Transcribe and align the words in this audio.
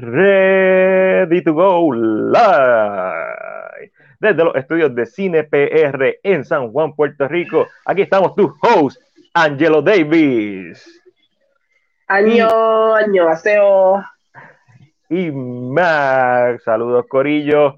ready 0.00 1.42
to 1.42 1.52
go 1.52 1.92
live 1.92 3.40
desde 4.18 4.44
los 4.44 4.54
estudios 4.54 4.94
de 4.94 5.06
Cine 5.06 5.44
PR 5.44 6.18
en 6.22 6.44
San 6.44 6.70
Juan, 6.72 6.94
Puerto 6.94 7.26
Rico. 7.26 7.66
Aquí 7.86 8.02
estamos 8.02 8.34
tu 8.34 8.54
host, 8.62 9.00
Angelo 9.34 9.80
Davis. 9.80 11.02
Año, 12.06 12.94
año, 12.94 13.28
aseo. 13.28 14.04
Y 15.08 15.30
Max, 15.30 16.64
saludos 16.64 17.06
Corillo. 17.08 17.76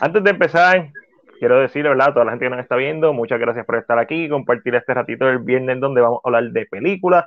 Antes 0.00 0.24
de 0.24 0.30
empezar, 0.30 0.90
quiero 1.38 1.60
decirle, 1.60 1.90
¿verdad? 1.90 2.08
A 2.08 2.12
toda 2.14 2.24
la 2.24 2.32
gente 2.32 2.46
que 2.46 2.50
nos 2.50 2.60
está 2.60 2.76
viendo, 2.76 3.12
muchas 3.12 3.38
gracias 3.38 3.64
por 3.64 3.76
estar 3.76 3.98
aquí, 3.98 4.28
compartir 4.28 4.74
este 4.74 4.94
ratito 4.94 5.26
del 5.26 5.38
viernes 5.38 5.80
donde 5.80 6.00
vamos 6.00 6.20
a 6.24 6.28
hablar 6.28 6.44
de 6.50 6.66
películas 6.66 7.26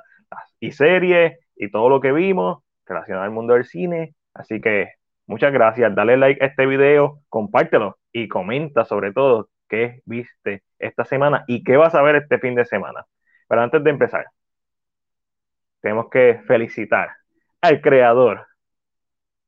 y 0.60 0.72
series 0.72 1.38
y 1.56 1.70
todo 1.70 1.88
lo 1.88 2.00
que 2.00 2.12
vimos 2.12 2.62
relacionado 2.86 3.24
al 3.24 3.30
mundo 3.30 3.54
del 3.54 3.64
cine. 3.64 4.14
Así 4.38 4.60
que 4.60 4.92
muchas 5.26 5.52
gracias. 5.52 5.94
Dale 5.94 6.16
like 6.16 6.42
a 6.42 6.46
este 6.46 6.64
video, 6.64 7.20
compártelo 7.28 7.98
y 8.12 8.28
comenta 8.28 8.84
sobre 8.84 9.12
todo 9.12 9.50
qué 9.68 10.00
viste 10.06 10.62
esta 10.78 11.04
semana 11.04 11.44
y 11.48 11.64
qué 11.64 11.76
vas 11.76 11.94
a 11.94 12.02
ver 12.02 12.16
este 12.16 12.38
fin 12.38 12.54
de 12.54 12.64
semana. 12.64 13.04
Pero 13.48 13.60
antes 13.60 13.82
de 13.82 13.90
empezar, 13.90 14.26
tenemos 15.80 16.08
que 16.08 16.40
felicitar 16.46 17.10
al 17.60 17.80
creador 17.80 18.46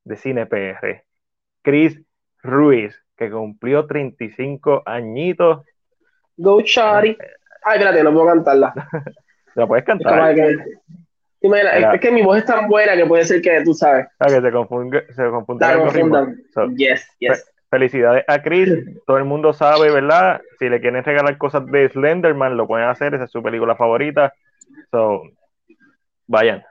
de 0.03 0.17
Cine 0.17 0.45
PR, 0.45 1.05
Chris 1.61 2.01
Ruiz, 2.43 3.01
que 3.15 3.31
cumplió 3.31 3.85
35 3.87 4.83
añitos. 4.85 5.65
Go 6.35 6.61
Shari. 6.61 7.17
Ay, 7.63 7.77
espérate, 7.77 8.03
no 8.03 8.11
puedo 8.11 8.27
cantarla. 8.27 8.73
¿La 9.55 9.67
puedes 9.67 9.85
cantar? 9.85 10.35
Es, 11.41 12.01
que 12.01 12.11
mi 12.11 12.21
voz 12.21 12.37
es 12.37 12.45
tan 12.45 12.67
buena 12.67 12.95
que 12.95 13.05
puede 13.05 13.23
ser 13.23 13.41
que 13.41 13.63
tú 13.63 13.73
sabes. 13.73 14.07
Ah, 14.19 14.27
que 14.27 14.41
se 14.41 14.51
confunde, 14.51 15.05
se 15.13 15.25
confundan. 15.29 16.37
yes, 16.75 17.07
yes. 17.19 17.51
Felicidades 17.69 18.23
a 18.27 18.41
Chris. 18.41 18.69
Todo 19.07 19.17
el 19.17 19.25
mundo 19.25 19.51
sabe, 19.53 19.91
¿verdad? 19.91 20.41
Si 20.59 20.69
le 20.69 20.79
quieren 20.81 21.03
regalar 21.03 21.37
cosas 21.37 21.65
de 21.65 21.89
Slenderman, 21.89 22.57
lo 22.57 22.67
pueden 22.67 22.87
hacer. 22.87 23.15
Esa 23.15 23.23
es 23.23 23.31
su 23.31 23.41
película 23.41 23.75
favorita. 23.75 24.33
So, 24.91 25.23
vayan. 26.27 26.63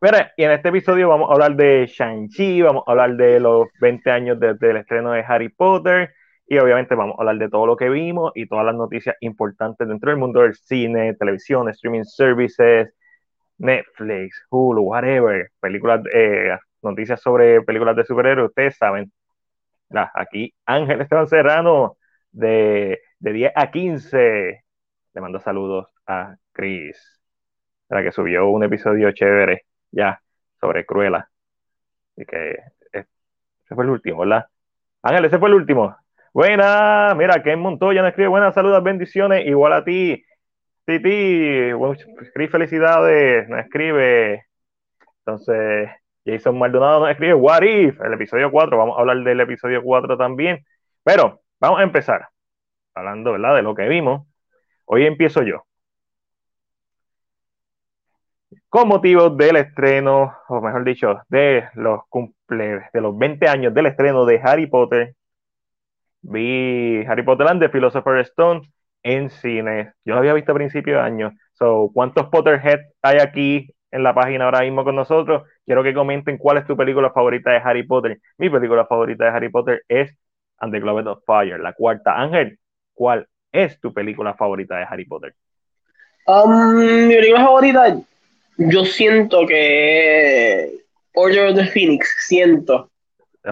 Mira, 0.00 0.32
y 0.36 0.44
en 0.44 0.50
este 0.50 0.68
episodio 0.68 1.08
vamos 1.08 1.30
a 1.30 1.32
hablar 1.32 1.56
de 1.56 1.86
Shang-Chi, 1.86 2.62
vamos 2.62 2.84
a 2.86 2.90
hablar 2.90 3.16
de 3.16 3.40
los 3.40 3.68
20 3.80 4.10
años 4.10 4.38
desde 4.38 4.70
el 4.70 4.76
estreno 4.76 5.12
de 5.12 5.24
Harry 5.26 5.48
Potter 5.48 6.12
y 6.46 6.58
obviamente 6.58 6.94
vamos 6.94 7.16
a 7.18 7.22
hablar 7.22 7.38
de 7.38 7.48
todo 7.48 7.66
lo 7.66 7.76
que 7.76 7.88
vimos 7.88 8.32
y 8.34 8.46
todas 8.46 8.64
las 8.64 8.74
noticias 8.74 9.16
importantes 9.20 9.88
dentro 9.88 10.10
del 10.10 10.18
mundo 10.18 10.42
del 10.42 10.54
cine, 10.54 11.14
televisión, 11.14 11.68
streaming 11.68 12.04
services, 12.04 12.94
Netflix, 13.58 14.44
Hulu, 14.50 14.82
whatever, 14.82 15.50
películas, 15.60 16.02
eh, 16.12 16.56
noticias 16.82 17.20
sobre 17.20 17.62
películas 17.62 17.96
de 17.96 18.04
superhéroes, 18.04 18.48
ustedes 18.50 18.76
saben. 18.76 19.12
aquí 20.14 20.54
Ángel 20.66 21.00
Esteban 21.02 21.26
Serrano 21.28 21.96
de, 22.32 23.00
de 23.20 23.32
10 23.32 23.52
a 23.56 23.70
15 23.70 24.64
le 25.18 25.20
mando 25.20 25.40
saludos 25.40 25.88
a 26.06 26.36
Chris, 26.52 27.20
la 27.88 28.02
que 28.02 28.12
subió 28.12 28.48
un 28.48 28.62
episodio 28.62 29.10
chévere 29.12 29.64
ya 29.90 30.20
sobre 30.60 30.86
Cruella. 30.86 31.28
Así 32.16 32.24
que 32.26 32.50
eh, 32.92 33.04
ese 33.64 33.74
fue 33.74 33.84
el 33.84 33.90
último, 33.90 34.20
¿verdad? 34.20 34.46
Ángel, 35.02 35.24
ese 35.24 35.38
fue 35.38 35.48
el 35.48 35.56
último. 35.56 35.96
Buena, 36.32 37.14
mira, 37.16 37.42
Ken 37.42 37.58
Montoya 37.58 38.02
nos 38.02 38.10
escribe 38.10 38.28
buenas 38.28 38.54
saludos, 38.54 38.82
bendiciones, 38.84 39.46
igual 39.46 39.72
a 39.72 39.84
ti. 39.84 40.24
Titi, 40.88 41.70
escribe 42.22 42.48
felicidades, 42.48 43.46
nos 43.46 43.60
escribe. 43.60 44.46
Entonces, 45.18 45.90
Jason 46.24 46.58
Maldonado 46.58 47.00
nos 47.00 47.10
escribe 47.10 47.34
What 47.34 47.62
If, 47.62 48.00
el 48.00 48.14
episodio 48.14 48.50
4. 48.50 48.78
Vamos 48.78 48.96
a 48.96 49.00
hablar 49.02 49.18
del 49.18 49.38
episodio 49.40 49.82
4 49.82 50.16
también. 50.16 50.64
Pero 51.04 51.42
vamos 51.60 51.80
a 51.80 51.82
empezar 51.82 52.30
hablando, 52.94 53.32
¿verdad? 53.32 53.56
De 53.56 53.62
lo 53.62 53.74
que 53.74 53.86
vimos. 53.86 54.26
Hoy 54.86 55.04
empiezo 55.04 55.42
yo. 55.42 55.66
Con 58.70 58.88
motivo 58.88 59.28
del 59.28 59.56
estreno, 59.56 60.38
o 60.48 60.62
mejor 60.62 60.84
dicho, 60.84 61.20
de 61.28 61.68
los 61.74 62.00
cumple, 62.08 62.88
de 62.94 63.00
los 63.02 63.18
20 63.18 63.46
años 63.46 63.74
del 63.74 63.86
estreno 63.88 64.24
de 64.24 64.40
Harry 64.42 64.66
Potter, 64.66 65.14
vi 66.22 67.04
Harry 67.06 67.24
Potter 67.24 67.46
and 67.46 67.60
the 67.60 67.68
Philosopher's 67.68 68.28
Stone 68.28 68.62
en 69.02 69.30
cine. 69.30 69.92
Yo 70.04 70.14
lo 70.14 70.20
había 70.20 70.34
visto 70.34 70.52
a 70.52 70.56
principio 70.56 70.94
de 70.94 71.00
año. 71.00 71.32
So, 71.52 71.90
¿cuántos 71.92 72.26
Potterhead 72.28 72.80
hay 73.02 73.18
aquí 73.18 73.74
en 73.90 74.02
la 74.02 74.14
página 74.14 74.44
ahora 74.44 74.60
mismo 74.60 74.84
con 74.84 74.96
nosotros? 74.96 75.42
Quiero 75.64 75.82
que 75.82 75.94
comenten 75.94 76.38
cuál 76.38 76.58
es 76.58 76.66
tu 76.66 76.76
película 76.76 77.10
favorita 77.10 77.50
de 77.50 77.60
Harry 77.64 77.84
Potter. 77.84 78.18
Mi 78.36 78.50
película 78.50 78.86
favorita 78.86 79.24
de 79.24 79.30
Harry 79.30 79.48
Potter 79.48 79.82
es 79.88 80.16
And 80.58 80.72
the 80.72 80.80
Globe 80.80 81.08
of 81.08 81.22
Fire, 81.24 81.58
la 81.60 81.72
cuarta. 81.72 82.20
Ángel, 82.20 82.58
¿cuál 82.94 83.26
es 83.52 83.80
tu 83.80 83.92
película 83.92 84.34
favorita 84.34 84.76
de 84.76 84.84
Harry 84.88 85.04
Potter? 85.04 85.34
Um, 86.26 87.06
mi 87.06 87.14
película 87.14 87.44
favorita, 87.44 87.96
yo 88.58 88.84
siento 88.84 89.46
que 89.46 90.78
Order 91.14 91.48
of 91.48 91.56
the 91.56 91.66
Phoenix, 91.66 92.26
siento. 92.26 92.90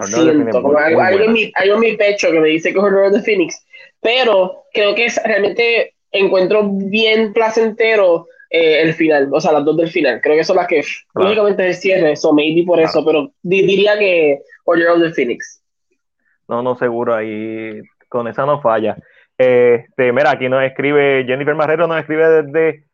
Siento, 0.03 0.61
como 0.61 0.77
algo, 0.77 1.01
en 1.01 1.33
mi, 1.33 1.51
algo, 1.55 1.75
en 1.75 1.79
mi, 1.79 1.97
pecho 1.97 2.31
que 2.31 2.39
me 2.39 2.49
dice 2.49 2.71
que 2.71 2.77
es 2.77 2.83
Order 2.83 3.07
of 3.07 3.13
the 3.13 3.23
Phoenix 3.23 3.65
pero 4.01 4.63
creo 4.73 4.95
que 4.95 5.07
realmente 5.23 5.95
encuentro 6.11 6.69
bien 6.69 7.33
placentero 7.33 8.27
eh, 8.49 8.81
el 8.81 8.93
final, 8.93 9.29
o 9.31 9.41
sea, 9.41 9.51
las 9.51 9.65
dos 9.65 9.75
del 9.77 9.89
final. 9.89 10.21
Creo 10.21 10.37
que 10.37 10.43
son 10.43 10.55
las 10.55 10.67
que 10.67 10.81
lógicamente 11.15 11.67
es 11.67 11.75
el 11.75 11.81
cierre, 11.81 12.15
so 12.15 12.33
maybe 12.33 12.65
por 12.65 12.79
eso, 12.79 13.03
pero 13.05 13.31
diría 13.41 13.97
que 13.99 14.41
Order 14.65 14.89
of 14.89 15.01
the 15.01 15.11
Phoenix. 15.11 15.61
No, 16.47 16.61
no, 16.61 16.77
seguro, 16.77 17.13
ahí 17.13 17.81
con 18.07 18.27
esa 18.27 18.45
no 18.45 18.61
falla. 18.61 18.97
Este, 19.37 20.11
mira, 20.13 20.31
aquí 20.31 20.47
nos 20.49 20.63
escribe 20.63 21.25
Jennifer 21.25 21.55
Marrero, 21.55 21.87
nos 21.87 21.99
escribe 21.99 22.43
desde 22.43 22.85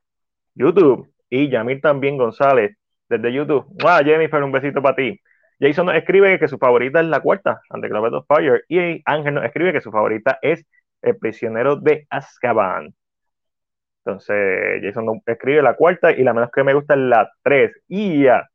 YouTube 0.56 1.08
y 1.30 1.50
Yamil 1.50 1.82
también 1.82 2.18
González 2.18 2.76
desde 3.08 3.32
YouTube. 3.32 3.66
Ah, 3.86 4.02
Jennifer, 4.04 4.44
un 4.44 4.52
besito 4.52 4.82
para 4.82 4.96
ti. 4.96 5.20
Jason 5.60 5.86
nos 5.86 5.96
escribe 5.96 6.40
que 6.40 6.48
su 6.48 6.58
favorita 6.58 7.00
es 7.00 7.06
la 7.06 7.22
cuarta, 7.22 7.62
Ante 7.70 7.88
of 7.94 8.26
Fire, 8.28 8.66
y 8.68 9.02
Ángel 9.06 9.36
nos 9.36 9.46
escribe 9.46 9.72
que 9.72 9.82
su 9.82 9.92
favorita 9.92 10.40
es 10.42 10.66
el 11.04 11.18
prisionero 11.18 11.76
de 11.76 12.08
Azkaban. 12.10 12.94
Entonces, 14.06 14.82
Jason 14.82 15.22
escribe 15.26 15.62
la 15.62 15.76
cuarta 15.76 16.12
y 16.12 16.24
la 16.24 16.34
menos 16.34 16.52
que 16.52 16.64
me 16.64 16.74
gusta 16.74 16.94
es 16.94 17.00
la 17.00 17.32
tres. 17.42 17.72
Y 17.88 18.24
ya, 18.24 18.50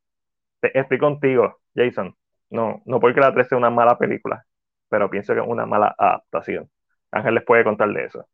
estoy 0.61 0.99
contigo, 0.99 1.61
Jason. 1.75 2.15
No, 2.51 2.83
no 2.85 3.01
porque 3.01 3.21
la 3.21 3.33
tres 3.33 3.49
sea 3.49 3.59
una 3.59 3.71
mala 3.71 3.97
película, 3.97 4.45
pero 4.89 5.09
pienso 5.09 5.35
que 5.35 5.41
es 5.41 5.47
una 5.47 5.67
mala 5.67 5.95
adaptación. 5.97 6.69
Ángel 7.11 7.35
les 7.35 7.45
puede 7.45 7.65
contar 7.65 7.89
de 7.91 8.05
eso. 8.05 8.27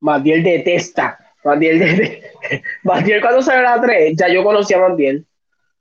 Matiel 0.00 0.42
detesta. 0.42 1.18
Matiel, 1.44 1.78
de... 1.78 2.22
Matiel 2.84 3.20
cuando 3.20 3.42
sale 3.42 3.62
la 3.62 3.80
3, 3.80 4.14
ya 4.16 4.28
yo 4.28 4.44
conocía 4.44 4.76
a 4.76 4.88
Matiel, 4.88 5.26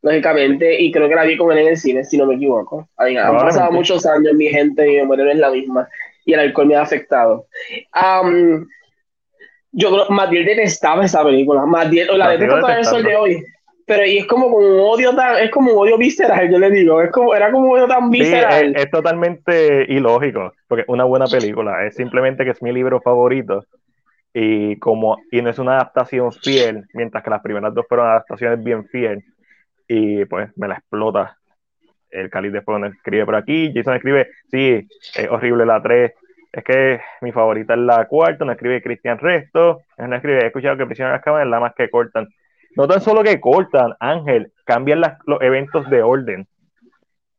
lógicamente, 0.01 0.81
y 0.81 0.91
creo 0.91 1.09
que 1.09 1.15
la 1.15 1.25
vi 1.25 1.37
con 1.37 1.51
él 1.51 1.59
en 1.59 1.67
el 1.67 1.77
cine, 1.77 2.03
si 2.03 2.17
no 2.17 2.25
me 2.25 2.35
equivoco. 2.35 2.89
Han 2.97 3.37
pasado 3.37 3.71
muchos 3.71 4.05
años, 4.05 4.33
mi 4.33 4.47
gente, 4.47 4.87
y 4.87 4.91
mi 4.91 4.97
memoria 4.97 5.25
no 5.25 5.31
es 5.31 5.37
la 5.37 5.51
misma 5.51 5.89
y 6.29 6.33
el 6.33 6.39
alcohol 6.41 6.67
me 6.67 6.75
ha 6.75 6.81
afectado. 6.81 7.47
Um, 7.95 8.67
yo 9.71 9.91
creo, 9.91 10.09
Matiel 10.09 10.45
detestaba 10.45 11.03
esa 11.03 11.23
película. 11.23 11.65
Matiel, 11.65 12.07
la 12.17 12.29
detesto 12.29 12.59
todavía 12.59 12.79
el 12.79 12.85
sol 12.85 13.03
de 13.03 13.15
hoy. 13.15 13.43
Pero 13.87 14.05
y 14.05 14.19
es 14.19 14.27
como, 14.27 14.45
un 14.45 14.79
odio 14.79 15.15
tan, 15.15 15.37
es 15.37 15.49
como 15.49 15.71
un 15.71 15.79
odio 15.79 15.97
visceral, 15.97 16.51
yo 16.51 16.59
le 16.59 16.69
digo. 16.69 17.01
Es 17.01 17.11
como, 17.11 17.33
era 17.33 17.51
como 17.51 17.65
un 17.65 17.79
odio 17.79 17.87
tan 17.87 18.11
visceral. 18.11 18.75
es, 18.75 18.91
totalmente 18.91 19.91
ilógico, 19.91 20.53
porque 20.67 20.85
una 20.87 21.05
buena 21.05 21.25
película. 21.25 21.87
Es 21.87 21.95
simplemente 21.95 22.45
que 22.45 22.51
es 22.51 22.61
mi 22.61 22.71
libro 22.71 23.01
favorito. 23.01 23.65
Y 24.31 24.77
como, 24.77 25.17
y 25.31 25.41
no 25.41 25.49
es 25.49 25.57
una 25.57 25.77
adaptación 25.77 26.31
fiel, 26.31 26.85
mientras 26.93 27.23
que 27.23 27.31
las 27.31 27.41
primeras 27.41 27.73
dos 27.73 27.87
fueron 27.89 28.05
adaptaciones 28.05 28.63
bien 28.63 28.85
fiel. 28.85 29.23
Y 29.87 30.25
pues 30.25 30.51
me 30.55 30.67
la 30.67 30.75
explota 30.75 31.38
el 32.11 32.29
Cali 32.29 32.49
después 32.49 32.79
nos 32.79 32.93
escribe 32.93 33.25
por 33.25 33.35
aquí, 33.35 33.71
Jason 33.73 33.95
escribe, 33.95 34.29
sí, 34.49 34.87
es 35.15 35.29
horrible 35.29 35.65
la 35.65 35.81
3, 35.81 36.13
es 36.51 36.63
que 36.63 37.01
mi 37.21 37.31
favorita 37.31 37.73
es 37.73 37.79
la 37.79 38.05
cuarta, 38.05 38.45
nos 38.45 38.53
escribe 38.55 38.81
Cristian 38.81 39.19
Resto, 39.19 39.81
nos 39.97 40.13
escribe, 40.13 40.43
he 40.43 40.47
escuchado 40.47 40.77
que 40.77 40.85
de 40.85 41.03
Azkaban 41.03 41.43
es 41.43 41.47
la 41.47 41.59
más 41.59 41.73
que 41.75 41.89
cortan. 41.89 42.27
No 42.75 42.87
tan 42.87 43.01
solo 43.01 43.23
que 43.23 43.39
cortan, 43.39 43.93
Ángel, 43.99 44.51
cambian 44.65 45.01
los 45.25 45.41
eventos 45.41 45.89
de 45.89 46.01
orden. 46.01 46.47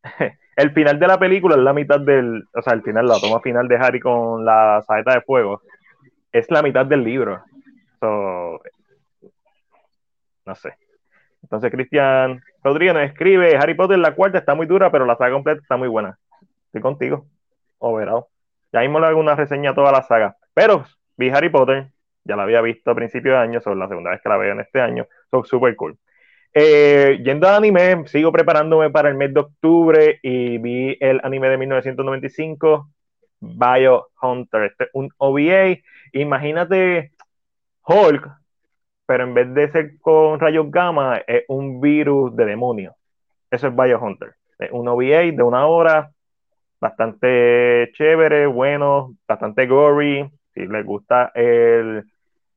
el 0.57 0.73
final 0.73 0.99
de 0.99 1.07
la 1.07 1.19
película 1.19 1.57
es 1.57 1.63
la 1.63 1.73
mitad 1.73 2.01
del, 2.01 2.45
o 2.55 2.63
sea, 2.63 2.75
el 2.75 2.83
final, 2.83 3.07
la 3.07 3.19
toma 3.21 3.41
final 3.41 3.67
de 3.67 3.77
Harry 3.77 4.01
con 4.01 4.45
la 4.45 4.83
saeta 4.87 5.15
de 5.15 5.23
fuego, 5.23 5.63
es 6.33 6.51
la 6.51 6.63
mitad 6.63 6.87
del 6.87 7.03
libro. 7.03 7.43
So, 7.99 8.61
no 10.47 10.55
sé. 10.55 10.75
Entonces, 11.51 11.73
Cristian 11.73 12.41
Rodríguez 12.63 12.95
nos 12.95 13.03
escribe: 13.03 13.57
Harry 13.57 13.75
Potter, 13.75 13.99
la 13.99 14.15
cuarta 14.15 14.39
está 14.39 14.55
muy 14.55 14.67
dura, 14.67 14.93
pero 14.93 15.05
la 15.05 15.17
saga 15.17 15.33
completa 15.33 15.61
está 15.61 15.77
muy 15.77 15.89
buena. 15.89 16.17
Estoy 16.67 16.81
contigo. 16.81 17.27
Overall. 17.79 18.27
Ya 18.73 18.81
mismo 18.81 19.01
le 19.01 19.07
hago 19.07 19.19
una 19.19 19.35
reseña 19.35 19.71
a 19.71 19.75
toda 19.75 19.91
la 19.91 20.03
saga. 20.03 20.37
Pero 20.55 20.85
vi 21.17 21.31
Harry 21.31 21.49
Potter, 21.49 21.89
ya 22.23 22.37
la 22.37 22.45
había 22.45 22.61
visto 22.61 22.93
a 22.93 22.95
principios 22.95 23.35
de 23.35 23.39
año, 23.41 23.61
son 23.61 23.79
la 23.81 23.89
segunda 23.89 24.11
vez 24.11 24.21
que 24.23 24.29
la 24.29 24.37
veo 24.37 24.53
en 24.53 24.61
este 24.61 24.81
año. 24.81 25.09
Son 25.29 25.45
súper 25.45 25.75
cool. 25.75 25.99
Eh, 26.55 27.21
yendo 27.25 27.49
al 27.49 27.57
anime, 27.57 28.07
sigo 28.07 28.31
preparándome 28.31 28.91
para 28.91 29.09
el 29.09 29.17
mes 29.17 29.35
de 29.35 29.41
octubre 29.41 30.21
y 30.23 30.59
vi 30.59 30.97
el 31.01 31.21
anime 31.25 31.49
de 31.49 31.59
1995, 31.59 32.91
Bio 33.41 34.09
Hunter, 34.23 34.63
este, 34.63 34.89
un 34.93 35.11
OVA. 35.17 35.77
Imagínate 36.13 37.13
Hulk, 37.85 38.40
pero 39.11 39.25
en 39.25 39.35
vez 39.35 39.53
de 39.53 39.69
ser 39.73 39.99
con 39.99 40.39
rayos 40.39 40.71
gamma, 40.71 41.19
es 41.27 41.43
un 41.49 41.81
virus 41.81 42.37
de 42.37 42.45
demonio. 42.45 42.95
Eso 43.51 43.67
es 43.67 43.75
Bio 43.75 43.99
Hunter. 43.99 44.37
Es 44.57 44.71
un 44.71 44.87
OVA 44.87 45.33
de 45.33 45.43
una 45.43 45.67
hora, 45.67 46.13
bastante 46.81 47.91
chévere, 47.95 48.47
bueno, 48.47 49.17
bastante 49.27 49.67
gory. 49.67 50.31
Si 50.55 50.65
les 50.65 50.87
gusta 50.87 51.33
el, 51.35 52.05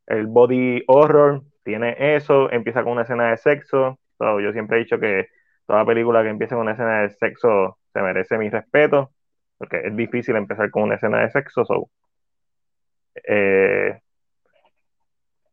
el 0.06 0.28
body 0.28 0.84
horror, 0.86 1.42
tiene 1.64 1.96
eso, 2.16 2.52
empieza 2.52 2.84
con 2.84 2.92
una 2.92 3.02
escena 3.02 3.32
de 3.32 3.38
sexo. 3.38 3.98
yo 4.20 4.52
siempre 4.52 4.78
he 4.78 4.82
dicho 4.82 5.00
que 5.00 5.30
toda 5.66 5.84
película 5.88 6.22
que 6.22 6.30
empiece 6.30 6.54
con 6.54 6.62
una 6.62 6.74
escena 6.74 7.02
de 7.02 7.10
sexo 7.10 7.80
se 7.92 8.00
merece 8.00 8.38
mi 8.38 8.52
respeto, 8.52 9.10
porque 9.58 9.82
es 9.88 9.96
difícil 9.96 10.36
empezar 10.36 10.70
con 10.70 10.84
una 10.84 10.96
escena 10.98 11.22
de 11.22 11.32
sexo. 11.32 11.90
Eh, 13.28 14.00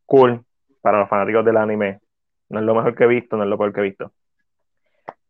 cool 0.05 0.45
para 0.81 0.99
los 0.99 1.09
fanáticos 1.09 1.45
del 1.45 1.57
anime. 1.57 1.99
No 2.49 2.59
es 2.59 2.65
lo 2.65 2.75
mejor 2.75 2.95
que 2.95 3.05
he 3.05 3.07
visto, 3.07 3.37
no 3.37 3.43
es 3.43 3.49
lo 3.49 3.57
peor 3.57 3.73
que 3.73 3.79
he 3.79 3.83
visto. 3.83 4.11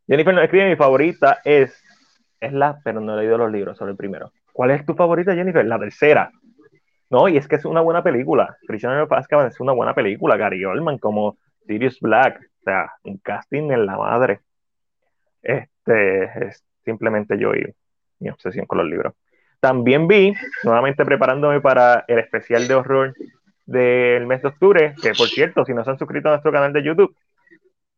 Jennifer 0.08 0.34
nos 0.34 0.44
escribe, 0.44 0.70
mi 0.70 0.76
favorita 0.76 1.40
es, 1.46 1.84
es 2.40 2.54
la, 2.54 2.80
pero 2.84 3.00
no 3.00 3.14
he 3.14 3.22
leído 3.22 3.38
los 3.38 3.52
libros, 3.52 3.78
solo 3.78 3.92
el 3.92 3.98
primero. 3.98 4.32
¿Cuál 4.52 4.72
es 4.72 4.86
tu 4.86 4.94
favorita, 4.94 5.34
Jennifer? 5.34 5.66
La 5.66 5.80
tercera. 5.80 6.32
No, 7.10 7.28
y 7.28 7.38
es 7.38 7.48
que 7.48 7.56
es 7.56 7.66
una 7.66 7.82
buena 7.82 8.04
película. 8.04 8.58
Prisoner 8.68 9.02
of 9.02 9.12
Azkaban 9.12 9.48
es 9.48 9.60
una 9.60 9.74
buena 9.74 9.94
película. 9.94 10.38
Gary 10.38 10.64
Oldman 10.64 10.98
como 10.98 11.38
Sirius 11.68 12.00
Black. 12.00 12.40
O 12.40 12.64
sea, 12.64 12.92
un 13.04 13.18
casting 13.18 13.72
en 13.72 13.86
la 13.86 13.98
madre. 13.98 14.40
Este 15.42 16.48
es 16.48 16.64
simplemente 16.84 17.38
yo 17.38 17.54
y 17.54 17.66
mi 18.20 18.30
obsesión 18.30 18.66
con 18.66 18.78
los 18.78 18.88
libros. 18.88 19.14
También 19.60 20.08
vi, 20.08 20.34
nuevamente 20.64 21.06
preparándome 21.06 21.62
para 21.62 22.06
el 22.08 22.20
especial 22.20 22.68
de 22.68 22.76
horror 22.76 23.14
del 23.72 24.26
mes 24.26 24.42
de 24.42 24.50
octubre, 24.50 24.96
que 25.02 25.14
por 25.14 25.28
cierto, 25.28 25.66
si 25.66 25.74
no 25.74 25.84
se 25.84 25.92
han 25.92 25.98
suscrito 25.98 26.30
a 26.30 26.32
nuestro 26.34 26.52
canal 26.52 26.74
de 26.74 26.84
YouTube, 26.84 27.16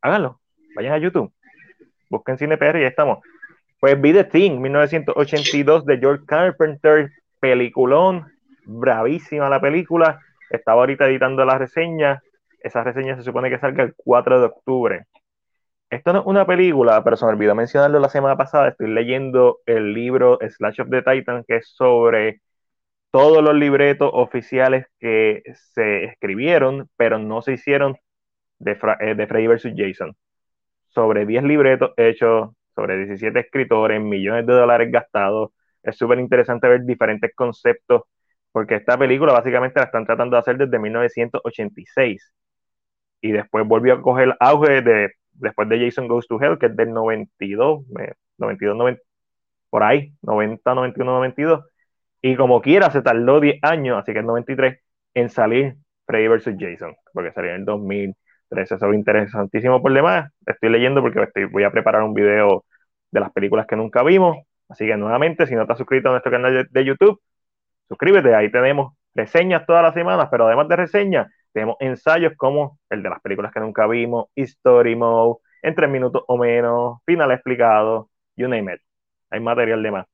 háganlo. 0.01 0.39
Vayan 0.75 0.93
a 0.93 0.97
YouTube. 0.97 1.31
Busquen 2.09 2.37
CinePR 2.37 2.77
y 2.77 2.81
ya 2.81 2.87
estamos. 2.87 3.19
Pues 3.79 3.99
vi 3.99 4.13
The 4.13 4.23
Thing, 4.25 4.61
1982 4.61 5.85
de 5.85 5.97
George 5.97 6.25
Carpenter, 6.25 7.11
peliculón, 7.39 8.31
bravísima 8.65 9.49
la 9.49 9.59
película. 9.59 10.19
Estaba 10.49 10.81
ahorita 10.81 11.07
editando 11.07 11.43
la 11.43 11.57
reseña. 11.57 12.21
Esa 12.61 12.83
reseña 12.83 13.17
se 13.17 13.23
supone 13.23 13.49
que 13.49 13.59
salga 13.59 13.83
el 13.83 13.93
4 13.97 14.39
de 14.39 14.45
octubre. 14.45 15.05
Esto 15.89 16.13
no 16.13 16.19
es 16.19 16.25
una 16.25 16.45
película, 16.45 17.03
pero 17.03 17.17
se 17.17 17.25
me 17.25 17.31
olvidó 17.31 17.55
mencionarlo 17.55 17.99
la 17.99 18.09
semana 18.09 18.37
pasada. 18.37 18.69
Estoy 18.69 18.87
leyendo 18.87 19.59
el 19.65 19.93
libro 19.93 20.39
Slash 20.41 20.81
of 20.81 20.89
the 20.89 21.01
Titan, 21.01 21.43
que 21.47 21.57
es 21.57 21.67
sobre 21.67 22.41
todos 23.13 23.43
los 23.43 23.53
libretos 23.53 24.09
oficiales 24.11 24.87
que 24.99 25.43
se 25.75 26.05
escribieron, 26.05 26.89
pero 26.97 27.19
no 27.19 27.43
se 27.43 27.53
hicieron 27.53 27.95
de, 28.57 28.71
eh, 29.01 29.13
de 29.13 29.27
Freddy 29.27 29.47
vs. 29.47 29.73
Jason. 29.77 30.15
Sobre 30.87 31.27
10 31.27 31.43
libretos 31.43 31.91
hechos, 31.97 32.49
sobre 32.75 32.97
17 32.97 33.39
escritores, 33.39 34.01
millones 34.01 34.47
de 34.47 34.53
dólares 34.53 34.91
gastados. 34.91 35.51
Es 35.83 35.95
súper 35.95 36.19
interesante 36.19 36.67
ver 36.67 36.85
diferentes 36.85 37.31
conceptos 37.35 38.01
porque 38.51 38.75
esta 38.75 38.97
película 38.97 39.31
básicamente 39.33 39.79
la 39.79 39.85
están 39.85 40.05
tratando 40.07 40.35
de 40.35 40.39
hacer 40.39 40.57
desde 40.57 40.79
1986 40.79 42.33
y 43.21 43.31
después 43.31 43.67
volvió 43.67 43.93
a 43.93 44.01
coger 44.01 44.35
auge 44.39 44.81
de, 44.81 45.11
después 45.33 45.69
de 45.69 45.85
Jason 45.85 46.07
Goes 46.07 46.27
to 46.27 46.41
Hell, 46.41 46.57
que 46.57 46.65
es 46.65 46.75
del 46.75 46.91
92, 46.91 47.85
92, 48.39 48.75
90, 48.75 49.01
por 49.69 49.83
ahí, 49.83 50.13
90, 50.23 50.73
91, 50.73 51.11
92, 51.13 51.65
y 52.23 52.37
como 52.37 52.61
quiera 52.61 52.89
se 52.91 53.01
tardó 53.03 53.41
10 53.41 53.59
años, 53.63 53.99
así 53.99 54.13
que 54.13 54.19
es 54.19 54.25
93, 54.25 54.79
en 55.13 55.29
salir 55.29 55.75
Freddy 56.07 56.29
vs. 56.29 56.55
Jason, 56.59 56.95
porque 57.13 57.33
salió 57.33 57.51
en 57.51 57.57
el 57.57 57.65
2013, 57.65 58.75
eso 58.75 58.89
es 58.89 58.95
interesantísimo 58.95 59.81
por 59.81 59.93
demás, 59.93 60.31
estoy 60.45 60.69
leyendo 60.69 61.01
porque 61.01 61.27
voy 61.51 61.63
a 61.65 61.71
preparar 61.71 62.03
un 62.03 62.13
video 62.13 62.65
de 63.11 63.19
las 63.19 63.31
películas 63.33 63.67
que 63.67 63.75
nunca 63.75 64.03
vimos, 64.03 64.37
así 64.69 64.87
que 64.87 64.97
nuevamente, 64.97 65.47
si 65.47 65.55
no 65.55 65.63
has 65.67 65.77
suscrito 65.77 66.09
a 66.09 66.11
nuestro 66.11 66.31
canal 66.31 66.67
de 66.69 66.85
YouTube, 66.85 67.21
suscríbete, 67.89 68.35
ahí 68.35 68.51
tenemos 68.51 68.93
reseñas 69.15 69.65
todas 69.65 69.83
las 69.83 69.93
semanas, 69.93 70.29
pero 70.31 70.47
además 70.47 70.69
de 70.69 70.77
reseñas, 70.77 71.27
tenemos 71.51 71.77
ensayos 71.81 72.33
como 72.37 72.79
el 72.89 73.03
de 73.03 73.09
las 73.09 73.21
películas 73.21 73.51
que 73.53 73.59
nunca 73.59 73.85
vimos, 73.87 74.27
History 74.35 74.95
Mode, 74.95 75.39
en 75.61 75.75
tres 75.75 75.89
minutos 75.89 76.23
o 76.27 76.37
menos, 76.37 76.99
final 77.05 77.31
explicado, 77.31 78.09
you 78.37 78.47
name 78.47 78.73
it. 78.73 78.81
Hay 79.29 79.39
material 79.41 79.83
de 79.83 79.91
más. 79.91 80.07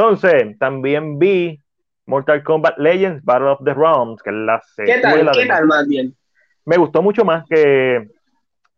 Entonces, 0.00 0.58
también 0.58 1.18
vi 1.18 1.60
Mortal 2.06 2.42
Kombat 2.42 2.78
Legends 2.78 3.22
Battle 3.22 3.48
of 3.48 3.60
the 3.62 3.74
Realms, 3.74 4.22
que 4.22 4.30
es 4.30 4.36
la 4.36 4.58
secuela. 4.62 5.32
¿Qué 5.32 5.44
tal? 5.44 5.66
más 5.66 5.86
bien? 5.86 6.16
Me 6.64 6.78
gustó 6.78 7.02
mucho 7.02 7.22
más 7.22 7.44
que, 7.46 8.08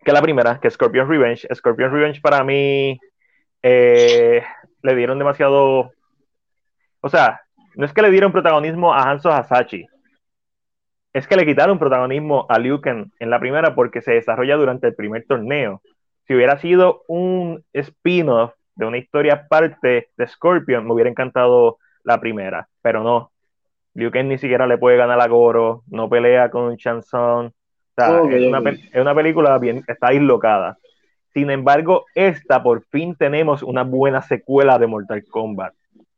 que 0.04 0.12
la 0.12 0.20
primera, 0.20 0.58
que 0.58 0.68
Scorpion's 0.68 1.08
Revenge. 1.08 1.46
Scorpion's 1.54 1.92
Revenge 1.92 2.20
para 2.20 2.42
mí 2.42 2.98
eh, 3.62 4.42
le 4.82 4.96
dieron 4.96 5.16
demasiado. 5.20 5.92
O 7.00 7.08
sea, 7.08 7.40
no 7.76 7.86
es 7.86 7.92
que 7.92 8.02
le 8.02 8.10
dieron 8.10 8.32
protagonismo 8.32 8.92
a 8.92 9.08
Hanzo 9.08 9.30
Hasashi, 9.30 9.86
es 11.12 11.28
que 11.28 11.36
le 11.36 11.46
quitaron 11.46 11.78
protagonismo 11.78 12.46
a 12.48 12.58
Liu 12.58 12.80
Kang 12.80 13.12
en 13.20 13.30
la 13.30 13.38
primera 13.38 13.76
porque 13.76 14.02
se 14.02 14.14
desarrolla 14.14 14.56
durante 14.56 14.88
el 14.88 14.96
primer 14.96 15.24
torneo. 15.28 15.82
Si 16.26 16.34
hubiera 16.34 16.58
sido 16.58 17.04
un 17.06 17.64
spin-off 17.72 18.54
de 18.74 18.86
una 18.86 18.98
historia 18.98 19.34
aparte 19.34 20.10
de 20.16 20.26
Scorpion, 20.26 20.86
me 20.86 20.92
hubiera 20.92 21.10
encantado 21.10 21.78
la 22.04 22.20
primera, 22.20 22.68
pero 22.80 23.02
no. 23.02 23.30
Liu 23.94 24.10
Kang 24.10 24.28
ni 24.28 24.38
siquiera 24.38 24.66
le 24.66 24.78
puede 24.78 24.96
ganar 24.96 25.20
a 25.20 25.28
Goro, 25.28 25.82
no 25.88 26.08
pelea 26.08 26.50
con 26.50 26.76
Chanson. 26.76 27.52
O 27.98 28.28
es, 28.30 28.46
una, 28.46 28.70
es, 28.70 29.00
una, 29.00 29.14
película 29.14 29.58
bien, 29.58 29.84
está 29.86 30.10
dislocada. 30.10 30.78
Sin 31.34 31.50
embargo, 31.50 32.06
esta 32.14 32.62
por 32.62 32.84
fin 32.86 33.14
tenemos 33.16 33.62
una 33.62 33.84
buena 33.84 34.22
secuela 34.22 34.78
de 34.78 34.86
Mortal 34.86 35.24
Kombat. 35.30 35.74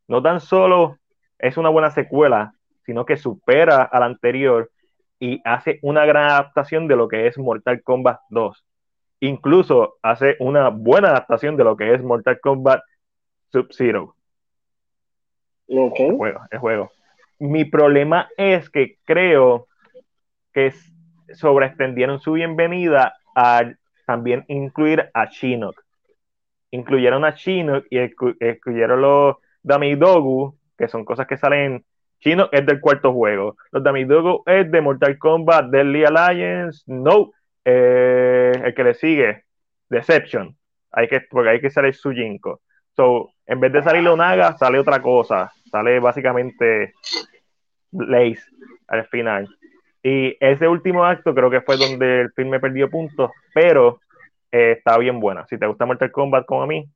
No 0.07 0.23
tan 0.23 0.41
solo 0.41 0.99
es 1.39 1.57
una 1.57 1.71
buena 1.71 1.91
secuela, 1.91 2.55
sino 2.87 3.05
que 3.05 3.17
supera 3.17 3.83
a 3.83 4.01
la 4.01 4.07
anterior 4.07 4.71
y 5.19 5.41
hace 5.45 5.79
una 5.83 6.05
gran 6.07 6.31
adaptación 6.31 6.87
de 6.87 6.97
lo 6.97 7.09
que 7.09 7.27
es 7.27 7.39
Mortal 7.39 7.83
Kombat 7.83 8.21
2. 8.29 8.64
Incluso 9.25 9.97
hace 10.03 10.37
una 10.39 10.69
buena 10.69 11.09
adaptación 11.09 11.57
de 11.57 11.65
lo 11.65 11.77
que 11.77 11.95
es 11.95 12.03
Mortal 12.03 12.39
Kombat 12.41 12.83
Sub-Zero. 13.51 14.15
Okay. 15.67 16.09
El 16.09 16.17
juego, 16.17 16.41
el 16.51 16.59
juego. 16.59 16.93
Mi 17.39 17.65
problema 17.65 18.29
es 18.37 18.69
que 18.69 18.99
creo 19.05 19.67
que 20.53 20.73
sobreextendieron 21.33 22.21
su 22.21 22.33
bienvenida 22.33 23.15
a 23.35 23.73
también 24.07 24.45
incluir 24.49 25.11
a 25.15 25.27
Shinnok. 25.27 25.83
Incluyeron 26.71 27.25
a 27.25 27.31
Shinnok 27.31 27.87
y 27.91 27.99
excluyeron 27.99 29.01
los 29.01 29.37
Damidogu 29.63 30.59
que 30.77 30.89
son 30.89 31.05
cosas 31.05 31.27
que 31.27 31.37
salen 31.37 31.85
chino, 32.21 32.49
es 32.53 32.65
del 32.67 32.81
cuarto 32.81 33.13
juego. 33.13 33.57
Los 33.71 33.83
de 33.83 33.91
Amidogo 33.91 34.43
es 34.47 34.71
de 34.71 34.81
Mortal 34.81 35.19
Kombat, 35.19 35.67
Deadly 35.71 36.05
Alliance, 36.05 36.83
no, 36.87 37.33
eh, 37.65 38.53
el 38.65 38.75
que 38.75 38.85
le 38.85 38.95
sigue, 38.95 39.45
Deception, 39.89 40.57
hay 40.93 41.09
que, 41.09 41.21
porque 41.23 41.51
hay 41.51 41.61
que 41.61 41.71
salir 41.71 41.95
su 41.95 42.13
Jinko. 42.13 42.61
So, 42.97 43.31
en 43.47 43.61
vez 43.61 43.73
de 43.73 43.83
salir 43.83 44.03
Lonaga, 44.03 44.57
sale 44.57 44.79
otra 44.79 45.03
cosa, 45.03 45.53
sale 45.71 45.99
básicamente 46.01 46.95
Lace 47.93 48.43
al 48.89 49.07
final. 49.09 49.49
Y 50.03 50.37
ese 50.39 50.69
último 50.69 51.05
acto 51.05 51.35
creo 51.35 51.51
que 51.51 51.63
fue 51.63 51.77
donde 51.77 52.23
el 52.23 52.33
film 52.33 52.51
me 52.51 52.61
perdió 52.61 52.91
puntos, 52.91 53.31
pero 53.55 54.01
eh, 54.53 54.75
está 54.79 54.99
bien 54.99 55.19
buena. 55.19 55.47
Si 55.47 55.59
te 55.59 55.67
gusta 55.67 55.87
Mortal 55.87 56.13
Kombat 56.13 56.47
como 56.47 56.63
a 56.63 56.67
mí, 56.67 56.89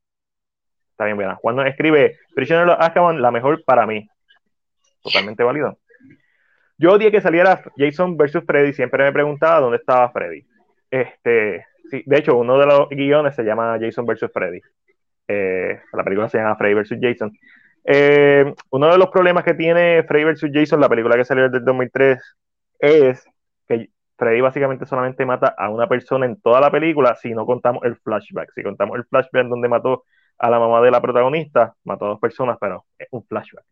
Está 0.98 1.04
bien 1.04 1.16
buena. 1.16 1.38
Cuando 1.40 1.62
escribe 1.62 2.18
Prisoner 2.34 2.68
of 2.70 2.80
Azkaban, 2.80 3.22
la 3.22 3.30
mejor 3.30 3.62
para 3.64 3.87
mí. 3.87 4.08
Totalmente 5.00 5.44
válido. 5.44 5.78
Yo 6.76 6.94
odié 6.94 7.12
que 7.12 7.20
saliera 7.20 7.62
Jason 7.76 8.16
versus 8.16 8.42
Freddy. 8.44 8.72
Siempre 8.72 9.04
me 9.04 9.12
preguntaba 9.12 9.60
dónde 9.60 9.76
estaba 9.76 10.10
Freddy. 10.10 10.44
Este, 10.90 11.66
sí, 11.90 12.02
de 12.07 12.18
hecho, 12.18 12.37
uno 12.37 12.59
de 12.59 12.66
los 12.66 12.88
guiones 12.88 13.35
se 13.35 13.45
llama 13.45 13.78
Jason 13.80 14.07
versus 14.07 14.30
Freddy. 14.33 14.61
Eh, 15.26 15.80
la 15.92 16.04
película 16.04 16.28
se 16.28 16.38
llama 16.38 16.57
Freddy 16.57 16.75
versus 16.75 16.99
Jason. 17.00 17.33
Eh, 17.85 18.52
uno 18.71 18.90
de 18.90 18.99
los 18.99 19.09
problemas 19.09 19.45
que 19.45 19.54
tiene 19.54 20.02
Freddy 20.04 20.25
versus 20.25 20.50
Jason, 20.52 20.80
la 20.80 20.88
película 20.88 21.16
que 21.16 21.25
salió 21.25 21.45
desde 21.45 21.59
el 21.59 21.64
2003, 21.64 22.37
es 22.80 23.25
que 23.66 23.90
Freddy 24.16 24.40
básicamente 24.40 24.87
solamente 24.87 25.25
mata 25.25 25.54
a 25.57 25.71
una 25.71 25.88
persona 25.88 26.26
en 26.26 26.40
toda 26.40 26.61
la 26.61 26.71
película 26.71 27.14
si 27.14 27.33
no 27.35 27.47
contamos 27.47 27.85
el 27.85 27.97
flashback. 27.97 28.52
Si 28.54 28.62
contamos 28.62 28.97
el 28.99 29.04
flashback 29.04 29.47
donde 29.47 29.68
mató 29.68 30.04
a 30.38 30.50
la 30.50 30.59
mamá 30.59 30.80
de 30.80 30.90
la 30.90 31.00
protagonista, 31.00 31.75
mató 31.85 32.07
a 32.07 32.09
dos 32.11 32.21
personas, 32.21 32.57
pero 32.61 32.85
es 32.99 33.09
un 33.11 33.25
flashback. 33.25 33.64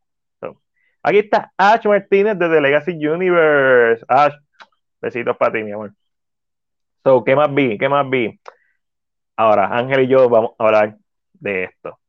aquí 1.03 1.19
está 1.19 1.53
Ash 1.57 1.87
Martínez 1.87 2.39
de 2.39 2.49
The 2.49 2.61
Legacy 2.61 3.07
Universe. 3.07 4.05
Ash, 4.09 4.35
besitos 5.01 5.37
para 5.37 5.53
ti, 5.53 5.63
mi 5.63 5.73
amor. 5.73 5.93
So, 7.07 7.23
¿qué 7.23 7.37
más 7.37 7.55
vi? 7.55 7.79
¿Qué 7.79 7.89
más 7.89 8.11
vi? 8.11 8.37
Ahora, 9.37 9.69
Ángel 9.69 10.01
y 10.01 10.09
yo 10.09 10.29
vamos 10.29 10.55
a 10.59 10.65
hablar 10.65 10.97
de 11.35 11.63
esto. 11.63 12.01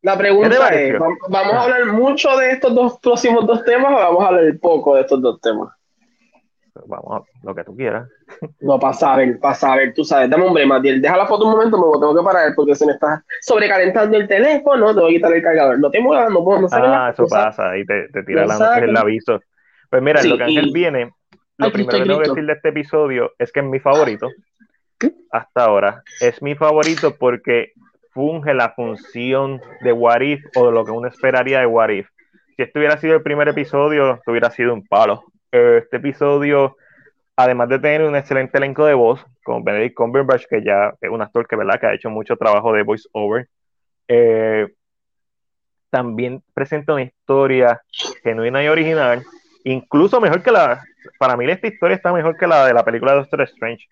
La 0.00 0.16
pregunta 0.16 0.68
es, 0.70 0.98
¿vamos 1.28 1.52
a 1.52 1.62
hablar 1.64 1.84
mucho 1.92 2.34
de 2.38 2.52
estos 2.52 2.74
dos 2.74 2.98
próximos 2.98 3.46
dos 3.46 3.62
temas 3.62 3.92
o 3.92 3.96
vamos 3.96 4.24
a 4.24 4.28
hablar 4.28 4.58
poco 4.58 4.94
de 4.94 5.02
estos 5.02 5.20
dos 5.20 5.38
temas? 5.38 5.68
Vamos 6.86 7.20
a 7.20 7.46
lo 7.46 7.54
que 7.54 7.64
tú 7.64 7.76
quieras. 7.76 8.08
No, 8.60 8.78
para 8.78 8.94
saber, 8.94 9.38
para 9.38 9.54
saber, 9.54 9.92
tú 9.92 10.02
sabes. 10.02 10.30
Dame 10.30 10.46
hombre, 10.46 10.64
Matiel, 10.64 11.02
deja 11.02 11.18
la 11.18 11.26
foto 11.26 11.44
un 11.44 11.50
momento, 11.50 11.76
me 11.76 11.92
tengo 12.00 12.16
que 12.16 12.24
parar 12.24 12.54
porque 12.56 12.74
se 12.74 12.86
me 12.86 12.92
está 12.92 13.22
sobrecalentando 13.42 14.16
el 14.16 14.26
teléfono, 14.26 14.94
tengo 14.94 15.08
que 15.08 15.14
quitar 15.16 15.34
el 15.34 15.42
cargador. 15.42 15.78
No 15.78 15.90
te 15.90 16.00
muevas, 16.00 16.30
no 16.30 16.42
puedo, 16.42 16.62
no 16.62 16.68
Ah, 16.72 17.10
eso 17.12 17.26
pasa, 17.26 17.68
ahí 17.68 17.84
te, 17.84 18.08
te 18.08 18.22
tira 18.22 18.46
la, 18.46 18.78
el 18.78 18.96
aviso. 18.96 19.42
Pues 19.90 20.02
mira, 20.02 20.22
lo 20.22 20.38
que 20.38 20.44
Ángel 20.44 20.70
viene, 20.72 21.12
lo 21.58 21.72
primero 21.72 21.98
que 21.98 22.04
tengo 22.04 22.20
que 22.20 22.28
decir 22.28 22.46
de 22.46 22.52
este 22.52 22.68
episodio 22.70 23.32
es 23.38 23.52
que 23.52 23.60
es 23.60 23.66
mi 23.66 23.80
favorito 23.80 24.28
hasta 25.30 25.64
ahora. 25.64 26.02
Es 26.20 26.40
mi 26.42 26.54
favorito 26.54 27.16
porque 27.16 27.72
funge 28.12 28.54
la 28.54 28.70
función 28.70 29.60
de 29.82 29.92
What 29.92 30.20
If 30.20 30.44
o 30.56 30.66
de 30.66 30.72
lo 30.72 30.84
que 30.84 30.90
uno 30.90 31.08
esperaría 31.08 31.60
de 31.60 31.66
What 31.66 31.90
If. 31.90 32.08
Si 32.56 32.62
este 32.62 32.78
hubiera 32.78 32.98
sido 32.98 33.14
el 33.14 33.22
primer 33.22 33.48
episodio, 33.48 34.14
esto 34.14 34.30
hubiera 34.30 34.50
sido 34.50 34.74
un 34.74 34.86
palo. 34.86 35.24
Este 35.50 35.98
episodio, 35.98 36.76
además 37.36 37.68
de 37.68 37.78
tener 37.78 38.02
un 38.02 38.16
excelente 38.16 38.58
elenco 38.58 38.84
de 38.84 38.94
voz, 38.94 39.24
con 39.44 39.64
Benedict 39.64 39.94
Cumberbatch, 39.94 40.46
que 40.48 40.62
ya 40.64 40.94
es 41.00 41.10
un 41.10 41.22
actor 41.22 41.46
que, 41.46 41.56
¿verdad? 41.56 41.80
que 41.80 41.86
ha 41.86 41.94
hecho 41.94 42.10
mucho 42.10 42.36
trabajo 42.36 42.72
de 42.72 42.82
voice 42.82 43.08
over, 43.12 43.48
eh, 44.08 44.68
también 45.90 46.42
presenta 46.52 46.92
una 46.92 47.02
historia 47.02 47.80
genuina 48.22 48.62
y 48.62 48.68
original, 48.68 49.22
incluso 49.64 50.20
mejor 50.20 50.42
que 50.42 50.50
la, 50.50 50.82
para 51.18 51.36
mí 51.36 51.50
esta 51.50 51.68
historia 51.68 51.96
está 51.96 52.12
mejor 52.12 52.36
que 52.36 52.46
la 52.46 52.66
de 52.66 52.74
la 52.74 52.84
película 52.84 53.12
de 53.12 53.18
Doctor 53.18 53.42
Strange. 53.42 53.86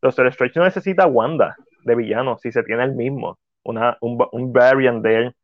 Doctor 0.00 0.26
Strange 0.28 0.58
no 0.58 0.64
necesita 0.64 1.06
Wanda 1.06 1.56
de 1.84 1.94
villano 1.94 2.38
si 2.38 2.52
se 2.52 2.62
tiene 2.62 2.84
el 2.84 2.94
mismo, 2.94 3.38
una, 3.62 3.96
un, 4.00 4.26
un 4.32 4.52
variant 4.52 5.02
de 5.02 5.16
él. 5.16 5.36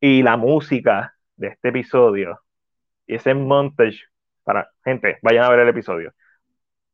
Y 0.00 0.22
la 0.22 0.36
música 0.36 1.14
de 1.36 1.48
este 1.48 1.68
episodio 1.70 2.40
y 3.06 3.16
ese 3.16 3.34
montage 3.34 4.00
para 4.44 4.70
gente, 4.84 5.18
vayan 5.22 5.44
a 5.44 5.50
ver 5.50 5.60
el 5.60 5.68
episodio. 5.68 6.12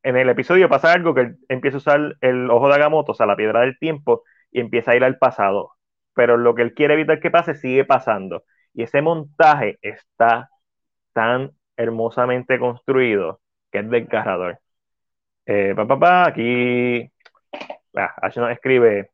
En 0.02 0.16
el 0.16 0.28
episodio 0.30 0.68
pasa 0.68 0.92
algo 0.92 1.14
que 1.14 1.34
empieza 1.48 1.76
a 1.76 1.78
usar 1.78 2.16
el 2.20 2.50
ojo 2.50 2.68
de 2.68 2.74
Agamotto, 2.74 3.12
o 3.12 3.14
sea, 3.14 3.26
la 3.26 3.36
piedra 3.36 3.60
del 3.60 3.78
tiempo, 3.78 4.22
y 4.50 4.60
empieza 4.60 4.92
a 4.92 4.96
ir 4.96 5.04
al 5.04 5.18
pasado. 5.18 5.72
Pero 6.14 6.36
lo 6.36 6.54
que 6.54 6.62
él 6.62 6.74
quiere 6.74 6.94
evitar 6.94 7.20
que 7.20 7.30
pase 7.30 7.54
sigue 7.54 7.84
pasando. 7.84 8.44
Y 8.72 8.84
ese 8.84 9.02
montaje 9.02 9.78
está 9.82 10.50
tan 11.12 11.52
hermosamente 11.76 12.58
construido 12.58 13.40
que 13.70 13.78
es 13.78 13.90
desgarrador. 13.90 14.58
Eh, 15.46 15.74
aquí 15.78 17.10
ah, 17.96 18.52
escribe, 18.52 19.10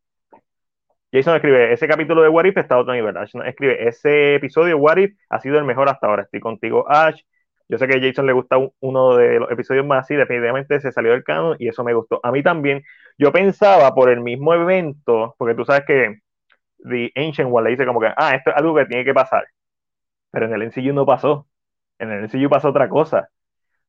Jason 1.13 1.37
escribe, 1.37 1.73
ese 1.73 1.89
capítulo 1.89 2.23
de 2.23 2.29
What 2.29 2.45
If 2.45 2.57
está 2.59 2.75
a 2.75 2.79
otro 2.79 2.93
nivel. 2.93 3.17
Ashton 3.17 3.47
escribe, 3.47 3.89
ese 3.89 4.35
episodio 4.35 4.69
de 4.69 4.75
What 4.75 4.99
If 4.99 5.17
ha 5.31 5.41
sido 5.41 5.59
el 5.59 5.65
mejor 5.65 5.89
hasta 5.89 6.07
ahora. 6.07 6.23
Estoy 6.25 6.41
contigo, 6.41 6.85
Ash. 6.89 7.23
Yo 7.69 7.79
sé 7.79 7.89
que 7.89 7.97
a 7.97 8.01
Jason 8.01 8.27
le 8.27 8.33
gusta 8.33 8.57
uno 8.81 9.17
de 9.17 9.41
los 9.41 9.51
episodios 9.51 9.85
más 9.87 10.05
así, 10.05 10.15
definitivamente 10.15 10.81
se 10.81 10.93
salió 10.93 11.13
del 11.13 11.25
canon 11.25 11.57
y 11.59 11.69
eso 11.69 11.83
me 11.85 11.95
gustó. 11.95 12.21
A 12.23 12.31
mí 12.31 12.43
también, 12.43 12.83
yo 13.19 13.33
pensaba 13.33 13.93
por 13.95 14.11
el 14.11 14.21
mismo 14.21 14.55
evento, 14.55 15.35
porque 15.39 15.55
tú 15.55 15.65
sabes 15.65 15.85
que 15.87 16.21
The 16.89 17.13
Ancient 17.17 17.51
One 17.53 17.65
le 17.65 17.71
dice 17.71 17.87
como 17.87 18.01
que, 18.01 18.09
ah, 18.17 18.35
esto 18.37 18.51
es 18.51 18.57
algo 18.57 18.75
que 18.77 18.87
tiene 18.87 19.05
que 19.05 19.15
pasar. 19.15 19.47
Pero 20.31 20.47
en 20.47 20.55
el 20.55 20.63
MCU 20.63 20.93
no 20.93 21.07
pasó. 21.07 21.49
En 21.99 22.13
el 22.13 22.25
MCU 22.25 22.49
pasó 22.51 22.69
otra 22.69 22.89
cosa. 22.89 23.29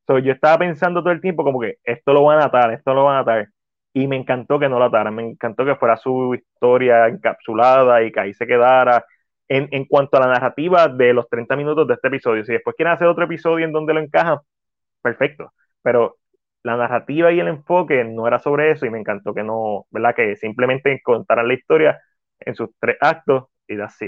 So, 0.08 0.18
yo 0.18 0.32
estaba 0.32 0.58
pensando 0.58 1.02
todo 1.02 1.12
el 1.12 1.20
tiempo 1.20 1.44
como 1.44 1.60
que 1.60 1.78
esto 1.84 2.14
lo 2.14 2.24
van 2.24 2.40
a 2.40 2.46
atar, 2.46 2.72
esto 2.72 2.94
lo 2.94 3.04
van 3.04 3.16
a 3.16 3.20
atar. 3.20 3.48
Y 3.92 4.06
me 4.08 4.16
encantó 4.16 4.58
que 4.58 4.68
no 4.68 4.78
lo 4.78 4.86
ataran, 4.86 5.14
me 5.14 5.22
encantó 5.22 5.64
que 5.66 5.76
fuera 5.76 5.96
su 5.98 6.34
historia 6.34 7.08
encapsulada 7.08 8.02
y 8.02 8.12
que 8.12 8.20
ahí 8.20 8.34
se 8.34 8.46
quedara 8.46 9.04
en, 9.48 9.68
en, 9.72 9.84
cuanto 9.86 10.16
a 10.16 10.20
la 10.20 10.28
narrativa 10.28 10.88
de 10.88 11.12
los 11.14 11.28
30 11.28 11.56
minutos 11.56 11.86
de 11.88 11.94
este 11.94 12.08
episodio. 12.08 12.44
Si 12.44 12.52
después 12.52 12.76
quieren 12.76 12.94
hacer 12.94 13.08
otro 13.08 13.24
episodio 13.24 13.66
en 13.66 13.72
donde 13.72 13.94
lo 13.94 14.00
encajan, 14.00 14.38
perfecto. 15.02 15.52
Pero 15.82 16.18
la 16.62 16.76
narrativa 16.76 17.32
y 17.32 17.40
el 17.40 17.48
enfoque 17.48 18.04
no 18.04 18.26
era 18.26 18.38
sobre 18.38 18.72
eso 18.72 18.86
y 18.86 18.90
me 18.90 19.00
encantó 19.00 19.34
que 19.34 19.44
no, 19.44 19.86
¿verdad? 19.90 20.14
Que 20.14 20.36
simplemente 20.36 21.00
contaran 21.02 21.48
la 21.48 21.54
historia 21.54 22.00
en 22.40 22.54
sus 22.54 22.70
tres 22.80 22.96
actos 23.00 23.46
y 23.68 23.76
that's. 23.76 23.98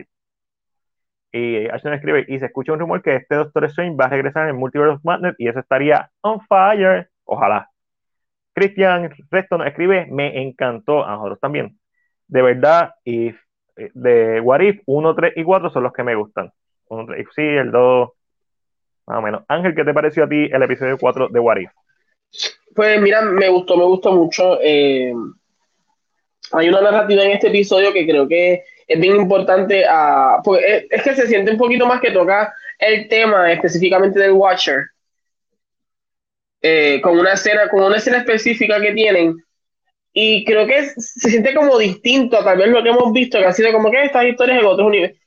Y 1.33 1.69
Ashton 1.69 1.95
escribe, 1.95 2.25
y 2.29 2.39
se 2.39 2.47
escucha 2.47 2.73
un 2.73 2.81
rumor 2.81 3.03
que 3.03 3.17
este 3.17 3.37
Doctor 3.37 3.65
Strange 3.67 3.97
va 3.97 4.07
a 4.07 4.11
regresar 4.11 4.49
en 4.49 4.57
Multiverse 4.57 4.97
of 4.97 5.05
Madness 5.05 5.37
y 5.39 5.49
eso 5.49 5.61
estaría 5.61 6.11
on 6.23 6.41
fire. 6.41 7.09
Ojalá. 7.25 7.71
Christian 8.53 9.11
Reston 9.31 9.67
escribe, 9.67 10.07
me 10.11 10.43
encantó, 10.43 11.05
a 11.07 11.13
nosotros 11.13 11.39
también. 11.41 11.79
De 12.27 12.43
verdad, 12.43 12.95
y 13.05 13.29
eh, 13.29 13.91
de 13.95 14.41
What 14.41 14.61
If, 14.61 14.83
1, 14.87 15.15
3 15.15 15.33
y 15.37 15.45
4 15.45 15.71
son 15.71 15.83
los 15.85 15.93
que 15.93 16.03
me 16.03 16.15
gustan. 16.15 16.53
sí, 17.35 17.43
el 17.43 17.71
2, 17.71 18.11
más 19.07 19.19
o 19.19 19.23
menos. 19.23 19.45
Ángel, 19.49 19.75
¿qué 19.75 19.85
te 19.85 19.95
pareció 19.95 20.25
a 20.25 20.29
ti 20.29 20.49
el 20.53 20.63
episodio 20.63 20.99
4 20.99 21.29
de 21.29 21.41
What 21.41 21.57
If? 21.59 21.71
Pues 22.75 23.01
mira, 23.01 23.23
me 23.23 23.49
gustó, 23.49 23.77
me 23.77 23.85
gustó 23.85 24.13
mucho. 24.13 24.59
Eh, 24.61 25.13
hay 26.53 26.69
una 26.69 26.81
narrativa 26.81 27.23
en 27.23 27.33
este 27.33 27.49
episodio 27.49 27.93
que 27.93 28.07
creo 28.07 28.29
que 28.29 28.65
es 28.91 29.01
bien 29.01 29.17
importante. 29.17 29.85
Uh, 29.85 30.43
pues 30.43 30.63
es, 30.91 31.03
que 31.03 31.15
se 31.15 31.29
siente 31.29 31.53
un 31.53 31.59
poquito 31.59 31.87
más 31.87 32.01
que 32.01 32.11
toca 32.11 32.53
el 32.79 33.09
tema 33.09 33.53
específicamente 33.53 34.19
del 34.19 34.33
Watcher. 34.33 34.87
Eh, 36.61 37.01
con 37.03 37.19
una 37.19 37.35
escena, 37.35 37.69
con 37.69 37.85
una 37.85 37.97
escena 37.97 38.19
específica 38.19 38.81
que 38.81 38.93
tienen. 38.93 39.37
Y 40.13 40.45
creo 40.45 40.67
que 40.67 40.91
se 40.97 41.31
siente 41.31 41.55
como 41.55 41.79
distinto 41.79 42.39
a 42.39 42.45
tal 42.45 42.59
vez 42.59 42.69
lo 42.69 42.83
que 42.83 42.89
hemos 42.89 43.13
visto, 43.13 43.39
que 43.39 43.45
ha 43.45 43.53
sido 43.53 43.73
como 43.73 43.91
que 43.93 44.05
estas 44.05 44.27
historias 44.27 44.59
en 44.59 44.67
otros 44.67 44.89
universos. 44.89 45.19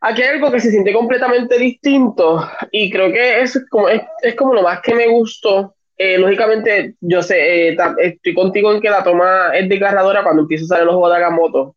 Aquí 0.00 0.22
hay 0.22 0.28
algo 0.28 0.50
que 0.50 0.60
se 0.60 0.70
siente 0.70 0.94
completamente 0.94 1.58
distinto 1.58 2.48
y 2.70 2.90
creo 2.90 3.12
que 3.12 3.42
es 3.42 3.62
como, 3.68 3.88
es, 3.88 4.02
es 4.22 4.34
como 4.34 4.54
lo 4.54 4.62
más 4.62 4.80
que 4.80 4.94
me 4.94 5.06
gustó 5.08 5.76
eh, 5.98 6.18
lógicamente, 6.18 6.94
yo 7.00 7.22
sé, 7.22 7.70
eh, 7.70 7.76
estoy 7.98 8.34
contigo 8.34 8.72
en 8.72 8.82
que 8.82 8.90
la 8.90 9.02
toma 9.02 9.56
es 9.56 9.68
desgarradora 9.68 10.22
cuando 10.22 10.42
empieza 10.42 10.64
a 10.64 10.68
salir 10.68 10.84
los 10.84 10.94
juegos 10.94 11.10
de 11.10 11.16
Agamotto. 11.16 11.75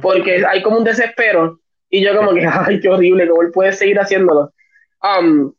Porque 0.00 0.44
hay 0.46 0.62
como 0.62 0.78
un 0.78 0.84
desespero. 0.84 1.60
Y 1.88 2.04
yo, 2.04 2.16
como 2.16 2.32
que, 2.32 2.46
ay, 2.46 2.80
qué 2.80 2.88
horrible, 2.88 3.28
cómo 3.28 3.42
él 3.42 3.50
puede 3.52 3.72
seguir 3.72 3.98
haciéndolo. 3.98 4.52
Um, 5.02 5.52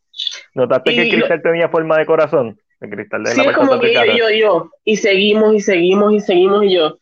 ¿Notaste 0.54 0.94
que 0.94 1.08
Cristal 1.08 1.42
tenía 1.42 1.68
forma 1.68 1.98
de 1.98 2.06
corazón? 2.06 2.58
El 2.80 2.90
cristal 2.90 3.22
de 3.22 3.30
sí, 3.30 3.40
es 3.40 3.52
como 3.52 3.78
que 3.78 3.94
yo, 3.94 4.04
yo, 4.04 4.30
yo, 4.30 4.70
y 4.84 4.96
seguimos 4.96 5.54
y 5.54 5.60
seguimos 5.60 6.12
y 6.14 6.20
seguimos 6.20 6.64
y 6.64 6.74
yo. 6.74 6.98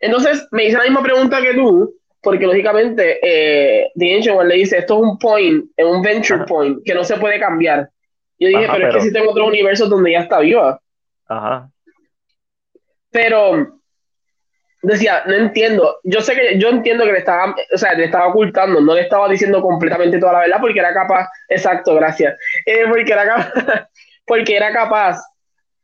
Entonces, 0.00 0.46
me 0.52 0.64
hice 0.64 0.76
la 0.76 0.84
misma 0.84 1.02
pregunta 1.02 1.42
que 1.42 1.54
tú, 1.54 1.92
porque 2.22 2.46
lógicamente, 2.46 3.18
eh, 3.20 3.90
The 3.96 4.16
Ancient 4.16 4.38
One 4.38 4.48
le 4.48 4.54
dice, 4.56 4.78
esto 4.78 4.94
es 4.94 5.00
un 5.00 5.18
point, 5.18 5.64
es 5.76 5.84
un 5.84 6.02
venture 6.02 6.44
point, 6.44 6.84
que 6.84 6.94
no 6.94 7.02
se 7.02 7.16
puede 7.16 7.40
cambiar. 7.40 7.90
Yo 8.38 8.48
dije, 8.48 8.68
pero, 8.70 8.86
es 8.86 8.92
que 8.92 8.98
existen 8.98 9.26
otros 9.26 9.48
universos 9.48 9.90
donde 9.90 10.12
ya 10.12 10.20
está 10.20 10.38
viva. 10.38 10.80
Ajá. 11.26 11.68
Pero 13.10 13.80
decía, 14.92 15.22
no 15.26 15.34
entiendo. 15.34 15.98
Yo 16.04 16.20
sé 16.20 16.34
que 16.34 16.58
yo 16.58 16.68
entiendo 16.68 17.04
que 17.04 17.12
le 17.12 17.18
estaba, 17.18 17.54
o 17.72 17.78
sea, 17.78 17.94
le 17.94 18.04
estaba 18.04 18.28
ocultando, 18.28 18.80
no 18.80 18.94
le 18.94 19.02
estaba 19.02 19.28
diciendo 19.28 19.60
completamente 19.62 20.18
toda 20.18 20.34
la 20.34 20.40
verdad 20.40 20.58
porque 20.60 20.78
era 20.78 20.92
capaz, 20.92 21.28
exacto, 21.48 21.94
gracias. 21.94 22.36
Eh, 22.66 22.84
porque 22.88 23.12
era 23.12 23.24
capaz, 23.26 23.52
porque 24.26 24.56
era 24.56 24.72
capaz 24.72 25.20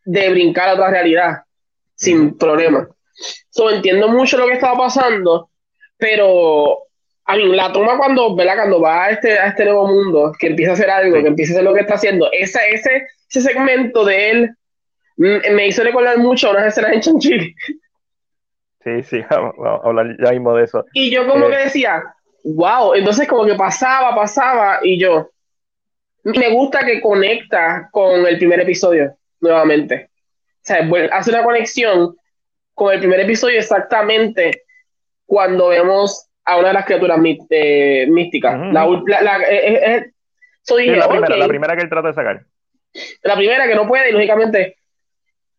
de 0.05 0.31
brincar 0.31 0.71
a 0.71 0.75
otra 0.75 0.91
realidad 0.91 1.43
sin 1.95 2.37
problema. 2.37 2.89
So, 3.51 3.71
entiendo 3.71 4.09
mucho 4.09 4.39
lo 4.39 4.47
que 4.47 4.55
estaba 4.55 4.77
pasando, 4.77 5.51
pero 5.99 6.79
a 7.27 7.37
mí, 7.37 7.55
la 7.55 7.73
toma 7.73 7.99
cuando, 7.99 8.35
¿verdad? 8.35 8.57
Cuando 8.57 8.81
va 8.81 9.05
a 9.05 9.11
este, 9.11 9.39
a 9.39 9.49
este 9.49 9.65
nuevo 9.65 9.87
mundo, 9.87 10.33
que 10.39 10.49
empieza 10.49 10.73
a 10.73 10.75
hacer 10.75 10.91
algo, 10.91 11.21
que 11.23 11.29
empieza 11.29 11.53
a 11.53 11.55
hacer 11.57 11.65
lo 11.65 11.75
que 11.75 11.81
está 11.81 11.95
haciendo, 11.95 12.29
ese, 12.33 12.59
ese, 12.73 13.07
ese 13.29 13.41
segmento 13.41 14.05
de 14.05 14.31
él 14.31 14.51
mm, 15.17 15.55
me 15.55 15.69
hizo 15.69 15.85
recordar 15.85 16.19
mucho 16.19 16.49
a 16.49 16.53
unas 16.53 16.67
escenas 16.67 16.93
en 16.93 17.01
Chanchi. 17.01 17.55
Sí, 18.83 19.03
sí, 19.03 19.23
vamos, 19.31 19.55
a 19.85 19.89
hablar 19.89 20.17
ya 20.19 20.31
mismo 20.33 20.55
de 20.55 20.65
eso. 20.65 20.85
Y 20.93 21.11
yo 21.11 21.27
como 21.27 21.47
eh, 21.47 21.51
que 21.51 21.57
decía, 21.65 22.03
wow, 22.45 22.95
entonces 22.95 23.29
como 23.29 23.45
que 23.45 23.55
pasaba, 23.55 24.15
pasaba, 24.15 24.81
y 24.83 24.99
yo, 24.99 25.31
me 26.25 26.51
gusta 26.51 26.85
que 26.85 27.01
conecta 27.01 27.89
con 27.91 28.27
el 28.27 28.39
primer 28.39 28.61
episodio 28.61 29.15
nuevamente. 29.41 30.11
O 30.57 30.63
sea, 30.63 30.89
hace 31.13 31.31
una 31.31 31.45
conexión 31.45 32.15
con 32.75 32.93
el 32.93 33.01
primer 33.01 33.21
episodio 33.21 33.59
exactamente 33.59 34.65
cuando 35.27 35.69
vemos 35.69 36.29
a 36.45 36.59
una 36.59 36.69
de 36.69 36.75
las 36.75 36.85
criaturas 36.85 37.19
eh, 37.51 38.07
místicas. 38.09 38.59
La, 38.73 38.87
primera, 41.49 41.77
que 41.77 41.83
él 41.83 41.89
trata 41.89 42.09
de 42.09 42.15
sacar. 42.15 42.45
La 43.23 43.37
primera 43.37 43.67
que 43.67 43.75
no 43.75 43.87
puede, 43.87 44.11
y 44.11 44.13
lógicamente 44.13 44.77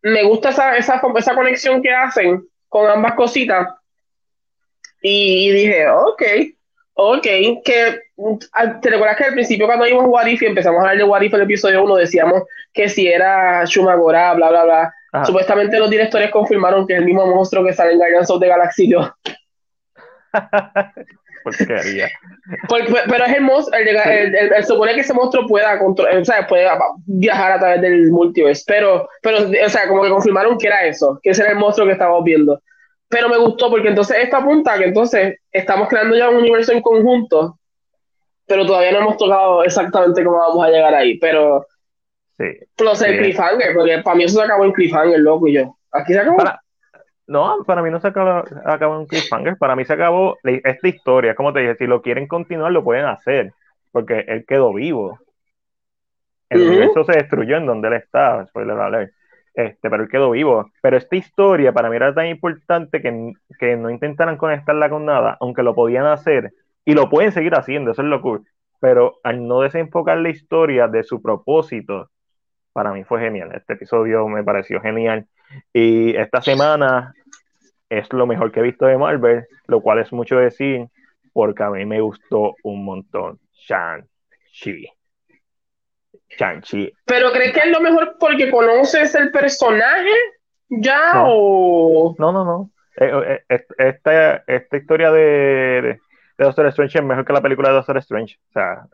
me 0.02 0.22
gusta 0.24 0.50
esa, 0.50 0.76
esa, 0.76 1.00
esa 1.16 1.34
conexión 1.34 1.82
que 1.82 1.90
hacen 1.90 2.44
con 2.72 2.90
ambas 2.90 3.12
cositas. 3.12 3.68
Y 5.02 5.52
dije, 5.52 5.90
ok, 5.90 6.22
ok, 6.94 7.26
que 7.62 8.00
te 8.80 8.90
recuerdas 8.90 9.18
que 9.18 9.24
al 9.24 9.34
principio 9.34 9.66
cuando 9.66 9.84
vimos 9.84 10.06
Warif 10.08 10.40
y 10.40 10.46
empezamos 10.46 10.78
a 10.78 10.82
hablar 10.82 10.96
de 10.96 11.04
Warif 11.04 11.34
el 11.34 11.42
episodio 11.42 11.84
1 11.84 11.96
decíamos 11.96 12.44
que 12.72 12.88
si 12.88 13.06
era 13.06 13.62
Shumagora, 13.66 14.32
bla, 14.32 14.48
bla, 14.48 14.64
bla. 14.64 14.94
Supuestamente 15.26 15.78
los 15.78 15.90
directores 15.90 16.30
confirmaron 16.30 16.86
que 16.86 16.94
es 16.94 17.00
el 17.00 17.04
mismo 17.04 17.26
monstruo 17.26 17.62
que 17.62 17.74
sale 17.74 17.92
en 17.92 17.98
Guardians 17.98 18.30
of 18.30 18.40
the 18.40 18.48
Galaxy 18.48 18.90
Porquería. 21.42 22.10
pero 22.68 23.24
es 23.24 23.32
el 23.34 23.40
monstruo, 23.42 23.78
el, 23.78 24.64
supone 24.64 24.94
que 24.94 25.00
ese 25.00 25.14
monstruo 25.14 25.46
pueda, 25.46 25.80
o 25.82 26.24
sea, 26.24 26.46
pueda 26.46 26.78
viajar 27.06 27.52
a 27.52 27.58
través 27.58 27.80
del 27.80 28.10
multiverse, 28.10 28.64
pero, 28.66 29.08
pero, 29.22 29.38
o 29.38 29.68
sea, 29.68 29.88
como 29.88 30.02
que 30.02 30.10
confirmaron 30.10 30.58
que 30.58 30.66
era 30.66 30.84
eso, 30.84 31.18
que 31.22 31.30
ese 31.30 31.42
era 31.42 31.52
el 31.52 31.58
monstruo 31.58 31.86
que 31.86 31.92
estábamos 31.92 32.24
viendo. 32.24 32.60
Pero 33.08 33.28
me 33.28 33.38
gustó 33.38 33.70
porque 33.70 33.88
entonces 33.88 34.16
esta 34.20 34.38
apunta 34.38 34.78
que 34.78 34.84
entonces 34.84 35.36
estamos 35.50 35.88
creando 35.88 36.16
ya 36.16 36.30
un 36.30 36.36
universo 36.36 36.72
en 36.72 36.80
conjunto, 36.80 37.58
pero 38.46 38.66
todavía 38.66 38.92
no 38.92 39.00
hemos 39.00 39.16
tocado 39.16 39.64
exactamente 39.64 40.24
cómo 40.24 40.38
vamos 40.38 40.64
a 40.64 40.70
llegar 40.70 40.94
ahí, 40.94 41.18
pero... 41.18 41.66
Sí. 42.38 42.44
Plus 42.76 43.02
el 43.02 43.18
cliffhanger, 43.18 43.74
porque 43.74 43.98
para 43.98 44.16
mí 44.16 44.24
eso 44.24 44.38
se 44.38 44.44
acabó 44.44 44.64
en 44.64 44.72
cliffhanger, 44.72 45.20
loco, 45.20 45.46
y 45.46 45.54
yo. 45.54 45.76
Aquí 45.92 46.14
se 46.14 46.20
acabó. 46.20 46.38
No, 47.32 47.64
para 47.64 47.80
mí 47.80 47.90
no 47.90 47.98
se 47.98 48.08
acabó, 48.08 48.44
acabó 48.66 49.00
en 49.00 49.06
cliffhanger, 49.06 49.56
para 49.56 49.74
mí 49.74 49.86
se 49.86 49.94
acabó 49.94 50.36
esta 50.44 50.86
historia, 50.86 51.34
como 51.34 51.54
te 51.54 51.60
dije, 51.60 51.76
si 51.76 51.86
lo 51.86 52.02
quieren 52.02 52.26
continuar 52.26 52.72
lo 52.72 52.84
pueden 52.84 53.06
hacer, 53.06 53.54
porque 53.90 54.26
él 54.28 54.44
quedó 54.46 54.74
vivo. 54.74 55.18
El 56.50 56.60
universo 56.60 57.04
se 57.04 57.12
destruyó 57.12 57.56
en 57.56 57.64
donde 57.64 57.88
él 57.88 57.94
estaba, 57.94 58.46
spoiler 58.48 58.78
alert. 58.78 59.14
Este, 59.54 59.88
pero 59.88 60.02
él 60.02 60.10
quedó 60.10 60.30
vivo. 60.30 60.70
Pero 60.82 60.98
esta 60.98 61.16
historia 61.16 61.72
para 61.72 61.88
mí 61.88 61.96
era 61.96 62.12
tan 62.12 62.26
importante 62.26 63.00
que, 63.00 63.32
que 63.58 63.76
no 63.78 63.88
intentaran 63.88 64.36
conectarla 64.36 64.90
con 64.90 65.06
nada, 65.06 65.38
aunque 65.40 65.62
lo 65.62 65.74
podían 65.74 66.04
hacer, 66.04 66.52
y 66.84 66.92
lo 66.92 67.08
pueden 67.08 67.32
seguir 67.32 67.54
haciendo, 67.54 67.92
eso 67.92 68.02
es 68.02 68.08
lo 68.08 68.20
cool. 68.20 68.46
Pero 68.78 69.20
al 69.24 69.48
no 69.48 69.60
desenfocar 69.62 70.18
la 70.18 70.28
historia 70.28 70.86
de 70.86 71.02
su 71.02 71.22
propósito, 71.22 72.10
para 72.74 72.92
mí 72.92 73.04
fue 73.04 73.20
genial. 73.20 73.52
Este 73.54 73.72
episodio 73.72 74.28
me 74.28 74.44
pareció 74.44 74.82
genial. 74.82 75.26
Y 75.72 76.14
esta 76.14 76.42
semana 76.42 77.14
es 77.98 78.10
lo 78.12 78.26
mejor 78.26 78.50
que 78.50 78.60
he 78.60 78.62
visto 78.62 78.86
de 78.86 78.96
Marvel, 78.96 79.46
lo 79.66 79.80
cual 79.82 79.98
es 79.98 80.12
mucho 80.12 80.36
decir, 80.36 80.86
porque 81.32 81.62
a 81.62 81.70
mí 81.70 81.84
me 81.84 82.00
gustó 82.00 82.54
un 82.62 82.84
montón. 82.84 83.38
Shang-Chi. 83.52 84.88
Shang-Chi. 86.38 86.92
¿Pero 87.04 87.30
crees 87.32 87.52
que 87.52 87.60
es 87.60 87.70
lo 87.70 87.80
mejor 87.80 88.16
porque 88.18 88.50
conoces 88.50 89.14
el 89.14 89.30
personaje 89.30 90.10
ya 90.68 91.12
no. 91.14 91.24
o...? 91.28 92.16
No, 92.18 92.32
no, 92.32 92.44
no. 92.44 92.70
Eh, 92.96 93.42
eh, 93.48 93.64
esta, 93.78 94.36
esta 94.46 94.76
historia 94.76 95.10
de, 95.10 95.20
de, 95.20 95.82
de, 95.82 95.98
Doctor 96.38 96.66
Strange 96.68 96.98
es 96.98 97.04
mejor 97.04 97.26
que 97.26 97.32
la 97.32 97.42
película 97.42 97.68
de 97.68 97.74
Doctor 97.74 97.98
Strange. 97.98 98.38
O 98.48 98.52
sea, 98.52 98.86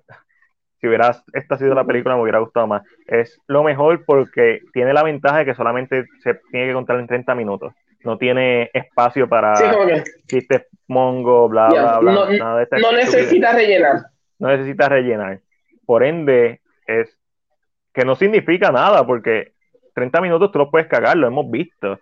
si 0.81 0.89
hubiera 0.89 1.17
esta 1.33 1.57
sido 1.57 1.75
la 1.75 1.85
película 1.85 2.17
me 2.17 2.23
hubiera 2.23 2.41
gustado 2.41 2.67
más. 2.67 2.83
Es 3.07 3.41
lo 3.47 3.63
mejor 3.63 4.05
porque 4.05 4.61
tiene 4.73 4.93
la 4.93 5.05
ventaja 5.05 5.39
de 5.39 5.45
que 5.45 5.55
solamente 5.55 6.05
se 6.23 6.35
tiene 6.51 6.67
que 6.67 6.75
contar 6.75 6.99
en 6.99 7.07
30 7.07 7.35
minutos. 7.37 7.73
No 8.05 8.17
tiene 8.17 8.71
espacio 8.73 9.29
para 9.29 9.57
sí, 9.57 9.65
chistes 10.27 10.67
mongo, 10.87 11.49
bla, 11.49 11.69
bla, 11.69 11.99
bla. 11.99 12.13
No, 12.13 12.31
nada 12.31 12.59
de 12.61 12.81
no 12.81 12.93
necesita 12.93 13.53
rellenar. 13.53 14.03
No 14.39 14.49
necesita 14.49 14.89
rellenar. 14.89 15.41
Por 15.85 16.05
ende, 16.05 16.61
es 16.87 17.19
que 17.93 18.05
no 18.05 18.15
significa 18.15 18.71
nada 18.71 19.07
porque 19.07 19.53
30 19.95 20.21
minutos 20.21 20.53
tú 20.53 20.59
lo 20.59 20.71
puedes 20.71 20.87
cagar, 20.87 21.17
lo 21.17 21.27
hemos 21.27 21.51
visto. 21.51 21.99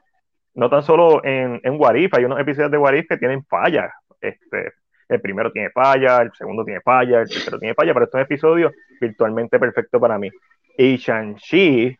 No 0.54 0.70
tan 0.70 0.82
solo 0.82 1.24
en, 1.24 1.60
en 1.62 1.80
Warif, 1.80 2.14
hay 2.14 2.24
unos 2.24 2.40
episodios 2.40 2.70
de 2.70 2.78
Warif 2.78 3.06
que 3.08 3.16
tienen 3.16 3.44
fallas. 3.44 3.90
Este, 4.20 4.72
el 5.08 5.20
primero 5.20 5.52
tiene 5.52 5.70
falla, 5.70 6.22
el 6.22 6.32
segundo 6.32 6.64
tiene 6.64 6.80
falla, 6.80 7.20
el 7.20 7.28
tercero 7.28 7.58
tiene 7.58 7.74
falla, 7.74 7.94
pero 7.94 8.04
este 8.04 8.16
es 8.16 8.20
un 8.20 8.24
episodio 8.24 8.72
virtualmente 9.00 9.58
perfecto 9.58 10.00
para 10.00 10.18
mí. 10.18 10.30
Y 10.76 10.96
Shang-Chi 10.96 11.96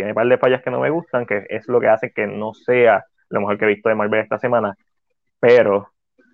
tiene 0.00 0.12
un 0.12 0.14
par 0.14 0.26
de 0.26 0.38
fallas 0.38 0.62
que 0.62 0.70
no 0.70 0.80
me 0.80 0.88
gustan, 0.88 1.26
que 1.26 1.44
es 1.50 1.68
lo 1.68 1.78
que 1.78 1.88
hace 1.88 2.10
que 2.10 2.26
no 2.26 2.54
sea 2.54 3.04
lo 3.28 3.40
mejor 3.40 3.58
que 3.58 3.66
he 3.66 3.68
visto 3.68 3.90
de 3.90 3.94
Marvel 3.94 4.20
esta 4.20 4.38
semana, 4.38 4.74
pero 5.38 5.90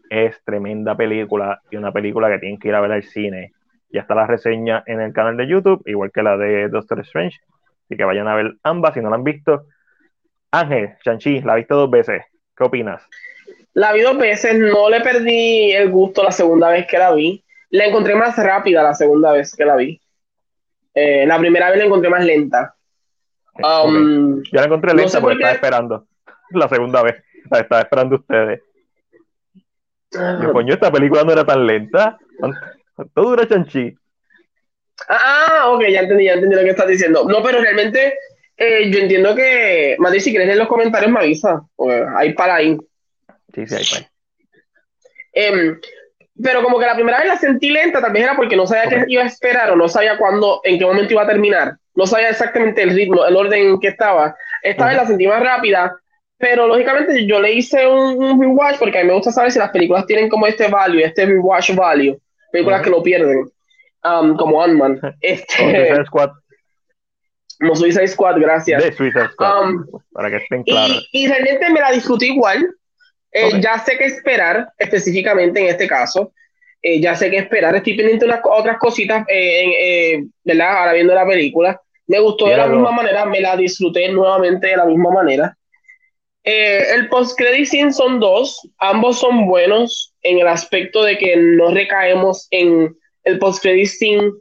es 0.09 0.41
tremenda 0.45 0.97
película 0.97 1.61
y 1.69 1.77
una 1.77 1.91
película 1.91 2.29
que 2.29 2.39
tienen 2.39 2.61
que 2.61 2.69
ir 2.69 2.77
a 2.77 2.81
ver 2.81 2.93
al 2.93 3.03
cine. 3.03 3.53
Ya 3.91 4.03
está 4.03 4.15
la 4.15 4.27
reseña 4.27 4.85
en 4.87 5.01
el 5.01 5.13
canal 5.13 5.37
de 5.37 5.49
YouTube, 5.49 5.83
igual 5.87 6.13
que 6.13 6.23
la 6.23 6.37
de 6.37 6.69
Doctor 6.69 7.01
Strange, 7.01 7.41
así 7.85 7.97
que 7.97 8.05
vayan 8.05 8.29
a 8.29 8.37
ver 8.37 8.55
ambas 8.63 8.95
si 8.95 9.01
no 9.01 9.11
la 9.11 9.17
han 9.17 9.25
visto. 9.25 9.65
Ángel, 10.53 10.95
Shang-Chi, 11.05 11.41
la 11.41 11.55
he 11.55 11.57
visto 11.57 11.75
dos 11.75 11.91
veces. 11.91 12.23
¿Qué 12.57 12.65
opinas? 12.65 13.03
La 13.75 13.93
vi 13.93 14.03
dos 14.03 14.17
veces, 14.17 14.57
no 14.57 14.89
le 14.89 15.01
perdí 15.01 15.73
el 15.73 15.91
gusto 15.91 16.23
la 16.23 16.31
segunda 16.31 16.71
vez 16.71 16.87
que 16.87 16.99
la 16.99 17.13
vi. 17.13 17.45
La 17.71 17.87
encontré 17.87 18.15
más 18.15 18.37
rápida 18.37 18.85
la 18.85 18.95
segunda 18.95 19.33
vez 19.33 19.57
que 19.57 19.65
la 19.65 19.75
vi. 19.75 20.01
Eh, 20.95 21.27
la 21.27 21.37
primera 21.37 21.69
vez 21.69 21.79
la 21.79 21.87
encontré 21.87 22.09
más 22.09 22.25
lenta. 22.25 22.76
Um, 23.63 24.43
Yo 24.43 24.61
la 24.61 24.65
encontré 24.65 24.95
lenta 24.95 25.21
porque 25.21 25.37
estaba 25.37 25.55
esperando. 25.55 26.07
La 26.51 26.69
segunda 26.69 27.03
vez. 27.03 27.23
La 27.51 27.61
estaba 27.61 27.83
esperando 27.83 28.17
ustedes. 28.17 28.61
Uh, 30.15 30.53
coño, 30.53 30.75
esta 30.75 30.91
película 30.91 31.25
no 31.25 31.33
era 31.33 31.45
tan 31.45 31.67
lenta. 31.67 32.19
¿Cuánto 32.95 33.23
dura 33.23 33.47
Chanchi? 33.47 33.95
Ah, 35.09 35.65
ok, 35.69 35.83
ya 35.91 36.01
entendí, 36.01 36.25
ya 36.25 36.35
entendí 36.35 36.57
lo 36.57 36.63
que 36.63 36.71
estás 36.71 36.89
diciendo. 36.89 37.25
No, 37.29 37.43
pero 37.43 37.61
realmente 37.61 38.15
eh, 38.57 38.91
yo 38.91 39.01
entiendo 39.01 39.35
que, 39.35 39.97
Madrid, 39.99 40.21
si 40.21 40.31
quieres 40.31 40.49
en 40.49 40.59
los 40.59 40.69
comentarios 40.69 41.11
me 41.11 41.21
avisa. 41.21 41.63
Hay 42.17 42.33
para 42.33 42.57
ahí. 42.57 42.79
Sí, 43.55 43.67
sí, 43.67 43.75
hay 43.75 44.07
eh, 45.39 45.77
pero 46.43 46.63
como 46.63 46.79
que 46.79 46.87
la 46.87 46.95
primera 46.95 47.19
vez 47.19 47.29
la 47.29 47.37
sentí 47.37 47.71
lenta, 47.71 48.01
tal 48.01 48.13
vez 48.13 48.23
era 48.23 48.37
porque 48.37 48.57
no 48.57 48.67
sabía 48.67 48.89
qué 48.89 49.05
iba 49.07 49.23
a 49.23 49.27
esperar 49.27 49.71
o 49.71 49.77
no 49.77 49.89
sabía 49.89 50.19
cuándo, 50.19 50.61
en 50.65 50.79
qué 50.79 50.85
momento 50.85 51.13
iba 51.13 51.23
a 51.23 51.27
terminar. 51.27 51.77
No 51.97 52.07
sabía 52.07 52.29
exactamente 52.29 52.83
el 52.83 52.91
ritmo, 52.91 53.25
el 53.25 53.37
orden 53.37 53.69
en 53.69 53.81
que 53.81 53.89
estaba. 53.89 54.37
Esta 54.63 54.87
vez 54.87 54.97
la 54.97 55.07
sentí 55.07 55.27
más 55.27 55.43
rápida, 55.43 55.97
pero 56.39 56.67
lógicamente 56.67 57.27
yo 57.27 57.41
le 57.41 57.53
hice 57.53 57.87
un, 57.87 58.41
rewatch 58.41 58.79
porque 58.79 58.99
a 58.99 59.03
mí 59.03 59.09
me 59.09 59.15
gusta 59.15 59.33
saber 59.33 59.51
si 59.51 59.59
las 59.59 59.71
películas 59.71 60.07
tienen 60.07 60.29
como 60.29 60.47
este 60.47 60.69
value, 60.69 61.03
este 61.03 61.27
rewatch 61.27 61.75
value. 61.75 62.19
Películas 62.53 62.83
que 62.83 62.91
lo 62.91 63.03
pierden, 63.03 63.51
um, 64.05 64.37
como 64.37 64.63
Ant-Man. 64.63 65.01
Este, 65.21 66.05
Squad. 66.07 66.31
No 67.59 67.75
Suicide 67.75 68.09
Squad, 68.09 68.39
gracias. 68.39 68.85
De 68.85 68.93
Suicide 68.93 69.29
Squad, 69.31 69.71
um, 69.71 69.87
para 70.13 70.31
que 70.31 70.37
estén 70.37 70.63
claros. 70.63 71.09
Y, 71.11 71.25
y 71.25 71.29
realmente 71.29 71.71
me 71.71 71.81
la 71.81 71.91
disfruté 71.93 72.27
igual. 72.27 72.69
Eh, 73.33 73.61
ya 73.61 73.79
sé 73.79 73.99
qué 73.99 74.07
esperar, 74.07 74.69
específicamente 74.79 75.61
en 75.61 75.67
este 75.69 75.87
caso. 75.87 76.33
Eh, 76.81 77.01
ya 77.01 77.15
sé 77.15 77.31
qué 77.31 77.39
esperar. 77.39 77.75
Estoy 77.75 77.95
pendiente 77.95 78.25
de 78.25 78.33
unas 78.33 78.41
otras 78.45 78.79
cositas, 78.79 79.25
eh, 79.29 80.25
¿verdad? 80.45 80.79
Ahora 80.79 80.93
viendo 80.93 81.15
la 81.15 81.27
película. 81.27 81.81
Me 82.07 82.21
gustó 82.21 82.47
de 82.47 82.57
la 82.57 82.69
misma 82.69 82.93
manera, 82.93 83.25
me 83.27 83.41
la 83.41 83.57
disfruté 83.57 84.09
nuevamente 84.09 84.69
de 84.69 84.77
la 84.77 84.85
misma 84.85 85.11
manera. 85.11 85.57
el 86.45 87.09
post-credit 87.09 87.67
scene 87.67 87.93
son 87.93 88.21
dos, 88.21 88.61
ambos 88.79 89.19
son 89.19 89.47
buenos 89.47 90.15
en 90.23 90.39
el 90.39 90.47
aspecto 90.47 91.03
de 91.03 91.19
que 91.19 91.37
no 91.37 91.73
recaemos 91.73 92.47
en 92.51 92.97
el 93.25 93.39
post-credit 93.39 93.87
scene 93.87 94.33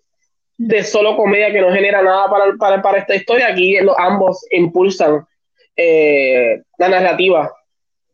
de 0.58 0.84
solo 0.84 1.18
comedia 1.18 1.52
que 1.52 1.62
no 1.62 1.72
genera 1.72 2.02
nada 2.04 2.30
para, 2.30 2.54
para, 2.58 2.82
para 2.82 3.00
esta 3.00 3.16
historia. 3.16 3.48
Aquí 3.48 3.78
ambos 3.98 4.46
impulsan 4.52 5.26
la 5.76 6.90
narrativa 6.90 7.52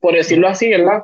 por 0.01 0.15
decirlo 0.15 0.49
así, 0.49 0.69
¿verdad? 0.69 1.03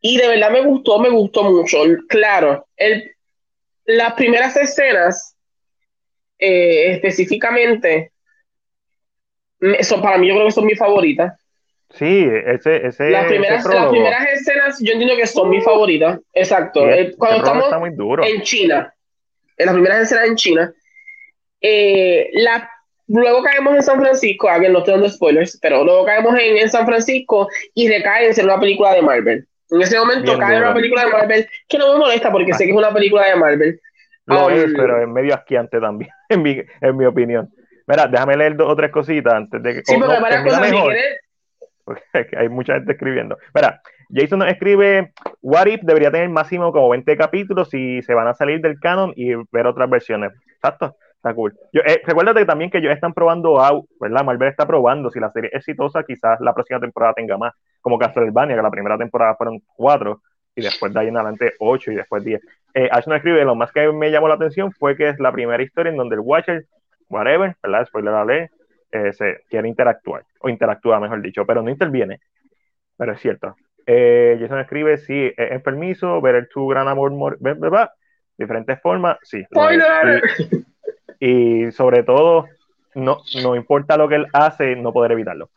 y 0.00 0.16
de 0.16 0.28
verdad 0.28 0.50
me 0.50 0.62
gustó, 0.62 0.98
me 0.98 1.10
gustó 1.10 1.42
mucho. 1.44 1.78
Claro, 2.08 2.66
el, 2.76 3.10
las 3.84 4.14
primeras 4.14 4.56
escenas, 4.56 5.36
eh, 6.44 6.92
específicamente, 6.94 8.10
son, 9.82 10.02
para 10.02 10.18
mí 10.18 10.26
yo 10.26 10.34
creo 10.34 10.46
que 10.46 10.52
son 10.52 10.66
mis 10.66 10.78
favoritas. 10.78 11.38
Sí, 11.90 12.26
ese, 12.46 12.86
ese, 12.86 13.10
las, 13.10 13.26
primeras, 13.26 13.64
las 13.64 13.90
primeras 13.90 14.26
escenas 14.32 14.78
yo 14.80 14.92
entiendo 14.92 15.14
que 15.14 15.26
son 15.26 15.50
mis 15.50 15.62
favoritas. 15.62 16.18
Exacto. 16.32 16.88
Eh, 16.90 17.14
cuando 17.16 17.62
estamos 17.62 17.90
en 18.26 18.42
China, 18.42 18.92
en 19.56 19.66
las 19.66 19.74
primeras 19.74 20.00
escenas 20.00 20.26
en 20.26 20.36
China, 20.36 20.74
eh, 21.60 22.30
la 22.32 22.68
Luego 23.08 23.42
caemos 23.42 23.74
en 23.74 23.82
San 23.82 24.00
Francisco, 24.00 24.48
alguien 24.48 24.72
no 24.72 24.78
estoy 24.78 24.94
dando 24.94 25.08
spoilers, 25.08 25.58
pero 25.60 25.84
luego 25.84 26.04
caemos 26.06 26.34
en, 26.38 26.56
en, 26.56 26.70
San 26.70 26.86
Francisco 26.86 27.46
y 27.74 27.86
recae 27.88 28.26
en 28.26 28.34
ser 28.34 28.44
una 28.44 28.58
película 28.58 28.94
de 28.94 29.02
Marvel. 29.02 29.46
En 29.70 29.82
ese 29.82 29.98
momento 29.98 30.38
cae 30.38 30.56
en 30.56 30.62
una 30.62 30.72
película 30.72 31.04
de 31.04 31.10
Marvel 31.10 31.48
que 31.68 31.78
no 31.78 31.92
me 31.92 31.98
molesta 31.98 32.32
porque 32.32 32.54
sé 32.54 32.64
que 32.64 32.70
es 32.70 32.76
una 32.76 32.94
película 32.94 33.26
de 33.26 33.36
Marvel. 33.36 33.80
Lo 34.32 34.46
um, 34.46 34.52
es, 34.52 34.72
pero 34.74 35.02
es 35.02 35.08
medio 35.08 35.34
asquiante 35.34 35.80
también, 35.80 36.10
en 36.28 36.42
mi, 36.42 36.62
en 36.80 36.96
mi 36.96 37.04
opinión. 37.04 37.50
Mira, 37.86 38.06
déjame 38.06 38.36
leer 38.36 38.56
dos 38.56 38.68
o 38.70 38.76
tres 38.76 38.90
cositas 38.90 39.34
antes 39.34 39.62
de 39.62 39.74
que. 39.74 39.82
Sí, 39.84 39.96
porque 39.98 40.14
no, 40.14 40.20
varias 40.20 40.44
cosas 40.44 40.60
mejor, 40.60 40.94
Porque 41.84 42.36
hay 42.36 42.48
mucha 42.48 42.74
gente 42.74 42.92
escribiendo. 42.92 43.36
Mira, 43.54 43.82
Jason 44.14 44.38
nos 44.38 44.48
escribe: 44.48 45.12
What 45.40 45.66
If 45.66 45.80
debería 45.82 46.10
tener 46.10 46.28
máximo 46.28 46.72
como 46.72 46.88
20 46.90 47.16
capítulos 47.16 47.74
y 47.74 48.02
se 48.02 48.14
van 48.14 48.28
a 48.28 48.34
salir 48.34 48.60
del 48.60 48.78
canon 48.78 49.12
y 49.16 49.34
ver 49.50 49.66
otras 49.66 49.90
versiones. 49.90 50.32
Exacto. 50.54 50.96
Está 51.22 51.34
cool. 51.34 51.56
Yo, 51.72 51.82
eh, 51.86 52.02
recuérdate 52.04 52.44
también 52.44 52.68
que 52.68 52.78
ellos 52.78 52.92
están 52.92 53.14
probando 53.14 53.60
out, 53.60 53.88
¿verdad? 54.00 54.24
Marvel 54.24 54.48
está 54.48 54.66
probando. 54.66 55.08
Si 55.08 55.20
la 55.20 55.30
serie 55.30 55.50
es 55.52 55.58
exitosa, 55.58 56.02
quizás 56.02 56.40
la 56.40 56.52
próxima 56.52 56.80
temporada 56.80 57.14
tenga 57.14 57.38
más. 57.38 57.54
Como 57.80 57.96
Castlevania, 57.96 58.56
que 58.56 58.62
la 58.62 58.70
primera 58.72 58.98
temporada 58.98 59.36
fueron 59.36 59.60
cuatro, 59.76 60.20
y 60.56 60.62
después 60.62 60.92
de 60.92 60.98
ahí 60.98 61.08
en 61.08 61.16
adelante 61.16 61.52
ocho, 61.60 61.92
y 61.92 61.94
después 61.94 62.24
diez. 62.24 62.40
Eh, 62.74 62.88
Ash 62.90 63.06
no 63.06 63.14
escribe, 63.14 63.44
lo 63.44 63.54
más 63.54 63.72
que 63.72 63.90
me 63.92 64.10
llamó 64.10 64.28
la 64.28 64.34
atención 64.34 64.72
fue 64.72 64.96
que 64.96 65.08
es 65.08 65.18
la 65.18 65.32
primera 65.32 65.62
historia 65.62 65.90
en 65.90 65.96
donde 65.96 66.14
el 66.14 66.20
Watcher 66.20 66.64
whatever, 67.08 67.54
¿verdad? 67.62 67.86
Spoiler 67.86 68.14
alert, 68.14 68.52
eh, 68.90 69.12
se 69.12 69.40
quiere 69.48 69.68
interactuar, 69.68 70.24
o 70.40 70.48
interactúa, 70.48 70.98
mejor 70.98 71.20
dicho, 71.20 71.44
pero 71.44 71.62
no 71.62 71.70
interviene. 71.70 72.20
Pero 72.96 73.12
es 73.12 73.20
cierto. 73.20 73.56
Eh, 73.86 74.38
Jason 74.40 74.60
escribe, 74.60 74.96
sí, 74.96 75.32
es 75.36 75.62
permiso, 75.62 76.20
ver 76.20 76.48
tu 76.48 76.66
gran 76.68 76.88
amor, 76.88 77.36
¿verdad? 77.40 77.90
diferentes 78.38 78.80
formas, 78.80 79.18
sí. 79.22 79.44
Y, 81.20 81.66
y, 81.66 81.72
sobre 81.72 82.02
todo, 82.02 82.46
no, 82.94 83.18
no 83.42 83.56
importa 83.56 83.96
lo 83.96 84.08
que 84.08 84.16
él 84.16 84.26
hace, 84.32 84.76
no 84.76 84.92
poder 84.92 85.12
evitarlo. 85.12 85.50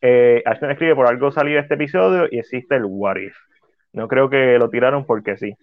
Eh, 0.00 0.42
Ashton 0.44 0.72
escribe, 0.72 0.96
por 0.96 1.06
algo 1.06 1.30
salió 1.30 1.60
este 1.60 1.74
episodio 1.74 2.26
y 2.30 2.38
existe 2.38 2.74
el 2.74 2.84
What 2.84 3.16
If. 3.16 3.36
No 3.92 4.08
creo 4.08 4.28
que 4.28 4.58
lo 4.58 4.68
tiraron 4.68 5.04
porque 5.06 5.36
sí. 5.36 5.54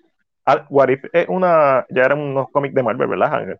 Ah, 0.45 0.65
What 0.69 0.89
If 0.89 1.05
es 1.13 1.27
una, 1.27 1.85
ya 1.89 2.03
eran 2.03 2.19
unos 2.19 2.49
cómics 2.51 2.73
de 2.73 2.83
Marvel, 2.83 3.07
¿verdad, 3.07 3.33
Ángel? 3.33 3.57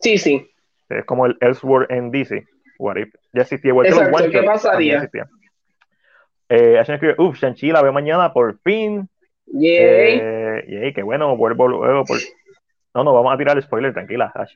Sí, 0.00 0.18
sí. 0.18 0.50
Es 0.88 1.04
como 1.04 1.26
el 1.26 1.36
Elseworld 1.40 1.90
en 1.90 2.10
DC. 2.10 2.46
What 2.78 2.96
If. 2.96 3.14
Ya 3.32 3.42
existía. 3.42 3.72
Exacto, 3.72 4.30
¿qué 4.30 4.42
pasaría? 4.42 5.08
Eh, 6.48 6.78
Ashton 6.78 6.94
escribe, 6.94 7.14
uff, 7.18 7.38
Shang-Chi 7.38 7.72
la 7.72 7.82
veo 7.82 7.92
mañana 7.92 8.32
por 8.32 8.58
fin. 8.60 9.08
Yay. 9.46 10.18
Eh, 10.22 10.64
yay, 10.68 10.92
qué 10.92 11.02
bueno, 11.02 11.36
vuelvo 11.36 11.68
luego 11.68 12.04
por... 12.04 12.18
No, 12.94 13.02
no, 13.02 13.12
vamos 13.12 13.34
a 13.34 13.38
tirar 13.38 13.56
el 13.56 13.62
spoiler, 13.62 13.92
tranquila, 13.92 14.30
Ash. 14.34 14.52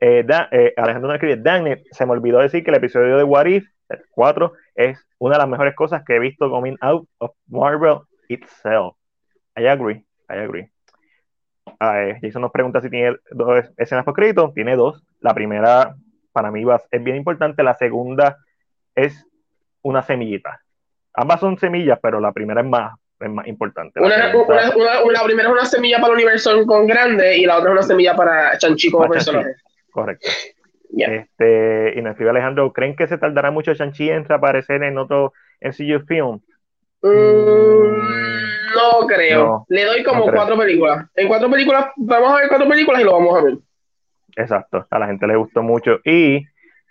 Eh, 0.00 0.24
eh, 0.50 0.72
Alejandro 0.76 1.12
escribe, 1.12 1.36
Dan, 1.36 1.80
se 1.90 2.06
me 2.06 2.12
olvidó 2.12 2.38
decir 2.38 2.64
que 2.64 2.70
el 2.70 2.76
episodio 2.76 3.16
de 3.16 3.24
What 3.24 3.46
If 3.46 3.66
4 4.10 4.52
es 4.74 4.98
una 5.18 5.34
de 5.34 5.38
las 5.38 5.48
mejores 5.48 5.74
cosas 5.74 6.02
que 6.04 6.16
he 6.16 6.18
visto 6.18 6.50
coming 6.50 6.76
out 6.80 7.06
of 7.18 7.32
Marvel 7.48 8.00
itself. 8.28 8.96
I 9.56 9.66
agree, 9.66 10.04
I 10.28 10.38
agree. 10.38 10.71
Uh, 11.66 12.18
Jason 12.20 12.42
nos 12.42 12.52
pregunta 12.52 12.80
si 12.80 12.90
tiene 12.90 13.16
dos 13.30 13.64
escenas 13.76 14.04
por 14.04 14.14
crédito. 14.14 14.52
Tiene 14.54 14.76
dos. 14.76 15.02
La 15.20 15.34
primera, 15.34 15.94
para 16.32 16.50
mí, 16.50 16.64
es 16.90 17.04
bien 17.04 17.16
importante. 17.16 17.62
La 17.62 17.74
segunda 17.74 18.38
es 18.94 19.26
una 19.82 20.02
semillita. 20.02 20.60
Ambas 21.14 21.40
son 21.40 21.58
semillas, 21.58 21.98
pero 22.00 22.20
la 22.20 22.32
primera 22.32 22.60
es 22.62 22.66
más, 22.66 22.94
es 23.20 23.30
más 23.30 23.46
importante. 23.46 24.00
La, 24.00 24.06
primera 25.24 25.48
es 25.48 25.52
una 25.52 25.64
semilla 25.66 26.00
para 26.00 26.08
el 26.08 26.14
universo 26.14 26.66
con 26.66 26.86
grande 26.86 27.36
y 27.38 27.44
la 27.44 27.58
otra 27.58 27.70
es 27.70 27.72
una 27.72 27.82
semilla 27.82 28.16
para 28.16 28.56
Chanchi 28.58 28.90
como 28.90 29.08
personaje. 29.08 29.54
Correcto. 29.90 30.28
Este, 30.94 31.94
y 31.96 32.02
nos 32.02 32.12
escribe 32.12 32.30
Alejandro, 32.30 32.72
¿creen 32.72 32.94
que 32.94 33.06
se 33.06 33.18
tardará 33.18 33.50
mucho 33.50 33.72
Shang-Chi 33.72 34.10
en 34.10 34.24
reaparecer 34.24 34.82
en 34.82 34.98
otro 34.98 35.32
MCU 35.60 36.04
film? 36.06 36.40
Mm, 37.02 38.51
no 38.74 39.06
creo. 39.06 39.66
Le 39.68 39.84
doy 39.84 40.02
como 40.02 40.30
cuatro 40.30 40.56
películas. 40.56 41.06
En 41.14 41.28
cuatro 41.28 41.50
películas, 41.50 41.86
vamos 41.96 42.32
a 42.32 42.36
ver 42.36 42.48
cuatro 42.48 42.68
películas 42.68 43.00
y 43.00 43.04
lo 43.04 43.12
vamos 43.12 43.38
a 43.38 43.44
ver. 43.44 43.54
Exacto, 44.36 44.86
a 44.90 44.98
la 44.98 45.06
gente 45.06 45.26
le 45.26 45.36
gustó 45.36 45.62
mucho. 45.62 46.00
Y 46.04 46.44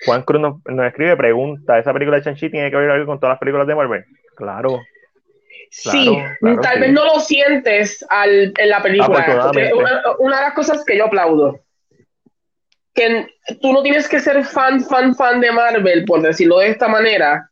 Juan 0.06 0.24
Cruz 0.24 0.42
nos, 0.42 0.86
escribe, 0.86 1.18
pregunta, 1.18 1.80
¿esa 1.80 1.94
película 1.94 2.18
de 2.18 2.24
Shang-Chi 2.24 2.50
tiene 2.50 2.70
que 2.70 2.78
ver 2.78 2.92
algo 2.92 3.06
con 3.06 3.20
todas 3.20 3.34
las 3.34 3.40
películas 3.40 3.68
de 3.68 3.76
Marvel? 3.76 4.06
Claro. 4.36 4.80
sí, 5.70 6.18
tal 6.62 6.80
vez 6.80 6.92
no 6.92 7.06
lo 7.06 7.20
sientes 7.20 8.06
al, 8.10 8.54
en 8.58 8.70
la 8.70 8.82
película. 8.82 9.52
una 10.20 10.36
de 10.38 10.42
las 10.42 10.54
cosas 10.54 10.84
que 10.86 10.98
yo 10.98 11.06
aplaudo 11.06 11.60
que 12.94 13.28
tú 13.62 13.72
no 13.72 13.82
tienes 13.84 14.08
que 14.08 14.20
ser 14.20 14.44
fan, 14.44 14.82
fan, 14.82 15.16
fan 15.16 15.40
de 15.40 15.52
Marvel, 15.52 16.06
por 16.06 16.22
decirlo 16.22 16.60
de 16.60 16.70
esta 16.70 16.88
manera, 16.88 17.50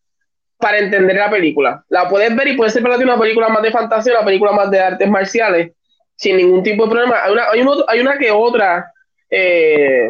para 0.60 0.78
entender 0.78 1.16
la 1.16 1.30
película. 1.30 1.84
La 1.90 2.08
puedes 2.10 2.36
ver 2.36 2.50
y 2.50 2.58
puede 2.58 2.70
ser 2.70 2.84
para 2.84 2.98
ti 2.98 3.04
una 3.04 3.18
película 3.18 3.48
más 3.50 3.62
de 3.62 3.72
fantasía, 3.72 4.14
una 4.14 4.26
película 4.26 4.52
más 4.52 4.70
de 4.70 4.80
artes 4.80 5.10
marciales, 5.10 5.72
sin 6.16 6.38
ningún 6.38 6.62
tipo 6.62 6.84
de 6.84 6.92
problema. 6.92 7.24
Hay 7.24 7.62
una, 7.62 7.74
hay 7.88 8.00
una 8.02 8.18
que 8.18 8.30
otra. 8.30 8.92
Eh, 9.30 10.10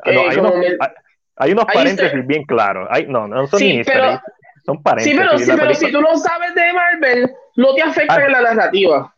ah, 0.00 0.10
hay, 0.10 0.36
unos, 0.38 0.54
hay, 1.36 1.52
unos, 1.52 1.64
paréntesis 1.66 2.26
bien 2.26 2.44
claros. 2.44 2.88
Hay, 2.90 3.06
no, 3.06 3.28
no 3.28 3.46
son 3.46 3.60
sí, 3.60 3.82
pero, 3.86 4.20
son 4.64 4.82
paréntesis. 4.82 5.12
Sí, 5.12 5.18
pero, 5.18 5.38
sí, 5.38 5.52
pero 5.56 5.74
si 5.74 5.92
tú 5.92 6.00
no 6.00 6.16
sabes 6.16 6.54
de 6.54 6.72
Marvel, 6.72 7.30
no 7.54 7.74
te 7.74 7.82
afecta 7.82 8.16
ah. 8.16 8.26
en 8.26 8.32
la 8.32 8.40
narrativa. 8.42 9.14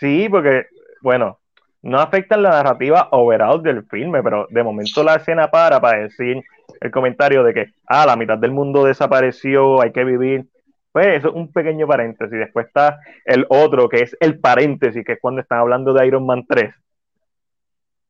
Sí, 0.00 0.28
porque, 0.28 0.66
bueno, 1.02 1.38
no 1.82 2.00
afectan 2.00 2.42
la 2.42 2.50
narrativa 2.50 3.08
overall 3.12 3.62
del 3.62 3.84
filme, 3.84 4.22
pero 4.24 4.48
de 4.50 4.62
momento 4.64 5.04
la 5.04 5.16
escena 5.16 5.48
para 5.48 5.80
para 5.80 5.98
decir 6.00 6.42
el 6.80 6.90
comentario 6.90 7.42
de 7.42 7.54
que, 7.54 7.66
ah, 7.86 8.06
la 8.06 8.16
mitad 8.16 8.38
del 8.38 8.50
mundo 8.50 8.84
desapareció, 8.84 9.80
hay 9.80 9.92
que 9.92 10.04
vivir. 10.04 10.46
Pues 10.92 11.06
eso 11.18 11.28
es 11.28 11.34
un 11.34 11.52
pequeño 11.52 11.86
paréntesis. 11.86 12.38
Después 12.38 12.66
está 12.66 13.00
el 13.24 13.46
otro, 13.48 13.88
que 13.88 14.00
es 14.00 14.16
el 14.20 14.38
paréntesis, 14.38 15.04
que 15.04 15.12
es 15.12 15.18
cuando 15.20 15.40
están 15.40 15.60
hablando 15.60 15.92
de 15.92 16.06
Iron 16.06 16.26
Man 16.26 16.44
3. 16.46 16.74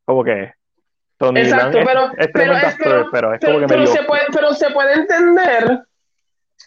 Como 0.05 0.25
que 0.25 0.53
Tony 1.16 1.40
Exacto, 1.40 1.79
pero, 1.85 2.11
pero, 2.33 3.33
es, 3.33 3.40
como 3.40 3.61
que 3.61 3.66
pero, 3.68 3.87
se 3.87 4.03
puede, 4.03 4.22
pero 4.33 4.53
se 4.53 4.70
puede 4.70 4.94
entender 4.94 5.83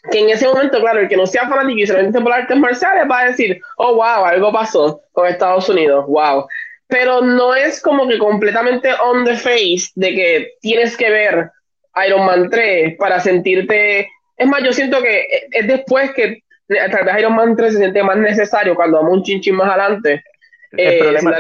que 0.10 0.20
en 0.20 0.30
ese 0.30 0.48
momento, 0.48 0.80
claro, 0.80 1.02
el 1.02 1.10
que 1.10 1.18
no 1.18 1.26
sea 1.26 1.50
fanático 1.50 1.80
y 1.80 1.86
se 1.86 2.02
lo 2.02 2.24
por 2.24 2.32
artes 2.32 2.58
marciales 2.58 3.10
va 3.10 3.22
a 3.22 3.26
decir, 3.26 3.60
oh, 3.78 3.96
wow, 3.96 4.24
algo 4.26 4.54
pasó 4.54 5.02
con 5.12 5.28
Estados 5.28 5.68
Unidos, 5.68 6.06
wow 6.08 6.46
pero 6.88 7.22
no 7.22 7.56
es 7.56 7.82
como 7.82 8.08
que 8.08 8.18
completamente 8.18 8.90
on 9.04 9.26
the 9.26 9.36
face 9.36 9.92
de 9.96 10.14
que 10.14 10.52
tienes 10.62 10.96
que 10.96 11.10
ver 11.10 11.52
Iron 12.08 12.26
Man 12.26 12.50
3 12.50 12.98
para 12.98 13.20
sentirte. 13.20 14.10
Es 14.38 14.48
más, 14.48 14.64
yo 14.64 14.74
siento 14.74 15.02
que 15.02 15.26
es 15.52 15.68
después 15.68 16.12
que 16.12 16.44
tal 16.68 17.06
vez 17.06 17.20
Iron 17.20 17.36
Man 17.36 17.56
3 17.56 17.74
se 17.74 17.80
siente 17.80 18.04
más 18.04 18.18
necesario 18.18 18.76
cuando 18.76 18.98
vamos 18.98 19.18
un 19.18 19.24
chinchín 19.24 19.56
más 19.56 19.70
adelante. 19.70 20.24
El, 20.72 20.94
eh, 20.94 21.00
problema, 21.00 21.32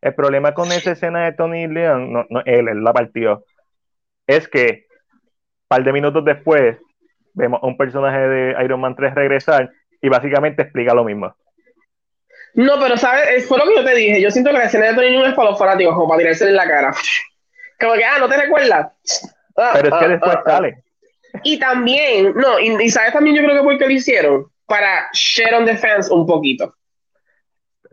el 0.00 0.14
problema 0.14 0.54
con 0.54 0.70
esa 0.70 0.92
escena 0.92 1.24
de 1.24 1.32
Tony 1.32 1.66
Leon, 1.66 2.12
no, 2.12 2.26
no, 2.28 2.42
él, 2.44 2.68
él 2.68 2.84
la 2.84 2.92
partió, 2.92 3.44
es 4.26 4.46
que 4.48 4.86
un 4.90 5.68
par 5.68 5.82
de 5.82 5.92
minutos 5.92 6.24
después 6.24 6.76
vemos 7.32 7.60
a 7.62 7.66
un 7.66 7.76
personaje 7.76 8.18
de 8.28 8.64
Iron 8.64 8.80
Man 8.80 8.94
3 8.94 9.14
regresar 9.14 9.70
y 10.00 10.08
básicamente 10.08 10.62
explica 10.62 10.94
lo 10.94 11.04
mismo. 11.04 11.34
No, 12.54 12.78
pero 12.80 12.96
¿sabes? 12.96 13.46
Fue 13.48 13.58
lo 13.58 13.64
que 13.64 13.76
yo 13.76 13.84
te 13.84 13.94
dije. 13.94 14.20
Yo 14.20 14.30
siento 14.30 14.50
que 14.50 14.58
la 14.58 14.64
escena 14.64 14.86
de 14.86 14.94
Tony 14.94 15.10
Newman 15.10 15.30
es 15.30 15.34
para 15.34 15.50
los 15.50 15.58
fanáticos, 15.58 15.94
como 15.94 16.08
para 16.08 16.18
tirarse 16.18 16.48
en 16.48 16.54
la 16.54 16.68
cara. 16.68 16.94
Como 17.80 17.94
que, 17.94 18.04
ah, 18.04 18.18
¿no 18.18 18.28
te 18.28 18.36
recuerdas? 18.36 18.92
Ah, 19.56 19.70
pero 19.74 19.88
es 19.88 19.94
que 19.94 20.04
ah, 20.04 20.08
después 20.08 20.36
ah, 20.36 20.42
sale. 20.44 20.84
Y 21.42 21.58
también, 21.58 22.34
no, 22.34 22.58
y, 22.60 22.90
¿sabes 22.90 23.12
también 23.12 23.36
yo 23.36 23.42
creo 23.42 23.56
que 23.56 23.62
porque 23.64 23.84
lo 23.84 23.90
hicieron? 23.90 24.46
Para 24.66 25.08
share 25.12 25.54
on 25.54 25.66
the 25.66 25.76
fans 25.76 26.10
un 26.10 26.26
poquito. 26.26 26.74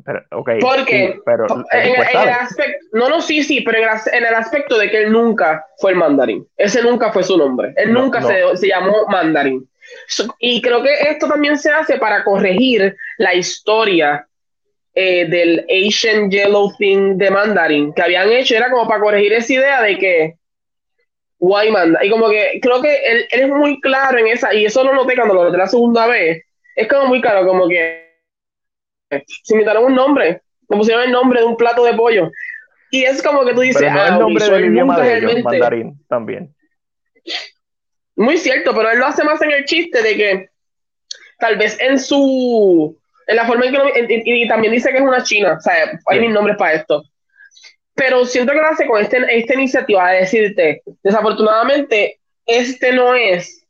Pero, 0.03 0.21
okay, 0.31 0.59
porque 0.59 1.19
pero 1.25 1.45
en, 1.71 1.95
el 1.95 2.29
aspecto, 2.29 2.87
no, 2.93 3.07
no, 3.07 3.21
sí, 3.21 3.43
sí, 3.43 3.61
pero 3.61 3.77
en 3.77 4.25
el 4.25 4.33
aspecto 4.33 4.77
de 4.79 4.89
que 4.89 5.03
él 5.03 5.11
nunca 5.11 5.63
fue 5.77 5.91
el 5.91 5.97
mandarín. 5.97 6.47
Ese 6.57 6.81
nunca 6.81 7.11
fue 7.11 7.23
su 7.23 7.37
nombre. 7.37 7.73
Él 7.75 7.93
nunca 7.93 8.21
Se, 8.23 8.57
se, 8.57 8.67
llamó 8.67 9.05
mandarín. 9.07 9.69
y 10.39 10.61
creo 10.61 10.81
que 10.81 10.93
esto 11.01 11.27
también 11.27 11.57
se 11.57 11.71
hace 11.71 11.99
para 11.99 12.23
corregir 12.23 12.95
la 13.17 13.35
historia 13.35 14.27
eh, 14.93 15.25
del 15.25 15.65
Asian 15.69 16.29
Yellow 16.29 16.73
Thing 16.77 17.17
de 17.17 17.31
Mandarin 17.31 17.93
que 17.93 18.01
habían 18.01 18.31
hecho, 18.31 18.55
era 18.55 18.69
como 18.69 18.87
para 18.87 19.01
corregir 19.01 19.33
esa 19.33 19.53
idea 19.53 19.81
de 19.81 19.97
que 19.97 20.35
Why 21.39 21.71
Mandarin. 21.71 22.07
Y 22.07 22.11
como 22.11 22.29
que 22.29 22.59
creo 22.61 22.81
que 22.81 22.95
él, 23.05 23.27
es 23.29 23.47
muy 23.47 23.79
claro 23.81 24.17
en 24.17 24.27
esa, 24.27 24.53
y 24.53 24.65
eso 24.65 24.83
lo 24.83 24.93
noté 24.93 25.15
cuando 25.15 25.33
lo 25.33 25.45
noté 25.45 25.57
la 25.57 25.67
segunda 25.67 26.07
vez. 26.07 26.43
Es 26.75 26.87
como 26.87 27.07
muy 27.07 27.21
claro, 27.21 27.45
como 27.45 27.67
que 27.67 28.11
se 29.43 29.53
inventaron 29.53 29.85
un 29.85 29.95
nombre, 29.95 30.41
como 30.67 30.81
pusieron 30.81 31.03
el 31.03 31.11
nombre 31.11 31.41
de 31.41 31.45
un 31.45 31.57
plato 31.57 31.83
de 31.83 31.93
pollo. 31.93 32.29
Y 32.91 33.03
es 33.05 33.23
como 33.23 33.45
que 33.45 33.53
tú 33.53 33.61
dices, 33.61 33.87
ah, 33.89 34.09
el 34.09 34.19
nombre 34.19 34.45
del 34.45 34.65
idioma 34.65 34.99
de 34.99 35.17
ellos, 35.17 35.43
mandarín 35.43 36.05
también. 36.07 36.53
Muy 38.15 38.37
cierto, 38.37 38.75
pero 38.75 38.91
él 38.91 38.99
lo 38.99 39.05
hace 39.05 39.23
más 39.23 39.41
en 39.41 39.51
el 39.51 39.65
chiste 39.65 40.01
de 40.01 40.15
que 40.15 40.49
tal 41.39 41.57
vez 41.57 41.79
en 41.79 41.97
su 41.97 43.00
en 43.27 43.35
la 43.35 43.45
forma 43.45 43.65
en 43.65 44.07
que 44.07 44.21
y, 44.25 44.47
también 44.47 44.73
dice 44.73 44.91
que 44.91 44.97
es 44.97 45.03
una 45.03 45.23
china, 45.23 45.55
o 45.57 45.61
sea, 45.61 45.99
hay 46.07 46.19
mil 46.19 46.33
nombres 46.33 46.57
para 46.57 46.73
esto. 46.73 47.03
Pero 47.95 48.25
siento 48.25 48.53
que 48.53 48.59
lo 48.59 48.67
hace 48.67 48.87
con 48.87 49.01
este, 49.01 49.17
esta 49.37 49.53
iniciativa 49.53 50.09
de 50.11 50.19
decirte, 50.19 50.81
desafortunadamente, 51.03 52.19
este 52.45 52.93
no 52.93 53.13
es, 53.13 53.65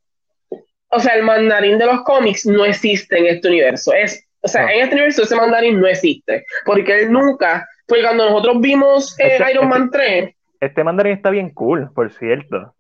o 0.90 1.00
sea, 1.00 1.16
el 1.16 1.24
mandarín 1.24 1.78
de 1.78 1.86
los 1.86 2.04
cómics 2.04 2.46
no 2.46 2.66
existe 2.66 3.18
en 3.18 3.28
este 3.28 3.48
universo. 3.48 3.94
Es, 3.94 4.26
o 4.42 4.48
sea, 4.48 4.72
en 4.72 4.82
este 4.82 4.96
universo 4.96 5.24
ese 5.24 5.36
mandarín 5.36 5.80
no 5.80 5.88
existe, 5.88 6.46
porque 6.66 7.02
él 7.02 7.12
nunca, 7.12 7.68
porque 7.88 8.04
cuando 8.04 8.30
nosotros 8.30 8.62
vimos 8.62 9.20
eh, 9.20 9.38
este, 9.38 9.52
Iron 9.52 9.70
Man 9.70 9.90
3, 9.92 10.24
este, 10.24 10.36
este 10.62 10.84
mandarín 10.84 11.14
está 11.14 11.30
bien 11.32 11.50
cool, 11.50 11.92
por 11.94 12.12
cierto. 12.14 12.76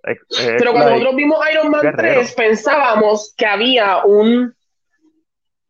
pero 0.58 0.72
cuando 0.72 0.92
nosotros 0.92 1.16
vimos 1.16 1.40
Iron 1.52 1.72
Man 1.72 1.94
3, 1.96 2.34
pensábamos 2.34 3.34
que 3.36 3.46
había 3.46 4.04
un 4.06 4.54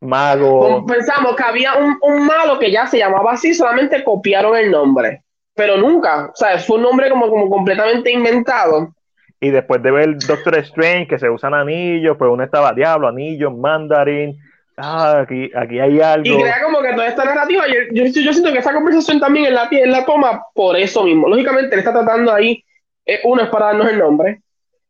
mago. 0.02 0.84
Pensamos 0.86 1.36
que 1.36 1.42
había 1.42 1.74
un, 1.74 1.96
un, 2.02 2.26
malo 2.26 2.58
que 2.58 2.70
ya 2.70 2.86
se 2.86 2.98
llamaba 2.98 3.32
así, 3.32 3.54
solamente 3.54 4.04
copiaron 4.04 4.56
el 4.56 4.70
nombre. 4.70 5.22
Pero 5.54 5.76
nunca, 5.76 6.30
o 6.32 6.36
sea, 6.36 6.58
fue 6.58 6.76
un 6.76 6.82
nombre 6.82 7.08
como, 7.10 7.28
como 7.28 7.48
completamente 7.48 8.10
inventado. 8.10 8.94
Y 9.40 9.50
después 9.50 9.82
de 9.82 9.90
ver 9.90 10.16
Doctor 10.18 10.56
Strange, 10.58 11.08
que 11.08 11.18
se 11.18 11.28
usan 11.28 11.54
anillos, 11.54 12.16
pues 12.16 12.30
uno 12.30 12.44
estaba 12.44 12.72
Diablo, 12.72 13.08
anillos, 13.08 13.52
Mandarin. 13.56 14.38
ah, 14.76 15.20
aquí, 15.20 15.50
aquí 15.54 15.78
hay 15.78 16.00
algo. 16.00 16.26
Y 16.26 16.40
crea 16.40 16.62
como 16.62 16.80
que 16.80 16.92
toda 16.92 17.08
esta 17.08 17.24
narrativa, 17.24 17.64
yo, 17.66 18.04
yo, 18.04 18.32
siento 18.32 18.52
que 18.52 18.58
esa 18.58 18.72
conversación 18.72 19.20
también 19.20 19.46
en 19.46 19.54
la, 19.54 19.68
en 19.70 19.92
la 19.92 20.04
toma 20.04 20.44
por 20.54 20.76
eso 20.76 21.04
mismo. 21.04 21.28
Lógicamente, 21.28 21.74
él 21.74 21.80
está 21.80 21.92
tratando 21.92 22.32
ahí, 22.32 22.64
eh, 23.04 23.20
uno 23.24 23.42
es 23.42 23.48
para 23.50 23.66
darnos 23.66 23.88
el 23.88 23.98
nombre. 23.98 24.40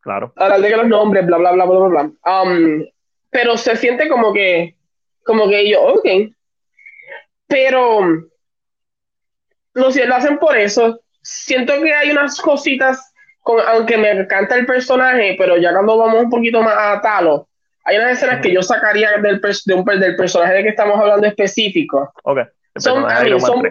Claro. 0.00 0.32
Hablar 0.36 0.60
de 0.60 0.68
que 0.68 0.76
los 0.76 0.88
nombres, 0.88 1.26
bla, 1.26 1.38
bla, 1.38 1.52
bla, 1.52 1.64
bla, 1.64 1.78
bla, 1.78 1.88
bla. 1.88 2.42
Um, 2.42 2.84
pero 3.30 3.56
se 3.56 3.74
siente 3.76 4.08
como 4.08 4.32
que, 4.32 4.74
como 5.24 5.48
que 5.48 5.68
yo, 5.68 5.82
ok. 5.82 6.06
Pero, 7.46 8.00
no 9.74 9.90
sé, 9.90 10.06
lo 10.06 10.14
hacen 10.14 10.38
por 10.38 10.56
eso. 10.56 11.00
Siento 11.22 11.80
que 11.82 11.92
hay 11.92 12.10
unas 12.10 12.40
cositas, 12.40 13.12
con, 13.40 13.60
aunque 13.66 13.96
me 13.96 14.10
encanta 14.10 14.56
el 14.56 14.66
personaje, 14.66 15.34
pero 15.38 15.56
ya 15.56 15.72
cuando 15.72 15.98
vamos 15.98 16.24
un 16.24 16.30
poquito 16.30 16.62
más 16.62 16.74
a 16.76 17.00
Talo, 17.00 17.48
hay 17.84 17.96
unas 17.96 18.12
escenas 18.12 18.40
que 18.40 18.52
yo 18.52 18.62
sacaría 18.62 19.18
del, 19.18 19.40
de 19.40 19.74
un, 19.74 19.84
del 19.84 20.16
personaje 20.16 20.54
de 20.54 20.62
que 20.62 20.68
estamos 20.70 20.98
hablando 20.98 21.26
específico. 21.26 22.12
Okay. 22.22 22.44
Son, 22.76 23.04
son, 23.40 23.62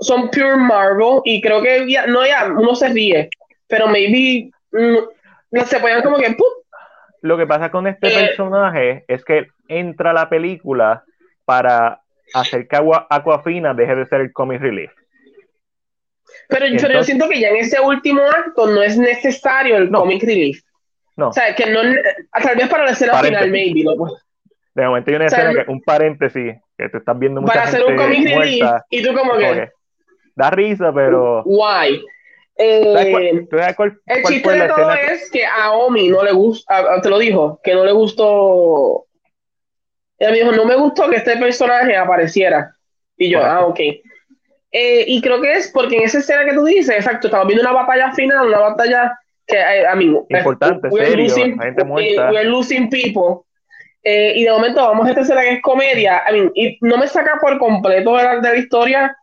son, 0.00 0.30
pure 0.30 0.56
Marvel 0.56 1.20
y 1.24 1.42
creo 1.42 1.60
que 1.60 1.90
ya, 1.90 2.06
no 2.06 2.24
ya, 2.24 2.46
uno 2.46 2.74
se 2.74 2.88
ríe, 2.88 3.28
pero 3.66 3.88
maybe 3.88 4.50
no 4.70 5.10
mm, 5.50 5.64
se 5.64 5.80
pueden 5.80 6.02
como 6.02 6.16
que 6.16 6.34
Lo 7.20 7.36
que 7.36 7.46
pasa 7.46 7.70
con 7.70 7.86
este 7.86 8.08
eh, 8.08 8.26
personaje 8.26 9.04
es 9.08 9.24
que 9.24 9.48
entra 9.70 10.10
a 10.10 10.14
la 10.14 10.28
película 10.28 11.04
para 11.44 12.02
hacer 12.34 12.68
que 12.68 12.76
Aquafina 13.08 13.74
deje 13.74 13.96
de 13.96 14.06
ser 14.06 14.20
el 14.20 14.32
comic 14.32 14.60
relief. 14.60 14.92
Pero, 16.48 16.66
yo 16.66 17.02
siento 17.02 17.28
que 17.28 17.40
ya 17.40 17.48
en 17.48 17.56
ese 17.56 17.80
último 17.80 18.22
acto 18.22 18.66
no 18.66 18.82
es 18.82 18.96
necesario 18.98 19.76
el 19.76 19.90
comic 19.90 20.22
relief. 20.22 20.60
No. 21.16 21.28
O 21.28 21.32
sea, 21.32 21.54
que 21.54 21.66
no, 21.66 21.80
tal 22.42 22.56
vez 22.56 22.68
para 22.68 22.84
la 22.84 22.90
escena 22.92 23.14
final, 23.22 23.50
maybe. 23.50 23.84
¿no? 23.84 23.94
De 24.74 24.86
momento 24.86 25.10
hay 25.10 25.16
una 25.16 25.26
escena, 25.26 25.52
que, 25.52 25.70
un 25.70 25.80
paréntesis, 25.82 26.54
que 26.78 26.88
te 26.88 26.98
estás 26.98 27.18
viendo 27.18 27.40
mucha 27.40 27.52
Para 27.52 27.64
hacer 27.66 27.84
un 27.84 27.96
comic 27.96 28.28
relief, 28.28 28.66
y 28.90 29.02
tú 29.02 29.14
como 29.14 29.36
que... 29.36 29.70
Da 30.36 30.50
risa, 30.50 30.92
pero... 30.92 31.42
Why? 31.44 32.02
Eh, 32.62 32.92
el 34.06 34.22
chiste 34.24 34.50
de 34.50 34.68
todo 34.68 34.92
es 34.92 35.30
que 35.30 35.46
a 35.46 35.72
Omi 35.72 36.08
no 36.08 36.22
le 36.22 36.32
gusta, 36.32 37.00
te 37.00 37.08
lo 37.08 37.18
dijo, 37.18 37.58
que 37.64 37.74
no 37.74 37.84
le 37.84 37.92
gustó. 37.92 39.06
Ella 40.20 40.30
me 40.30 40.38
dijo, 40.38 40.52
no 40.52 40.66
me 40.66 40.76
gustó 40.76 41.08
que 41.08 41.16
este 41.16 41.36
personaje 41.38 41.96
apareciera. 41.96 42.76
Y 43.16 43.30
yo, 43.30 43.42
ah, 43.42 43.66
ok. 43.66 43.80
Eh, 44.72 45.04
y 45.06 45.20
creo 45.20 45.40
que 45.40 45.54
es 45.54 45.68
porque 45.72 45.96
en 45.96 46.02
esa 46.04 46.18
escena 46.18 46.44
que 46.44 46.52
tú 46.52 46.64
dices, 46.64 46.94
exacto, 46.94 47.26
estamos 47.26 47.46
viendo 47.48 47.68
una 47.68 47.82
batalla 47.82 48.12
final, 48.12 48.46
una 48.46 48.60
batalla 48.60 49.18
que 49.46 49.56
eh, 49.56 49.86
a 49.86 49.96
mí 49.96 50.14
importante, 50.28 50.88
we're 50.88 51.08
serio, 51.08 51.24
losing, 51.24 51.58
gente 51.58 51.84
muerta. 51.84 52.30
We're 52.30 52.48
losing 52.48 52.88
people. 52.88 53.46
Eh, 54.02 54.34
y 54.36 54.44
de 54.44 54.50
momento 54.50 54.80
vamos 54.80 55.06
a 55.06 55.10
esta 55.10 55.22
escena 55.22 55.40
que 55.40 55.54
es 55.54 55.62
comedia. 55.62 56.22
I 56.28 56.32
mean, 56.32 56.52
y 56.54 56.78
no 56.82 56.98
me 56.98 57.08
saca 57.08 57.38
por 57.40 57.58
completo 57.58 58.16
de 58.16 58.22
la, 58.22 58.40
de 58.40 58.52
la 58.52 58.56
historia, 58.58 59.16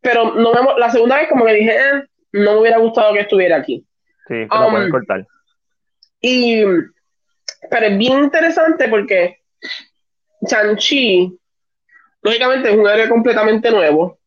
pero 0.00 0.34
no 0.34 0.52
me, 0.52 0.60
la 0.78 0.90
segunda 0.90 1.16
vez 1.16 1.28
como 1.28 1.44
que 1.44 1.52
dije, 1.52 1.76
eh, 1.76 2.02
no 2.32 2.54
me 2.54 2.60
hubiera 2.60 2.78
gustado 2.78 3.12
que 3.12 3.20
estuviera 3.20 3.56
aquí. 3.56 3.84
Sí, 4.26 4.34
que 4.34 4.58
um, 4.58 4.70
pueden 4.70 4.90
cortar. 4.90 5.26
Y, 6.20 6.64
pero 7.70 7.86
es 7.86 7.98
bien 7.98 8.24
interesante 8.24 8.88
porque 8.88 9.37
Chanchi, 10.46 11.38
lógicamente 12.22 12.70
es 12.70 12.76
un 12.76 12.88
héroe 12.88 13.08
completamente 13.08 13.70
nuevo. 13.70 14.18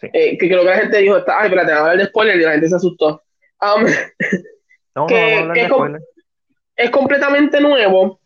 Sí. 0.00 0.08
Eh, 0.12 0.38
que 0.38 0.48
creo 0.48 0.60
que 0.60 0.70
la 0.70 0.78
gente 0.78 0.98
dijo, 0.98 1.16
ay, 1.26 1.46
espérate, 1.46 1.72
a 1.72 1.80
hablar 1.80 1.98
de 1.98 2.06
spoiler 2.06 2.36
y 2.36 2.42
la 2.42 2.52
gente 2.52 2.68
se 2.68 2.76
asustó. 2.76 3.22
Um, 3.60 3.84
no, 4.94 5.06
que, 5.06 5.44
no, 5.44 5.54
es, 5.54 6.02
es, 6.76 6.90
completamente 6.90 7.60
nuevo 7.60 8.20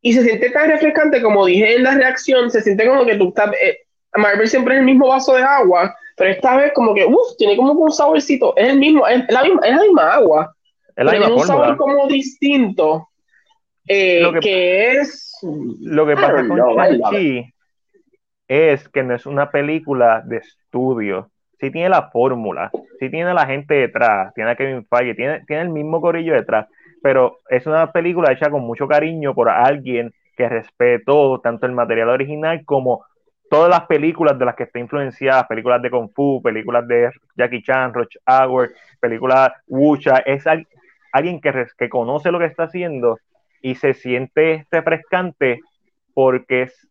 y 0.00 0.14
se 0.14 0.24
siente 0.24 0.50
tan 0.50 0.70
refrescante 0.70 1.20
como 1.20 1.44
dije 1.44 1.76
en 1.76 1.84
la 1.84 1.94
reacción, 1.94 2.50
se 2.50 2.62
siente 2.62 2.86
como 2.86 3.04
que 3.04 3.16
tú 3.16 3.28
estás, 3.28 3.52
eh, 3.62 3.78
Marvel 4.16 4.48
siempre 4.48 4.74
es 4.74 4.80
el 4.80 4.86
mismo 4.86 5.08
vaso 5.08 5.34
de 5.34 5.42
agua, 5.42 5.94
pero 6.16 6.30
esta 6.30 6.56
vez 6.56 6.72
como 6.74 6.94
que, 6.94 7.04
uff, 7.04 7.36
tiene 7.38 7.56
como 7.56 7.72
un 7.72 7.92
saborcito, 7.92 8.56
es 8.56 8.70
el 8.70 8.78
mismo, 8.78 9.06
es 9.06 9.24
la 9.28 9.42
misma, 9.42 9.60
es 9.66 9.76
la 9.76 9.82
misma 9.82 10.14
agua, 10.14 10.56
es 10.96 11.04
la 11.04 11.10
tiene 11.12 11.32
un 11.32 11.46
sabor 11.46 11.76
como 11.76 12.06
distinto, 12.08 13.08
eh, 13.86 14.20
lo 14.20 14.38
que, 14.40 14.92
es... 14.92 15.31
Lo 15.42 16.06
que 16.06 16.14
pasa 16.14 16.46
con 16.46 16.58
Shang-Chi 16.58 17.52
es 18.48 18.88
que 18.88 19.02
no 19.02 19.14
es 19.14 19.26
una 19.26 19.50
película 19.50 20.22
de 20.24 20.38
estudio, 20.38 21.30
sí 21.58 21.70
tiene 21.70 21.88
la 21.88 22.10
fórmula, 22.10 22.70
sí 22.98 23.08
tiene 23.10 23.32
la 23.32 23.46
gente 23.46 23.74
detrás, 23.74 24.34
tiene 24.34 24.50
a 24.50 24.56
Kevin 24.56 24.86
Feige, 24.86 25.14
tiene, 25.14 25.44
tiene 25.46 25.62
el 25.62 25.68
mismo 25.70 26.00
corillo 26.00 26.34
detrás, 26.34 26.66
pero 27.02 27.38
es 27.48 27.66
una 27.66 27.90
película 27.92 28.32
hecha 28.32 28.50
con 28.50 28.62
mucho 28.62 28.86
cariño 28.86 29.34
por 29.34 29.48
alguien 29.48 30.12
que 30.36 30.48
respetó 30.48 31.40
tanto 31.40 31.66
el 31.66 31.72
material 31.72 32.08
original 32.08 32.64
como 32.64 33.04
todas 33.50 33.68
las 33.68 33.86
películas 33.86 34.38
de 34.38 34.44
las 34.44 34.54
que 34.54 34.64
está 34.64 34.78
influenciada, 34.78 35.46
películas 35.46 35.82
de 35.82 35.90
Kung 35.90 36.10
Fu, 36.14 36.40
películas 36.42 36.86
de 36.88 37.10
Jackie 37.36 37.62
Chan, 37.62 37.92
Roach 37.92 38.16
Hour, 38.26 38.70
películas 38.98 39.52
Wucha, 39.66 40.18
es 40.24 40.44
alguien 41.12 41.40
que, 41.40 41.66
que 41.76 41.88
conoce 41.88 42.30
lo 42.30 42.38
que 42.38 42.46
está 42.46 42.64
haciendo 42.64 43.18
y 43.62 43.76
se 43.76 43.94
siente 43.94 44.66
refrescante 44.70 45.60
porque 46.12 46.62
es 46.62 46.88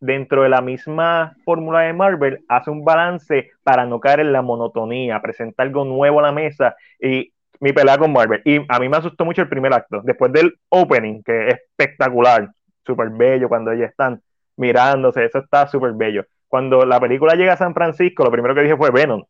dentro 0.00 0.42
de 0.42 0.48
la 0.48 0.60
misma 0.60 1.36
fórmula 1.44 1.80
de 1.80 1.92
Marvel, 1.92 2.44
hace 2.48 2.70
un 2.70 2.84
balance 2.84 3.50
para 3.62 3.86
no 3.86 4.00
caer 4.00 4.20
en 4.20 4.32
la 4.32 4.42
monotonía, 4.42 5.22
presentar 5.22 5.66
algo 5.66 5.84
nuevo 5.84 6.18
a 6.18 6.22
la 6.24 6.32
mesa 6.32 6.74
y 7.00 7.32
mi 7.60 7.72
pelea 7.72 7.98
con 7.98 8.12
Marvel. 8.12 8.42
Y 8.44 8.60
a 8.68 8.80
mí 8.80 8.88
me 8.88 8.96
asustó 8.96 9.24
mucho 9.24 9.42
el 9.42 9.48
primer 9.48 9.72
acto, 9.72 10.00
después 10.02 10.32
del 10.32 10.58
opening, 10.70 11.22
que 11.22 11.48
es 11.48 11.54
espectacular, 11.54 12.48
súper 12.84 13.10
bello, 13.10 13.48
cuando 13.48 13.70
ellos 13.70 13.90
están 13.90 14.20
mirándose, 14.56 15.24
eso 15.24 15.38
está 15.38 15.68
súper 15.68 15.92
bello. 15.92 16.24
Cuando 16.48 16.84
la 16.84 16.98
película 16.98 17.34
llega 17.34 17.52
a 17.52 17.56
San 17.56 17.72
Francisco, 17.72 18.24
lo 18.24 18.30
primero 18.32 18.54
que 18.54 18.62
dije 18.62 18.76
fue 18.76 18.90
Venom. 18.90 19.22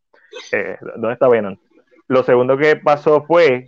Eh, 0.52 0.78
¿Dónde 0.96 1.12
está 1.12 1.28
Venom? 1.28 1.57
Lo 2.09 2.22
segundo 2.22 2.57
que 2.57 2.76
pasó 2.76 3.24
fue 3.24 3.66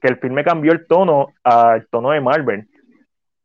que 0.00 0.08
el 0.08 0.18
filme 0.18 0.44
cambió 0.44 0.72
el 0.72 0.86
tono 0.86 1.28
al 1.42 1.86
tono 1.88 2.10
de 2.10 2.20
Marvel 2.20 2.68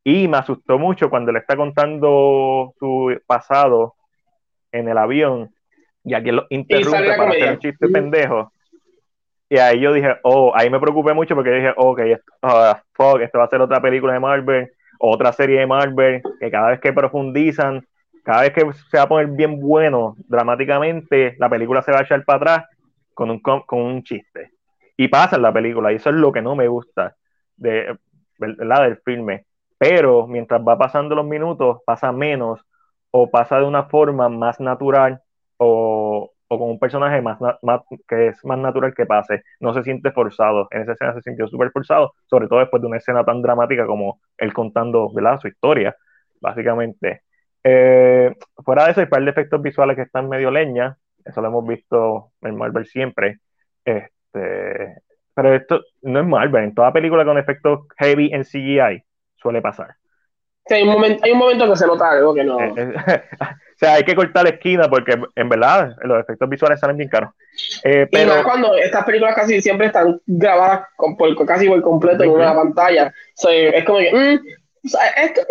y 0.03 0.27
me 0.27 0.37
asustó 0.37 0.79
mucho 0.79 1.09
cuando 1.09 1.31
le 1.31 1.39
está 1.39 1.55
contando 1.55 2.73
su 2.79 3.19
pasado 3.25 3.95
en 4.71 4.89
el 4.89 4.97
avión 4.97 5.53
y 6.03 6.13
aquí 6.13 6.31
lo 6.31 6.47
interrumpe 6.49 7.15
para 7.15 7.29
hacer 7.29 7.51
un 7.51 7.59
chiste 7.59 7.87
pendejo. 7.87 8.51
Y 9.49 9.57
ahí 9.57 9.81
yo 9.81 9.93
dije, 9.93 10.15
oh, 10.23 10.53
ahí 10.55 10.69
me 10.69 10.79
preocupé 10.79 11.13
mucho 11.13 11.35
porque 11.35 11.51
dije, 11.51 11.73
ok, 11.75 11.99
esto, 11.99 12.31
ah, 12.41 12.81
fuck, 12.93 13.19
esto 13.21 13.37
va 13.37 13.45
a 13.45 13.49
ser 13.49 13.61
otra 13.61 13.81
película 13.81 14.13
de 14.13 14.19
Marvel, 14.19 14.71
otra 14.97 15.33
serie 15.33 15.59
de 15.59 15.67
Marvel, 15.67 16.21
que 16.39 16.49
cada 16.49 16.69
vez 16.69 16.79
que 16.79 16.93
profundizan, 16.93 17.85
cada 18.23 18.41
vez 18.41 18.53
que 18.53 18.61
se 18.89 18.97
va 18.97 19.03
a 19.03 19.09
poner 19.09 19.27
bien 19.27 19.59
bueno 19.59 20.15
dramáticamente, 20.27 21.35
la 21.37 21.49
película 21.49 21.81
se 21.81 21.91
va 21.91 21.99
a 21.99 22.03
echar 22.03 22.23
para 22.23 22.37
atrás 22.37 22.65
con 23.13 23.29
un, 23.29 23.39
con 23.41 23.81
un 23.81 24.03
chiste. 24.03 24.51
Y 25.01 25.07
pasa 25.07 25.35
en 25.37 25.41
la 25.41 25.53
película, 25.53 25.91
y 25.91 25.95
eso 25.95 26.09
es 26.09 26.15
lo 26.15 26.31
que 26.31 26.41
no 26.41 26.55
me 26.55 26.67
gusta 26.67 27.15
de, 27.57 27.97
¿verdad? 28.37 28.83
del 28.83 28.97
filme 28.97 29.45
pero 29.81 30.27
mientras 30.27 30.61
va 30.61 30.77
pasando 30.77 31.15
los 31.15 31.25
minutos, 31.25 31.79
pasa 31.87 32.11
menos 32.11 32.59
o 33.09 33.31
pasa 33.31 33.57
de 33.57 33.65
una 33.65 33.85
forma 33.85 34.29
más 34.29 34.59
natural 34.59 35.21
o, 35.57 36.31
o 36.47 36.59
con 36.59 36.69
un 36.69 36.77
personaje 36.77 37.19
más, 37.19 37.39
más, 37.63 37.81
que 38.07 38.27
es 38.27 38.45
más 38.45 38.59
natural 38.59 38.93
que 38.93 39.07
pase. 39.07 39.41
No 39.59 39.73
se 39.73 39.81
siente 39.81 40.11
forzado. 40.11 40.67
En 40.69 40.83
esa 40.83 40.91
escena 40.91 41.15
se 41.15 41.23
sintió 41.23 41.47
súper 41.47 41.71
forzado, 41.71 42.13
sobre 42.27 42.47
todo 42.47 42.59
después 42.59 42.79
de 42.79 42.89
una 42.89 42.97
escena 42.97 43.25
tan 43.25 43.41
dramática 43.41 43.87
como 43.87 44.21
él 44.37 44.53
contando 44.53 45.11
¿verdad? 45.11 45.39
su 45.39 45.47
historia, 45.47 45.95
básicamente. 46.39 47.23
Eh, 47.63 48.35
fuera 48.63 48.85
de 48.85 48.91
eso, 48.91 49.01
hay 49.01 49.07
par 49.07 49.23
de 49.23 49.31
efectos 49.31 49.63
visuales 49.63 49.95
que 49.95 50.03
están 50.03 50.29
medio 50.29 50.51
leña. 50.51 50.95
Eso 51.25 51.41
lo 51.41 51.47
hemos 51.47 51.65
visto 51.67 52.33
en 52.41 52.55
Marvel 52.55 52.85
siempre. 52.85 53.39
Este, 53.83 54.11
pero 54.31 55.55
esto 55.55 55.81
no 56.01 56.19
es 56.19 56.25
Marvel. 56.25 56.63
En 56.63 56.75
toda 56.75 56.93
película 56.93 57.25
con 57.25 57.37
efectos 57.37 57.81
heavy 57.97 58.31
en 58.33 58.43
CGI 58.43 59.03
suele 59.35 59.61
pasar. 59.61 59.95
hay, 60.69 60.83
un 60.83 60.89
momento, 60.89 61.23
hay 61.23 61.31
un 61.31 61.39
momento 61.39 61.69
que 61.69 61.75
se 61.75 61.87
nota 61.87 62.11
algo 62.11 62.33
que 62.33 62.43
no. 62.43 62.59
Eh, 62.59 62.73
eh, 62.75 62.93
o 63.41 63.77
sea, 63.77 63.95
hay 63.95 64.03
que 64.03 64.15
cortar 64.15 64.43
la 64.43 64.51
esquina 64.51 64.89
porque 64.89 65.19
en 65.35 65.49
verdad 65.49 65.95
los 66.03 66.19
efectos 66.19 66.49
visuales 66.49 66.79
salen 66.79 66.97
bien 66.97 67.09
caros. 67.09 67.31
Eh, 67.83 68.07
pero... 68.11 68.39
Y 68.39 68.43
cuando 68.43 68.75
estas 68.75 69.03
películas 69.03 69.35
casi 69.35 69.61
siempre 69.61 69.87
están 69.87 70.19
grabadas 70.25 70.87
por, 71.17 71.45
casi 71.45 71.67
por 71.67 71.81
completo 71.81 72.23
en 72.23 72.29
una 72.29 72.53
pantalla. 72.53 73.13
es 73.49 73.83
como 73.83 73.99
que, 73.99 74.11
mm, 74.13 74.39
esto, 74.83 75.41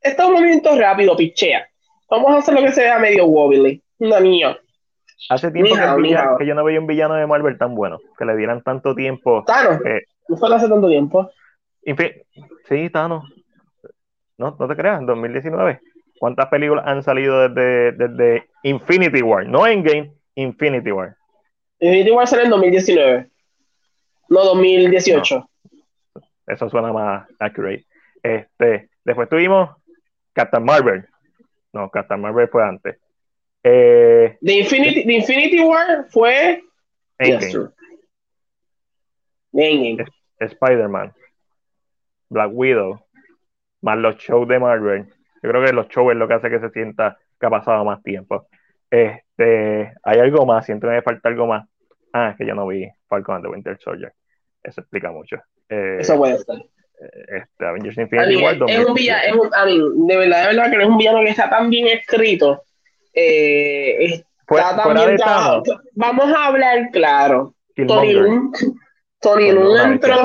es 0.00 0.18
un 0.18 0.32
movimiento 0.32 0.78
rápido, 0.78 1.16
pichea. 1.16 1.66
Vamos 2.10 2.34
a 2.34 2.38
hacer 2.38 2.54
lo 2.54 2.62
que 2.62 2.72
sea 2.72 2.98
medio 2.98 3.26
wobbly. 3.26 3.82
Una 3.98 4.20
niña. 4.20 4.56
Hace 5.30 5.50
tiempo 5.50 5.74
que, 6.38 6.46
yo 6.46 6.54
no 6.54 6.64
veía 6.64 6.80
un 6.80 6.86
villano 6.86 7.14
de 7.14 7.26
Marvel 7.26 7.58
tan 7.58 7.74
bueno, 7.74 7.98
que 8.16 8.24
le 8.24 8.36
dieran 8.36 8.62
tanto 8.62 8.94
tiempo. 8.94 9.44
Claro, 9.44 9.80
no 10.28 10.36
fue 10.36 10.54
hace 10.54 10.68
tanto 10.68 10.88
tiempo. 10.88 11.30
Sí, 12.68 12.90
Thanos. 12.90 13.24
No, 14.36 14.56
no 14.58 14.68
te 14.68 14.76
creas, 14.76 15.00
en 15.00 15.06
2019. 15.06 15.80
¿Cuántas 16.18 16.46
películas 16.48 16.84
han 16.86 17.02
salido 17.02 17.48
desde, 17.48 17.92
desde 17.92 18.48
Infinity 18.62 19.22
War? 19.22 19.46
No 19.46 19.66
Endgame, 19.66 20.12
Infinity 20.34 20.92
War. 20.92 21.16
Infinity 21.80 22.10
War 22.10 22.26
sale 22.26 22.44
en 22.44 22.50
2019. 22.50 23.30
No, 24.28 24.44
2018. 24.44 25.48
Eso 26.46 26.68
suena 26.68 26.92
más 26.92 27.28
accurate. 27.38 27.86
Este, 28.22 28.90
después 29.04 29.28
tuvimos 29.28 29.70
Captain 30.32 30.64
Marvel, 30.64 31.06
No, 31.72 31.90
Captain 31.90 32.20
Marvel 32.20 32.48
fue 32.48 32.64
antes. 32.64 32.98
Eh, 33.70 34.38
The 34.40 34.58
Infinity, 34.60 35.04
The 35.04 35.12
Infinity 35.12 35.60
War 35.60 36.06
fue. 36.08 36.62
Endgame. 37.18 37.70
Endgame. 39.52 40.04
Spider-Man, 40.40 41.12
Black 42.30 42.50
Widow, 42.52 43.00
más 43.82 43.98
los 43.98 44.16
shows 44.16 44.48
de 44.48 44.58
Marvel. 44.58 45.06
Yo 45.42 45.50
creo 45.50 45.64
que 45.64 45.72
los 45.72 45.88
shows 45.88 46.12
es 46.12 46.16
lo 46.16 46.28
que 46.28 46.34
hace 46.34 46.48
que 46.48 46.60
se 46.60 46.70
sienta 46.70 47.18
que 47.38 47.46
ha 47.46 47.50
pasado 47.50 47.84
más 47.84 48.02
tiempo. 48.02 48.46
Este, 48.90 49.92
hay 50.02 50.18
algo 50.20 50.46
más, 50.46 50.64
siento 50.64 50.86
que 50.86 50.94
me 50.94 51.02
falta 51.02 51.28
algo 51.28 51.46
más. 51.46 51.68
Ah, 52.12 52.30
es 52.30 52.36
que 52.36 52.46
yo 52.46 52.54
no 52.54 52.66
vi 52.66 52.88
Falcon 53.08 53.36
and 53.36 53.44
the 53.44 53.50
Winter 53.50 53.78
Soldier. 53.80 54.12
Eso 54.62 54.80
explica 54.80 55.10
mucho. 55.10 55.36
Eh, 55.68 55.98
Eso 56.00 56.16
puede 56.16 56.34
estar. 56.34 56.56
Este, 56.98 57.64
Avengers 57.64 57.98
Infinity 57.98 58.42
War. 58.42 58.56
es 58.66 58.84
un 58.86 58.94
villano, 58.94 59.22
es 59.24 59.34
un, 59.34 60.06
de 60.06 60.16
verdad, 60.16 60.42
de 60.42 60.56
verdad 60.56 60.70
que 60.70 60.82
es 60.82 60.88
un 60.88 60.98
villano 60.98 61.20
que 61.20 61.30
está 61.30 61.50
tan 61.50 61.68
bien 61.68 61.86
escrito. 61.88 62.62
Eh, 63.20 64.04
está. 64.48 64.82
Thanos. 65.18 65.68
Vamos 65.94 66.32
a 66.34 66.46
hablar 66.46 66.88
claro. 66.92 67.54
Tony 69.20 69.50
una 69.50 69.84
entró, 69.84 70.16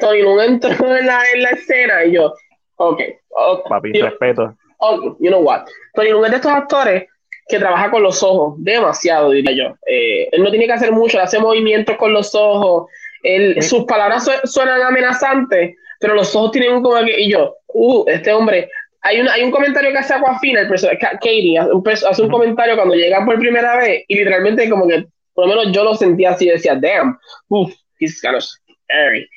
Tony 0.00 0.20
entró 0.44 0.96
en 0.96 1.06
la, 1.06 1.20
en 1.32 1.42
la 1.42 1.50
escena 1.50 2.04
y 2.04 2.12
yo, 2.12 2.32
ok, 2.76 3.00
ok, 3.30 3.68
Papi, 3.68 3.92
you, 3.92 4.04
respeto. 4.04 4.54
ok, 4.78 5.16
you 5.20 5.28
know 5.30 5.40
what. 5.42 5.62
Tony 5.94 6.10
Lund 6.10 6.24
es 6.26 6.30
de 6.32 6.36
estos 6.36 6.52
actores 6.52 7.04
que 7.48 7.58
trabaja 7.58 7.90
con 7.90 8.02
los 8.02 8.22
ojos 8.22 8.54
demasiado, 8.58 9.30
diría 9.30 9.52
yo. 9.52 9.74
Eh, 9.86 10.28
él 10.32 10.42
no 10.42 10.50
tiene 10.50 10.66
que 10.66 10.72
hacer 10.72 10.92
mucho, 10.92 11.18
él 11.18 11.24
hace 11.24 11.38
movimientos 11.38 11.96
con 11.96 12.12
los 12.12 12.34
ojos, 12.34 12.90
él- 13.22 13.54
Sí. 13.60 13.68
sus 13.68 13.84
palabras 13.84 14.24
su- 14.24 14.46
suenan 14.48 14.80
amenazantes, 14.82 15.76
pero 16.00 16.14
los 16.14 16.34
ojos 16.34 16.50
tienen 16.52 16.72
un 16.74 16.82
como 16.82 17.04
que, 17.04 17.20
y 17.20 17.30
yo, 17.30 17.56
uh, 17.68 18.04
este 18.08 18.32
hombre, 18.32 18.70
hay 19.04 19.20
un, 19.20 19.28
hay 19.28 19.42
un 19.42 19.50
comentario 19.50 19.92
que 19.92 19.98
hace 19.98 20.14
Aquafina, 20.14 20.62
el 20.62 20.68
personaje, 20.68 20.98
Ka- 20.98 21.12
Katie, 21.12 21.58
hace 21.58 21.72
un, 21.72 21.88
hace 21.88 22.28
comentario 22.28 22.74
cuando 22.74 22.94
llegan 22.94 23.24
por 23.24 23.38
primera 23.38 23.76
vez 23.76 24.04
y 24.08 24.16
literalmente 24.16 24.68
como 24.68 24.88
que, 24.88 25.06
por 25.34 25.46
lo 25.46 25.54
menos 25.54 25.72
yo 25.72 25.84
lo 25.84 25.94
sentía 25.94 26.30
así, 26.30 26.48
decía, 26.48 26.74
damn, 26.74 27.18
uff, 27.48 27.72
he's 28.00 28.20
kind 28.20 28.34
of 28.34 28.42
scary. 28.42 29.28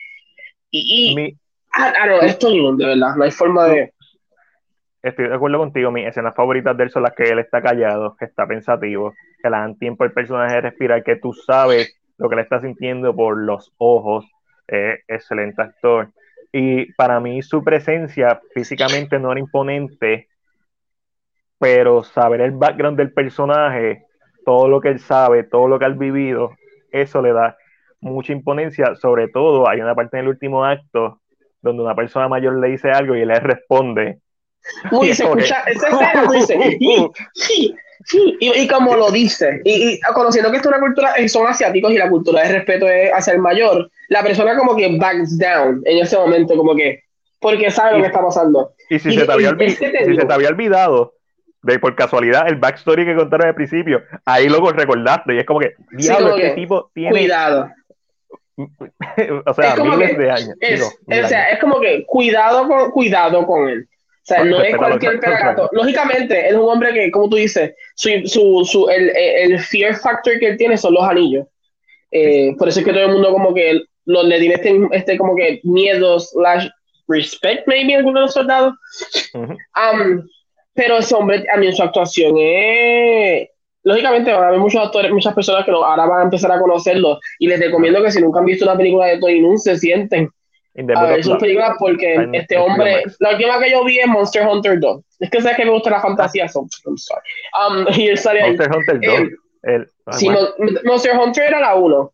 Y, 0.71 1.11
y 1.11 1.15
Mi, 1.15 1.23
I, 1.27 1.35
I 1.75 2.07
don't 2.07 2.19
know, 2.19 2.21
es 2.21 2.39
Tony 2.39 2.59
Lund, 2.59 2.79
de 2.79 2.87
verdad, 2.87 3.15
no 3.15 3.23
hay 3.23 3.31
forma 3.31 3.67
de... 3.67 3.93
estoy 5.03 5.27
de 5.27 5.35
acuerdo 5.35 5.59
contigo, 5.59 5.91
mis 5.91 6.07
escenas 6.07 6.35
favoritas 6.35 6.75
de 6.75 6.85
él 6.85 6.89
son 6.89 7.03
las 7.03 7.13
que 7.13 7.23
él 7.23 7.39
está 7.39 7.61
callado, 7.61 8.15
que 8.17 8.25
está 8.25 8.47
pensativo, 8.47 9.13
que 9.43 9.49
le 9.49 9.57
dan 9.57 9.77
tiempo 9.77 10.03
al 10.03 10.11
personaje 10.11 10.55
de 10.55 10.61
respirar, 10.61 11.03
que 11.03 11.17
tú 11.17 11.33
sabes 11.33 11.95
lo 12.17 12.29
que 12.29 12.35
le 12.35 12.41
está 12.41 12.59
sintiendo 12.61 13.15
por 13.15 13.37
los 13.37 13.73
ojos. 13.77 14.25
Eh, 14.69 14.99
excelente 15.07 15.61
actor. 15.61 16.09
Y 16.51 16.91
para 16.93 17.19
mí 17.19 17.41
su 17.41 17.63
presencia 17.63 18.41
físicamente 18.53 19.19
no 19.19 19.31
era 19.31 19.39
imponente, 19.39 20.27
pero 21.59 22.03
saber 22.03 22.41
el 22.41 22.51
background 22.51 22.97
del 22.97 23.11
personaje, 23.13 24.03
todo 24.45 24.67
lo 24.67 24.79
que 24.79 24.89
él 24.89 24.99
sabe, 24.99 25.43
todo 25.43 25.67
lo 25.67 25.79
que 25.79 25.85
ha 25.85 25.89
vivido, 25.89 26.51
eso 26.91 27.21
le 27.21 27.33
da 27.33 27.57
mucha 27.99 28.31
imponencia. 28.31 28.95
Sobre 28.95 29.27
todo, 29.27 29.67
hay 29.67 29.81
una 29.81 29.95
parte 29.95 30.17
en 30.17 30.23
el 30.23 30.29
último 30.29 30.63
acto 30.63 31.21
donde 31.61 31.83
una 31.83 31.95
persona 31.95 32.27
mayor 32.27 32.59
le 32.59 32.69
dice 32.69 32.91
algo 32.91 33.15
y 33.15 33.21
él 33.21 33.27
le 33.29 33.39
responde. 33.39 34.19
Uy, 34.91 35.13
se 35.13 35.23
Ok. 35.25 35.37
escucha, 35.39 35.63
esa 35.67 35.89
escena, 35.89 36.65
"Y- 36.79 37.09
sí, 38.05 38.17
sí", 38.19 38.37
y, 38.39 38.59
y 38.61 38.67
como 38.67 38.95
lo 38.95 39.09
dice, 39.11 39.61
y, 39.63 39.89
y 39.93 39.99
conociendo 40.13 40.49
que 40.51 40.57
esto 40.57 40.69
es 40.69 40.75
una 40.75 40.85
cultura, 40.85 41.13
eh, 41.15 41.27
son 41.29 41.47
asiáticos 41.47 41.91
y 41.91 41.97
la 41.97 42.09
cultura 42.09 42.43
de 42.43 42.53
respeto 42.53 42.87
es 42.87 43.11
hacia 43.11 43.33
el 43.33 43.39
mayor, 43.39 43.89
la 44.09 44.23
persona 44.23 44.57
como 44.57 44.75
que 44.75 44.97
backs 44.97 45.37
down 45.37 45.81
en 45.85 45.97
ese 45.99 46.17
momento, 46.17 46.55
como 46.55 46.75
que, 46.75 47.03
porque 47.39 47.69
sabe 47.71 47.93
lo 47.97 48.01
que 48.01 48.07
está 48.07 48.21
pasando. 48.21 48.71
Y 48.89 48.99
si, 48.99 49.11
se, 49.13 49.25
te 49.25 49.31
había 49.31 49.49
y- 49.49 49.51
olvi- 49.53 49.65
es 49.67 49.79
que 49.79 49.89
te 49.89 50.05
si 50.05 50.15
se 50.15 50.25
te 50.25 50.33
había 50.33 50.49
olvidado, 50.49 51.13
de 51.63 51.79
por 51.79 51.95
casualidad, 51.95 52.47
el 52.47 52.55
backstory 52.55 53.05
que 53.05 53.15
contaron 53.15 53.47
al 53.47 53.55
principio, 53.55 54.01
ahí 54.25 54.47
lo 54.47 54.61
recordaste 54.71 55.35
y 55.35 55.39
es 55.39 55.45
como 55.45 55.59
que, 55.59 55.73
Sí, 55.91 55.97
diablo, 55.97 56.31
como 56.31 56.41
este 56.41 56.55
tipo 56.55 56.91
tiene, 56.93 57.09
Cuidado. 57.09 57.69
o 58.57 59.53
sea, 59.53 59.75
miles 59.75 60.11
que 60.11 60.17
de 60.17 60.31
años. 60.31 60.55
Es, 60.59 60.79
digo, 60.79 60.87
o 60.87 61.27
sea, 61.27 61.39
años. 61.43 61.53
es 61.53 61.59
como 61.59 61.79
que 61.79 62.05
cuidado 62.07 62.67
con, 62.67 62.91
cuidado 62.91 63.45
con 63.45 63.69
él. 63.69 63.87
O 64.27 64.33
sea, 64.33 64.43
no 64.43 64.61
es 64.61 64.75
cualquier 64.75 65.21
pelagato. 65.21 65.69
Lógicamente, 65.71 66.49
es 66.49 66.53
un 66.53 66.67
hombre 66.67 66.93
que, 66.93 67.09
como 67.11 67.29
tú 67.29 67.37
dices, 67.37 67.73
su, 67.95 68.09
su, 68.25 68.65
su, 68.65 68.89
el, 68.89 69.09
el 69.15 69.57
fear 69.57 69.95
factor 69.95 70.37
que 70.37 70.47
él 70.47 70.57
tiene 70.57 70.77
son 70.77 70.95
los 70.95 71.03
anillos. 71.03 71.47
Eh, 72.11 72.53
por 72.57 72.67
eso 72.67 72.79
es 72.79 72.85
que 72.85 72.91
todo 72.91 73.05
el 73.05 73.11
mundo 73.13 73.31
como 73.31 73.53
que 73.53 73.83
lo, 74.03 74.23
le 74.23 74.37
tiene 74.39 74.55
este, 74.55 74.77
este 74.91 75.17
como 75.17 75.33
que 75.33 75.61
miedo 75.63 76.19
slash 76.19 76.67
respect, 77.07 77.65
maybe, 77.67 77.95
a 77.95 77.99
algunos 77.99 78.19
de 78.19 78.25
los 78.25 78.33
soldados. 78.33 78.73
Ujú. 79.33 79.53
Um, 79.53 80.27
pero 80.73 80.97
ese 80.97 81.15
hombre, 81.15 81.45
a 81.53 81.57
mí, 81.57 81.71
su 81.71 81.81
actuación 81.83 82.35
es. 82.37 83.47
Lógicamente, 83.83 84.33
van 84.33 84.43
a 84.43 84.47
haber 84.49 84.59
muchos 84.59 84.85
actores, 84.85 85.09
muchas 85.09 85.33
personas 85.33 85.63
que 85.63 85.71
lo- 85.71 85.85
ahora 85.85 86.05
van 86.05 86.19
a 86.19 86.23
empezar 86.23 86.51
a 86.51 86.59
conocerlo. 86.59 87.17
Y 87.39 87.47
les 87.47 87.61
recomiendo 87.61 88.03
que 88.03 88.11
si 88.11 88.21
nunca 88.21 88.39
han 88.39 88.45
visto 88.45 88.65
una 88.65 88.75
película 88.75 89.05
de 89.05 89.19
Tony 89.19 89.39
Nun, 89.39 89.57
se 89.57 89.77
sienten 89.77 90.29
a 90.95 91.05
ver 91.05 91.21
películas 91.39 91.75
porque 91.79 92.29
este 92.33 92.57
hombre. 92.57 93.03
La 93.19 93.31
última 93.31 93.59
que 93.59 93.71
yo 93.71 93.83
vi 93.83 93.99
es 93.99 94.07
Monster 94.07 94.45
Hunter 94.47 94.79
2. 94.79 95.03
Es 95.19 95.29
que 95.29 95.41
sabes 95.41 95.57
que 95.57 95.65
me 95.65 95.71
gusta 95.71 95.89
la 95.89 96.01
fantasía, 96.01 96.47
so, 96.47 96.67
I'm 96.85 96.97
sorry. 96.97 97.21
Um, 97.53 97.87
y 97.99 98.07
él 98.09 98.17
sale 98.17 98.41
ahí. 98.41 98.55
Monster 98.55 98.75
Hunter 98.75 98.99
2. 99.01 99.19
Eh, 99.19 99.29
el, 99.63 99.87
ah, 100.05 100.13
Sí, 100.13 100.29
Mon- 100.29 100.49
Monster 100.85 101.17
Hunter 101.17 101.43
era 101.45 101.59
la 101.59 101.75
1. 101.75 102.13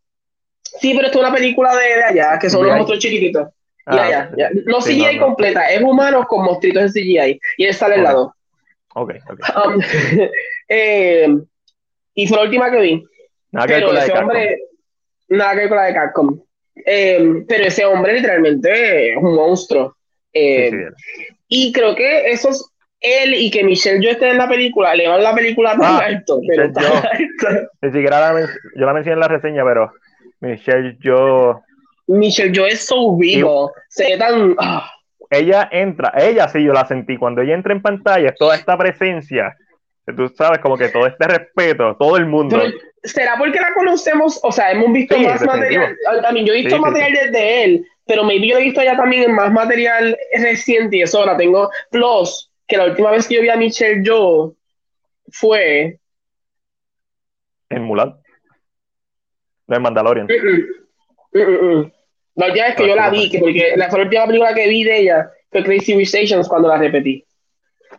Sí, 0.61 0.93
pero 0.95 1.07
esto 1.07 1.19
es 1.21 1.25
una 1.25 1.35
película 1.35 1.75
de, 1.75 1.87
de 1.97 2.03
allá, 2.03 2.39
que 2.39 2.49
son 2.49 2.61
De 2.61 2.65
unos 2.67 2.73
ahí. 2.73 2.79
monstruos 2.79 3.03
chiquititos. 3.03 3.47
ah, 3.85 3.95
ya, 3.95 4.09
ya, 4.09 4.31
ya. 4.37 4.49
No 4.65 4.81
sí, 4.81 4.93
CGI 4.95 5.15
no, 5.15 5.21
no. 5.21 5.25
completa, 5.27 5.69
es 5.69 5.81
humanos 5.81 6.25
con 6.27 6.45
monstruitos 6.45 6.83
en 6.83 6.89
CGI. 6.89 7.39
Y 7.57 7.65
él 7.65 7.73
sale 7.73 7.95
al 7.95 8.01
Ok. 8.01 8.05
lado. 8.05 8.35
Ok, 8.95 9.11
ok. 9.29 9.39
Um, 9.67 9.81
eh, 10.69 11.27
y 12.15 12.27
fue 12.27 12.37
la 12.37 12.43
última 12.43 12.71
que 12.71 12.79
vi. 12.79 13.03
Nada 13.51 13.67
que 13.67 13.73
ver 13.73 13.81
Pero 13.81 13.87
con 13.87 13.95
la 13.95 14.05
de 14.05 14.11
hombre, 14.13 14.57
nada 15.27 15.51
que 15.51 15.57
ver 15.59 15.69
con 15.69 15.77
la 15.77 15.83
de 15.85 15.93
Capcom. 15.93 16.42
Eh, 16.85 17.43
pero 17.47 17.65
ese 17.65 17.85
hombre 17.85 18.13
literalmente 18.13 19.11
es 19.11 19.17
un 19.17 19.35
monstruo. 19.35 19.95
Eh, 20.33 20.69
Sí, 20.71 20.77
sí, 20.77 21.33
y 21.47 21.71
creo 21.71 21.95
que 21.95 22.31
esos, 22.31 22.71
él 22.99 23.35
y 23.35 23.51
que 23.51 23.63
Michelle 23.63 24.03
yo 24.03 24.09
esté 24.11 24.29
en 24.31 24.37
la 24.39 24.47
película, 24.49 24.95
le 24.95 25.07
van 25.07 25.21
la 25.21 25.35
película 25.35 25.71
tan 25.71 25.81
Ah, 25.83 25.99
alto, 26.05 26.39
pero 26.47 26.71
tan 26.71 26.85
alto. 26.85 27.69
Ni 27.81 27.91
siquiera 27.91 28.19
la 28.19 28.33
men- 28.33 28.47
yo 28.75 28.85
la 28.85 28.93
mencioné 28.93 29.13
en 29.13 29.19
la 29.19 29.27
reseña, 29.27 29.63
pero 29.63 29.91
Michelle, 30.39 30.97
yo. 30.99 31.61
Michelle 32.07 32.51
yo 32.51 32.65
es 32.65 32.85
so 32.85 33.15
vivo, 33.15 33.71
se 33.89 34.05
ve 34.05 34.17
tan... 34.17 34.55
ah, 34.57 34.91
Ella 35.29 35.69
entra, 35.71 36.11
ella 36.17 36.47
sí 36.49 36.63
yo 36.63 36.73
la 36.73 36.85
sentí. 36.85 37.17
Cuando 37.17 37.41
ella 37.41 37.53
entra 37.53 37.73
en 37.73 37.81
pantalla, 37.81 38.33
toda 38.35 38.55
esta 38.55 38.77
presencia, 38.77 39.55
tú 40.11 40.27
sabes, 40.29 40.59
como 40.59 40.77
que 40.77 40.89
todo 40.89 41.07
este 41.07 41.25
respeto, 41.25 41.95
todo 41.97 42.17
el 42.17 42.25
mundo. 42.25 42.61
¿Será 43.03 43.37
porque 43.37 43.59
la 43.59 43.73
conocemos? 43.73 44.39
O 44.43 44.51
sea, 44.51 44.71
hemos 44.71 44.91
visto 44.91 45.15
Sí, 45.15 45.25
más 45.25 45.41
material. 45.41 45.95
Mí, 46.33 46.45
yo 46.45 46.53
he 46.53 46.57
visto 46.57 46.69
Sí, 46.71 46.75
sí, 46.75 46.81
material 46.81 47.13
desde 47.13 47.63
él, 47.63 47.87
pero 48.05 48.23
maybe 48.23 48.47
yo 48.47 48.57
he 48.57 48.63
visto 48.63 48.81
ya 48.83 48.95
también 48.97 49.33
más 49.33 49.51
material 49.51 50.17
reciente 50.37 50.97
y 50.97 51.01
eso 51.03 51.19
ahora 51.19 51.37
tengo. 51.37 51.69
Plus, 51.91 52.51
que 52.67 52.77
la 52.77 52.85
última 52.85 53.11
vez 53.11 53.27
que 53.27 53.35
yo 53.35 53.41
vi 53.41 53.49
a 53.49 53.55
Michelle 53.55 54.03
yo 54.03 54.53
fue 55.31 55.99
En 57.69 57.83
Mulan. 57.83 58.15
No, 59.67 59.75
en 59.75 59.81
Mandalorian. 59.81 60.27
Mm, 60.27 61.39
mm, 61.39 61.79
mm. 61.79 61.91
La 62.35 62.47
última 62.47 62.65
vez 62.65 62.75
que 62.75 62.83
Ah, 62.83 62.87
yo 62.87 62.95
la 62.95 63.09
vi, 63.09 63.29
que 63.29 63.39
porque 63.39 63.73
la, 63.75 63.89
fue 63.89 63.99
la 63.99 64.05
última 64.05 64.25
película 64.27 64.53
que 64.53 64.67
vi 64.67 64.83
de 64.83 64.97
ella 64.99 65.29
fue 65.51 65.63
Crazy 65.63 65.95
Rich 65.95 66.15
Asians 66.15 66.49
cuando 66.49 66.67
la 66.67 66.77
repetí. 66.77 67.25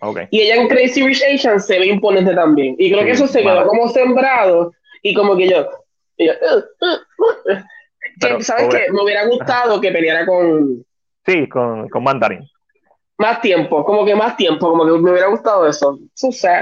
Ok. 0.01 0.21
Y 0.31 0.41
ella 0.43 0.57
en 0.57 0.69
Crazy 0.69 1.03
Rich 1.07 1.23
Asians 1.35 1.67
se 1.67 1.79
ve 1.79 1.87
imponente 1.87 2.35
también. 2.35 2.75
Y 2.79 2.89
creo 2.91 3.01
Sí, 3.01 3.07
que 3.07 3.13
eso 3.13 3.27
se 3.27 3.43
quedó 3.43 3.67
como 3.67 3.89
sembrado 3.89 4.73
y 5.03 5.15
como 5.15 5.37
que 5.37 5.49
yo... 5.49 5.69
yo, 6.19 6.33
uh, 6.33 6.85
uh, 6.85 7.53
uh. 7.53 7.63
Pero, 8.21 8.39
que, 8.39 8.45
¿Sabes 8.45 8.69
qué? 8.69 8.93
Me 8.93 9.03
hubiera 9.03 9.27
gustado 9.27 9.81
que 9.81 9.91
peleara 9.91 10.25
con 10.27 10.85
Sí, 11.27 11.49
con, 11.49 11.89
con 11.89 12.03
Mandarin. 12.05 12.41
más 13.19 13.41
tiempo, 13.41 13.83
como 13.85 14.05
que 14.05 14.15
más 14.15 14.37
tiempo, 14.37 14.69
como 14.69 14.85
que 14.85 14.93
me 15.01 15.11
hubiera 15.11 15.29
gustado 15.29 15.67
eso. 15.67 15.99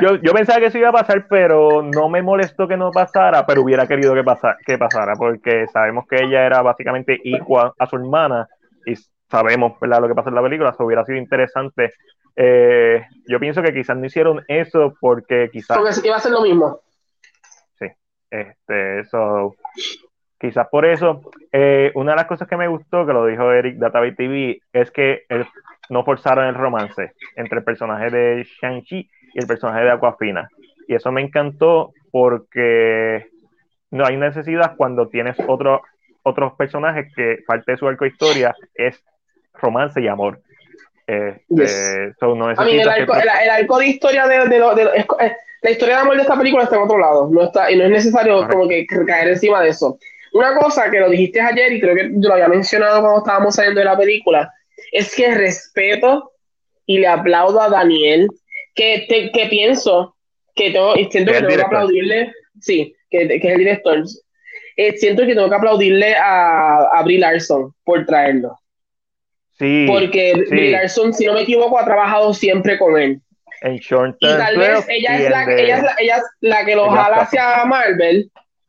Yo, 0.01 0.17
yo 0.23 0.33
pensaba 0.33 0.61
que 0.61 0.67
eso 0.67 0.79
iba 0.79 0.91
a 0.91 0.93
pasar, 0.93 1.27
pero 1.29 1.83
no 1.83 2.09
me 2.09 2.23
molestó 2.23 2.69
que 2.69 2.77
no 2.77 2.91
pasara, 2.93 3.45
pero 3.45 3.63
hubiera 3.63 3.87
querido 3.89 4.15
que, 4.15 4.23
pasa, 4.23 4.57
que 4.65 4.79
pasara, 4.79 5.15
porque 5.17 5.67
sabemos 5.73 6.05
que 6.09 6.17
ella 6.25 6.47
era 6.47 6.63
básicamente 6.63 7.19
igual 7.25 7.73
a 7.79 7.87
su 7.89 7.97
hermana 7.97 8.47
y 8.87 8.95
sabemos 9.33 9.81
¿verdad? 9.81 10.03
lo 10.03 10.09
que 10.09 10.15
pasa 10.15 10.29
en 10.29 10.35
la 10.35 10.43
película, 10.43 10.71
eso 10.71 10.85
hubiera 10.85 11.05
sido 11.07 11.17
interesante. 11.19 11.95
Eh, 12.37 13.03
yo 13.27 13.41
pienso 13.41 13.63
que 13.63 13.73
quizás 13.73 13.97
no 13.97 14.05
hicieron 14.05 14.45
eso 14.47 14.95
porque 15.01 15.49
quizás 15.51 15.79
Porque 15.79 16.07
iba 16.07 16.17
a 16.17 16.21
ser 16.21 16.33
lo 16.33 16.43
mismo. 16.43 16.81
Este, 18.31 19.01
eso, 19.01 19.57
quizás 20.39 20.67
por 20.69 20.87
eso, 20.87 21.21
eh, 21.53 21.93
una 21.95 22.13
de 22.13 22.17
las 22.17 22.27
cosas 22.27 22.49
que 22.49 22.57
me 22.57 22.67
gustó, 22.67 23.05
que 23.05 23.13
lo 23.13 23.27
dijo 23.27 23.53
Eric 23.53 23.77
Database 23.77 24.13
TV, 24.17 24.59
es 24.73 24.91
que 24.91 25.25
él- 25.29 25.47
no 25.91 26.03
forzaron 26.03 26.47
el 26.47 26.55
romance 26.55 27.13
entre 27.37 27.59
el 27.59 27.65
personaje 27.65 28.09
de 28.09 28.47
Shang-Chi 28.63 29.11
y 29.35 29.39
el 29.39 29.47
personaje 29.47 29.85
de 29.85 29.91
Aquafina. 29.91 30.49
Y 30.89 30.95
eso 30.95 31.13
me 31.13 31.21
encantó 31.21 31.93
porque 32.11 33.27
no 33.91 34.07
hay 34.07 34.17
necesidad 34.17 34.77
cuando 34.79 35.09
tienes 35.09 35.37
otro, 35.47 35.83
otros 36.23 36.55
personajes 36.55 37.13
que 37.15 37.41
parte 37.47 37.73
de 37.73 37.77
su 37.77 37.87
arco 37.87 38.05
de 38.05 38.11
historia 38.13 38.55
es 38.75 39.05
romance 39.55 40.01
y 40.01 40.09
amor. 40.09 40.41
Este, 41.07 42.15
no 42.21 42.49
a 42.49 42.65
mí 42.65 42.79
el 42.79 42.89
arco, 42.89 43.15
el, 43.15 43.29
arco, 43.29 43.79
de 43.79 43.87
historia 43.89 44.27
de, 44.27 44.49
de, 44.49 44.61
de, 44.61 45.05
eh, 45.21 45.37
la 45.61 45.71
historia 45.71 45.97
de 45.97 46.01
amor 46.01 46.17
de 46.17 46.23
esta 46.23 46.39
película 46.39 46.65
está 46.65 46.77
en 46.77 46.83
otro 46.83 46.99
lado, 46.99 47.29
no 47.31 47.45
está, 47.45 47.71
y 47.71 47.77
no 47.77 47.85
es 47.85 47.91
necesario 47.91 48.47
como 48.49 48.69
que 48.69 48.87
caer 48.87 49.29
encima 49.29 49.61
de 49.63 49.71
eso. 49.71 49.99
Una 50.33 50.57
cosa 50.57 50.91
que 50.91 51.01
lo 51.01 51.11
dijiste 51.11 51.41
ayer 51.41 51.73
y 51.73 51.81
creo 51.81 51.95
que 51.95 52.11
yo 52.15 52.29
lo 52.29 52.35
había 52.35 52.49
mencionado 52.49 53.01
cuando 53.01 53.19
estábamos 53.19 53.55
saliendo 53.55 53.81
de 53.81 53.85
la 53.85 53.99
película, 53.99 54.51
es 54.93 55.15
que 55.15 55.35
respeto 55.35 56.33
y 56.87 56.99
le 56.99 57.09
aplaudo 57.09 57.61
a 57.61 57.69
Daniel, 57.69 58.29
que, 58.75 59.07
que 59.09 59.47
pienso 59.51 60.17
que 60.55 60.71
tengo, 60.71 60.97
y 60.97 61.11
siento 61.11 61.33
que 61.33 61.39
tengo 61.39 61.57
que 61.57 61.63
aplaudirle, 61.63 62.33
sí, 62.61 62.95
que, 63.11 63.29
que, 63.29 63.37
es 63.37 63.45
el 63.45 63.59
director, 63.59 64.03
eh, 64.77 64.97
siento 64.97 65.27
que 65.27 65.35
tengo 65.35 65.49
que 65.49 65.57
aplaudirle 65.57 66.15
a, 66.15 66.85
a 66.93 67.03
Brie 67.03 67.19
Larson 67.19 67.75
por 67.85 68.07
traerlo. 68.07 68.59
Sí. 69.63 69.87
Porque 69.87 70.33
sí. 70.35 70.51
Brie 70.51 70.71
Larson, 70.73 71.15
si 71.15 71.25
no 71.25 71.35
me 71.35 71.43
equivoco, 71.43 71.79
ha 71.79 71.85
trabajado 71.85 72.35
siempre 72.35 72.77
con 72.79 72.99
él. 72.99 73.21
En 73.61 73.77
Short 73.77 74.17
y 74.19 74.27
tal 74.27 74.59
vez 74.59 74.85
ella 74.89 75.19
es, 75.19 75.31
la, 75.31 75.45
ella, 75.45 75.77
es 75.77 75.83
la, 75.85 75.95
ella 76.01 76.17
es 76.17 76.25
la 76.41 76.65
que 76.65 76.75
lo 76.75 76.91
jala 76.91 77.19
hacia 77.19 77.65
Marvel. 77.65 78.29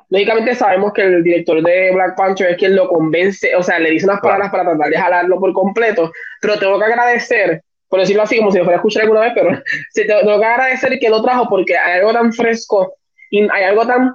Lógicamente 0.10 0.54
sabemos 0.54 0.94
que 0.94 1.02
el 1.02 1.24
director 1.24 1.64
de 1.64 1.92
Black 1.92 2.16
Panther 2.16 2.52
es 2.52 2.58
quien 2.58 2.76
lo 2.76 2.88
convence, 2.88 3.56
o 3.56 3.64
sea, 3.64 3.80
le 3.80 3.90
dice 3.90 4.06
unas 4.06 4.22
palabras 4.22 4.52
para 4.52 4.66
tratar 4.66 4.92
de 4.92 4.98
jalarlo 4.98 5.40
por 5.40 5.52
completo, 5.54 6.12
pero 6.40 6.60
tengo 6.60 6.78
que 6.78 6.86
agradecer, 6.86 7.64
por 7.90 8.02
decirlo 8.02 8.22
así, 8.22 8.38
como 8.38 8.52
si 8.52 8.60
lo 8.60 8.66
fuera 8.66 8.78
a 8.78 8.82
escuchar 8.82 9.02
alguna 9.04 9.22
vez, 9.22 9.32
pero 9.34 9.50
tengo 9.96 10.40
que 10.40 10.46
agradecer 10.46 11.00
que 11.00 11.10
lo 11.10 11.24
trajo 11.24 11.50
porque 11.50 11.76
hay 11.76 12.02
algo 12.02 12.14
tan 12.14 12.32
fresco 12.32 12.94
y 13.32 13.50
hay 13.52 13.64
algo 13.64 13.88
tan 13.88 14.14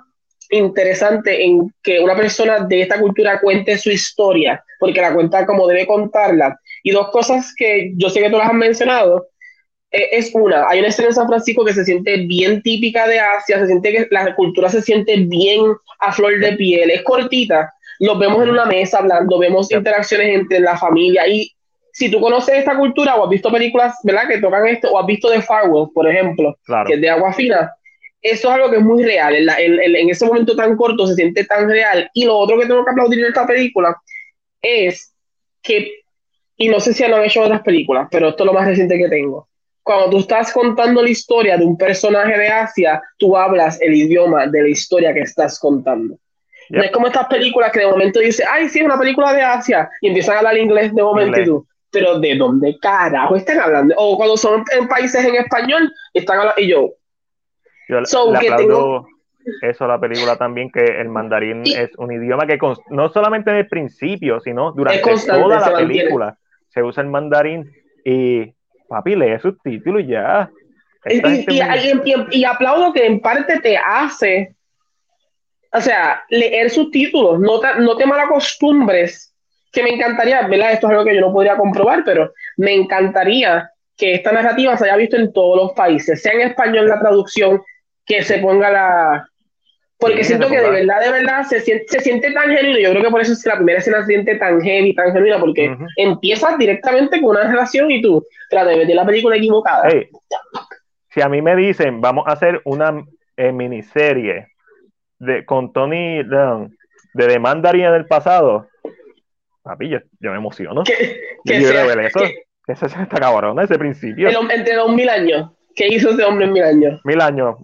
interesante 0.51 1.45
en 1.45 1.73
que 1.83 2.01
una 2.01 2.17
persona 2.17 2.61
de 2.61 2.83
esta 2.83 2.99
cultura 2.99 3.41
cuente 3.41 3.79
su 3.79 3.91
historia, 3.91 4.63
porque 4.79 5.01
la 5.01 5.15
cuenta 5.15 5.47
como 5.47 5.67
debe 5.67 5.87
contarla. 5.87 6.59
Y 6.83 6.91
dos 6.91 7.11
cosas 7.11 7.55
que 7.57 7.93
yo 7.97 8.09
sé 8.11 8.21
que 8.21 8.31
tú 8.31 8.39
las 8.39 8.49
has 8.49 8.55
mencionado, 8.55 9.29
eh, 9.91 10.09
es 10.13 10.31
una, 10.35 10.69
hay 10.69 10.81
una 10.81 10.89
escena 10.89 11.09
en 11.09 11.15
San 11.15 11.29
Francisco 11.29 11.65
que 11.65 11.73
se 11.73 11.85
siente 11.85 12.19
bien 12.27 12.63
típica 12.63 13.07
de 13.07 13.19
Asia, 13.19 13.59
se 13.59 13.67
siente 13.67 13.93
que 13.93 14.07
la 14.11 14.35
cultura 14.35 14.69
se 14.69 14.83
siente 14.83 15.17
bien 15.17 15.63
a 16.01 16.13
flor 16.13 16.39
de 16.41 16.53
piel, 16.53 16.91
es 16.91 17.03
cortita, 17.03 17.73
los 18.01 18.19
vemos 18.19 18.43
en 18.43 18.51
una 18.51 18.67
mesa 18.67 18.99
hablando, 18.99 19.39
vemos 19.39 19.73
interacciones 19.73 20.35
entre 20.35 20.61
la 20.61 20.77
familia 20.77 21.27
y 21.27 21.53
si 21.93 22.11
tú 22.11 22.21
conoces 22.21 22.59
esta 22.59 22.77
cultura 22.77 23.17
o 23.17 23.25
has 23.25 23.31
visto 23.31 23.51
películas, 23.51 23.97
¿verdad? 24.05 24.29
Que 24.29 24.39
tocan 24.39 24.67
esto, 24.69 24.89
o 24.89 25.01
has 25.01 25.07
visto 25.07 25.31
The 25.31 25.43
Farewell, 25.43 25.89
por 25.93 26.09
ejemplo, 26.09 26.57
que 26.87 26.95
es 26.95 27.01
de 27.01 27.11
agua 27.11 27.33
fina, 27.33 27.73
eso 28.23 28.49
es 28.49 28.55
algo 28.55 28.71
que 28.71 28.77
es 28.77 28.83
muy 28.83 29.03
real. 29.05 29.35
En, 29.35 29.97
en, 29.97 30.11
ese 30.11 30.27
momento 30.27 30.57
tan 30.57 30.77
corto 30.77 31.07
se 31.07 31.15
siente 31.15 31.45
tan 31.45 31.69
real. 31.69 32.11
Y 32.15 32.25
lo 32.25 32.37
otro 32.37 32.59
que 32.59 32.67
tengo 32.67 32.85
que 32.85 32.91
aplaudir 32.91 33.21
en 33.21 33.27
esta 33.27 33.47
película 33.47 33.97
es 34.61 35.15
que, 35.63 35.93
y 36.57 36.69
no 36.69 36.81
sé 36.81 36.93
si 36.93 37.07
lo 37.07 37.17
han 37.17 37.25
hecho 37.25 37.43
otras 37.43 37.63
películas, 37.63 38.09
pero 38.11 38.31
esto 38.31 38.43
es 38.43 38.47
lo 38.47 38.53
más 38.53 38.67
reciente 38.67 38.99
que 38.99 39.09
tengo. 39.09 39.49
Cuando 39.83 40.11
tú 40.11 40.19
estás 40.19 40.53
contando 40.53 41.03
la 41.03 41.09
historia 41.09 41.57
de 41.57 41.65
un 41.65 41.79
personaje 41.79 42.37
de 42.37 42.49
Asia, 42.49 43.03
tú 43.17 43.37
hablas 43.37 43.81
el 43.81 43.95
idioma 43.95 44.47
de 44.47 44.63
la 44.63 44.69
historia 44.69 45.15
que 45.15 45.21
estás 45.21 45.59
contando. 45.59 46.19
No 46.71 46.83
es 46.83 46.91
como 46.91 47.07
estas 47.07 47.27
películas 47.29 47.73
que 47.73 47.81
de 47.81 47.87
momento 47.87 48.21
dice, 48.21 48.45
ay, 48.47 48.69
sí, 48.69 48.81
es 48.81 48.85
una 48.85 48.99
película 48.99 49.33
de 49.33 49.41
Asia, 49.41 49.89
y 50.03 50.09
empiezan 50.09 50.35
a 50.35 50.39
hablar 50.39 50.59
inglés 50.59 50.95
de 50.95 51.03
momento 51.03 51.41
y 51.41 51.45
tú, 51.45 51.67
pero 51.91 52.19
¿de 52.19 52.37
dónde 52.37 52.77
carajo 52.79 53.37
están 53.37 53.61
hablando? 53.61 53.95
O 53.97 54.19
cuando 54.19 54.37
son 54.37 54.63
en 54.79 54.87
países 54.87 55.25
en 55.25 55.37
español, 55.37 55.91
están 56.13 56.41
hablando, 56.41 56.61
y 56.61 56.69
yo, 56.69 56.93
yo 57.89 58.01
le 58.01 58.49
aplaudo 58.49 59.07
eso 59.63 59.85
a 59.85 59.89
la 59.89 60.01
película 60.01 60.37
también, 60.37 60.71
que 60.71 60.85
el 60.85 61.09
mandarín 61.09 61.63
es 61.65 61.91
un 61.97 62.13
idioma 62.13 62.47
que 62.47 62.59
no 62.91 63.09
solamente 63.09 63.51
en 63.51 63.57
el 63.57 63.69
principio, 63.69 64.41
sino 64.41 64.73
durante 64.73 65.03
toda 65.27 65.61
la 65.61 65.77
película 65.77 66.39
se 66.69 66.83
usa 66.83 67.03
el 67.03 67.09
mandarín 67.09 67.71
y 68.05 68.53
papi 68.89 69.17
lee 69.17 69.39
subtítulos 69.41 70.03
y 70.03 70.09
ya. 70.09 70.51
Y, 71.07 72.45
aplaudo 72.45 72.93
que 72.93 73.07
en 73.07 73.21
parte 73.21 73.61
te 73.61 73.77
hace, 73.79 74.55
o 75.73 75.81
sea, 75.81 76.23
leer 76.29 76.71
subtítulos, 76.71 77.41
no 77.41 77.61
te, 77.61 77.81
no 77.81 77.97
te 77.97 78.05
malacostumbres, 78.05 79.35
que 79.73 79.83
me 79.83 79.91
encantaría, 79.91 80.47
¿verdad? 80.47 80.73
Esto 80.73 80.87
es 80.87 80.93
algo 80.93 81.05
que 81.05 81.15
yo 81.15 81.21
no 81.21 81.33
podría 81.33 81.57
comprobar, 81.57 82.03
pero 82.05 82.33
me 82.57 82.75
encantaría 82.75 83.71
que 83.97 84.15
esta 84.15 84.33
narrativa 84.33 84.77
se 84.77 84.85
haya 84.85 84.97
visto 84.97 85.17
en 85.17 85.33
todos 85.33 85.57
los 85.57 85.73
países, 85.73 86.23
sea 86.23 86.33
en 86.33 86.43
español 86.43 86.89
la 86.89 87.01
traducción, 87.01 87.63
que 88.09 88.23
se 88.23 88.39
ponga 88.39 88.71
la... 88.71 89.29
Porque 89.99 90.23
siento 90.23 90.49
que 90.49 90.61
de 90.61 90.71
verdad, 90.71 91.01
de 91.01 91.11
verdad, 91.11 91.43
se 91.43 91.61
siente, 91.61 91.85
se 91.89 92.01
siente 92.01 92.33
tan 92.33 92.51
genuino. 92.51 92.79
Yo 92.79 92.91
creo 92.91 93.03
que 93.03 93.11
por 93.11 93.21
eso 93.21 93.33
es 93.33 93.43
que 93.43 93.51
la 93.51 93.57
primera 93.57 93.81
escena 93.81 94.01
se 94.01 94.07
siente 94.07 94.37
tan 94.37 94.61
heavy, 94.61 94.95
tan 94.95 95.13
genuina, 95.13 95.41
porque 95.41 95.77
empiezas 95.97 96.57
directamente 96.57 97.21
con 97.21 97.31
una 97.31 97.51
relación 97.51 97.91
y 97.91 98.01
tú, 98.01 98.25
trata 98.49 98.71
de 98.71 98.77
meter 98.77 98.95
la 98.95 99.05
película 99.05 99.37
equivocada. 99.37 99.89
si 101.11 101.21
a 101.21 101.29
mí 101.29 101.43
me 101.43 101.57
dicen, 101.57 102.01
vamos 102.01 102.27
a 102.29 102.33
hacer 102.33 102.63
una 102.65 103.05
eh, 103.37 103.51
miniserie 103.51 104.47
de, 105.19 105.45
con 105.45 105.73
Tony 105.73 106.23
Leung 106.23 106.71
de 107.15 107.27
The 107.27 107.39
Mandarin 107.41 107.91
del 107.91 108.07
pasado, 108.07 108.69
papi, 109.63 109.89
yo, 109.89 110.01
me 110.21 110.37
emociono. 110.37 110.85
¿Qué, 110.85 111.21
que 111.45 111.61
sea, 111.61 111.85
eso, 111.85 112.21
que, 112.21 112.73
eso 112.73 112.87
está 112.87 113.17
cabrón, 113.19 113.59
ese 113.59 113.77
principio. 113.77 114.29
entre 114.29 114.77
dos 114.77 114.95
mil 114.95 115.09
años. 115.09 115.51
¿Qué 115.75 115.89
hizo 115.89 116.11
ese 116.11 116.25
hombre 116.25 116.47
en 116.47 116.53
mil 116.53 116.63
años? 116.63 117.01
Mil 117.05 117.21
años 117.21 117.57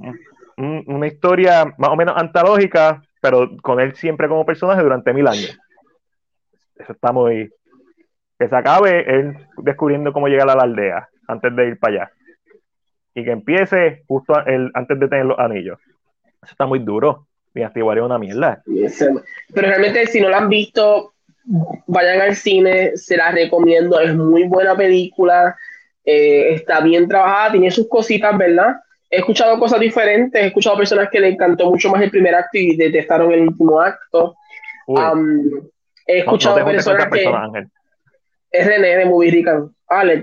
una 0.56 1.06
historia 1.06 1.64
más 1.78 1.90
o 1.90 1.96
menos 1.96 2.14
antológica, 2.16 3.02
pero 3.20 3.56
con 3.62 3.80
él 3.80 3.94
siempre 3.94 4.28
como 4.28 4.46
personaje 4.46 4.82
durante 4.82 5.12
mil 5.12 5.26
años. 5.26 5.58
Eso 6.76 6.92
está 6.92 7.12
muy. 7.12 7.50
Que 8.38 8.48
se 8.48 8.56
acabe 8.56 9.04
él 9.08 9.36
descubriendo 9.58 10.12
cómo 10.12 10.28
llegar 10.28 10.50
a 10.50 10.56
la 10.56 10.62
aldea 10.62 11.08
antes 11.28 11.54
de 11.54 11.68
ir 11.68 11.78
para 11.78 11.94
allá. 11.94 12.12
Y 13.14 13.24
que 13.24 13.30
empiece 13.30 14.02
justo 14.06 14.34
antes 14.34 14.98
de 14.98 15.08
tener 15.08 15.26
los 15.26 15.38
anillos. 15.38 15.78
Eso 16.42 16.52
está 16.52 16.66
muy 16.66 16.80
duro. 16.80 17.26
Mi 17.54 17.62
antiguaría 17.62 18.02
es 18.02 18.06
una 18.06 18.18
mierda. 18.18 18.62
Pero 19.54 19.68
realmente, 19.68 20.06
si 20.08 20.20
no 20.20 20.28
la 20.28 20.38
han 20.38 20.48
visto, 20.48 21.14
vayan 21.86 22.20
al 22.20 22.34
cine, 22.34 22.96
se 22.96 23.16
la 23.16 23.30
recomiendo. 23.30 24.00
Es 24.00 24.14
muy 24.16 24.44
buena 24.44 24.76
película. 24.76 25.56
Eh, 26.04 26.54
está 26.54 26.80
bien 26.80 27.08
trabajada, 27.08 27.52
tiene 27.52 27.70
sus 27.70 27.88
cositas, 27.88 28.36
¿verdad? 28.36 28.76
He 29.14 29.18
escuchado 29.18 29.58
cosas 29.58 29.78
diferentes, 29.78 30.42
he 30.42 30.46
escuchado 30.46 30.76
personas 30.76 31.08
que 31.10 31.20
le 31.20 31.28
encantó 31.28 31.70
mucho 31.70 31.88
más 31.88 32.02
el 32.02 32.10
primer 32.10 32.34
acto 32.34 32.58
y 32.58 32.76
detestaron 32.76 33.32
el 33.32 33.48
último 33.48 33.80
acto. 33.80 34.36
he 36.06 36.18
escuchado 36.18 36.64
personas 36.64 37.08
que... 37.10 37.24
es 38.50 38.66
René 38.66 38.96
de 38.96 39.04
Movie 39.04 39.30
Rican. 39.30 39.70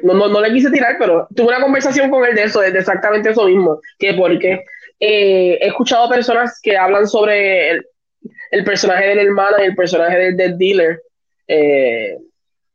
no, 0.03 0.13
no, 0.13 0.27
no, 0.27 0.41
le 0.41 0.51
quise 0.51 0.69
tirar, 0.69 0.97
pero 0.99 1.27
tuve 1.33 1.47
una 1.47 1.61
conversación 1.61 2.09
con 2.09 2.25
él 2.25 2.35
de 2.35 2.43
eso, 2.43 2.59
de 2.59 2.67
exactamente 2.77 3.29
eso 3.29 3.45
mismo, 3.45 3.79
que 3.97 4.13
porque 4.13 4.63
eh, 4.99 5.57
he 5.61 5.67
escuchado 5.67 6.09
personas 6.09 6.59
que 6.61 6.77
hablan 6.77 7.07
sobre 7.07 7.71
el, 7.71 7.85
el, 8.51 8.63
personaje 8.65 9.07
del 9.07 9.19
hermano 9.19 9.57
y 9.59 9.67
el 9.67 9.75
personaje 9.75 10.17
del, 10.17 10.37
del 10.37 10.57
dealer. 10.57 11.01
Eh, 11.47 12.17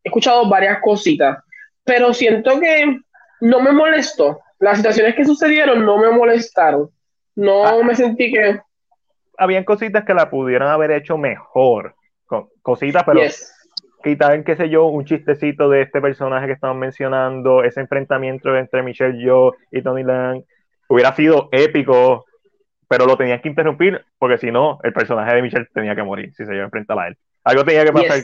he 0.02 0.08
escuchado 0.08 0.48
varias 0.48 0.80
cositas, 0.80 1.38
pero 1.84 2.14
siento 2.14 2.58
que 2.58 3.00
no 3.40 3.60
me 3.60 3.72
molestó 3.72 4.40
las 4.58 4.78
situaciones 4.78 5.14
que 5.14 5.24
sucedieron 5.24 5.84
no 5.84 5.98
me 5.98 6.10
molestaron. 6.10 6.90
No 7.34 7.66
ah. 7.66 7.82
me 7.84 7.94
sentí 7.94 8.32
que. 8.32 8.60
Habían 9.38 9.64
cositas 9.64 10.04
que 10.04 10.14
la 10.14 10.30
pudieran 10.30 10.68
haber 10.68 10.90
hecho 10.92 11.18
mejor. 11.18 11.94
Cositas, 12.62 13.04
pero 13.04 13.20
quitar, 14.02 14.42
qué 14.44 14.56
sé 14.56 14.68
yo, 14.68 14.86
un 14.86 15.04
chistecito 15.04 15.68
de 15.68 15.82
este 15.82 16.00
personaje 16.00 16.46
que 16.46 16.52
estamos 16.52 16.76
mencionando, 16.76 17.62
ese 17.62 17.80
enfrentamiento 17.80 18.56
entre 18.56 18.82
Michelle 18.82 19.18
Yeoh 19.18 19.54
y 19.70 19.82
Tony 19.82 20.04
Lang, 20.04 20.42
hubiera 20.88 21.14
sido 21.14 21.48
épico, 21.52 22.24
pero 22.88 23.04
lo 23.06 23.16
tenían 23.16 23.40
que 23.40 23.48
interrumpir 23.48 24.04
porque 24.18 24.38
si 24.38 24.50
no, 24.50 24.78
el 24.82 24.92
personaje 24.92 25.34
de 25.34 25.42
Michelle 25.42 25.66
tenía 25.72 25.94
que 25.94 26.02
morir 26.02 26.32
si 26.34 26.46
se 26.46 26.54
iba 26.54 26.62
a 26.62 26.66
enfrentar 26.66 26.98
a 26.98 27.08
él. 27.08 27.16
Algo 27.44 27.64
tenía 27.64 27.84
que 27.84 27.92
pasar 27.92 28.20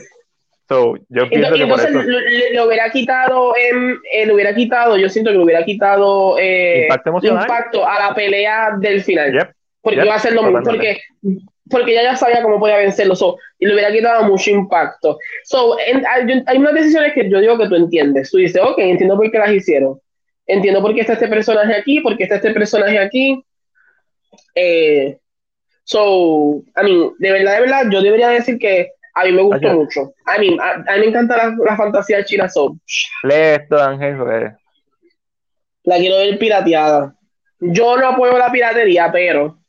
yo 0.69 1.29
pienso 1.29 1.55
entonces, 1.55 1.59
que 1.59 1.67
por 1.67 1.79
eso... 1.79 2.01
le, 2.53 2.61
hubiera 2.61 2.89
quitado, 2.89 3.53
eh, 3.55 4.25
le 4.25 4.33
hubiera 4.33 4.55
quitado, 4.55 4.97
yo 4.97 5.09
siento 5.09 5.31
que 5.31 5.37
le 5.37 5.43
hubiera 5.43 5.65
quitado 5.65 6.37
eh, 6.39 6.87
impacto, 6.87 7.87
a 7.87 7.99
la 7.99 8.15
pelea 8.15 8.71
del 8.79 9.03
final. 9.03 9.53
porque 9.81 10.03
iba 10.03 10.15
a 10.15 10.19
ser 10.19 10.33
lo 10.33 10.43
mismo, 10.43 10.61
porque, 10.63 10.99
porque 11.69 11.91
ella 11.91 12.03
ya 12.03 12.15
sabía 12.15 12.41
cómo 12.41 12.59
podía 12.59 12.77
vencerlo, 12.77 13.15
y 13.59 13.65
le 13.65 13.73
hubiera 13.73 13.91
quitado 13.91 14.23
mucho 14.23 14.51
impacto. 14.51 15.17
So, 15.43 15.77
hay, 15.77 16.57
unas 16.57 16.73
decisiones 16.73 17.13
que 17.13 17.29
yo 17.29 17.39
digo 17.39 17.57
que 17.57 17.67
tú 17.67 17.75
entiendes. 17.75 18.31
Tú 18.31 18.37
dices, 18.37 18.61
ok, 18.61 18.77
entiendo 18.79 19.17
por 19.17 19.29
qué 19.31 19.39
las 19.39 19.51
hicieron. 19.51 19.99
Entiendo 20.45 20.81
por 20.81 20.93
qué 20.93 21.01
está 21.01 21.13
este 21.13 21.27
personaje 21.27 21.73
aquí, 21.73 22.01
por 22.01 22.17
qué 22.17 22.23
está 22.23 22.35
este 22.35 22.51
personaje 22.51 22.99
aquí. 22.99 23.43
Eh, 24.55 25.17
so, 25.83 26.63
I 26.75 26.83
mean, 26.83 27.11
de 27.19 27.31
verdad, 27.31 27.55
de 27.55 27.61
verdad, 27.61 27.83
yo 27.89 28.01
debería 28.01 28.29
decir 28.29 28.57
que 28.57 28.89
a 29.13 29.23
mí 29.25 29.31
me 29.31 29.41
gustó 29.43 29.69
mucho. 29.73 30.13
A 30.25 30.37
mí, 30.39 30.57
a, 30.59 30.93
mí 30.95 30.99
me 30.99 31.05
encanta 31.07 31.37
la, 31.37 31.55
la 31.63 31.75
fantasía 31.75 32.17
de 32.17 32.25
China 32.25 32.49
Soul. 32.49 32.79
Lee 33.23 33.33
esto, 33.33 33.81
Ángel. 33.81 34.17
La 35.83 35.97
quiero 35.97 36.17
ver 36.17 36.39
pirateada. 36.39 37.15
Yo 37.59 37.97
no 37.97 38.09
apoyo 38.09 38.37
la 38.37 38.51
piratería, 38.51 39.11
pero. 39.11 39.59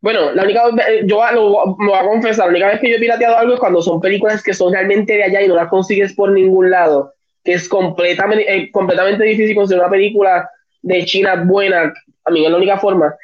Bueno, 0.00 0.32
la 0.32 0.44
única 0.44 0.62
yo 1.04 1.20
lo, 1.32 1.76
me 1.78 1.86
voy 1.86 1.98
a 1.98 2.04
confesar, 2.04 2.46
la 2.46 2.50
única 2.50 2.68
vez 2.68 2.80
que 2.80 2.90
yo 2.90 2.96
he 2.96 3.00
pirateado 3.00 3.38
algo 3.38 3.54
es 3.54 3.60
cuando 3.60 3.82
son 3.82 4.00
películas 4.00 4.42
que 4.42 4.54
son 4.54 4.72
realmente 4.72 5.14
de 5.14 5.24
allá 5.24 5.42
y 5.42 5.48
no 5.48 5.56
las 5.56 5.68
consigues 5.68 6.14
por 6.14 6.30
ningún 6.30 6.70
lado. 6.70 7.14
que 7.42 7.54
es 7.54 7.68
completamente, 7.68 8.54
eh, 8.54 8.70
completamente 8.70 9.24
difícil 9.24 9.56
conseguir 9.56 9.80
una 9.80 9.90
película 9.90 10.48
de 10.82 11.04
China 11.04 11.42
buena, 11.44 11.92
a 12.24 12.30
mí 12.30 12.44
es 12.44 12.50
la 12.50 12.56
única 12.56 12.78
forma, 12.78 13.16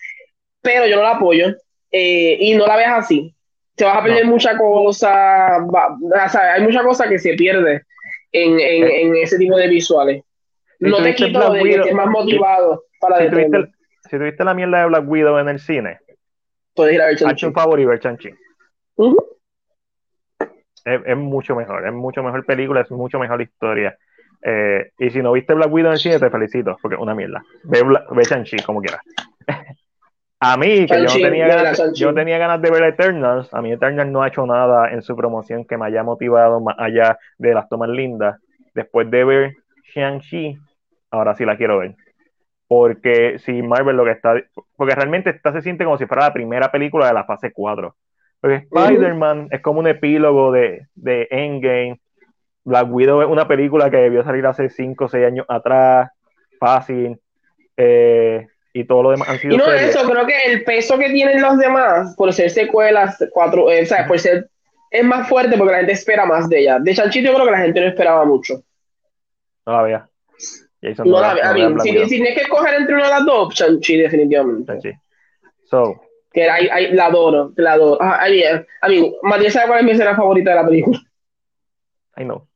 pero 0.61 0.87
yo 0.87 0.97
no 0.97 1.03
la 1.03 1.13
apoyo 1.13 1.55
eh, 1.93 2.37
y 2.41 2.55
no 2.55 2.67
la 2.67 2.77
veas 2.77 3.05
así. 3.05 3.33
Te 3.83 3.87
vas 3.87 3.97
a 3.97 4.03
perder 4.05 4.27
mucha 4.27 4.57
cosa, 4.57 5.57
hay 5.57 6.63
mucha 6.63 6.85
cosa 6.85 7.09
que 7.09 7.19
se 7.19 7.35
pierde 7.35 7.83
en, 8.31 8.53
en, 8.53 8.85
eh. 8.85 9.03
en 9.03 9.17
ese 9.17 9.37
tipo 9.39 9.57
de 9.57 9.67
visuales. 9.67 10.23
No 10.79 11.03
te 11.03 11.13
quito 11.17 11.53
de 11.53 11.63
que 11.65 11.71
estés 11.71 11.93
más 11.93 12.07
motivado 12.07 12.85
para 13.01 13.19
si 13.19 13.31
tuviste, 13.31 13.73
si 14.09 14.19
tuviste 14.19 14.45
la 14.45 14.55
mierda 14.55 14.83
de 14.83 14.87
Black 14.87 15.05
Widow 15.09 15.37
en 15.39 15.49
el 15.49 15.59
cine, 15.59 15.99
puedes 16.77 16.95
ir 16.95 17.03
a 17.03 17.07
ver 17.07 17.17
Chanchi. 17.17 17.51
favor 17.51 17.81
y 17.81 17.85
ver 17.85 17.99
Chanchi. 17.99 18.29
es, 20.85 21.01
es, 21.05 21.17
mucho 21.17 21.57
mejor, 21.57 21.85
es 21.85 21.93
mucho 21.93 22.23
mejor 22.23 22.47
película, 22.47 22.83
es 22.83 22.91
mucho 22.93 23.19
mejor 23.19 23.43
historia. 23.43 23.99
Eh, 24.45 24.93
y 24.97 25.11
si 25.11 25.21
no 25.23 25.33
viste 25.33 25.55
Black 25.55 25.73
Widow 25.73 25.89
en 25.89 25.95
el 25.95 25.99
cine, 25.99 26.21
te 26.21 26.31
felicito, 26.31 26.79
porque 26.81 26.95
es 26.95 27.03
una 27.03 27.17
mierda. 27.17 27.43
Ve, 27.65 27.83
ve 27.83 28.23
Chanchi 28.23 28.59
como 28.59 28.81
quieras. 28.81 29.01
a 30.45 30.57
mí, 30.57 30.87
que 30.87 30.97
yo, 30.97 31.05
no 31.05 31.13
tenía 31.13 31.47
ganas, 31.47 31.93
yo 31.95 32.15
tenía 32.15 32.39
ganas 32.39 32.61
de 32.61 32.71
ver 32.71 32.83
Eternals, 32.85 33.53
a 33.55 33.63
mí 33.63 33.73
Eternals 33.73 34.11
no 34.11 34.23
ha 34.23 34.29
hecho 34.29 34.45
nada 34.47 34.91
en 34.91 35.03
su 35.03 35.15
promoción 35.17 35.65
que 35.65 35.77
me 35.77 35.87
haya 35.87 36.03
motivado 36.03 36.61
más 36.61 36.75
allá 36.79 37.19
de 37.39 37.55
las 37.55 37.69
tomas 37.69 37.89
lindas. 37.89 38.41
Después 38.75 39.11
de 39.11 39.25
ver 39.25 39.53
Shang-Chi, 39.95 40.59
ahora 41.11 41.35
sí 41.35 41.45
la 41.45 41.57
quiero 41.57 41.79
ver. 41.79 41.95
Porque 42.67 43.39
si 43.39 43.63
Marvel 43.63 43.97
lo 43.97 44.05
que 44.05 44.13
está. 44.13 44.35
Porque 44.77 44.95
realmente 44.95 45.31
esta 45.31 45.53
se 45.53 45.63
siente 45.63 45.85
como 45.85 45.99
si 45.99 46.07
fuera 46.07 46.25
la 46.25 46.33
primera 46.33 46.73
película 46.73 47.07
de 47.07 47.13
la 47.13 47.25
fase 47.25 47.53
4. 47.53 47.95
Porque 48.41 48.57
Spider-Man 48.57 49.49
es 49.51 49.61
como 49.61 49.81
un 49.81 49.87
epílogo 49.87 50.51
de, 50.51 50.87
de 50.95 51.29
Endgame 51.31 52.01
Black 52.65 52.89
Widow 52.91 53.23
es 53.23 53.29
una 53.29 53.49
película 53.49 53.91
que 53.91 53.97
debió 53.97 54.23
salir 54.23 54.47
hace 54.47 54.69
5 54.69 55.05
o 55.05 55.09
6 55.09 55.27
años 55.27 55.47
atrás, 55.49 56.11
fácil, 56.59 57.19
eh, 57.77 58.47
y 58.73 58.85
todo 58.85 59.03
lo 59.03 59.11
demás 59.11 59.29
han 59.29 59.39
sido. 59.39 59.55
Y 59.55 59.57
no 59.59 59.71
eso, 59.73 60.09
creo 60.09 60.27
que 60.27 60.45
el 60.47 60.65
peso 60.65 60.99
que 60.99 61.11
tienen 61.11 61.43
los 61.43 61.59
demás, 61.59 62.15
por 62.17 62.33
ser 62.33 62.51
secuelas, 62.51 63.23
cuatro, 63.33 63.71
eh, 63.71 63.83
o 63.83 63.87
sea, 63.87 64.07
por 64.07 64.19
ser, 64.19 64.49
es 64.91 65.05
más 65.05 65.29
fuerte 65.29 65.57
porque 65.57 65.73
la 65.73 65.79
gente 65.79 65.93
espera 65.93 66.25
más 66.25 66.49
de 66.49 66.61
ella. 66.61 66.79
De 66.79 66.95
Chanchi 66.95 67.23
yo 67.23 67.35
creo 67.35 67.47
que 67.47 67.53
la 67.53 67.59
gente 67.59 67.81
no 67.81 67.89
esperaba 67.89 68.25
mucho. 68.25 68.63
No 69.67 69.73
la 69.73 69.83
veía. 69.83 70.09
no, 71.05 71.21
la 71.21 71.53
veía. 71.53 71.79
si, 71.81 71.91
si, 71.91 72.09
tienes 72.09 72.35
que 72.35 72.43
escoger 72.43 72.75
entre 72.75 72.95
una 72.95 73.05
de 73.05 73.11
las 73.11 73.25
dos, 73.27 73.55
Chanchi, 73.55 73.99
definitivamente. 73.99 74.73
Chanchi. 74.73 74.93
So. 75.65 76.01
Que 76.33 76.49
hay, 76.49 76.67
hay, 76.69 76.93
la 76.93 77.07
adoro, 77.07 77.53
la 77.57 77.73
adoro. 77.73 77.99
Ah, 78.01 78.25
a 78.25 78.89
mí, 78.89 79.15
Matías 79.23 79.53
sabe 79.53 79.67
cuál 79.69 79.81
es 79.81 79.85
mi 79.85 79.91
escena 79.93 80.17
favorita 80.17 80.51
de 80.51 80.57
la 80.57 80.67
película. 80.67 80.99
I 82.17 82.25
know. 82.25 82.47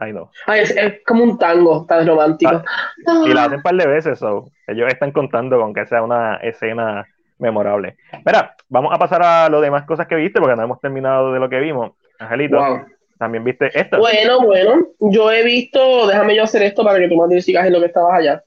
Ay, 0.00 0.14
no. 0.14 0.30
es, 0.54 0.74
como 1.06 1.22
un 1.22 1.38
tango 1.38 1.84
tan 1.86 2.06
romántico. 2.06 2.62
Ah, 3.06 3.24
y 3.26 3.34
la 3.34 3.44
hacen 3.44 3.58
un 3.58 3.62
par 3.62 3.74
de 3.74 3.86
veces, 3.86 4.18
so. 4.18 4.50
ellos 4.66 4.88
están 4.88 5.12
contando 5.12 5.60
con 5.60 5.74
que 5.74 5.84
sea 5.86 6.02
una 6.02 6.36
escena 6.36 7.06
memorable. 7.38 7.96
Espera, 8.10 8.56
vamos 8.70 8.92
a 8.94 8.98
pasar 8.98 9.22
a 9.22 9.48
lo 9.50 9.60
demás 9.60 9.84
cosas 9.84 10.06
que 10.06 10.16
viste, 10.16 10.40
porque 10.40 10.56
no 10.56 10.62
hemos 10.62 10.80
terminado 10.80 11.32
de 11.34 11.38
lo 11.38 11.50
que 11.50 11.60
vimos. 11.60 11.92
Angelito, 12.18 12.86
¿también 13.18 13.44
viste 13.44 13.70
esto? 13.78 13.98
Bueno, 13.98 14.40
bueno, 14.40 14.86
yo 15.00 15.30
he 15.30 15.44
visto, 15.44 16.06
déjame 16.06 16.34
yo 16.34 16.44
hacer 16.44 16.62
esto 16.62 16.82
para 16.82 16.98
que 16.98 17.08
tú 17.08 17.16
más 17.16 17.44
sigas 17.44 17.66
en 17.66 17.72
lo 17.74 17.80
que 17.80 17.86
estabas 17.86 18.20
allá. 18.20 18.42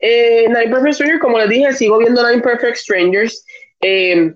Eh, 0.00 0.46
Nine 0.48 0.68
Perfect 0.68 0.94
Strangers, 0.94 1.20
como 1.20 1.38
les 1.38 1.48
dije, 1.48 1.72
sigo 1.72 1.98
viendo 1.98 2.28
Nine 2.28 2.42
Perfect 2.42 2.76
Strangers. 2.76 3.46
Eh, 3.80 4.34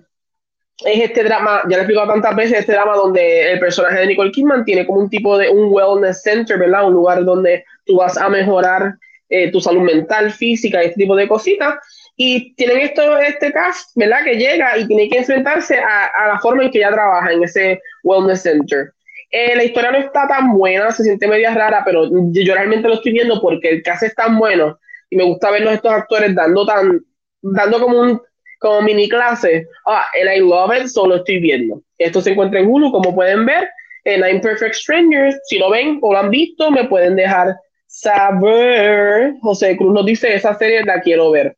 es 0.85 1.03
este 1.03 1.23
drama, 1.23 1.61
ya 1.69 1.77
lo 1.77 1.77
he 1.77 1.85
explicado 1.85 2.07
tantas 2.11 2.35
veces, 2.35 2.59
este 2.59 2.73
drama 2.73 2.95
donde 2.95 3.51
el 3.51 3.59
personaje 3.59 3.99
de 3.99 4.07
Nicole 4.07 4.31
Kidman 4.31 4.65
tiene 4.65 4.85
como 4.85 5.01
un 5.01 5.09
tipo 5.09 5.37
de 5.37 5.49
un 5.49 5.71
wellness 5.71 6.21
center, 6.23 6.57
¿verdad? 6.57 6.87
Un 6.87 6.93
lugar 6.93 7.23
donde 7.23 7.63
tú 7.85 7.97
vas 7.97 8.17
a 8.17 8.29
mejorar 8.29 8.95
eh, 9.29 9.51
tu 9.51 9.61
salud 9.61 9.81
mental, 9.81 10.31
física, 10.31 10.81
este 10.81 11.01
tipo 11.01 11.15
de 11.15 11.27
cositas. 11.27 11.75
Y 12.17 12.53
tienen 12.55 12.79
esto, 12.79 13.17
este 13.17 13.51
cast, 13.51 13.91
¿verdad? 13.95 14.23
Que 14.23 14.35
llega 14.35 14.77
y 14.77 14.87
tiene 14.87 15.09
que 15.09 15.19
enfrentarse 15.19 15.79
a, 15.79 16.05
a 16.05 16.27
la 16.27 16.39
forma 16.39 16.63
en 16.63 16.71
que 16.71 16.79
ella 16.79 16.91
trabaja 16.91 17.31
en 17.31 17.43
ese 17.43 17.79
wellness 18.03 18.41
center. 18.41 18.91
Eh, 19.31 19.55
la 19.55 19.63
historia 19.63 19.91
no 19.91 19.97
está 19.97 20.27
tan 20.27 20.51
buena, 20.53 20.91
se 20.91 21.03
siente 21.03 21.27
media 21.27 21.53
rara, 21.53 21.83
pero 21.85 22.09
yo 22.31 22.53
realmente 22.53 22.89
lo 22.89 22.95
estoy 22.95 23.13
viendo 23.13 23.39
porque 23.39 23.69
el 23.69 23.81
cast 23.81 24.03
es 24.03 24.13
tan 24.13 24.37
bueno 24.37 24.77
y 25.09 25.15
me 25.15 25.23
gusta 25.23 25.51
verlos 25.51 25.73
estos 25.73 25.93
actores 25.93 26.35
dando 26.35 26.65
tan, 26.65 26.99
dando 27.41 27.79
como 27.79 28.01
un 28.01 28.21
como 28.61 28.83
mini 28.83 29.09
clase. 29.09 29.67
Ah, 29.85 30.05
el 30.13 30.27
I 30.37 30.39
Love 30.39 30.81
It, 30.81 30.87
solo 30.87 31.17
estoy 31.17 31.39
viendo. 31.39 31.81
Esto 31.97 32.21
se 32.21 32.31
encuentra 32.31 32.59
en 32.59 32.67
Hulu, 32.67 32.91
como 32.91 33.13
pueden 33.13 33.45
ver. 33.45 33.67
En 34.03 34.23
Imperfect 34.27 34.75
Strangers, 34.75 35.39
si 35.45 35.57
lo 35.57 35.71
ven 35.71 35.99
o 36.01 36.13
lo 36.13 36.19
han 36.19 36.29
visto, 36.29 36.71
me 36.71 36.85
pueden 36.85 37.15
dejar 37.15 37.55
saber. 37.87 39.33
José 39.41 39.75
Cruz 39.75 39.93
nos 39.93 40.05
dice, 40.05 40.33
esa 40.33 40.53
serie 40.53 40.83
la 40.83 41.01
quiero 41.01 41.31
ver. 41.31 41.57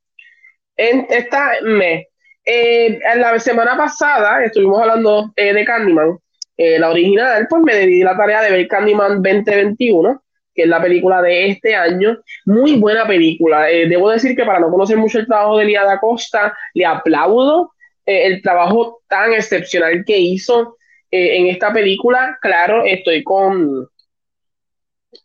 En 0.77 1.05
esta 1.09 1.51
me. 1.63 2.07
Eh, 2.45 2.99
en 3.13 3.21
la 3.21 3.37
semana 3.39 3.77
pasada 3.77 4.43
estuvimos 4.43 4.81
hablando 4.81 5.31
eh, 5.35 5.53
de 5.53 5.63
Candyman, 5.63 6.17
eh, 6.57 6.77
la 6.77 6.89
original, 6.89 7.47
pues 7.49 7.63
me 7.63 7.77
di 7.77 8.03
la 8.03 8.17
tarea 8.17 8.41
de 8.41 8.51
ver 8.51 8.67
Candyman 8.67 9.21
2021 9.21 10.22
que 10.53 10.63
es 10.63 10.67
la 10.67 10.81
película 10.81 11.21
de 11.21 11.47
este 11.47 11.75
año. 11.75 12.17
Muy 12.45 12.77
buena 12.77 13.07
película. 13.07 13.69
Eh, 13.69 13.87
debo 13.87 14.09
decir 14.09 14.35
que 14.35 14.45
para 14.45 14.59
no 14.59 14.69
conocer 14.69 14.97
mucho 14.97 15.19
el 15.19 15.27
trabajo 15.27 15.57
de 15.57 15.65
Lía 15.65 15.83
da 15.83 15.99
Costa, 15.99 16.55
le 16.73 16.85
aplaudo 16.85 17.73
eh, 18.05 18.27
el 18.27 18.41
trabajo 18.41 19.01
tan 19.07 19.33
excepcional 19.33 20.03
que 20.05 20.17
hizo 20.17 20.77
eh, 21.11 21.37
en 21.37 21.47
esta 21.47 21.73
película. 21.73 22.37
Claro, 22.41 22.83
estoy 22.85 23.23
con... 23.23 23.87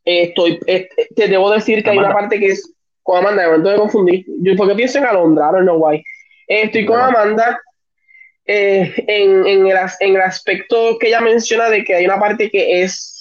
Estoy, 0.04 0.58
te 0.58 1.28
debo 1.28 1.50
decir 1.50 1.82
que 1.82 1.90
hay 1.90 1.98
una 1.98 2.12
parte 2.12 2.38
que 2.38 2.48
es 2.48 2.74
con 3.02 3.18
Amanda, 3.18 3.42
me 3.42 3.48
momento 3.48 3.70
de 3.70 3.76
confundir. 3.76 4.26
Yo 4.42 4.54
porque 4.54 4.74
pienso 4.74 4.98
en 4.98 5.06
Alondra, 5.06 5.50
no 5.52 5.60
know 5.60 5.76
why. 5.82 6.02
estoy 6.46 6.84
con 6.84 7.00
Amanda 7.00 7.58
en, 8.44 9.46
en, 9.46 9.66
el, 9.66 9.76
en 10.00 10.14
el 10.14 10.20
aspecto 10.20 10.98
que 10.98 11.08
ella 11.08 11.20
menciona 11.20 11.70
de 11.70 11.84
que 11.84 11.94
hay 11.94 12.04
una 12.04 12.18
parte 12.18 12.50
que 12.50 12.82
es 12.82 13.17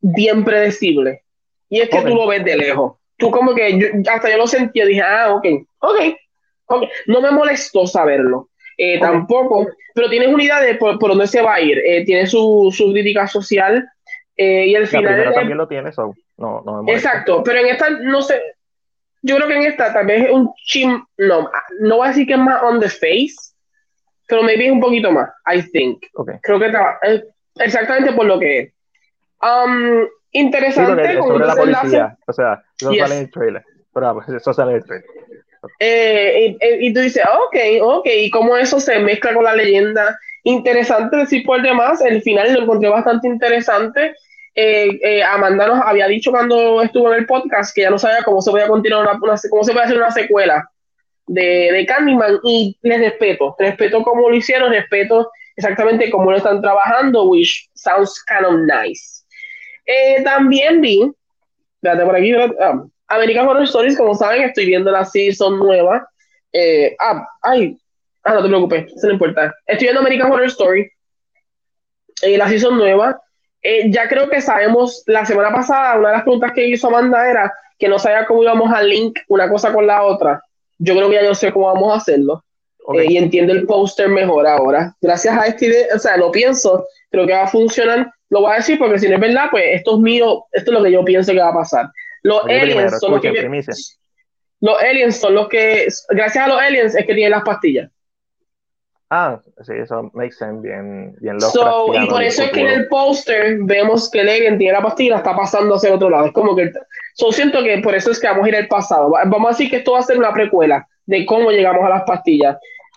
bien 0.00 0.44
predecible. 0.44 1.22
Y 1.68 1.80
es 1.80 1.88
que 1.88 2.02
tú 2.02 2.14
lo 2.14 2.26
ves 2.26 2.44
de 2.44 2.56
lejos. 2.56 2.94
Tú 3.16 3.30
como 3.30 3.54
que, 3.54 3.78
yo, 3.78 3.86
hasta 4.10 4.30
yo 4.30 4.38
lo 4.38 4.46
sentí, 4.46 4.80
dije, 4.82 5.02
ah, 5.02 5.34
ok, 5.34 5.46
ok, 5.78 6.84
No 7.06 7.20
me 7.20 7.30
molestó 7.30 7.86
saberlo. 7.86 8.48
Eh, 8.76 8.98
tampoco, 8.98 9.68
pero 9.94 10.08
tienes 10.08 10.28
una 10.28 10.42
idea 10.42 10.60
de 10.60 10.76
por, 10.76 10.98
dónde 10.98 11.26
se 11.26 11.42
va 11.42 11.54
a 11.54 11.60
ir. 11.60 11.78
Eh, 11.78 12.04
tiene 12.04 12.26
su, 12.26 12.72
su 12.74 12.90
crítica 12.92 13.26
social 13.26 13.86
eh, 14.36 14.68
y 14.68 14.74
al 14.74 14.86
final... 14.86 15.34
también 15.34 15.58
lo 15.58 15.68
tiene, 15.68 15.90
eso 15.90 16.14
no, 16.38 16.62
no 16.64 16.82
me 16.82 16.94
Exacto, 16.94 17.42
pero 17.44 17.58
en 17.58 17.66
esta, 17.66 17.90
no 17.90 18.22
sé, 18.22 18.40
yo 19.20 19.36
creo 19.36 19.48
que 19.48 19.56
en 19.56 19.62
esta 19.64 19.92
tal 19.92 20.06
vez 20.06 20.24
es 20.24 20.30
un 20.30 20.50
chim, 20.64 21.04
no, 21.18 21.50
no 21.80 21.96
voy 21.98 22.06
a 22.06 22.08
decir 22.08 22.26
que 22.26 22.32
es 22.32 22.38
más 22.38 22.62
on 22.62 22.80
the 22.80 22.88
face, 22.88 23.34
pero 24.26 24.42
maybe 24.42 24.66
es 24.66 24.72
un 24.72 24.80
poquito 24.80 25.12
más, 25.12 25.28
I 25.46 25.62
think. 25.70 26.02
Creo 26.42 26.58
que 26.58 26.66
está, 26.66 26.98
exactamente 27.56 28.12
por 28.12 28.24
lo 28.24 28.38
que 28.38 28.58
es. 28.58 28.72
Um, 29.42 30.06
interesante. 30.32 31.16
sobre 31.16 31.46
la 31.46 31.54
policía. 31.54 32.16
O 32.26 32.32
sea, 32.32 32.62
eso 32.80 32.94
sale 32.94 33.14
en 33.14 33.20
el 33.22 33.30
trailer. 33.30 33.64
Pero 33.92 34.22
eso 34.36 34.52
sale 34.52 34.72
en 34.72 34.76
el 34.76 34.84
trailer. 34.84 35.06
Eh, 35.78 36.56
y, 36.80 36.92
tú 36.92 37.00
dices, 37.00 37.22
ok, 37.24 37.56
ok, 37.82 38.06
y 38.06 38.30
cómo 38.30 38.56
eso 38.56 38.80
se 38.80 38.98
mezcla 38.98 39.34
con 39.34 39.44
la 39.44 39.54
leyenda. 39.54 40.18
Interesante 40.44 41.16
decir 41.16 41.44
por 41.44 41.60
demás, 41.60 42.00
el 42.00 42.22
final 42.22 42.54
lo 42.54 42.62
encontré 42.62 42.88
bastante 42.88 43.28
interesante. 43.28 44.14
Eh, 44.54 44.98
eh, 45.02 45.22
Amanda 45.22 45.66
nos 45.66 45.84
había 45.84 46.08
dicho 46.08 46.30
cuando 46.30 46.82
estuvo 46.82 47.12
en 47.12 47.20
el 47.20 47.26
podcast 47.26 47.74
que 47.74 47.82
ya 47.82 47.90
no 47.90 47.98
sabía 47.98 48.22
cómo 48.24 48.40
se 48.40 48.50
podía 48.50 48.66
continuar 48.66 49.02
una, 49.02 49.18
cómo 49.48 49.64
se 49.64 49.72
puede 49.72 49.84
hacer 49.84 49.96
una 49.96 50.10
secuela 50.10 50.68
de, 51.26 51.70
de 51.72 51.86
Candyman 51.86 52.40
y 52.42 52.76
les 52.82 53.00
respeto, 53.00 53.54
respeto 53.58 54.02
cómo 54.02 54.28
lo 54.28 54.34
hicieron, 54.34 54.72
respeto 54.72 55.30
exactamente 55.56 56.10
cómo 56.10 56.30
lo 56.30 56.38
están 56.38 56.60
trabajando, 56.60 57.24
which 57.24 57.68
sounds 57.74 58.24
kind 58.26 58.46
of 58.46 58.60
nice. 58.66 59.19
Eh, 59.90 60.22
también 60.22 60.80
vi, 60.80 61.10
espérate 61.74 62.04
por 62.04 62.14
aquí, 62.14 62.32
ah, 62.32 62.84
American 63.08 63.48
Horror 63.48 63.64
Stories, 63.64 63.96
como 63.98 64.14
saben, 64.14 64.42
estoy 64.42 64.66
viendo 64.66 64.88
la 64.92 65.04
season 65.04 65.58
nueva. 65.58 66.08
Eh, 66.52 66.94
ah, 67.00 67.26
ay, 67.42 67.76
ah, 68.22 68.34
no 68.34 68.42
te 68.42 68.48
preocupes, 68.48 68.92
eso 68.94 69.08
no 69.08 69.14
importa. 69.14 69.52
Estoy 69.66 69.86
viendo 69.86 70.00
American 70.00 70.30
Horror 70.30 70.46
Story, 70.46 70.88
eh, 72.22 72.38
la 72.38 72.48
season 72.48 72.76
nueva. 72.76 73.20
ya 73.88 74.08
creo 74.08 74.30
que 74.30 74.40
sabemos, 74.40 75.02
la 75.06 75.26
semana 75.26 75.50
pasada, 75.50 75.98
una 75.98 76.10
de 76.10 76.14
las 76.14 76.22
preguntas 76.22 76.52
que 76.52 76.68
hizo 76.68 76.86
Amanda 76.86 77.28
era 77.28 77.52
que 77.76 77.88
no 77.88 77.98
sabía 77.98 78.26
cómo 78.26 78.44
íbamos 78.44 78.72
a 78.72 78.82
link 78.82 79.18
una 79.26 79.50
cosa 79.50 79.72
con 79.72 79.88
la 79.88 80.04
otra. 80.04 80.40
Yo 80.78 80.94
creo 80.94 81.08
que 81.08 81.16
ya 81.16 81.24
yo 81.24 81.34
sé 81.34 81.52
cómo 81.52 81.66
vamos 81.66 81.92
a 81.92 81.96
hacerlo. 81.96 82.44
y 82.94 83.16
entiendo 83.16 83.52
el 83.52 83.66
póster 83.66 84.08
mejor 84.08 84.46
ahora. 84.46 84.94
Gracias 85.00 85.36
a 85.36 85.46
este, 85.46 85.88
o 85.94 85.98
sea, 85.98 86.16
lo 86.16 86.30
pienso, 86.30 86.86
creo 87.10 87.26
que 87.26 87.32
va 87.32 87.42
a 87.42 87.48
funcionar 87.48 88.12
lo 88.30 88.42
voy 88.42 88.52
a 88.52 88.56
decir 88.56 88.78
porque 88.78 88.98
si 88.98 89.08
no 89.08 89.16
es 89.16 89.20
verdad, 89.20 89.48
pues 89.50 89.64
esto 89.72 89.96
es 89.96 90.00
mío, 90.00 90.46
esto 90.52 90.70
es 90.70 90.78
lo 90.78 90.84
que 90.84 90.92
yo 90.92 91.04
pienso 91.04 91.32
que 91.32 91.40
va 91.40 91.48
a 91.48 91.54
pasar. 91.54 91.90
Los 92.22 92.44
aliens 92.44 92.98
son 92.98 93.12
los 93.12 93.20
que... 93.20 93.50
Los 94.62 94.82
aliens 94.82 95.16
son 95.16 95.34
los 95.34 95.48
que, 95.48 95.88
gracias 96.10 96.44
a 96.44 96.48
los 96.48 96.60
aliens 96.60 96.94
es 96.94 97.06
que 97.06 97.14
tienen 97.14 97.32
las 97.32 97.42
pastillas. 97.42 97.90
Ah, 99.12 99.40
sí, 99.62 99.72
eso 99.82 100.08
makes 100.14 100.36
sense, 100.36 100.60
bien, 100.60 101.16
bien 101.20 101.40
so, 101.40 101.92
Y 101.94 102.06
por 102.06 102.22
eso 102.22 102.44
es 102.44 102.52
que 102.52 102.60
en 102.60 102.68
el 102.68 102.86
póster 102.86 103.58
vemos 103.62 104.08
que 104.08 104.22
Legend 104.22 104.58
tiene 104.58 104.74
la 104.74 104.82
pastilla 104.82 105.06
y 105.06 105.10
la 105.10 105.16
está 105.16 105.34
pasando 105.34 105.74
hacia 105.74 105.88
el 105.88 105.94
otro 105.96 106.10
lado. 106.10 106.26
Es 106.26 106.32
como 106.32 106.54
que. 106.54 106.70
Yo 107.16 107.32
siento 107.32 107.64
que 107.64 107.78
por 107.78 107.96
eso 107.96 108.12
es 108.12 108.20
que 108.20 108.28
vamos 108.28 108.44
a 108.44 108.48
ir 108.50 108.56
al 108.56 108.68
pasado. 108.68 109.10
Vamos 109.10 109.46
a 109.46 109.48
decir 109.48 109.68
que 109.68 109.78
esto 109.78 109.92
va 109.92 109.98
a 109.98 110.02
ser 110.02 110.16
una 110.16 110.32
precuela 110.32 110.86
de 111.06 111.26
cómo 111.26 111.50
llegamos 111.50 111.84
a 111.84 111.88
las 111.88 112.02
pastillas. 112.04 112.56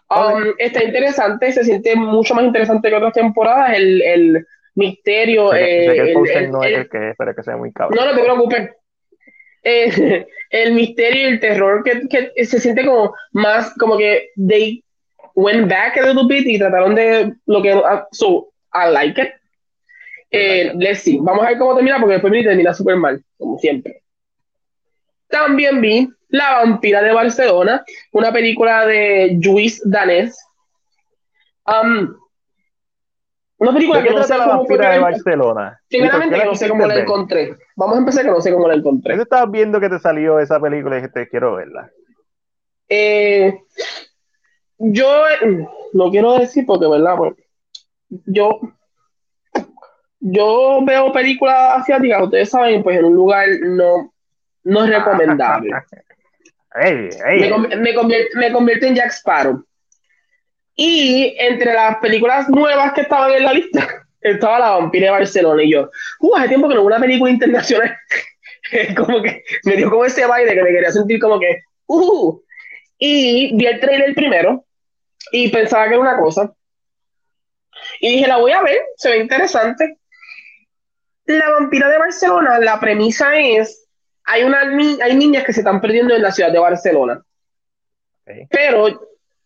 Um, 0.09 0.53
está 0.59 0.83
interesante, 0.83 1.51
se 1.51 1.63
siente 1.63 1.95
mucho 1.95 2.35
más 2.35 2.45
interesante 2.45 2.89
que 2.89 2.95
otras 2.95 3.13
temporadas. 3.13 3.75
El, 3.75 4.01
el 4.01 4.47
misterio. 4.75 5.53
Eh, 5.53 6.11
el, 6.11 6.51
no 6.51 6.63
es 6.63 6.77
el 6.77 6.89
que 6.89 7.43
sea 7.43 7.57
muy 7.57 7.71
cabrón. 7.71 7.97
No, 7.99 8.11
no 8.11 8.15
te 8.15 8.23
preocupes. 8.23 8.69
Eh, 9.63 10.25
el 10.49 10.73
misterio 10.73 11.21
y 11.21 11.33
el 11.33 11.39
terror 11.39 11.83
que, 11.83 12.07
que, 12.07 12.45
se 12.45 12.59
siente 12.59 12.85
como 12.85 13.15
más 13.31 13.73
como 13.77 13.97
que 13.97 14.29
they 14.35 14.83
went 15.35 15.69
back 15.69 15.97
a 15.97 16.05
little 16.05 16.27
bit 16.27 16.45
y 16.45 16.59
trataron 16.59 16.95
de 16.95 17.33
lo 17.47 17.61
que 17.61 17.73
uh, 17.73 18.01
so 18.11 18.51
I 18.73 18.91
like 18.91 19.19
it 19.19 19.29
eh, 20.31 20.71
let's 20.75 20.99
see 20.99 21.17
vamos 21.19 21.45
a 21.45 21.49
ver 21.49 21.57
cómo 21.57 21.75
termina 21.75 21.97
porque 21.99 22.13
después 22.13 22.31
me 22.31 22.43
termina 22.43 22.73
súper 22.73 22.97
mal 22.97 23.23
como 23.37 23.57
siempre 23.57 24.02
también 25.33 25.81
vi 25.81 26.07
La 26.29 26.59
vampira 26.59 27.01
de 27.01 27.11
Barcelona 27.11 27.83
una 28.11 28.31
película 28.31 28.85
de 28.85 29.37
Luis 29.43 29.81
Danés 29.83 30.37
um, 31.65 32.15
una 33.57 33.73
película 33.73 34.03
que 34.03 34.11
no 34.11 34.23
sé 34.23 34.37
la 34.37 34.47
vampira 34.47 34.91
de 34.91 34.99
Barcelona. 34.99 35.81
Primeramente 35.87 36.45
no 36.45 36.53
sé 36.53 36.67
cómo 36.67 36.85
la 36.85 36.99
encontré. 36.99 37.55
Vamos 37.77 37.95
a 37.95 37.99
empezar 37.99 38.25
que 38.25 38.31
no 38.31 38.41
sé 38.41 38.51
cómo 38.51 38.67
la 38.67 38.73
encontré. 38.73 39.15
¿Tú 39.15 39.21
estabas 39.21 39.49
viendo 39.49 39.79
que 39.79 39.87
te 39.87 39.99
salió 39.99 40.39
esa 40.39 40.59
película 40.59 40.97
y 40.97 40.99
dijiste, 40.99 41.29
quiero 41.29 41.55
verla? 41.55 41.89
Eh, 42.89 43.57
yo 44.77 45.23
no 45.93 46.11
quiero 46.11 46.33
decir 46.39 46.65
porque, 46.65 46.87
¿verdad? 46.87 47.15
Pues, 47.15 47.33
yo, 48.25 48.59
yo 50.19 50.79
veo 50.85 51.13
películas 51.13 51.79
asiáticas, 51.79 52.23
ustedes 52.23 52.49
saben, 52.49 52.83
pues 52.83 52.99
en 52.99 53.05
un 53.05 53.15
lugar 53.15 53.47
no, 53.61 54.12
no 54.63 54.83
es 54.83 54.89
recomendable. 54.89 55.71
Me, 56.75 57.77
me, 57.77 57.93
me 58.33 58.51
convierte 58.51 58.87
en 58.87 58.95
Jack 58.95 59.11
Sparrow. 59.11 59.63
Y 60.75 61.35
entre 61.37 61.71
las 61.71 61.97
películas 61.97 62.49
nuevas 62.49 62.93
que 62.93 63.01
estaban 63.01 63.31
en 63.31 63.43
la 63.43 63.53
lista, 63.53 63.87
estaba 64.21 64.59
La 64.59 64.71
Vampira 64.71 65.05
de 65.05 65.11
Barcelona. 65.11 65.63
Y 65.63 65.71
yo, 65.71 65.91
uh, 66.19 66.35
hace 66.35 66.47
tiempo 66.49 66.67
que 66.67 66.75
no 66.75 66.81
hubo 66.81 66.87
una 66.87 66.99
película 66.99 67.31
internacional. 67.31 67.95
como 68.97 69.21
que 69.21 69.43
me 69.65 69.75
dio 69.75 69.89
como 69.89 70.05
ese 70.05 70.25
baile 70.25 70.55
que 70.55 70.63
me 70.63 70.71
quería 70.71 70.91
sentir 70.91 71.19
como 71.19 71.39
que, 71.39 71.59
uh. 71.87 72.41
Y 72.97 73.55
vi 73.55 73.65
el 73.65 73.79
trailer 73.79 74.15
primero 74.15 74.65
y 75.31 75.49
pensaba 75.49 75.83
que 75.85 75.93
era 75.93 75.99
una 75.99 76.17
cosa. 76.17 76.53
Y 77.99 78.13
dije, 78.13 78.27
la 78.27 78.37
voy 78.37 78.51
a 78.51 78.61
ver, 78.61 78.81
se 78.97 79.09
ve 79.09 79.17
interesante. 79.17 79.97
La 81.25 81.49
vampira 81.49 81.89
de 81.89 81.97
Barcelona, 81.97 82.59
la 82.59 82.79
premisa 82.79 83.37
es, 83.37 83.82
hay, 84.25 84.43
una, 84.43 84.61
hay 84.61 85.15
niñas 85.15 85.43
que 85.43 85.53
se 85.53 85.61
están 85.61 85.81
perdiendo 85.81 86.15
en 86.15 86.21
la 86.21 86.31
ciudad 86.31 86.51
de 86.51 86.59
Barcelona. 86.59 87.21
Pero 88.49 89.01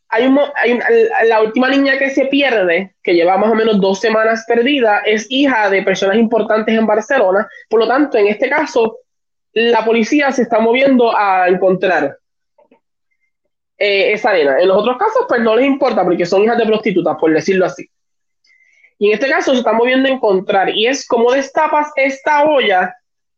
hay, 0.10 0.24
hay 0.56 0.80
la 1.28 1.42
última 1.42 1.70
niña 1.70 1.98
que 1.98 2.10
se 2.10 2.26
pierde, 2.26 2.96
que 3.04 3.14
lleva 3.14 3.38
más 3.38 3.52
o 3.52 3.56
menos 3.56 3.82
dos 3.82 4.00
semanas 4.00 4.46
perdida, 4.48 5.00
es 5.00 5.26
hija 5.30 5.70
de 5.70 5.84
personas 5.84 6.18
importantes 6.18 6.78
en 6.78 6.86
Barcelona. 6.86 7.48
Por 7.70 7.82
lo 7.82 7.88
tanto, 7.88 8.18
en 8.18 8.28
este 8.28 8.50
caso, 8.50 9.00
la 9.54 9.84
policía 9.84 10.32
se 10.32 10.44
está 10.44 10.60
moviendo 10.60 11.16
a 11.16 11.48
encontrar 11.48 12.18
eh, 13.78 14.14
esa 14.14 14.34
nena. 14.34 14.60
En 14.60 14.68
los 14.68 14.78
otros 14.78 14.98
casos, 14.98 15.26
pues 15.28 15.42
no 15.42 15.56
les 15.56 15.66
importa 15.66 16.04
porque 16.04 16.26
son 16.26 16.44
hijas 16.44 16.58
de 16.58 16.66
prostitutas, 16.66 17.18
por 17.20 17.34
decirlo 17.34 17.66
así. 17.66 17.90
Y 19.00 19.10
en 19.10 19.14
este 19.14 19.30
caso 19.30 19.52
se 19.52 19.60
está 19.60 19.74
moviendo 19.74 20.08
a 20.08 20.12
encontrar. 20.12 20.70
Y 20.70 20.88
es 20.88 21.08
como 21.08 21.32
destapas 21.32 21.92
esta 21.96 22.46
olla 22.46 22.96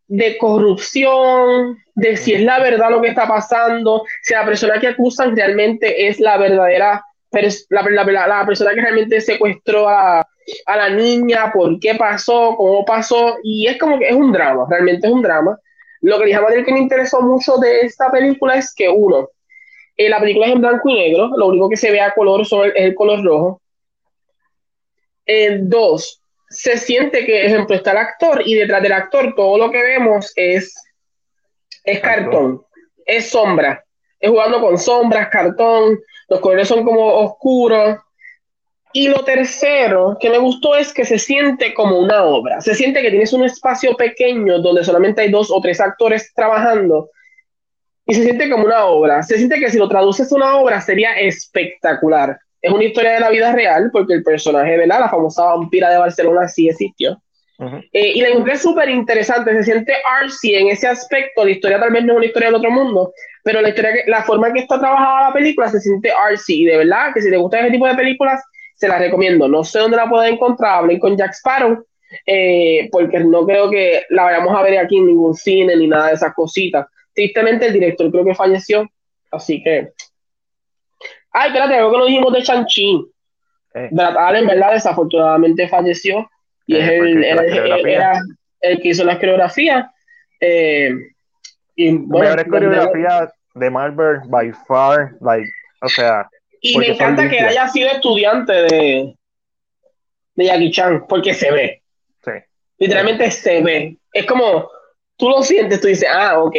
de 0.10 0.38
corrupción, 0.38 1.78
de 1.93 2.18
si 2.18 2.34
es 2.34 2.41
la 2.41 2.60
verdad 2.60 2.89
lo 2.89 2.99
que 2.99 3.10
está 3.10 3.28
pasando, 3.28 4.03
si 4.24 4.34
la 4.34 4.43
persona 4.43 4.80
que 4.80 4.88
acusan 4.88 5.36
realmente 5.36 6.07
es 6.07 6.20
la 6.20 6.38
verdadera, 6.38 7.05
la, 7.70 7.84
la, 7.84 8.28
la 8.28 8.45
persona 8.45 8.74
que 8.74 8.82
realmente 8.82 9.22
secuestró 9.22 9.88
a, 9.88 10.28
a, 10.66 10.78
la 10.78 10.89
niña, 10.89 11.51
por 11.53 11.80
qué 11.80 11.93
pasó, 11.93 12.55
cómo 12.57 12.84
pasó, 12.84 13.38
y 13.43 13.68
es 13.68 13.78
como 13.78 13.99
que 13.99 14.10
es 14.10 14.16
un 14.16 14.32
drama, 14.32 14.66
realmente 14.68 15.05
es 15.05 15.14
un 15.14 15.22
drama. 15.22 15.60
Lo 16.01 16.18
que 16.18 16.26
dije 16.26 16.38
a 16.38 16.64
que 16.66 16.74
me 16.74 16.80
interesó 16.80 17.22
mucho 17.22 17.57
de 17.57 17.82
esta 17.82 18.10
película 18.10 18.55
es 18.55 18.74
que 18.74 18.89
uno, 18.89 19.30
eh, 19.95 20.10
la 20.10 20.20
película 20.20 20.47
es 20.47 20.53
en 20.53 20.62
blanco 20.62 20.89
y 20.89 20.95
negro, 20.95 21.30
lo 21.38 21.47
único 21.47 21.70
que 21.70 21.78
se 21.78 21.91
ve 21.91 22.01
a 22.01 22.16
color 22.16 22.41
es 22.41 22.51
el 22.76 22.95
color 22.95 23.24
rojo. 23.24 23.62
Eh, 25.28 25.60
dos, 25.62 26.18
se 26.49 26.77
siente 26.77 27.25
que, 27.25 27.45
ejemplo, 27.45 27.75
está 27.75 27.91
el 27.91 27.97
actor 27.97 28.41
y 28.45 28.55
detrás 28.55 28.81
del 28.81 28.93
actor 28.93 29.33
todo 29.35 29.57
lo 29.57 29.71
que 29.71 29.81
vemos 29.81 30.33
es, 30.35 30.73
es 31.83 31.99
cartón, 31.99 32.63
es 33.05 33.29
sombra, 33.29 33.83
es 34.19 34.29
jugando 34.29 34.59
con 34.59 34.77
sombras, 34.77 35.29
cartón, 35.29 35.99
los 36.27 36.39
colores 36.39 36.67
son 36.67 36.83
como 36.83 37.05
oscuros. 37.05 37.97
Y 38.91 39.07
lo 39.07 39.23
tercero 39.23 40.17
que 40.19 40.31
me 40.31 40.39
gustó 40.39 40.75
es 40.75 40.91
que 40.91 41.05
se 41.05 41.19
siente 41.19 41.75
como 41.75 41.99
una 41.99 42.23
obra, 42.23 42.59
se 42.59 42.73
siente 42.73 43.03
que 43.03 43.11
tienes 43.11 43.31
un 43.33 43.45
espacio 43.45 43.95
pequeño 43.95 44.57
donde 44.59 44.83
solamente 44.83 45.21
hay 45.21 45.29
dos 45.29 45.51
o 45.51 45.61
tres 45.61 45.79
actores 45.79 46.33
trabajando 46.33 47.11
y 48.07 48.15
se 48.15 48.23
siente 48.23 48.49
como 48.49 48.65
una 48.65 48.85
obra, 48.85 49.21
se 49.21 49.37
siente 49.37 49.59
que 49.59 49.69
si 49.69 49.77
lo 49.77 49.87
traduces 49.87 50.31
a 50.31 50.35
una 50.35 50.55
obra 50.55 50.81
sería 50.81 51.13
espectacular 51.19 52.39
es 52.62 52.72
una 52.72 52.84
historia 52.84 53.14
de 53.14 53.20
la 53.20 53.30
vida 53.30 53.51
real, 53.53 53.89
porque 53.91 54.14
el 54.14 54.24
personaje, 54.24 54.78
de 54.78 54.88
La 54.88 55.10
famosa 55.10 55.45
vampira 55.45 55.89
de 55.89 55.97
Barcelona 55.97 56.47
sí 56.47 56.68
existió. 56.68 57.22
Eh, 57.91 58.14
y 58.16 58.22
la 58.22 58.30
encontré 58.30 58.57
súper 58.57 58.88
interesante, 58.88 59.51
se 59.51 59.64
siente 59.64 59.93
artsy 60.22 60.55
en 60.55 60.70
ese 60.70 60.88
aspecto, 60.88 61.43
la 61.43 61.51
historia 61.51 61.78
tal 61.78 61.91
vez 61.91 62.05
no 62.05 62.14
es 62.14 62.18
una 62.18 62.26
historia 62.26 62.47
del 62.47 62.55
otro 62.55 62.72
mundo, 62.72 63.12
pero 63.43 63.60
la 63.60 63.68
historia, 63.68 63.91
la 64.07 64.24
forma 64.24 64.47
en 64.47 64.53
que 64.53 64.60
está 64.62 64.80
trabajada 64.80 65.28
la 65.28 65.34
película 65.34 65.68
se 65.68 65.82
siente 65.82 66.10
artsy, 66.10 66.62
y 66.62 66.66
de 66.66 66.78
verdad 66.78 67.14
que 67.14 67.22
si 67.22 67.30
te 67.30 67.36
gusta 67.36 67.60
ese 67.60 67.72
tipo 67.72 67.86
de 67.86 67.95
películas, 67.95 68.41
se 68.76 68.88
las 68.88 68.99
recomiendo. 68.99 69.47
No 69.49 69.66
sé 69.66 69.80
dónde 69.80 69.97
la 69.97 70.10
pueden 70.10 70.36
encontrar, 70.36 70.80
hablen 70.80 70.99
con 70.99 71.18
Jack 71.18 71.34
Sparrow, 71.34 71.86
eh, 72.26 72.88
porque 72.91 73.20
no 73.20 73.45
creo 73.45 73.70
que 73.70 74.03
la 74.10 74.24
vayamos 74.24 74.57
a 74.57 74.64
ver 74.64 74.78
aquí 74.78 74.97
en 74.97 75.07
ningún 75.07 75.36
cine 75.36 75.76
ni 75.76 75.88
nada 75.88 76.07
de 76.07 76.14
esas 76.14 76.34
cositas. 76.34 76.88
Tristemente 77.14 77.68
el 77.68 77.74
director 77.74 78.10
creo 78.10 78.24
que 78.24 78.36
falleció, 78.36 78.89
así 79.32 79.62
que 79.62 79.89
Ay, 81.32 81.47
espérate, 81.47 81.75
algo 81.75 81.91
que 81.91 81.97
no 81.97 82.05
dijimos 82.05 82.34
de 82.34 82.43
Chanchi. 82.43 83.05
Eh. 83.73 83.89
Brad 83.91 84.17
Allen, 84.17 84.47
¿verdad? 84.47 84.73
Desafortunadamente 84.73 85.67
falleció. 85.67 86.30
Y 86.65 86.75
eh, 86.75 86.80
es 86.80 86.89
el, 86.89 87.23
era 87.88 88.19
el 88.61 88.82
que 88.82 88.89
hizo 88.89 89.03
las 89.03 89.17
coreografías. 89.17 89.88
Eh, 90.39 90.91
y, 91.75 91.91
bueno, 91.91 92.25
Mejores 92.25 92.47
coreografías 92.47 93.34
de 93.55 93.69
Marvel 93.69 94.19
by 94.25 94.51
far, 94.67 95.13
like, 95.21 95.49
o 95.82 95.89
sea. 95.89 96.30
Y 96.61 96.77
me 96.77 96.88
encanta 96.88 97.30
que 97.30 97.39
haya 97.39 97.67
sido 97.69 97.89
estudiante 97.89 98.51
de, 98.53 99.15
de 100.36 100.45
Jackie 100.45 100.71
Chan, 100.71 101.05
porque 101.07 101.34
se 101.34 101.51
ve. 101.51 101.82
Sí. 102.23 102.32
Literalmente 102.80 103.32
se 103.32 103.61
ve. 103.61 103.97
Es 104.11 104.25
como, 104.25 104.69
tú 105.17 105.30
lo 105.30 105.41
sientes, 105.41 105.80
tú 105.80 105.88
dices, 105.88 106.09
ah, 106.11 106.39
ok. 106.39 106.55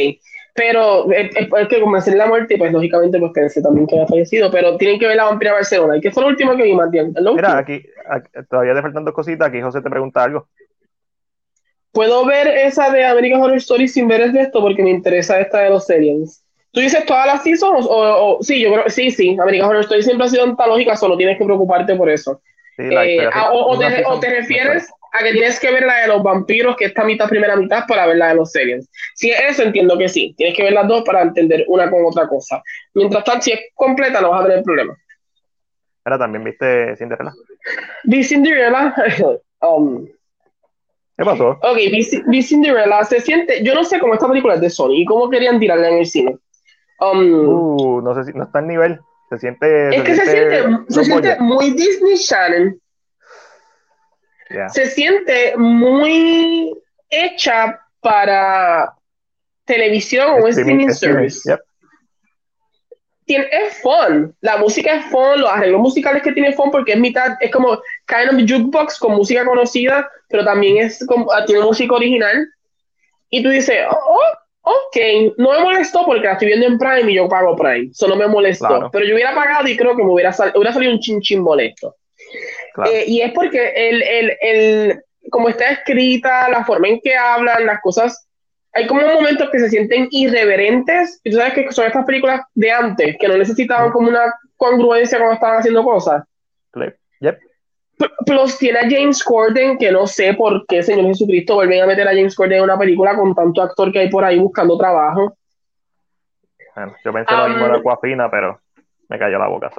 Pero 0.55 1.11
es, 1.13 1.31
que 1.69 1.81
como 1.81 1.97
la 1.97 2.27
muerte, 2.27 2.57
pues 2.59 2.73
lógicamente 2.73 3.19
pues 3.19 3.33
pensé 3.33 3.63
también 3.63 3.87
que 3.87 3.95
había 3.95 4.07
fallecido, 4.07 4.51
pero 4.51 4.77
tienen 4.77 4.99
que 4.99 5.07
ver 5.07 5.17
la 5.17 5.25
vampira 5.25 5.53
Barcelona. 5.53 5.97
¿Y 5.97 6.01
qué 6.01 6.11
fue 6.11 6.23
lo 6.23 6.29
último 6.29 6.57
que 6.57 6.65
vi, 6.65 6.75
Matías? 6.75 7.09
Mira, 7.35 7.59
aquí, 7.59 7.83
todavía 8.49 8.75
te 8.75 8.83
faltan 8.83 9.05
dos 9.05 9.15
cositas, 9.15 9.49
aquí 9.49 9.61
José 9.61 9.81
te 9.81 9.91
pregunta 9.91 10.25
algo. 10.25 10.49
¿Puedo 11.93 12.25
ver 12.25 12.47
esa 12.47 12.91
de 12.91 13.05
American 13.05 13.41
Horror 13.41 13.57
Story 13.57 13.89
sin 13.89 14.07
ver 14.07 14.21
el 14.21 14.33
resto? 14.33 14.61
Porque 14.61 14.83
me 14.83 14.91
interesa 14.91 15.41
esta 15.41 15.59
de 15.59 15.71
los 15.71 15.87
series. 15.87 16.45
¿Tú 16.73 16.81
dices 16.81 17.05
todas 17.05 17.27
las 17.27 17.43
seasons? 17.43 17.87
O, 17.89 18.39
sí, 18.43 18.61
yo 18.61 18.73
creo, 18.73 18.89
sí, 18.89 19.11
sí. 19.11 19.37
American 19.41 19.69
Horror 19.69 19.83
Story 19.83 20.03
siempre 20.03 20.27
ha 20.27 20.31
sido 20.31 20.45
antológica, 20.45 20.97
solo 20.97 21.17
tienes 21.17 21.37
que 21.37 21.45
preocuparte 21.45 21.97
por 21.97 22.09
eso. 22.09 22.41
Eh, 22.79 23.29
ah, 23.33 23.51
o, 23.53 23.79
te, 23.79 24.31
refieres 24.31 24.89
a 25.13 25.23
que 25.23 25.33
tienes 25.33 25.59
que 25.59 25.71
ver 25.73 25.85
la 25.85 26.03
de 26.03 26.09
los 26.09 26.23
vampiros, 26.23 26.77
que 26.77 26.87
esta 26.87 27.05
mitad, 27.05 27.29
primera 27.29 27.57
mitad, 27.57 27.85
para 27.87 28.07
ver 28.07 28.17
la 28.17 28.29
de 28.29 28.37
los 28.37 28.51
series. 28.51 28.89
Si 29.15 29.31
es 29.31 29.41
eso, 29.49 29.63
entiendo 29.63 29.99
que 29.99 30.09
sí. 30.09 30.35
Tienes 30.37 30.57
que 30.57 30.63
ver 30.63 30.73
las 30.73 30.87
dos 30.87 31.03
para 31.05 31.23
entender 31.23 31.65
una 31.69 31.91
con 31.91 32.05
otra 32.05 32.29
cosa. 32.29 32.63
Mientras 32.95 33.25
tanto, 33.25 33.43
si 33.43 33.53
es 33.53 33.61
completa, 33.75 34.21
no 34.21 34.31
vas 34.31 34.45
a 34.45 34.49
tener 34.49 34.63
problema. 34.63 34.97
Ahora 36.05 36.19
también 36.19 36.45
viste 36.45 36.97
Cinderella. 36.97 37.33
Vi 38.05 38.25
Cinderella. 38.25 38.95
um, 39.63 40.07
¿Qué 41.17 41.25
pasó? 41.25 41.51
Ok, 41.63 41.77
vi, 42.27 42.43
Cinderella. 42.43 43.05
Se 43.05 43.21
siente, 43.21 43.63
yo 43.63 43.75
no 43.75 43.85
sé 43.85 43.99
cómo 43.99 44.15
esta 44.15 44.29
película 44.29 44.55
es 44.55 44.61
de 44.61 44.71
Sony 44.71 44.95
y 44.95 45.05
cómo 45.05 45.29
querían 45.29 45.59
tirarla 45.59 45.89
en 45.89 45.99
el 45.99 46.07
cine. 46.07 46.37
Um, 47.01 47.49
uh, 47.49 48.03
no 48.03 48.15
sé 48.15 48.25
si 48.25 48.33
no 48.37 48.45
está 48.45 48.61
en 48.61 48.69
nivel. 48.69 49.01
Se 49.29 49.39
siente. 49.39 49.97
Es 49.97 50.03
que 50.03 50.15
se 50.17 50.27
siente, 50.27 50.65
se 50.89 51.05
siente 51.05 51.37
muy 51.41 51.71
Disney 51.71 52.17
Channel 52.17 52.81
se 54.73 54.87
siente 54.87 55.57
muy 55.57 56.73
hecha 57.09 57.81
para 58.01 58.93
televisión 59.65 60.43
o 60.43 60.49
streaming, 60.49 60.89
service. 60.89 61.57
tiene, 63.25 63.49
es 63.53 63.81
fun. 63.81 64.35
La 64.41 64.57
música 64.57 64.95
es 64.95 65.07
fun, 65.07 65.41
los 65.41 65.51
arreglos 65.51 65.81
musicales 65.81 66.23
que 66.23 66.33
tiene 66.33 66.53
fun 66.53 66.71
porque 66.71 66.93
es 66.93 66.99
mitad, 66.99 67.37
es 67.41 67.51
como 67.51 67.81
kind 68.07 68.31
of 68.31 68.51
jukebox 68.51 68.99
con 68.99 69.15
música 69.15 69.45
conocida, 69.45 70.11
pero 70.29 70.45
también 70.45 70.79
es 70.79 71.05
como, 71.07 71.31
ah, 71.33 71.45
tiene 71.45 71.63
música 71.63 71.95
original. 71.95 72.49
Y 73.29 73.43
tú 73.43 73.51
dices, 73.51 73.87
oh, 73.89 74.19
oh, 74.63 74.73
ok, 74.73 75.35
no 75.39 75.53
me 75.53 75.61
molestó 75.61 76.05
porque 76.05 76.27
la 76.27 76.33
estoy 76.33 76.49
viendo 76.49 76.67
en 76.67 76.79
Prime 76.79 77.13
y 77.13 77.15
yo 77.15 77.29
pago 77.29 77.55
Prime. 77.55 77.91
Eso 77.93 78.09
no 78.09 78.17
me 78.17 78.27
molestó. 78.27 78.91
Pero 78.91 79.05
yo 79.05 79.15
hubiera 79.15 79.35
pagado 79.35 79.69
y 79.69 79.77
creo 79.77 79.97
que 79.97 80.03
me 80.03 80.11
hubiera, 80.11 80.35
hubiera 80.55 80.73
salido 80.73 80.93
un 80.93 80.99
chin 80.99 81.21
chin 81.21 81.41
molesto. 81.41 81.95
Eh, 82.87 83.05
y 83.07 83.21
es 83.23 83.33
porque 83.33 83.73
el, 83.75 84.03
el, 84.03 84.37
el, 84.41 85.03
como 85.31 85.49
está 85.49 85.71
escrita, 85.71 86.49
la 86.49 86.65
forma 86.65 86.89
en 86.89 87.01
que 87.01 87.17
hablan, 87.17 87.67
las 87.67 87.81
cosas 87.81 88.27
hay 88.73 88.87
como 88.87 89.03
momentos 89.03 89.51
que 89.51 89.59
se 89.59 89.69
sienten 89.69 90.09
irreverentes, 90.11 91.21
y 91.25 91.31
tú 91.31 91.39
sabes 91.39 91.55
que 91.55 91.73
son 91.73 91.87
estas 91.87 92.05
películas 92.05 92.43
de 92.55 92.71
antes, 92.71 93.17
que 93.19 93.29
no 93.29 93.37
necesitaban 93.37 93.91
como 93.91 94.09
una 94.09 94.33
congruencia 94.57 95.19
cuando 95.19 95.35
estaban 95.35 95.59
haciendo 95.59 95.83
cosas. 95.83 96.25
Yep. 97.21 97.39
Plus 98.25 98.59
tiene 98.59 98.79
a 98.79 98.89
James 98.89 99.23
Corden, 99.23 99.77
que 99.77 99.91
no 99.91 100.07
sé 100.07 100.35
por 100.35 100.65
qué, 100.67 100.83
Señor 100.83 101.07
Jesucristo, 101.07 101.57
vuelven 101.57 101.83
a 101.83 101.87
meter 101.87 102.07
a 102.07 102.13
James 102.13 102.35
Corden 102.35 102.59
en 102.59 102.65
una 102.65 102.79
película 102.79 103.15
con 103.17 103.35
tanto 103.35 103.61
actor 103.61 103.93
que 103.93 103.99
hay 103.99 104.09
por 104.09 104.25
ahí 104.25 104.39
buscando 104.39 104.79
trabajo. 104.79 105.37
Bueno, 106.75 106.95
yo 107.05 107.13
pensé 107.13 107.35
lo 107.35 107.49
mismo 107.49 107.69
de 107.69 107.79
Aquafina, 107.79 108.31
pero 108.31 108.61
me 109.09 109.19
cayó 109.19 109.39
la 109.39 109.49
boca. 109.49 109.71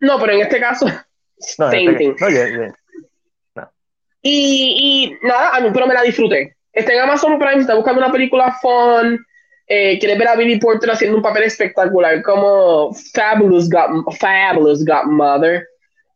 No, 0.00 0.18
pero 0.18 0.32
en 0.32 0.40
este 0.40 0.58
caso, 0.58 0.86
no, 1.58 1.70
este 1.70 1.94
thing. 1.94 2.14
No, 3.56 3.70
Y, 4.22 5.16
y 5.22 5.26
nada, 5.26 5.56
a 5.56 5.60
mí 5.60 5.70
pero 5.72 5.86
me 5.86 5.94
la 5.94 6.02
disfruté 6.02 6.56
está 6.72 6.92
en 6.92 7.00
Amazon 7.00 7.38
Prime, 7.38 7.60
está 7.60 7.74
buscando 7.74 8.00
una 8.00 8.12
película 8.12 8.56
fun, 8.60 9.24
eh, 9.66 9.98
quiere 9.98 10.18
ver 10.18 10.28
a 10.28 10.36
Billy 10.36 10.58
Porter 10.58 10.90
haciendo 10.90 11.16
un 11.16 11.22
papel 11.22 11.44
espectacular 11.44 12.22
como 12.22 12.92
Fabulous, 13.14 13.68
God, 13.68 14.12
Fabulous 14.18 14.84
Godmother. 14.84 15.66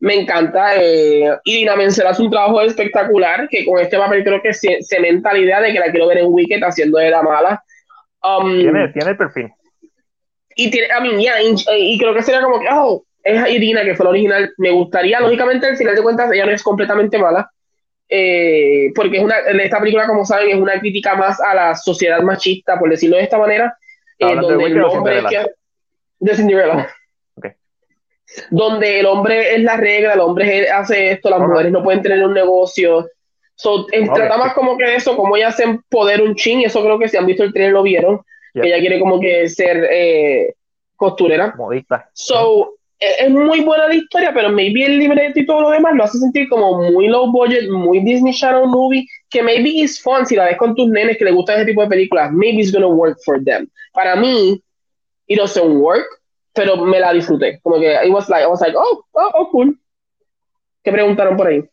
Me 0.01 0.21
encanta. 0.21 0.77
Eh, 0.77 1.31
y 1.45 1.59
Dina 1.59 1.77
Menzel 1.77 2.07
hace 2.07 2.23
un 2.23 2.31
trabajo 2.31 2.61
espectacular 2.61 3.49
que 3.49 3.65
con 3.65 3.79
este 3.79 3.97
papel 3.97 4.25
creo 4.25 4.43
que 4.43 4.53
se 4.53 4.79
cementa 4.83 5.33
la 5.33 5.39
idea 5.39 5.61
de 5.61 5.73
que 5.73 5.79
la 5.79 5.91
quiero 5.91 6.09
ver 6.09 6.19
en 6.19 6.27
Wicked 6.29 6.63
haciendo 6.63 6.99
de 6.99 7.11
la 7.11 7.23
mala. 7.23 7.63
Um, 8.23 8.59
¿Tiene, 8.59 8.89
tiene 8.89 9.11
el 9.11 9.17
perfil. 9.17 9.51
Y 10.57 10.71
tiene, 10.71 10.89
I 10.89 11.03
mean, 11.03 11.21
yeah, 11.21 11.41
y, 11.43 11.99
creo 11.99 12.15
que 12.15 12.23
sería 12.23 12.43
como 12.43 12.61
que, 12.61 12.67
oh, 12.71 13.05
es 13.25 13.51
Irina, 13.51 13.83
que 13.83 13.95
fue 13.95 14.05
la 14.05 14.11
original. 14.11 14.55
Me 14.59 14.71
gustaría, 14.71 15.19
lógicamente, 15.19 15.67
al 15.67 15.77
final 15.77 15.97
de 15.97 16.03
cuentas, 16.03 16.31
ella 16.31 16.47
no 16.47 16.53
es 16.53 16.63
completamente 16.63 17.19
mala 17.19 17.51
eh, 18.09 18.93
porque 18.95 19.17
es 19.17 19.25
una, 19.25 19.39
esta 19.39 19.81
película, 19.81 20.07
como 20.07 20.25
saben, 20.25 20.51
es 20.51 20.57
una 20.57 20.79
crítica 20.79 21.17
más 21.17 21.41
a 21.41 21.55
la 21.55 21.75
sociedad 21.75 22.21
machista, 22.23 22.79
por 22.79 22.91
decirlo 22.91 23.17
de 23.17 23.23
esta 23.23 23.39
manera, 23.39 23.77
eh, 24.19 24.37
donde 24.37 24.67
el 24.67 24.83
hombre 24.85 25.23
de 26.21 26.37
Cinderella. 26.37 26.95
Donde 28.51 29.01
el 29.01 29.07
hombre 29.07 29.55
es 29.55 29.63
la 29.63 29.77
regla, 29.77 30.15
el 30.15 30.21
hombre 30.21 30.71
hace 30.71 31.13
esto, 31.13 31.31
las 31.31 31.41
mujeres 31.41 31.71
no 31.71 31.83
pueden 31.83 32.03
tener 32.03 32.25
un 32.25 32.35
negocio. 32.35 33.09
So, 33.55 33.87
Trata 33.87 34.37
más 34.37 34.55
como 34.55 34.77
que 34.77 34.97
eso, 34.97 35.17
como 35.17 35.37
ella 35.37 35.49
hace 35.49 35.79
poder 35.89 36.21
un 36.21 36.35
chin, 36.35 36.63
eso 36.63 36.83
creo 36.83 36.99
que 36.99 37.09
si 37.09 37.17
han 37.17 37.27
visto 37.27 37.45
el 37.45 37.53
trailer 37.53 37.73
lo 37.73 37.83
vieron. 37.83 38.21
Ella 38.55 38.79
quiere 38.79 39.01
como 39.01 39.21
que 39.21 39.49
ser 39.49 39.89
eh, 39.91 40.55
costurera. 40.97 41.55
Modista. 41.57 42.09
So, 42.13 42.75
es 42.99 43.31
muy 43.31 43.61
buena 43.61 43.89
la 43.89 43.95
historia, 43.95 44.33
pero 44.33 44.51
maybe 44.51 44.85
el 44.85 44.99
libreto 44.99 45.39
y 45.39 45.47
todo 45.47 45.63
lo 45.63 45.71
demás 45.71 45.95
lo 45.95 46.05
hace 46.05 46.19
sentir 46.19 46.49
como 46.49 46.91
muy 46.91 47.09
low 47.09 47.31
budget, 47.31 47.69
muy 47.69 48.01
Disney 48.01 48.33
Channel 48.33 48.67
movie, 48.67 49.07
que 49.31 49.43
maybe 49.43 49.69
is 49.69 50.01
fun 50.03 50.25
si 50.27 50.37
la 50.37 50.47
ves 50.47 50.57
con 50.57 50.75
tus 50.75 50.89
nenes 50.89 51.19
que 51.19 51.25
les 51.25 51.35
gusta 51.35 51.55
ese 51.55 51.67
tipo 51.67 51.83
de 51.83 51.89
películas, 51.89 52.33
maybe 52.33 52.61
it's 52.61 52.73
gonna 52.73 52.87
work 52.87 53.19
for 53.25 53.43
them. 53.45 53.69
Para 53.93 54.17
mí, 54.17 54.63
it 55.27 55.39
doesn't 55.39 55.81
work, 55.81 56.07
pero 56.53 56.77
me 56.85 57.01
la 57.01 57.13
disfruté. 57.13 57.61
Como 57.63 57.79
que 57.79 57.95
I 57.95 58.11
was 58.11 58.29
like, 58.29 58.45
I 58.45 58.47
was 58.47 58.61
like, 58.61 58.77
oh, 58.77 59.05
oh, 59.13 59.31
oh 59.35 59.51
cool. 59.51 59.79
¿Qué 60.83 60.93
preguntaron 60.93 61.37
por 61.37 61.47
ahí? 61.47 61.65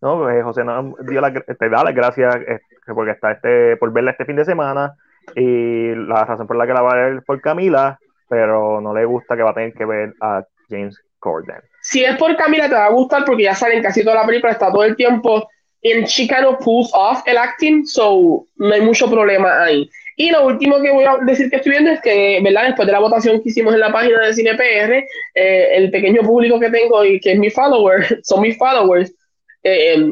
No, 0.00 0.18
pues, 0.18 0.42
José 0.42 0.64
no, 0.64 0.94
te 1.06 1.68
da 1.68 1.84
las 1.84 1.94
gracias 1.94 2.34
eh, 2.36 2.60
porque 2.86 3.12
está 3.12 3.32
este, 3.32 3.76
por 3.76 3.92
verla 3.92 4.10
este 4.10 4.24
fin 4.24 4.36
de 4.36 4.44
semana 4.44 4.96
y 5.36 5.94
la 5.94 6.24
razón 6.24 6.48
por 6.48 6.56
la 6.56 6.66
que 6.66 6.72
la 6.72 6.82
va 6.82 6.92
a 6.92 6.96
ver 6.96 7.22
por 7.22 7.40
Camila 7.40 8.00
pero 8.32 8.80
no 8.80 8.94
le 8.94 9.04
gusta 9.04 9.36
que 9.36 9.42
va 9.42 9.50
a 9.50 9.54
tener 9.54 9.74
que 9.74 9.84
ver 9.84 10.14
a 10.22 10.42
James 10.70 10.98
Corden. 11.18 11.60
Si 11.82 12.02
es 12.02 12.16
por 12.16 12.34
Camila, 12.34 12.66
te 12.66 12.74
va 12.74 12.86
a 12.86 12.90
gustar 12.90 13.26
porque 13.26 13.42
ya 13.42 13.54
salen 13.54 13.82
casi 13.82 14.02
toda 14.02 14.16
la 14.16 14.26
película, 14.26 14.52
está 14.52 14.72
todo 14.72 14.84
el 14.84 14.96
tiempo 14.96 15.46
en 15.82 16.04
of 16.46 16.64
pulls 16.64 16.90
off 16.94 17.20
el 17.26 17.36
acting, 17.36 17.84
so 17.84 18.46
no 18.56 18.72
hay 18.72 18.80
mucho 18.80 19.10
problema 19.10 19.64
ahí. 19.64 19.86
Y 20.16 20.30
lo 20.30 20.46
último 20.46 20.80
que 20.80 20.90
voy 20.90 21.04
a 21.04 21.18
decir 21.26 21.50
que 21.50 21.56
estoy 21.56 21.72
viendo 21.72 21.90
es 21.90 22.00
que, 22.00 22.40
¿verdad? 22.42 22.68
Después 22.68 22.86
de 22.86 22.92
la 22.92 23.00
votación 23.00 23.42
que 23.42 23.50
hicimos 23.50 23.74
en 23.74 23.80
la 23.80 23.92
página 23.92 24.26
de 24.26 24.32
CinePR, 24.32 25.04
eh, 25.34 25.68
el 25.74 25.90
pequeño 25.90 26.22
público 26.22 26.58
que 26.58 26.70
tengo 26.70 27.04
y 27.04 27.20
que 27.20 27.32
es 27.32 27.38
mi 27.38 27.50
follower, 27.50 28.18
son 28.22 28.40
mis 28.40 28.56
followers, 28.56 29.12
eh, 29.62 30.10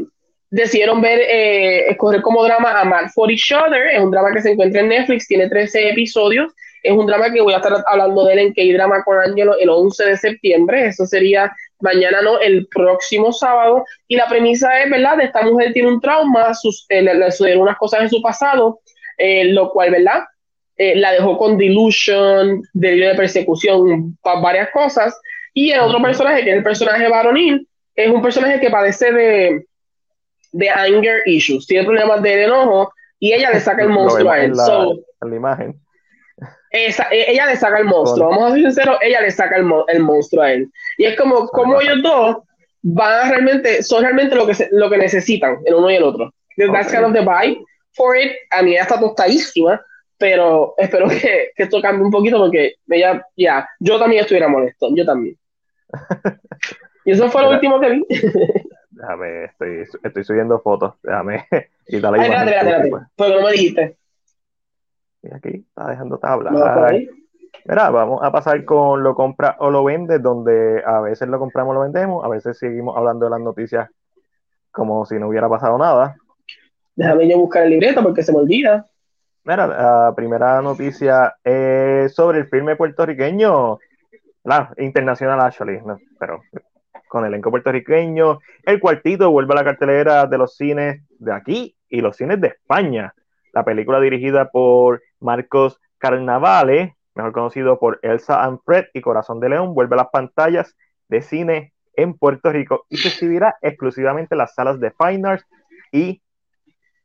decidieron 0.51 1.01
ver, 1.01 1.21
eh, 1.21 1.89
escoger 1.89 2.21
como 2.21 2.45
drama 2.45 2.83
a 2.83 2.85
Mad 2.85 3.07
for 3.15 3.31
Each 3.31 3.51
Other, 3.51 3.87
es 3.87 3.99
un 3.99 4.11
drama 4.11 4.31
que 4.35 4.43
se 4.43 4.51
encuentra 4.51 4.83
en 4.83 4.91
Netflix, 4.91 5.27
tiene 5.27 5.49
13 5.49 5.89
episodios, 5.89 6.53
es 6.83 6.93
un 6.93 7.07
drama 7.07 7.31
que 7.33 7.41
voy 7.41 7.53
a 7.53 7.59
estar 7.59 7.73
hablando 7.87 8.25
de 8.25 8.33
él 8.33 8.39
en 8.39 8.55
K-Drama 8.55 9.03
con 9.05 9.19
Angelo 9.19 9.57
el 9.59 9.69
11 9.69 10.05
de 10.05 10.17
septiembre. 10.17 10.87
Eso 10.87 11.07
sería 11.07 11.53
mañana, 11.81 12.23
no, 12.23 12.39
el 12.41 12.67
próximo 12.69 13.33
sábado. 13.33 13.85
Y 14.09 14.17
la 14.17 14.29
premisa 14.29 14.81
es, 14.83 14.91
¿verdad? 14.91 15.19
De 15.19 15.25
esta 15.25 15.43
mujer 15.43 15.73
tiene 15.73 15.89
un 15.89 16.01
trauma, 16.01 16.55
sus, 16.55 16.87
eh, 16.89 17.03
le, 17.03 17.31
sucedieron 17.31 17.63
unas 17.63 17.77
cosas 17.77 18.03
en 18.03 18.11
su 18.11 18.23
pasado, 18.23 18.81
eh, 19.19 19.45
lo 19.47 19.71
cual, 19.71 19.91
¿verdad? 19.91 20.25
Eh, 20.77 20.97
la 20.97 21.13
dejó 21.13 21.37
con 21.37 21.59
delusion, 21.59 22.63
delirio 22.73 23.11
de 23.11 23.15
persecución, 23.15 24.17
varias 24.23 24.71
cosas. 24.71 25.19
Y 25.53 25.73
el 25.73 25.81
otro 25.81 26.01
personaje, 26.01 26.45
que 26.45 26.51
es 26.51 26.57
el 26.57 26.63
personaje 26.63 27.09
varonil, 27.09 27.69
es 27.95 28.11
un 28.11 28.23
personaje 28.23 28.61
que 28.61 28.71
padece 28.71 29.13
de, 29.13 29.67
de 30.53 30.71
anger 30.71 31.21
issues, 31.27 31.67
tiene 31.67 31.85
problemas 31.85 32.23
de 32.23 32.45
enojo 32.45 32.93
y 33.19 33.35
ella 33.35 33.51
le 33.51 33.61
saca 33.61 33.83
el 33.83 33.91
monstruo 33.91 34.31
a 34.31 34.41
él. 34.41 34.53
la 34.55 35.37
imagen 35.37 35.79
esa, 36.71 37.09
e, 37.11 37.33
ella 37.33 37.47
le 37.47 37.57
saca 37.57 37.79
el 37.79 37.85
monstruo, 37.85 38.29
vamos 38.29 38.53
a 38.53 38.55
ser 38.55 38.63
sinceros, 38.63 38.99
ella 39.01 39.21
le 39.21 39.31
saca 39.31 39.57
el, 39.57 39.71
el 39.89 40.03
monstruo 40.03 40.43
a 40.43 40.53
él. 40.53 40.71
Y 40.99 41.05
es 41.05 41.17
como, 41.17 41.49
como 41.49 41.81
ellos 41.81 42.03
dos 42.03 42.39
van 42.83 43.31
realmente, 43.31 43.83
son 43.83 44.03
realmente 44.03 44.35
lo 44.35 44.47
que, 44.47 44.55
lo 44.71 44.89
que 44.89 44.99
necesitan, 44.99 45.59
el 45.65 45.75
uno 45.75 45.91
y 45.91 45.97
el 45.97 46.03
otro. 46.03 46.33
That's 46.57 46.93
kind 46.93 47.05
of 47.05 47.13
the 47.13 47.21
vibe 47.21 47.65
for 47.93 48.17
it. 48.17 48.33
A 48.51 48.63
mí 48.63 48.73
ella 48.73 48.83
está 48.83 49.01
tostadísima, 49.01 49.81
pero 50.19 50.75
espero 50.77 51.09
que, 51.09 51.51
que 51.57 51.63
esto 51.63 51.81
cambie 51.81 52.05
un 52.05 52.11
poquito 52.11 52.39
porque 52.39 52.75
ella, 52.89 53.27
ya, 53.37 53.69
yo 53.81 53.99
también 53.99 54.23
estuviera 54.23 54.49
molesto, 54.49 54.89
yo 54.95 55.05
también. 55.05 55.37
y 57.05 57.13
eso 57.13 57.29
fue 57.31 57.43
lo 57.43 57.51
último 57.51 57.81
que 57.81 57.91
vi. 57.91 58.07
déjame, 58.91 59.45
estoy, 59.45 59.85
estoy 60.03 60.25
subiendo 60.25 60.61
fotos, 60.61 60.95
déjame 61.03 61.47
y 61.89 62.01
dale 62.01 62.21
Ay, 62.21 62.31
espérate, 62.31 62.57
espérate, 62.57 62.91
Porque 63.17 63.35
no 63.35 63.43
me 63.43 63.53
dijiste. 63.53 63.97
Y 65.23 65.35
aquí 65.35 65.67
está 65.69 65.89
dejando 65.89 66.19
tabla. 66.19 66.51
Mira, 67.67 67.91
vamos 67.91 68.21
a 68.23 68.31
pasar 68.31 68.65
con 68.65 69.03
lo 69.03 69.15
compra 69.15 69.57
o 69.59 69.71
lo 69.71 69.85
vende, 69.85 70.19
donde 70.19 70.83
a 70.85 71.01
veces 71.01 71.29
lo 71.29 71.39
compramos 71.39 71.73
o 71.73 71.75
lo 71.75 71.81
vendemos, 71.81 72.25
a 72.25 72.29
veces 72.29 72.59
seguimos 72.59 72.97
hablando 72.97 73.27
de 73.27 73.31
las 73.31 73.41
noticias 73.41 73.91
como 74.71 75.05
si 75.05 75.19
no 75.19 75.29
hubiera 75.29 75.49
pasado 75.49 75.77
nada. 75.77 76.17
Déjame 76.95 77.29
yo 77.29 77.39
buscar 77.39 77.65
el 77.65 77.71
libreto 77.71 78.03
porque 78.03 78.23
se 78.23 78.33
me 78.33 78.39
olvida. 78.39 78.87
Mira, 79.45 79.67
la 79.67 80.13
primera 80.15 80.63
noticia 80.63 81.35
es 81.43 82.15
sobre 82.15 82.39
el 82.39 82.49
filme 82.49 82.77
puertorriqueño, 82.77 83.79
la 84.45 84.73
internacional 84.79 85.41
actually, 85.41 85.81
pero 86.19 86.43
con 87.09 87.25
elenco 87.25 87.51
puertorriqueño. 87.51 88.39
El 88.65 88.81
cuartito 88.81 89.31
vuelve 89.31 89.53
a 89.53 89.57
la 89.57 89.65
cartelera 89.65 90.27
de 90.27 90.39
los 90.39 90.57
cines 90.57 91.03
de 91.19 91.33
aquí 91.33 91.77
y 91.89 92.01
los 92.01 92.17
cines 92.17 92.41
de 92.41 92.49
España. 92.49 93.15
La 93.53 93.65
película 93.65 93.99
dirigida 93.99 94.51
por 94.51 95.03
Marcos 95.21 95.81
Carnavale, 95.99 96.97
mejor 97.15 97.33
conocido 97.33 97.79
por 97.79 98.01
Elsa 98.03 98.43
and 98.43 98.59
Fred 98.65 98.87
y 98.95 99.01
Corazón 99.01 99.41
de 99.41 99.51
León, 99.51 99.75
vuelve 99.75 99.95
a 99.95 99.99
las 99.99 100.09
pantallas 100.11 100.77
de 101.09 101.23
cine 101.23 101.73
en 101.95 102.15
Puerto 102.15 102.51
Rico 102.51 102.87
y 102.89 102.97
se 102.97 103.09
exhibirá 103.09 103.57
exclusivamente 103.61 104.35
en 104.35 104.39
las 104.39 104.55
salas 104.55 104.81
de 104.81 104.93
Fine 104.93 105.29
Arts 105.29 105.47
y 105.93 106.23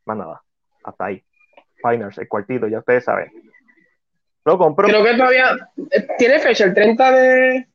más 0.04 0.16
nada, 0.16 0.42
hasta 0.84 1.06
ahí. 1.06 1.22
Fine 1.82 2.04
Arts, 2.04 2.18
el 2.18 2.28
cuartito, 2.28 2.68
ya 2.68 2.78
ustedes 2.78 3.04
saben. 3.04 3.30
Lo 4.44 4.56
compró. 4.56 4.86
Creo 4.86 5.04
que 5.04 5.14
todavía 5.14 5.56
eh, 5.90 6.06
tiene 6.16 6.38
fecha 6.38 6.64
el 6.64 6.74
30 6.74 7.10
de. 7.10 7.68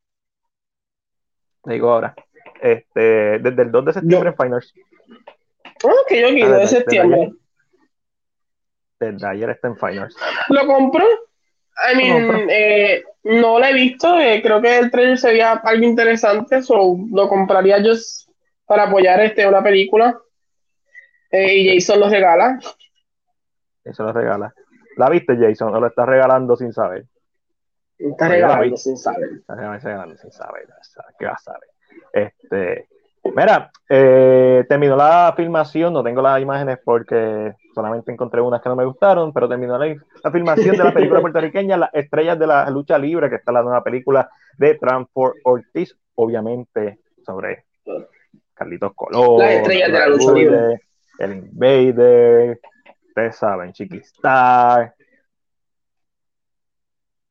Digo 1.65 1.91
ahora. 1.91 2.15
Este, 2.61 3.39
desde 3.39 3.61
el 3.63 3.71
2 3.71 3.85
de 3.85 3.93
septiembre 3.93 4.29
en 4.29 4.35
Fine 4.37 4.55
Arts. 4.55 4.73
Ok, 5.83 6.11
ok, 6.11 6.49
2 6.49 6.59
de 6.59 6.67
septiembre 6.67 7.33
de 9.05 9.27
ayer 9.27 9.49
está 9.49 9.67
en 9.67 9.77
Finals. 9.77 10.15
¿Lo 10.49 10.65
compró? 10.67 11.05
I 11.91 11.95
mean, 11.95 12.47
eh, 12.49 13.03
no 13.23 13.59
lo 13.59 13.65
he 13.65 13.73
visto. 13.73 14.19
Eh, 14.19 14.41
creo 14.41 14.61
que 14.61 14.77
el 14.77 14.91
trailer 14.91 15.17
sería 15.17 15.53
algo 15.53 15.83
interesante. 15.83 16.61
So, 16.61 16.97
lo 17.11 17.27
compraría 17.27 17.79
yo 17.79 17.93
para 18.65 18.83
apoyar 18.83 19.19
este, 19.21 19.47
una 19.47 19.63
película. 19.63 20.19
Eh, 21.31 21.55
y 21.55 21.79
Jason 21.79 21.99
lo 21.99 22.09
regala. 22.09 22.59
Eso 23.83 24.03
lo 24.03 24.13
regala. 24.13 24.53
¿La 24.97 25.09
viste, 25.09 25.37
Jason? 25.37 25.73
¿O 25.73 25.79
lo 25.79 25.87
está 25.87 26.05
regalando 26.05 26.55
sin 26.55 26.73
saber? 26.73 27.05
Está 27.97 28.27
regalando 28.27 28.77
sin 28.77 28.97
saber. 28.97 29.29
Está 29.39 29.55
regalando 29.55 30.17
sin 30.17 30.31
saber. 30.31 30.67
¿Qué 31.17 31.25
vas 31.25 31.47
a 31.47 31.53
saber? 31.53 31.69
Este, 32.13 32.87
mira, 33.23 33.71
eh, 33.87 34.65
terminó 34.67 34.95
la 34.95 35.33
filmación, 35.35 35.93
no 35.93 36.03
tengo 36.03 36.21
las 36.21 36.41
imágenes 36.41 36.79
porque 36.83 37.53
solamente 37.73 38.11
encontré 38.11 38.41
unas 38.41 38.61
que 38.61 38.69
no 38.69 38.75
me 38.75 38.85
gustaron, 38.85 39.31
pero 39.31 39.47
terminó 39.47 39.77
la, 39.77 39.95
filmación 40.31 40.75
de 40.75 40.83
la 40.83 40.93
película 40.93 41.21
puertorriqueña 41.21 41.77
Las 41.77 41.93
Estrellas 41.93 42.37
de 42.39 42.47
la 42.47 42.69
Lucha 42.69 42.97
Libre, 42.97 43.29
que 43.29 43.35
está 43.35 43.51
la 43.51 43.61
nueva 43.61 43.83
película 43.83 44.29
de 44.57 44.75
Transport 44.75 45.37
Ortiz, 45.43 45.95
obviamente 46.15 46.99
sobre 47.25 47.65
Carlitos 48.53 48.93
Colón, 48.95 49.39
Las 49.39 49.51
Estrellas 49.51 49.91
de 49.91 49.99
la 49.99 50.07
Lucha 50.07 50.31
Libre, 50.31 50.81
el 51.19 51.33
Invader, 51.33 52.59
ustedes 53.07 53.35
saben, 53.35 53.71
Chiquistar. 53.73 54.95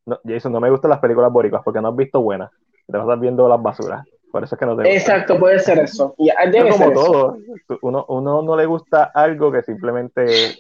No, 0.07 0.19
Jason, 0.25 0.53
no 0.53 0.61
me 0.61 0.71
gustan 0.71 0.91
las 0.91 0.99
películas 0.99 1.31
boricuas 1.31 1.63
porque 1.65 1.81
no 1.81 1.89
has 1.89 1.97
visto 1.97 2.21
buenas. 2.21 2.51
Te 2.87 2.97
vas 2.97 3.03
a 3.03 3.05
estar 3.05 3.19
viendo 3.21 3.49
las 3.49 3.63
basuras. 3.63 4.05
Por 4.31 4.45
eso 4.45 4.55
es 4.55 4.59
que 4.59 4.67
no 4.67 4.77
te 4.77 4.95
Exacto, 4.95 5.39
puede 5.39 5.59
ser 5.59 5.79
eso. 5.79 6.15
Y, 6.17 6.31
como 6.71 6.93
todo, 6.93 7.39
uno, 7.83 8.05
uno 8.09 8.43
no 8.43 8.57
le 8.57 8.67
gusta 8.67 9.11
algo 9.15 9.51
que 9.51 9.63
simplemente. 9.63 10.59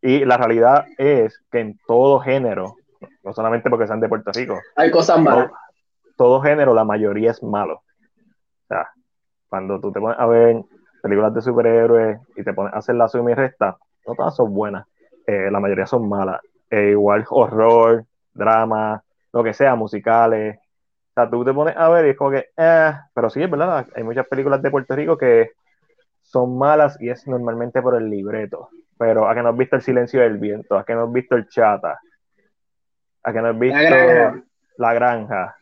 Y 0.00 0.24
la 0.24 0.36
realidad 0.36 0.86
es 0.98 1.38
que 1.50 1.60
en 1.60 1.78
todo 1.86 2.20
género, 2.20 2.76
no 3.22 3.32
solamente 3.32 3.70
porque 3.70 3.86
sean 3.86 4.00
de 4.00 4.08
Puerto 4.08 4.30
Rico, 4.32 4.58
hay 4.76 4.90
cosas 4.90 5.20
malas. 5.20 5.50
Todo, 6.16 6.40
género, 6.40 6.74
la 6.74 6.84
mayoría 6.84 7.32
es 7.32 7.42
malo. 7.42 7.74
O 7.74 8.66
sea, 8.68 8.88
cuando 9.48 9.80
tú 9.80 9.90
te 9.92 10.00
pones 10.00 10.18
a 10.18 10.26
ver 10.26 10.62
películas 11.02 11.34
de 11.34 11.42
superhéroes 11.42 12.18
y 12.36 12.44
te 12.44 12.54
pones 12.54 12.72
a 12.72 12.78
hacer 12.78 12.94
la 12.94 13.08
suma 13.08 13.32
y 13.32 13.34
resta, 13.34 13.76
no 14.06 14.14
todas 14.14 14.36
son 14.36 14.54
buenas. 14.54 14.86
Eh, 15.26 15.50
la 15.50 15.60
mayoría 15.60 15.86
son 15.86 16.08
malas. 16.08 16.40
Eh, 16.70 16.90
igual 16.90 17.24
horror, 17.28 18.04
drama, 18.32 19.02
lo 19.32 19.42
que 19.42 19.52
sea, 19.52 19.74
musicales, 19.74 20.58
o 21.16 21.20
sea, 21.20 21.30
tú 21.30 21.44
te 21.44 21.54
pones 21.54 21.76
a 21.76 21.88
ver 21.90 22.06
y 22.06 22.10
es 22.10 22.16
como 22.16 22.32
que, 22.32 22.48
eh, 22.56 22.92
pero 23.14 23.30
sí, 23.30 23.40
es 23.40 23.48
verdad, 23.48 23.86
hay 23.94 24.02
muchas 24.02 24.26
películas 24.26 24.60
de 24.60 24.70
Puerto 24.72 24.96
Rico 24.96 25.16
que 25.16 25.52
son 26.22 26.58
malas 26.58 27.00
y 27.00 27.08
es 27.08 27.24
normalmente 27.28 27.80
por 27.80 27.94
el 27.94 28.10
libreto. 28.10 28.68
Pero 28.98 29.28
a 29.28 29.34
que 29.34 29.42
no 29.42 29.50
has 29.50 29.56
visto 29.56 29.76
El 29.76 29.82
Silencio 29.82 30.20
del 30.22 30.38
Viento, 30.38 30.76
a 30.76 30.84
que 30.84 30.92
no 30.92 31.04
has 31.04 31.12
visto 31.12 31.36
El 31.36 31.46
Chata, 31.48 32.00
a 33.22 33.32
que 33.32 33.40
no 33.40 33.48
has 33.48 33.58
visto 33.58 34.44
La 34.78 34.92
Granja. 34.92 35.56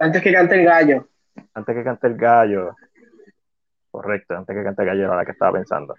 Antes 0.00 0.22
que 0.22 0.32
cante 0.32 0.56
el 0.56 0.64
gallo. 0.64 1.06
Antes 1.54 1.76
que 1.76 1.84
cante 1.84 2.06
el 2.08 2.16
gallo. 2.16 2.74
Correcto, 3.92 4.36
antes 4.36 4.56
que 4.56 4.64
cante 4.64 4.82
el 4.82 4.88
gallo 4.88 5.04
era 5.04 5.16
la 5.16 5.24
que 5.24 5.32
estaba 5.32 5.52
pensando. 5.52 5.94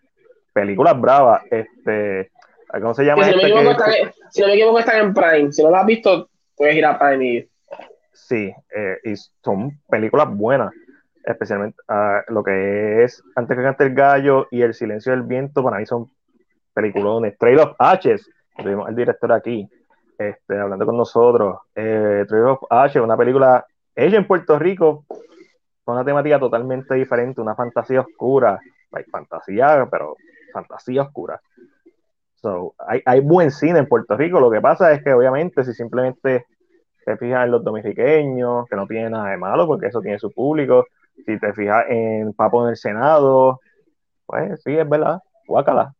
Películas 0.52 1.00
bravas, 1.00 1.44
este. 1.50 2.30
¿Cómo 2.70 2.94
se 2.94 3.06
llama? 3.06 3.24
Si, 3.24 3.32
no 3.32 3.38
me 3.38 3.44
equivoco, 3.44 3.72
están, 3.72 3.94
si 4.30 4.42
no 4.42 4.48
me 4.48 4.54
equivoco, 4.54 4.80
están 4.80 5.00
en 5.00 5.14
Prime. 5.14 5.52
Si 5.54 5.64
no 5.64 5.70
lo 5.70 5.78
has 5.78 5.86
visto, 5.86 6.30
puedes 6.58 6.76
ir 6.76 6.86
a 6.86 7.00
Prime 7.00 7.26
y 7.26 7.49
sí, 8.28 8.54
eh, 8.76 8.98
y 9.04 9.16
son 9.44 9.80
películas 9.90 10.28
buenas, 10.36 10.74
especialmente 11.24 11.78
ah, 11.88 12.22
lo 12.28 12.44
que 12.44 13.04
es 13.04 13.24
Antes 13.36 13.58
que 13.58 13.64
cante 13.64 13.84
el 13.86 13.94
gallo 13.94 14.48
y 14.52 14.62
El 14.62 14.74
silencio 14.74 15.12
del 15.12 15.24
viento, 15.24 15.64
para 15.64 15.78
mí 15.78 15.86
son 15.86 16.10
peliculones. 16.74 17.38
Trade 17.38 17.62
of 17.62 17.76
Ashes, 17.80 18.30
tuvimos 18.58 18.90
el 18.90 18.96
director 18.96 19.32
aquí, 19.32 19.68
este, 20.18 20.58
hablando 20.58 20.86
con 20.86 20.98
nosotros. 20.98 21.60
Eh, 21.76 22.26
Trade 22.28 22.44
of 22.44 22.64
Ashes, 22.70 23.02
una 23.02 23.18
película 23.18 23.66
hecha 23.96 24.18
en 24.18 24.28
Puerto 24.28 24.60
Rico, 24.60 25.06
con 25.84 25.96
una 25.96 26.06
temática 26.06 26.40
totalmente 26.40 26.96
diferente, 26.96 27.42
una 27.42 27.56
fantasía 27.56 28.02
oscura, 28.02 28.60
hay 28.92 29.04
fantasía, 29.06 29.88
pero 29.90 30.16
fantasía 30.54 31.04
oscura. 31.04 31.42
So, 32.36 32.74
hay 33.06 33.20
buen 33.20 33.52
cine 33.52 33.80
en 33.80 33.88
Puerto 33.88 34.16
Rico, 34.16 34.40
lo 34.40 34.50
que 34.50 34.62
pasa 34.62 34.94
es 34.94 35.04
que 35.04 35.12
obviamente 35.12 35.66
si 35.66 35.74
simplemente 35.74 36.46
te 37.10 37.18
fijas 37.18 37.46
en 37.46 37.52
los 37.52 37.64
dominicanos, 37.64 38.70
que 38.70 38.76
no 38.76 38.86
tiene 38.86 39.10
nada 39.10 39.32
de 39.32 39.38
malo, 39.38 39.66
porque 39.66 39.88
eso 39.88 40.00
tiene 40.00 40.20
su 40.20 40.32
público. 40.32 40.86
Si 41.26 41.40
te 41.40 41.54
fijas 41.54 41.86
en 41.90 42.34
Papo 42.34 42.64
en 42.64 42.70
el 42.70 42.78
Senado, 42.78 43.62
pues 44.28 44.62
sí, 44.62 44.78
es 44.78 44.88
verdad, 44.88 45.20
guácala. 45.48 45.96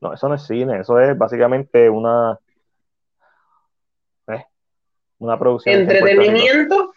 No, 0.00 0.14
eso 0.14 0.28
no 0.28 0.36
es 0.36 0.46
cine, 0.46 0.78
eso 0.78 1.00
es 1.00 1.18
básicamente 1.18 1.90
una. 1.90 2.38
Eh, 4.28 4.44
una 5.18 5.36
producción. 5.36 5.80
¿Entretenimiento? 5.80 6.92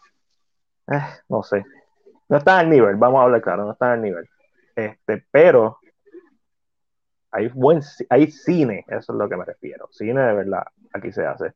Eh, 0.91 1.01
no 1.27 1.41
sé. 1.41 1.65
No 2.29 2.37
está 2.37 2.59
al 2.59 2.69
nivel, 2.69 2.95
vamos 2.97 3.21
a 3.21 3.23
hablar 3.23 3.41
claro, 3.41 3.65
no 3.65 3.71
está 3.71 3.93
al 3.93 4.03
nivel. 4.03 4.29
Este, 4.75 5.25
pero 5.31 5.79
hay 7.31 7.47
buen 7.47 7.81
hay 8.09 8.29
cine, 8.29 8.85
eso 8.87 9.13
es 9.13 9.17
lo 9.17 9.27
que 9.27 9.35
me 9.35 9.45
refiero. 9.45 9.87
Cine 9.91 10.21
de 10.21 10.33
verdad, 10.35 10.63
aquí 10.93 11.11
se 11.11 11.25
hace. 11.25 11.53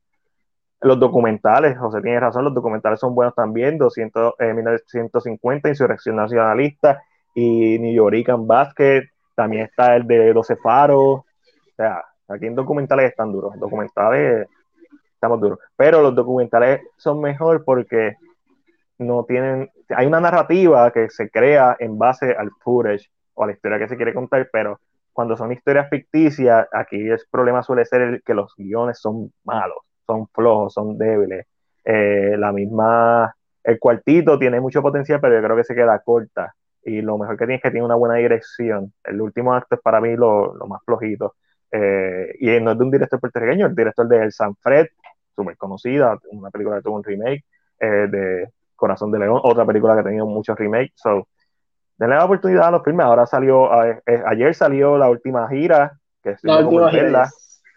Los 0.83 0.99
documentales, 0.99 1.77
José 1.77 2.01
tiene 2.01 2.19
razón, 2.19 2.43
los 2.43 2.55
documentales 2.55 2.99
son 2.99 3.13
buenos 3.13 3.35
también, 3.35 3.77
200, 3.77 4.33
eh, 4.39 4.51
1950, 4.51 5.69
Insurrección 5.69 6.15
Nacionalista 6.15 7.03
y 7.35 7.77
New 7.77 7.93
Yorican 7.93 8.47
Basket, 8.47 9.03
también 9.35 9.65
está 9.65 9.95
el 9.95 10.07
de 10.07 10.33
12 10.33 10.55
Faros, 10.55 11.19
o 11.19 11.25
sea, 11.77 12.03
aquí 12.27 12.47
en 12.47 12.55
documentales 12.55 13.11
están 13.11 13.31
duros, 13.31 13.59
documentales 13.59 14.47
estamos 15.13 15.39
duros, 15.39 15.59
pero 15.75 16.01
los 16.01 16.15
documentales 16.15 16.81
son 16.97 17.21
mejor 17.21 17.63
porque 17.63 18.15
no 18.97 19.23
tienen, 19.25 19.69
hay 19.89 20.07
una 20.07 20.19
narrativa 20.19 20.89
que 20.89 21.11
se 21.11 21.29
crea 21.29 21.75
en 21.77 21.99
base 21.99 22.31
al 22.31 22.49
footage 22.59 23.11
o 23.35 23.43
a 23.43 23.47
la 23.47 23.53
historia 23.53 23.77
que 23.77 23.87
se 23.87 23.97
quiere 23.97 24.15
contar, 24.15 24.49
pero 24.51 24.79
cuando 25.13 25.37
son 25.37 25.51
historias 25.51 25.89
ficticias, 25.91 26.67
aquí 26.71 27.07
el 27.07 27.19
problema 27.29 27.61
suele 27.61 27.85
ser 27.85 28.01
el 28.01 28.23
que 28.23 28.33
los 28.33 28.55
guiones 28.55 28.99
son 28.99 29.31
malos 29.43 29.77
son 30.11 30.27
flojos, 30.27 30.73
son 30.73 30.97
débiles. 30.97 31.45
Eh, 31.85 32.35
la 32.37 32.51
misma, 32.51 33.33
el 33.63 33.79
cuartito 33.79 34.37
tiene 34.37 34.59
mucho 34.59 34.81
potencial, 34.81 35.19
pero 35.21 35.35
yo 35.35 35.43
creo 35.43 35.57
que 35.57 35.63
se 35.63 35.75
queda 35.75 35.99
corta. 35.99 36.53
Y 36.83 37.01
lo 37.01 37.17
mejor 37.17 37.37
que 37.37 37.45
tiene 37.45 37.55
es 37.55 37.61
que 37.61 37.71
tiene 37.71 37.85
una 37.85 37.95
buena 37.95 38.15
dirección. 38.15 38.93
El 39.03 39.21
último 39.21 39.53
acto 39.53 39.75
es 39.75 39.81
para 39.81 40.01
mí 40.01 40.15
lo, 40.15 40.53
más 40.67 40.81
flojito. 40.83 41.35
Eh, 41.71 42.35
y 42.39 42.59
no 42.59 42.71
es 42.71 42.77
de 42.77 42.83
un 42.83 42.91
director 42.91 43.19
puertorriqueño, 43.19 43.67
el 43.67 43.75
director 43.75 44.07
de 44.07 44.23
El 44.23 44.31
Sanfred, 44.33 44.87
súper 45.33 45.55
conocida, 45.55 46.17
una 46.31 46.49
película 46.49 46.77
que 46.77 46.83
tuvo 46.83 46.97
un 46.97 47.03
remake, 47.03 47.45
eh, 47.79 48.07
de 48.09 48.49
Corazón 48.75 49.11
de 49.11 49.19
León, 49.19 49.39
otra 49.41 49.65
película 49.65 49.93
que 49.93 50.01
ha 50.01 50.03
tenido 50.03 50.25
muchos 50.25 50.57
remakes. 50.57 50.93
So, 50.95 51.27
denle 51.97 52.15
la 52.15 52.25
oportunidad 52.25 52.67
a 52.67 52.71
los 52.71 52.83
filmes. 52.83 53.05
Ahora 53.05 53.25
salió, 53.25 53.71
ayer 53.71 54.53
salió 54.55 54.97
la 54.97 55.09
última 55.09 55.47
gira, 55.47 55.97
que 56.21 56.31
es 56.31 56.43
la 56.43 56.59
última 56.59 56.89
gira 56.91 57.29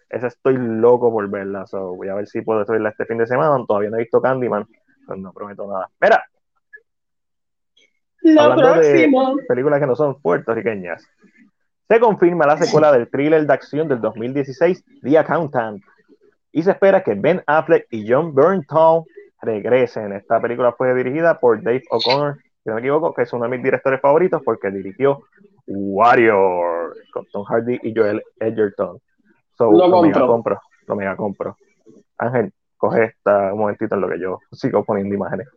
esa 0.08 0.28
estoy 0.28 0.56
loco 0.58 1.10
por 1.10 1.28
verla. 1.28 1.66
So, 1.66 1.94
voy 1.96 2.08
a 2.08 2.14
ver 2.14 2.26
si 2.26 2.42
puedo 2.42 2.64
verla 2.64 2.90
este 2.90 3.06
fin 3.06 3.18
de 3.18 3.26
semana. 3.26 3.64
Todavía 3.66 3.90
no 3.90 3.96
he 3.96 4.00
visto 4.00 4.20
Candyman, 4.20 4.66
pues 5.06 5.18
no 5.18 5.32
prometo 5.32 5.66
nada. 5.66 5.88
Mira. 6.00 6.24
Lo 8.22 8.56
próximo. 8.56 9.36
De 9.36 9.44
películas 9.44 9.80
que 9.80 9.86
no 9.86 9.96
son 9.96 10.20
puertorriqueñas. 10.20 11.06
Se 11.88 12.00
confirma 12.00 12.46
la 12.46 12.56
secuela 12.56 12.90
del 12.92 13.10
thriller 13.10 13.46
de 13.46 13.52
acción 13.52 13.88
del 13.88 14.00
2016, 14.00 14.84
The 15.02 15.18
Accountant. 15.18 15.82
Y 16.52 16.62
se 16.62 16.70
espera 16.70 17.02
que 17.02 17.14
Ben 17.14 17.42
Affleck 17.46 17.86
y 17.90 18.10
John 18.10 18.34
Bernthal 18.34 19.02
regresen. 19.42 20.12
Esta 20.12 20.40
película 20.40 20.72
fue 20.72 20.94
dirigida 20.94 21.38
por 21.38 21.62
Dave 21.62 21.82
O'Connor, 21.90 22.38
si 22.62 22.70
no 22.70 22.76
me 22.76 22.80
equivoco, 22.80 23.12
que 23.12 23.22
es 23.22 23.32
uno 23.34 23.44
de 23.44 23.50
mis 23.50 23.62
directores 23.62 24.00
favoritos 24.00 24.40
porque 24.42 24.70
dirigió 24.70 25.24
Warrior 25.66 26.96
con 27.12 27.26
Tom 27.26 27.44
Hardy 27.44 27.78
y 27.82 27.94
Joel 27.94 28.22
Edgerton 28.38 28.98
lo, 29.58 29.90
compro. 29.90 30.26
compro. 30.26 30.60
Lo 30.86 30.96
mega 30.96 31.16
compro. 31.16 31.56
Ángel, 32.18 32.52
coge 32.76 33.04
esta 33.04 33.52
un 33.52 33.60
momentito 33.60 33.94
en 33.94 34.00
lo 34.00 34.08
que 34.08 34.20
yo 34.20 34.38
sigo 34.52 34.84
poniendo 34.84 35.14
imágenes. 35.14 35.48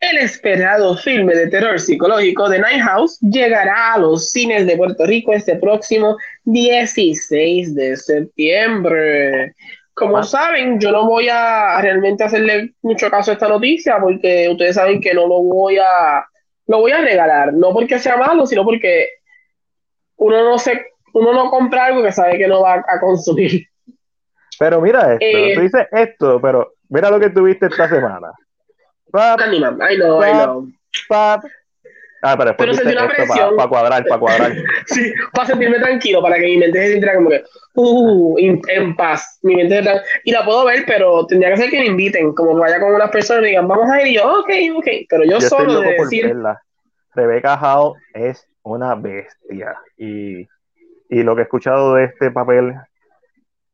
El 0.00 0.18
esperado 0.18 0.96
filme 0.96 1.34
de 1.34 1.48
terror 1.48 1.80
psicológico 1.80 2.48
de 2.50 2.58
Night 2.58 2.82
House 2.82 3.18
llegará 3.20 3.94
a 3.94 3.98
los 3.98 4.30
cines 4.30 4.66
de 4.66 4.76
Puerto 4.76 5.06
Rico 5.06 5.32
este 5.32 5.56
próximo 5.56 6.18
16 6.44 7.74
de 7.74 7.96
septiembre. 7.96 9.54
Como 9.94 10.22
saben, 10.22 10.78
yo 10.78 10.90
no 10.92 11.06
voy 11.06 11.28
a 11.30 11.80
realmente 11.80 12.24
hacerle 12.24 12.74
mucho 12.82 13.08
caso 13.10 13.30
a 13.30 13.34
esta 13.34 13.48
noticia 13.48 13.98
porque 13.98 14.48
ustedes 14.50 14.74
saben 14.74 15.00
que 15.00 15.14
no 15.14 15.26
lo 15.26 15.42
voy 15.42 15.78
a 15.78 16.24
lo 16.66 16.80
voy 16.80 16.92
a 16.92 17.00
regalar, 17.00 17.52
no 17.52 17.72
porque 17.72 17.98
sea 17.98 18.16
malo, 18.16 18.46
sino 18.46 18.64
porque 18.64 19.08
uno 20.16 20.44
no 20.44 20.58
se 20.58 20.86
uno 21.14 21.32
no 21.32 21.50
compra 21.50 21.86
algo 21.86 22.02
que 22.02 22.12
sabe 22.12 22.38
que 22.38 22.46
no 22.46 22.62
va 22.62 22.74
a 22.74 23.00
consumir. 23.00 23.66
Pero 24.58 24.80
mira 24.80 25.14
esto, 25.14 25.24
eh, 25.24 25.52
tú 25.54 25.60
dices 25.62 25.86
esto, 25.90 26.40
pero 26.40 26.74
mira 26.88 27.10
lo 27.10 27.18
que 27.18 27.30
tuviste 27.30 27.66
esta 27.66 27.88
semana. 27.88 28.32
Pap, 29.10 29.40
I 29.40 29.96
know, 29.96 30.22
I 30.22 30.32
know. 30.32 30.68
Ah, 32.26 32.36
pero, 32.38 32.56
pero 32.56 32.72
sentí 32.72 32.92
una 32.92 33.06
presión. 33.06 33.54
Para 33.54 33.68
cuadrar, 33.68 34.04
para 34.06 34.18
cuadrar. 34.18 34.52
sí, 34.86 35.12
para 35.34 35.46
sentirme 35.46 35.78
tranquilo, 35.78 36.22
para 36.22 36.36
que 36.36 36.46
mi 36.46 36.56
mente 36.56 36.78
se 36.78 36.92
sintiera 36.92 37.16
como 37.16 37.28
que, 37.28 37.44
uh, 37.74 38.36
en 38.38 38.96
paz. 38.96 39.38
Mi 39.42 39.56
mente 39.56 39.82
se 39.82 40.00
Y 40.24 40.32
la 40.32 40.42
puedo 40.42 40.64
ver, 40.64 40.84
pero 40.86 41.26
tendría 41.26 41.50
que 41.50 41.58
ser 41.58 41.70
que 41.70 41.80
me 41.80 41.86
inviten, 41.86 42.32
como 42.32 42.54
que 42.54 42.60
vaya 42.60 42.80
con 42.80 42.94
unas 42.94 43.10
personas 43.10 43.42
y 43.42 43.48
digan, 43.48 43.68
vamos 43.68 43.90
a 43.90 44.00
ir, 44.00 44.06
y 44.06 44.14
yo, 44.14 44.40
ok, 44.40 44.50
ok. 44.76 44.86
Pero 45.10 45.24
yo, 45.24 45.38
solo 45.38 45.80
de 45.80 45.92
decir. 45.92 46.34
Rebeca 47.14 47.54
Howe 47.60 47.94
es 48.14 48.48
una 48.62 48.94
bestia. 48.94 49.76
Y 49.98 50.48
y 51.14 51.22
lo 51.22 51.36
que 51.36 51.42
he 51.42 51.44
escuchado 51.44 51.94
de 51.94 52.06
este 52.06 52.32
papel 52.32 52.74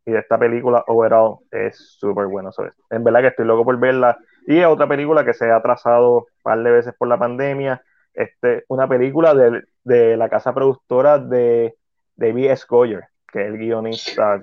y 0.04 0.12
de 0.12 0.18
esta 0.18 0.38
película 0.38 0.84
overall 0.88 1.38
es 1.50 1.96
súper 1.98 2.26
bueno. 2.26 2.50
en 2.90 3.02
verdad 3.02 3.22
que 3.22 3.28
estoy 3.28 3.46
loco 3.46 3.64
por 3.64 3.78
verla. 3.78 4.18
Y 4.46 4.58
es 4.58 4.66
otra 4.66 4.86
película 4.86 5.24
que 5.24 5.32
se 5.32 5.50
ha 5.50 5.56
atrasado 5.56 6.18
un 6.18 6.24
par 6.42 6.62
de 6.62 6.70
veces 6.70 6.92
por 6.98 7.08
la 7.08 7.18
pandemia. 7.18 7.82
Este, 8.12 8.64
una 8.68 8.86
película 8.86 9.34
de, 9.34 9.62
de 9.84 10.18
la 10.18 10.28
casa 10.28 10.52
productora 10.52 11.18
de 11.18 11.74
David 12.14 12.50
S. 12.50 12.66
Goyer, 12.68 13.04
que 13.32 13.40
es 13.40 13.46
el 13.46 13.56
guionista, 13.56 14.42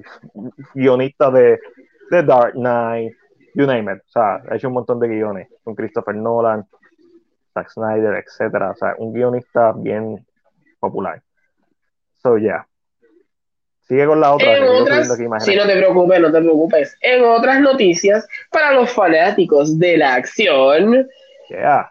guionista 0.73 1.29
de 1.29 1.59
The 2.09 2.23
Dark 2.23 2.53
Knight, 2.53 3.13
you 3.53 3.67
name 3.67 3.93
it. 3.93 3.99
O 3.99 4.09
sea, 4.09 4.41
ha 4.49 4.55
hecho 4.55 4.69
un 4.69 4.73
montón 4.73 4.99
de 4.99 5.07
guiones 5.07 5.49
con 5.63 5.75
Christopher 5.75 6.15
Nolan, 6.15 6.65
Zack 7.53 7.69
Snyder, 7.69 8.15
etcétera. 8.25 8.71
O 8.71 8.75
sea, 8.75 8.95
un 8.97 9.13
guionista 9.13 9.71
bien 9.73 10.25
popular. 10.79 11.21
So, 12.15 12.39
yeah. 12.39 12.67
Sigue 13.87 14.05
con 14.05 14.19
la 14.19 14.33
otra. 14.33 14.57
En 14.57 14.63
otras, 14.63 15.07
sí, 15.39 15.55
no 15.55 15.65
te 15.65 15.77
preocupes, 15.77 16.19
no 16.19 16.31
te 16.31 16.39
preocupes. 16.39 16.97
En 17.01 17.23
otras 17.23 17.61
noticias, 17.61 18.27
para 18.51 18.73
los 18.73 18.91
fanáticos 18.91 19.79
de 19.79 19.97
la 19.97 20.15
acción, 20.15 21.07
yeah. 21.49 21.89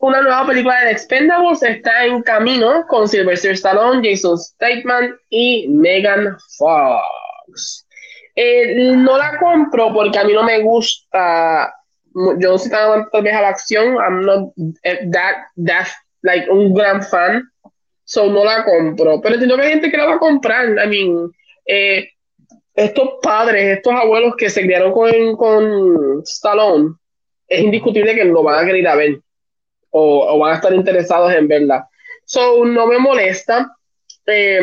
una 0.00 0.20
nueva 0.20 0.46
película 0.46 0.84
de 0.84 0.90
Expendables 0.92 1.62
está 1.62 2.04
en 2.04 2.22
camino 2.22 2.86
con 2.88 3.08
Sylvester 3.08 3.52
Stallone, 3.52 4.06
Jason 4.06 4.38
Statham 4.38 5.16
y 5.30 5.66
Megan 5.68 6.36
Fox. 6.58 7.86
Eh, 8.34 8.92
no 8.96 9.16
la 9.16 9.38
compro 9.38 9.94
porque 9.94 10.18
a 10.18 10.24
mí 10.24 10.34
no 10.34 10.42
me 10.42 10.60
gusta. 10.60 11.74
Yo 12.38 12.50
no 12.50 12.58
soy 12.58 12.70
tan 12.70 13.24
vez 13.24 13.34
a 13.34 13.40
la 13.40 13.48
acción. 13.48 13.96
I'm 13.96 14.26
not 14.26 14.52
eh, 14.82 15.08
that, 15.10 15.36
that, 15.64 15.88
like, 16.22 16.50
un 16.50 16.74
gran 16.74 17.02
fan 17.02 17.50
So 18.06 18.30
no 18.30 18.44
la 18.44 18.64
compro. 18.64 19.20
Pero 19.20 19.34
entiendo 19.34 19.56
que 19.56 19.62
hay 19.62 19.70
gente 19.72 19.90
que 19.90 19.96
la 19.96 20.06
va 20.06 20.14
a 20.14 20.18
comprar. 20.18 20.68
I 20.68 20.88
mean, 20.88 21.30
eh, 21.66 22.08
estos 22.74 23.14
padres, 23.20 23.76
estos 23.76 23.92
abuelos 23.92 24.34
que 24.36 24.48
se 24.48 24.62
criaron 24.62 24.92
con, 24.92 25.36
con 25.36 26.22
Stallone, 26.22 26.94
es 27.48 27.60
indiscutible 27.62 28.14
que 28.14 28.24
lo 28.24 28.44
van 28.44 28.62
a 28.62 28.66
querer 28.66 28.86
a 28.86 28.94
ver. 28.94 29.20
O, 29.90 30.38
van 30.38 30.52
a 30.52 30.56
estar 30.56 30.72
interesados 30.72 31.32
en 31.32 31.48
verla. 31.48 31.88
So 32.24 32.64
no 32.64 32.86
me 32.86 32.98
molesta. 32.98 33.74
Eh, 34.24 34.60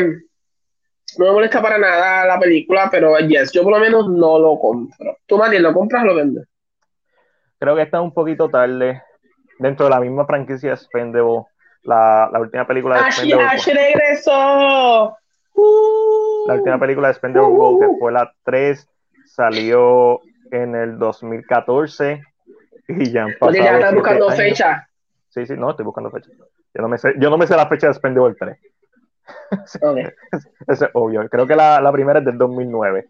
no 1.18 1.26
me 1.26 1.32
molesta 1.32 1.62
para 1.62 1.78
nada 1.78 2.26
la 2.26 2.40
película, 2.40 2.88
pero 2.90 3.18
yes, 3.20 3.52
yo 3.52 3.64
por 3.64 3.74
lo 3.74 3.80
menos 3.80 4.10
no 4.10 4.40
lo 4.40 4.58
compro. 4.58 5.18
¿Tú, 5.26 5.38
Mariel, 5.38 5.64
lo 5.64 5.74
compras 5.74 6.04
o 6.04 6.08
lo 6.08 6.16
vendes? 6.16 6.48
Creo 7.60 7.76
que 7.76 7.82
está 7.82 8.00
un 8.00 8.14
poquito 8.14 8.50
tarde. 8.50 9.02
Dentro 9.60 9.86
de 9.86 9.92
la 9.92 10.00
misma 10.00 10.26
franquicia 10.26 10.76
Spendable 10.76 11.44
la, 11.84 12.30
la 12.32 12.40
última 12.40 12.66
película 12.66 12.96
de 12.96 13.02
Ash, 13.02 13.34
Ash 13.34 13.68
regresó. 13.68 15.18
La 16.48 16.54
última 16.56 16.80
película 16.80 17.10
de 17.10 17.14
Spendable 17.14 17.80
que 17.80 17.98
fue 18.00 18.12
la 18.12 18.34
3, 18.44 18.90
salió 19.26 20.22
en 20.52 20.76
el 20.76 20.98
2014 20.98 22.22
y 22.88 23.12
ya 23.12 23.24
han 23.24 23.34
pasado. 23.40 23.64
ya 23.64 23.78
estás 23.78 23.94
buscando 23.94 24.30
fecha. 24.32 24.88
Sí, 25.30 25.46
sí, 25.46 25.54
no, 25.58 25.72
estoy 25.72 25.86
buscando 25.86 26.10
fecha. 26.12 26.30
Yo 26.74 26.82
no 26.82 26.88
me 26.88 26.98
sé, 26.98 27.14
yo 27.18 27.30
no 27.30 27.38
me 27.38 27.48
sé 27.48 27.56
la 27.56 27.68
fecha 27.68 27.88
de 27.88 27.94
Spendable 27.94 28.36
3. 28.40 28.58
Okay. 29.82 30.10
Eso 30.68 30.86
es 30.86 30.92
obvio. 30.94 31.28
Creo 31.30 31.48
que 31.48 31.56
la, 31.56 31.80
la, 31.80 31.92
primera 31.92 32.20
es 32.20 32.26
del 32.26 32.38
2009. 32.38 33.06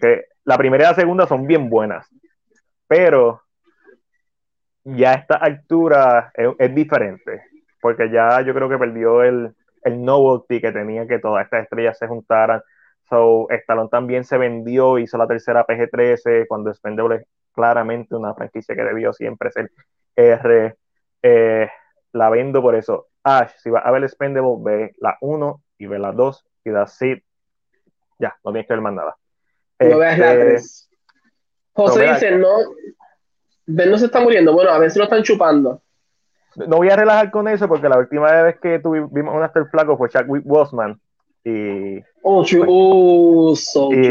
Que 0.00 0.26
la 0.44 0.58
primera 0.58 0.84
y 0.84 0.86
la 0.88 0.94
segunda 0.94 1.26
son 1.26 1.46
bien 1.46 1.70
buenas. 1.70 2.06
Pero 2.86 3.42
ya 4.82 5.12
a 5.12 5.14
esta 5.14 5.36
altura 5.36 6.32
es, 6.34 6.50
es 6.58 6.74
diferente 6.74 7.53
porque 7.84 8.08
ya 8.08 8.40
yo 8.40 8.54
creo 8.54 8.70
que 8.70 8.78
perdió 8.78 9.22
el, 9.22 9.54
el 9.82 10.02
novelty 10.02 10.58
que 10.58 10.72
tenía 10.72 11.06
que 11.06 11.18
todas 11.18 11.44
estas 11.44 11.64
estrellas 11.64 11.98
se 11.98 12.06
juntaran. 12.06 12.62
So, 13.10 13.46
Stallone 13.50 13.90
también 13.90 14.24
se 14.24 14.38
vendió, 14.38 14.98
hizo 14.98 15.18
la 15.18 15.26
tercera 15.26 15.66
PG-13, 15.66 16.46
cuando 16.48 16.72
Spendable 16.72 17.16
es 17.16 17.26
claramente 17.52 18.14
una 18.14 18.32
franquicia 18.32 18.74
que 18.74 18.84
debió 18.84 19.12
siempre 19.12 19.50
ser 19.50 19.70
R. 20.16 20.74
Eh, 21.22 21.68
la 22.12 22.30
vendo 22.30 22.62
por 22.62 22.74
eso. 22.74 23.08
Ash, 23.22 23.50
si 23.58 23.68
va 23.68 23.80
a 23.80 23.90
ver 23.90 24.08
Spendable, 24.08 24.54
ve 24.62 24.92
la 24.96 25.18
1 25.20 25.62
y 25.76 25.84
ve 25.84 25.98
la 25.98 26.12
2 26.12 26.42
y 26.64 26.70
da 26.70 26.86
sí. 26.86 27.22
Ya, 28.18 28.34
no 28.42 28.52
tienes 28.52 28.66
que 28.66 28.72
ver 28.72 28.80
más 28.80 28.94
nada. 28.94 29.14
No 29.78 29.98
veas 29.98 30.18
la 30.18 30.32
3. 30.32 30.54
Este, 30.54 30.96
José 31.74 32.06
dice, 32.14 32.30
no, 32.38 32.48
Ben 33.66 33.90
no 33.90 33.98
se 33.98 34.06
está 34.06 34.20
muriendo. 34.20 34.54
Bueno, 34.54 34.70
a 34.70 34.78
ver 34.78 34.90
si 34.90 34.98
lo 34.98 35.04
están 35.04 35.22
chupando 35.22 35.82
no 36.56 36.76
voy 36.76 36.88
a 36.90 36.96
relajar 36.96 37.30
con 37.30 37.48
eso 37.48 37.68
porque 37.68 37.88
la 37.88 37.98
última 37.98 38.30
vez 38.42 38.58
que 38.60 38.78
tuvimos 38.78 39.34
un 39.34 39.42
after 39.42 39.66
flaco 39.66 39.96
fue 39.96 40.08
Chadwick 40.08 40.44
Boseman 40.44 40.98
y, 41.46 42.02
oh, 42.22 42.42
true. 42.42 42.64
Oh, 42.66 43.54
so 43.54 43.92
y, 43.92 44.06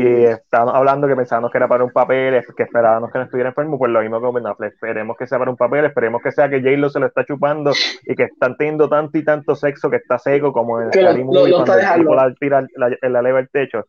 y, 0.00 0.24
estábamos 0.24 0.74
hablando 0.74 1.06
que 1.06 1.14
pensábamos 1.14 1.52
que 1.52 1.58
era 1.58 1.68
para 1.68 1.84
un 1.84 1.90
papel, 1.90 2.42
que 2.56 2.62
esperábamos 2.62 3.12
que 3.12 3.18
no 3.18 3.24
estuviera 3.24 3.50
enfermo, 3.50 3.78
pues 3.78 3.92
lo 3.92 4.00
mismo 4.00 4.18
con 4.22 4.32
Ben 4.32 4.46
Affleck. 4.46 4.72
Esperemos 4.72 5.14
que 5.18 5.26
sea 5.26 5.38
para 5.38 5.50
un 5.50 5.56
papel, 5.58 5.84
esperemos 5.84 6.22
que 6.22 6.32
sea 6.32 6.48
que 6.48 6.62
J-Lo 6.62 6.88
se 6.88 6.98
lo 6.98 7.06
está 7.06 7.26
chupando 7.26 7.72
y 8.04 8.14
que 8.14 8.22
están 8.22 8.56
teniendo 8.56 8.88
tanto 8.88 9.18
y 9.18 9.24
tanto 9.24 9.54
sexo 9.54 9.90
que 9.90 9.96
está 9.96 10.18
seco 10.18 10.50
como 10.50 10.80
en 10.80 10.88
el 10.90 11.26
lo, 11.26 11.46
lo, 11.46 11.56
cuando 11.56 11.74
el 11.74 12.16
la, 12.16 12.34
tira 12.40 12.66
la, 12.74 12.96
la, 13.02 13.22
leva 13.22 13.40
el 13.40 13.50
techo. 13.50 13.84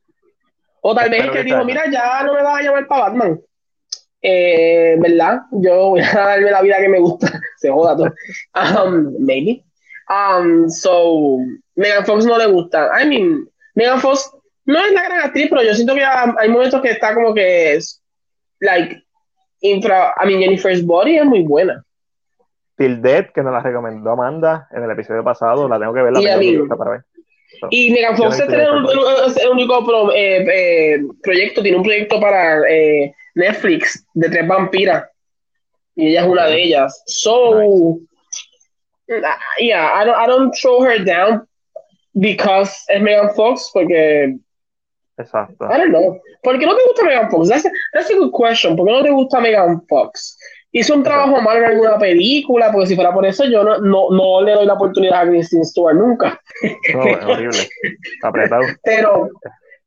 O 0.82 0.94
tal 0.94 1.10
vez 1.10 1.24
que, 1.24 1.32
que 1.32 1.44
dijo, 1.46 1.64
mira, 1.64 1.84
ya 1.90 2.24
no 2.26 2.34
me 2.34 2.44
vas 2.44 2.60
a 2.60 2.64
llamar 2.64 2.86
para 2.86 3.04
Batman 3.04 3.40
eh, 4.22 4.96
¿verdad? 5.00 5.42
Yo 5.52 5.90
voy 5.92 6.02
a 6.02 6.14
darme 6.14 6.52
la 6.52 6.62
vida 6.62 6.80
que 6.80 6.90
me 6.90 7.00
gusta, 7.00 7.42
se 7.58 7.70
joda 7.70 7.96
todo. 7.96 8.14
Um, 8.56 9.16
maybe. 9.20 9.64
Um, 10.10 10.70
so, 10.70 11.38
Megan 11.76 12.06
Fox 12.06 12.26
no 12.26 12.38
le 12.38 12.48
gusta. 12.48 12.90
I 13.00 13.08
mean, 13.08 13.48
Megan 13.76 14.00
Fox 14.00 14.32
no 14.66 14.80
es 14.80 14.92
la 14.94 15.04
gran 15.04 15.22
actriz, 15.22 15.48
pero 15.50 15.64
yo 15.64 15.74
siento 15.74 15.96
que 15.96 16.04
hay 16.04 16.50
momentos 16.50 16.82
que 16.82 16.92
está 16.92 17.14
como 17.14 17.34
que 17.34 17.76
es, 17.76 18.02
like, 18.60 19.04
infra. 19.62 20.14
I 20.22 20.28
mean, 20.28 20.42
Jennifer's 20.42 20.86
Body 20.86 21.18
es 21.18 21.26
muy 21.26 21.44
buena. 21.44 21.84
Till 22.76 23.02
Dead, 23.02 23.28
que 23.34 23.44
nos 23.44 23.52
la 23.52 23.62
recomendó 23.62 24.12
Amanda 24.12 24.68
en 24.72 24.84
el 24.84 24.92
episodio 24.92 25.24
pasado, 25.24 25.68
la 25.68 25.78
tengo 25.80 25.94
que 25.94 26.02
ver, 26.02 26.14
la 26.14 26.22
tengo 26.22 26.64
que 26.64 26.76
para 26.76 26.92
ver. 26.92 27.02
Y 27.70 27.92
Megan 27.92 28.18
Fox 28.18 28.38
tiene 28.38 28.70
un, 28.72 28.86
único 29.52 30.14
eh, 30.14 30.46
eh, 30.52 31.00
proyecto, 31.22 31.62
tiene 31.62 31.78
un 31.78 31.84
proyecto 31.84 32.20
para 32.20 32.70
eh, 32.70 33.14
Netflix 33.36 34.06
de 34.14 34.30
tres 34.30 34.48
vampiras. 34.48 35.06
Y 35.96 36.08
ella 36.08 36.22
es 36.22 36.28
una 36.28 36.46
de 36.48 36.64
ellas. 36.64 37.04
So, 37.08 38.00
yeah, 39.60 39.92
I 39.96 40.06
don't, 40.06 40.18
I 40.18 40.28
don't 40.28 40.54
throw 40.56 40.82
her 40.84 41.04
down 41.04 41.48
because 42.14 42.86
es 42.88 43.02
Megan 43.02 43.34
Fox, 43.36 43.70
porque. 43.74 44.38
Exacto. 45.18 45.66
I 45.66 45.78
don't 45.78 45.92
know. 45.92 46.22
¿Por 46.44 46.58
qué 46.58 46.66
no 46.66 46.76
te 46.76 46.84
gusta 46.88 47.04
Megan 47.04 47.30
Fox? 47.30 47.50
That's 47.50 47.66
a, 47.66 47.72
that's 47.94 48.10
a 48.10 48.16
good 48.16 48.32
question. 48.32 48.78
¿Por 48.78 48.86
qué 48.86 48.94
no 48.94 49.04
te 49.04 49.12
gusta 49.12 49.42
Megan 49.42 49.82
Fox? 49.88 50.38
Hizo 50.72 50.94
un 50.94 51.04
trabajo 51.04 51.42
malo 51.42 51.60
en 51.60 51.66
alguna 51.66 51.98
película, 51.98 52.72
porque 52.72 52.88
si 52.88 52.96
fuera 52.96 53.12
por 53.12 53.26
eso, 53.26 53.44
yo 53.46 53.64
no, 53.64 53.80
no, 53.80 54.10
no 54.12 54.42
le 54.44 54.54
doy 54.54 54.68
la 54.68 54.74
oportunidad 54.74 55.22
a 55.22 55.28
Kristen 55.28 55.66
Stewart 55.66 55.96
nunca. 55.96 56.40
No, 56.94 57.04
es 57.06 57.26
horrible. 57.26 57.70
Apretado. 58.22 58.62
Pero, 58.84 59.30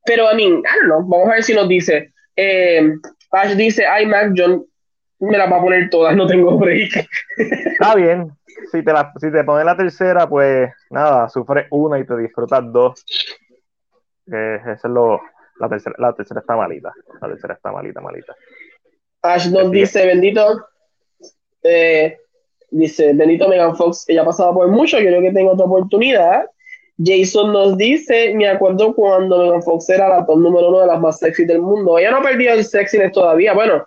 pero, 0.05 0.33
I 0.33 0.35
mean, 0.35 0.59
I 0.59 0.79
don't 0.81 0.87
know. 0.87 1.03
Vamos 1.07 1.29
a 1.29 1.35
ver 1.35 1.45
si 1.45 1.55
nos 1.55 1.69
dice. 1.69 2.13
Eh, 2.35 2.93
Ash 3.31 3.55
dice, 3.55 3.87
ay 3.87 4.07
Mac, 4.07 4.33
yo 4.35 4.67
me 5.21 5.39
la 5.39 5.47
va 5.47 5.59
a 5.59 5.63
poner 5.63 5.89
todas, 5.91 6.17
no 6.17 6.27
tengo 6.27 6.59
break. 6.59 7.09
Está 7.37 7.95
bien. 7.95 8.31
Si 8.71 8.83
te, 8.83 8.93
la, 8.93 9.13
si 9.19 9.31
te 9.31 9.45
pones 9.45 9.65
la 9.65 9.77
tercera, 9.77 10.29
pues 10.29 10.71
nada, 10.91 11.29
sufres 11.29 11.67
una 11.71 11.99
y 11.99 12.07
te 12.07 12.17
disfrutas 12.17 12.63
dos. 12.73 13.05
Eh, 14.33 14.61
eso 14.63 14.89
es 14.89 14.93
lo, 14.93 15.21
la 15.59 15.69
tercera, 15.69 15.95
la 15.99 16.13
tercera 16.13 16.41
está 16.41 16.57
malita. 16.57 16.93
La 17.21 17.29
tercera 17.29 17.55
está 17.55 17.73
malita, 17.73 18.01
malita. 18.01 18.35
Ash 19.23 19.49
nos 19.51 19.71
dice, 19.71 20.07
bendito, 20.07 20.67
eh, 21.63 22.19
dice, 22.71 23.13
bendito 23.13 23.49
Megan 23.49 23.77
Fox, 23.77 24.05
ella 24.09 24.23
ha 24.23 24.27
pasado 24.27 24.55
por 24.55 24.69
mucho, 24.69 24.99
yo 24.99 25.07
creo 25.07 25.21
que 25.21 25.33
tengo 25.33 25.53
otra 25.53 25.67
oportunidad. 25.67 26.47
Jason 27.03 27.53
nos 27.53 27.77
dice, 27.77 28.35
me 28.35 28.49
acuerdo 28.49 28.95
cuando 28.95 29.39
Megan 29.39 29.63
Fox 29.63 29.89
era 29.91 30.09
la 30.09 30.27
top 30.27 30.39
número 30.39 30.69
uno 30.69 30.81
de 30.81 30.87
las 30.87 31.01
más 31.01 31.19
sexy 31.19 31.45
del 31.45 31.61
mundo. 31.61 31.99
Ella 31.99 32.11
no 32.11 32.19
ha 32.19 32.23
perdido 32.23 32.55
el 32.55 32.65
sexiness 32.65 33.13
todavía. 33.13 33.55
Bueno, 33.55 33.87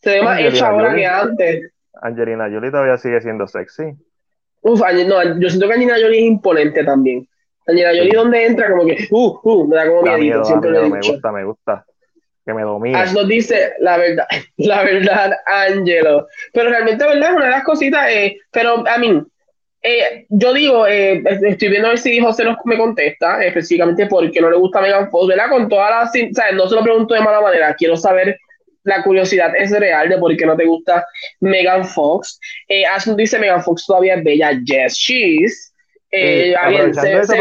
se 0.00 0.10
ve 0.10 0.22
más 0.22 0.40
hecha 0.40 0.68
ahora 0.68 0.94
que 0.94 1.06
antes. 1.06 1.72
Angelina 2.02 2.48
Jolie 2.50 2.70
todavía 2.70 2.98
sigue 2.98 3.20
siendo 3.20 3.46
sexy. 3.46 3.94
Uf, 4.60 4.80
no, 4.80 5.40
yo 5.40 5.48
siento 5.48 5.66
que 5.66 5.74
Angelina 5.74 5.94
Jolie 6.00 6.18
es 6.18 6.24
imponente 6.24 6.84
también. 6.84 7.26
Angelina 7.66 7.90
Jolie 7.90 8.16
donde 8.16 8.46
entra 8.46 8.70
como 8.70 8.84
que, 8.86 9.06
uh, 9.10 9.40
uh, 9.42 9.68
me 9.68 9.76
da 9.76 9.88
como 9.88 10.02
miedo, 10.02 10.44
siempre 10.44 10.70
me 10.70 11.00
gusta, 11.00 11.32
me 11.32 11.44
gusta. 11.44 11.86
Que 12.44 12.52
me 12.52 12.62
domine. 12.62 12.98
Ash 12.98 13.12
nos 13.12 13.28
dice 13.28 13.72
la 13.78 13.96
verdad, 13.96 14.26
la 14.56 14.82
verdad, 14.82 15.32
Angelo. 15.46 16.26
Pero 16.52 16.70
realmente, 16.70 17.06
¿verdad? 17.06 17.30
Es 17.30 17.36
una 17.36 17.44
de 17.44 17.50
las 17.50 17.64
cositas, 17.64 18.10
eh, 18.10 18.36
pero 18.50 18.86
a 18.86 18.98
mí, 18.98 19.22
eh, 19.82 20.26
yo 20.28 20.52
digo, 20.52 20.86
eh, 20.86 21.22
estoy 21.24 21.68
viendo 21.68 21.88
a 21.88 21.90
ver 21.90 21.98
si 21.98 22.20
José 22.20 22.44
nos, 22.44 22.56
me 22.64 22.76
contesta 22.76 23.42
específicamente 23.44 24.06
porque 24.06 24.40
no 24.40 24.50
le 24.50 24.56
gusta 24.56 24.80
Megan 24.80 25.10
Fox, 25.10 25.28
¿verdad? 25.28 25.50
Con 25.50 25.68
todas 25.68 25.90
las, 25.90 26.34
¿sabes? 26.34 26.54
No 26.54 26.68
se 26.68 26.74
lo 26.74 26.82
pregunto 26.82 27.14
de 27.14 27.20
mala 27.20 27.40
manera, 27.40 27.74
quiero 27.74 27.96
saber, 27.96 28.38
la 28.84 29.02
curiosidad 29.04 29.54
es 29.56 29.70
real 29.70 30.08
de 30.08 30.18
por 30.18 30.36
qué 30.36 30.44
no 30.44 30.56
te 30.56 30.66
gusta 30.66 31.06
Megan 31.38 31.84
Fox. 31.84 32.40
Ash 32.90 33.06
dice 33.14 33.38
Megan 33.38 33.62
Fox 33.62 33.86
todavía 33.86 34.14
es 34.14 34.24
bella, 34.24 34.50
yes, 34.64 34.94
she's. 34.94 35.72
Eh, 36.12 36.52
para, 36.54 36.70
que 36.70 37.18
José 37.18 37.36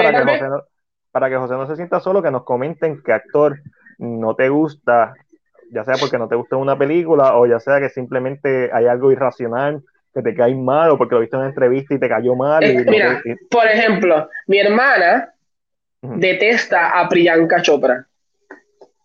no, 0.47 0.64
para 1.12 1.30
que 1.30 1.36
José 1.36 1.54
no 1.56 1.68
se 1.68 1.76
sienta 1.76 1.99
solo, 1.99 2.24
que 2.24 2.32
nos 2.32 2.45
comenten 2.45 3.02
qué 3.04 3.12
actor 3.12 3.60
no 4.02 4.36
te 4.36 4.49
gusta, 4.49 5.14
ya 5.72 5.86
sea 5.86 5.95
porque 5.99 6.18
no 6.18 6.28
te 6.28 6.36
gusta 6.36 6.58
una 6.58 6.78
película 6.78 7.38
o 7.38 7.45
ya 7.45 7.60
sea 7.60 7.80
que 7.80 7.89
simplemente 7.89 8.72
hay 8.74 8.88
algo 8.88 9.12
irracional 9.12 9.84
que 10.14 10.22
te 10.22 10.34
cae 10.36 10.56
mal 10.56 10.89
o 10.89 10.97
porque 10.97 11.16
lo 11.16 11.22
viste 11.22 11.36
en 11.36 11.41
una 11.41 11.49
entrevista 11.49 11.93
y 11.93 11.99
te 11.99 12.10
cayó 12.10 12.36
mal. 12.36 12.64
mira, 12.88 13.22
por 13.49 13.68
ejemplo, 13.68 14.28
mi 14.47 14.58
hermana 14.58 15.34
detesta 16.02 16.99
a 16.99 17.08
Priyanka 17.08 17.62
Chopra. 17.62 18.06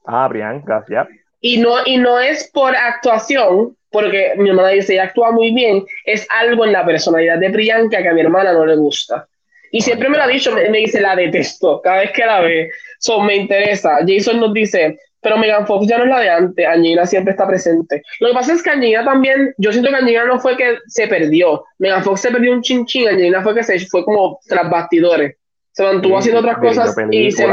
Ah, 0.06 0.26
Priyanka, 0.28 0.84
ya. 0.88 1.06
Y 1.40 1.58
no, 1.58 1.74
y 1.84 1.98
no 1.98 2.18
es 2.18 2.50
por 2.52 2.74
actuación, 2.74 3.76
porque 3.90 4.32
mi 4.38 4.48
hermana 4.48 4.70
dice, 4.70 4.94
ella 4.94 5.04
actúa 5.04 5.30
muy 5.30 5.52
bien, 5.52 5.84
es 6.04 6.26
algo 6.30 6.64
en 6.64 6.72
la 6.72 6.84
personalidad 6.86 7.38
de 7.38 7.50
Priyanka 7.50 8.02
que 8.02 8.08
a 8.08 8.14
mi 8.14 8.22
hermana 8.22 8.52
no 8.52 8.64
le 8.64 8.76
gusta. 8.76 9.28
Y 9.70 9.80
siempre 9.80 10.08
me 10.08 10.16
lo 10.16 10.24
ha 10.24 10.28
dicho, 10.28 10.52
me, 10.54 10.78
dice, 10.78 11.00
la 11.00 11.16
detesto, 11.16 11.80
cada 11.82 12.00
vez 12.00 12.12
que 12.12 12.24
la 12.24 12.40
ve, 12.40 12.70
so, 12.98 13.20
me 13.20 13.36
interesa. 13.36 13.98
Jason 14.06 14.40
nos 14.40 14.52
dice, 14.52 14.98
pero 15.20 15.38
Megan 15.38 15.66
Fox 15.66 15.86
ya 15.88 15.98
no 15.98 16.04
es 16.04 16.10
la 16.10 16.20
de 16.20 16.30
antes, 16.30 16.66
Angelina 16.66 17.04
siempre 17.04 17.32
está 17.32 17.46
presente. 17.46 18.02
Lo 18.20 18.28
que 18.28 18.34
pasa 18.34 18.52
es 18.52 18.62
que 18.62 18.70
Angelina 18.70 19.04
también, 19.04 19.54
yo 19.58 19.72
siento 19.72 19.90
que 19.90 19.96
Angelina 19.96 20.24
no 20.24 20.38
fue 20.38 20.56
que 20.56 20.78
se 20.86 21.08
perdió, 21.08 21.64
Megan 21.78 22.04
Fox 22.04 22.20
se 22.20 22.30
perdió 22.30 22.52
un 22.52 22.62
chinchín, 22.62 23.08
Angelina 23.08 23.42
fue 23.42 23.54
que 23.54 23.64
se 23.64 23.78
fue 23.86 24.04
como 24.04 24.38
tras 24.46 24.70
bastidores, 24.70 25.36
se 25.72 25.82
mantuvo 25.82 26.18
haciendo 26.18 26.40
otras 26.40 26.58
cosas 26.58 26.96
y 27.10 27.30
se, 27.32 27.46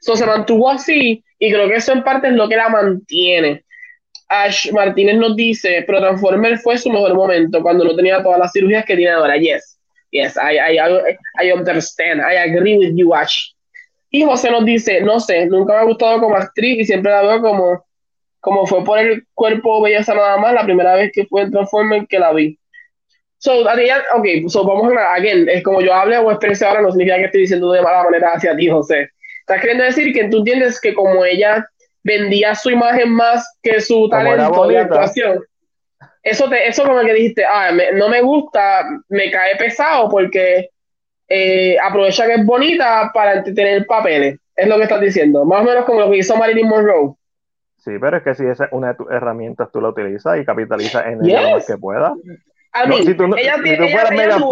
se 0.00 0.26
mantuvo 0.26 0.70
así 0.70 1.24
y 1.38 1.50
creo 1.50 1.68
que 1.68 1.76
eso 1.76 1.92
en 1.92 2.04
parte 2.04 2.28
es 2.28 2.34
lo 2.34 2.48
que 2.48 2.56
la 2.56 2.68
mantiene. 2.68 3.64
Ash 4.28 4.70
Martínez 4.70 5.16
nos 5.16 5.34
dice, 5.34 5.82
pero 5.86 5.98
Transformer 5.98 6.58
fue 6.58 6.78
su 6.78 6.90
mejor 6.90 7.14
momento 7.14 7.62
cuando 7.62 7.82
no 7.82 7.96
tenía 7.96 8.22
todas 8.22 8.38
las 8.38 8.52
cirugías 8.52 8.84
que 8.84 8.94
tiene 8.94 9.10
ahora. 9.10 9.36
Yes, 9.36 9.79
yes, 10.12 10.36
I, 10.36 10.58
I, 10.58 11.16
I, 11.38 11.52
understand, 11.52 12.20
I 12.20 12.34
agree 12.34 12.78
with 12.78 12.94
you, 12.96 13.14
Ash. 13.14 13.54
Y 14.10 14.24
José 14.24 14.50
nos 14.50 14.64
dice, 14.64 15.00
no 15.02 15.20
sé, 15.20 15.46
nunca 15.46 15.74
me 15.74 15.80
ha 15.80 15.84
gustado 15.84 16.20
como 16.20 16.36
actriz 16.36 16.80
y 16.80 16.84
siempre 16.84 17.12
la 17.12 17.22
veo 17.22 17.40
como, 17.40 17.84
como 18.40 18.66
fue 18.66 18.84
por 18.84 18.98
el 18.98 19.24
cuerpo 19.34 19.80
belleza 19.80 20.14
nada 20.14 20.36
más 20.38 20.52
la 20.52 20.64
primera 20.64 20.94
vez 20.94 21.12
que 21.12 21.26
fue 21.26 21.42
en 21.42 21.52
Transformer 21.52 22.06
que 22.08 22.18
la 22.18 22.32
vi. 22.32 22.58
So, 23.38 23.62
ok, 23.62 24.26
so 24.48 24.66
vamos 24.66 24.92
a 24.92 25.14
again, 25.14 25.48
es 25.48 25.62
como 25.62 25.80
yo 25.80 25.94
hable 25.94 26.18
o 26.18 26.30
exprese 26.30 26.66
ahora, 26.66 26.82
no 26.82 26.90
significa 26.90 27.16
que 27.16 27.24
estoy 27.26 27.40
diciendo 27.42 27.72
de 27.72 27.80
mala 27.80 28.04
manera 28.04 28.32
hacia 28.34 28.54
ti, 28.56 28.68
José. 28.68 29.08
Estás 29.40 29.60
queriendo 29.60 29.84
decir 29.84 30.12
que 30.12 30.28
tú 30.28 30.38
entiendes 30.38 30.80
que 30.80 30.92
como 30.92 31.24
ella 31.24 31.66
vendía 32.02 32.54
su 32.54 32.70
imagen 32.70 33.10
más 33.10 33.58
que 33.62 33.80
su 33.80 34.08
talento 34.08 34.68
de 34.68 34.78
actuación, 34.78 35.40
eso, 36.22 36.48
te, 36.48 36.68
eso 36.68 36.84
como 36.84 37.00
que 37.00 37.14
dijiste, 37.14 37.44
ah, 37.44 37.70
no 37.94 38.08
me 38.08 38.22
gusta, 38.22 38.84
me 39.08 39.30
cae 39.30 39.56
pesado 39.56 40.08
porque 40.08 40.70
eh, 41.28 41.76
aprovecha 41.82 42.26
que 42.26 42.34
es 42.34 42.44
bonita 42.44 43.10
para 43.14 43.42
tener 43.42 43.86
papeles. 43.86 44.38
Es 44.56 44.68
lo 44.68 44.76
que 44.76 44.82
estás 44.82 45.00
diciendo. 45.00 45.44
Más 45.44 45.62
o 45.62 45.64
menos 45.64 45.84
como 45.84 46.00
lo 46.00 46.10
que 46.10 46.18
hizo 46.18 46.36
Marilyn 46.36 46.68
Monroe. 46.68 47.14
Sí, 47.78 47.92
pero 47.98 48.18
es 48.18 48.22
que 48.22 48.34
si 48.34 48.44
esa 48.44 48.66
es 48.66 48.72
una 48.72 48.88
de 48.88 48.94
tus 48.94 49.10
herramientas, 49.10 49.70
tú 49.72 49.80
la 49.80 49.88
utilizas 49.88 50.38
y 50.38 50.44
capitalizas 50.44 51.06
en 51.06 51.24
ella 51.24 51.42
lo 51.42 51.50
más 51.52 51.66
que 51.66 51.78
puedas. 51.78 52.12
A 52.72 52.86
mí, 52.86 53.02
si 53.04 53.14
tú, 53.14 53.24
ella 53.36 53.56
si 53.56 53.62
tiene, 53.62 53.88
ella, 53.88 54.06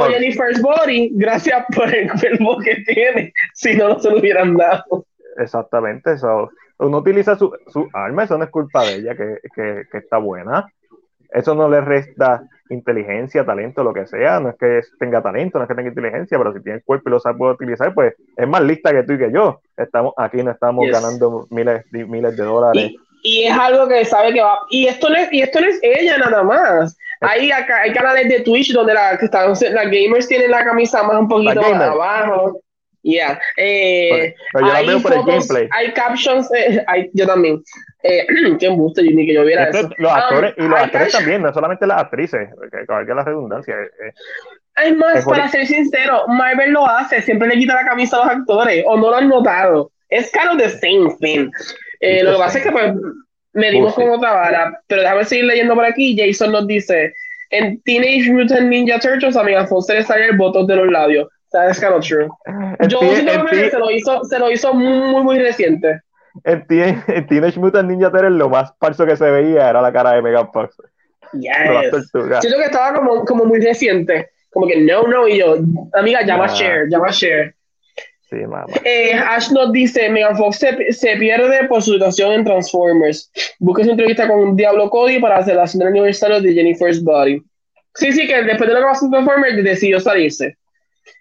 Jennifer's 0.08 0.60
Body 0.60 1.10
gracias 1.12 1.64
por 1.76 1.94
el 1.94 2.10
cuerpo 2.10 2.58
que 2.58 2.76
tiene, 2.86 3.32
si 3.54 3.76
no, 3.76 3.90
no 3.90 4.00
se 4.00 4.10
lo 4.10 4.18
hubieran 4.18 4.56
dado. 4.56 5.06
Exactamente, 5.36 6.14
eso. 6.14 6.50
Uno 6.78 6.98
utiliza 6.98 7.36
su, 7.36 7.52
su 7.68 7.88
arma, 7.92 8.24
eso 8.24 8.38
no 8.38 8.44
es 8.44 8.50
culpa 8.50 8.84
de 8.84 8.94
ella, 8.96 9.14
que, 9.14 9.38
que, 9.54 9.82
que, 9.90 9.98
está 9.98 10.18
buena. 10.18 10.66
Eso 11.30 11.54
no 11.54 11.68
le 11.68 11.80
resta 11.80 12.42
inteligencia, 12.70 13.44
talento, 13.44 13.82
lo 13.82 13.92
que 13.92 14.06
sea. 14.06 14.40
No 14.40 14.50
es 14.50 14.56
que 14.56 14.80
tenga 14.98 15.22
talento, 15.22 15.58
no 15.58 15.64
es 15.64 15.68
que 15.68 15.74
tenga 15.74 15.88
inteligencia, 15.88 16.38
pero 16.38 16.52
si 16.52 16.62
tiene 16.62 16.78
el 16.78 16.84
cuerpo 16.84 17.08
y 17.08 17.12
lo 17.12 17.20
sabe 17.20 17.50
utilizar, 17.50 17.94
pues 17.94 18.14
es 18.36 18.48
más 18.48 18.62
lista 18.62 18.92
que 18.92 19.02
tú 19.02 19.14
y 19.14 19.18
que 19.18 19.32
yo. 19.32 19.60
Estamos 19.76 20.14
aquí, 20.16 20.42
no 20.42 20.50
estamos 20.50 20.86
ganando 20.90 21.46
miles, 21.50 21.84
miles 21.92 22.36
de 22.36 22.44
dólares. 22.44 22.92
Y, 23.22 23.44
es 23.44 23.52
algo 23.52 23.88
que 23.88 24.04
sabe 24.04 24.32
que 24.32 24.40
va. 24.40 24.60
Y 24.70 24.86
esto 24.86 25.08
no 25.10 25.16
es, 25.16 25.32
y 25.32 25.42
esto 25.42 25.60
no 25.60 25.66
es 25.66 25.78
ella 25.82 26.18
nada 26.18 26.42
más. 26.42 26.96
Hay, 27.20 27.50
hay 27.50 27.92
canales 27.92 28.28
de 28.28 28.40
Twitch 28.40 28.72
donde 28.72 28.94
la, 28.94 29.18
que 29.18 29.24
están, 29.24 29.50
las 29.50 29.90
gamers 29.90 30.28
tienen 30.28 30.52
la 30.52 30.64
camisa 30.64 31.02
más 31.02 31.16
un 31.16 31.28
poquito 31.28 31.60
más 31.60 31.82
abajo. 31.82 32.60
Yeah. 33.08 33.40
Eh, 33.56 34.34
pero 34.52 34.66
yo 34.66 34.72
la 34.72 34.82
veo 34.82 35.00
por 35.00 35.12
el 35.14 35.24
gameplay. 35.24 35.66
Hay 35.70 35.92
captions, 35.94 36.52
eh, 36.54 36.84
hay, 36.86 37.08
yo 37.14 37.26
también. 37.26 37.62
Eh, 38.02 38.26
qué 38.60 38.68
gusto, 38.68 39.00
ni 39.00 39.26
que 39.26 39.32
yo 39.32 39.44
viera 39.46 39.70
eso. 39.70 39.88
Los 39.96 40.12
actores, 40.12 40.52
y 40.58 40.62
los 40.62 40.78
actores 40.78 41.12
también, 41.12 41.40
no 41.40 41.52
solamente 41.54 41.86
las 41.86 42.02
actrices, 42.02 42.50
que, 42.70 43.06
que 43.06 43.14
la 43.14 43.24
redundancia. 43.24 43.74
Eh, 43.74 44.12
es 44.84 44.96
más, 44.96 45.24
para 45.24 45.48
ser 45.48 45.66
sincero, 45.66 46.28
Marvel 46.28 46.72
lo 46.72 46.86
hace, 46.86 47.22
siempre 47.22 47.48
le 47.48 47.56
quita 47.56 47.74
la 47.74 47.86
camisa 47.86 48.18
a 48.18 48.26
los 48.26 48.36
actores, 48.36 48.84
o 48.86 48.98
no 48.98 49.08
lo 49.08 49.16
han 49.16 49.28
notado. 49.28 49.90
Es 50.10 50.30
kind 50.30 50.50
of 50.50 50.58
the 50.58 50.68
same 50.68 51.08
thing. 51.18 51.50
Eh, 52.00 52.22
lo 52.22 52.32
que 52.32 52.38
pasa 52.38 52.58
es 52.58 52.64
que 52.64 52.72
pues 52.72 52.92
medimos 53.54 53.94
con 53.94 54.10
otra 54.10 54.34
vara, 54.34 54.82
pero 54.86 55.00
déjame 55.00 55.24
seguir 55.24 55.46
leyendo 55.46 55.74
por 55.74 55.86
aquí. 55.86 56.14
Jason 56.14 56.52
nos 56.52 56.66
dice: 56.66 57.14
En 57.50 57.80
Teenage 57.82 58.30
Mutant 58.30 58.68
Ninja 58.68 58.98
Turtles, 59.00 59.36
a 59.36 59.42
Megan 59.42 59.66
Foster 59.66 59.96
le 59.96 60.02
sale 60.02 60.26
el 60.26 60.36
botón 60.36 60.66
de 60.66 60.76
los 60.76 60.88
labios. 60.88 61.26
That's 61.52 61.80
kind 61.80 61.94
of 61.94 62.04
true. 62.04 62.28
Yo 62.88 63.00
que 63.00 63.70
se 63.70 63.78
lo 63.78 63.90
hizo, 63.90 64.24
se 64.24 64.38
lo 64.38 64.50
hizo 64.50 64.74
muy, 64.74 65.22
muy 65.22 65.38
reciente. 65.38 66.00
En, 66.44 66.66
Teenage 66.66 67.58
Mutant 67.58 67.88
Ninja 67.88 68.10
Turtles 68.10 68.32
lo 68.32 68.48
más 68.48 68.72
falso 68.78 69.06
que 69.06 69.16
se 69.16 69.30
veía 69.30 69.70
era 69.70 69.80
la 69.80 69.92
cara 69.92 70.12
de 70.12 70.22
Megan 70.22 70.52
Fox. 70.52 70.76
Yes. 71.32 71.50
Siento 72.40 72.58
que 72.58 72.64
estaba 72.64 72.94
como, 72.98 73.24
como 73.24 73.44
muy 73.44 73.60
reciente. 73.60 74.30
Como 74.50 74.66
que 74.66 74.80
no, 74.80 75.02
no, 75.02 75.28
y 75.28 75.38
yo, 75.38 75.56
amiga, 75.92 76.22
llama 76.22 76.44
a 76.44 76.48
Share, 76.48 76.88
llama 76.88 77.08
a 77.08 77.12
Share. 77.12 77.54
Sí, 78.30 78.36
mamá. 78.36 78.66
Eh, 78.84 79.14
Ash 79.14 79.50
nos 79.50 79.72
dice, 79.72 80.08
Megan 80.10 80.36
Fox 80.36 80.58
se, 80.58 80.92
se, 80.92 81.16
pierde 81.16 81.66
por 81.66 81.82
su 81.82 81.92
situación 81.92 82.32
en 82.32 82.44
Transformers. 82.44 83.30
Busca 83.58 83.84
su 83.84 83.90
entrevista 83.90 84.28
con 84.28 84.54
Diablo 84.54 84.90
Cody 84.90 85.18
para 85.18 85.38
hacer 85.38 85.56
la 85.56 85.64
del 85.64 85.88
aniversario 85.88 86.40
de 86.40 86.52
Jennifer's 86.52 87.02
Body. 87.02 87.42
Sí, 87.94 88.12
sí, 88.12 88.26
que 88.26 88.42
después 88.42 88.68
de 88.68 88.74
lo 88.74 88.80
que 88.80 88.86
pasó 88.86 89.06
en 89.06 89.12
Transformers 89.12 89.64
decidió 89.64 89.98
salirse. 89.98 90.56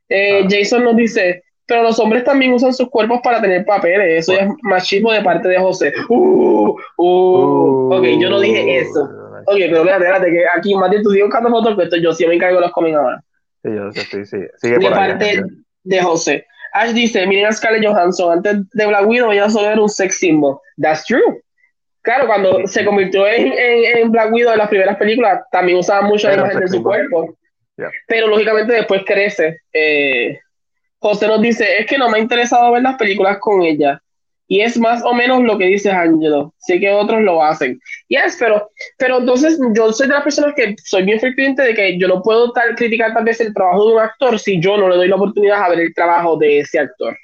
Eh, 0.10 0.42
ah. 0.44 0.48
Jason 0.50 0.84
nos 0.84 0.96
dice, 0.96 1.44
pero 1.66 1.84
los 1.84 2.00
hombres 2.00 2.24
también 2.24 2.54
usan 2.54 2.74
sus 2.74 2.90
cuerpos 2.90 3.20
para 3.24 3.42
tener 3.42 3.66
papeles. 3.66 4.20
Eso 4.20 4.34
es 4.34 4.48
machismo 4.64 5.12
de 5.12 5.22
parte 5.22 5.50
de 5.50 5.60
José. 5.60 5.94
Uh, 6.10 6.16
uh, 6.16 6.76
uh. 6.98 7.96
ok, 7.96 8.06
yo 8.20 8.30
no 8.30 8.40
dije 8.40 8.80
eso. 8.80 9.04
Ok, 9.46 9.56
pero 9.58 9.78
espérate, 9.78 10.06
espérate, 10.06 10.32
que 10.32 10.46
aquí 10.56 10.76
Mati, 10.76 11.02
tú 11.04 11.12
sigues 11.12 11.26
buscando 11.26 11.50
fotos, 11.50 11.90
que 11.90 12.02
yo 12.02 12.14
sí 12.14 12.26
me 12.26 12.36
encargo 12.36 12.56
de 12.56 12.62
los 12.62 12.72
cómics 12.72 12.98
ahora. 12.98 13.24
Sí, 13.64 13.70
yo 13.74 13.92
sé, 13.92 14.02
sí, 14.02 14.26
sí. 14.26 14.38
Sigue 14.58 14.78
de 14.78 14.90
parte 14.90 15.44
de 15.84 16.02
José. 16.02 16.46
Ash 16.74 16.92
dice, 16.92 17.26
miren 17.26 17.48
a 17.48 17.52
Scarlett 17.52 17.86
Johansson, 17.86 18.34
antes 18.34 18.70
de 18.72 18.86
Black 18.86 19.08
Widow 19.08 19.32
ella 19.32 19.50
solo 19.50 19.70
era 19.70 19.82
un 19.82 19.90
sex 19.90 20.20
symbol. 20.20 20.60
That's 20.82 21.06
true. 21.06 21.42
Claro, 22.02 22.28
cuando 22.28 22.66
se 22.68 22.86
convirtió 22.86 23.28
en, 23.28 23.52
en, 23.54 24.12
Black 24.12 24.32
Widow 24.32 24.54
en 24.54 24.60
las 24.60 24.70
primeras 24.70 24.98
películas, 24.98 25.42
también 25.52 25.80
usaba 25.80 26.04
mucho 26.04 26.28
la 26.28 26.36
imagen 26.36 26.60
de 26.60 26.68
su 26.68 26.82
cuerpo. 26.82 27.38
Pero 28.08 28.28
lógicamente 28.28 28.74
después 28.74 29.04
crece. 29.06 29.62
Eh, 29.74 30.40
José 31.00 31.28
nos 31.28 31.42
dice, 31.42 31.80
es 31.80 31.86
que 31.86 31.98
no 31.98 32.10
me 32.10 32.18
ha 32.18 32.22
interesado 32.22 32.72
ver 32.72 32.82
las 32.82 32.98
películas 32.98 33.38
con 33.40 33.62
ella. 33.62 34.02
Y 34.50 34.62
es 34.62 34.78
más 34.78 35.04
o 35.04 35.14
menos 35.14 35.44
lo 35.44 35.58
que 35.58 35.66
dice 35.66 35.92
Angelo. 35.92 36.54
Sé 36.58 36.80
que 36.80 36.90
otros 36.90 37.22
lo 37.22 37.44
hacen. 37.44 37.80
Yes, 38.08 38.38
pero, 38.40 38.72
pero 38.98 39.20
entonces 39.20 39.60
yo 39.74 39.92
soy 39.92 40.08
de 40.08 40.14
las 40.14 40.24
personas 40.24 40.54
que 40.56 40.74
soy 40.84 41.04
bien 41.04 41.20
frecuente 41.20 41.62
de 41.64 41.74
que 41.74 42.00
yo 42.00 42.08
no 42.08 42.22
puedo 42.22 42.54
tal, 42.54 42.76
criticar 42.76 43.14
tal 43.14 43.26
vez 43.26 43.42
el 43.42 43.54
trabajo 43.54 43.88
de 43.88 43.96
un 43.96 44.00
actor 44.00 44.40
si 44.40 44.62
yo 44.62 44.78
no 44.78 44.88
le 44.88 44.96
doy 44.96 45.10
la 45.10 45.18
oportunidad 45.18 45.64
a 45.64 45.70
ver 45.70 45.82
el 45.82 45.94
trabajo 45.94 46.38
de 46.38 46.60
ese 46.60 46.80
actor. 46.80 47.18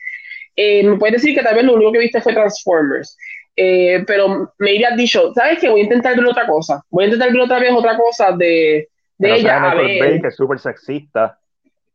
Eh, 0.55 0.83
me 0.83 0.97
puedes 0.97 1.21
decir 1.21 1.33
que 1.33 1.43
tal 1.43 1.55
vez 1.55 1.63
lo 1.63 1.75
único 1.75 1.93
que 1.93 1.99
viste 1.99 2.21
fue 2.21 2.33
Transformers. 2.33 3.17
Eh, 3.55 4.03
pero 4.05 4.51
me 4.57 4.71
habías 4.71 4.97
dicho, 4.97 5.31
¿sabes 5.33 5.59
qué? 5.59 5.69
Voy 5.69 5.81
a 5.81 5.83
intentar 5.83 6.17
ver 6.17 6.25
otra 6.25 6.45
cosa. 6.45 6.83
Voy 6.89 7.05
a 7.05 7.07
intentar 7.07 7.31
ver 7.31 7.41
otra 7.41 7.59
vez 7.59 7.71
otra 7.71 7.95
cosa 7.95 8.31
de, 8.33 8.89
de 9.23 9.35
ella. 9.35 9.71
A 9.71 9.75
ver. 9.75 10.21
que 10.21 10.27
es 10.27 10.35
súper 10.35 10.59
sexista. 10.59 11.37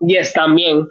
Yes, 0.01 0.33
también. 0.33 0.87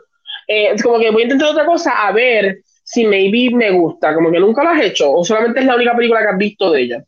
Eh, 0.48 0.72
es 0.74 0.84
como 0.84 1.00
que 1.00 1.10
voy 1.12 1.24
a 1.24 1.26
intentar 1.26 1.50
otra 1.50 1.66
cosa 1.66 2.08
a 2.08 2.12
ver 2.12 2.60
si 2.84 3.06
maybe 3.06 3.56
me 3.56 3.72
gusta. 3.72 4.14
Como 4.14 4.32
que 4.32 4.40
nunca 4.40 4.64
lo 4.64 4.70
has 4.70 4.82
hecho 4.82 5.12
o 5.12 5.24
solamente 5.24 5.60
es 5.60 5.66
la 5.66 5.76
única 5.76 5.96
película 5.96 6.22
que 6.22 6.28
has 6.28 6.38
visto 6.38 6.72
de 6.72 6.82
ella. 6.82 7.04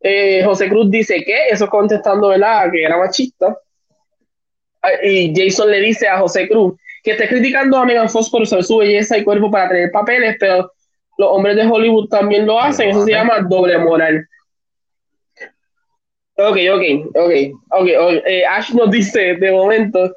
Eh, 0.00 0.42
José 0.44 0.68
Cruz 0.68 0.90
dice 0.90 1.22
que 1.24 1.48
eso 1.48 1.68
contestando, 1.68 2.28
¿verdad? 2.28 2.70
Que 2.72 2.82
era 2.82 2.96
machista. 2.96 3.56
Ah, 4.82 4.90
y 5.02 5.32
Jason 5.34 5.70
le 5.70 5.80
dice 5.80 6.08
a 6.08 6.18
José 6.18 6.48
Cruz 6.48 6.74
que 7.02 7.12
está 7.12 7.28
criticando 7.28 7.76
a 7.76 7.84
Megan 7.84 8.08
Fox 8.08 8.30
por 8.30 8.42
usar 8.42 8.62
su 8.62 8.78
belleza 8.78 9.18
y 9.18 9.24
cuerpo 9.24 9.50
para 9.50 9.68
tener 9.68 9.90
papeles, 9.90 10.36
pero 10.38 10.72
los 11.18 11.28
hombres 11.30 11.56
de 11.56 11.66
Hollywood 11.66 12.08
también 12.08 12.46
lo 12.46 12.60
hacen. 12.60 12.90
Eso 12.90 13.04
se 13.04 13.12
llama 13.12 13.40
doble 13.40 13.78
moral. 13.78 14.26
Ok, 16.48 16.58
ok, 16.74 16.82
ok, 17.14 17.32
ok. 17.70 17.88
Eh, 18.26 18.44
Ash 18.46 18.70
nos 18.72 18.90
dice 18.90 19.34
de 19.34 19.52
momento, 19.52 20.12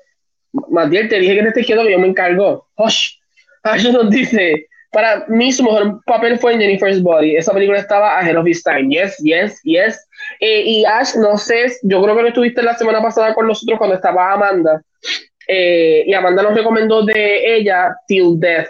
Matiel, 0.70 1.10
te 1.10 1.20
dije 1.20 1.36
que 1.36 1.42
te 1.42 1.48
estés 1.50 1.66
quieto 1.66 1.84
que 1.84 1.92
yo 1.92 2.00
me 2.00 2.08
encargo. 2.08 2.68
Ash 2.78 3.92
nos 3.92 4.10
dice, 4.10 4.68
para 4.92 5.26
mí 5.28 5.52
su 5.52 5.64
mejor 5.64 6.04
papel 6.06 6.40
fue 6.40 6.54
en 6.54 6.62
Jennifer's 6.62 7.02
Body. 7.02 7.36
Esa 7.36 7.54
película 7.54 7.80
estaba 7.80 8.18
ahead 8.20 8.38
of 8.38 8.48
his 8.48 8.64
time. 8.64 8.90
Yes, 8.90 9.18
yes, 9.24 9.60
yes. 9.64 10.08
Eh, 10.40 10.62
y 10.66 10.86
Ash, 10.86 11.16
no 11.16 11.38
sé, 11.38 11.72
yo 11.84 12.02
creo 12.02 12.16
que 12.16 12.22
lo 12.22 12.28
estuviste 12.30 12.64
la 12.64 12.76
semana 12.76 13.02
pasada 13.02 13.34
con 13.34 13.48
nosotros 13.48 13.78
cuando 13.78 13.96
estaba 13.96 14.34
Amanda. 14.34 14.82
Eh, 15.48 16.04
y 16.08 16.14
Amanda 16.14 16.42
nos 16.42 16.56
recomendó 16.56 17.04
de 17.04 17.56
ella 17.58 17.96
Till 18.08 18.40
Death. 18.40 18.68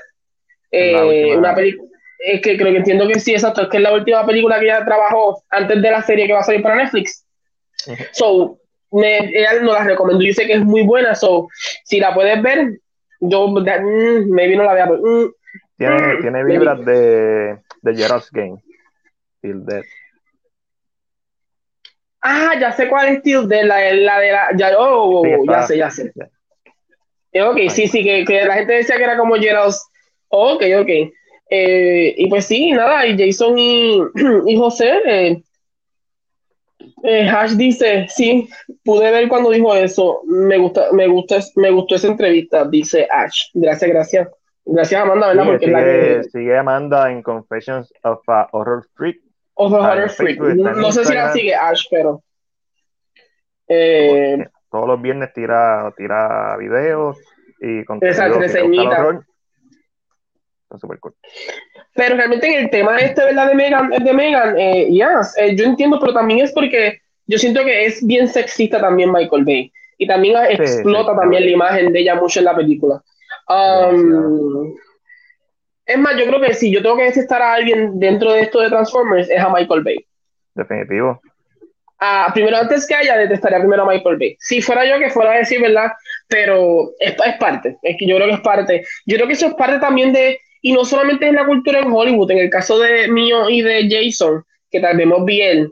una 1.38 1.56
película 1.56 1.90
es 2.26 2.42
que 2.42 2.58
creo 2.58 2.72
que 2.72 2.78
entiendo 2.78 3.08
que 3.08 3.20
sí, 3.20 3.34
exacto, 3.34 3.62
es 3.62 3.70
que 3.70 3.78
es 3.78 3.84
la 3.84 3.94
última 3.94 4.26
película 4.26 4.60
que 4.60 4.66
ella 4.66 4.84
trabajó 4.84 5.44
antes 5.50 5.82
de 5.82 5.92
la 5.92 6.02
serie 6.02 6.26
que 6.26 6.34
va 6.34 6.40
a 6.40 6.44
salir 6.44 6.64
para 6.64 6.76
Netflix. 6.76 7.25
So, 8.14 8.58
me, 8.92 9.18
ella 9.18 9.62
nos 9.62 9.74
la 9.74 9.84
recomendó 9.84 10.24
y 10.24 10.28
dice 10.28 10.46
que 10.46 10.54
es 10.54 10.64
muy 10.64 10.84
buena, 10.84 11.16
so, 11.16 11.48
si 11.84 12.00
la 12.00 12.14
puedes 12.14 12.42
ver, 12.42 12.80
yo 13.20 13.48
mm, 13.48 14.30
maybe 14.30 14.56
no 14.56 14.64
la 14.64 14.74
vea, 14.74 14.86
mm, 14.88 15.32
tiene, 15.78 15.96
mm, 15.96 16.22
tiene 16.22 16.44
vibras 16.46 16.86
de, 16.86 17.58
de 17.82 17.96
Gerald's 17.96 18.32
Game. 18.32 18.58
Till 19.42 19.66
Death. 19.66 19.86
Ah, 22.22 22.54
ya 22.60 22.72
sé 22.72 22.88
cuál 22.88 23.10
es 23.10 23.22
Till 23.22 23.48
Death, 23.48 23.66
la, 23.66 23.94
la 23.94 24.20
de 24.20 24.32
la, 24.32 24.48
ya, 24.56 24.72
oh, 24.80 25.24
ya 25.46 25.64
sé, 25.64 25.78
ya 25.78 25.90
sé. 25.92 26.12
Eh, 27.32 27.42
ok, 27.42 27.70
sí, 27.70 27.88
sí, 27.88 28.04
que, 28.04 28.24
que, 28.26 28.46
la 28.46 28.56
gente 28.56 28.74
decía 28.74 28.98
que 28.98 29.04
era 29.04 29.18
como 29.18 29.36
Gerald's. 29.36 29.86
ok, 30.30 30.64
ok. 30.80 30.90
Eh, 31.50 32.16
y 32.18 32.28
pues 32.28 32.46
sí, 32.46 32.72
nada, 32.72 33.06
y 33.06 33.18
Jason 33.18 33.58
y, 33.58 34.02
y 34.48 34.58
José, 34.58 34.94
eh, 35.06 35.44
eh, 37.04 37.28
Hash 37.28 37.52
dice, 37.52 38.08
sí, 38.10 38.48
pude 38.84 39.12
ver 39.12 39.28
cuando 39.28 39.52
dijo 39.52 39.76
eso, 39.76 40.22
me 40.26 40.58
gusta, 40.58 40.92
me 40.92 41.08
gusta, 41.08 41.40
me 41.56 41.72
gustó 41.72 41.96
esa 41.96 42.08
entrevista, 42.08 42.66
dice 42.66 43.08
Ash. 43.12 43.50
Gracias, 43.54 43.92
gracias. 43.92 44.28
Gracias 44.66 45.02
Amanda, 45.02 45.28
¿verdad? 45.28 45.46
Porque 45.46 45.66
sigue, 45.66 45.72
la 45.72 45.84
que... 45.84 46.24
sigue 46.24 46.58
Amanda 46.58 47.12
en 47.12 47.22
Confessions 47.22 47.94
of 48.04 48.28
a 48.28 48.48
Horror 48.52 48.86
Freak. 48.96 49.22
Of 49.56 49.74
a 49.74 49.92
Horror 49.92 50.10
Freak. 50.10 50.40
No, 50.40 50.92
sé 50.92 51.06
si 51.06 51.14
la 51.14 51.32
sigue 51.32 51.54
Ash, 51.54 51.86
pero... 51.90 52.24
Eh, 53.68 54.46
Todos 54.72 54.88
los 54.88 55.02
viernes 55.02 55.32
tira, 55.34 55.94
tira 55.96 56.58
videos 56.58 57.18
y 57.62 57.84
con 57.86 58.00
Exacto, 58.02 58.40
reseñita. 58.40 59.24
Super 60.78 61.00
cool. 61.00 61.16
Pero 61.96 62.18
realmente 62.18 62.48
en 62.48 62.66
el 62.66 62.70
tema 62.70 62.98
este, 62.98 63.24
¿verdad? 63.24 63.48
De 63.48 63.56
Megan, 63.56 63.90
de 63.90 64.14
Megan 64.14 64.60
eh, 64.60 64.88
yes, 64.90 65.34
eh, 65.38 65.56
yo 65.56 65.64
entiendo, 65.64 65.98
pero 66.00 66.14
también 66.14 66.42
es 66.44 66.52
porque 66.52 67.00
yo 67.26 67.38
siento 67.38 67.64
que 67.64 67.86
es 67.86 68.06
bien 68.06 68.28
sexista 68.28 68.80
también 68.80 69.12
Michael 69.12 69.46
Bay. 69.46 69.72
Y 69.98 70.06
también 70.06 70.36
explota 70.50 71.16
también 71.16 71.46
la 71.46 71.52
imagen 71.52 71.94
de 71.94 72.02
ella 72.02 72.16
mucho 72.16 72.40
en 72.40 72.46
la 72.46 72.56
película. 72.56 73.02
Um, 73.48 74.76
es 75.86 75.98
más, 75.98 76.18
yo 76.18 76.26
creo 76.26 76.42
que 76.42 76.54
si 76.54 76.70
yo 76.70 76.82
tengo 76.82 76.98
que 76.98 77.04
detestar 77.04 77.42
a 77.42 77.54
alguien 77.54 77.98
dentro 77.98 78.34
de 78.34 78.42
esto 78.42 78.60
de 78.60 78.70
Transformers, 78.70 79.30
es 79.30 79.40
a 79.40 79.50
Michael 79.50 79.84
Bay. 79.84 80.06
Definitivo. 80.54 81.22
Ah, 81.98 82.30
primero, 82.34 82.58
antes 82.58 82.86
que 82.86 82.94
haya, 82.94 83.16
detestaría 83.18 83.60
primero 83.60 83.84
a 83.84 83.88
Michael 83.88 84.18
Bay. 84.18 84.36
Si 84.40 84.62
fuera 84.62 84.86
yo 84.86 85.00
que 85.00 85.10
fuera 85.10 85.32
a 85.32 85.38
decir, 85.38 85.62
¿verdad? 85.62 85.94
Pero 86.28 86.92
es, 87.00 87.14
es 87.14 87.38
parte. 87.40 87.78
Es 87.82 87.96
que 87.98 88.06
yo 88.06 88.18
creo 88.18 88.28
que 88.28 88.34
es 88.34 88.42
parte. 88.42 88.86
Yo 89.06 89.16
creo 89.16 89.28
que 89.28 89.34
eso 89.34 89.48
es 89.48 89.54
parte 89.54 89.80
también 89.80 90.12
de 90.12 90.40
y 90.66 90.74
no 90.74 90.84
solamente 90.84 91.28
en 91.28 91.36
la 91.36 91.46
cultura 91.46 91.80
en 91.80 91.92
Hollywood, 91.92 92.32
en 92.32 92.40
el 92.40 92.50
caso 92.50 92.80
de 92.80 93.08
mío 93.08 93.48
y 93.52 93.62
de 93.62 93.88
Jason, 93.88 94.44
que 94.72 94.80
tal 94.80 94.98
vemos 94.98 95.24
bien, 95.24 95.72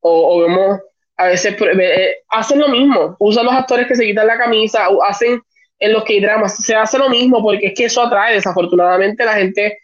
o, 0.00 0.38
vemos 0.40 0.80
a 1.16 1.28
veces 1.28 1.56
eh, 1.58 2.16
hacen 2.28 2.58
lo 2.58 2.68
mismo, 2.68 3.16
usan 3.20 3.46
los 3.46 3.54
actores 3.54 3.86
que 3.86 3.94
se 3.94 4.04
quitan 4.04 4.26
la 4.26 4.36
camisa, 4.36 4.86
hacen 5.08 5.40
en 5.78 5.92
los 5.94 6.04
que 6.04 6.20
dramas, 6.20 6.62
se 6.62 6.74
hace 6.74 6.98
lo 6.98 7.08
mismo 7.08 7.42
porque 7.42 7.68
es 7.68 7.74
que 7.74 7.86
eso 7.86 8.02
atrae, 8.02 8.34
desafortunadamente 8.34 9.24
la 9.24 9.32
gente, 9.32 9.78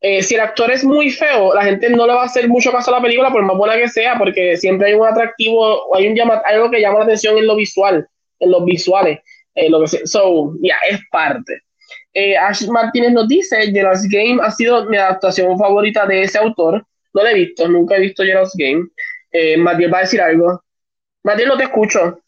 eh, 0.00 0.22
si 0.22 0.34
el 0.34 0.40
actor 0.40 0.70
es 0.70 0.82
muy 0.82 1.10
feo, 1.10 1.52
la 1.52 1.64
gente 1.64 1.90
no 1.90 2.06
le 2.06 2.14
va 2.14 2.22
a 2.22 2.24
hacer 2.24 2.48
mucho 2.48 2.72
caso 2.72 2.90
a 2.90 2.96
la 2.96 3.02
película 3.02 3.30
por 3.30 3.42
más 3.42 3.58
buena 3.58 3.76
que 3.76 3.90
sea, 3.90 4.16
porque 4.16 4.56
siempre 4.56 4.88
hay 4.88 4.94
un 4.94 5.06
atractivo, 5.06 5.94
hay 5.94 6.06
un 6.06 6.16
llama, 6.16 6.40
algo 6.46 6.70
que 6.70 6.80
llama 6.80 7.00
la 7.00 7.04
atención 7.04 7.36
en 7.36 7.46
lo 7.46 7.54
visual, 7.54 8.08
en 8.38 8.50
los 8.50 8.64
visuales, 8.64 9.18
en 9.54 9.70
lo 9.70 9.82
que 9.82 9.88
so, 10.06 10.54
ya, 10.62 10.76
es 10.88 11.00
parte. 11.10 11.63
Eh, 12.14 12.36
Ash 12.36 12.66
Martínez 12.68 13.12
nos 13.12 13.26
dice, 13.26 13.56
Gerald's 13.72 14.08
Game 14.08 14.38
ha 14.40 14.50
sido 14.52 14.84
mi 14.86 14.96
adaptación 14.96 15.58
favorita 15.58 16.06
de 16.06 16.22
ese 16.22 16.38
autor. 16.38 16.86
No 17.12 17.22
la 17.22 17.32
he 17.32 17.34
visto, 17.34 17.66
nunca 17.68 17.96
he 17.96 18.00
visto 18.00 18.22
Gerald's 18.22 18.54
Game. 18.56 18.86
Eh, 19.32 19.56
Matiel 19.56 19.92
va 19.92 19.98
a 19.98 20.02
decir 20.02 20.20
algo. 20.20 20.62
Matiel, 21.24 21.48
no 21.48 21.56
te 21.56 21.64
escucho. 21.64 22.20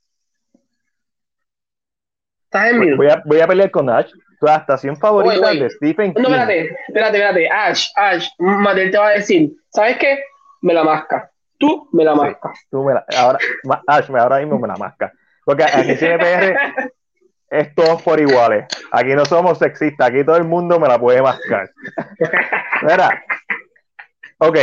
¿Estás 2.45 2.71
en 2.71 2.79
mute? 2.79 2.95
Voy 2.97 3.09
a, 3.09 3.23
voy 3.25 3.41
a 3.41 3.47
pelear 3.47 3.71
con 3.71 3.89
Ash. 3.89 4.11
Tu 4.41 4.47
adaptación 4.47 4.97
favorita 4.97 5.53
de 5.53 5.71
Stephen 5.71 6.13
King. 6.13 6.23
No, 6.23 6.29
espérate, 6.29 6.77
espérate, 6.89 7.17
espérate. 7.17 7.49
Ash, 7.49 7.89
Ash, 7.95 8.29
Matiel 8.39 8.91
te 8.91 8.99
va 8.99 9.09
a 9.09 9.13
decir, 9.13 9.53
¿sabes 9.71 9.99
qué? 9.99 10.19
Me 10.63 10.75
la 10.75 10.83
masca. 10.83 11.31
Tú 11.59 11.89
me 11.93 12.05
la 12.05 12.15
mascas. 12.15 12.59
tú 12.71 12.85
me 12.85 12.93
la, 12.93 13.07
ahora, 13.17 13.39
Ash, 13.87 14.11
ahora 14.11 14.39
mismo 14.41 14.59
me 14.59 14.69
la 14.69 14.77
masca. 14.77 15.13
Porque 15.45 15.65
aquí 15.65 15.95
CNPR 15.95 16.93
es 17.51 17.74
todos 17.74 18.02
por 18.02 18.20
iguales. 18.20 18.66
Aquí 18.90 19.14
no 19.14 19.24
somos 19.24 19.59
sexistas, 19.59 20.09
aquí 20.09 20.24
todo 20.24 20.36
el 20.36 20.44
mundo 20.44 20.78
me 20.81 20.89
la 20.89 20.98
puede 20.98 21.23
mascar. 21.23 21.70
Mira, 22.82 23.23
ok, 24.39 24.59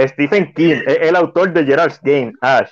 Stephen 0.00 0.52
King 0.54 0.82
es 0.86 0.98
el 1.02 1.16
autor 1.16 1.52
de 1.52 1.64
Gerald's 1.64 2.00
Game, 2.02 2.32
Ash. 2.40 2.70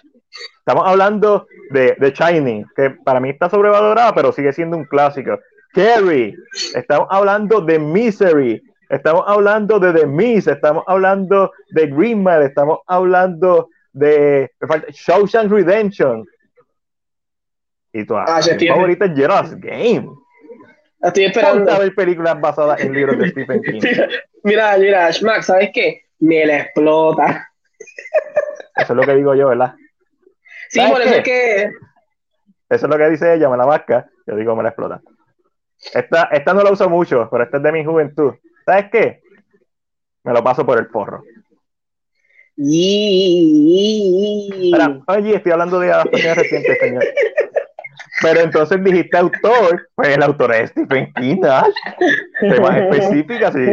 Estamos 0.59 0.86
hablando 0.86 1.47
de 1.70 1.97
The 1.98 2.12
Shining, 2.12 2.66
que 2.77 2.90
para 2.90 3.20
mí 3.20 3.31
está 3.31 3.51
sobrevalorada, 3.51 4.14
pero 4.14 4.32
sigue 4.32 4.52
siendo 4.52 4.77
un 4.77 4.85
clásico. 4.85 5.39
Carrie, 5.72 6.36
estamos 6.74 7.09
hablando 7.10 7.60
de 7.60 7.78
Misery, 7.78 8.62
estamos 8.89 9.24
hablando 9.27 9.78
de 9.78 9.93
The 9.93 10.06
Miss, 10.06 10.47
estamos 10.47 10.85
hablando 10.86 11.52
de 11.70 11.86
Green 11.86 12.27
estamos 12.43 12.81
hablando 12.86 13.68
de 13.93 14.51
Shawshank 14.90 15.51
Redemption, 15.51 16.24
y 17.93 18.05
tu 18.05 18.17
ah, 18.17 18.41
favorita 18.69 19.07
es 19.07 19.15
Gerald's 19.15 19.61
Game. 19.61 20.09
Estoy 21.03 21.25
esperando. 21.25 21.79
ver 21.79 21.95
películas 21.95 22.41
basadas 22.41 22.81
en 22.81 22.93
libros 22.93 23.19
de 23.19 23.29
Stephen 23.31 23.62
King. 23.62 23.81
mira, 24.45 24.77
mira, 24.79 25.11
Max, 25.23 25.47
¿sabes 25.47 25.71
qué? 25.73 26.03
Me 26.19 26.45
la 26.45 26.59
explota. 26.59 27.51
Eso 28.77 28.93
es 28.93 28.97
lo 28.97 29.03
que 29.03 29.15
digo 29.15 29.35
yo, 29.35 29.49
¿verdad? 29.49 29.75
Sí, 30.69 30.81
por 30.89 31.01
eso 31.01 31.15
es 31.15 31.23
que. 31.25 31.73
Eso 32.69 32.87
es 32.87 32.91
lo 32.91 32.99
que 32.99 33.11
dice 33.11 33.35
ella, 33.35 33.49
me 33.49 33.57
la 33.57 33.67
masca. 33.67 34.09
Yo 34.27 34.37
digo, 34.37 34.55
me 34.55 34.62
la 34.62 34.69
explota. 34.69 35.01
Esta, 35.95 36.25
esta 36.25 36.55
no 36.55 36.62
la 36.62 36.71
uso 36.71 36.89
mucho, 36.89 37.29
pero 37.31 37.45
esta 37.45 37.57
es 37.57 37.62
de 37.62 37.73
mi 37.73 37.85
juventud. 37.85 38.35
¿Sabes 38.65 38.91
qué? 38.93 39.23
Me 40.23 40.33
lo 40.33 40.45
paso 40.45 40.65
por 40.65 40.79
el 40.79 40.87
forro. 40.89 41.25
oye, 45.07 45.35
estoy 45.35 45.53
hablando 45.53 45.81
de 45.81 45.93
adaptaciones 45.93 46.37
recientes, 46.37 46.79
señor. 46.79 47.05
Pero 48.23 48.41
entonces 48.41 48.83
dijiste 48.83 49.17
autor, 49.17 49.89
pues 49.95 50.09
el 50.09 50.23
autor 50.23 50.55
es 50.55 50.71
Stephen 50.71 51.13
King, 51.15 51.41
¿no? 51.41 52.63
más 52.63 52.77
específicas, 52.91 53.55
sí. 53.55 53.65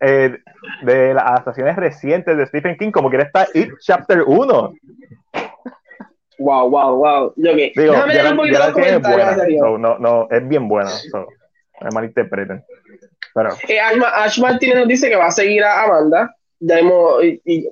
Eh, 0.00 0.38
de 0.82 1.14
las 1.14 1.24
adaptaciones 1.24 1.76
recientes 1.76 2.36
de 2.36 2.46
Stephen 2.46 2.76
King, 2.76 2.90
como 2.90 3.08
quiere 3.08 3.24
estar 3.24 3.46
It 3.54 3.70
Chapter 3.80 4.22
1. 4.26 4.74
Wow, 6.38 6.68
wow, 6.68 6.96
wow. 6.96 7.26
Okay. 7.38 7.72
Digo, 7.76 7.92
Déjame 7.92 8.14
ya, 8.14 8.30
un 8.30 8.36
poquito 8.36 8.58
ya 8.58 8.66
es 8.66 9.02
buena, 9.02 9.36
so, 9.36 9.78
no, 9.78 9.98
no, 9.98 10.28
es 10.30 10.48
bien 10.48 10.68
buena. 10.68 10.90
So, 10.90 11.28
me 11.80 11.90
malinterpreten. 11.92 12.64
Pero... 13.34 13.50
Eh, 13.68 13.78
Ash 13.80 14.40
Martínez 14.40 14.76
nos 14.76 14.88
dice 14.88 15.08
que 15.08 15.16
va 15.16 15.26
a 15.26 15.30
seguir 15.30 15.62
a 15.64 15.84
Amanda 15.84 16.34
ya 16.60 16.78
hemos, 16.78 17.22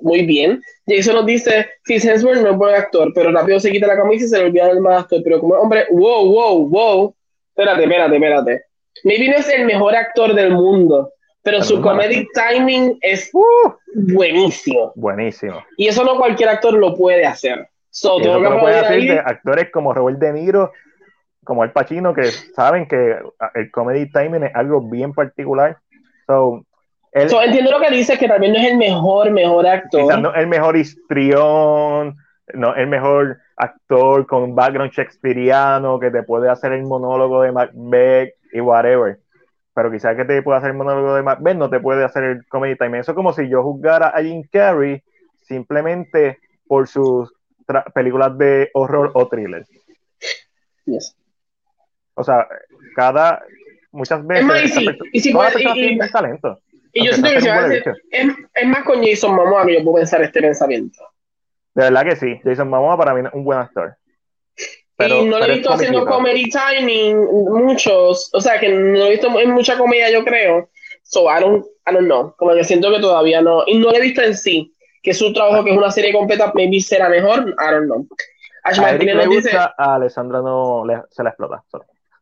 muy 0.01 0.25
bien. 0.25 0.61
Jason 0.87 1.15
nos 1.15 1.25
dice, 1.25 1.67
Chris 1.83 2.05
Hemsworth 2.05 2.41
no 2.41 2.51
es 2.51 2.57
buen 2.57 2.75
actor, 2.75 3.11
pero 3.15 3.31
rápido 3.31 3.59
se 3.59 3.71
quita 3.71 3.87
la 3.87 3.97
camisa 3.97 4.25
y 4.25 4.27
se 4.27 4.37
le 4.39 4.45
olvida 4.45 4.69
el 4.69 4.81
más 4.81 5.03
actor. 5.03 5.21
Pero 5.23 5.39
como 5.39 5.55
hombre, 5.55 5.85
wow, 5.91 6.31
wow, 6.31 6.69
wow. 6.69 7.15
Espérate, 7.49 7.83
espérate, 7.83 8.15
espérate. 8.15 8.63
Maybe 9.03 9.29
no 9.29 9.37
es 9.37 9.49
el 9.49 9.65
mejor 9.65 9.95
actor 9.95 10.33
del 10.33 10.51
mundo, 10.51 11.11
pero, 11.43 11.61
su 11.61 11.81
comedic 11.81 12.29
timing 12.33 12.97
es 13.01 13.29
uh, 13.33 13.73
buenísimo. 14.13 14.93
Buenísimo. 14.95 15.61
Y 15.75 15.87
eso 15.87 16.03
no 16.05 16.17
cualquier 16.17 16.49
actor 16.49 16.73
lo 16.73 16.95
puede 16.95 17.25
hacer. 17.25 17.67
So, 17.89 18.17
tengo 18.21 18.41
que 18.41 18.59
puede 18.59 18.79
hacer 18.79 19.01
de 19.01 19.19
actores 19.19 19.69
como 19.71 19.93
Robert 19.93 20.19
De 20.19 20.31
Niro, 20.31 20.71
como 21.43 21.63
El 21.65 21.71
Pacino, 21.71 22.13
que 22.13 22.23
saben 22.23 22.87
que 22.87 23.17
el 23.55 23.71
comedy 23.71 24.09
timing 24.09 24.43
es 24.43 24.55
algo 24.55 24.89
bien 24.89 25.13
particular. 25.13 25.77
So, 26.27 26.65
entiendo 27.13 27.71
lo 27.71 27.79
que 27.79 27.91
dice, 27.91 28.17
que 28.17 28.27
también 28.27 28.53
no 28.53 28.59
es 28.59 28.71
el 28.71 28.77
mejor, 28.77 29.31
mejor 29.31 29.67
actor. 29.67 30.19
no 30.19 30.33
el 30.33 30.47
mejor 30.47 30.75
histrión, 30.77 32.17
no 32.53 32.75
el 32.75 32.87
mejor 32.87 33.39
actor 33.55 34.25
con 34.25 34.55
background 34.55 34.91
shakespeariano 34.91 35.99
que 35.99 36.11
te 36.11 36.23
puede 36.23 36.49
hacer 36.49 36.71
el 36.73 36.83
monólogo 36.83 37.41
de 37.43 37.51
Macbeth 37.51 38.35
y 38.51 38.59
whatever. 38.59 39.19
Pero 39.75 39.91
quizás 39.91 40.15
que 40.15 40.25
te 40.25 40.41
pueda 40.41 40.57
hacer 40.57 40.71
el 40.71 40.77
monólogo 40.77 41.15
de 41.15 41.23
Macbeth 41.23 41.57
no 41.57 41.69
te 41.69 41.79
puede 41.79 42.03
hacer 42.03 42.23
el 42.23 42.47
comedy 42.47 42.75
time. 42.75 42.99
Eso 42.99 43.11
es 43.11 43.15
como 43.15 43.33
si 43.33 43.47
yo 43.47 43.63
juzgara 43.63 44.09
a 44.09 44.21
Jim 44.21 44.43
Carrey 44.51 45.01
simplemente 45.41 46.39
por 46.67 46.87
sus 46.87 47.33
películas 47.93 48.37
de 48.37 48.69
horror 48.73 49.11
o 49.13 49.27
thriller. 49.27 49.65
O 52.15 52.23
sea, 52.23 52.47
cada 52.95 53.41
muchas 53.91 54.25
veces 54.25 54.95
y 55.11 55.19
si 55.19 55.33
talento. 56.11 56.59
Y 56.93 57.05
yo 57.05 57.13
siento 57.13 57.29
que 57.29 57.83
es, 58.11 58.27
es, 58.53 58.67
más 58.67 58.83
con 58.83 59.03
Jason 59.03 59.35
Momoa 59.35 59.65
que 59.65 59.73
yo 59.73 59.83
puedo 59.83 59.97
pensar 59.97 60.21
este 60.21 60.41
pensamiento. 60.41 61.03
De 61.73 61.85
verdad 61.85 62.05
que 62.05 62.15
sí. 62.15 62.39
Jason 62.43 62.69
Momoa 62.69 62.95
para 62.97 63.13
mí 63.15 63.27
es 63.27 63.33
un 63.33 63.43
buen 63.43 63.59
actor. 63.59 63.97
y 64.99 65.25
no 65.25 65.39
lo 65.39 65.45
he 65.45 65.53
visto 65.55 65.73
haciendo 65.73 66.05
comedy 66.05 66.49
timing 66.49 67.17
muchos, 67.17 68.29
o 68.31 68.39
sea 68.39 68.59
que 68.59 68.69
no 68.69 68.99
lo 68.99 69.05
he 69.07 69.11
visto 69.11 69.39
en 69.39 69.51
mucha 69.51 69.77
comedia 69.77 70.11
yo 70.11 70.23
creo. 70.23 70.69
So 71.01 71.25
I 71.29 71.41
don't, 71.41 71.65
I 71.87 71.93
don't 71.93 72.05
know. 72.05 72.33
Como 72.37 72.53
que 72.53 72.63
siento 72.63 72.91
que 72.91 72.99
todavía 72.99 73.41
no. 73.41 73.63
Y 73.67 73.77
no 73.77 73.89
lo 73.89 73.97
he 73.97 74.01
visto 74.01 74.21
en 74.21 74.35
sí. 74.35 74.73
Que 75.01 75.13
su 75.13 75.33
trabajo, 75.33 75.63
que 75.63 75.71
es 75.71 75.77
una 75.77 75.91
serie 75.91 76.13
completa, 76.13 76.51
maybe 76.55 76.79
será 76.79 77.09
mejor. 77.09 77.49
I 77.49 77.71
don't 77.71 77.85
know. 77.85 78.07
Ash 78.63 78.79
a 78.79 78.83
Martínez 78.83 79.15
nos 79.15 79.29
dice. 79.29 79.51
A 79.55 79.95
Alessandra 79.95 80.41
no 80.41 80.85
le, 80.85 81.01
se 81.09 81.23
le 81.23 81.29
explota. 81.29 81.63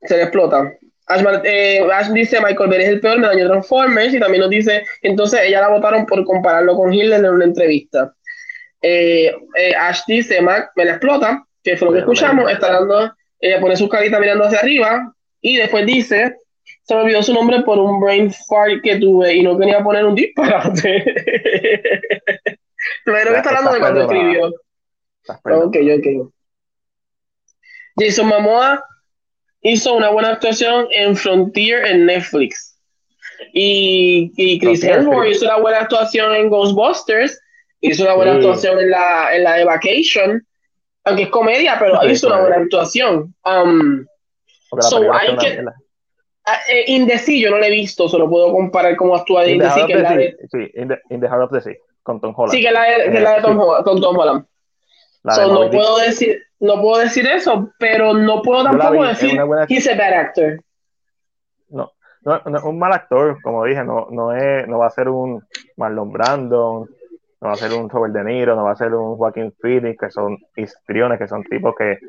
Se 0.02 0.18
le 0.18 0.24
explota. 0.24 0.74
Ash, 1.14 1.24
eh, 1.44 1.88
Ash, 1.92 2.10
dice 2.10 2.40
Michael 2.40 2.70
Bay 2.70 2.82
es 2.82 2.90
el 2.90 3.00
peor, 3.00 3.20
me 3.20 3.28
dañó 3.28 3.48
Transformers 3.48 4.14
y 4.14 4.20
también 4.20 4.42
nos 4.42 4.50
dice 4.50 4.86
entonces 5.02 5.42
ella 5.44 5.62
la 5.62 5.70
votaron 5.70 6.06
por 6.06 6.24
compararlo 6.26 6.76
con 6.76 6.94
Hitler 6.94 7.20
en 7.20 7.32
una 7.32 7.46
entrevista. 7.46 8.14
Eh, 8.82 9.34
eh, 9.58 9.76
Ash 9.76 10.02
dice 10.08 10.42
Mac 10.42 10.72
me 10.76 10.86
la 10.86 10.92
explota, 10.92 11.46
que 11.64 11.78
fue 11.78 11.88
lo 11.88 11.94
que 11.94 12.00
escuchamos, 12.00 12.52
está 12.52 12.72
dando, 12.72 13.14
ella 13.40 13.60
pone 13.60 13.76
su 13.76 13.88
carita 13.90 14.20
mirando 14.20 14.46
hacia 14.46 14.60
arriba 14.60 15.14
y 15.42 15.58
después 15.58 15.86
dice 15.86 16.36
se 16.84 16.96
me 16.96 17.02
olvidó 17.02 17.22
su 17.24 17.34
nombre 17.34 17.62
por 17.62 17.78
un 17.78 18.00
brain 18.00 18.32
fart 18.32 18.82
que 18.84 18.98
tuve 18.98 19.36
y 19.36 19.44
no 19.44 19.58
quería 19.58 19.84
poner 19.84 20.06
un 20.06 20.16
disparate. 20.16 21.04
Pero 23.06 23.32
que 23.32 23.38
está 23.38 23.50
hablando 23.50 23.74
de 23.74 23.80
cuando 23.80 24.02
escribió. 24.02 24.48
Ok, 24.48 25.78
ok. 25.98 26.32
Jason 27.98 28.28
Momoa 28.28 28.84
hizo 29.62 29.94
una 29.94 30.10
buena 30.10 30.30
actuación 30.30 30.88
en 30.92 31.16
Frontier 31.16 31.86
en 31.86 32.06
Netflix. 32.06 32.78
Y, 33.54 34.32
y 34.36 34.60
Chris 34.60 34.84
Hemsworth 34.84 35.30
hizo 35.30 35.46
una 35.46 35.58
buena 35.58 35.80
actuación 35.80 36.34
en 36.36 36.50
Ghostbusters. 36.50 37.40
Hizo 37.82 38.04
una 38.04 38.14
buena 38.14 38.34
actuación 38.34 38.80
en 38.80 38.92
la, 38.92 39.36
en 39.36 39.44
la 39.44 39.56
de 39.56 39.66
Vacation. 39.66 40.46
Aunque 41.04 41.24
es 41.24 41.30
comedia, 41.30 41.78
pero 41.80 42.06
hizo 42.08 42.28
una 42.28 42.42
buena 42.42 42.58
actuación. 42.58 43.34
Um, 43.44 44.06
so 44.80 45.12
hay 45.12 45.36
que, 45.38 45.64
Ah, 46.46 46.60
eh, 46.68 46.86
in 46.88 47.08
the 47.08 47.18
sea 47.20 47.40
yo 47.40 47.52
no 47.52 47.60
lo 47.60 47.66
he 47.66 47.70
visto, 47.70 48.10
solo 48.10 48.28
puedo 48.28 48.52
comparar 48.52 48.96
cómo 48.96 49.16
actúa 49.16 49.48
In, 49.48 49.60
the 49.60 49.70
Sea, 49.70 49.86
que 49.86 49.94
es 49.94 50.02
la 50.02 50.16
de... 50.16 50.38
Sí, 50.52 50.72
in 50.74 50.88
the, 50.88 51.00
in 51.12 51.22
the, 51.22 51.28
Heart 51.28 51.44
of 51.44 51.52
the 51.52 51.62
Sea, 51.62 51.76
con 52.02 52.20
Tom 52.20 52.34
Holland. 52.36 52.52
Sí, 52.52 52.62
que 52.62 52.68
es 52.68 52.74
la 52.74 52.84
de, 52.84 53.12
que 53.12 53.20
la 53.20 53.32
de 53.34 53.38
eh, 53.38 53.42
Tom, 53.44 53.60
Holland, 53.60 53.84
con 53.84 54.02
Tom 54.02 54.18
Holland. 54.18 54.46
So, 55.36 55.54
no 55.54 55.70
puedo 55.70 56.00
decir 56.00 56.44
no 56.62 56.82
puedo 56.82 57.02
decir 57.02 57.28
eso, 57.28 57.72
pero 57.78 58.14
no 58.14 58.42
puedo 58.42 58.64
tampoco 58.64 59.04
decir 59.04 59.44
buena... 59.44 59.66
he's 59.68 59.88
a 59.88 59.96
bad 59.96 60.14
actor. 60.14 60.62
No, 61.70 61.92
no, 62.24 62.42
no, 62.46 62.70
un 62.70 62.80
mal 62.80 62.94
actor, 62.94 63.42
como 63.42 63.66
dije, 63.66 63.84
no, 63.84 64.08
no, 64.10 64.34
es, 64.34 64.68
no 64.68 64.80
va 64.80 64.88
a 64.88 64.92
ser 64.92 65.10
un 65.10 65.44
Marlon 65.76 66.12
Brandon, 66.12 66.88
no 67.42 67.48
va 67.48 67.54
a 67.54 67.58
ser 67.58 67.74
un 67.74 67.90
Robert 67.90 68.14
De 68.14 68.24
Niro, 68.24 68.56
no 68.56 68.64
va 68.64 68.72
a 68.72 68.76
ser 68.76 68.94
un 68.94 69.18
Joaquín 69.18 69.54
Phoenix, 69.60 70.00
que 70.00 70.12
son 70.12 70.38
histriones, 70.56 71.20
que 71.20 71.28
son 71.28 71.44
tipos 71.44 71.76
que 71.76 72.00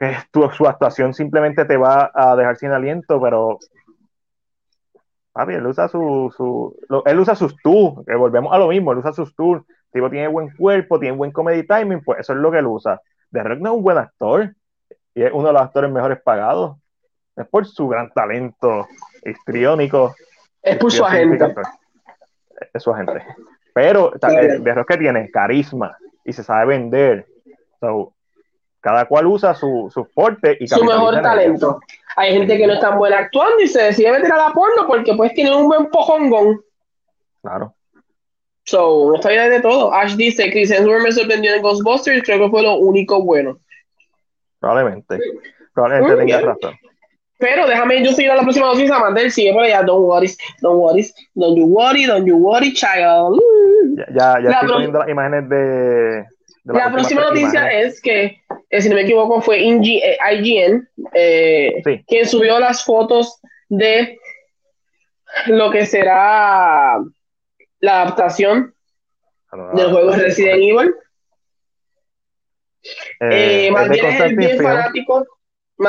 que 0.00 0.16
su 0.56 0.66
actuación 0.66 1.12
simplemente 1.12 1.66
te 1.66 1.76
va 1.76 2.10
a 2.14 2.34
dejar 2.34 2.56
sin 2.56 2.70
aliento, 2.70 3.20
pero 3.20 3.58
papi, 5.32 5.52
él 5.52 5.66
usa 5.66 5.88
su, 5.88 6.32
su 6.34 6.74
él 7.04 7.20
usa 7.20 7.34
sus 7.34 7.54
tours, 7.62 8.06
que 8.06 8.14
volvemos 8.16 8.50
a 8.52 8.58
lo 8.58 8.68
mismo, 8.68 8.92
él 8.92 8.98
usa 8.98 9.12
sus 9.12 9.36
tours, 9.36 9.62
tipo 9.92 10.08
tiene 10.08 10.28
buen 10.28 10.56
cuerpo, 10.56 10.98
tiene 10.98 11.16
buen 11.16 11.30
comedy 11.30 11.66
timing, 11.66 12.02
pues 12.02 12.20
eso 12.20 12.32
es 12.32 12.38
lo 12.38 12.50
que 12.50 12.58
él 12.58 12.66
usa. 12.66 12.98
De 13.30 13.42
Rock 13.42 13.60
no 13.60 13.70
es 13.70 13.76
un 13.76 13.82
buen 13.82 13.98
actor, 13.98 14.54
y 15.14 15.22
es 15.22 15.32
uno 15.32 15.48
de 15.48 15.52
los 15.52 15.62
actores 15.62 15.90
mejores 15.90 16.20
pagados, 16.22 16.76
es 17.36 17.46
por 17.48 17.66
su 17.66 17.88
gran 17.88 18.10
talento 18.12 18.86
histriónico. 19.24 20.14
Es 20.62 20.76
por 20.76 20.92
su 20.92 21.04
agente. 21.04 21.54
Es 22.72 22.82
su 22.82 22.92
agente. 22.92 23.24
Pero 23.72 24.12
de 24.20 24.74
Rock 24.74 24.88
que 24.88 24.98
tiene 24.98 25.30
carisma 25.30 25.96
y 26.24 26.32
se 26.32 26.42
sabe 26.42 26.66
vender. 26.66 27.26
So, 27.80 28.12
cada 28.80 29.06
cual 29.06 29.26
usa 29.26 29.54
su, 29.54 29.90
su 29.92 30.04
fuerte 30.06 30.56
y 30.58 30.66
su 30.66 30.84
mejor 30.84 31.20
talento. 31.22 31.80
Hay 32.16 32.32
gente 32.32 32.56
que 32.56 32.66
no 32.66 32.74
es 32.74 32.80
tan 32.80 32.98
buena 32.98 33.18
actuando 33.18 33.62
y 33.62 33.68
se 33.68 33.84
decide 33.84 34.12
meter 34.12 34.32
a 34.32 34.48
la 34.48 34.52
porno 34.52 34.86
porque 34.86 35.14
pues 35.14 35.32
tiene 35.34 35.54
un 35.54 35.68
buen 35.68 35.90
pojongón. 35.90 36.60
Claro. 37.42 37.74
So, 38.70 39.12
no 39.12 39.28
bien 39.28 39.50
de 39.50 39.60
todo. 39.60 39.92
Ash 39.92 40.14
dice, 40.14 40.48
Chris 40.52 40.70
Hemsworth 40.70 41.02
me 41.02 41.10
sorprendió 41.10 41.52
en 41.52 41.60
Ghostbusters, 41.60 42.22
creo 42.22 42.38
que 42.38 42.50
fue 42.50 42.62
lo 42.62 42.76
único 42.76 43.20
bueno. 43.20 43.58
Probablemente. 44.60 45.18
Probablemente 45.74 46.16
tenga 46.16 46.40
razón. 46.40 46.74
Pero 47.38 47.66
déjame 47.66 48.04
yo 48.04 48.12
seguir 48.12 48.30
a 48.30 48.36
la 48.36 48.42
próxima 48.42 48.66
noticia, 48.68 48.96
Mandel 49.00 49.32
sigue 49.32 49.52
por 49.52 49.64
allá, 49.64 49.82
don't 49.82 50.06
worry, 50.06 50.30
don't 50.60 50.78
worry, 50.78 51.10
don't 51.34 51.56
you 51.56 51.66
worry, 51.66 52.04
don't 52.04 52.24
you 52.24 52.36
worry, 52.36 52.72
child. 52.72 53.40
Ya, 53.96 54.06
ya, 54.14 54.40
ya 54.40 54.50
estoy 54.50 54.68
poniendo 54.68 54.98
las 55.00 55.08
imágenes 55.08 55.48
de, 55.48 56.24
la, 56.64 56.92
próxima 56.92 57.22
noticia 57.22 57.72
es 57.72 58.00
que, 58.00 58.36
eh, 58.68 58.80
si 58.80 58.88
no 58.88 58.94
me 58.94 59.02
equivoco, 59.02 59.40
fue 59.40 59.58
IGN 59.58 60.88
eh, 61.14 61.82
quien 62.06 62.28
subió 62.28 62.60
las 62.60 62.84
fotos 62.84 63.40
de 63.68 64.16
lo 65.46 65.72
que 65.72 65.86
será 65.86 67.00
la 67.80 68.02
adaptación 68.02 68.74
del 69.74 69.90
juego 69.90 70.12
Resident 70.12 70.62
Evil. 70.62 70.94
Eh, 73.20 73.68
eh 73.68 73.74
es 73.92 74.20
el 74.20 74.36
bien 74.36 74.58
fanático, 74.58 75.26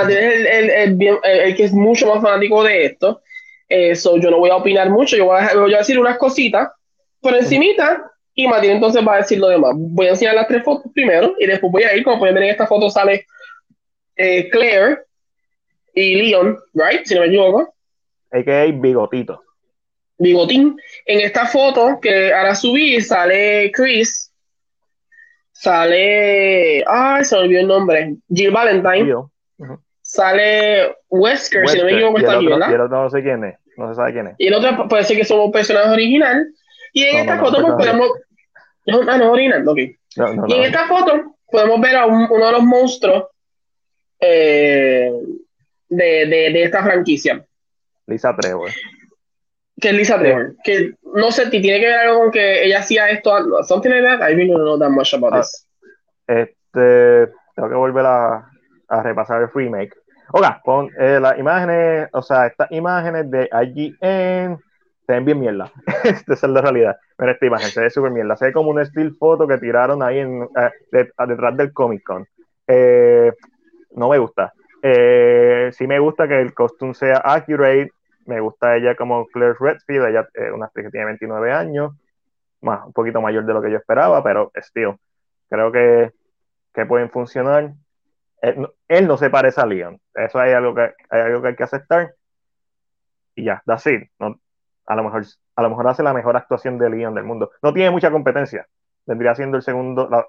es 0.10 0.68
el, 0.68 1.56
que 1.56 1.64
es 1.64 1.74
mucho 1.74 2.08
más 2.08 2.22
fanático 2.22 2.64
de 2.64 2.86
esto. 2.86 3.22
Eso 3.68 4.18
yo 4.18 4.32
no 4.32 4.40
voy 4.40 4.50
a 4.50 4.58
opinar 4.58 4.90
mucho, 4.90 5.16
yo 5.16 5.26
voy 5.26 5.40
a, 5.40 5.54
voy 5.56 5.74
a 5.74 5.80
decir 5.80 5.98
unas 6.00 6.18
cositas 6.18 6.70
por 7.22 7.36
encimita 7.36 8.12
y 8.34 8.48
Matías 8.48 8.76
entonces 8.76 9.06
va 9.08 9.16
a 9.16 9.18
decir 9.18 9.40
lo 9.40 9.50
demás. 9.50 9.74
Voy 9.76 10.08
a 10.08 10.12
enseñar 10.12 10.36
las 10.36 10.48
tres 10.48 10.64
fotos 10.64 10.92
primero 10.94 11.36
y 11.40 11.46
después 11.46 11.72
voy 11.72 11.84
a 11.84 11.96
ir, 11.96 12.04
como 12.04 12.20
pueden 12.20 12.36
ver 12.36 12.46
en 12.46 12.50
esta 12.50 12.68
foto 12.68 12.90
sale 12.90 13.26
eh, 14.16 14.50
Claire 14.50 15.00
y 15.94 16.16
Leon, 16.16 16.58
¿right? 16.74 17.06
Si 17.06 17.14
no 17.16 17.22
me 17.22 17.28
equivoco. 17.28 17.74
Es 18.32 18.46
que 18.46 18.52
hay 18.52 18.72
bigotito. 18.72 19.42
Bigotín. 20.22 20.78
En 21.06 21.20
esta 21.22 21.46
foto 21.46 22.00
que 22.00 22.34
ahora 22.34 22.56
subí 22.56 23.02
sale 23.02 23.72
Chris, 23.74 24.32
sale. 25.52 26.84
Ay, 26.88 27.26
se 27.26 27.36
me 27.36 27.42
olvidó 27.44 27.62
el 27.62 27.68
nombre. 27.68 28.16
Jill 28.34 28.52
Valentine. 28.52 29.14
Sale 30.02 30.96
Wesker, 31.10 31.68
si 31.70 31.78
no 31.78 31.86
me 31.86 31.94
equivoco, 31.94 32.18
está 32.18 32.34
aquí, 32.34 32.46
¿verdad? 32.46 32.70
Y 32.70 32.74
el 32.74 32.82
otro 32.82 33.04
no 33.04 33.10
sé 33.10 33.22
quién 33.24 33.44
es, 33.46 33.56
no 33.78 33.90
se 33.90 33.96
sabe 33.96 34.12
quién 34.12 34.28
es. 34.28 34.36
Y 34.38 34.48
el 34.48 34.54
otro 34.54 34.88
puede 34.90 35.04
ser 35.06 35.16
que 35.16 35.24
somos 35.24 35.52
personajes 35.52 35.90
original. 35.90 36.48
Y 36.92 37.04
en 37.04 37.18
esta 37.20 37.40
foto 37.40 37.62
pues, 37.62 37.74
podemos. 37.76 38.10
No, 38.88 39.04
no, 39.04 39.18
no, 39.18 39.32
original, 39.32 39.66
ok. 39.68 39.78
y 39.78 40.54
en 40.54 40.64
esta 40.64 40.88
foto 40.88 41.38
podemos 41.50 41.80
ver 41.80 41.96
a 41.96 42.06
uno 42.08 42.46
de 42.46 42.52
los 42.52 42.64
monstruos 42.64 43.26
eh, 44.20 45.12
de, 45.88 46.06
de, 46.26 46.52
de, 46.52 46.64
esta 46.64 46.84
franquicia. 46.84 47.46
Lisa 48.08 48.36
Trevor. 48.36 48.72
Que 49.82 49.90
es 49.90 49.96
Lisa 49.96 50.20
Trevor. 50.20 50.56
Que 50.64 50.94
no 51.16 51.32
sé, 51.32 51.46
si 51.46 51.62
tiene 51.62 51.80
que 51.80 51.88
ver 51.88 52.00
algo 52.00 52.20
con 52.20 52.32
que 52.32 52.64
ella 52.64 52.80
hacía 52.80 53.10
esto. 53.10 53.64
Something 53.64 53.90
like 53.90 54.04
that. 54.04 54.22
I 54.22 54.34
really 54.34 54.52
don't 54.52 54.64
know 54.64 54.78
that 54.78 54.90
much 54.90 55.14
about 55.14 55.34
ah, 55.34 55.38
this. 55.38 55.68
Este. 56.28 57.34
Tengo 57.56 57.70
que 57.70 57.76
volver 57.76 58.06
a, 58.06 58.50
a 58.88 59.04
repasar 59.04 59.42
el 59.42 59.50
remake. 59.54 59.94
Oiga, 60.34 60.62
pon 60.64 60.90
eh, 60.98 61.20
las 61.20 61.38
imágenes, 61.38 62.08
o 62.14 62.22
sea, 62.22 62.48
estas 62.48 62.72
imágenes 62.72 63.30
de 63.30 63.50
IGN 63.52 64.58
se 65.06 65.14
ven 65.14 65.26
bien 65.26 65.40
mierda. 65.40 65.72
Esa 66.04 66.34
es 66.34 66.44
la 66.44 66.62
realidad. 66.62 66.96
Pero 67.18 67.32
esta 67.32 67.46
imagen 67.46 67.70
se 67.70 67.82
ve 67.82 67.90
súper 67.90 68.12
mierda. 68.12 68.36
Se 68.38 68.46
ve 68.46 68.54
como 68.54 68.70
un 68.70 68.80
still 68.86 69.14
foto 69.16 69.48
que 69.48 69.58
tiraron 69.58 70.02
ahí 70.02 70.20
en, 70.20 70.44
eh, 70.44 70.70
detrás 70.92 71.58
del 71.58 71.74
Comic 71.74 72.04
Con. 72.04 72.26
Eh, 72.68 73.34
no 73.92 74.10
me 74.10 74.18
gusta. 74.20 74.54
Eh, 74.82 75.70
sí 75.74 75.86
me 75.86 76.00
gusta 76.00 76.28
que 76.28 76.40
el 76.40 76.54
costume 76.54 76.94
sea 76.94 77.18
accurate. 77.18 77.92
Me 78.26 78.40
gusta 78.40 78.76
ella 78.76 78.96
como 78.96 79.28
Claire 79.28 79.56
Redfield. 79.60 80.08
Ella 80.08 80.28
es 80.34 80.52
una 80.52 80.66
actriz 80.68 80.86
que 80.86 80.92
tiene 80.92 81.06
29 81.08 81.52
años. 81.52 81.94
Más, 82.62 82.86
un 82.86 82.94
poquito 82.94 83.22
mayor 83.22 83.46
de 83.46 83.54
lo 83.54 83.62
que 83.62 83.72
yo 83.72 83.78
esperaba, 83.78 84.24
pero 84.24 84.52
still. 84.56 84.96
Creo 85.50 85.72
que, 85.72 86.12
que 86.74 86.86
pueden 86.86 87.10
funcionar. 87.10 87.74
Él, 88.42 89.08
no 89.08 89.18
se 89.18 89.30
parece 89.30 89.62
a 89.62 89.66
Leon. 89.66 90.00
Eso 90.14 90.40
hay 90.40 90.54
algo 90.54 90.74
que, 90.74 90.94
hay 91.10 91.22
algo 91.22 91.42
que 91.42 91.50
hay 91.50 91.56
que 91.56 91.64
aceptar. 91.64 92.16
Y 93.36 93.46
ya, 93.46 93.62
that's 93.66 93.86
it. 93.88 94.10
No, 94.20 94.40
a 94.86 94.96
lo 94.96 95.04
mejor, 95.04 95.24
a 95.56 95.62
lo 95.62 95.70
mejor 95.70 95.88
hace 95.88 96.04
la 96.04 96.14
mejor 96.14 96.36
actuación 96.36 96.78
de 96.78 96.90
Leon 96.90 97.14
del 97.16 97.24
mundo. 97.24 97.52
No 97.62 97.74
tiene 97.74 97.92
mucha 97.92 98.12
competencia. 98.12 98.68
Vendría 99.06 99.36
siendo 99.36 99.58
el 99.58 99.64
segundo, 99.64 100.10
la, 100.10 100.26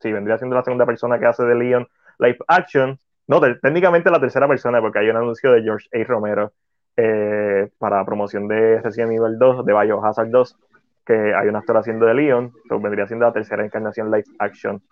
sí, 0.00 0.12
vendría 0.12 0.38
siendo 0.38 0.56
la 0.56 0.64
segunda 0.64 0.86
persona 0.86 1.18
que 1.18 1.26
hace 1.26 1.44
de 1.44 1.54
Leon 1.54 1.88
live 2.18 2.38
action. 2.48 2.98
No, 3.26 3.40
técnicamente 3.40 4.10
la 4.10 4.20
tercera 4.20 4.48
persona, 4.48 4.80
porque 4.80 4.98
hay 4.98 5.10
un 5.10 5.16
anuncio 5.16 5.52
de 5.52 5.62
George 5.62 5.88
A. 5.92 6.04
Romero 6.04 6.52
eh, 7.02 7.70
para 7.78 8.04
promoción 8.04 8.46
de 8.46 8.78
Resident 8.82 9.12
Evil 9.12 9.38
2, 9.38 9.64
de 9.64 9.72
Biohazard 9.72 10.28
2, 10.28 10.58
que 11.06 11.34
hay 11.34 11.48
un 11.48 11.56
actor 11.56 11.78
haciendo 11.78 12.04
de 12.04 12.12
Leon, 12.12 12.52
so, 12.68 12.78
vendría 12.78 13.06
siendo 13.06 13.24
la 13.24 13.32
tercera 13.32 13.64
encarnación 13.64 14.10
live 14.10 14.26
action 14.38 14.82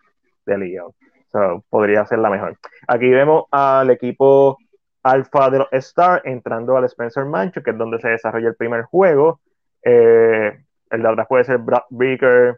de 0.46 0.56
Leon. 0.56 0.90
So, 1.30 1.62
podría 1.68 2.06
ser 2.06 2.20
la 2.20 2.30
mejor. 2.30 2.56
Aquí 2.86 3.10
vemos 3.10 3.44
al 3.50 3.90
equipo 3.90 4.56
alfa 5.02 5.50
de 5.50 5.58
los 5.58 5.68
Star 5.72 6.22
entrando 6.24 6.78
al 6.78 6.84
Spencer 6.84 7.26
Mansion, 7.26 7.62
que 7.62 7.72
es 7.72 7.78
donde 7.78 8.00
se 8.00 8.08
desarrolla 8.08 8.48
el 8.48 8.56
primer 8.56 8.84
juego. 8.84 9.40
Eh, 9.82 10.58
el 10.90 11.02
de 11.02 11.08
atrás 11.08 11.26
puede 11.28 11.44
ser 11.44 11.58
Brad 11.58 11.82
Beaker, 11.90 12.56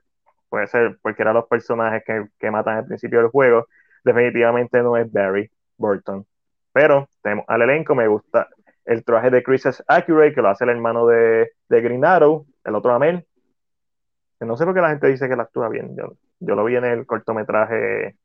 puede 0.49 0.69
ser 0.69 0.97
cualquiera 1.03 1.33
de 1.33 1.35
los 1.35 1.49
personajes 1.49 2.05
que, 2.07 2.27
que, 2.39 2.51
matan 2.53 2.79
al 2.79 2.87
principio 2.87 3.19
del 3.19 3.31
juego. 3.31 3.67
Definitivamente 4.05 4.81
no 4.81 4.97
es 4.97 5.11
Barry 5.13 5.51
Burton. 5.77 6.25
Pero 6.73 7.09
tenemos 7.21 7.45
al 7.49 7.63
elenco, 7.63 7.97
me 7.97 8.07
gusta. 8.07 8.49
El 8.91 9.05
traje 9.05 9.31
de 9.31 9.45
Chris 9.45 9.67
es 9.67 9.85
accurate, 9.87 10.35
que 10.35 10.43
lo 10.43 10.49
hace 10.49 10.65
el 10.65 10.71
hermano 10.71 11.07
de, 11.07 11.53
de 11.69 11.81
Green 11.81 12.05
Arrow, 12.05 12.45
el 12.65 12.75
otro 12.75 12.93
Amel. 12.93 13.25
Que 14.37 14.45
no 14.45 14.57
sé 14.57 14.65
por 14.65 14.75
qué 14.75 14.81
la 14.81 14.89
gente 14.89 15.07
dice 15.07 15.29
que 15.29 15.37
la 15.37 15.45
actúa 15.45 15.69
bien. 15.69 15.95
Yo, 15.97 16.17
yo 16.41 16.57
lo 16.57 16.65
vi 16.65 16.75
en 16.75 16.85
el 16.85 17.07
cortometraje 17.07 18.17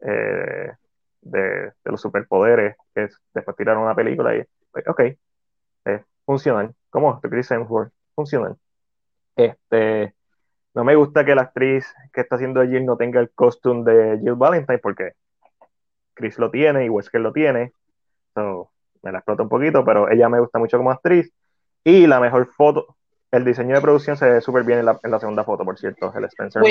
eh, 0.00 0.72
de, 1.20 1.72
los 1.84 2.00
superpoderes, 2.00 2.76
que 2.94 3.10
después 3.34 3.56
tiraron 3.58 3.82
una 3.82 3.94
película 3.94 4.34
y, 4.34 4.40
ok, 4.86 5.00
eh, 5.84 6.04
funcionan. 6.24 6.74
¿Cómo? 6.88 7.20
Chris 7.20 7.50
Hemsworth, 7.50 7.92
funcionan. 8.14 8.56
Este, 9.36 10.14
no 10.72 10.82
me 10.82 10.96
gusta 10.96 11.26
que 11.26 11.34
la 11.34 11.42
actriz 11.42 11.94
que 12.14 12.22
está 12.22 12.36
haciendo 12.36 12.62
Jill 12.62 12.86
no 12.86 12.96
tenga 12.96 13.20
el 13.20 13.30
costume 13.32 13.84
de 13.92 14.18
Jill 14.20 14.36
Valentine 14.36 14.78
porque 14.78 15.12
Chris 16.14 16.38
lo 16.38 16.50
tiene 16.50 16.86
y 16.86 16.88
Wesker 16.88 17.20
lo 17.20 17.34
tiene. 17.34 17.72
So, 18.34 18.70
me 19.06 19.12
la 19.12 19.18
explota 19.18 19.42
un 19.42 19.48
poquito, 19.48 19.84
pero 19.84 20.10
ella 20.10 20.28
me 20.28 20.40
gusta 20.40 20.58
mucho 20.58 20.76
como 20.76 20.90
actriz. 20.90 21.32
Y 21.84 22.06
la 22.06 22.18
mejor 22.18 22.46
foto, 22.52 22.96
el 23.30 23.44
diseño 23.44 23.76
de 23.76 23.80
producción 23.80 24.16
se 24.16 24.28
ve 24.28 24.40
súper 24.40 24.64
bien 24.64 24.80
en 24.80 24.86
la, 24.86 24.98
en 25.02 25.10
la, 25.10 25.20
segunda 25.20 25.44
foto, 25.44 25.64
por 25.64 25.78
cierto. 25.78 26.12
El 26.16 26.24
Spencer. 26.24 26.62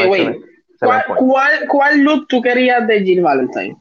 ¿Cuál, 0.80 1.66
¿Cuál, 1.68 2.02
look 2.02 2.28
tú 2.28 2.42
querías 2.42 2.86
de 2.86 3.02
Jill 3.02 3.22
Valentine? 3.22 3.78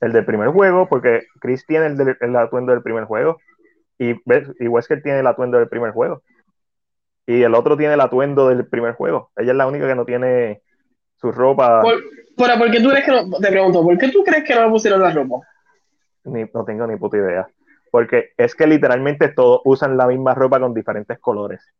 El 0.00 0.12
del 0.12 0.24
primer 0.24 0.48
juego, 0.48 0.88
porque 0.88 1.22
Chris 1.40 1.64
tiene 1.64 1.86
el, 1.86 2.16
el 2.20 2.36
atuendo 2.36 2.72
del 2.72 2.82
primer 2.82 3.04
juego 3.04 3.38
y, 3.98 4.10
y 4.10 4.68
Wesker 4.68 5.02
tiene 5.02 5.20
el 5.20 5.26
atuendo 5.26 5.58
del 5.58 5.68
primer 5.68 5.92
juego. 5.92 6.22
Y 7.26 7.42
el 7.42 7.54
otro 7.54 7.76
tiene 7.76 7.94
el 7.94 8.00
atuendo 8.00 8.48
del 8.48 8.66
primer 8.66 8.94
juego. 8.94 9.30
Ella 9.36 9.52
es 9.52 9.56
la 9.56 9.66
única 9.66 9.86
que 9.86 9.94
no 9.94 10.04
tiene 10.04 10.62
su 11.16 11.32
ropa. 11.32 11.82
pero 12.36 12.58
¿por 12.58 12.70
qué 12.70 12.80
tú 12.80 12.90
crees 12.90 13.04
que 13.04 13.12
no? 13.12 13.38
Te 13.38 13.48
pregunto, 13.48 13.82
¿por 13.82 13.96
qué 13.98 14.08
tú 14.08 14.22
crees 14.24 14.44
que 14.44 14.54
no 14.54 14.70
pusieron 14.70 15.00
la 15.00 15.12
ropa? 15.12 15.36
no 16.24 16.64
tengo 16.64 16.86
ni 16.86 16.96
puta 16.96 17.16
idea. 17.16 17.48
Porque 17.96 18.34
es 18.36 18.54
que 18.54 18.66
literalmente 18.66 19.28
todos 19.28 19.62
usan 19.64 19.96
la 19.96 20.06
misma 20.06 20.34
ropa 20.34 20.60
con 20.60 20.74
diferentes 20.74 21.18
colores. 21.18 21.72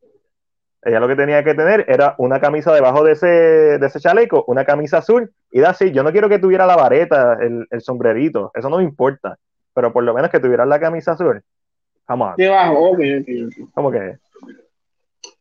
Ella 0.81 0.99
lo 0.99 1.09
que 1.09 1.15
tenía 1.15 1.45
que 1.45 1.53
tener 1.53 1.85
era 1.89 2.15
una 2.17 2.41
camisa 2.41 2.73
debajo 2.73 3.05
de 3.05 3.13
ese, 3.13 3.27
de 3.27 3.87
ese 3.87 4.01
chaleco, 4.01 4.43
una 4.47 4.65
camisa 4.65 4.97
azul, 4.97 5.31
y 5.51 5.61
da 5.61 5.73
así. 5.73 5.93
Yo 5.93 6.03
no 6.03 6.13
quiero 6.13 6.31
que 6.31 6.39
tuviera 6.39 6.65
la 6.65 6.75
vareta, 6.75 7.35
el, 7.39 7.67
el 7.71 7.81
sombrerito, 7.83 8.51
eso 8.55 8.71
no 8.71 8.79
me 8.79 8.85
importa. 8.85 9.37
Pero 9.75 9.93
por 9.93 10.05
lo 10.05 10.15
menos 10.15 10.31
que 10.31 10.41
tuviera 10.41 10.65
la 10.65 10.81
camisa 10.81 11.13
azul. 11.13 11.43
Vamos. 12.09 12.35
Debajo, 12.39 12.93
ok, 12.93 13.01
¿Cómo 13.75 13.91
que? 13.91 14.17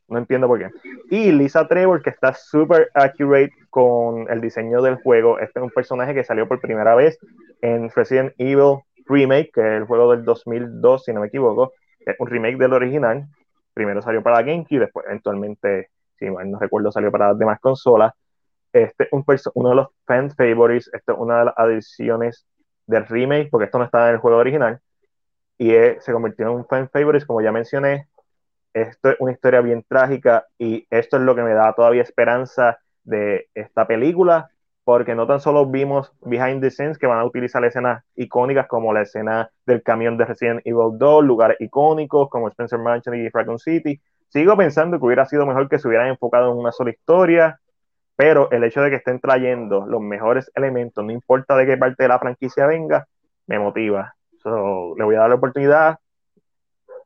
No 0.10 0.18
entiendo 0.18 0.46
por 0.50 0.60
qué. 0.60 0.72
Y 1.10 1.32
Lisa 1.32 1.70
Trevor, 1.70 2.02
que 2.02 2.10
está 2.10 2.34
súper 2.34 2.92
accurate 2.94 3.54
con 3.70 4.30
el 4.30 4.42
diseño 4.42 4.82
del 4.82 4.96
juego. 4.96 5.40
Este 5.40 5.58
es 5.58 5.64
un 5.64 5.72
personaje 5.72 6.14
que 6.14 6.26
salió 6.26 6.50
por 6.50 6.60
primera 6.60 6.96
vez 6.96 7.18
en 7.62 7.90
Resident 7.92 8.34
Evil 8.38 8.80
Remake, 9.06 9.52
que 9.54 9.62
es 9.62 9.82
el 9.82 9.86
juego 9.86 10.12
del 10.12 10.24
2002, 10.24 11.04
si 11.04 11.14
no 11.14 11.22
me 11.22 11.28
equivoco. 11.28 11.74
Es 12.00 12.16
un 12.20 12.28
remake 12.28 12.58
del 12.58 12.74
original. 12.74 13.28
Primero 13.74 14.02
salió 14.02 14.24
para 14.24 14.42
GameCube, 14.42 14.80
después 14.80 15.06
eventualmente, 15.06 15.90
si 16.18 16.30
mal 16.30 16.50
no 16.50 16.60
recuerdo, 16.60 16.92
salió 16.92 17.12
para 17.12 17.30
las 17.30 17.40
demás 17.40 17.60
consolas. 17.60 18.14
Este 18.74 19.06
es 19.06 19.10
un 19.12 19.26
uno 19.56 19.70
de 19.70 19.76
los 19.76 19.88
fan 20.06 20.32
favorites. 20.32 20.90
Esto 20.94 21.14
es 21.14 21.18
una 21.18 21.40
de 21.40 21.46
las 21.46 21.54
adiciones 21.58 22.46
del 22.88 23.06
remake, 23.06 23.50
porque 23.50 23.66
esto 23.66 23.78
no 23.78 23.86
estaba 23.86 24.10
en 24.10 24.16
el 24.16 24.22
juego 24.22 24.38
original. 24.38 24.80
Y 25.58 25.72
se 26.00 26.12
convirtió 26.12 26.46
en 26.48 26.52
un 26.52 26.66
fan 26.68 26.90
favorite, 26.90 27.26
como 27.26 27.42
ya 27.42 27.52
mencioné, 27.52 28.10
esto 28.76 29.12
es 29.12 29.16
una 29.20 29.32
historia 29.32 29.62
bien 29.62 29.86
trágica 29.88 30.46
y 30.58 30.86
esto 30.90 31.16
es 31.16 31.24
lo 31.24 31.34
que 31.34 31.44
me 31.44 31.54
da 31.54 31.74
todavía 31.74 32.02
esperanza 32.02 32.78
de 33.06 33.48
esta 33.54 33.88
película, 33.88 34.50
porque 34.86 35.16
no 35.16 35.28
tan 35.28 35.42
solo 35.42 35.66
vimos 35.66 36.14
behind 36.22 36.62
the 36.62 36.72
scenes 36.72 36.98
que 36.98 37.08
van 37.08 37.20
a 37.20 37.26
utilizar 37.26 37.66
escenas 37.66 38.04
icónicas 38.16 38.68
como 38.68 38.94
la 38.94 39.02
escena 39.02 39.50
del 39.66 39.84
camión 39.84 40.18
de 40.18 40.26
Resident 40.26 40.62
Evil 40.64 40.98
2, 40.98 41.26
lugares 41.26 41.58
icónicos 41.60 42.30
como 42.30 42.48
Spencer 42.48 42.80
Mansion 42.80 43.16
y 43.16 43.28
Raccoon 43.28 43.60
City. 43.60 44.00
Sigo 44.30 44.56
pensando 44.56 44.98
que 44.98 45.06
hubiera 45.06 45.26
sido 45.26 45.46
mejor 45.46 45.68
que 45.68 45.80
se 45.80 45.88
hubieran 45.88 46.08
enfocado 46.08 46.52
en 46.52 46.58
una 46.58 46.72
sola 46.72 46.92
historia, 46.92 47.60
pero 48.16 48.50
el 48.52 48.64
hecho 48.64 48.82
de 48.82 48.92
que 48.92 48.98
estén 48.98 49.20
trayendo 49.20 49.86
los 49.86 50.02
mejores 50.02 50.50
elementos, 50.56 51.04
no 51.04 51.12
importa 51.12 51.58
de 51.58 51.66
qué 51.66 51.78
parte 51.78 52.04
de 52.04 52.10
la 52.10 52.20
franquicia 52.20 52.68
venga, 52.68 53.08
me 53.48 53.60
motiva. 53.60 54.16
le 54.46 55.04
voy 55.04 55.16
a 55.16 55.20
dar 55.20 55.30
la 55.30 55.36
oportunidad 55.36 55.98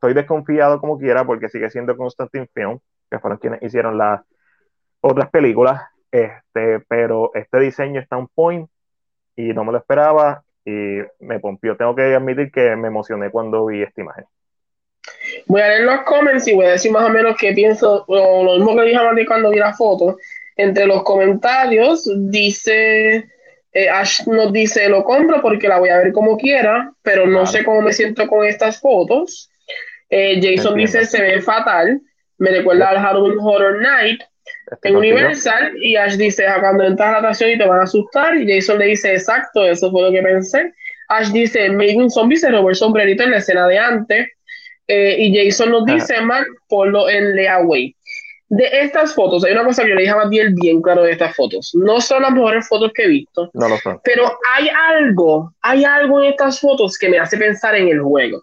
estoy 0.00 0.14
desconfiado 0.14 0.80
como 0.80 0.98
quiera 0.98 1.26
porque 1.26 1.50
sigue 1.50 1.68
siendo 1.68 1.94
Constantine 1.94 2.48
Film, 2.54 2.78
que 3.10 3.18
fueron 3.18 3.38
quienes 3.38 3.62
hicieron 3.62 3.98
las 3.98 4.22
otras 5.02 5.28
películas, 5.30 5.82
este, 6.10 6.80
pero 6.88 7.30
este 7.34 7.60
diseño 7.60 8.00
está 8.00 8.16
un 8.16 8.28
point 8.28 8.68
y 9.36 9.52
no 9.54 9.64
me 9.64 9.72
lo 9.72 9.78
esperaba 9.78 10.42
y 10.64 10.98
me 11.20 11.40
pompió. 11.40 11.76
Tengo 11.76 11.94
que 11.94 12.14
admitir 12.14 12.50
que 12.50 12.76
me 12.76 12.88
emocioné 12.88 13.30
cuando 13.30 13.66
vi 13.66 13.82
esta 13.82 14.00
imagen. 14.00 14.24
Voy 15.46 15.60
a 15.60 15.68
leer 15.68 15.82
los 15.82 16.02
comments 16.02 16.46
y 16.48 16.54
voy 16.54 16.66
a 16.66 16.72
decir 16.72 16.92
más 16.92 17.04
o 17.04 17.08
menos 17.08 17.36
qué 17.38 17.52
pienso, 17.52 18.04
lo 18.08 18.56
mismo 18.56 18.76
que 18.76 18.82
dije 18.82 18.96
a 18.96 19.26
cuando 19.26 19.50
vi 19.50 19.58
la 19.58 19.74
foto. 19.74 20.18
Entre 20.56 20.86
los 20.86 21.02
comentarios 21.04 22.08
dice, 22.30 23.28
eh, 23.72 23.88
Ash 23.88 24.26
nos 24.26 24.52
dice, 24.52 24.88
lo 24.88 25.04
compro 25.04 25.40
porque 25.40 25.68
la 25.68 25.78
voy 25.78 25.88
a 25.88 25.98
ver 25.98 26.12
como 26.12 26.36
quiera, 26.36 26.92
pero 27.02 27.26
no 27.26 27.46
sé 27.46 27.64
cómo 27.64 27.80
me 27.80 27.92
siento 27.92 28.26
con 28.26 28.44
estas 28.44 28.80
fotos. 28.80 29.50
Eh, 30.10 30.40
Jason 30.42 30.74
dice 30.74 31.04
se 31.06 31.22
ve 31.22 31.40
fatal, 31.40 32.00
me 32.38 32.50
recuerda 32.50 32.88
al 32.88 32.98
Halloween 32.98 33.38
Horror 33.40 33.80
Night 33.80 34.22
en 34.82 34.96
Universal 34.96 35.72
y 35.80 35.96
Ash 35.96 36.16
dice 36.16 36.44
cuando 36.60 36.84
entras 36.84 37.08
a 37.08 37.12
la 37.12 37.18
atracción 37.18 37.50
y 37.50 37.58
te 37.58 37.66
van 37.66 37.80
a 37.80 37.84
asustar 37.84 38.36
y 38.36 38.52
Jason 38.52 38.78
le 38.78 38.86
dice 38.86 39.12
exacto, 39.12 39.64
eso 39.64 39.90
fue 39.90 40.02
lo 40.02 40.10
que 40.10 40.22
pensé. 40.22 40.72
Ash 41.08 41.28
dice 41.28 41.70
maybe 41.70 41.96
un 41.96 42.10
zombie 42.10 42.36
se 42.36 42.50
robó 42.50 42.70
el 42.70 42.76
sombrerito 42.76 43.22
en 43.22 43.32
la 43.32 43.38
escena 43.38 43.66
de 43.66 43.78
antes 43.78 44.28
eh, 44.86 45.16
y 45.18 45.36
Jason 45.36 45.70
nos 45.70 45.84
dice 45.86 46.20
Mark 46.20 46.46
ponlo 46.68 47.08
en 47.08 47.36
Leaway. 47.36 47.94
De 48.48 48.68
estas 48.80 49.14
fotos, 49.14 49.44
hay 49.44 49.52
una 49.52 49.64
cosa 49.64 49.84
que 49.84 49.90
yo 49.90 49.94
le 49.94 50.00
dije 50.00 50.12
a 50.12 50.16
Matiel 50.16 50.52
bien 50.54 50.82
claro 50.82 51.04
de 51.04 51.12
estas 51.12 51.36
fotos. 51.36 51.70
No 51.72 52.00
son 52.00 52.22
las 52.22 52.32
mejores 52.32 52.66
fotos 52.66 52.90
que 52.92 53.04
he 53.04 53.08
visto. 53.08 53.48
No 53.54 53.68
lo 53.68 53.76
son. 53.76 54.00
Pero 54.02 54.24
hay 54.52 54.68
algo, 54.68 55.54
hay 55.60 55.84
algo 55.84 56.20
en 56.20 56.30
estas 56.30 56.58
fotos 56.58 56.98
que 56.98 57.08
me 57.08 57.20
hace 57.20 57.36
pensar 57.36 57.76
en 57.76 57.86
el 57.86 58.00
juego. 58.00 58.42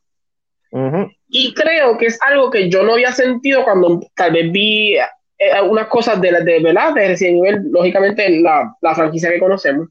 Y 1.28 1.54
creo 1.54 1.98
que 1.98 2.06
es 2.06 2.20
algo 2.22 2.50
que 2.50 2.70
yo 2.70 2.84
no 2.84 2.94
había 2.94 3.12
sentido 3.12 3.64
cuando 3.64 4.00
tal 4.16 4.32
vez 4.32 4.52
vi 4.52 4.96
eh, 5.38 5.62
unas 5.62 5.88
cosas 5.88 6.20
de, 6.20 6.32
de, 6.32 6.60
¿verdad? 6.60 6.94
de 6.94 7.08
Resident 7.10 7.46
Evil, 7.46 7.72
lógicamente 7.72 8.30
la, 8.40 8.76
la 8.82 8.96
franquicia 8.96 9.30
que 9.30 9.40
conocemos. 9.40 9.88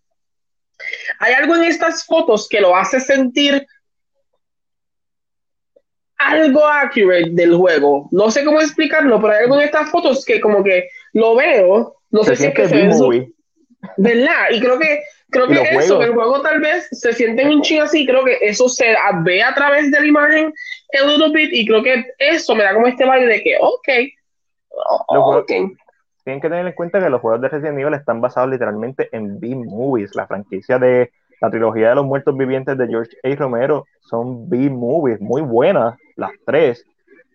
Hay 1.21 1.33
algo 1.35 1.57
en 1.57 1.65
estas 1.65 2.05
fotos 2.05 2.49
que 2.49 2.61
lo 2.61 2.77
hace 2.77 3.01
sentir 3.01 3.67
algo 6.19 6.67
accurate 6.67 7.31
del 7.31 7.55
juego. 7.55 8.09
No 8.11 8.31
sé 8.31 8.45
cómo 8.45 8.61
explicarlo, 8.61 9.21
pero 9.21 9.33
hay 9.33 9.45
algo 9.45 9.61
en 9.61 9.67
estas 9.67 9.91
fotos 9.91 10.25
que 10.25 10.41
como 10.41 10.63
que 10.65 10.89
lo 11.13 11.37
veo, 11.37 11.97
no 12.11 12.25
sé 12.25 12.37
si 12.37 12.47
es 12.47 12.55
que 12.55 12.69
se 12.69 12.75
ve 12.75 13.33
¿Verdad? 13.97 14.51
Y 14.51 14.61
creo 14.61 14.79
que 14.79 15.03
creo 15.31 15.49
que 15.49 15.61
eso, 15.77 16.03
el 16.03 16.13
juego 16.13 16.41
tal 16.41 16.61
vez 16.61 16.89
se 16.93 17.13
siente 17.13 17.45
un 17.45 17.61
ching 17.63 17.81
así, 17.81 18.07
creo 18.07 18.25
que 18.25 18.39
eso 18.41 18.69
se 18.69 18.95
ve 19.23 19.43
a 19.43 19.55
través 19.55 19.91
de 19.91 20.01
la 20.01 20.07
imagen 20.07 20.53
a 21.01 21.07
little 21.07 21.31
bit 21.31 21.53
y 21.53 21.67
creo 21.67 21.83
que 21.83 22.05
eso 22.19 22.55
me 22.55 22.65
da 22.65 22.75
como 22.75 22.87
este 22.87 23.05
baile 23.05 23.27
de 23.27 23.43
que, 23.43 23.57
ok, 23.61 23.89
okay. 25.09 25.67
Tienen 26.25 26.41
que 26.41 26.49
tener 26.49 26.67
en 26.67 26.73
cuenta 26.73 27.01
que 27.01 27.09
los 27.09 27.21
juegos 27.21 27.41
de 27.41 27.49
Resident 27.49 27.79
Evil 27.79 27.95
están 27.95 28.21
basados 28.21 28.51
literalmente 28.51 29.09
en 29.13 29.39
B-Movies, 29.39 30.17
la 30.17 30.27
franquicia 30.27 30.79
de 30.79 31.13
la 31.41 31.51
trilogía 31.51 31.91
de 31.91 31.95
los 31.95 32.07
muertos 32.07 32.37
vivientes 32.37 32.77
de 32.77 32.89
George 32.89 33.17
A. 33.23 33.37
Romero 33.37 33.85
son 34.01 34.49
B-Movies, 34.49 35.21
muy 35.21 35.43
buenas, 35.43 35.97
las 36.17 36.33
tres, 36.45 36.85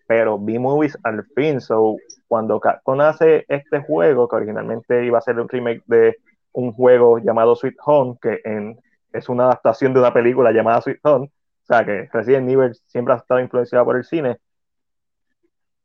pero 0.06 0.38
B-Movies 0.38 0.98
al 1.04 1.24
fin, 1.34 1.60
so 1.60 1.96
cuando 2.28 2.60
Capcom 2.60 3.00
hace 3.00 3.44
este 3.48 3.80
juego, 3.80 4.28
que 4.28 4.36
originalmente 4.36 5.04
iba 5.04 5.18
a 5.18 5.22
ser 5.22 5.38
un 5.40 5.48
remake 5.48 5.82
de 5.86 6.16
un 6.52 6.72
juego 6.72 7.18
llamado 7.18 7.56
Sweet 7.56 7.76
Home, 7.86 8.18
que 8.20 8.40
en, 8.44 8.78
es 9.12 9.28
una 9.28 9.44
adaptación 9.44 9.94
de 9.94 10.00
una 10.00 10.12
película 10.12 10.52
llamada 10.52 10.82
Sweet 10.82 11.00
Home, 11.04 11.26
o 11.26 11.66
sea 11.66 11.84
que 11.84 12.08
Resident 12.12 12.50
Evil 12.50 12.74
siempre 12.86 13.14
ha 13.14 13.18
estado 13.18 13.40
influenciado 13.40 13.84
por 13.84 13.96
el 13.96 14.04
cine, 14.04 14.38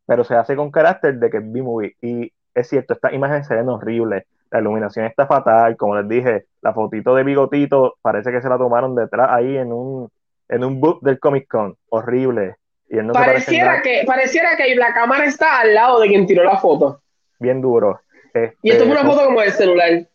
pero 0.08 0.24
se 0.24 0.36
hace 0.36 0.56
con 0.56 0.72
carácter 0.72 1.16
de 1.20 1.30
que 1.30 1.38
es 1.38 1.52
B-movie. 1.52 1.96
Y 2.02 2.32
es 2.56 2.68
cierto, 2.68 2.94
estas 2.94 3.14
imágenes 3.14 3.46
se 3.46 3.56
ven 3.56 3.70
horribles, 3.70 4.24
la 4.50 4.60
iluminación 4.60 5.06
está 5.06 5.28
fatal, 5.28 5.76
como 5.76 5.96
les 5.96 6.08
dije, 6.08 6.46
la 6.62 6.74
fotito 6.74 7.14
de 7.14 7.24
Bigotito 7.24 7.98
parece 8.02 8.32
que 8.32 8.42
se 8.42 8.50
la 8.50 8.58
tomaron 8.58 8.96
detrás 8.96 9.30
ahí 9.30 9.58
en 9.58 9.74
un, 9.74 10.10
en 10.48 10.64
un 10.64 10.80
book 10.80 11.02
del 11.02 11.20
Comic 11.20 11.48
Con, 11.48 11.76
horrible. 11.90 12.56
Y 12.90 13.02
pareciera, 13.12 13.82
que, 13.82 14.04
pareciera 14.08 14.56
que 14.56 14.74
la 14.76 14.94
cámara 14.94 15.26
está 15.26 15.60
al 15.60 15.76
lado 15.76 16.00
de 16.00 16.08
quien 16.08 16.26
tiró 16.26 16.46
la 16.46 16.58
foto. 16.58 17.02
Bien 17.38 17.60
duro. 17.62 18.00
y 18.62 18.72
esto 18.72 18.86
es 18.86 18.90
una 18.90 19.02
este, 19.02 19.12
foto 19.12 19.26
como 19.26 19.42
del 19.42 19.52
celular. 19.52 20.08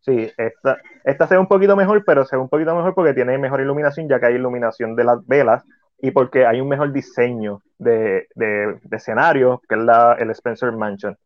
Sí, 0.00 0.30
esta, 0.36 0.78
esta 1.04 1.26
se 1.26 1.34
ve 1.34 1.40
un 1.40 1.48
poquito 1.48 1.74
mejor, 1.74 2.04
pero 2.04 2.26
se 2.26 2.36
ve 2.36 2.42
un 2.42 2.50
poquito 2.50 2.74
mejor 2.74 2.94
porque 2.94 3.14
tiene 3.14 3.38
mejor 3.38 3.62
iluminación, 3.62 4.08
ya 4.08 4.20
que 4.20 4.26
hay 4.26 4.34
iluminación 4.34 4.94
de 4.94 5.04
las 5.04 5.26
velas 5.26 5.64
y 6.00 6.10
porque 6.10 6.46
hay 6.46 6.60
un 6.60 6.68
mejor 6.68 6.92
diseño 6.92 7.62
de, 7.78 8.28
de, 8.34 8.78
escenario, 8.90 9.60
que 9.68 9.74
es 9.74 9.80
la, 9.80 10.14
el 10.18 10.30
Spencer 10.30 10.72
Mansion. 10.72 11.16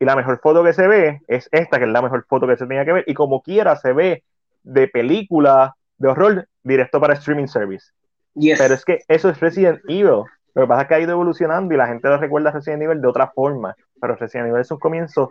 Y 0.00 0.04
la 0.04 0.16
mejor 0.16 0.40
foto 0.40 0.62
que 0.64 0.72
se 0.72 0.86
ve 0.86 1.20
es 1.26 1.48
esta, 1.52 1.78
que 1.78 1.84
es 1.84 1.90
la 1.90 2.02
mejor 2.02 2.24
foto 2.28 2.46
que 2.46 2.56
se 2.56 2.66
tenía 2.66 2.84
que 2.84 2.92
ver. 2.92 3.04
Y 3.06 3.14
como 3.14 3.42
quiera, 3.42 3.76
se 3.76 3.92
ve 3.92 4.22
de 4.62 4.88
película 4.88 5.74
de 5.96 6.08
horror 6.08 6.48
directo 6.62 7.00
para 7.00 7.14
streaming 7.14 7.46
service. 7.46 7.92
Pero 8.34 8.74
es 8.74 8.84
que 8.84 9.00
eso 9.08 9.28
es 9.28 9.40
Resident 9.40 9.80
Evil. 9.88 10.22
Lo 10.54 10.62
que 10.62 10.66
pasa 10.66 10.82
es 10.82 10.88
que 10.88 10.94
ha 10.94 11.00
ido 11.00 11.12
evolucionando 11.12 11.74
y 11.74 11.76
la 11.76 11.86
gente 11.86 12.08
lo 12.08 12.18
recuerda 12.18 12.50
a 12.50 12.52
Resident 12.52 12.82
Evil 12.82 13.00
de 13.00 13.08
otra 13.08 13.28
forma, 13.28 13.74
pero 14.00 14.16
Resident 14.16 14.48
Evil 14.48 14.64
sus 14.64 14.78
comienzos 14.78 15.28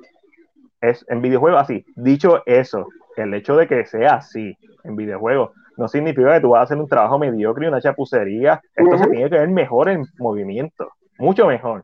es 0.81 1.05
en 1.09 1.21
videojuegos 1.21 1.61
así. 1.61 1.85
Dicho 1.95 2.43
eso, 2.45 2.87
el 3.15 3.33
hecho 3.33 3.55
de 3.55 3.67
que 3.67 3.85
sea 3.85 4.15
así 4.15 4.57
en 4.83 4.95
videojuegos 4.95 5.51
no 5.77 5.87
significa 5.87 6.33
que 6.33 6.41
tú 6.41 6.49
vas 6.49 6.61
a 6.61 6.63
hacer 6.63 6.77
un 6.77 6.87
trabajo 6.87 7.19
mediocre 7.19 7.65
y 7.65 7.69
una 7.69 7.79
chapucería. 7.79 8.59
Esto 8.75 8.97
se 8.97 9.07
tiene 9.07 9.29
que 9.29 9.37
ver 9.37 9.49
mejor 9.49 9.89
en 9.89 10.05
movimiento, 10.17 10.91
mucho 11.19 11.45
mejor. 11.45 11.83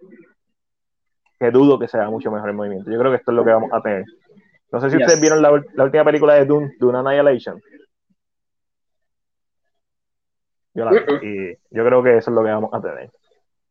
Que 1.40 1.52
dudo 1.52 1.78
que 1.78 1.88
sea 1.88 2.10
mucho 2.10 2.32
mejor 2.32 2.50
en 2.50 2.56
movimiento. 2.56 2.92
Yo 2.92 2.98
creo 2.98 3.12
que 3.12 3.18
esto 3.18 3.32
es 3.32 3.36
lo 3.38 3.46
que 3.46 3.52
vamos 3.52 3.70
a 3.72 3.82
tener. 3.82 4.06
No 4.72 4.82
sé 4.82 4.90
si 4.90 4.98
ustedes 4.98 5.22
vieron 5.22 5.42
la, 5.44 5.52
última 5.52 6.04
película 6.04 6.34
de 6.34 6.46
Dune, 6.46 6.74
Dune 6.80 6.98
Annihilation. 6.98 7.62
Yo, 10.74 10.86
y 11.22 11.56
yo 11.70 11.86
creo 11.86 12.02
que 12.02 12.18
eso 12.18 12.32
es 12.32 12.36
lo 12.36 12.44
que 12.44 12.50
vamos 12.50 12.74
a 12.74 12.82
tener. 12.82 13.12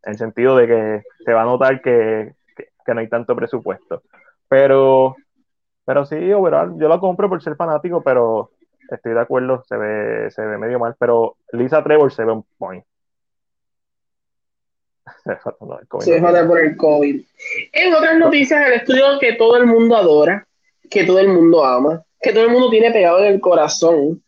En 0.05 0.13
el 0.13 0.19
sentido 0.19 0.57
de 0.57 0.69
que 0.69 1.03
se 1.25 1.33
va 1.33 1.43
a 1.43 1.47
notar 1.47 1.83
que, 1.83 2.35
que, 2.55 2.95
no 2.95 3.01
hay 3.01 3.09
tanto 3.09 3.35
presupuesto. 3.35 4.03
Pero, 4.49 5.17
pero 5.85 6.05
sí, 6.05 6.33
overall, 6.33 6.79
yo 6.79 6.89
la 6.89 7.01
compro 7.01 7.29
por 7.29 7.43
ser 7.43 7.57
fanático, 7.57 8.01
pero 8.03 8.52
estoy 8.95 9.15
de 9.15 9.21
acuerdo, 9.21 9.65
se 9.69 9.77
ve, 9.77 10.31
se 10.31 10.43
ve 10.43 10.59
medio 10.59 10.79
mal. 10.79 10.95
Pero 10.99 11.37
Lisa 11.53 11.83
Trevor 11.83 12.13
se 12.13 12.25
ve 12.25 12.33
un 12.33 12.45
point. 12.59 12.85
se 16.01 16.21
falta 16.21 16.47
por 16.47 16.61
el 16.61 16.77
COVID. 16.77 17.25
En 17.73 17.95
otras 17.95 18.19
noticias, 18.19 18.67
el 18.67 18.75
estudio 18.75 19.19
que 19.21 19.35
todo 19.35 19.57
el 19.57 19.67
mundo 19.67 19.97
adora, 19.97 20.47
que 20.91 21.05
todo 21.05 21.19
el 21.19 21.29
mundo 21.29 21.65
ama, 21.65 22.03
que 22.21 22.33
todo 22.33 22.45
el 22.45 22.51
mundo 22.51 22.71
tiene 22.71 22.91
pegado 22.91 23.19
en 23.21 23.35
el 23.35 23.41
corazón, 23.41 24.23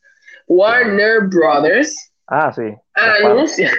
Warner 0.46 1.22
Brothers. 1.22 2.12
Ah, 2.26 2.52
sí. 2.52 2.74
Anuncia. 2.94 3.70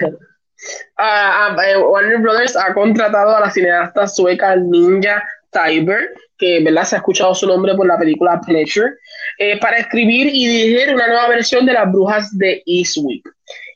Eh, 0.98 1.76
Warner 1.76 2.18
Brothers 2.18 2.56
ha 2.56 2.72
contratado 2.72 3.36
a 3.36 3.40
la 3.40 3.50
cineasta 3.50 4.06
sueca 4.06 4.56
Ninja 4.56 5.22
Tiber, 5.50 6.10
que 6.38 6.60
¿verdad? 6.62 6.84
se 6.84 6.96
ha 6.96 6.98
escuchado 6.98 7.34
su 7.34 7.46
nombre 7.46 7.74
por 7.74 7.86
la 7.86 7.98
película 7.98 8.40
Pleasure, 8.44 8.92
eh, 9.38 9.58
para 9.58 9.78
escribir 9.78 10.28
y 10.32 10.46
dirigir 10.46 10.94
una 10.94 11.06
nueva 11.06 11.28
versión 11.28 11.66
de 11.66 11.72
Las 11.72 11.90
Brujas 11.90 12.36
de 12.36 12.62
Eastwick. 12.66 13.28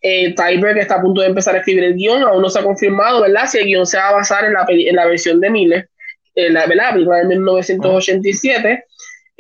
Eh, 0.02 0.34
que 0.34 0.80
está 0.80 0.94
a 0.94 1.02
punto 1.02 1.20
de 1.20 1.26
empezar 1.26 1.55
a 1.55 1.59
escribir 1.59 1.84
el 1.84 1.94
guion, 1.94 2.22
aún 2.22 2.40
no 2.40 2.48
se 2.48 2.59
ha 2.59 2.62
confirmado 2.62 3.20
¿verdad? 3.20 3.44
si 3.47 3.59
el 3.59 3.66
guion 3.66 3.86
se 3.86 3.98
va 3.98 4.09
a 4.09 4.12
basar 4.12 4.47
en 4.47 4.55
la, 4.55 4.64
en 4.66 4.97
la 4.97 5.06
versión 5.06 5.40
de 5.40 5.51
Miller, 5.51 5.90
en 6.34 6.55
la, 6.55 6.64
película 6.64 7.18
de 7.18 7.26
1987. 7.26 8.84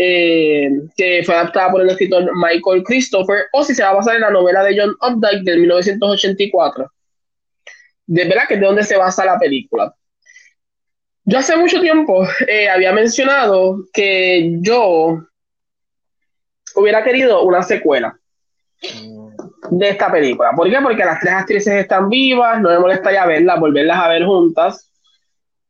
Eh, 0.02 0.70
que 0.96 1.22
fue 1.26 1.34
adaptada 1.34 1.70
por 1.70 1.82
el 1.82 1.90
escritor 1.90 2.30
Michael 2.34 2.82
Christopher, 2.84 3.44
o 3.52 3.62
si 3.62 3.74
se 3.74 3.82
va 3.82 3.90
a 3.90 3.94
basar 3.94 4.14
en 4.14 4.22
la 4.22 4.30
novela 4.30 4.64
de 4.64 4.74
John 4.74 4.96
Updike 5.02 5.44
del 5.44 5.60
1984. 5.60 6.90
De 8.06 8.24
verdad 8.24 8.44
que 8.48 8.54
es 8.54 8.60
de 8.60 8.66
donde 8.66 8.82
se 8.82 8.96
basa 8.96 9.26
la 9.26 9.38
película. 9.38 9.94
Yo 11.24 11.38
hace 11.38 11.56
mucho 11.56 11.80
tiempo 11.80 12.26
eh, 12.48 12.68
había 12.68 12.92
mencionado 12.92 13.84
que 13.92 14.56
yo 14.60 15.20
hubiera 16.74 17.04
querido 17.04 17.42
una 17.42 17.62
secuela 17.62 18.18
de 19.70 19.88
esta 19.88 20.10
película. 20.10 20.52
¿Por 20.56 20.70
qué? 20.70 20.78
Porque 20.82 21.04
las 21.04 21.20
tres 21.20 21.34
actrices 21.34 21.74
están 21.74 22.08
vivas, 22.08 22.60
no 22.60 22.70
me 22.70 22.78
molestaría 22.78 23.26
verlas, 23.26 23.60
volverlas 23.60 23.98
a 23.98 24.08
ver 24.08 24.24
juntas. 24.24 24.90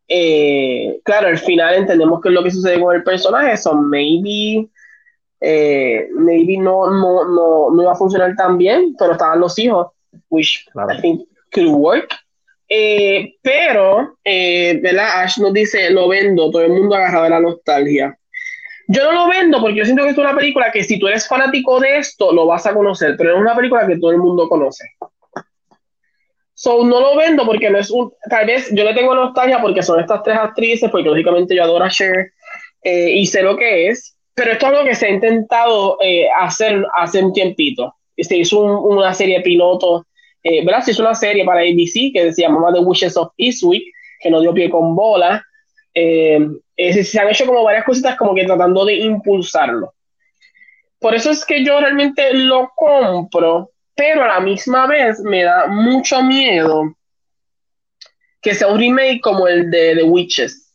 Eh, 0.09 1.01
claro, 1.05 1.29
al 1.29 1.39
final 1.39 1.75
entendemos 1.75 2.21
que 2.21 2.29
es 2.29 2.35
lo 2.35 2.43
que 2.43 2.51
sucede 2.51 2.81
con 2.81 2.95
el 2.95 3.05
personaje, 3.05 3.57
son 3.57 3.89
maybe, 3.89 4.69
eh, 5.41 6.09
maybe 6.15 6.57
no, 6.57 6.91
no, 6.91 7.25
no, 7.25 7.71
no 7.71 7.83
iba 7.83 7.93
a 7.93 7.97
funcionar 7.97 8.35
tan 8.35 8.59
bien, 8.59 8.95
pero 8.99 9.13
estaban 9.13 9.41
los 9.41 9.59
hijos, 9.59 9.89
which 10.29 10.67
I 10.75 11.01
think 11.01 11.29
could 11.53 11.69
work. 11.69 12.09
Eh, 12.73 13.35
pero, 13.43 14.17
¿verdad? 14.25 15.23
Ash 15.23 15.39
nos 15.39 15.53
dice, 15.53 15.91
lo 15.91 16.09
vendo, 16.09 16.51
todo 16.51 16.63
el 16.63 16.71
mundo 16.71 16.95
agarrado 16.95 17.25
de 17.25 17.31
la 17.31 17.41
nostalgia. 17.41 18.17
Yo 18.93 19.05
no 19.05 19.13
lo 19.13 19.29
vendo 19.29 19.61
porque 19.61 19.77
yo 19.77 19.85
siento 19.85 20.03
que 20.03 20.11
es 20.11 20.19
una 20.19 20.35
película 20.35 20.73
que 20.73 20.83
si 20.83 20.99
tú 20.99 21.07
eres 21.07 21.29
fanático 21.29 21.79
de 21.79 21.99
esto, 21.99 22.33
lo 22.33 22.47
vas 22.47 22.67
a 22.67 22.75
conocer, 22.75 23.15
pero 23.17 23.35
es 23.35 23.41
una 23.41 23.55
película 23.55 23.87
que 23.87 23.99
todo 23.99 24.11
el 24.11 24.19
mundo 24.19 24.49
conoce. 24.49 24.85
So, 26.55 26.85
no 26.85 27.01
lo 27.01 27.17
vendo 27.17 27.47
porque 27.47 27.71
no 27.71 27.79
es 27.79 27.91
un. 27.91 28.13
Tal 28.29 28.47
vez 28.47 28.69
yo 28.73 28.85
le 28.85 28.93
tengo 28.93 29.15
nostalgia 29.15 29.63
porque 29.63 29.83
son 29.83 30.01
estas 30.01 30.23
tres 30.23 30.37
actrices, 30.37 30.91
porque 30.91 31.09
lógicamente 31.09 31.55
yo 31.55 31.63
adoro 31.63 31.85
a 31.85 31.89
Cher 31.89 32.33
eh, 32.83 33.13
y 33.15 33.27
sé 33.27 33.43
lo 33.43 33.57
que 33.57 33.89
es, 33.89 34.17
pero 34.35 34.53
esto 34.53 34.67
es 34.67 34.73
algo 34.73 34.85
que 34.85 34.95
se 34.95 35.07
ha 35.07 35.11
intentado 35.11 35.97
eh, 36.03 36.27
hacer 36.39 36.85
hace 36.97 37.25
un 37.25 37.33
tiempito. 37.33 37.95
Se 38.19 38.37
hizo 38.37 38.61
una 38.61 39.15
serie 39.15 39.41
piloto, 39.41 40.05
eh, 40.43 40.65
¿verdad? 40.65 40.83
Se 40.83 40.93
hizo 40.93 41.03
una 41.03 41.15
serie 41.15 41.45
para 41.45 41.61
ABC 41.61 42.13
que 42.13 42.33
se 42.33 42.43
llamaba 42.43 42.73
The 42.73 42.81
Wishes 42.81 43.17
of 43.17 43.33
Eastwick, 43.37 43.85
que 44.21 44.31
no 44.31 44.41
dio 44.41 44.55
pie 44.55 44.71
con 44.71 44.95
bola. 44.95 45.45
se 45.95 47.21
han 47.21 47.29
hecho 47.29 47.47
como 47.47 47.65
varias 47.65 47.85
cositas 47.85 48.17
como 48.17 48.35
que 48.35 48.45
tratando 48.45 48.85
de 48.85 48.97
impulsarlo. 48.97 49.95
Por 50.99 51.15
eso 51.15 51.31
es 51.31 51.45
que 51.45 51.65
yo 51.65 51.81
realmente 51.81 52.35
lo 52.35 52.71
compro 52.75 53.71
pero 54.01 54.25
a 54.25 54.29
la 54.29 54.41
misma 54.41 54.87
vez 54.87 55.21
me 55.21 55.45
da 55.45 55.67
mucho 55.67 56.23
miedo 56.23 56.97
que 58.41 58.55
sea 58.55 58.69
un 58.69 58.79
remake 58.79 59.21
como 59.21 59.47
el 59.47 59.71
de 59.71 59.95
The 59.95 60.05
Witches. 60.05 60.75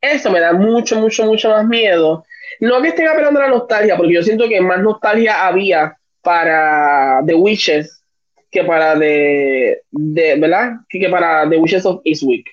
Eso 0.00 0.30
me 0.30 0.38
da 0.38 0.52
mucho, 0.52 1.00
mucho, 1.00 1.24
mucho 1.24 1.50
más 1.50 1.66
miedo. 1.66 2.24
No 2.60 2.80
que 2.80 2.88
estén 2.88 3.08
apelando 3.08 3.40
a 3.40 3.44
la 3.44 3.48
nostalgia, 3.48 3.96
porque 3.96 4.14
yo 4.14 4.22
siento 4.22 4.48
que 4.48 4.60
más 4.60 4.80
nostalgia 4.80 5.44
había 5.44 5.98
para 6.22 7.22
The 7.26 7.34
Witches 7.34 8.02
que 8.52 8.62
para 8.64 8.98
The, 8.98 9.82
¿verdad? 9.90 10.72
Que, 10.88 11.08
para 11.08 11.48
The 11.48 11.56
Witches 11.56 11.86
of 11.86 12.02
Eastwick. 12.04 12.46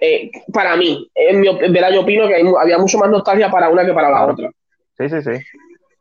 Eh, 0.00 0.30
para 0.52 0.76
mí, 0.76 1.10
en 1.14 1.40
mi, 1.40 1.48
¿verdad? 1.70 1.90
yo 1.90 2.02
opino 2.02 2.28
que 2.28 2.40
había 2.60 2.78
mucho 2.78 2.98
más 2.98 3.10
nostalgia 3.10 3.50
para 3.50 3.70
una 3.70 3.84
que 3.84 3.94
para 3.94 4.10
la 4.10 4.26
otra. 4.26 4.50
Sí, 4.98 5.08
sí, 5.08 5.22
sí. 5.22 5.44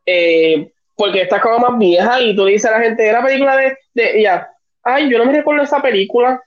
Eh, 0.05 0.71
porque 0.95 1.21
esta 1.21 1.37
es 1.37 1.41
como 1.41 1.59
más 1.59 1.79
vieja 1.79 2.21
y 2.21 2.35
tú 2.35 2.45
le 2.45 2.51
dices 2.51 2.69
a 2.69 2.77
la 2.77 2.83
gente, 2.83 3.03
de 3.03 3.11
la 3.13 3.23
película 3.23 3.55
de, 3.55 3.77
de 3.93 4.21
ya, 4.21 4.49
ay, 4.83 5.09
yo 5.09 5.17
no 5.17 5.25
me 5.25 5.31
recuerdo 5.31 5.63
esa 5.63 5.81
película. 5.81 6.43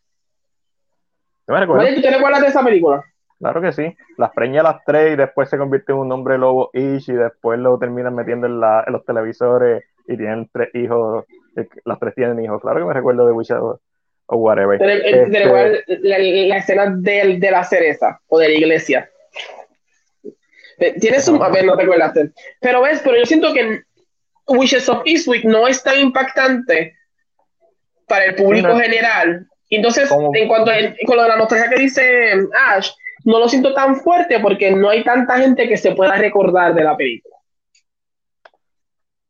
¿Tú 1.46 2.02
te 2.02 2.10
recuerdas 2.10 2.42
de 2.42 2.48
esa 2.48 2.62
película? 2.62 3.02
Claro 3.40 3.62
que 3.62 3.72
sí. 3.72 3.96
Las 4.18 4.32
preña 4.32 4.62
las 4.62 4.84
tres 4.84 5.14
y 5.14 5.16
después 5.16 5.48
se 5.48 5.56
convierte 5.56 5.92
en 5.92 5.98
un 5.98 6.12
hombre 6.12 6.36
lobo 6.36 6.70
Ish 6.74 7.08
y 7.08 7.14
después 7.14 7.58
lo 7.58 7.78
terminan 7.78 8.14
metiendo 8.14 8.46
en, 8.46 8.60
la, 8.60 8.84
en 8.86 8.92
los 8.92 9.04
televisores 9.04 9.82
y 10.06 10.16
tienen 10.18 10.48
tres 10.52 10.68
hijos. 10.74 11.24
Eh, 11.56 11.66
las 11.86 11.98
tres 11.98 12.14
tienen 12.14 12.44
hijos. 12.44 12.60
Claro 12.60 12.80
que 12.80 12.84
me 12.84 12.92
recuerdo 12.92 13.26
de 13.26 13.32
Wish 13.32 13.52
o, 13.52 13.80
whatever. 14.28 14.78
Pero, 14.78 14.92
eh, 14.92 15.22
este... 15.22 15.98
la, 16.00 16.18
la, 16.18 16.56
escena 16.58 16.94
de, 16.94 17.38
de 17.38 17.50
la 17.50 17.64
cereza 17.64 18.20
o 18.28 18.38
de 18.38 18.48
la 18.50 18.54
iglesia. 18.54 19.10
Eh, 20.78 21.00
tienes 21.00 21.26
un. 21.26 21.42
A 21.42 21.48
ver, 21.48 21.64
no 21.64 21.76
te 21.76 21.84
acordaste. 21.84 22.32
Pero 22.60 22.82
ves, 22.82 23.00
pero 23.02 23.16
yo 23.16 23.24
siento 23.24 23.54
que 23.54 23.82
Wishes 24.48 24.88
of 24.88 25.02
Eastwick 25.06 25.44
no 25.44 25.66
es 25.66 25.82
tan 25.82 25.98
impactante 25.98 26.94
para 28.06 28.26
el 28.26 28.34
público 28.34 28.76
general. 28.76 29.46
Entonces, 29.70 30.10
en 30.34 30.48
cuanto 30.48 30.70
a, 30.70 30.74
con 31.06 31.16
lo 31.16 31.22
de 31.22 31.28
la 31.28 31.36
nostalgia 31.36 31.70
que 31.70 31.80
dice 31.80 32.32
Ash, 32.68 32.90
no 33.24 33.38
lo 33.38 33.48
siento 33.48 33.74
tan 33.74 33.96
fuerte 33.96 34.40
porque 34.40 34.70
no 34.72 34.88
hay 34.88 35.04
tanta 35.04 35.38
gente 35.38 35.68
que 35.68 35.76
se 35.76 35.94
pueda 35.94 36.16
recordar 36.16 36.74
de 36.74 36.84
la 36.84 36.96
película. 36.96 37.36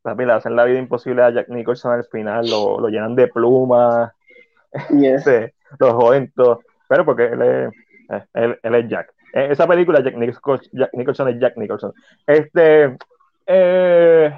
La 0.02 0.14
le 0.14 0.32
hacen 0.32 0.56
la 0.56 0.64
vida 0.64 0.78
imposible 0.78 1.22
a 1.22 1.30
Jack 1.30 1.48
Nicholson 1.48 1.92
al 1.92 2.04
final, 2.04 2.48
lo, 2.48 2.88
llenan 2.88 3.14
de 3.14 3.28
plumas, 3.28 4.12
este, 4.90 5.54
los 5.78 5.92
joden 5.92 6.32
pero 6.88 7.04
porque 7.04 7.26
él 7.26 7.42
es, 7.42 7.72
eh, 8.34 8.58
él, 8.62 8.74
es 8.74 8.88
Jack. 8.88 9.12
esa 9.32 9.66
película, 9.66 10.02
Jack 10.02 10.16
Nicholson, 10.16 10.68
Jack 10.72 10.90
Nicholson 10.94 11.28
es 11.28 11.38
Jack 11.38 11.56
Nicholson. 11.56 11.92
Este, 12.26 12.96
eh, 13.46 14.34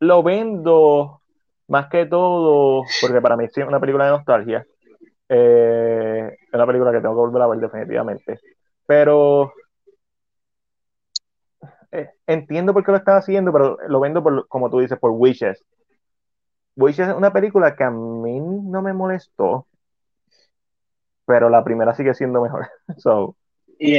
lo 0.00 0.22
vendo 0.22 1.20
más 1.68 1.88
que 1.88 2.06
todo 2.06 2.82
porque 3.00 3.20
para 3.20 3.36
mí 3.36 3.44
es 3.44 3.56
una 3.56 3.80
película 3.80 4.04
de 4.04 4.10
nostalgia. 4.10 4.66
Eh, 5.28 6.36
es 6.46 6.54
una 6.54 6.66
película 6.66 6.90
que 6.90 7.00
tengo 7.00 7.14
que 7.14 7.20
volver 7.20 7.42
a 7.42 7.46
ver 7.46 7.58
definitivamente. 7.60 8.40
Pero 8.90 9.52
eh, 11.92 12.10
entiendo 12.26 12.72
por 12.72 12.84
qué 12.84 12.90
lo 12.90 12.96
están 12.96 13.18
haciendo, 13.18 13.52
pero 13.52 13.78
lo 13.86 14.00
vendo 14.00 14.20
por, 14.20 14.48
como 14.48 14.68
tú 14.68 14.80
dices, 14.80 14.98
por 14.98 15.12
Wishes. 15.12 15.64
Wishes 16.74 17.06
es 17.06 17.14
una 17.14 17.32
película 17.32 17.76
que 17.76 17.84
a 17.84 17.90
mí 17.92 18.40
no 18.40 18.82
me 18.82 18.92
molestó, 18.92 19.68
pero 21.24 21.48
la 21.48 21.62
primera 21.62 21.94
sigue 21.94 22.14
siendo 22.14 22.42
mejor. 22.42 22.68
So, 22.98 23.36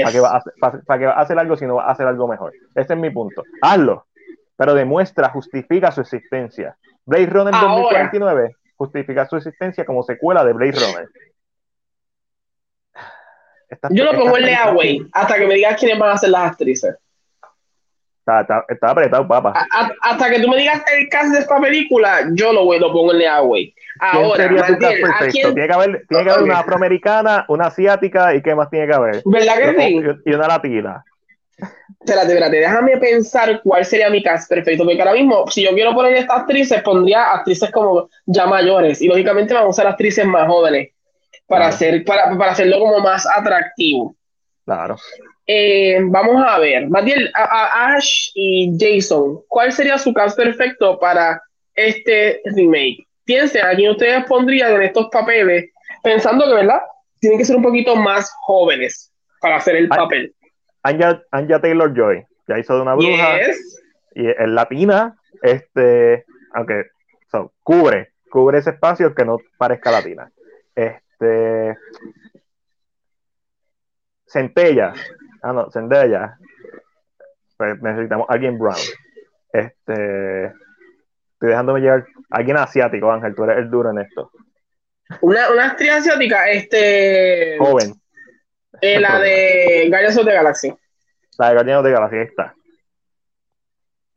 ¿para, 0.03 0.11
qué 0.11 0.19
va 0.19 0.35
a 0.35 0.43
¿para, 0.59 0.99
qué 0.99 1.05
va 1.05 1.13
a 1.13 1.21
hacer 1.21 1.39
algo 1.39 1.55
si 1.55 1.65
no 1.65 1.75
va 1.75 1.85
a 1.85 1.91
hacer 1.91 2.05
algo 2.05 2.27
mejor? 2.27 2.51
Ese 2.75 2.91
es 2.91 2.99
mi 2.99 3.11
punto. 3.11 3.43
Hazlo 3.61 4.07
pero 4.57 4.73
demuestra, 4.75 5.29
justifica 5.29 5.89
su 5.91 6.01
existencia. 6.01 6.77
Blade 7.05 7.27
Runner 7.27 7.53
2049 7.53 8.57
justifica 8.75 9.25
su 9.25 9.37
existencia 9.37 9.85
como 9.85 10.03
secuela 10.03 10.43
de 10.43 10.51
Blade 10.51 10.73
Runner. 10.73 11.09
Yo 13.89 14.05
lo 14.05 14.13
pongo 14.13 14.37
en 14.37 14.45
Leaway 14.45 14.99
hasta 15.13 15.35
que 15.35 15.47
me 15.47 15.55
digas 15.55 15.79
quiénes 15.79 15.99
van 15.99 16.11
a 16.11 16.17
ser 16.17 16.29
las 16.29 16.51
actrices. 16.51 16.95
Está, 18.21 18.65
apretado, 18.81 19.27
papá. 19.27 19.67
hasta 20.01 20.29
que 20.29 20.39
tú 20.39 20.47
me 20.47 20.57
digas 20.57 20.83
el 20.95 21.09
cast 21.09 21.33
de 21.33 21.39
esta 21.39 21.59
película, 21.59 22.29
yo 22.33 22.53
lo, 22.53 22.65
voy, 22.65 22.79
lo 22.79 22.93
pongo 22.93 23.11
en 23.11 23.19
Leaway. 23.19 23.73
Ahora, 23.99 24.43
sería 24.43 24.61
cast 24.61 24.79
perfecto? 24.79 25.53
Tiene 25.53 25.67
que 25.67 25.73
haber, 25.73 26.05
tiene 26.07 26.23
que 26.23 26.29
haber 26.29 26.43
una 26.43 26.59
afroamericana, 26.59 27.45
una 27.47 27.67
asiática 27.67 28.33
y 28.35 28.41
qué 28.41 28.55
más 28.55 28.69
tiene 28.69 28.87
que 28.87 28.93
haber. 28.93 29.21
¿Verdad 29.25 29.57
que 29.57 29.81
sí? 29.81 30.01
Y 30.25 30.33
una 30.33 30.47
latina. 30.47 31.03
Espérate, 31.99 32.29
espérate, 32.29 32.57
déjame 32.57 32.97
pensar 32.97 33.61
cuál 33.63 33.85
sería 33.85 34.09
mi 34.09 34.23
cast 34.23 34.49
perfecto, 34.49 34.83
porque 34.83 34.99
ahora 35.01 35.13
mismo, 35.13 35.45
si 35.49 35.63
yo 35.63 35.71
quiero 35.71 35.93
poner 35.93 36.13
estas 36.13 36.39
actrices, 36.39 36.81
pondría 36.81 37.31
actrices 37.31 37.69
como 37.71 38.09
ya 38.25 38.47
mayores, 38.47 39.01
y 39.01 39.07
lógicamente 39.07 39.53
vamos 39.53 39.67
a 39.67 39.81
usar 39.81 39.87
actrices 39.87 40.25
más 40.25 40.47
jóvenes 40.47 40.89
para, 41.51 41.67
hacer, 41.67 42.05
para, 42.05 42.35
para 42.37 42.53
hacerlo 42.53 42.79
como 42.79 42.99
más 42.99 43.27
atractivo. 43.27 44.15
Claro. 44.63 44.95
Eh, 45.45 45.99
vamos 46.01 46.41
a 46.47 46.59
ver, 46.59 46.87
Matiel, 46.87 47.29
a, 47.35 47.93
Ash 47.93 48.31
y 48.35 48.71
Jason, 48.79 49.41
¿cuál 49.49 49.73
sería 49.73 49.97
su 49.97 50.13
cast 50.13 50.37
perfecto 50.37 50.97
para 50.97 51.41
este 51.75 52.41
remake? 52.45 53.05
Piensen, 53.25 53.65
a 53.65 53.75
quién 53.75 53.91
ustedes 53.91 54.23
pondrían 54.25 54.75
en 54.75 54.83
estos 54.83 55.09
papeles, 55.11 55.69
pensando 56.01 56.45
que, 56.45 56.53
¿verdad? 56.53 56.79
Tienen 57.19 57.37
que 57.37 57.43
ser 57.43 57.57
un 57.57 57.63
poquito 57.63 57.97
más 57.97 58.31
jóvenes 58.43 59.11
para 59.41 59.57
hacer 59.57 59.75
el 59.75 59.89
papel. 59.89 60.33
Anja, 60.83 61.21
Taylor 61.61 61.93
Joy, 61.93 62.23
ya 62.47 62.59
hizo 62.59 62.75
de 62.75 62.81
una 62.81 62.95
bruja 62.95 63.39
y 64.15 64.25
es 64.25 64.47
latina, 64.47 65.17
este, 65.43 66.23
aunque 66.53 66.85
cubre, 67.61 68.13
cubre 68.29 68.59
ese 68.59 68.69
espacio 68.69 69.13
que 69.13 69.25
no 69.25 69.37
parezca 69.57 69.91
latina. 69.91 70.31
Este, 70.75 71.10
Centella, 74.25 74.93
ah 75.41 75.53
no, 75.53 75.69
Zendaya, 75.71 76.37
pues 77.57 77.81
necesitamos 77.81 78.27
alguien 78.29 78.57
brown. 78.57 78.77
Este, 79.51 80.45
estoy 80.45 81.49
dejándome 81.49 81.81
llegar, 81.81 82.05
alguien 82.29 82.57
asiático, 82.57 83.11
Ángel, 83.11 83.35
tú 83.35 83.43
eres 83.43 83.57
el 83.57 83.69
duro 83.69 83.91
en 83.91 83.99
esto. 83.99 84.31
Una, 85.19 85.51
una 85.51 85.67
actriz 85.67 85.91
asiática, 85.91 86.49
este. 86.49 87.57
Joven. 87.59 87.93
Eh, 88.79 88.99
la 88.99 89.19
de 89.19 89.87
Guardians 89.89 90.17
of 90.17 90.25
the 90.25 90.33
Galaxy. 90.33 90.73
La 91.37 91.49
de 91.49 91.53
Guardians 91.55 91.79
of 91.79 91.85
the 91.85 91.91
Galaxy, 91.91 92.15
ahí 92.15 92.23
está. 92.23 92.55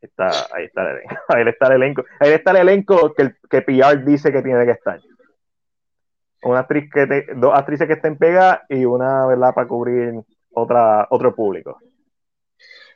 Está, 0.01 0.29
ahí 0.55 0.65
está 0.67 0.83
el 0.83 0.97
elenco. 0.97 1.17
Ahí 1.29 1.43
está 1.49 1.67
el 1.67 1.73
elenco. 1.73 2.05
Ahí 2.21 2.33
está 2.33 2.51
el 2.51 2.57
elenco 2.59 3.15
que, 3.15 3.23
el, 3.23 3.37
que 3.51 3.63
PR 3.63 4.05
dice 4.05 4.31
que 4.31 4.43
tiene 4.43 4.65
que 4.67 4.73
estar. 4.73 5.01
Una 6.45 6.61
actriz 6.61 6.91
que 6.93 7.07
te, 7.07 7.27
dos 7.35 7.53
actrices 7.55 7.87
que 7.87 7.95
estén 7.95 8.17
pegadas 8.17 8.61
y 8.69 8.85
una, 8.85 9.27
¿verdad? 9.27 9.55
Para 9.55 9.67
cubrir 9.67 10.15
otra, 10.53 11.07
otro 11.11 11.35
público. 11.35 11.79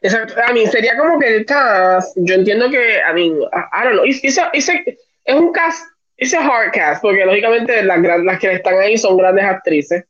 Exacto. 0.01 0.35
A 0.47 0.53
mí 0.53 0.67
sería 0.67 0.97
como 0.97 1.19
que 1.19 1.37
el 1.37 1.47
cast, 1.47 2.17
yo 2.17 2.35
entiendo 2.35 2.71
que, 2.71 3.03
a 3.03 3.13
mí, 3.13 3.27
I 3.27 3.85
don't 3.85 3.95
know, 3.95 4.05
es 4.05 4.25
un 5.35 5.53
cast, 5.53 5.85
es 6.17 6.33
un 6.33 6.41
hard 6.41 6.73
cast, 6.73 7.03
porque 7.03 7.25
lógicamente 7.25 7.83
las, 7.83 8.01
las 8.23 8.39
que 8.39 8.53
están 8.53 8.79
ahí 8.79 8.97
son 8.97 9.17
grandes 9.17 9.45
actrices 9.45 10.05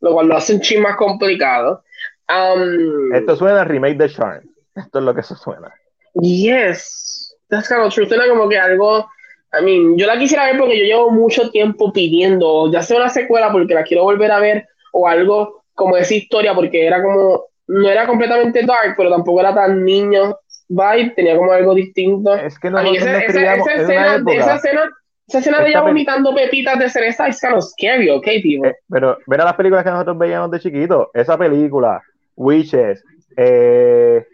lo 0.00 0.12
cual 0.12 0.28
lo 0.28 0.36
hace 0.36 0.54
un 0.54 0.82
más 0.82 0.96
complicado. 0.96 1.82
Um, 2.28 3.14
Esto 3.14 3.36
suena 3.36 3.62
a 3.62 3.64
remake 3.64 3.96
de 3.96 4.08
Charm. 4.08 4.44
Esto 4.74 4.98
es 4.98 5.04
lo 5.04 5.14
que 5.14 5.20
eso 5.20 5.34
suena. 5.34 5.72
Yes, 6.20 7.34
that's 7.48 7.68
kind 7.68 7.80
of 7.80 7.92
true. 7.92 8.06
Suena 8.06 8.28
como 8.28 8.48
que 8.48 8.58
algo. 8.58 9.08
I 9.52 9.64
mean, 9.64 9.96
yo 9.96 10.06
la 10.06 10.18
quisiera 10.18 10.44
ver 10.44 10.58
porque 10.58 10.78
yo 10.78 10.84
llevo 10.84 11.10
mucho 11.10 11.50
tiempo 11.50 11.92
pidiendo, 11.92 12.70
ya 12.70 12.82
sea 12.82 12.98
una 12.98 13.08
secuela 13.08 13.50
porque 13.50 13.74
la 13.74 13.82
quiero 13.82 14.04
volver 14.04 14.30
a 14.30 14.40
ver, 14.40 14.68
o 14.92 15.08
algo 15.08 15.64
como 15.74 15.96
esa 15.96 16.14
historia, 16.14 16.54
porque 16.54 16.86
era 16.86 17.02
como. 17.02 17.44
No 17.66 17.88
era 17.88 18.06
completamente 18.06 18.62
dark, 18.64 18.94
pero 18.96 19.10
tampoco 19.10 19.40
era 19.40 19.54
tan 19.54 19.84
niño 19.84 20.38
vibe, 20.68 21.12
tenía 21.14 21.36
como 21.36 21.52
algo 21.52 21.74
distinto. 21.74 22.34
Es 22.34 22.58
que 22.58 22.70
no 22.70 22.78
esa, 22.78 23.18
esa, 23.18 23.24
escena, 23.24 24.22
esa 24.26 24.54
escena 24.54 24.90
esa 25.28 25.38
escena 25.40 25.60
de 25.60 25.68
ella 25.68 25.82
vomitando 25.82 26.34
pepitas 26.34 26.78
de 26.78 26.88
cereza 26.88 27.28
es 27.28 27.38
kind 27.38 27.54
of 27.54 27.64
scary, 27.64 28.08
ok, 28.08 28.24
people. 28.42 28.70
Eh, 28.70 28.76
pero 28.88 29.18
ver 29.26 29.42
a 29.42 29.44
las 29.44 29.54
películas 29.54 29.84
que 29.84 29.90
nosotros 29.90 30.16
veíamos 30.16 30.50
de 30.50 30.58
chiquitos, 30.58 31.08
esa 31.12 31.36
película, 31.36 32.00
Witches, 32.34 33.04
eh, 33.36 34.26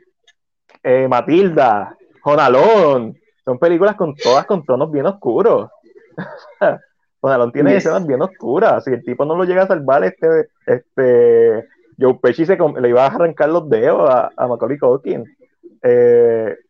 eh, 0.84 1.08
Matilda, 1.08 1.96
Jonalón, 2.20 3.18
son 3.44 3.58
películas 3.58 3.96
con 3.96 4.14
todas 4.14 4.46
con 4.46 4.64
tonos 4.64 4.90
bien 4.90 5.06
oscuros. 5.06 5.70
Jonalón 7.20 7.52
tiene 7.52 7.76
escenas 7.76 8.06
bien 8.06 8.22
oscuras. 8.22 8.84
Si 8.84 8.90
el 8.90 9.04
tipo 9.04 9.24
no 9.24 9.34
lo 9.34 9.44
llega 9.44 9.62
a 9.62 9.66
salvar, 9.66 10.04
este, 10.04 10.48
este 10.66 11.64
Joe 11.98 12.18
Pesci 12.22 12.44
se, 12.44 12.56
le 12.56 12.88
iba 12.88 13.04
a 13.04 13.06
arrancar 13.06 13.48
los 13.48 13.68
dedos 13.68 14.08
a, 14.10 14.30
a 14.36 14.46
Macaulay 14.46 14.78
Culkin. 14.78 15.24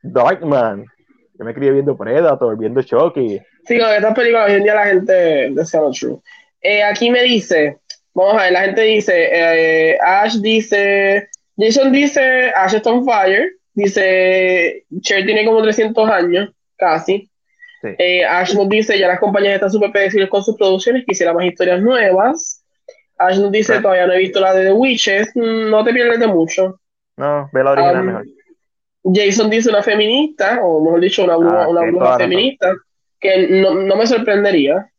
Darkman, 0.02 0.86
yo 1.38 1.44
me 1.44 1.54
crié 1.54 1.72
viendo 1.72 1.96
Predator, 1.96 2.56
viendo 2.56 2.82
Chucky. 2.82 3.40
Sí, 3.66 3.78
con 3.78 3.88
estas 3.88 4.14
películas 4.14 4.48
hoy 4.48 4.56
en 4.56 4.62
día 4.62 4.74
la 4.74 4.86
gente 4.86 5.50
desea 5.50 5.80
lo 5.80 5.90
true. 5.90 6.18
Eh, 6.60 6.82
aquí 6.82 7.10
me 7.10 7.22
dice, 7.22 7.78
vamos 8.14 8.34
a 8.40 8.44
ver, 8.44 8.52
la 8.52 8.62
gente 8.62 8.82
dice, 8.82 9.28
eh, 9.32 9.98
Ash 10.00 10.36
dice, 10.36 11.28
Jason 11.56 11.90
dice, 11.90 12.50
Ash 12.50 12.74
está 12.74 12.90
on 12.90 13.04
fire, 13.04 13.50
dice, 13.74 14.84
Cher 15.00 15.24
tiene 15.24 15.44
como 15.44 15.62
300 15.62 16.08
años, 16.08 16.50
casi. 16.84 17.30
Eh, 17.98 18.24
Ash 18.24 18.54
nos 18.54 18.68
dice, 18.68 18.98
ya 18.98 19.08
las 19.08 19.20
compañías 19.20 19.54
están 19.54 19.70
súper 19.70 19.92
predecibles 19.92 20.30
con 20.30 20.42
sus 20.42 20.56
producciones, 20.56 21.04
quisiera 21.06 21.34
más 21.34 21.44
historias 21.44 21.82
nuevas. 21.82 22.64
Ash 23.18 23.38
nos 23.38 23.52
dice, 23.52 23.80
todavía 23.80 24.06
no 24.06 24.14
he 24.14 24.18
visto 24.18 24.40
la 24.40 24.54
de 24.54 24.64
The 24.66 24.72
Witches, 24.72 25.32
mm, 25.34 25.70
no 25.70 25.84
te 25.84 25.92
pierdes 25.92 26.18
de 26.18 26.26
mucho. 26.26 26.80
No, 27.16 27.48
ve 27.52 27.62
la 27.62 27.72
original 27.72 28.00
um, 28.00 28.06
mejor. 28.06 28.26
Jason 29.04 29.50
dice 29.50 29.68
una 29.68 29.82
feminista, 29.82 30.60
o 30.62 30.82
mejor 30.82 31.00
dicho, 31.00 31.24
una 31.24 31.36
bruja, 31.36 31.64
ah, 31.64 31.68
una 31.68 32.16
feminista, 32.16 32.74
que 33.20 33.48
no, 33.48 33.74
no 33.74 33.96
me 33.96 34.06
sorprendería. 34.06 34.90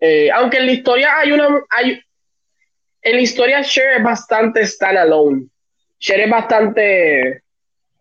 Eh, 0.00 0.30
aunque 0.30 0.58
en 0.58 0.66
la 0.66 0.72
historia 0.72 1.18
hay 1.18 1.32
una. 1.32 1.48
Hay, 1.70 2.00
en 3.02 3.16
la 3.16 3.22
historia 3.22 3.62
Cher 3.62 3.98
es 3.98 4.02
bastante 4.02 4.66
standalone. 4.66 5.46
Cher 5.98 6.20
es 6.20 6.30
bastante. 6.30 7.42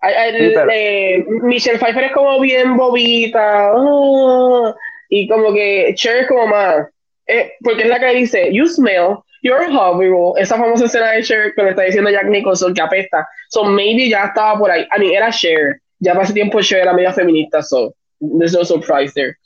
Eh, 0.03 1.25
Michelle 1.41 1.79
Pfeiffer 1.79 2.05
es 2.05 2.11
como 2.11 2.39
bien 2.39 2.77
bobita. 2.77 3.71
Ah, 3.75 4.75
y 5.09 5.27
como 5.27 5.53
que 5.53 5.93
Cher 5.95 6.17
es 6.17 6.27
como 6.27 6.47
más. 6.47 6.87
Eh, 7.27 7.53
porque 7.61 7.83
es 7.83 7.89
la 7.89 7.99
que 7.99 8.13
dice: 8.13 8.49
You 8.51 8.67
smell, 8.67 9.17
you're 9.41 9.67
horrible. 9.67 10.39
Esa 10.41 10.57
famosa 10.57 10.85
escena 10.85 11.11
de 11.11 11.23
Cher 11.23 11.53
que 11.55 11.63
le 11.63 11.69
está 11.71 11.83
diciendo 11.83 12.09
Jack 12.09 12.27
Nicholson 12.27 12.73
que 12.73 12.81
apesta. 12.81 13.27
So 13.49 13.63
maybe 13.63 14.09
ya 14.09 14.25
estaba 14.25 14.57
por 14.57 14.71
ahí. 14.71 14.85
I 14.95 14.99
mean, 14.99 15.13
era 15.15 15.31
Cher. 15.31 15.81
Ya 15.99 16.13
para 16.13 16.25
ese 16.25 16.33
tiempo 16.33 16.61
Cher 16.61 16.81
era 16.81 16.93
media 16.93 17.11
feminista. 17.11 17.63
So 17.63 17.93
there's 18.19 18.53
no 18.53 18.63
surprise 18.63 19.13
there. 19.13 19.37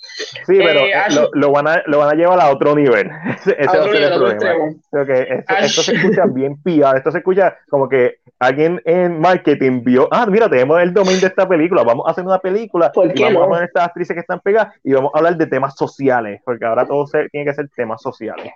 Sí, 0.46 0.58
pero 0.58 0.82
eh, 0.82 0.94
lo, 1.12 1.30
lo, 1.34 1.52
van 1.52 1.68
a, 1.68 1.84
lo 1.88 2.00
van 2.00 2.10
a 2.10 2.14
llevar 2.16 2.40
a 2.40 2.50
otro 2.50 2.76
nivel. 2.76 3.10
Ese 3.46 3.66
a 3.66 3.72
otro 3.72 3.94
nivel, 3.94 4.04
el 4.04 4.20
problema. 4.20 5.66
esto, 5.66 5.82
se 5.82 5.96
escucha 5.96 6.26
bien 6.28 6.62
PR. 6.62 6.98
Esto 6.98 7.12
se 7.12 7.20
escucha 7.20 7.58
como 7.70 7.90
que 7.90 8.20
alguien 8.40 8.82
en 8.86 9.20
marketing 9.20 9.84
vio, 9.84 10.08
ah, 10.12 10.26
mira, 10.26 10.50
tenemos 10.50 10.82
el 10.82 10.94
domain 10.94 11.20
de 11.20 11.28
esta 11.28 11.48
película, 11.48 11.84
vamos 11.84 12.08
a 12.08 12.12
hacer 12.12 12.24
una 12.24 12.40
película 12.40 12.92
y 12.96 13.22
vamos 13.22 13.44
a 13.44 13.48
poner 13.48 13.64
estas 13.66 13.86
actrices 13.86 14.16
que 14.16 14.22
están 14.22 14.40
pegadas 14.40 14.74
y 14.84 14.94
vamos 14.94 15.12
a 15.14 15.20
hablar 15.20 15.38
de 15.38 15.46
temas 15.48 15.76
sociales, 15.76 16.42
porque 16.44 16.66
ahora 16.66 16.86
todo 16.86 17.06
se, 17.06 17.30
tiene 17.30 17.46
que 17.46 17.54
ser 17.54 17.70
temas 17.76 18.02
sociales. 18.02 18.52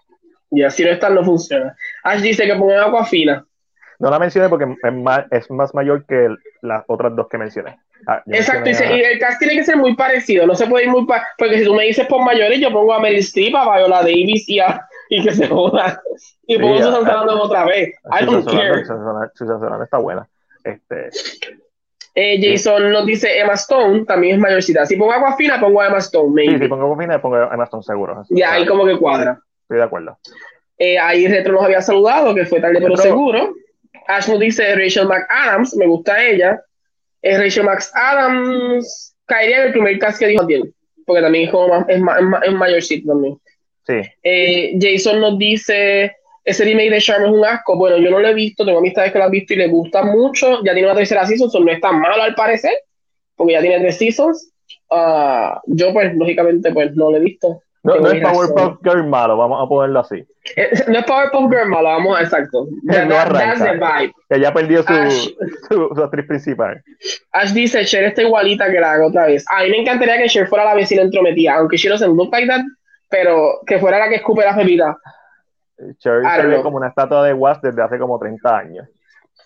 Y 0.52 0.64
así 0.64 0.84
no 0.84 0.92
están, 0.92 1.16
no 1.16 1.24
funciona. 1.24 1.76
Ash 2.04 2.22
dice 2.22 2.46
que 2.46 2.56
pongan 2.56 2.80
agua 2.80 3.06
fina. 3.06 3.46
No 4.00 4.10
la 4.10 4.20
mencioné 4.20 4.50
porque 4.50 4.66
es 4.84 4.94
más, 4.94 5.26
es 5.32 5.50
más 5.50 5.74
mayor 5.74 6.06
que 6.06 6.36
las 6.62 6.84
otras 6.88 7.16
dos 7.16 7.28
que 7.30 7.38
mencioné. 7.38 7.78
Ah, 8.08 8.22
Exacto, 8.28 8.70
y, 8.70 8.74
el 8.74 9.20
cast 9.20 9.40
tiene 9.40 9.56
que 9.56 9.64
ser 9.64 9.78
muy 9.78 9.96
parecido, 9.96 10.46
no 10.46 10.54
se 10.54 10.68
puede 10.68 10.86
ir 10.86 10.92
muy 10.92 11.08
porque 11.38 11.60
si 11.60 11.66
tú 11.66 11.74
me 11.74 11.86
dices 11.86 12.06
por 12.08 12.24
mayores, 12.24 12.60
yo 12.60 12.72
pongo 12.72 12.94
a 12.94 13.00
Meryl 13.00 13.20
Streep, 13.20 13.56
a 13.56 13.78
Viola 13.78 14.02
Davis 14.02 14.48
y, 14.48 14.60
a, 14.60 14.86
y 15.10 15.24
que 15.24 15.34
se 15.34 15.48
joda. 15.48 16.00
Y 16.46 16.60
pongo 16.60 16.78
Susan 16.78 17.04
Sarandon 17.04 17.40
otra 17.40 17.66
vez. 17.66 17.96
I 18.06 18.26
don't 18.26 18.46
care. 18.46 18.86
Susan 18.86 19.60
Sarandon 19.60 19.84
está 19.84 19.98
buena. 19.98 20.28
Este, 20.64 21.10
eh, 22.16 22.40
Jason 22.42 22.92
nos 22.92 23.06
dice 23.06 23.40
Emma 23.40 23.54
Stone, 23.54 24.06
también 24.06 24.36
es 24.36 24.42
mayorcita. 24.42 24.86
Si 24.86 24.96
pongo 24.96 25.12
agua 25.12 25.36
fina, 25.36 25.60
pongo 25.60 25.82
a 25.82 25.88
Emma 25.88 25.98
Stone. 25.98 26.32
Maybe. 26.34 26.54
Sí, 26.54 26.60
si 26.60 26.68
pongo 26.70 26.84
agua 26.84 26.98
fina, 26.98 27.22
pongo 27.22 27.36
a 27.36 27.54
Emma 27.54 27.66
Stone 27.66 27.84
seguro. 27.84 28.24
Ya, 28.30 28.54
ahí 28.54 28.66
como 28.66 28.86
que 28.86 28.98
cuadra. 28.98 29.40
Estoy 29.64 29.78
de 29.78 29.84
acuerdo. 29.84 30.18
Eh, 30.78 30.98
ahí 30.98 31.28
Retro 31.28 31.54
nos 31.54 31.64
había 31.64 31.82
saludado, 31.82 32.34
que 32.34 32.46
fue 32.46 32.62
tarde 32.62 32.80
pero 32.80 32.96
seguro. 32.96 33.54
Ash 34.08 34.28
nos 34.28 34.40
dice 34.40 34.76
Rachel 34.76 35.08
McAdams, 35.08 35.76
me 35.76 35.88
gusta 35.88 36.24
ella. 36.24 36.62
Eh, 37.22 37.38
Rachel 37.38 37.64
Max 37.64 37.92
Adams 37.94 39.16
caería 39.26 39.62
en 39.62 39.64
el 39.68 39.72
primer 39.72 39.98
cast 40.00 40.20
que 40.20 40.28
dijo 40.28 40.46
bien, 40.46 40.74
porque 41.06 41.22
también 41.22 41.46
es, 41.46 41.52
como 41.52 41.76
es, 41.88 41.98
es, 42.44 42.54
mayorcito 42.54 43.08
también. 43.08 43.38
Sí. 43.88 44.02
Eh, 44.24 44.78
Jason 44.80 45.20
nos 45.20 45.38
dice, 45.38 46.16
ese 46.44 46.64
remake 46.64 46.92
de 46.92 47.02
Charm 47.02 47.26
es 47.26 47.32
un 47.32 47.44
asco. 47.44 47.76
Bueno, 47.76 47.98
yo 47.98 48.12
no 48.12 48.20
lo 48.20 48.28
he 48.28 48.34
visto, 48.34 48.64
tengo 48.64 48.80
amistades 48.80 49.12
que 49.12 49.18
lo 49.18 49.26
han 49.26 49.32
visto 49.32 49.54
y 49.54 49.58
le 49.58 49.68
gusta 49.68 50.04
mucho. 50.04 50.64
Ya 50.64 50.74
tiene 50.74 50.88
una 50.88 50.96
tercera 50.96 51.26
season, 51.26 51.66
no 51.66 51.72
es 51.72 51.82
tan 51.82 52.00
malo 52.00 52.22
al 52.22 52.36
parecer, 52.36 52.74
porque 53.36 53.54
ya 53.54 53.62
tiene 53.62 53.80
tres 53.80 53.98
seasons. 53.98 54.52
Uh, 54.90 55.60
yo, 55.66 55.92
pues, 55.94 56.14
lógicamente, 56.16 56.72
pues 56.72 56.96
no 56.96 57.10
lo 57.10 57.18
he 57.18 57.22
visto. 57.22 57.62
No, 57.86 57.98
no 57.98 58.10
es 58.10 58.20
Powerpuff 58.20 58.80
Girl 58.82 59.08
malo, 59.08 59.38
vamos 59.38 59.64
a 59.64 59.70
ponerlo 59.70 60.00
así. 60.00 60.26
No 60.88 61.00
es 61.00 61.06
Powerpuff 61.06 61.52
Girl 61.52 61.70
malo, 61.70 61.90
vamos, 61.90 62.20
exacto. 62.20 62.68
That, 62.88 63.06
no 63.06 63.74
vibe. 63.74 64.14
Que 64.28 64.40
ya 64.40 64.52
perdió 64.52 64.82
su, 64.82 64.94
su, 65.70 65.90
su, 65.96 66.04
actriz 66.04 66.26
principal. 66.26 66.84
Ash 67.32 67.52
dice, 67.52 67.86
Cher 67.86 68.06
está 68.06 68.24
igualita 68.24 68.72
que 68.72 68.80
la 68.80 69.06
otra 69.06 69.28
vez. 69.28 69.46
A 69.52 69.64
mí 69.64 69.70
me 69.70 69.82
encantaría 69.82 70.18
que 70.18 70.28
Cher 70.28 70.48
fuera 70.48 70.66
la 70.66 70.74
vecina 70.74 71.04
entrometida, 71.04 71.58
aunque 71.58 71.78
Cher 71.78 71.92
no 71.92 71.98
se 72.00 72.08
look 72.08 72.30
like 72.32 72.48
that, 72.48 72.64
pero 73.08 73.60
que 73.68 73.78
fuera 73.78 74.00
la 74.00 74.10
que 74.10 74.16
escupe 74.16 74.44
la 74.44 74.56
pepita. 74.56 74.98
Cher 76.00 76.24
se 76.24 76.48
ve 76.48 76.62
como 76.64 76.78
una 76.78 76.88
estatua 76.88 77.24
de 77.24 77.34
Wasp 77.34 77.64
desde 77.64 77.84
hace 77.84 78.00
como 78.00 78.18
30 78.18 78.58
años. 78.58 78.88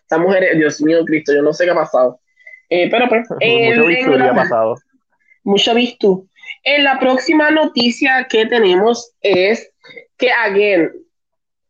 Esta 0.02 0.18
mujer, 0.18 0.56
Dios 0.56 0.82
mío, 0.82 1.04
Cristo, 1.04 1.34
yo 1.34 1.42
no 1.42 1.52
sé 1.52 1.66
qué 1.66 1.72
ha 1.72 1.76
pasado. 1.76 2.22
Eh, 2.70 2.90
pero, 2.90 3.10
pues, 3.10 3.28
mucho 3.32 3.86
visto 3.86 4.14
ha 4.14 4.34
pasado. 4.34 4.76
Mucho 5.44 5.74
visto. 5.74 6.24
En 6.64 6.84
la 6.84 7.00
próxima 7.00 7.52
noticia 7.52 8.28
que 8.30 8.46
tenemos 8.46 9.14
es 9.22 9.72
que, 10.18 10.32
again, 10.32 10.92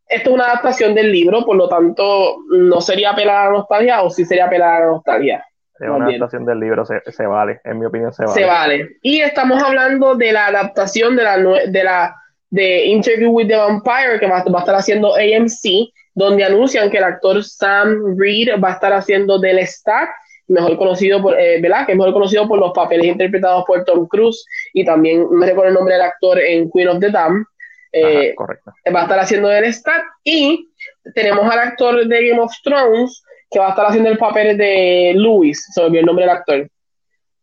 esto 0.07 0.29
es 0.31 0.35
una 0.35 0.45
adaptación 0.45 0.95
del 0.95 1.11
libro, 1.11 1.45
por 1.45 1.55
lo 1.55 1.69
tanto, 1.69 2.37
no 2.49 2.81
sería 2.81 3.11
apelar 3.11 3.37
a 3.37 3.45
la 3.45 3.57
nostalgia 3.57 4.01
o 4.01 4.09
sí 4.09 4.25
sería 4.25 4.45
apelar 4.45 4.81
a 4.81 4.85
la 4.85 4.91
nostalgia. 4.91 5.45
Es 5.79 5.87
una 5.87 6.07
adaptación 6.07 6.45
del 6.45 6.59
libro, 6.59 6.85
se, 6.85 6.99
se, 7.11 7.25
vale, 7.25 7.61
en 7.63 7.79
mi 7.79 7.85
opinión 7.85 8.11
se 8.11 8.25
vale. 8.25 8.33
Se 8.33 8.45
vale. 8.45 8.89
Y 9.01 9.21
estamos 9.21 9.63
hablando 9.63 10.15
de 10.15 10.33
la 10.33 10.47
adaptación 10.47 11.15
de 11.15 11.23
la, 11.23 11.37
de 11.37 11.83
la 11.83 12.15
de 12.49 12.85
Interview 12.85 13.31
with 13.31 13.47
the 13.47 13.55
Vampire 13.55 14.19
que 14.19 14.27
va, 14.27 14.43
va 14.43 14.59
a 14.59 14.61
estar 14.61 14.75
haciendo 14.75 15.15
AMC, 15.15 15.93
donde 16.15 16.43
anuncian 16.43 16.89
que 16.89 16.97
el 16.97 17.03
actor 17.03 17.43
Sam 17.43 18.17
Reed 18.17 18.49
va 18.61 18.69
a 18.69 18.73
estar 18.73 18.91
haciendo 18.91 19.39
del 19.39 19.65
Stack 19.65 20.09
mejor 20.49 20.77
conocido 20.77 21.21
por, 21.21 21.39
eh, 21.39 21.61
¿verdad? 21.61 21.85
Que 21.85 21.93
es 21.93 21.97
mejor 21.97 22.13
conocido 22.13 22.47
por 22.47 22.59
los 22.59 22.73
papeles 22.73 23.07
interpretados 23.07 23.63
por 23.65 23.85
Tom 23.85 24.07
Cruise 24.07 24.45
y 24.73 24.83
también 24.83 25.29
me 25.31 25.45
recuerdo 25.45 25.69
el 25.69 25.75
nombre 25.75 25.93
del 25.93 26.03
actor 26.03 26.39
en 26.39 26.69
Queen 26.71 26.87
of 26.89 26.99
the 26.99 27.09
Dam. 27.09 27.45
Eh, 27.91 28.33
correcto. 28.35 28.71
Va 28.93 29.01
a 29.01 29.03
estar 29.03 29.19
haciendo 29.19 29.51
el 29.51 29.73
Stack 29.73 30.03
y 30.23 30.67
tenemos 31.15 31.49
al 31.51 31.59
actor 31.59 32.05
de 32.05 32.29
Game 32.29 32.41
of 32.41 32.51
Thrones 32.63 33.23
que 33.49 33.59
va 33.59 33.67
a 33.67 33.69
estar 33.69 33.85
haciendo 33.85 34.09
el 34.09 34.17
papel 34.17 34.57
de 34.57 35.13
Louis, 35.15 35.65
se 35.73 35.83
el 35.83 36.05
nombre 36.05 36.25
del 36.25 36.35
actor. 36.35 36.67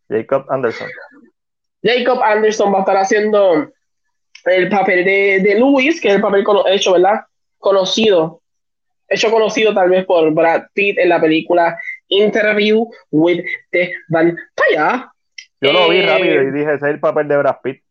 Jacob 0.09 0.45
Anderson. 0.49 0.87
Jacob 1.83 2.21
Anderson 2.23 2.73
va 2.73 2.77
a 2.77 2.81
estar 2.81 2.97
haciendo 2.97 3.69
el 4.45 4.69
papel 4.69 5.03
de, 5.03 5.39
de 5.43 5.59
Louis, 5.59 5.99
que 5.99 6.07
es 6.09 6.15
el 6.15 6.21
papel 6.21 6.45
hecho, 6.67 6.93
¿verdad? 6.93 7.21
Conocido. 7.57 8.41
Hecho 9.09 9.31
conocido 9.31 9.73
tal 9.73 9.89
vez 9.89 10.05
por 10.05 10.31
Brad 10.33 10.63
Pitt 10.73 10.97
en 10.97 11.09
la 11.09 11.19
película 11.19 11.77
Interview 12.09 12.85
with 13.11 13.43
the 13.71 13.93
Vampire. 14.09 15.05
Yo 15.59 15.73
lo 15.73 15.89
vi 15.89 16.01
rápido 16.01 16.41
y 16.43 16.51
dije, 16.51 16.73
ese 16.73 16.87
es 16.87 16.93
el 16.93 16.99
papel 16.99 17.27
de 17.27 17.37
Brad 17.37 17.57
Pitt. 17.63 17.83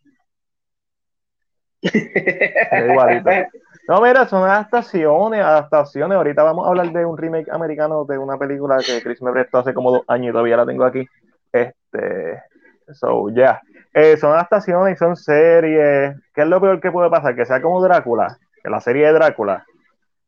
No, 3.89 4.01
mira, 4.01 4.27
son 4.27 4.43
adaptaciones, 4.43 5.41
adaptaciones. 5.41 6.17
Ahorita 6.17 6.43
vamos 6.43 6.67
a 6.67 6.71
hablar 6.71 6.91
de 6.91 7.05
un 7.05 7.17
remake 7.17 7.49
americano 7.53 8.05
de 8.05 8.19
una 8.19 8.37
película 8.37 8.79
que 8.85 9.01
Chris 9.01 9.23
me 9.23 9.31
prestó 9.31 9.59
hace 9.59 9.73
como 9.73 9.93
dos 9.93 10.03
años 10.09 10.31
y 10.31 10.33
todavía 10.33 10.57
la 10.57 10.67
tengo 10.67 10.85
aquí. 10.85 11.07
Este, 11.53 12.43
so, 12.93 13.29
ya. 13.29 13.63
Yeah. 13.95 14.17
son 14.17 14.33
adaptaciones, 14.33 14.99
son 14.99 15.15
series. 15.15 16.17
¿Qué 16.35 16.41
es 16.43 16.49
lo 16.49 16.61
peor 16.61 16.81
que 16.81 16.91
puede 16.91 17.11
pasar? 17.11 17.37
Que 17.37 17.47
sea 17.47 17.63
como 17.63 17.81
Drácula, 17.81 18.37
que 18.61 18.69
la 18.69 18.81
serie 18.81 19.07
de 19.07 19.13
Drácula. 19.13 19.65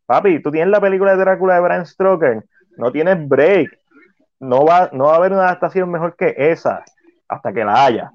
Papi, 0.07 0.41
tú 0.41 0.53
tienes 0.53 0.71
la 0.71 0.81
película 0.81 1.17
de 1.17 1.19
Drácula 1.19 1.55
de 1.55 1.61
Bram 1.61 1.85
Stoker 1.85 2.45
no 2.79 2.93
tienes 2.93 3.29
break. 3.29 3.78
No 4.41 4.65
va, 4.65 4.91
no 4.93 5.07
va 5.07 5.15
a 5.15 5.17
haber 5.17 5.33
una 5.33 5.45
adaptación 5.45 5.91
mejor 5.91 6.17
que 6.17 6.35
esa 6.37 6.85
hasta 7.29 7.53
que 7.53 7.65
la 7.65 7.85
haya. 7.85 8.13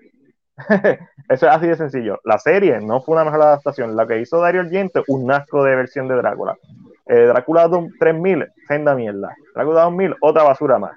Eso 1.29 1.47
es 1.47 1.51
así 1.51 1.67
de 1.67 1.75
sencillo. 1.75 2.19
La 2.23 2.37
serie 2.37 2.79
no 2.79 3.01
fue 3.01 3.15
una 3.15 3.25
mejor 3.25 3.41
adaptación. 3.41 3.95
La 3.95 4.07
que 4.07 4.19
hizo 4.19 4.39
Dario 4.39 4.61
Argento, 4.61 5.03
un 5.07 5.31
asco 5.31 5.63
de 5.63 5.75
versión 5.75 6.07
de 6.07 6.15
Drácula. 6.15 6.57
Eh, 7.05 7.25
Drácula 7.25 7.69
3000, 7.99 8.47
senda 8.67 8.95
mierda. 8.95 9.35
Drácula 9.53 9.83
2000, 9.83 10.15
otra 10.21 10.43
basura 10.43 10.79
más. 10.79 10.95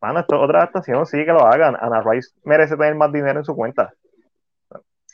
Mano, 0.00 0.20
esto 0.20 0.36
es 0.36 0.42
otra 0.42 0.58
adaptación, 0.60 1.04
sí 1.06 1.18
que 1.24 1.32
lo 1.32 1.46
hagan. 1.46 1.76
Ana 1.78 2.02
Rice 2.02 2.30
merece 2.44 2.76
tener 2.76 2.94
más 2.94 3.12
dinero 3.12 3.40
en 3.40 3.44
su 3.44 3.54
cuenta. 3.54 3.92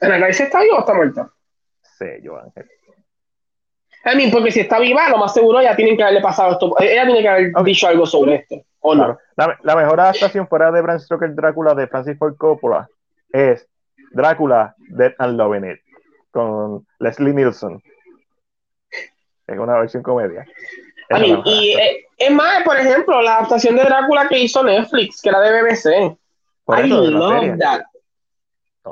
¿Ana 0.01 0.27
Rice 0.27 0.45
está 0.45 0.61
viva 0.61 0.77
o 0.77 0.81
está 0.81 0.95
muerta? 0.95 1.31
Sí, 1.83 2.07
yo, 2.23 2.39
Ángel. 2.39 2.69
I 4.07 4.17
mean, 4.17 4.31
porque 4.31 4.53
si 4.53 4.61
está 4.61 4.79
viva, 4.79 5.09
lo 5.09 5.19
más 5.19 5.35
seguro 5.35 5.61
ya 5.61 5.75
tienen 5.75 5.97
que 5.97 6.03
haberle 6.03 6.21
pasado 6.21 6.53
esto. 6.53 6.75
Ella 6.79 7.05
tiene 7.05 7.23
que 7.23 7.29
haber 7.29 7.53
dicho 7.65 7.89
algo 7.89 8.07
sobre 8.07 8.37
esto. 8.37 8.57
¿o 8.87 8.95
no? 8.95 9.19
la, 9.37 9.77
mejor 9.77 9.99
adaptación 9.99 10.47
fuera 10.47 10.71
de 10.71 10.81
Bram 10.81 11.01
Stoker 11.01 11.35
Drácula 11.35 11.75
de 11.75 11.89
Francis 11.89 12.17
Ford 12.17 12.37
Coppola 12.37 12.89
es 13.33 13.67
Drácula 14.13 14.77
Dead 14.79 15.13
and 15.19 15.37
Loving 15.37 15.73
It 15.73 15.81
con 16.31 16.87
Leslie 17.01 17.33
Nielsen. 17.33 17.83
Es 19.47 19.59
una 19.59 19.79
versión 19.79 20.03
comedia. 20.03 20.47
y 21.45 21.73
eh, 21.73 22.05
es 22.17 22.31
más, 22.31 22.63
por 22.63 22.77
ejemplo, 22.77 23.21
la 23.23 23.39
adaptación 23.39 23.75
de 23.75 23.85
Drácula 23.85 24.29
que 24.29 24.39
hizo 24.39 24.63
Netflix, 24.63 25.21
que 25.21 25.31
era 25.31 25.41
de 25.41 25.63
BBC. 25.63 26.17
I 26.69 26.89
love 26.89 27.59
that. 27.59 27.83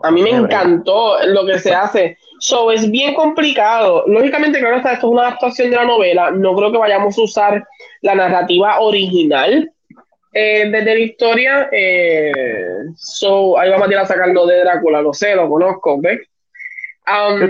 A 0.02 0.10
mí 0.10 0.22
me 0.22 0.30
encantó 0.30 1.24
lo 1.26 1.46
que 1.46 1.58
se 1.60 1.72
hace. 1.72 2.18
So, 2.44 2.70
es 2.70 2.90
bien 2.90 3.14
complicado. 3.14 4.04
Lógicamente, 4.06 4.58
claro, 4.58 4.76
esto 4.76 4.90
es 4.90 5.02
una 5.02 5.28
adaptación 5.28 5.70
de 5.70 5.76
la 5.76 5.86
novela. 5.86 6.30
No 6.30 6.54
creo 6.54 6.70
que 6.70 6.76
vayamos 6.76 7.16
a 7.16 7.22
usar 7.22 7.66
la 8.02 8.14
narrativa 8.14 8.80
original 8.80 9.72
eh, 10.34 10.68
desde 10.70 10.94
la 10.94 10.98
historia. 10.98 11.68
Eh, 11.72 12.30
so, 12.96 13.58
ahí 13.58 13.70
vamos 13.70 13.88
a 13.88 13.92
ir 13.92 13.96
a 13.96 14.04
sacarlo 14.04 14.44
de 14.44 14.60
Drácula. 14.60 15.00
Lo 15.00 15.14
sé, 15.14 15.34
lo 15.34 15.48
conozco, 15.48 15.98
¿ves? 16.02 16.20
Um, 17.08 17.40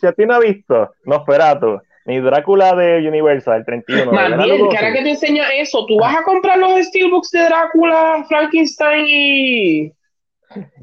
si, 0.00 0.06
a 0.06 0.12
ti 0.12 0.24
no 0.24 0.36
ha 0.36 0.40
visto 0.40 0.90
Nosferatu, 1.04 1.78
ni 2.06 2.18
Drácula 2.20 2.74
de 2.74 3.06
Universal, 3.06 3.58
el 3.58 3.66
31. 3.66 4.10
Más 4.10 4.38
bien, 4.38 4.70
que 4.70 4.76
ahora 4.78 4.92
que 4.94 5.02
te 5.02 5.10
enseña 5.10 5.50
eso, 5.50 5.84
tú 5.84 5.98
vas 5.98 6.16
a 6.16 6.22
comprar 6.22 6.56
los 6.56 6.82
steelbooks 6.86 7.30
de 7.32 7.44
Drácula, 7.44 8.24
Frankenstein 8.26 9.04
y 9.06 9.92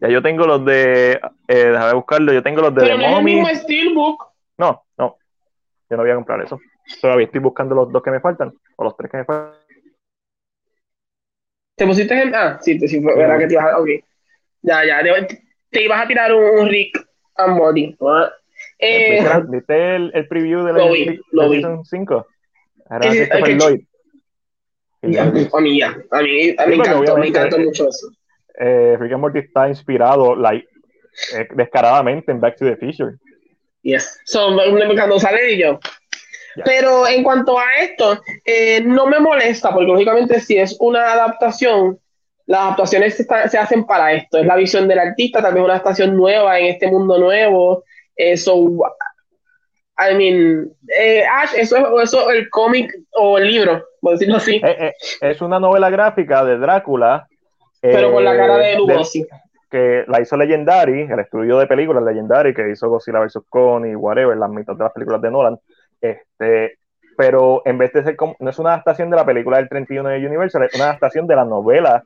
ya 0.02 0.10
yo 0.10 0.22
tengo 0.22 0.45
los 0.45 0.64
de. 0.65 1.19
Eh, 1.48 1.69
déjame 1.72 1.94
buscarlo. 1.94 2.34
Yo 2.34 2.44
tengo 2.44 2.61
los 2.61 2.73
de. 2.73 2.81
Pero 2.81 2.98
no 2.98 3.03
es 3.03 3.18
el 3.18 3.23
mismo 3.23 3.48
Steelbook. 3.48 4.26
No, 4.57 4.84
no. 4.98 5.18
Yo 5.89 5.98
no 5.98 6.03
voy 6.03 6.11
a 6.11 6.15
comprar 6.15 6.41
eso. 6.41 6.60
Todavía 7.02 7.26
estoy 7.26 7.41
buscando 7.41 7.76
los 7.76 7.91
dos 7.91 8.02
que 8.02 8.11
me 8.11 8.19
faltan. 8.19 8.53
O 8.77 8.84
los 8.84 8.95
tres 8.95 9.11
que 9.11 9.18
me 9.18 9.26
faltan. 9.26 9.53
¿Te 11.76 11.85
pusiste 11.85 12.22
en.? 12.22 12.34
Ah, 12.34 12.57
sí, 12.61 12.80
te, 12.80 12.88
sí, 12.88 12.99
verdad 12.99 13.39
que 13.39 13.48
te 13.48 13.53
ibas 13.53 13.73
a. 13.73 13.80
Ok. 13.80 13.89
Ya, 14.61 14.85
ya. 14.85 15.02
Te, 15.69 15.84
ibas 15.84 16.03
a 16.03 16.07
tirar 16.07 16.34
un, 16.34 16.68
Rick 16.69 17.06
and 17.35 17.57
Morty. 17.57 17.95
Eh, 18.80 19.23
¿Viste 19.49 19.95
el, 19.95 20.11
el, 20.14 20.27
preview 20.27 20.64
de 20.64 20.73
la 20.73 20.80
lo 20.80 20.91
vi, 20.91 21.19
lo 21.31 21.49
vi. 21.49 21.64
5? 21.84 22.27
Era 22.89 22.99
Christopher 22.99 23.57
Lloyd. 23.57 23.81
Ya, 25.03 25.23
a 25.23 25.61
mí 25.61 25.80
ya. 25.80 25.95
A 26.11 26.22
mí, 26.22 26.56
a 26.57 26.65
mí 26.65 26.77
me 26.77 26.84
encantó, 26.84 27.18
me 27.18 27.27
encantó 27.27 27.60
mucho 27.60 27.89
eso 27.89 28.07
eh, 28.60 28.98
Rick 29.00 29.14
and 29.14 29.22
Morty 29.22 29.40
está 29.40 29.68
inspirado 29.68 30.36
like, 30.36 30.68
eh, 31.36 31.48
descaradamente 31.56 32.32
en 32.32 32.40
Back 32.40 32.58
to 32.58 32.66
the 32.66 32.76
Future. 32.76 33.16
Yes. 33.82 34.20
So, 34.26 34.56
cuando 34.96 35.20
sale 35.20 35.54
y 35.54 35.60
yo. 35.60 35.80
Pero 36.66 37.08
en 37.08 37.24
cuanto 37.24 37.58
a 37.60 37.66
esto, 37.82 38.20
eh, 38.44 38.82
no 38.82 39.06
me 39.06 39.20
molesta, 39.20 39.72
porque 39.72 39.92
lógicamente 39.92 40.40
si 40.40 40.58
es 40.58 40.76
una 40.80 41.14
adaptación, 41.14 42.00
las 42.48 42.62
adaptaciones 42.62 43.16
se, 43.16 43.24
se, 43.24 43.58
hacen 43.58 43.86
para 43.86 44.14
esto. 44.14 44.40
Es 44.40 44.46
la 44.46 44.56
visión 44.56 44.88
del 44.88 45.00
artista, 45.00 45.42
también 45.42 45.66
una 45.66 45.76
adaptación 45.76 46.16
nueva 46.16 46.60
en 46.60 46.66
este 46.66 46.88
mundo 46.88 47.20
nuevo. 47.20 47.84
Eso, 48.16 48.56
I 50.00 50.16
mean, 50.16 50.72
eh, 50.96 51.24
Ash, 51.26 51.52
eso 51.56 52.00
es 52.00 52.04
eso, 52.04 52.30
el 52.30 52.50
cómic 52.50 52.92
o 53.12 53.38
el 53.38 53.48
libro, 53.48 53.84
por 54.02 54.14
decirlo 54.14 54.38
así. 54.38 54.62
Eh, 54.64 54.94
es 55.22 55.42
una 55.42 55.60
novela 55.60 55.90
gráfica 55.90 56.44
de 56.46 56.58
Drácula 56.58 57.28
pero 57.82 58.12
con 58.12 58.24
la 58.24 58.36
cara 58.36 58.58
de 58.58 58.76
Lugosi. 58.76 59.26
Que 59.70 60.06
la 60.08 60.22
hizo 60.22 60.38
Legendary, 60.38 61.02
el 61.02 61.20
estudio 61.20 61.60
de 61.60 61.68
películas 61.68 62.04
Legendary, 62.04 62.54
que 62.54 62.70
hizo 62.72 62.90
Godzilla 62.90 63.20
vs. 63.20 63.40
Kong 63.49 63.86
y 63.86 63.95
whatever, 63.95 64.38
las 64.38 64.49
mitad 64.49 64.76
de 64.76 64.84
las 64.84 64.94
películas 64.94 65.22
de 65.22 65.32
Nolan. 65.32 65.60
Este, 65.99 66.78
pero 67.18 67.64
en 67.66 67.78
vez 67.78 67.91
de 67.91 68.04
ser 68.04 68.16
como, 68.16 68.36
no 68.40 68.49
es 68.49 68.60
una 68.60 68.74
adaptación 68.74 69.10
de 69.10 69.18
la 69.18 69.26
película 69.26 69.58
del 69.58 69.68
31 69.68 70.08
de 70.08 70.26
Universal, 70.26 70.64
es 70.64 70.76
una 70.76 70.86
adaptación 70.86 71.28
de 71.28 71.36
la 71.36 71.44
novela 71.44 72.04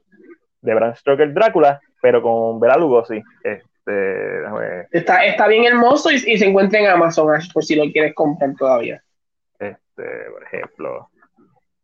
de 0.62 0.74
Bram 0.74 0.96
Stoker 0.96 1.34
Drácula, 1.34 1.80
pero 2.02 2.22
con 2.22 2.60
Bela 2.60 2.78
Lugosi. 2.78 3.22
Este, 3.44 4.44
está, 4.92 5.26
está 5.26 5.48
bien 5.48 5.66
hermoso 5.66 6.12
y, 6.12 6.20
se 6.20 6.46
encuentra 6.46 6.80
en 6.80 6.88
Amazon, 6.88 7.28
por 7.54 7.64
si 7.64 7.76
lo 7.76 7.92
quieres 7.92 8.16
comprar 8.16 8.56
todavía. 8.58 9.04
Este, 9.60 10.04
por 10.32 10.44
ejemplo. 10.44 11.11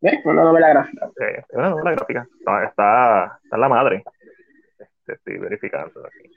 ¿Eh? 0.02 0.22
Una 0.26 0.44
novela 0.44 0.69
gráfica. 0.69 1.10
es 1.18 1.45
una 1.53 1.69
novela 1.69 1.91
gráfica. 1.91 2.28
Está, 2.40 2.64
está, 2.65 3.40
está 3.44 3.57
la 3.57 3.69
madre. 3.69 4.03
Este, 4.78 5.14
estoy 5.14 5.38
verificando 5.38 6.06
aquí. 6.06 6.32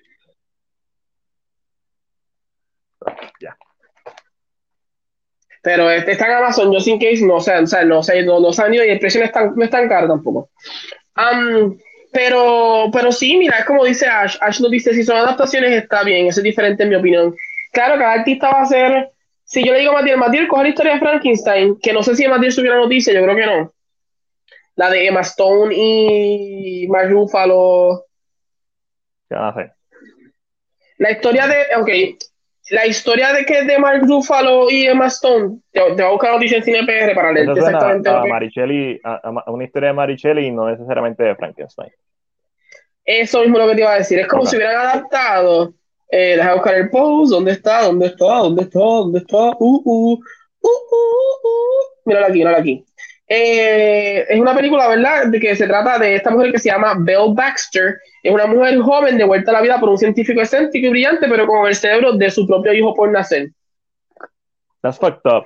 Ya. 3.41 3.57
Pero 5.63 5.91
este 5.91 6.13
está 6.13 6.27
en 6.27 6.33
Amazon, 6.33 6.73
Just 6.73 6.89
in 6.89 6.99
Case, 6.99 7.25
no 7.25 7.39
sé, 7.41 7.55
o 7.59 7.67
sea, 7.67 7.85
no 7.85 8.03
sé, 8.03 8.23
no, 8.23 8.41
no 8.41 8.53
sé, 8.53 8.63
y 8.75 8.79
el 8.79 8.99
precio 8.99 9.21
no 9.21 9.27
es 9.27 9.33
tan, 9.33 9.55
no 9.55 9.65
es 9.65 9.71
tan 9.71 9.89
caro 9.89 10.09
tampoco. 10.09 10.51
Um, 11.17 11.77
Pero, 12.13 12.91
pero 12.93 13.13
sí, 13.13 13.37
mira, 13.37 13.59
es 13.59 13.65
como 13.65 13.85
dice 13.85 14.07
Ash. 14.07 14.37
Ash 14.41 14.61
nos 14.61 14.71
dice, 14.71 14.93
si 14.93 15.05
son 15.05 15.17
adaptaciones 15.17 15.71
está 15.73 16.03
bien, 16.03 16.27
eso 16.27 16.41
es 16.41 16.45
diferente 16.45 16.83
en 16.83 16.89
mi 16.89 16.97
opinión. 16.97 17.35
Claro, 17.73 17.99
cada 17.99 18.15
artista 18.15 18.51
va 18.51 18.63
a 18.63 18.67
ser... 18.67 19.11
Si 19.51 19.65
yo 19.65 19.73
le 19.73 19.81
digo 19.81 19.91
a 19.91 19.95
Matías, 19.97 20.17
Matías, 20.17 20.47
coge 20.47 20.63
la 20.63 20.69
historia 20.69 20.93
de 20.95 21.01
Frankenstein, 21.01 21.77
que 21.81 21.93
no 21.93 22.05
sé 22.05 22.15
si 22.15 22.29
Matías 22.29 22.55
subió 22.55 22.71
la 22.71 22.83
noticia, 22.83 23.13
yo 23.13 23.21
creo 23.25 23.35
que 23.35 23.47
no. 23.47 23.75
La 24.77 24.89
de 24.89 25.09
Emma 25.09 25.23
Stone 25.23 25.75
y 25.75 26.87
Mark 26.87 27.11
Ruffalo. 27.11 28.05
Ya 29.29 29.53
sé. 29.53 29.73
La 30.99 31.11
historia 31.11 31.49
de, 31.49 31.57
ok, 31.77 31.89
la 32.71 32.87
historia 32.87 33.33
de 33.33 33.45
que 33.45 33.65
de 33.65 33.77
Mark 33.81 34.03
Ruffalo 34.07 34.71
y 34.71 34.87
Emma 34.87 35.09
Stone, 35.09 35.59
te, 35.73 35.81
voy 35.81 36.01
a 36.01 36.11
buscar 36.11 36.35
noticia 36.35 36.59
en 36.59 36.63
Cine 36.63 36.85
PR 36.85 37.13
para 37.17 37.33
leer 37.33 37.51
exactamente. 37.51 38.09
A, 38.09 38.21
a, 39.17 39.51
una 39.51 39.65
historia 39.65 39.89
de 39.89 39.95
Marichelli 39.95 40.47
y 40.47 40.53
no 40.53 40.71
necesariamente 40.71 41.25
de 41.25 41.35
Frankenstein. 41.35 41.91
Eso 43.05 43.41
mismo 43.41 43.59
lo 43.59 43.67
que 43.67 43.75
te 43.75 43.81
iba 43.81 43.95
a 43.95 43.99
decir. 43.99 44.21
Es 44.21 44.29
como 44.29 44.47
si 44.47 44.55
hubieran 44.55 44.77
adaptado. 44.77 45.75
Eh, 46.13 46.37
deja 46.37 46.55
buscar 46.55 46.75
el 46.75 46.91
post. 46.91 47.33
¿Dónde 47.33 47.53
está? 47.53 47.83
¿Dónde 47.83 48.07
está? 48.07 48.25
¿Dónde 48.25 48.63
está? 48.63 48.79
¿Dónde 48.79 49.19
está? 49.21 49.51
Uh, 49.59 49.83
uh, 49.85 50.13
uh, 50.13 50.19
uh, 50.63 50.69
uh. 50.69 52.01
Mírala 52.05 52.27
aquí, 52.27 52.39
mírala 52.39 52.59
aquí. 52.59 52.85
Eh, 53.33 54.27
es 54.29 54.41
una 54.41 54.57
película, 54.57 54.89
¿verdad? 54.89 55.27
De 55.27 55.39
que 55.39 55.55
se 55.55 55.69
trata 55.69 56.01
de 56.01 56.17
esta 56.17 56.31
mujer 56.31 56.51
que 56.51 56.59
se 56.59 56.69
llama 56.69 56.97
Belle 56.99 57.33
Baxter. 57.33 57.97
Es 58.25 58.33
una 58.33 58.47
mujer 58.47 58.77
joven 58.81 59.19
de 59.19 59.25
vuelta 59.25 59.53
a 59.53 59.55
la 59.55 59.61
vida 59.61 59.79
por 59.79 59.89
un 59.89 59.99
científico 59.99 60.41
excéntrico 60.41 60.89
y 60.89 60.91
brillante, 60.91 61.29
pero 61.29 61.47
con 61.47 61.67
el 61.69 61.75
cerebro 61.77 62.15
de 62.15 62.29
su 62.29 62.45
propio 62.47 62.73
hijo 62.73 62.93
por 62.95 63.11
nacer. 63.11 63.51
That's 64.83 64.99
fucked 64.99 65.21
up. 65.31 65.45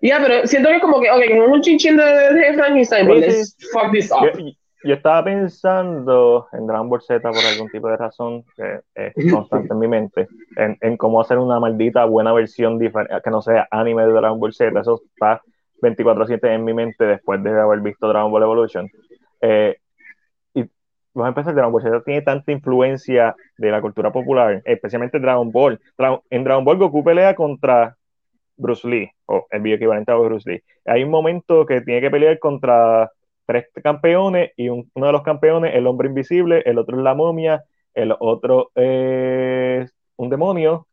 Ya, 0.00 0.20
pero 0.20 0.46
siento 0.46 0.70
que 0.70 0.80
como 0.80 1.00
que, 1.00 1.10
ok, 1.10 1.20
que 1.20 1.38
es 1.38 1.48
un 1.48 1.60
chinchín 1.60 1.96
de, 1.96 2.04
de 2.04 2.54
Frankenstein, 2.54 3.06
but 3.06 3.18
let's 3.18 3.56
fuck 3.72 3.92
this 3.92 4.10
up. 4.10 4.24
Yo, 4.24 4.52
estaba 4.84 5.24
pensando 5.24 6.46
en 6.52 6.66
Dragon 6.66 6.88
Ball 6.88 7.02
Z 7.02 7.20
por 7.20 7.44
algún 7.44 7.68
tipo 7.70 7.88
de 7.88 7.96
razón 7.96 8.44
que 8.56 8.80
es 8.94 9.14
constante 9.32 9.72
en 9.72 9.78
mi 9.78 9.88
mente, 9.88 10.28
en, 10.56 10.76
en 10.80 10.96
cómo 10.96 11.20
hacer 11.20 11.38
una 11.38 11.58
maldita 11.58 12.04
buena 12.04 12.32
versión 12.32 12.78
que 12.78 13.30
no 13.30 13.42
sea 13.42 13.66
anime 13.70 14.06
de 14.06 14.12
Dragon 14.12 14.38
Ball 14.38 14.52
Z. 14.52 14.78
Eso 14.78 15.02
está 15.12 15.42
24-7 15.82 16.54
en 16.54 16.64
mi 16.64 16.74
mente 16.74 17.04
después 17.04 17.42
de 17.42 17.58
haber 17.58 17.80
visto 17.80 18.08
Dragon 18.08 18.30
Ball 18.30 18.42
Evolution. 18.42 18.88
Eh, 19.40 19.76
y 20.54 20.62
vamos 21.14 21.26
a 21.26 21.28
empezar, 21.28 21.54
Dragon 21.54 21.72
Ball 21.72 21.82
Z 21.82 22.02
tiene 22.04 22.22
tanta 22.22 22.52
influencia 22.52 23.34
de 23.56 23.70
la 23.70 23.80
cultura 23.80 24.12
popular, 24.12 24.62
especialmente 24.64 25.18
Dragon 25.18 25.50
Ball. 25.50 25.80
en 26.30 26.44
Dragon 26.44 26.64
Ball 26.64 26.78
Goku 26.78 27.02
pelea 27.02 27.34
contra 27.34 27.96
Bruce 28.56 28.88
Lee, 28.88 29.10
o 29.26 29.46
el 29.50 29.60
video 29.60 29.76
equivalente 29.76 30.12
a 30.12 30.16
Bruce 30.16 30.50
Lee. 30.50 30.62
Hay 30.84 31.04
un 31.04 31.10
momento 31.10 31.64
que 31.64 31.80
tiene 31.80 32.00
que 32.00 32.10
pelear 32.10 32.38
contra 32.38 33.10
tres 33.48 33.68
campeones 33.82 34.52
y 34.56 34.68
uno 34.68 34.84
de 34.94 35.12
los 35.12 35.22
campeones, 35.22 35.74
el 35.74 35.86
hombre 35.86 36.08
invisible, 36.08 36.62
el 36.66 36.76
otro 36.76 36.98
es 36.98 37.02
la 37.02 37.14
momia, 37.14 37.64
el 37.94 38.14
otro 38.20 38.70
es 38.74 39.90
un 40.16 40.28
demonio, 40.28 40.86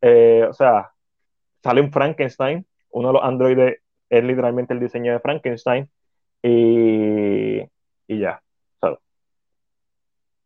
eh, 0.00 0.46
o 0.48 0.52
sea, 0.52 0.92
sale 1.64 1.80
un 1.80 1.90
Frankenstein, 1.90 2.64
uno 2.90 3.08
de 3.08 3.14
los 3.14 3.24
androides 3.24 3.80
es 4.08 4.22
literalmente 4.22 4.72
el 4.72 4.78
diseño 4.78 5.14
de 5.14 5.18
Frankenstein 5.18 5.90
y, 6.42 7.58
y 8.06 8.18
ya. 8.20 8.40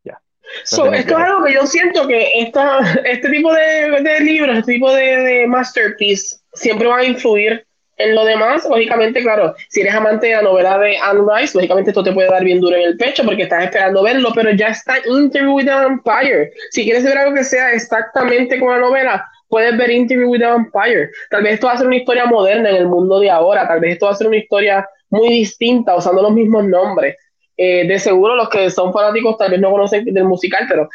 ya. 0.02 0.18
esto 0.64 0.94
es 0.94 1.12
algo 1.12 1.44
que 1.44 1.52
yo 1.52 1.66
siento 1.66 2.08
que 2.08 2.40
esta, 2.40 2.78
este 3.04 3.28
tipo 3.28 3.52
de, 3.52 4.00
de 4.02 4.20
libros, 4.20 4.56
este 4.56 4.72
tipo 4.72 4.90
de, 4.90 5.16
de, 5.18 5.46
masterpiece 5.46 6.38
siempre 6.54 6.88
van 6.88 7.00
a 7.00 7.04
influir 7.04 7.66
en 8.00 8.14
lo 8.14 8.24
demás. 8.24 8.66
Lógicamente, 8.68 9.22
claro, 9.22 9.54
si 9.68 9.80
eres 9.80 9.94
amante 9.94 10.28
de 10.28 10.34
la 10.34 10.42
novela 10.42 10.78
de 10.78 10.96
Anne 10.96 11.22
Rice, 11.36 11.56
lógicamente 11.56 11.90
esto 11.90 12.02
te 12.02 12.12
puede 12.12 12.28
dar 12.28 12.44
bien 12.44 12.60
duro 12.60 12.76
en 12.76 12.82
el 12.82 12.96
pecho 12.96 13.24
porque 13.24 13.42
estás 13.42 13.64
esperando 13.64 14.02
verlo, 14.02 14.30
pero 14.34 14.50
ya 14.50 14.68
está 14.68 14.96
Interview 15.06 15.54
with 15.54 15.66
the 15.66 15.70
Vampire. 15.70 16.52
Si 16.70 16.84
quieres 16.84 17.04
ver 17.04 17.18
algo 17.18 17.34
que 17.34 17.44
sea 17.44 17.72
exactamente 17.72 18.58
como 18.58 18.72
la 18.72 18.78
novela, 18.78 19.26
puedes 19.48 19.76
ver 19.76 19.90
Interview 19.90 20.30
with 20.30 20.40
the 20.40 20.46
Vampire. 20.46 21.10
Tal 21.30 21.42
vez 21.42 21.54
esto 21.54 21.66
va 21.66 21.74
a 21.74 21.78
ser 21.78 21.86
una 21.86 21.96
historia 21.96 22.26
moderna 22.26 22.70
en 22.70 22.76
el 22.76 22.86
mundo 22.86 23.20
de 23.20 23.30
ahora, 23.30 23.68
tal 23.68 23.80
vez 23.80 23.94
esto 23.94 24.06
va 24.06 24.12
a 24.12 24.16
ser 24.16 24.28
una 24.28 24.38
historia 24.38 24.88
muy 25.10 25.28
distinta, 25.28 25.96
usando 25.96 26.22
los 26.22 26.32
mismos 26.32 26.64
nombres. 26.64 27.16
Eh, 27.56 27.86
de 27.86 27.98
seguro 27.98 28.36
los 28.36 28.48
que 28.48 28.70
son 28.70 28.90
fanáticos 28.90 29.36
tal 29.36 29.50
vez 29.50 29.60
no 29.60 29.70
conocen 29.70 30.06
del 30.06 30.24
musical, 30.24 30.64
pero 30.66 30.88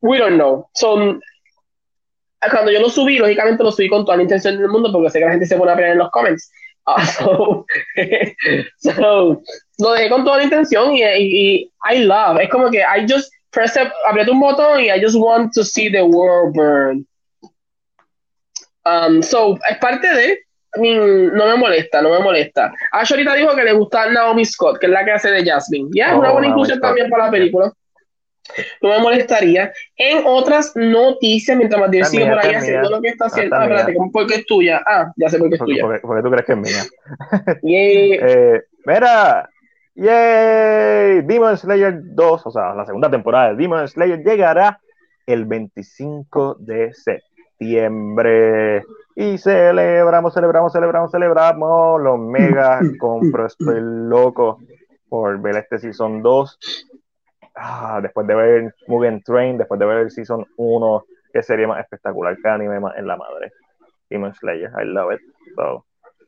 we 0.00 0.18
don't 0.18 0.36
know. 0.36 0.68
Son, 0.72 1.20
cuando 2.50 2.70
yo 2.70 2.80
lo 2.80 2.88
subí, 2.88 3.18
lógicamente 3.18 3.64
lo 3.64 3.72
subí 3.72 3.88
con 3.88 4.04
toda 4.04 4.16
la 4.16 4.22
intención 4.22 4.56
del 4.56 4.68
mundo, 4.68 4.92
porque 4.92 5.10
sé 5.10 5.18
que 5.18 5.24
la 5.24 5.32
gente 5.32 5.46
se 5.46 5.56
pone 5.56 5.72
a 5.72 5.74
pelear 5.74 5.92
en 5.92 5.98
los 5.98 6.10
comments. 6.10 6.50
Ah, 6.90 7.04
so, 8.78 9.42
lo 9.78 9.92
dejé 9.92 10.08
con 10.08 10.24
toda 10.24 10.38
la 10.38 10.44
intención 10.44 10.94
y, 10.94 11.02
y, 11.02 11.70
I 11.92 11.98
love. 11.98 12.40
Es 12.40 12.48
como 12.48 12.70
que 12.70 12.78
I 12.78 13.06
just 13.06 13.30
press 13.50 13.76
aprieto 14.08 14.32
un 14.32 14.40
botón 14.40 14.80
y 14.80 14.88
I 14.88 14.98
just 14.98 15.14
want 15.14 15.52
to 15.52 15.64
see 15.64 15.92
the 15.92 16.00
world 16.00 16.54
burn. 16.54 17.06
Um, 18.86 19.22
so, 19.22 19.58
es 19.68 19.76
parte 19.78 20.08
de. 20.08 20.38
no 20.76 21.46
me 21.46 21.56
molesta, 21.56 22.00
no 22.00 22.10
me 22.10 22.20
molesta. 22.20 22.72
Ash 22.92 23.10
ahorita 23.10 23.34
dijo 23.34 23.54
que 23.54 23.64
le 23.64 23.72
gusta 23.72 24.10
Naomi 24.10 24.46
Scott, 24.46 24.78
que 24.78 24.86
es 24.86 24.92
la 24.92 25.04
que 25.04 25.12
hace 25.12 25.30
de 25.30 25.44
Jasmine. 25.44 25.90
Ya, 25.92 26.12
es 26.12 26.14
una 26.14 26.30
oh, 26.30 26.32
buena 26.34 26.48
inclusión 26.48 26.80
también 26.80 27.10
para 27.10 27.26
la 27.26 27.30
película. 27.30 27.70
No 28.82 28.90
me 28.90 28.98
molestaría. 28.98 29.72
En 29.96 30.22
otras 30.26 30.72
noticias, 30.74 31.56
mientras 31.56 31.80
Matías 31.80 32.10
sigue 32.10 32.26
por 32.26 32.38
ahí 32.38 32.54
haciendo 32.54 32.90
lo 32.90 33.00
que 33.00 33.08
está 33.08 33.26
haciendo. 33.26 33.56
Ah, 33.56 33.64
espérate, 33.64 33.94
¿por 34.12 34.26
qué 34.26 34.34
es 34.34 34.46
tuya? 34.46 34.80
Ah, 34.86 35.12
ya 35.16 35.28
sé 35.28 35.38
por 35.38 35.48
qué 35.48 35.54
es 35.56 35.60
tuya. 35.60 35.82
Porque, 36.02 36.22
tú 36.22 36.30
crees 36.30 36.46
que 36.46 36.52
es 36.52 36.58
mía. 36.58 36.82
eh, 37.62 38.62
mira, 38.84 39.48
¡Yay! 39.94 41.22
Demon 41.22 41.56
Slayer 41.56 42.00
2, 42.14 42.46
o 42.46 42.50
sea, 42.50 42.72
la 42.74 42.86
segunda 42.86 43.10
temporada 43.10 43.48
de 43.48 43.56
Demon 43.56 43.86
Slayer 43.88 44.22
llegará 44.22 44.80
el 45.26 45.44
25 45.44 46.56
de 46.60 46.94
septiembre 46.94 47.28
septiembre. 47.58 48.84
Y 49.16 49.38
celebramos, 49.38 50.32
celebramos, 50.32 50.72
celebramos, 50.72 51.10
celebramos. 51.10 52.00
Los 52.00 52.18
mega 52.18 52.80
compro, 53.00 53.46
estoy 53.46 53.80
loco 53.80 54.58
por 55.08 55.40
ver 55.40 55.56
este 55.56 55.78
Season 55.78 56.22
2. 56.22 56.58
Ah, 57.60 58.00
después 58.02 58.26
de 58.26 58.34
ver 58.34 58.74
Mugen 58.86 59.22
Train, 59.22 59.58
después 59.58 59.80
de 59.80 59.86
ver 59.86 59.98
el 59.98 60.10
Season 60.10 60.46
1, 60.56 61.04
que 61.32 61.42
sería 61.42 61.66
más 61.66 61.80
espectacular 61.80 62.36
que 62.36 62.48
anime 62.48 62.80
más 62.80 62.96
en 62.96 63.06
la 63.06 63.16
madre. 63.16 63.52
Demon 64.08 64.34
Slayer, 64.34 64.70
I 64.80 64.84
love 64.84 65.14
it. 65.14 65.20
So, 65.56 65.84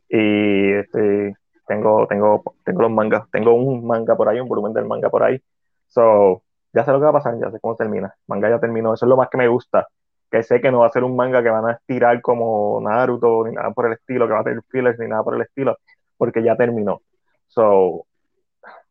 y 0.09 0.73
este, 0.73 1.37
tengo, 1.67 2.07
tengo, 2.09 2.43
tengo 2.65 2.83
los 2.83 2.91
mangas, 2.91 3.31
tengo 3.31 3.55
un 3.55 3.87
manga 3.87 4.17
por 4.17 4.29
ahí, 4.29 4.41
un 4.41 4.49
volumen 4.49 4.73
del 4.73 4.87
manga 4.87 5.09
por 5.09 5.23
ahí. 5.23 5.41
So, 5.87 6.43
ya 6.73 6.85
sé 6.85 6.93
lo 6.93 6.99
que 6.99 7.05
va 7.05 7.11
a 7.11 7.15
pasar, 7.15 7.39
ya 7.41 7.51
sé 7.51 7.61
cómo 7.61 7.77
termina. 7.77 8.15
manga 8.27 8.51
ya 8.51 8.59
terminó, 8.59 8.95
eso 8.95 9.07
es 9.07 9.09
lo 9.09 9.17
más 9.17 9.29
que 9.31 9.39
me 9.39 9.49
gusta 9.49 9.87
que 10.31 10.43
sé 10.43 10.61
que 10.61 10.71
no 10.71 10.81
va 10.81 10.87
a 10.87 10.91
ser 10.91 11.05
un 11.05 11.17
manga 11.17 11.43
que 11.43 11.51
van 11.51 11.67
a 11.67 11.73
estirar 11.73 12.21
como 12.23 12.81
Naruto, 12.81 13.45
ni 13.47 13.55
nada 13.55 13.71
por 13.73 13.87
el 13.87 13.95
estilo, 13.95 14.27
que 14.27 14.35
va 14.35 14.41
a 14.41 14.45
tener 14.45 14.63
fillers, 14.69 14.99
ni 14.99 15.09
nada 15.09 15.25
por 15.25 15.35
el 15.35 15.43
estilo, 15.43 15.79
porque 16.17 16.43
ya 16.43 16.57
terminó. 16.57 17.03
So, 17.49 18.07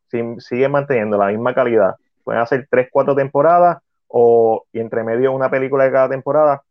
si, 0.08 0.20
sigue 0.38 0.68
manteniendo 0.68 1.16
la 1.16 1.28
misma 1.28 1.54
calidad. 1.54 1.96
Pueden 2.24 2.42
hacer 2.42 2.66
3, 2.70 2.88
4 2.90 3.14
temporadas 3.14 3.78
o 4.08 4.64
y 4.72 4.80
entre 4.80 5.04
medio 5.04 5.32
una 5.32 5.50
película 5.50 5.84
de 5.84 5.92
cada 5.92 6.08
temporada. 6.08 6.62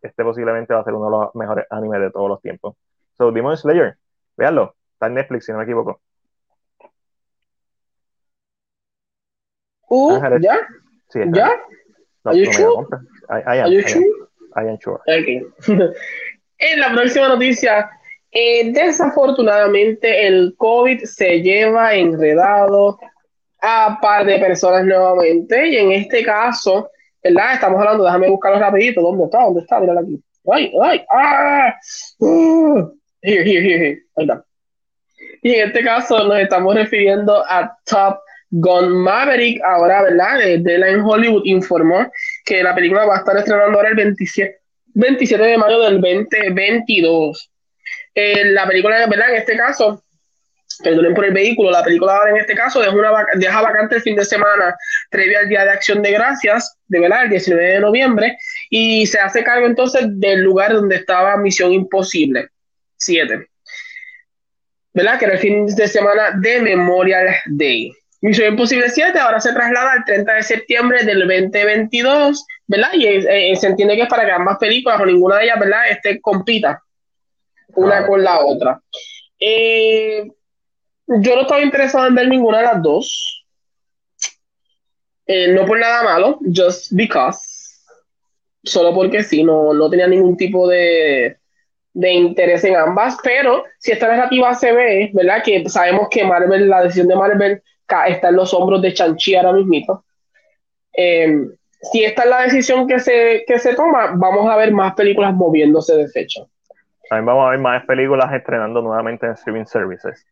Este 0.00 0.24
posiblemente 0.24 0.74
va 0.74 0.80
a 0.80 0.84
ser 0.84 0.94
uno 0.94 1.04
de 1.06 1.10
los 1.10 1.34
mejores 1.34 1.66
animes 1.70 2.00
de 2.00 2.10
todos 2.10 2.28
los 2.28 2.40
tiempos. 2.40 2.76
So, 3.16 3.30
Demon 3.30 3.56
Slayer, 3.56 3.96
véanlo. 4.36 4.74
Está 4.94 5.06
en 5.06 5.14
Netflix, 5.14 5.46
si 5.46 5.52
no 5.52 5.58
me 5.58 5.64
equivoco. 5.64 6.00
Uh, 9.88 10.38
¿Ya? 10.40 10.58
Sí, 11.10 11.20
¿Ya? 11.32 11.60
No, 12.24 12.32
I, 12.32 12.44
am, 14.68 14.78
sure? 14.78 14.98
en 16.58 16.80
la 16.80 16.92
próxima 16.92 17.28
noticia, 17.28 17.90
eh, 18.30 18.72
desafortunadamente 18.72 20.26
el 20.26 20.54
COVID 20.56 21.04
se 21.04 21.42
lleva 21.42 21.94
enredado 21.94 22.98
a 23.62 23.98
par 24.00 24.26
de 24.26 24.38
personas 24.38 24.84
nuevamente 24.84 25.68
y 25.68 25.76
en 25.76 25.92
este 25.92 26.24
caso, 26.24 26.90
¿verdad? 27.22 27.54
Estamos 27.54 27.78
hablando, 27.78 28.04
déjame 28.04 28.28
buscarlo 28.28 28.58
rapidito, 28.58 29.00
¿dónde 29.00 29.24
está? 29.24 29.44
¿Dónde 29.44 29.60
está? 29.60 29.80
Míralo 29.80 30.00
aquí. 30.00 30.20
¡Ay, 30.52 30.72
ay! 30.82 31.04
¡Ah! 31.12 31.74
Uh, 32.18 32.90
here, 33.22 33.44
here, 33.44 33.62
here, 33.62 33.78
here. 33.78 33.98
Ahí 34.16 34.24
está. 34.24 34.44
Y 35.42 35.54
en 35.54 35.68
este 35.68 35.84
caso 35.84 36.24
nos 36.24 36.38
estamos 36.38 36.74
refiriendo 36.74 37.44
a 37.48 37.76
Top 37.84 38.18
Gun 38.50 38.98
Maverick, 38.98 39.62
ahora, 39.64 40.02
¿verdad? 40.02 40.38
Deadline 40.58 41.00
Hollywood 41.00 41.42
informó 41.44 42.10
que 42.44 42.62
la 42.62 42.74
película 42.74 43.06
va 43.06 43.14
a 43.14 43.18
estar 43.18 43.36
estrenando 43.36 43.78
ahora 43.78 43.90
el 43.90 43.96
27, 43.96 44.58
27 44.94 45.42
de 45.42 45.58
mayo 45.58 45.80
del 45.80 46.00
2022. 46.00 47.50
Eh, 48.14 48.44
la 48.46 48.66
película, 48.66 49.06
¿verdad? 49.06 49.30
En 49.30 49.36
este 49.36 49.56
caso, 49.56 50.04
perdonen 50.82 51.14
por 51.14 51.24
el 51.24 51.32
vehículo, 51.32 51.70
la 51.70 51.82
película 51.82 52.16
ahora 52.16 52.30
en 52.30 52.38
este 52.38 52.54
caso 52.54 52.80
deja, 52.80 52.92
una, 52.92 53.10
deja 53.34 53.62
vacante 53.62 53.96
el 53.96 54.02
fin 54.02 54.16
de 54.16 54.24
semana 54.24 54.76
previo 55.10 55.38
al 55.38 55.48
Día 55.48 55.64
de 55.64 55.70
Acción 55.70 56.02
de 56.02 56.12
Gracias, 56.12 56.76
de 56.88 57.00
verdad, 57.00 57.24
el 57.24 57.30
19 57.30 57.64
de 57.64 57.80
noviembre, 57.80 58.38
y 58.70 59.06
se 59.06 59.18
hace 59.18 59.44
cargo 59.44 59.66
entonces 59.66 60.04
del 60.08 60.40
lugar 60.40 60.72
donde 60.72 60.96
estaba 60.96 61.36
Misión 61.36 61.72
Imposible 61.72 62.48
7. 62.96 63.46
¿Verdad? 64.94 65.18
Que 65.18 65.24
era 65.24 65.34
el 65.34 65.40
fin 65.40 65.66
de 65.66 65.88
semana 65.88 66.32
de 66.38 66.60
Memorial 66.60 67.28
Day. 67.46 67.92
Misión 68.20 68.48
Imposible 68.48 68.88
7 68.88 69.18
ahora 69.18 69.40
se 69.40 69.52
traslada 69.52 69.92
al 69.92 70.04
30 70.04 70.34
de 70.34 70.42
septiembre 70.42 71.04
del 71.04 71.20
2022, 71.20 72.46
¿verdad? 72.66 72.90
Y 72.94 73.06
eh, 73.06 73.56
se 73.56 73.66
entiende 73.66 73.96
que 73.96 74.02
es 74.02 74.08
para 74.08 74.24
que 74.24 74.32
ambas 74.32 74.58
películas 74.58 75.00
o 75.00 75.06
ninguna 75.06 75.38
de 75.38 75.44
ellas, 75.44 75.58
¿verdad?, 75.58 75.90
este, 75.90 76.20
compita 76.20 76.82
una 77.74 78.06
con 78.06 78.22
la 78.22 78.44
otra. 78.44 78.80
Eh, 79.38 80.30
yo 81.20 81.34
no 81.34 81.42
estaba 81.42 81.62
interesado 81.62 82.06
en 82.06 82.14
ver 82.14 82.28
ninguna 82.28 82.58
de 82.58 82.64
las 82.64 82.82
dos. 82.82 83.44
Eh, 85.26 85.52
no 85.52 85.64
por 85.64 85.78
nada 85.78 86.02
malo, 86.02 86.38
just 86.42 86.92
because. 86.92 87.40
Solo 88.64 88.94
porque 88.94 89.22
sí, 89.22 89.42
no, 89.42 89.72
no 89.72 89.90
tenía 89.90 90.06
ningún 90.06 90.36
tipo 90.36 90.68
de, 90.68 91.36
de 91.94 92.10
interés 92.12 92.64
en 92.64 92.76
ambas, 92.76 93.16
pero 93.22 93.64
si 93.78 93.92
esta 93.92 94.08
narrativa 94.08 94.54
se 94.54 94.72
ve, 94.72 95.10
¿verdad? 95.12 95.42
Que 95.44 95.68
sabemos 95.68 96.08
que 96.10 96.24
Marvel, 96.24 96.68
la 96.68 96.82
decisión 96.82 97.08
de 97.08 97.16
Marvel 97.16 97.62
está 98.06 98.28
en 98.28 98.36
los 98.36 98.54
hombros 98.54 98.80
de 98.80 98.94
Chanchi 98.94 99.34
ahora 99.34 99.52
mismo. 99.52 100.04
Eh, 100.94 101.46
si 101.90 102.04
esta 102.04 102.22
es 102.22 102.28
la 102.28 102.42
decisión 102.42 102.86
que 102.86 103.00
se, 103.00 103.44
que 103.46 103.58
se 103.58 103.74
toma, 103.74 104.12
vamos 104.14 104.48
a 104.50 104.56
ver 104.56 104.72
más 104.72 104.94
películas 104.94 105.34
moviéndose 105.34 105.96
de 105.96 106.08
fecha. 106.08 106.42
También 107.08 107.26
vamos 107.26 107.46
a 107.46 107.50
ver 107.50 107.58
más 107.58 107.84
películas 107.84 108.32
estrenando 108.32 108.80
nuevamente 108.80 109.26
en 109.26 109.32
streaming 109.32 109.64
services. 109.64 110.26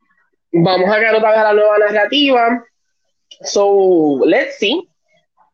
Vamos 0.53 0.91
a 0.91 0.99
ver 0.99 1.15
otra 1.15 1.31
vez 1.31 1.41
la 1.41 1.53
nueva 1.53 1.79
narrativa. 1.79 2.65
So, 3.43 4.21
let's 4.25 4.59
see. 4.59 4.89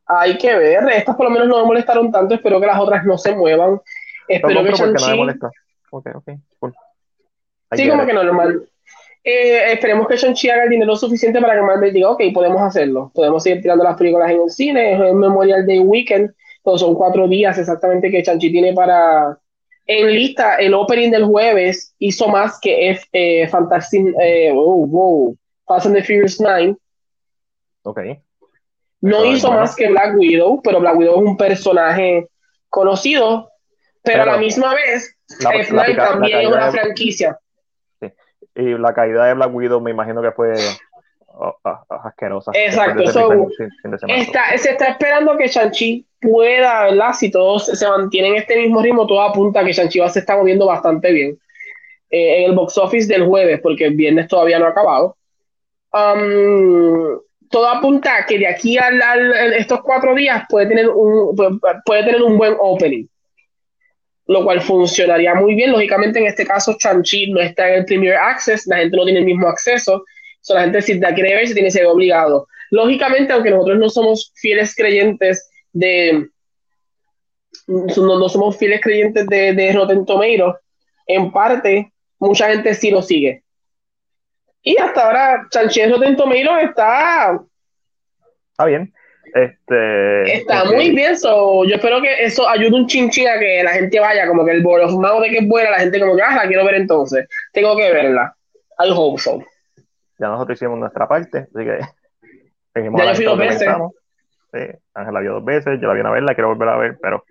Hay 0.06 0.38
que 0.38 0.54
ver. 0.56 0.88
Estas 0.90 1.16
por 1.16 1.26
lo 1.26 1.30
menos 1.30 1.48
no 1.48 1.58
me 1.60 1.66
molestaron 1.66 2.10
tanto. 2.10 2.34
Espero 2.34 2.60
que 2.60 2.66
las 2.66 2.78
otras 2.78 3.04
no 3.04 3.18
se 3.18 3.34
muevan. 3.34 3.80
Espero 4.28 4.64
que 4.64 4.72
Shang-Chi. 4.72 5.16
No 5.16 5.50
okay, 5.90 6.12
okay, 6.14 6.36
cool. 6.58 6.74
Sí, 7.72 7.88
como 7.88 8.06
que 8.06 8.12
normal. 8.12 8.68
Eh, 9.22 9.72
esperemos 9.72 10.06
que 10.06 10.16
Shang-Chi 10.16 10.48
haga 10.48 10.64
el 10.64 10.70
dinero 10.70 10.94
suficiente 10.96 11.40
para 11.40 11.54
que 11.54 11.62
Marvel 11.62 11.92
diga, 11.92 12.10
ok, 12.10 12.22
podemos 12.32 12.62
hacerlo. 12.62 13.10
Podemos 13.14 13.42
seguir 13.42 13.60
tirando 13.60 13.84
las 13.84 13.96
películas 13.96 14.30
en 14.30 14.42
el 14.42 14.50
cine. 14.50 14.94
Es 14.94 15.00
el 15.00 15.14
Memorial 15.14 15.66
Day 15.66 15.80
Weekend. 15.80 16.32
Entonces 16.58 16.86
son 16.86 16.94
cuatro 16.94 17.28
días 17.28 17.58
exactamente 17.58 18.10
que 18.10 18.22
Shang-Chi 18.22 18.50
tiene 18.50 18.72
para, 18.72 19.38
en 19.86 20.12
lista, 20.12 20.56
el 20.56 20.74
opening 20.74 21.10
del 21.10 21.24
jueves 21.24 21.94
hizo 21.98 22.28
más 22.28 22.58
que 22.60 22.90
F, 22.90 23.06
eh, 23.12 23.48
Fantasy, 23.48 24.04
eh, 24.20 24.52
oh, 24.54 24.86
wow, 24.86 25.36
Fast 25.66 25.86
and 25.86 25.94
the 25.94 26.02
Furious 26.02 26.40
9. 26.40 26.76
Ok. 27.82 28.00
No 29.00 29.24
hizo 29.24 29.52
más 29.52 29.76
que 29.76 29.88
Black 29.88 30.16
Widow, 30.16 30.60
pero 30.62 30.80
Black 30.80 30.96
Widow 30.96 31.22
es 31.22 31.28
un 31.28 31.36
personaje 31.36 32.28
conocido, 32.68 33.50
pero, 34.02 34.22
a 34.22 34.26
la 34.26 34.38
misma 34.38 34.74
vez, 34.74 35.16
F9 35.40 35.96
también 35.96 36.40
es 36.40 36.48
una 36.48 36.70
franquicia. 36.72 37.38
Sí. 38.00 38.12
Y 38.56 38.78
la 38.78 38.92
caída 38.92 39.26
de 39.26 39.34
Black 39.34 39.54
Widow 39.54 39.80
me 39.80 39.90
imagino 39.92 40.22
que 40.22 40.32
fue 40.32 40.54
oh, 41.36 41.56
oh, 41.64 41.94
asquerosa. 42.04 42.52
Exacto, 42.54 43.02
está, 43.02 44.58
se 44.58 44.70
está 44.70 44.86
esperando 44.88 45.36
que 45.36 45.46
Shang-Chi 45.46 46.06
pueda, 46.20 46.84
¿verdad? 46.84 47.12
Si 47.12 47.30
todos 47.30 47.66
se 47.66 47.88
mantienen 47.88 48.32
en 48.32 48.38
este 48.38 48.56
mismo 48.56 48.82
ritmo, 48.82 49.06
todo 49.06 49.22
apunta 49.22 49.60
a 49.60 49.64
que 49.64 49.72
Shang-Chi 49.72 50.00
se 50.08 50.20
está 50.20 50.36
moviendo 50.36 50.66
bastante 50.66 51.12
bien 51.12 51.38
eh, 52.10 52.38
en 52.38 52.50
el 52.50 52.56
box 52.56 52.78
office 52.78 53.06
del 53.06 53.26
jueves, 53.26 53.60
porque 53.62 53.86
el 53.86 53.94
viernes 53.94 54.28
todavía 54.28 54.58
no 54.58 54.66
ha 54.66 54.70
acabado. 54.70 55.16
Um, 55.92 57.18
todo 57.50 57.68
apunta 57.68 58.16
a 58.16 58.26
que 58.26 58.38
de 58.38 58.46
aquí 58.46 58.76
a, 58.78 58.90
estos 59.56 59.80
cuatro 59.82 60.14
días 60.14 60.44
puede 60.48 60.66
tener, 60.66 60.88
un, 60.88 61.60
puede 61.84 62.04
tener 62.04 62.22
un 62.22 62.36
buen 62.36 62.56
opening, 62.58 63.06
lo 64.26 64.44
cual 64.44 64.60
funcionaría 64.60 65.34
muy 65.34 65.54
bien. 65.54 65.72
Lógicamente, 65.72 66.18
en 66.18 66.26
este 66.26 66.46
caso, 66.46 66.76
Shang-Chi 66.78 67.32
no 67.32 67.40
está 67.40 67.68
en 67.68 67.74
el 67.76 67.84
Premier 67.84 68.16
Access, 68.16 68.66
la 68.66 68.78
gente 68.78 68.96
no 68.96 69.04
tiene 69.04 69.20
el 69.20 69.26
mismo 69.26 69.48
acceso, 69.48 70.04
so, 70.46 70.54
la 70.54 70.62
gente 70.62 70.80
si 70.82 70.98
la 71.00 71.12
quiere 71.12 71.34
ver 71.34 71.48
se 71.48 71.54
tiene 71.54 71.68
que 71.68 71.72
ser 71.72 71.86
obligado. 71.86 72.46
Lógicamente, 72.70 73.32
aunque 73.32 73.50
nosotros 73.50 73.78
no 73.78 73.88
somos 73.88 74.32
fieles 74.36 74.74
creyentes 74.74 75.50
de 75.72 76.28
no, 77.66 78.28
somos 78.28 78.56
fieles 78.56 78.80
creyentes 78.80 79.26
de, 79.26 79.52
de 79.54 79.72
Rotten 79.72 80.04
Tomatoes, 80.04 80.54
en 81.06 81.32
parte, 81.32 81.92
mucha 82.18 82.48
gente 82.48 82.74
sí 82.74 82.90
lo 82.90 83.02
sigue. 83.02 83.42
Y 84.62 84.76
hasta 84.78 85.06
ahora, 85.06 85.46
Sánchez 85.50 85.90
Rotten 85.90 86.16
Tomatoes 86.16 86.68
está. 86.68 87.40
Está 88.52 88.64
bien. 88.66 88.92
Este, 89.34 90.36
está 90.36 90.64
muy 90.64 90.92
bien. 90.92 91.14
yo 91.20 91.74
espero 91.74 92.00
que 92.00 92.24
eso 92.24 92.48
ayude 92.48 92.76
un 92.76 92.86
chinchín 92.86 93.28
a 93.28 93.38
que 93.38 93.64
la 93.64 93.72
gente 93.72 93.98
vaya, 93.98 94.28
como 94.28 94.44
que 94.44 94.52
el 94.52 94.62
mago 94.62 95.20
de 95.20 95.30
que 95.30 95.38
es 95.38 95.48
buena, 95.48 95.70
la 95.70 95.80
gente 95.80 95.98
como 95.98 96.14
que, 96.14 96.22
ah, 96.22 96.36
la 96.36 96.46
quiero 96.46 96.64
ver 96.64 96.76
entonces. 96.76 97.26
Tengo 97.52 97.76
que 97.76 97.90
verla. 97.90 98.34
I 98.78 98.90
hope 98.90 99.20
so. 99.20 99.42
Ya 100.18 100.28
nosotros 100.28 100.56
hicimos 100.56 100.78
nuestra 100.78 101.06
parte, 101.06 101.38
así 101.38 101.64
que. 101.64 101.80
Ya 102.76 102.82
yo 102.84 103.14
fui 103.14 103.24
dos 103.24 103.38
veces. 103.38 103.68
Ángel 104.94 105.14
la 105.14 105.20
vio 105.20 105.32
dos 105.34 105.44
veces, 105.44 105.80
yo 105.80 105.88
la 105.88 105.94
vi 105.94 106.00
una 106.00 106.10
vez, 106.10 106.22
la 106.22 106.34
quiero 106.34 106.48
volver 106.48 106.68
a 106.68 106.76
ver, 106.76 106.98
pero 107.00 107.24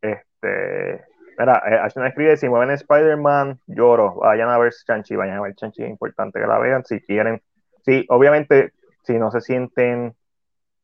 este, 0.00 1.04
mira, 1.38 1.62
eh, 1.66 2.06
escribe, 2.06 2.36
si 2.36 2.48
mueven 2.48 2.70
Spider-Man, 2.70 3.60
lloro, 3.66 4.14
vayan 4.16 4.48
a 4.48 4.58
ver 4.58 4.72
Chanchi, 4.86 5.16
vayan 5.16 5.38
a 5.38 5.42
ver 5.42 5.54
Chanchi, 5.54 5.82
es 5.82 5.90
importante 5.90 6.40
que 6.40 6.46
la 6.46 6.58
vean, 6.58 6.84
si 6.84 7.00
quieren, 7.00 7.42
sí, 7.84 8.04
obviamente, 8.08 8.72
si 9.02 9.18
no 9.18 9.30
se 9.30 9.40
sienten, 9.40 10.14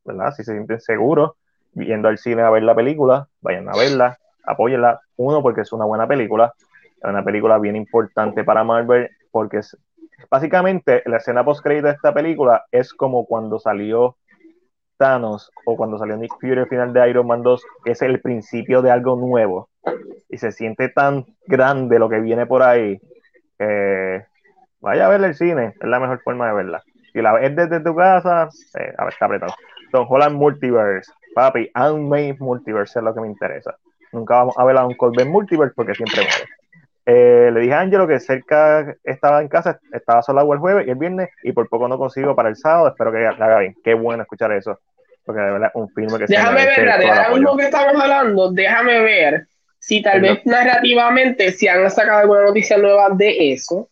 ¿verdad? 0.05 0.33
Si 0.33 0.45
se 0.45 0.53
sienten 0.53 0.81
seguros 0.81 1.33
yendo 1.75 2.09
al 2.09 2.19
cine 2.19 2.43
a 2.43 2.51
ver 2.51 2.63
la 2.63 2.75
película, 2.75 3.29
vayan 3.41 3.69
a 3.69 3.73
verla, 3.73 4.19
apóyenla, 4.45 5.01
uno, 5.17 5.43
porque 5.43 5.63
es 5.63 5.73
una 5.73 5.85
buena 5.85 6.07
película, 6.07 6.53
es 6.97 7.05
una 7.05 7.25
película 7.25 7.59
bien 7.59 7.77
importante 7.77 8.45
para 8.45 8.63
Marvel, 8.65 9.11
porque 9.31 9.59
es, 9.59 9.77
básicamente, 10.31 11.03
la 11.07 11.19
escena 11.19 11.45
post-crédito 11.45 11.89
de 11.89 11.95
esta 11.95 12.13
película 12.13 12.65
es 12.71 12.93
como 12.93 13.27
cuando 13.27 13.59
salió 13.59 14.17
o 15.65 15.77
cuando 15.77 15.99
salió 15.99 16.17
Nick 16.17 16.33
Fury 16.41 16.61
al 16.61 16.69
final 16.69 16.93
de 16.93 17.11
Iron 17.11 17.27
Man 17.27 17.43
2 17.43 17.63
es 17.87 18.03
el 18.03 18.21
principio 18.21 18.83
de 18.83 18.91
algo 18.91 19.17
nuevo 19.17 19.69
y 20.29 20.39
se 20.39 20.53
siente 20.53 20.89
tan 20.91 21.27
grande 21.47 21.99
lo 21.99 22.09
que 22.09 22.21
viene 22.21 22.47
por 22.47 22.63
ahí 22.63 23.01
que 23.59 24.25
vaya 24.81 25.07
a 25.07 25.09
verla 25.09 25.29
el 25.29 25.35
cine, 25.35 25.75
es 25.81 25.89
la 25.89 26.01
mejor 26.01 26.21
forma 26.23 26.49
de 26.49 26.55
verla. 26.55 26.83
Si 27.13 27.21
la 27.21 27.33
ves 27.33 27.55
desde 27.55 27.81
tu 27.81 27.95
casa, 27.95 28.49
eh, 28.79 28.95
a 28.97 29.05
ver, 29.05 29.13
está 29.13 29.27
apretado. 29.27 29.55
Don 29.93 30.07
Holland 30.09 30.37
Multiverse, 30.37 31.13
papi, 31.35 31.71
Unmade 31.75 32.37
Multiverse 32.39 32.99
es 32.99 33.05
lo 33.05 33.15
que 33.15 33.21
me 33.21 33.27
interesa. 33.27 33.77
Nunca 34.13 34.37
vamos 34.37 34.55
a 34.57 34.65
ver 34.65 34.77
a 34.77 34.87
un 34.87 34.95
Colbert 34.95 35.29
Multiverse 35.29 35.75
porque 35.75 35.95
siempre 35.95 36.23
muere. 36.23 36.49
Eh, 37.05 37.51
le 37.53 37.61
dije 37.61 37.75
a 37.75 37.81
Angelo 37.81 38.07
que 38.07 38.21
cerca 38.21 38.95
estaba 39.03 39.41
en 39.41 39.49
casa, 39.49 39.81
estaba 39.93 40.23
solo 40.23 40.53
el 40.53 40.59
jueves 40.59 40.87
y 40.87 40.91
el 40.91 40.97
viernes, 40.97 41.31
y 41.43 41.53
por 41.53 41.69
poco 41.69 41.89
no 41.89 41.99
consigo 41.99 42.37
para 42.37 42.49
el 42.49 42.57
sábado. 42.57 42.89
Espero 42.89 43.13
que 43.13 43.27
haga 43.27 43.59
bien. 43.59 43.75
Qué 43.83 43.95
bueno 43.95 44.23
escuchar 44.23 44.53
eso 44.53 44.79
porque 45.25 45.41
de 45.41 45.53
verdad 45.53 45.71
un 45.75 45.89
filme 45.91 46.19
que 46.19 46.27
déjame 46.27 46.65
ver, 46.67 46.85
de 46.85 47.11
ahora 47.11 47.31
mismo 47.31 47.57
que 47.57 47.65
estamos 47.65 48.03
hablando, 48.03 48.53
déjame 48.53 49.01
ver 49.01 49.47
si 49.79 50.03
tal 50.03 50.21
vez 50.21 50.45
narrativamente 50.45 51.53
se 51.53 51.69
han 51.69 51.91
sacado 51.91 52.21
alguna 52.21 52.43
noticia 52.43 52.79
nueva 52.79 53.11
de 53.11 53.53
eso, 53.53 53.89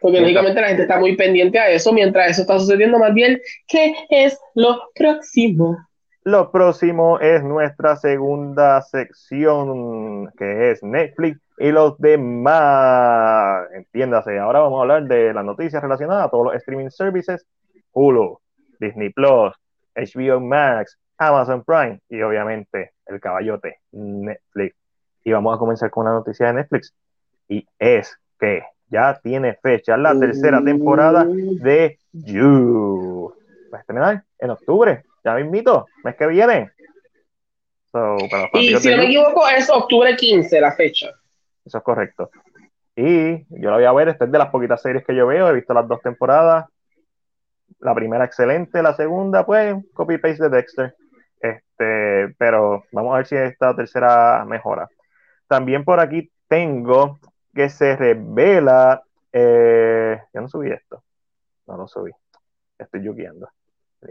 porque 0.00 0.20
lógicamente 0.20 0.60
la 0.60 0.68
gente 0.68 0.82
está 0.82 0.98
muy 0.98 1.16
pendiente 1.16 1.58
a 1.58 1.68
eso, 1.70 1.92
mientras 1.92 2.30
eso 2.30 2.42
está 2.42 2.58
sucediendo 2.58 2.98
más 2.98 3.14
bien, 3.14 3.40
¿qué 3.66 3.94
es 4.10 4.38
lo 4.54 4.80
próximo? 4.94 5.76
Lo 6.24 6.52
próximo 6.52 7.18
es 7.18 7.42
nuestra 7.42 7.96
segunda 7.96 8.80
sección, 8.82 10.30
que 10.38 10.70
es 10.70 10.82
Netflix 10.82 11.40
y 11.62 11.70
los 11.70 11.96
demás. 11.98 13.68
Entiéndase, 13.72 14.36
ahora 14.36 14.58
vamos 14.58 14.78
a 14.78 14.82
hablar 14.82 15.04
de 15.04 15.32
las 15.32 15.44
noticias 15.44 15.80
relacionadas 15.80 16.26
a 16.26 16.28
todos 16.28 16.46
los 16.46 16.56
streaming 16.56 16.90
services, 16.90 17.46
Hulu, 17.92 18.40
Disney 18.80 19.10
Plus, 19.10 19.54
HBO 19.94 20.40
Max, 20.40 20.98
Amazon 21.18 21.62
Prime 21.62 22.00
y 22.08 22.20
obviamente 22.20 22.94
el 23.06 23.20
caballote 23.20 23.78
Netflix. 23.92 24.74
Y 25.22 25.30
vamos 25.30 25.54
a 25.54 25.58
comenzar 25.58 25.88
con 25.90 26.06
una 26.06 26.14
noticia 26.16 26.48
de 26.48 26.54
Netflix 26.54 26.92
y 27.48 27.64
es 27.78 28.18
que 28.40 28.64
ya 28.88 29.20
tiene 29.22 29.54
fecha 29.54 29.96
la 29.96 30.18
tercera 30.18 30.60
temporada 30.64 31.24
de 31.28 31.96
You. 32.10 33.32
Va 33.72 33.78
a 33.78 33.80
estrenar 33.82 34.24
en 34.40 34.50
octubre, 34.50 35.04
ya 35.24 35.34
me 35.34 35.42
invito, 35.42 35.86
mes 36.02 36.16
que 36.16 36.26
viene. 36.26 36.72
y 38.54 38.76
si 38.78 38.90
no 38.90 38.96
me 38.96 39.04
equivoco, 39.04 39.46
es 39.48 39.70
octubre 39.70 40.16
15 40.16 40.60
la 40.60 40.72
fecha. 40.72 41.12
Eso 41.64 41.78
es 41.78 41.84
correcto. 41.84 42.30
Y 42.94 43.44
yo 43.60 43.70
la 43.70 43.76
voy 43.76 43.84
a 43.84 43.92
ver, 43.92 44.08
esta 44.08 44.26
es 44.26 44.32
de 44.32 44.38
las 44.38 44.50
poquitas 44.50 44.82
series 44.82 45.04
que 45.04 45.14
yo 45.14 45.26
veo, 45.26 45.48
he 45.48 45.54
visto 45.54 45.72
las 45.72 45.88
dos 45.88 46.00
temporadas, 46.02 46.66
la 47.80 47.94
primera 47.94 48.24
excelente, 48.24 48.82
la 48.82 48.94
segunda, 48.94 49.46
pues, 49.46 49.74
copy-paste 49.94 50.44
de 50.44 50.48
Dexter. 50.50 50.94
Este, 51.40 52.34
pero 52.38 52.84
vamos 52.92 53.14
a 53.14 53.16
ver 53.18 53.26
si 53.26 53.36
esta 53.36 53.74
tercera 53.74 54.44
mejora. 54.44 54.88
También 55.48 55.84
por 55.84 55.98
aquí 55.98 56.30
tengo 56.46 57.18
que 57.54 57.68
se 57.68 57.96
revela. 57.96 59.02
Eh, 59.32 60.20
yo 60.32 60.40
no 60.40 60.48
subí 60.48 60.70
esto. 60.70 61.02
No 61.66 61.76
lo 61.76 61.88
subí. 61.88 62.12
Estoy 62.78 63.02
yuqueando. 63.02 63.48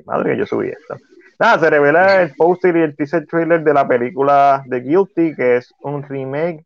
Madre 0.06 0.32
que 0.32 0.40
yo 0.40 0.46
subí 0.46 0.70
esto. 0.70 0.98
Nada, 1.40 1.60
se 1.60 1.70
revela 1.70 2.22
el 2.22 2.36
poster 2.36 2.76
y 2.76 2.82
el 2.82 2.96
teaser 2.96 3.26
trailer 3.26 3.64
de 3.64 3.74
la 3.74 3.88
película 3.88 4.64
The 4.70 4.80
Guilty, 4.80 5.36
que 5.36 5.58
es 5.58 5.74
un 5.82 6.04
remake 6.04 6.66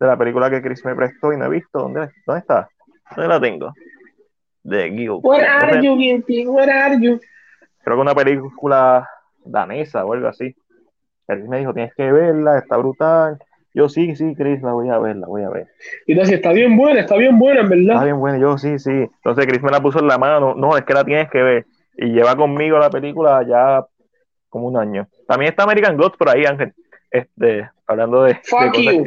de 0.00 0.06
la 0.06 0.16
película 0.16 0.50
que 0.50 0.62
Chris 0.62 0.84
me 0.84 0.94
prestó 0.94 1.32
y 1.32 1.36
no 1.36 1.46
he 1.46 1.50
visto. 1.50 1.78
¿Dónde, 1.78 2.10
dónde 2.26 2.40
está? 2.40 2.68
¿Dónde 3.16 3.28
la 3.28 3.40
tengo? 3.40 3.72
de 4.64 4.90
Guilty. 4.90 5.28
Where 5.28 5.46
are 5.46 5.82
you, 5.82 5.96
Guilty? 5.96 6.46
Where 6.46 6.72
are 6.72 6.98
you? 7.00 7.20
creo 7.84 7.96
que 7.96 8.00
una 8.00 8.14
película 8.14 9.08
danesa 9.44 10.04
o 10.04 10.14
algo 10.14 10.26
así. 10.26 10.56
Chris 11.26 11.46
me 11.46 11.58
dijo, 11.58 11.74
tienes 11.74 11.94
que 11.94 12.10
verla, 12.10 12.58
está 12.58 12.76
brutal. 12.78 13.38
Yo 13.74 13.88
sí, 13.88 14.14
sí, 14.16 14.34
Chris, 14.34 14.62
la 14.62 14.72
voy 14.72 14.88
a 14.88 14.98
ver, 14.98 15.16
la 15.16 15.26
voy 15.26 15.42
a 15.42 15.50
ver. 15.50 15.68
Y 16.06 16.12
entonces, 16.12 16.36
está 16.36 16.52
bien 16.52 16.76
buena, 16.76 17.00
está 17.00 17.16
bien 17.16 17.38
buena, 17.38 17.60
en 17.60 17.68
verdad. 17.68 17.94
Está 17.94 18.04
bien 18.04 18.18
buena, 18.18 18.38
yo 18.38 18.56
sí, 18.56 18.78
sí. 18.78 18.90
Entonces 18.90 19.46
Chris 19.46 19.62
me 19.62 19.70
la 19.70 19.80
puso 19.80 19.98
en 19.98 20.06
la 20.06 20.16
mano, 20.16 20.54
no, 20.54 20.76
es 20.76 20.84
que 20.84 20.94
la 20.94 21.04
tienes 21.04 21.28
que 21.30 21.42
ver. 21.42 21.66
Y 21.96 22.06
lleva 22.06 22.36
conmigo 22.36 22.78
la 22.78 22.90
película 22.90 23.44
ya 23.46 23.84
como 24.48 24.68
un 24.68 24.76
año. 24.76 25.08
También 25.26 25.50
está 25.50 25.64
American 25.64 25.96
Gods 25.96 26.16
por 26.16 26.28
ahí, 26.28 26.44
Ángel. 26.44 26.72
Este, 27.10 27.68
hablando 27.86 28.22
de. 28.22 28.34
Fuck 28.44 28.76
you. 28.76 29.06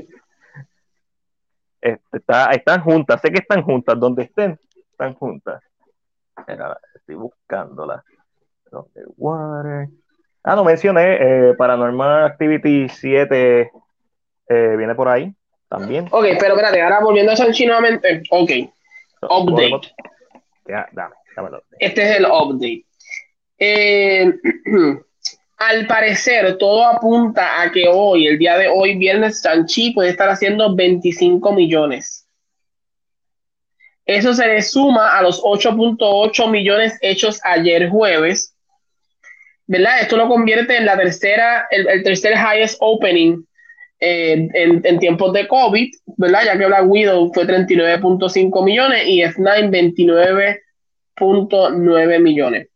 Este, 1.81 2.17
está, 2.17 2.51
están 2.51 2.81
juntas, 2.81 3.21
sé 3.21 3.31
que 3.31 3.39
están 3.39 3.63
juntas, 3.63 3.99
donde 3.99 4.23
estén, 4.23 4.59
están 4.91 5.13
juntas. 5.13 5.61
estoy 6.95 7.15
buscándola. 7.15 8.03
Water. 9.17 9.87
Ah, 10.43 10.55
no 10.55 10.63
mencioné, 10.63 11.17
eh, 11.19 11.53
Paranormal 11.55 12.25
Activity 12.25 12.87
7 12.89 13.71
eh, 14.49 14.75
viene 14.77 14.95
por 14.95 15.07
ahí 15.07 15.33
también. 15.69 16.05
Ok, 16.11 16.25
pero 16.39 16.53
espérate, 16.53 16.81
ahora 16.81 17.01
volviendo 17.01 17.31
a 17.31 17.35
Sanchi 17.35 17.65
nuevamente. 17.65 18.23
Ok. 18.29 18.51
update. 19.23 19.93
dame, 20.91 21.15
Este 21.79 22.03
es 22.03 22.17
el 22.17 22.25
update. 22.25 22.85
Eh, 23.59 24.33
al 25.57 25.87
parecer, 25.87 26.57
todo 26.57 26.85
apunta 26.85 27.61
a 27.61 27.71
que 27.71 27.87
hoy, 27.87 28.27
el 28.27 28.37
día 28.37 28.57
de 28.57 28.67
hoy, 28.67 28.95
viernes, 28.95 29.41
Sanchi 29.41 29.91
puede 29.91 30.09
estar 30.09 30.29
haciendo 30.29 30.75
25 30.75 31.51
millones. 31.51 32.27
Eso 34.05 34.33
se 34.33 34.47
le 34.47 34.61
suma 34.61 35.17
a 35.17 35.21
los 35.23 35.41
8.8 35.41 36.49
millones 36.49 36.97
hechos 37.01 37.41
ayer 37.43 37.89
jueves. 37.89 38.53
¿Verdad? 39.65 39.99
Esto 40.01 40.15
lo 40.15 40.29
convierte 40.29 40.77
en 40.77 40.85
la 40.85 40.95
tercera, 40.95 41.67
el, 41.71 42.03
tercer 42.03 42.35
highest 42.35 42.77
opening 42.79 43.43
eh, 43.99 44.47
en, 44.53 44.99
tiempos 44.99 45.33
de 45.33 45.47
COVID, 45.47 45.91
¿verdad? 46.17 46.43
Ya 46.45 46.57
que 46.57 46.67
Black 46.67 46.85
Widow 46.87 47.33
fue 47.33 47.45
39.5 47.45 48.63
millones 48.63 49.07
y 49.07 49.23
F9 49.23 49.97
29.9 51.19 52.19
millones. 52.21 52.69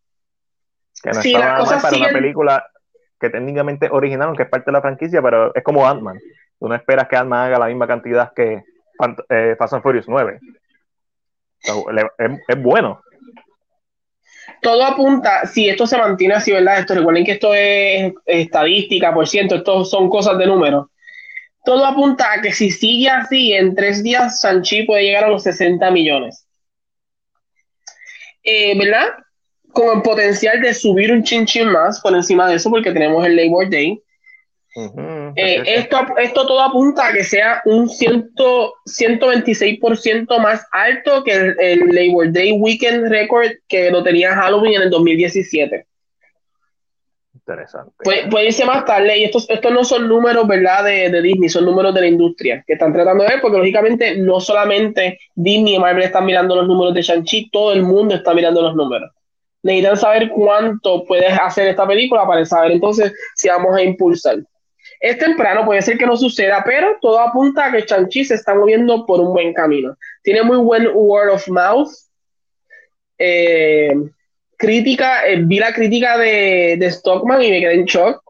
Que 1.02 1.12
no 1.12 1.22
sí, 1.22 1.34
para 1.34 1.64
una 1.64 2.10
película 2.10 2.71
que 3.22 3.30
técnicamente 3.30 3.88
original, 3.92 4.30
aunque 4.30 4.44
es 4.44 4.50
parte 4.50 4.66
de 4.66 4.72
la 4.74 4.82
franquicia, 4.82 5.22
pero 5.22 5.54
es 5.54 5.64
como 5.64 5.88
Ant-Man. 5.88 6.20
Tú 6.60 6.68
no 6.68 6.76
esperas 6.76 7.08
que 7.08 7.16
Ant-Man 7.16 7.48
haga 7.48 7.60
la 7.60 7.68
misma 7.68 7.88
cantidad 7.88 8.34
que 8.34 8.64
eh, 9.30 9.56
Fast 9.58 9.74
and 9.74 9.84
Furious 9.84 10.08
9. 10.08 10.40
es, 12.48 12.62
bueno. 12.62 13.02
Todo 14.62 14.84
apunta, 14.84 15.46
si 15.46 15.70
esto 15.70 15.88
se 15.88 15.98
mantiene 15.98 16.34
así, 16.34 16.52
¿verdad? 16.52 16.80
Esto, 16.80 16.96
recuerden 16.96 17.24
que 17.24 17.34
esto 17.34 17.54
es 17.54 18.14
estadística, 18.26 19.14
por 19.14 19.28
ciento, 19.28 19.56
esto 19.56 19.86
son 19.86 20.10
cosas 20.10 20.38
de 20.38 20.48
números. 20.48 20.88
Todo 21.64 21.86
apunta 21.86 22.34
a 22.34 22.42
que 22.42 22.54
si 22.54 22.72
sigue 22.72 23.10
así, 23.10 23.54
en 23.54 23.76
tres 23.76 24.04
días 24.04 24.42
Sanchi 24.42 24.84
puede 24.84 25.04
llegar 25.04 25.26
a 25.26 25.30
los 25.30 25.44
60 25.44 25.90
millones. 25.92 26.48
Eh, 28.44 28.78
¿Verdad? 28.78 29.10
Con 29.72 29.98
el 29.98 30.04
potencial 30.04 30.62
de 30.62 30.74
subir 30.74 31.12
un 31.12 31.24
chinchín 31.24 31.70
más 31.70 32.00
por 32.02 32.14
encima 32.14 32.50
de 32.50 32.56
eso, 32.56 32.70
porque 32.70 32.92
tenemos 32.92 33.26
el 33.26 33.36
Labor 33.36 33.70
Day. 33.70 34.02
Eh, 34.74 35.64
esto, 35.66 35.98
esto 36.18 36.48
todo 36.48 36.62
apunta 36.62 37.08
a 37.08 37.14
que 37.14 37.26
sea 37.26 37.62
un 37.66 37.90
126% 37.90 40.40
más 40.40 40.66
alto 40.72 41.26
que 41.26 41.34
el, 41.34 41.90
Labor 41.90 42.32
Day 42.32 42.54
Weekend 42.54 43.10
Record 43.10 43.52
que 43.68 43.92
lo 43.92 44.02
tenía 44.02 44.34
Halloween 44.34 44.76
en 44.76 44.84
el 44.84 44.90
2017. 44.90 45.86
Interesante. 47.34 47.92
puede 48.30 48.46
irse 48.46 48.64
más 48.66 48.86
tarde, 48.86 49.18
y 49.18 49.26
estos, 49.26 49.50
estos 49.50 49.74
no 49.74 49.84
son 49.84 50.08
números, 50.08 50.48
¿verdad? 50.48 50.86
De, 50.86 51.10
de, 51.10 51.22
Disney, 51.22 51.50
son 51.50 51.66
números 51.66 51.94
de 51.94 52.00
la 52.02 52.08
industria 52.08 52.64
que 52.66 52.72
están 52.74 52.94
tratando 52.94 53.24
de 53.24 53.30
ver, 53.30 53.42
porque 53.42 53.58
lógicamente 53.58 54.16
no 54.16 54.40
solamente 54.40 55.20
Disney 55.36 55.76
y 55.76 55.80
Marvel 55.80 56.04
están 56.04 56.26
mirando 56.26 56.56
los 56.56 56.68
números 56.68 56.94
de 56.94 57.02
Shang-Chi, 57.02 57.50
todo 57.50 57.74
el 57.74 57.84
mundo 57.84 58.16
está 58.16 58.34
mirando 58.34 58.62
los 58.62 58.74
números 58.76 59.12
necesitan 59.64 59.98
saber 59.98 60.30
cuánto 60.30 61.06
puedes 61.06 61.32
hacer 61.40 61.68
esta 61.68 61.88
película 61.88 62.26
para 62.26 62.46
saber 62.46 62.72
entonces 62.72 63.14
si 63.36 63.50
vamos 63.50 63.76
a 63.76 63.82
impulsar. 63.82 64.40
Es 65.00 65.18
temprano, 65.18 65.66
puede 65.66 65.82
ser 65.82 65.98
que 65.98 66.06
no 66.06 66.16
suceda, 66.16 66.64
pero 66.64 66.98
todo 67.02 67.20
apunta 67.20 67.66
a 67.66 67.72
que 67.72 67.86
Chanchi 67.86 68.24
se 68.24 68.36
está 68.36 68.54
moviendo 68.54 69.06
por 69.06 69.20
un 69.20 69.34
buen 69.34 69.54
camino. 69.54 69.96
Tiene 70.22 70.44
muy 70.44 70.58
buen 70.58 70.90
word 70.94 71.32
of 71.32 71.48
mouth. 71.48 71.90
Eh, 73.18 73.94
crítica, 74.58 75.26
eh, 75.26 75.42
vi 75.44 75.60
la 75.60 75.74
crítica 75.74 76.18
de, 76.18 76.76
de, 76.78 76.92
Stockman 76.92 77.42
y 77.42 77.50
me 77.50 77.60
quedé 77.60 77.74
en 77.74 77.86
shock. 77.86 78.24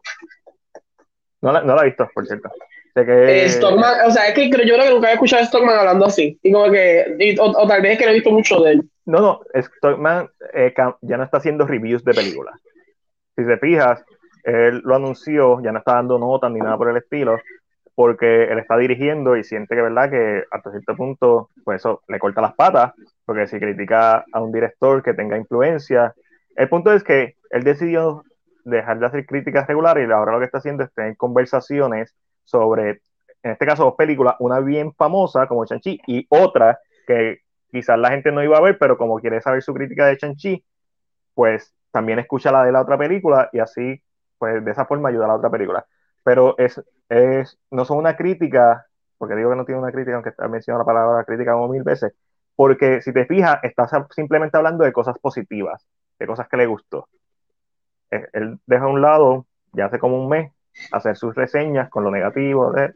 No 1.42 1.52
la, 1.52 1.62
no 1.62 1.74
la 1.74 1.82
he 1.82 1.86
visto, 1.86 2.08
por 2.14 2.26
cierto. 2.26 2.50
Eh, 2.94 3.48
Stockman, 3.48 4.06
o 4.06 4.10
sea, 4.10 4.28
es 4.28 4.34
que 4.34 4.50
yo 4.50 4.74
creo 4.74 4.84
que 4.84 4.90
nunca 4.90 5.10
he 5.10 5.14
escuchado 5.14 5.42
a 5.42 5.46
Stockman 5.46 5.78
hablando 5.78 6.06
así. 6.06 6.38
Y 6.42 6.52
como 6.52 6.70
que, 6.70 7.36
o, 7.40 7.66
tal 7.66 7.82
vez 7.82 7.92
es 7.92 7.98
que 7.98 8.04
no 8.04 8.10
he 8.10 8.14
visto 8.14 8.30
mucho 8.30 8.60
de 8.60 8.72
él. 8.72 8.90
No, 9.06 9.20
no, 9.20 9.40
Stockman 9.54 10.28
eh, 10.52 10.74
ya 11.00 11.16
no 11.16 11.24
está 11.24 11.38
haciendo 11.38 11.66
reviews 11.66 12.04
de 12.04 12.12
películas. 12.14 12.60
Si 13.36 13.46
te 13.46 13.56
fijas, 13.58 14.04
él 14.44 14.82
lo 14.84 14.96
anunció, 14.96 15.62
ya 15.62 15.72
no 15.72 15.78
está 15.78 15.94
dando 15.94 16.18
notas 16.18 16.50
ni 16.52 16.60
nada 16.60 16.76
por 16.76 16.90
el 16.90 16.98
estilo, 16.98 17.38
porque 17.94 18.44
él 18.44 18.58
está 18.58 18.76
dirigiendo 18.76 19.36
y 19.36 19.44
siente 19.44 19.74
que, 19.74 19.82
verdad, 19.82 20.10
que 20.10 20.44
hasta 20.50 20.70
cierto 20.70 20.94
punto, 20.94 21.48
pues 21.64 21.80
eso 21.80 22.02
le 22.08 22.18
corta 22.18 22.40
las 22.40 22.54
patas, 22.54 22.92
porque 23.24 23.46
si 23.46 23.58
critica 23.58 24.24
a 24.32 24.40
un 24.40 24.52
director 24.52 25.02
que 25.02 25.14
tenga 25.14 25.36
influencia, 25.36 26.14
el 26.56 26.68
punto 26.68 26.92
es 26.92 27.02
que 27.02 27.36
él 27.50 27.64
decidió 27.64 28.24
dejar 28.64 28.98
de 28.98 29.06
hacer 29.06 29.26
críticas 29.26 29.66
regulares 29.66 30.08
y 30.08 30.12
ahora 30.12 30.32
lo 30.32 30.38
que 30.38 30.44
está 30.44 30.58
haciendo 30.58 30.84
es 30.84 30.92
tener 30.92 31.16
conversaciones 31.16 32.14
sobre, 32.44 33.02
en 33.42 33.52
este 33.52 33.66
caso, 33.66 33.84
dos 33.84 33.94
películas, 33.96 34.36
una 34.38 34.60
bien 34.60 34.92
famosa 34.94 35.46
como 35.46 35.64
Chanchi 35.64 36.00
y 36.06 36.26
otra 36.28 36.80
que 37.06 37.40
quizás 37.72 37.98
la 37.98 38.10
gente 38.10 38.30
no 38.30 38.44
iba 38.44 38.58
a 38.58 38.60
ver, 38.60 38.78
pero 38.78 38.98
como 38.98 39.18
quiere 39.18 39.40
saber 39.40 39.62
su 39.62 39.72
crítica 39.74 40.06
de 40.06 40.16
Shang-Chi, 40.16 40.64
pues 41.34 41.74
también 41.90 42.18
escucha 42.18 42.52
la 42.52 42.64
de 42.64 42.72
la 42.72 42.82
otra 42.82 42.98
película 42.98 43.48
y 43.52 43.58
así, 43.58 44.02
pues 44.38 44.64
de 44.64 44.70
esa 44.70 44.84
forma 44.84 45.08
ayuda 45.08 45.24
a 45.24 45.28
la 45.28 45.36
otra 45.36 45.50
película. 45.50 45.86
Pero 46.22 46.56
es, 46.58 46.80
es, 47.08 47.58
no 47.70 47.84
son 47.84 47.98
una 47.98 48.16
crítica, 48.16 48.86
porque 49.18 49.34
digo 49.34 49.50
que 49.50 49.56
no 49.56 49.64
tiene 49.64 49.80
una 49.80 49.90
crítica, 49.90 50.14
aunque 50.14 50.30
está 50.30 50.46
mencionando 50.48 50.84
la 50.84 50.92
palabra 50.92 51.24
crítica 51.24 51.52
como 51.52 51.68
mil 51.68 51.82
veces, 51.82 52.12
porque 52.54 53.00
si 53.00 53.12
te 53.12 53.24
fijas, 53.24 53.58
estás 53.62 53.90
simplemente 54.10 54.56
hablando 54.56 54.84
de 54.84 54.92
cosas 54.92 55.18
positivas, 55.18 55.86
de 56.18 56.26
cosas 56.26 56.48
que 56.48 56.58
le 56.58 56.66
gustó. 56.66 57.08
Eh, 58.10 58.28
él 58.34 58.58
deja 58.66 58.84
a 58.84 58.88
un 58.88 59.00
lado, 59.00 59.46
ya 59.72 59.86
hace 59.86 59.98
como 59.98 60.22
un 60.22 60.28
mes, 60.28 60.52
hacer 60.90 61.16
sus 61.16 61.34
reseñas 61.34 61.88
con 61.90 62.04
lo 62.04 62.10
negativo, 62.10 62.72
de, 62.72 62.92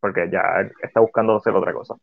porque 0.00 0.28
ya 0.30 0.42
está 0.82 1.00
buscando 1.00 1.36
hacer 1.36 1.54
otra 1.54 1.72
cosa. 1.72 1.94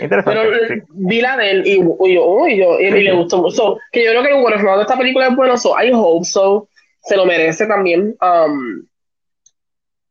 Interesante. 0.00 0.40
Pero 0.40 0.84
vi 0.94 1.20
la 1.20 1.36
de 1.36 1.50
él 1.50 1.62
y, 1.66 1.72
y, 1.72 2.14
yo, 2.14 2.48
y 2.48 2.86
a 2.86 2.90
mí 2.90 3.02
le 3.02 3.12
gustó 3.12 3.38
mucho. 3.38 3.78
que 3.92 4.04
yo 4.04 4.10
creo 4.10 4.22
que 4.22 4.30
el 4.30 4.42
bueno, 4.42 4.76
de 4.76 4.82
esta 4.82 4.96
película 4.96 5.28
es 5.28 5.36
bueno, 5.36 5.56
so 5.56 5.74
I 5.80 5.92
hope 5.92 6.24
so. 6.24 6.68
Se 7.02 7.16
lo 7.16 7.26
merece 7.26 7.66
también. 7.66 8.16
Um, 8.22 8.86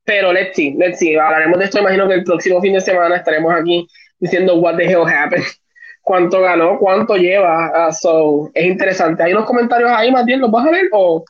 pero 0.03 0.31
let's 0.31 0.56
see, 0.56 0.76
let's 0.77 0.99
see. 0.99 1.15
Hablaremos 1.15 1.57
de 1.57 1.65
esto. 1.65 1.80
Imagino 1.80 2.07
que 2.07 2.15
el 2.15 2.23
próximo 2.23 2.61
fin 2.61 2.73
de 2.73 2.81
semana 2.81 3.15
estaremos 3.15 3.52
aquí 3.53 3.88
diciendo 4.19 4.56
what 4.57 4.77
the 4.77 4.85
hell 4.85 5.07
happened. 5.07 5.45
Cuánto 6.03 6.41
ganó, 6.41 6.77
cuánto 6.80 7.15
lleva. 7.15 7.88
Uh, 7.88 7.94
so, 7.94 8.52
es 8.53 8.65
interesante. 8.65 9.23
¿Hay 9.23 9.31
unos 9.31 9.45
comentarios 9.45 9.90
ahí, 9.90 10.11
Matías? 10.11 10.40
¿Los 10.40 10.52
vas 10.52 10.68
a 10.68 10.72
ver? 10.72 10.90
O... 10.91 11.23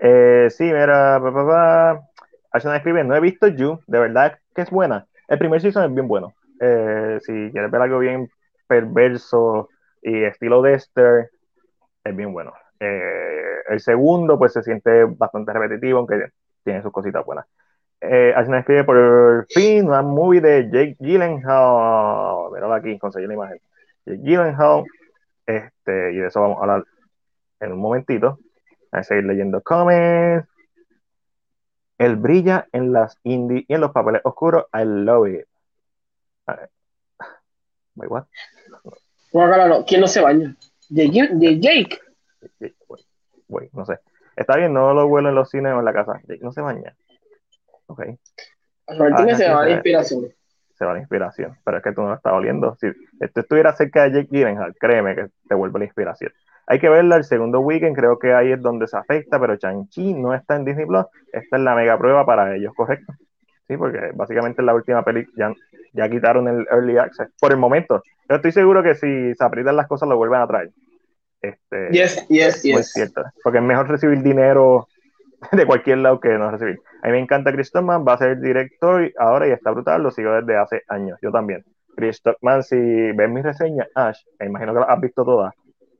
Eh, 0.00 0.48
sí, 0.50 0.64
mira, 0.64 1.20
papá. 1.22 2.02
Pa, 2.50 2.76
escribe, 2.76 3.04
no 3.04 3.14
he 3.14 3.20
visto 3.20 3.46
You, 3.46 3.80
de 3.86 3.98
verdad 3.98 4.38
que 4.54 4.62
es 4.62 4.70
buena. 4.70 5.06
El 5.28 5.38
primer 5.38 5.60
season 5.60 5.84
es 5.84 5.94
bien 5.94 6.08
bueno. 6.08 6.34
Eh, 6.60 7.18
si 7.22 7.50
quieres 7.52 7.70
ver 7.70 7.82
algo 7.82 7.98
bien 7.98 8.30
perverso 8.66 9.68
y 10.02 10.24
estilo 10.24 10.62
Dexter, 10.62 11.30
es 12.04 12.16
bien 12.16 12.32
bueno. 12.32 12.52
Eh, 12.80 13.62
el 13.68 13.80
segundo, 13.80 14.38
pues 14.38 14.52
se 14.52 14.62
siente 14.62 15.04
bastante 15.04 15.52
repetitivo, 15.52 15.98
aunque 15.98 16.30
tiene 16.64 16.82
sus 16.82 16.92
cositas 16.92 17.24
buenas. 17.24 17.46
Eh, 18.00 18.32
escribe 18.36 18.84
por 18.84 19.46
fin 19.48 19.86
una 19.86 20.02
movie 20.02 20.40
de 20.40 20.70
Jake 20.70 20.96
Gyllenhaal. 21.00 22.52
Míralo 22.52 22.74
aquí, 22.74 22.98
conseguí 22.98 23.26
la 23.26 23.34
imagen. 23.34 23.58
Jake 24.06 24.20
Gyllenhaal. 24.22 24.84
Este, 25.46 26.12
y 26.12 26.16
de 26.16 26.26
eso 26.26 26.40
vamos 26.40 26.58
a 26.58 26.60
hablar 26.60 26.84
en 27.60 27.72
un 27.72 27.80
momentito. 27.80 28.38
A 28.92 29.02
seguir 29.02 29.24
leyendo 29.24 29.60
comments. 29.62 30.48
Él 31.98 32.16
brilla 32.16 32.68
en 32.72 32.92
las 32.92 33.18
indie 33.24 33.64
y 33.68 33.74
en 33.74 33.80
los 33.80 33.92
papeles 33.92 34.20
oscuros. 34.24 34.66
I 34.72 34.84
love 34.84 35.28
it. 35.28 35.46
Wait, 37.96 38.10
what? 38.10 38.24
¿Quién 39.86 40.00
no 40.00 40.06
se 40.06 40.20
baña? 40.20 40.54
¿De, 40.88 41.10
Jake? 41.60 42.00
Wait, 43.48 43.72
no 43.72 43.84
sé. 43.84 43.98
Está 44.36 44.56
bien, 44.56 44.72
no 44.72 44.94
lo 44.94 45.08
vuelo 45.08 45.28
en 45.28 45.34
los 45.34 45.50
cines 45.50 45.72
o 45.72 45.80
en 45.80 45.84
la 45.84 45.92
casa. 45.92 46.20
Jake 46.28 46.42
no 46.42 46.52
se 46.52 46.60
baña. 46.60 46.94
Ok. 47.86 48.04
Martínez 48.96 49.34
ah, 49.34 49.36
se 49.36 49.48
va 49.48 49.64
la 49.64 49.70
inspiración. 49.72 50.32
Se 50.74 50.84
va 50.84 50.92
la 50.92 51.00
inspiración. 51.00 51.58
Pero 51.64 51.78
es 51.78 51.82
que 51.82 51.92
tú 51.92 52.02
no 52.02 52.08
lo 52.10 52.14
estás 52.14 52.32
oliendo. 52.32 52.76
Si 52.80 52.86
esto 53.20 53.40
estuviera 53.40 53.74
cerca 53.74 54.04
de 54.04 54.12
Jake 54.12 54.28
Gyllenhaal, 54.30 54.76
créeme 54.78 55.16
que 55.16 55.26
te 55.48 55.54
vuelve 55.54 55.80
la 55.80 55.84
inspiración. 55.86 56.32
Hay 56.70 56.78
que 56.78 56.88
verla 56.90 57.16
el 57.16 57.24
segundo 57.24 57.60
weekend, 57.60 57.96
creo 57.96 58.18
que 58.18 58.34
ahí 58.34 58.52
es 58.52 58.60
donde 58.60 58.86
se 58.86 58.96
afecta, 58.98 59.40
pero 59.40 59.56
Chanchi 59.56 60.12
no 60.12 60.34
está 60.34 60.56
en 60.56 60.66
Disney 60.66 60.84
Plus, 60.84 61.06
esta 61.32 61.56
es 61.56 61.62
la 61.62 61.74
mega 61.74 61.96
prueba 61.96 62.26
para 62.26 62.54
ellos, 62.54 62.74
¿correcto? 62.76 63.14
Sí, 63.66 63.76
porque 63.78 64.10
básicamente 64.14 64.62
la 64.62 64.74
última 64.74 65.02
película 65.02 65.34
ya, 65.48 65.54
ya 65.94 66.10
quitaron 66.10 66.46
el 66.46 66.66
Early 66.70 66.98
Access, 66.98 67.30
por 67.40 67.52
el 67.52 67.58
momento. 67.58 68.02
Yo 68.28 68.36
estoy 68.36 68.52
seguro 68.52 68.82
que 68.82 68.94
si 68.94 69.34
se 69.34 69.44
aprietan 69.44 69.76
las 69.76 69.86
cosas 69.86 70.10
lo 70.10 70.18
vuelven 70.18 70.42
a 70.42 70.46
traer. 70.46 70.70
Este, 71.40 71.88
yes, 71.90 72.26
yes, 72.28 72.62
yes. 72.62 72.92
cierto, 72.92 73.22
porque 73.42 73.58
es 73.58 73.64
mejor 73.64 73.88
recibir 73.88 74.22
dinero 74.22 74.88
de 75.52 75.64
cualquier 75.64 75.98
lado 75.98 76.20
que 76.20 76.36
no 76.36 76.50
recibir. 76.50 76.80
A 77.02 77.06
mí 77.06 77.12
me 77.12 77.20
encanta 77.20 77.50
Chris 77.50 77.68
Stockman, 77.68 78.04
va 78.06 78.12
a 78.12 78.18
ser 78.18 78.40
director 78.40 79.10
ahora 79.18 79.48
y 79.48 79.52
está 79.52 79.70
brutal, 79.70 80.02
lo 80.02 80.10
sigo 80.10 80.32
desde 80.32 80.56
hace 80.58 80.82
años, 80.88 81.18
yo 81.22 81.30
también. 81.30 81.64
Chris 81.96 82.16
Stockman, 82.16 82.62
si 82.62 82.76
ves 82.76 83.30
mis 83.30 83.42
reseñas, 83.42 83.88
Ash, 83.94 84.20
me 84.38 84.46
imagino 84.46 84.74
que 84.74 84.80
las 84.80 84.90
has 84.90 85.00
visto 85.00 85.24
todas, 85.24 85.54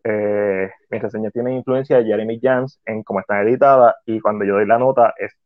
eh, 0.09 0.71
mis 0.91 1.03
reseñas 1.03 1.33
tienen 1.33 1.55
influencia 1.55 1.99
de 1.99 2.05
Jeremy 2.05 2.41
Jans 2.41 2.81
en 2.87 3.03
cómo 3.03 3.21
están 3.21 3.47
editadas 3.47 3.95
y 4.07 4.21
cuando 4.21 4.45
yo 4.45 4.55
doy 4.55 4.67
la 4.67 4.79
nota 4.79 5.15
es 5.19 5.37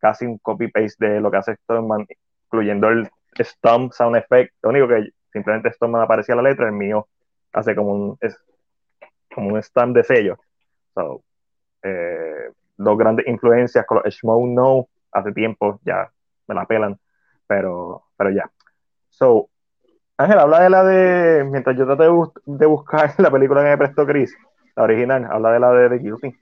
casi 0.00 0.26
un 0.26 0.38
copy-paste 0.38 1.06
de 1.06 1.20
lo 1.20 1.30
que 1.30 1.36
hace 1.36 1.54
Stockman, 1.56 2.06
incluyendo 2.46 2.88
el 2.88 3.08
stomp 3.38 3.92
sound 3.92 4.16
effect, 4.16 4.54
lo 4.62 4.70
único 4.70 4.88
que 4.88 5.10
simplemente 5.32 5.70
Stockman 5.72 6.02
aparecía 6.02 6.34
la 6.34 6.42
letra, 6.42 6.66
el 6.66 6.72
mío 6.72 7.06
hace 7.52 7.74
como 7.74 7.92
un, 7.92 8.18
es, 8.20 8.36
como 9.34 9.50
un 9.50 9.62
stamp 9.62 9.94
de 9.94 10.04
sello. 10.04 10.38
So, 10.94 11.22
eh, 11.82 12.50
dos 12.76 12.98
grandes 12.98 13.26
influencias 13.26 13.84
con 13.86 14.00
los 14.02 14.20
No, 14.24 14.88
hace 15.12 15.32
tiempo 15.32 15.80
ya 15.84 16.10
me 16.46 16.54
la 16.54 16.66
pelan, 16.66 16.98
pero, 17.46 18.04
pero 18.16 18.30
ya. 18.30 18.50
So, 19.10 19.49
Ángel, 20.20 20.38
habla 20.38 20.60
de 20.60 20.70
la 20.70 20.84
de, 20.84 21.44
mientras 21.44 21.76
yo 21.78 21.86
traté 21.86 22.04
de, 22.44 22.66
buscar 22.66 23.14
la 23.18 23.30
película 23.30 23.62
que 23.62 23.70
me 23.70 23.78
prestó 23.78 24.06
Chris, 24.06 24.36
la 24.76 24.82
original, 24.82 25.26
habla 25.30 25.52
de 25.52 25.60
la 25.60 25.72
de 25.72 25.98
The. 25.98 26.34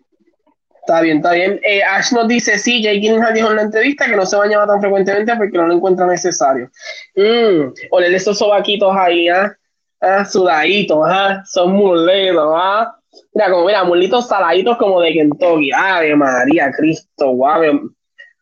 Está 0.81 1.01
bien, 1.01 1.19
está 1.19 1.33
bien. 1.33 1.61
Eh, 1.63 1.85
Ash 1.85 2.13
nos 2.13 2.27
dice, 2.27 2.59
sí, 2.59 2.83
Jake 2.83 2.99
Gyllenhaal 2.99 3.35
dijo 3.35 3.51
en 3.51 3.57
la 3.57 3.63
entrevista 3.63 4.07
que 4.07 4.17
no 4.17 4.27
se 4.27 4.37
bañaba 4.37 4.67
tan 4.67 4.81
frecuentemente 4.81 5.37
porque 5.37 5.57
no 5.57 5.69
lo 5.69 5.75
encuentra 5.75 6.07
necesario. 6.07 6.71
Mm, 7.15 7.73
oler 7.91 8.15
esos 8.15 8.39
sobaquitos 8.39 8.93
ahí, 8.97 9.29
¿ah? 9.29 9.55
¿Ah? 10.01 10.25
Sudaditos, 10.25 10.99
¿ah? 11.07 11.43
Son 11.45 11.73
muletos, 11.73 12.53
¿ah? 12.57 12.97
Mira, 13.33 13.51
como 13.51 13.67
mira, 13.67 13.85
mulitos 13.85 14.27
saladitos 14.27 14.77
como 14.77 15.01
de 15.03 15.13
Kentucky. 15.13 15.71
Ave 15.73 16.17
María, 16.17 16.73
Cristo, 16.73 17.29
guau. 17.31 17.93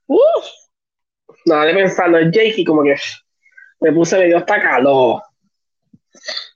Uf. 0.06 0.46
Nada, 1.44 1.66
de 1.66 1.74
pensando 1.74 2.18
en 2.18 2.32
Jake 2.32 2.54
y 2.56 2.64
como 2.64 2.82
que 2.82 2.94
me 3.80 3.92
puse 3.92 4.18
medio 4.18 4.38
hasta 4.38 4.62
calor. 4.62 5.25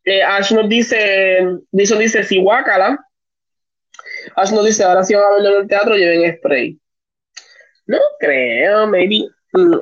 Eh, 0.04 0.22
Ash 0.22 0.52
nos 0.52 0.68
dice, 0.68 1.46
dice, 1.70 1.98
dice, 1.98 2.22
si 2.22 2.40
guacala. 2.40 2.98
Ash 4.36 4.52
nos 4.52 4.64
dice, 4.64 4.84
ahora 4.84 5.02
si 5.04 5.14
van 5.14 5.24
a 5.24 5.34
verlo 5.34 5.48
en 5.56 5.62
el 5.62 5.68
teatro, 5.68 5.94
lleven 5.94 6.36
spray. 6.36 6.78
No 7.86 7.98
creo, 8.18 8.86
maybe. 8.86 9.26
Mm. 9.52 9.76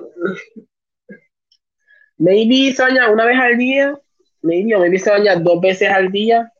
Maybe 2.18 2.72
se 2.72 2.82
baña 2.82 3.10
una 3.10 3.26
vez 3.26 3.38
al 3.38 3.56
día. 3.56 3.94
Maybe, 4.42 4.74
o 4.74 4.80
maybe 4.80 4.98
se 4.98 5.10
baña 5.10 5.36
dos 5.36 5.60
veces 5.60 5.90
al 5.90 6.10
día 6.10 6.52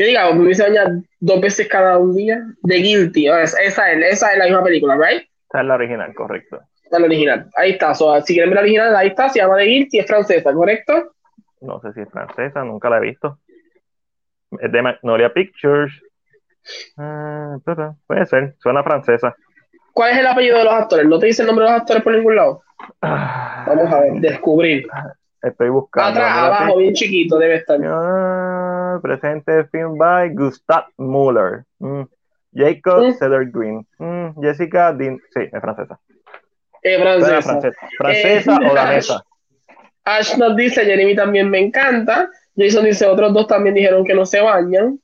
que 0.00 0.06
diga, 0.06 0.32
me 0.32 0.54
se 0.54 0.62
baña 0.62 1.02
dos 1.18 1.40
veces 1.42 1.68
cada 1.68 1.98
un 1.98 2.16
día. 2.16 2.42
The 2.62 2.76
Guilty, 2.76 3.28
esa, 3.28 3.60
es, 3.60 3.78
esa 3.78 4.32
es 4.32 4.38
la 4.38 4.44
misma 4.46 4.64
película, 4.64 4.96
¿right? 4.96 5.28
Esa 5.50 5.60
es 5.60 5.66
la 5.66 5.74
original, 5.74 6.14
correcto. 6.14 6.58
Esa 6.86 6.96
es 6.96 7.00
la 7.00 7.06
original, 7.06 7.50
ahí 7.54 7.72
está. 7.72 7.94
si 7.94 8.32
quieren 8.32 8.48
ver 8.48 8.54
la 8.54 8.62
original, 8.62 8.96
ahí 8.96 9.08
está, 9.08 9.28
se 9.28 9.40
llama 9.40 9.58
The 9.58 9.64
Guilty, 9.64 9.98
es 9.98 10.06
francesa, 10.06 10.54
¿correcto? 10.54 11.12
No 11.60 11.80
sé 11.80 11.92
si 11.92 12.00
es 12.00 12.10
francesa, 12.10 12.64
nunca 12.64 12.88
la 12.90 12.98
he 12.98 13.00
visto. 13.00 13.38
Es 14.58 14.72
de 14.72 14.82
Magnolia 14.82 15.32
Pictures. 15.32 15.92
Ah, 16.96 17.56
puede 18.06 18.26
ser, 18.26 18.54
suena 18.58 18.82
francesa. 18.82 19.34
¿Cuál 19.92 20.12
es 20.12 20.18
el 20.18 20.26
apellido 20.26 20.58
de 20.58 20.64
los 20.64 20.74
actores? 20.74 21.06
¿No 21.06 21.18
te 21.18 21.26
dice 21.26 21.42
el 21.42 21.48
nombre 21.48 21.64
de 21.64 21.72
los 21.72 21.80
actores 21.80 22.02
por 22.02 22.14
ningún 22.14 22.36
lado? 22.36 22.62
Ah. 23.02 23.64
Vamos 23.66 23.92
a 23.92 24.00
ver, 24.00 24.12
descubrir. 24.14 24.86
Estoy 25.42 25.70
buscando. 25.70 26.20
Atrás, 26.20 26.38
abajo, 26.38 26.78
bien 26.78 26.94
chiquito, 26.94 27.38
debe 27.38 27.56
estar. 27.56 27.78
presente 29.00 29.64
film 29.66 29.96
by 29.96 30.30
Gustav 30.34 30.84
Muller. 30.98 31.64
Mm. 31.78 32.02
Jacob 32.52 33.04
mm. 33.04 33.12
Cedar 33.14 33.46
Green. 33.50 33.86
Mm. 33.98 34.40
Jessica 34.40 34.92
Dean. 34.92 35.18
Sí, 35.32 35.40
es 35.50 35.60
francesa. 35.60 35.98
Es 36.82 37.00
francesa. 37.00 37.60
Francesa, 37.98 38.52
eh, 38.52 38.70
o 38.70 38.74
danesa. 38.74 39.24
Ash 40.04 40.36
nos 40.36 40.56
dice, 40.56 40.84
Jeremy 40.84 41.14
también 41.14 41.50
me 41.50 41.58
encanta. 41.58 42.30
Jason 42.56 42.84
dice, 42.84 43.06
otros 43.06 43.32
dos 43.32 43.46
también 43.46 43.74
dijeron 43.74 44.04
que 44.04 44.14
no 44.14 44.26
se 44.26 44.40
bañan. 44.40 44.98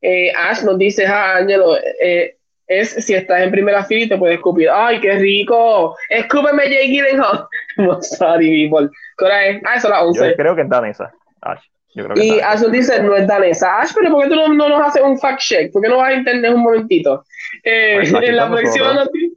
Eh, 0.00 0.32
Ash 0.36 0.62
nos 0.62 0.78
dice, 0.78 1.06
ah, 1.06 1.36
Ángelo, 1.36 1.76
eh, 2.00 2.36
es 2.66 2.90
si 2.90 3.14
estás 3.14 3.42
en 3.42 3.50
primera 3.50 3.84
fila 3.84 4.04
y 4.04 4.08
te 4.08 4.18
puedes 4.18 4.36
escupir. 4.36 4.68
¡Ay, 4.70 5.00
qué 5.00 5.12
rico! 5.14 5.96
¡Escúpeme, 6.08 6.64
Jake 6.64 6.88
Gyllenhaal! 6.88 7.46
no, 7.78 8.02
sorry, 8.02 8.68
people. 8.68 8.90
¿Qué 9.16 9.24
hora 9.24 9.46
es? 9.46 9.62
Ah, 9.64 9.74
eso 9.76 9.88
es 9.88 9.90
la 9.90 10.02
11. 10.04 10.28
Yo 10.28 10.36
creo 10.36 10.54
que 10.54 10.62
es 10.62 10.68
danesa, 10.68 11.12
Ash. 11.40 11.62
Yo 11.94 12.04
creo 12.04 12.14
que 12.14 12.24
y 12.24 12.40
Ash 12.40 12.60
dice, 12.70 13.02
no 13.02 13.16
es 13.16 13.26
danesa. 13.26 13.80
Ash, 13.80 13.92
pero 13.94 14.12
¿por 14.12 14.24
qué 14.24 14.28
tú 14.28 14.36
no, 14.36 14.48
no 14.48 14.68
nos 14.68 14.86
haces 14.86 15.02
un 15.02 15.18
fact 15.18 15.40
check? 15.40 15.72
¿Por 15.72 15.82
qué 15.82 15.88
no 15.88 15.96
vas 15.96 16.10
a 16.10 16.14
entender 16.14 16.54
un 16.54 16.62
momentito? 16.62 17.24
Eh, 17.64 17.96
pues 18.00 18.12
en 18.22 18.36
la 18.36 18.50
próxima 18.50 18.92
noticia... 18.92 19.28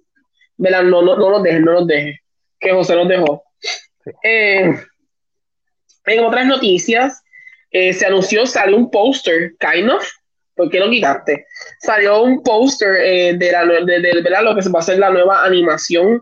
No, 0.57 1.01
no, 1.01 1.17
no 1.17 1.29
nos 1.31 1.43
dejes, 1.43 1.61
no 1.61 1.73
nos 1.73 1.87
dejes. 1.87 2.19
Que 2.59 2.71
José 2.71 2.95
nos 2.95 3.07
dejó. 3.07 3.43
Eh, 4.23 4.75
en 6.05 6.23
otras 6.23 6.45
noticias, 6.45 7.23
eh, 7.71 7.93
se 7.93 8.05
anunció, 8.05 8.45
sale 8.45 8.75
un 8.75 8.89
póster, 8.91 9.53
kind 9.59 9.89
of, 9.89 10.05
¿por 10.55 10.69
qué 10.69 10.79
lo 10.79 10.89
quitaste? 10.89 11.45
Salió 11.79 12.23
un 12.23 12.43
póster 12.43 12.95
eh, 12.97 13.33
de, 13.37 13.51
la, 13.51 13.65
de, 13.65 13.99
de, 13.99 14.21
de, 14.21 14.43
lo 14.43 14.55
que 14.55 14.61
se 14.61 14.69
va 14.69 14.79
a 14.79 14.81
hacer 14.81 14.99
la 14.99 15.09
nueva 15.09 15.45
animación 15.45 16.21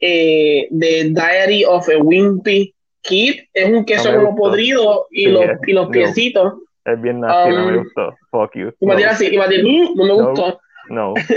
eh, 0.00 0.66
de 0.70 1.10
Diary 1.10 1.64
of 1.64 1.88
a 1.88 1.98
Wimpy 1.98 2.74
Kid. 3.02 3.40
Es 3.52 3.68
un 3.68 3.84
queso 3.84 4.14
como 4.14 4.36
podrido 4.36 5.06
y, 5.10 5.26
los, 5.26 5.44
y 5.66 5.72
los 5.72 5.88
piecitos. 5.88 6.54
Es 6.84 7.00
bien 7.00 7.20
nasty, 7.20 7.50
no 7.50 7.66
me 7.66 7.78
um, 7.78 7.84
gustó. 7.84 8.16
Fuck 8.30 8.54
you. 8.54 8.72
Y 8.80 8.86
no. 8.86 8.92
así, 9.10 9.26
y 9.26 9.38
mm, 9.38 9.96
no 9.96 10.04
me 10.04 10.12
gustó. 10.12 10.60
No. 10.88 11.14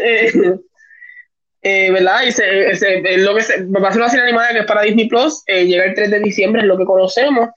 eh, 1.62 1.92
¿Verdad? 1.92 2.24
Y 2.28 2.32
se, 2.32 2.76
se, 2.76 3.18
lo 3.18 3.34
que 3.36 3.42
se, 3.42 3.66
va 3.66 3.90
a 3.90 3.92
ser 3.92 4.02
una 4.02 4.10
serie 4.10 4.26
animada 4.26 4.52
que 4.52 4.60
es 4.60 4.66
para 4.66 4.84
Disney 4.84 5.08
Plus. 5.08 5.42
Eh, 5.48 5.66
llega 5.66 5.86
el 5.86 5.96
3 5.96 6.12
de 6.12 6.20
diciembre, 6.20 6.62
es 6.62 6.68
lo 6.68 6.78
que 6.78 6.86
conocemos. 6.86 7.50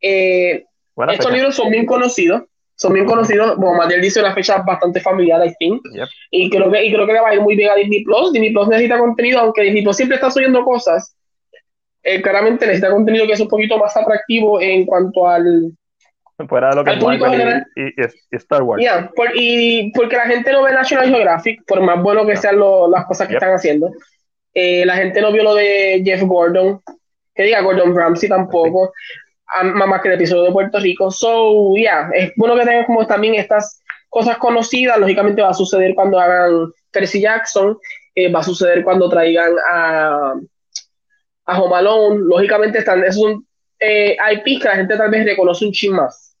Eh, 0.00 0.64
estos 1.10 1.32
libros 1.32 1.54
son 1.54 1.70
bien 1.70 1.86
conocidos 1.86 2.42
son 2.78 2.92
bien 2.92 3.06
conocidos. 3.06 3.56
Bueno, 3.56 3.76
Matiel 3.76 4.00
dice 4.00 4.20
una 4.20 4.32
fecha 4.32 4.58
bastante 4.58 5.00
familiar, 5.00 5.44
I 5.44 5.52
think. 5.58 5.82
Y, 6.30 6.48
creo 6.48 6.70
que, 6.70 6.84
y 6.84 6.92
creo 6.92 7.06
que 7.06 7.12
le 7.12 7.20
va 7.20 7.30
a 7.30 7.34
ir 7.34 7.40
muy 7.40 7.56
bien 7.56 7.70
a 7.70 7.74
Disney 7.74 8.04
Plus. 8.04 8.32
Disney 8.32 8.52
Plus 8.52 8.68
necesita 8.68 8.98
contenido, 8.98 9.40
aunque 9.40 9.62
Disney 9.62 9.82
Plus 9.82 9.96
siempre 9.96 10.14
está 10.14 10.30
subiendo 10.30 10.62
cosas. 10.64 11.16
Eh, 12.04 12.22
claramente 12.22 12.66
necesita 12.66 12.90
contenido 12.90 13.26
que 13.26 13.32
es 13.32 13.40
un 13.40 13.48
poquito 13.48 13.76
más 13.78 13.96
atractivo 13.96 14.60
en 14.60 14.86
cuanto 14.86 15.28
al. 15.28 15.72
Fuera 16.48 16.70
de 16.70 16.76
lo 16.76 16.84
que 16.84 16.92
es 16.92 16.98
público 16.98 17.28
general. 17.28 17.66
Y, 17.74 18.00
y, 18.00 18.06
Star 18.30 18.62
Wars. 18.62 18.80
y 19.34 19.90
porque 19.90 20.16
la 20.16 20.26
gente 20.26 20.52
no 20.52 20.62
ve 20.62 20.72
National 20.72 21.08
Geographic, 21.08 21.64
por 21.66 21.80
más 21.80 22.00
bueno 22.00 22.24
que 22.24 22.36
sean 22.36 22.60
las 22.92 23.06
cosas 23.06 23.26
que 23.26 23.34
están 23.34 23.54
haciendo. 23.54 23.90
Eh, 24.54 24.86
la 24.86 24.94
gente 24.94 25.20
no 25.20 25.32
vio 25.32 25.42
lo 25.42 25.56
de 25.56 26.00
Jeff 26.04 26.22
Gordon, 26.22 26.80
que 27.34 27.42
diga 27.42 27.60
Gordon 27.60 27.96
Ramsay 27.96 28.28
tampoco 28.28 28.92
más 29.62 30.02
que 30.02 30.08
el 30.08 30.14
episodio 30.14 30.44
de 30.44 30.52
Puerto 30.52 30.78
Rico. 30.78 31.10
So, 31.10 31.74
yeah, 31.76 32.10
es 32.14 32.32
bueno 32.36 32.56
que 32.56 32.64
tengan 32.64 32.84
como 32.84 33.06
también 33.06 33.34
estas 33.34 33.82
cosas 34.08 34.38
conocidas. 34.38 34.98
Lógicamente 34.98 35.42
va 35.42 35.50
a 35.50 35.54
suceder 35.54 35.94
cuando 35.94 36.18
hagan 36.18 36.70
Percy 36.90 37.20
Jackson, 37.20 37.78
eh, 38.14 38.30
va 38.30 38.40
a 38.40 38.44
suceder 38.44 38.84
cuando 38.84 39.08
traigan 39.08 39.52
a, 39.70 40.34
a 41.46 41.60
Home 41.60 41.76
Alone. 41.76 42.20
Lógicamente 42.28 42.78
están, 42.78 43.04
es 43.04 43.16
un 43.16 43.46
eh, 43.80 44.16
IP 44.32 44.60
que 44.60 44.68
la 44.68 44.76
gente 44.76 44.96
tal 44.96 45.10
vez 45.10 45.24
reconoce 45.24 45.64
un 45.64 45.72
chin 45.72 45.92
más. 45.92 46.36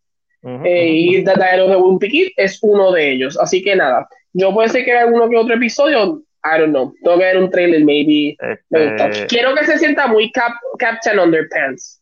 eh, 0.64 0.88
y 0.88 1.24
The 1.24 1.34
Diary 1.34 1.62
of 1.62 1.82
Wimpy 1.82 2.32
es 2.36 2.58
uno 2.62 2.92
de 2.92 3.12
ellos. 3.12 3.38
Así 3.38 3.62
que 3.62 3.74
nada, 3.74 4.08
yo 4.32 4.52
puede 4.52 4.68
ser 4.68 4.84
que 4.84 4.92
haya 4.92 5.06
uno 5.06 5.28
que 5.28 5.36
otro 5.36 5.54
episodio, 5.54 6.22
I 6.44 6.60
don't 6.60 6.70
know. 6.70 6.94
Tengo 7.02 7.18
que 7.18 7.24
ver 7.24 7.38
un 7.38 7.50
trailer, 7.50 7.84
maybe. 7.84 8.36
Este 8.40 9.26
Quiero 9.26 9.54
que 9.54 9.64
se 9.66 9.78
sienta 9.78 10.06
muy 10.06 10.30
cap 10.30 10.52
Captain 10.78 11.18
Underpants. 11.18 11.97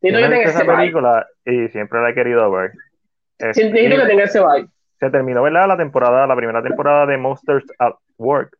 Necesito 0.00 0.30
que 0.30 0.42
esa 0.42 0.64
película 0.64 1.26
y 1.44 1.68
siempre 1.68 2.00
la 2.00 2.10
he 2.10 2.14
querido 2.14 2.50
ver. 2.50 2.72
Necesito 3.38 3.74
que 3.74 4.06
tenga 4.06 4.24
ese 4.24 4.40
vibe. 4.40 4.68
Se 5.00 5.10
terminó, 5.10 5.42
¿verdad? 5.42 5.68
La 5.68 5.76
temporada, 5.76 6.26
la 6.26 6.36
primera 6.36 6.62
temporada 6.62 7.06
de 7.06 7.16
Monsters 7.16 7.64
at 7.78 7.94
Work. 8.18 8.56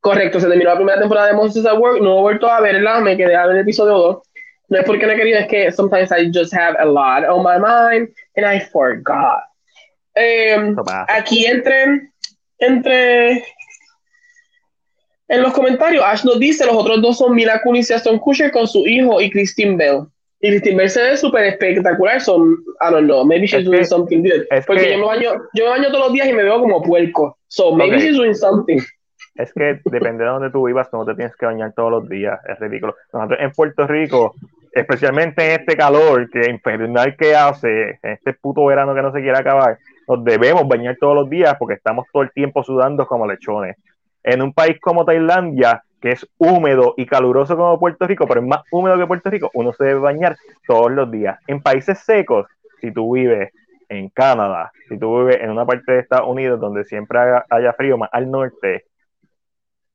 Correcto, 0.00 0.40
se 0.40 0.48
terminó 0.48 0.70
la 0.70 0.76
primera 0.76 0.98
temporada 0.98 1.28
de 1.28 1.34
Monsters 1.34 1.66
at 1.66 1.78
Work. 1.78 2.00
No 2.00 2.18
he 2.18 2.22
vuelto 2.22 2.48
a 2.48 2.60
verla, 2.60 3.00
me 3.00 3.16
quedé 3.16 3.36
a 3.36 3.46
ver 3.46 3.56
el 3.56 3.62
episodio 3.62 3.92
2. 3.92 4.22
No 4.68 4.78
es 4.78 4.84
porque 4.84 5.06
no 5.06 5.12
he 5.12 5.16
querido, 5.16 5.38
es 5.38 5.48
que 5.48 5.70
sometimes 5.70 6.10
I 6.10 6.30
just 6.32 6.52
have 6.54 6.76
a 6.78 6.84
lot 6.84 7.24
on 7.28 7.42
my 7.42 7.58
mind 7.58 8.08
and 8.36 8.46
I 8.46 8.60
forgot. 8.60 9.44
Eh, 10.14 10.74
aquí 11.08 11.44
entre, 11.44 12.10
entre 12.58 13.44
en 15.28 15.42
los 15.42 15.52
comentarios, 15.52 16.04
Ash 16.04 16.24
nos 16.24 16.38
dice 16.38 16.64
los 16.64 16.74
otros 16.74 17.02
dos 17.02 17.18
son 17.18 17.34
Mila 17.34 17.60
Kunis 17.62 17.90
y 17.90 17.94
Aston 17.94 18.18
Kutcher 18.18 18.50
con 18.50 18.66
su 18.66 18.86
hijo 18.86 19.20
y 19.20 19.30
Christine 19.30 19.76
Bell. 19.76 20.06
Y 20.46 20.50
Christine 20.50 20.88
se 20.88 21.02
ve 21.02 21.16
súper 21.16 21.44
espectacular. 21.44 22.20
Son, 22.20 22.52
I 22.80 22.92
don't 22.92 23.06
know, 23.06 23.24
maybe 23.24 23.46
she's 23.46 23.64
doing 23.64 23.84
something 23.84 24.22
good. 24.22 24.46
Porque 24.64 24.92
yo, 24.92 24.98
me 24.98 25.04
baño, 25.04 25.32
yo 25.54 25.64
me 25.64 25.70
baño 25.70 25.88
todos 25.90 26.04
los 26.06 26.12
días 26.12 26.28
y 26.28 26.32
me 26.32 26.44
veo 26.44 26.60
como 26.60 26.82
puerco. 26.82 27.36
So 27.48 27.74
maybe 27.74 27.98
she's 27.98 28.16
doing 28.16 28.34
something. 28.34 28.78
Es 29.34 29.52
que 29.52 29.80
depende 29.84 30.22
de 30.22 30.30
donde 30.30 30.50
tú 30.50 30.64
vivas, 30.64 30.88
no 30.92 31.04
te 31.04 31.14
tienes 31.14 31.34
que 31.36 31.46
bañar 31.46 31.72
todos 31.74 31.90
los 31.90 32.08
días. 32.08 32.38
Es 32.48 32.60
ridículo. 32.60 32.94
Nosotros 33.12 33.40
en 33.42 33.50
Puerto 33.50 33.86
Rico, 33.88 34.34
especialmente 34.72 35.44
en 35.44 35.60
este 35.60 35.76
calor 35.76 36.30
que 36.30 36.48
infernal 36.48 37.16
que 37.16 37.34
hace, 37.34 37.98
en 38.02 38.12
este 38.12 38.32
puto 38.34 38.64
verano 38.64 38.94
que 38.94 39.02
no 39.02 39.12
se 39.12 39.20
quiere 39.20 39.36
acabar, 39.36 39.78
nos 40.06 40.22
debemos 40.22 40.68
bañar 40.68 40.96
todos 41.00 41.16
los 41.16 41.28
días 41.28 41.56
porque 41.58 41.74
estamos 41.74 42.06
todo 42.12 42.22
el 42.22 42.30
tiempo 42.30 42.62
sudando 42.62 43.04
como 43.04 43.26
lechones. 43.26 43.76
En 44.22 44.42
un 44.42 44.52
país 44.52 44.78
como 44.80 45.04
Tailandia, 45.04 45.82
que 46.06 46.12
es 46.12 46.26
húmedo 46.38 46.94
y 46.96 47.04
caluroso 47.04 47.56
como 47.56 47.80
Puerto 47.80 48.06
Rico, 48.06 48.28
pero 48.28 48.40
es 48.40 48.46
más 48.46 48.62
húmedo 48.70 48.96
que 48.96 49.08
Puerto 49.08 49.28
Rico, 49.28 49.50
uno 49.54 49.72
se 49.72 49.86
debe 49.86 49.98
bañar 49.98 50.36
todos 50.64 50.92
los 50.92 51.10
días. 51.10 51.36
En 51.48 51.60
países 51.60 51.98
secos, 51.98 52.46
si 52.80 52.92
tú 52.92 53.14
vives 53.14 53.50
en 53.88 54.08
Canadá, 54.10 54.70
si 54.88 55.00
tú 55.00 55.18
vives 55.18 55.38
en 55.40 55.50
una 55.50 55.66
parte 55.66 55.90
de 55.90 55.98
Estados 55.98 56.28
Unidos 56.28 56.60
donde 56.60 56.84
siempre 56.84 57.18
haya, 57.50 57.72
frío, 57.72 57.98
más 57.98 58.08
al 58.12 58.30
norte, 58.30 58.84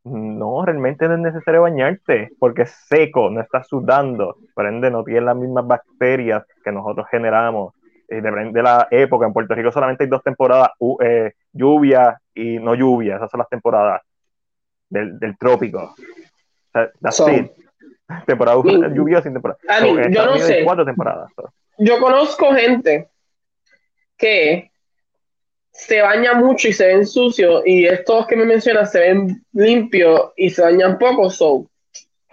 no, 0.03 0.65
realmente 0.65 1.07
no 1.07 1.13
es 1.13 1.21
necesario 1.21 1.61
bañarte 1.61 2.31
porque 2.39 2.63
es 2.63 2.71
seco, 2.89 3.29
no 3.29 3.39
estás 3.39 3.69
sudando, 3.69 4.35
por 4.53 4.65
ende 4.65 4.91
no 4.91 5.05
tienes 5.05 5.23
las 5.23 5.38
mismas 5.38 5.65
bacterias 5.65 6.43
que 6.61 6.73
nosotros 6.73 7.07
generamos. 7.09 7.73
Y 8.09 8.15
depende 8.15 8.51
de 8.51 8.63
la 8.63 8.85
época, 8.91 9.27
en 9.27 9.31
Puerto 9.31 9.55
Rico 9.55 9.71
solamente 9.71 10.03
hay 10.03 10.09
dos 10.09 10.23
temporadas, 10.23 10.71
eh, 11.01 11.31
lluvia 11.53 12.19
y 12.35 12.59
no 12.59 12.75
lluvia, 12.75 13.15
esas 13.15 13.31
son 13.31 13.38
las 13.38 13.47
temporadas 13.47 14.01
del, 14.91 15.18
del 15.18 15.38
trópico. 15.38 15.95
O 16.73 17.11
sea, 17.11 17.26
Temporada 18.26 18.57
lluvia 18.93 19.22
sin 19.22 19.34
temporada. 19.34 19.59
yo 20.09 20.26
no 20.26 20.38
sé. 20.38 20.63
Cuatro 20.63 20.85
temporadas. 20.85 21.31
Yo 21.77 21.99
conozco 21.99 22.53
gente 22.53 23.07
que 24.18 24.69
se 25.72 26.01
baña 26.01 26.34
mucho 26.34 26.68
y 26.68 26.73
se 26.73 26.88
ven 26.88 27.07
sucios 27.07 27.63
y 27.65 27.85
estos 27.85 28.27
que 28.27 28.35
me 28.35 28.45
mencionas 28.45 28.91
se 28.91 28.99
ven 28.99 29.43
limpios 29.53 30.34
y 30.35 30.49
se 30.49 30.61
bañan 30.61 30.99
poco, 30.99 31.30
so 31.30 31.65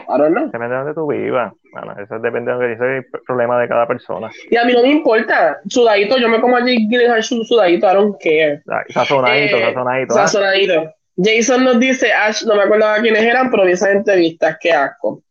I 0.01 0.18
don't 0.18 0.32
know. 0.35 0.47
Depende 0.47 0.68
de 0.68 0.76
donde 0.76 0.94
tú 0.94 1.06
vivas. 1.06 1.52
Bueno, 1.72 1.94
eso 2.02 2.18
depende 2.18 2.51
de 2.51 2.56
donde 2.56 2.68
dice 2.70 2.97
el 2.98 3.05
problema 3.26 3.60
de 3.60 3.68
cada 3.68 3.86
persona. 3.86 4.30
Y 4.51 4.56
a 4.56 4.64
mí 4.64 4.72
no 4.72 4.82
me 4.82 4.90
importa. 4.90 5.60
Sudadito, 5.68 6.18
yo 6.18 6.28
me 6.28 6.40
como 6.40 6.56
allí 6.56 6.89
sudadito, 7.22 7.90
I 7.90 7.94
don't 7.94 8.16
care. 8.20 8.62
Sazonadito, 8.89 9.56
eh, 9.56 9.64
sazonadito. 9.64 10.14
¿ah? 10.14 10.26
Sazonadito. 10.26 10.94
Jason 11.20 11.64
nos 11.64 11.80
dice, 11.80 12.12
Ash, 12.12 12.44
no 12.44 12.54
me 12.54 12.62
acuerdo 12.62 12.86
quiénes 13.02 13.24
eran, 13.24 13.50
pero 13.50 13.64
vi 13.64 13.72
esas 13.72 13.90
entrevistas, 13.90 14.56
qué 14.60 14.72
asco. 14.72 15.22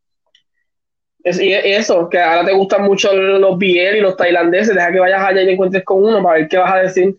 y 1.23 1.53
eso, 1.53 2.09
que 2.09 2.19
ahora 2.19 2.45
te 2.45 2.53
gustan 2.53 2.83
mucho 2.83 3.13
los 3.13 3.57
BL 3.57 3.95
y 3.95 4.01
los 4.01 4.17
tailandeses, 4.17 4.75
deja 4.75 4.91
que 4.91 4.99
vayas 4.99 5.21
allá 5.21 5.41
y 5.41 5.45
te 5.45 5.51
encuentres 5.53 5.83
con 5.85 6.03
uno 6.03 6.21
para 6.21 6.39
ver 6.39 6.47
qué 6.49 6.57
vas 6.57 6.73
a 6.73 6.77
decir. 6.79 7.15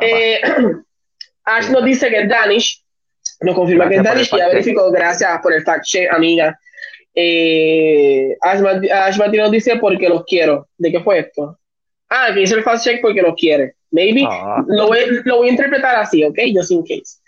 Eh, 0.00 0.40
Ash 1.44 1.70
nos 1.70 1.84
dice 1.84 2.08
que 2.08 2.22
es 2.22 2.28
Danish, 2.28 2.84
nos 3.42 3.54
confirma 3.54 3.88
que 3.88 3.96
es 3.96 4.02
Danish 4.02 4.28
y 4.32 4.38
ya 4.38 4.48
verificó, 4.48 4.90
gracias 4.90 5.40
por 5.40 5.52
el 5.52 5.62
fact 5.62 5.84
check, 5.84 6.12
amiga. 6.12 6.58
Eh, 7.14 8.36
Ash, 8.40 8.60
Ash 8.92 9.18
nos 9.18 9.50
dice 9.52 9.76
porque 9.76 10.08
los 10.08 10.24
quiero. 10.24 10.68
¿De 10.76 10.90
qué 10.90 11.00
fue 11.00 11.20
esto? 11.20 11.58
Ah, 12.08 12.30
que 12.34 12.42
hizo 12.42 12.56
el 12.56 12.64
fact 12.64 12.82
check 12.82 13.00
porque 13.00 13.22
los 13.22 13.34
quiere. 13.36 13.74
Maybe 13.92 14.24
ah. 14.28 14.64
lo, 14.66 14.88
voy, 14.88 14.98
lo 15.24 15.38
voy 15.38 15.48
a 15.48 15.52
interpretar 15.52 15.96
así, 15.96 16.24
¿ok? 16.24 16.38
Just 16.52 16.72
in 16.72 16.82
case. 16.82 17.19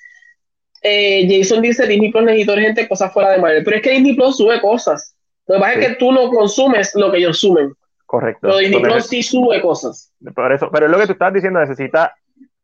Eh, 0.82 1.26
Jason 1.28 1.62
dice 1.62 1.86
Disney 1.86 2.10
Plus 2.10 2.24
necesita 2.24 2.56
gente 2.56 2.88
cosas 2.88 3.12
fuera 3.12 3.30
de 3.30 3.38
Marvel. 3.38 3.62
Pero 3.64 3.76
es 3.76 3.82
que 3.82 3.90
Disney 3.90 4.14
Plus 4.14 4.36
sube 4.36 4.60
cosas. 4.60 5.16
Lo 5.46 5.56
que 5.56 5.60
pasa 5.60 5.72
es 5.74 5.86
que 5.86 5.94
tú 5.94 6.12
no 6.12 6.28
consumes 6.30 6.92
lo 6.94 7.10
que 7.10 7.18
ellos 7.18 7.38
sumen. 7.38 7.72
Correcto. 8.06 8.40
Pero 8.42 8.58
Disney 8.58 8.82
Plus 8.82 9.06
sí 9.06 9.22
sube 9.22 9.60
cosas. 9.60 10.12
Por 10.34 10.52
eso, 10.52 10.70
pero 10.72 10.86
es 10.86 10.92
lo 10.92 10.98
que 10.98 11.06
tú 11.06 11.12
estás 11.12 11.32
diciendo, 11.32 11.60
necesita 11.60 12.14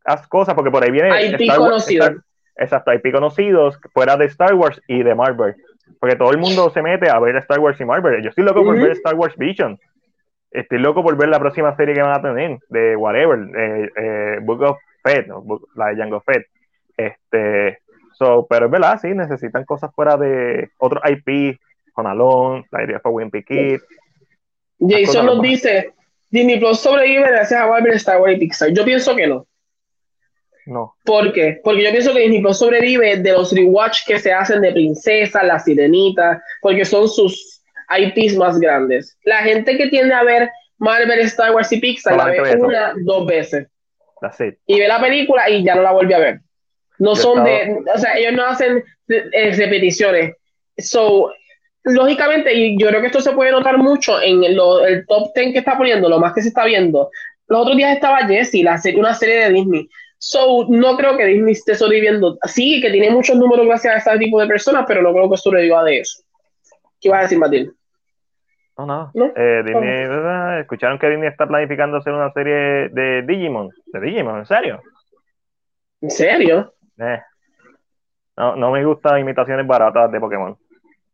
haz 0.04 0.26
cosas, 0.26 0.54
porque 0.54 0.70
por 0.70 0.82
ahí 0.82 0.90
viene. 0.90 1.12
Hay 1.12 1.48
conocidos. 1.48 2.12
exacto, 2.56 2.90
hay 2.90 3.00
conocidos 3.00 3.78
fuera 3.92 4.16
de 4.16 4.26
Star 4.26 4.54
Wars 4.54 4.80
y 4.88 5.02
de 5.02 5.14
Marvel. 5.14 5.54
Porque 6.00 6.16
todo 6.16 6.30
el 6.32 6.38
mundo 6.38 6.70
se 6.70 6.82
mete 6.82 7.10
a 7.10 7.18
ver 7.18 7.36
Star 7.36 7.60
Wars 7.60 7.80
y 7.80 7.84
Marvel. 7.84 8.22
Yo 8.22 8.30
estoy 8.30 8.44
loco 8.44 8.62
por 8.62 8.76
ver 8.76 8.92
Star 8.92 9.14
Wars 9.14 9.36
Vision. 9.36 9.78
Estoy 10.50 10.78
loco 10.78 11.02
por 11.02 11.16
ver 11.16 11.28
la 11.28 11.38
próxima 11.38 11.74
serie 11.76 11.94
que 11.94 12.02
van 12.02 12.18
a 12.18 12.22
tener 12.22 12.58
de 12.68 12.96
whatever, 12.96 13.38
eh, 13.56 13.90
eh, 13.96 14.38
Book 14.42 14.62
of 14.62 14.78
Fed, 15.02 15.26
la 15.76 15.86
de 15.88 15.96
Jango 15.96 16.20
Fed. 16.20 16.42
Este, 16.96 17.78
pero 18.48 18.66
es 18.66 18.72
verdad, 18.72 18.98
sí, 19.00 19.08
necesitan 19.08 19.64
cosas 19.64 19.94
fuera 19.94 20.16
de 20.16 20.70
otro 20.78 21.00
IP, 21.04 21.58
con 21.92 22.06
Alone, 22.06 22.64
la 22.70 22.84
idea 22.84 23.00
fue 23.00 23.12
Wimpy 23.12 23.42
Kid. 23.42 23.80
Jason 24.78 25.26
nos 25.26 25.42
dice, 25.42 25.92
Disney 26.30 26.58
Plus 26.58 26.78
sobrevive 26.78 27.26
gracias 27.26 27.60
a 27.60 27.66
Marvel, 27.66 27.94
Star 27.94 28.20
Wars 28.20 28.36
y 28.36 28.38
Pixar. 28.38 28.70
Yo 28.70 28.84
pienso 28.84 29.16
que 29.16 29.26
no. 29.26 29.46
No. 30.66 30.94
¿Por 31.04 31.32
qué? 31.32 31.60
Porque 31.64 31.82
yo 31.82 31.90
pienso 31.90 32.12
que 32.12 32.20
Disney 32.20 32.40
Plus 32.40 32.58
sobrevive 32.58 33.16
de 33.16 33.32
los 33.32 33.52
rewatch 33.52 34.06
que 34.06 34.18
se 34.18 34.32
hacen 34.32 34.60
de 34.60 34.72
Princesa, 34.72 35.42
La 35.42 35.58
Sirenita, 35.58 36.42
porque 36.60 36.84
son 36.84 37.08
sus 37.08 37.62
IPs 37.90 38.36
más 38.36 38.60
grandes. 38.60 39.18
La 39.24 39.38
gente 39.38 39.76
que 39.76 39.88
tiende 39.88 40.14
a 40.14 40.22
ver 40.22 40.50
Marvel, 40.76 41.20
Star 41.20 41.54
Wars 41.54 41.72
y 41.72 41.78
Pixar 41.78 42.16
la 42.16 42.26
ve 42.26 42.56
una, 42.60 42.94
dos 42.98 43.26
veces. 43.26 43.66
Y 44.66 44.78
ve 44.78 44.88
la 44.88 45.00
película 45.00 45.48
y 45.48 45.64
ya 45.64 45.74
no 45.74 45.82
la 45.82 45.92
vuelve 45.92 46.14
a 46.14 46.18
ver. 46.18 46.40
No 46.98 47.14
son 47.14 47.44
de, 47.44 47.78
o 47.94 47.98
sea, 47.98 48.16
ellos 48.16 48.32
no 48.32 48.44
hacen 48.44 48.84
eh, 49.08 49.52
repeticiones. 49.56 50.34
So, 50.76 51.32
lógicamente, 51.84 52.52
y 52.54 52.78
yo 52.78 52.88
creo 52.88 53.00
que 53.00 53.06
esto 53.06 53.20
se 53.20 53.32
puede 53.32 53.52
notar 53.52 53.78
mucho 53.78 54.20
en 54.20 54.44
el, 54.44 54.58
el 54.86 55.06
top 55.06 55.32
10 55.34 55.52
que 55.52 55.58
está 55.58 55.76
poniendo, 55.76 56.08
lo 56.08 56.18
más 56.18 56.32
que 56.32 56.42
se 56.42 56.48
está 56.48 56.64
viendo. 56.64 57.10
Los 57.46 57.62
otros 57.62 57.76
días 57.76 57.94
estaba 57.94 58.26
Jessie, 58.26 58.62
la 58.62 58.80
una 58.96 59.14
serie 59.14 59.44
de 59.44 59.52
Disney. 59.52 59.88
So, 60.18 60.66
no 60.68 60.96
creo 60.96 61.16
que 61.16 61.26
Disney 61.26 61.52
esté 61.52 61.74
sobreviviendo. 61.74 62.36
Sí, 62.44 62.80
que 62.80 62.90
tiene 62.90 63.10
muchos 63.10 63.36
números 63.36 63.66
gracias 63.66 64.06
a 64.06 64.14
este 64.14 64.24
tipo 64.24 64.40
de 64.40 64.48
personas, 64.48 64.84
pero 64.86 65.00
no 65.02 65.12
creo 65.12 65.30
que 65.30 65.36
sobreviva 65.36 65.84
de 65.84 66.00
eso. 66.00 66.22
¿Qué 67.00 67.08
vas 67.08 67.20
a 67.20 67.22
decir, 67.22 67.38
Matilde? 67.38 67.72
No, 68.76 68.86
no. 68.86 69.32
Eh, 69.34 69.62
Disney, 69.64 70.60
¿Escucharon 70.60 70.98
que 70.98 71.08
Disney 71.08 71.28
está 71.28 71.46
planificando 71.46 71.96
hacer 71.96 72.12
una 72.12 72.32
serie 72.32 72.88
de 72.90 73.22
Digimon? 73.22 73.70
¿De 73.86 74.00
Digimon? 74.00 74.38
¿En 74.40 74.46
serio? 74.46 74.82
¿En 76.00 76.10
serio? 76.10 76.72
Eh. 76.98 77.20
No, 78.36 78.56
no 78.56 78.70
me 78.70 78.84
gustan 78.84 79.18
imitaciones 79.20 79.66
baratas 79.66 80.10
de 80.12 80.20
Pokémon. 80.20 80.56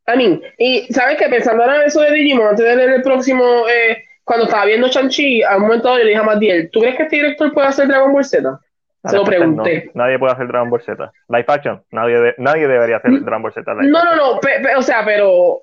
A 0.06 0.16
mí, 0.16 0.42
y 0.58 0.92
sabes 0.92 1.16
que 1.16 1.28
pensando 1.28 1.64
en 1.64 1.82
eso 1.82 2.00
de 2.00 2.12
Digimon, 2.12 2.48
antes 2.48 2.64
de 2.64 2.76
leer 2.76 2.90
el 2.90 3.02
próximo, 3.02 3.42
eh, 3.68 4.04
cuando 4.22 4.44
estaba 4.44 4.66
viendo 4.66 4.88
Chanchi, 4.88 5.42
a 5.42 5.56
un 5.56 5.62
momento 5.62 5.88
yo 5.88 6.04
le 6.04 6.10
dije 6.10 6.20
a 6.20 6.24
Matiel, 6.24 6.70
¿tú 6.70 6.80
crees 6.80 6.96
que 6.96 7.04
este 7.04 7.16
director 7.16 7.52
puede 7.54 7.68
hacer 7.68 7.88
Dragon 7.88 8.12
Ball 8.12 8.24
Z? 8.24 8.60
Se 9.04 9.16
lo 9.16 9.24
pregunté. 9.24 9.90
nadie 9.94 10.18
puede 10.18 10.32
hacer 10.32 10.48
Dragon 10.48 10.70
Ball 10.70 10.82
Z. 10.82 11.12
Live 11.28 11.44
action, 11.48 11.82
nadie, 11.90 12.34
nadie 12.38 12.66
debería 12.66 12.96
hacer 12.96 13.12
Dragon 13.22 13.42
Ball 13.42 13.52
Z. 13.52 13.74
no, 13.74 14.04
no, 14.04 14.16
no, 14.16 14.40
o 14.78 14.82
sea, 14.82 15.04
pero 15.04 15.62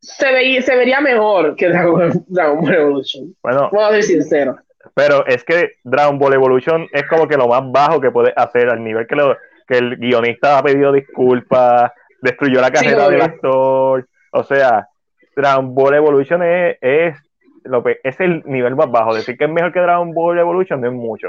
se, 0.00 0.62
se 0.62 0.76
vería 0.76 1.00
mejor 1.00 1.56
que 1.56 1.68
Dragon, 1.68 2.24
Dragon 2.26 2.60
Ball 2.60 2.74
Evolution. 2.74 3.34
Bueno, 3.42 3.70
vamos 3.72 3.90
a 3.90 3.92
ser 3.92 4.02
sinceros. 4.02 4.56
Pero 4.94 5.26
es 5.26 5.44
que 5.44 5.72
Dragon 5.84 6.18
Ball 6.18 6.34
Evolution 6.34 6.86
es 6.92 7.06
como 7.06 7.28
que 7.28 7.36
lo 7.36 7.48
más 7.48 7.62
bajo 7.70 8.00
que 8.00 8.10
puede 8.10 8.32
hacer 8.34 8.70
al 8.70 8.82
nivel 8.82 9.06
que, 9.06 9.14
lo, 9.14 9.36
que 9.70 9.78
el 9.78 9.96
guionista 9.96 10.58
ha 10.58 10.62
pedido 10.62 10.92
disculpas, 10.92 11.92
destruyó 12.20 12.60
la 12.60 12.72
carrera 12.72 13.08
del 13.08 13.22
actor. 13.22 14.06
O 14.32 14.42
sea, 14.42 14.88
Dragon 15.36 15.72
Ball 15.74 15.94
Evolution 15.94 16.42
es, 16.42 16.76
es, 16.80 17.16
lo, 17.62 17.84
es 17.86 18.20
el 18.20 18.42
nivel 18.46 18.74
más 18.74 18.90
bajo. 18.90 19.14
Decir 19.14 19.38
que 19.38 19.44
es 19.44 19.50
mejor 19.50 19.72
que 19.72 19.80
Dragon 19.80 20.12
Ball 20.12 20.40
Evolution 20.40 20.80
no 20.80 20.88
es 20.88 20.92
mucho. 20.92 21.28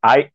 Hay, 0.00 0.30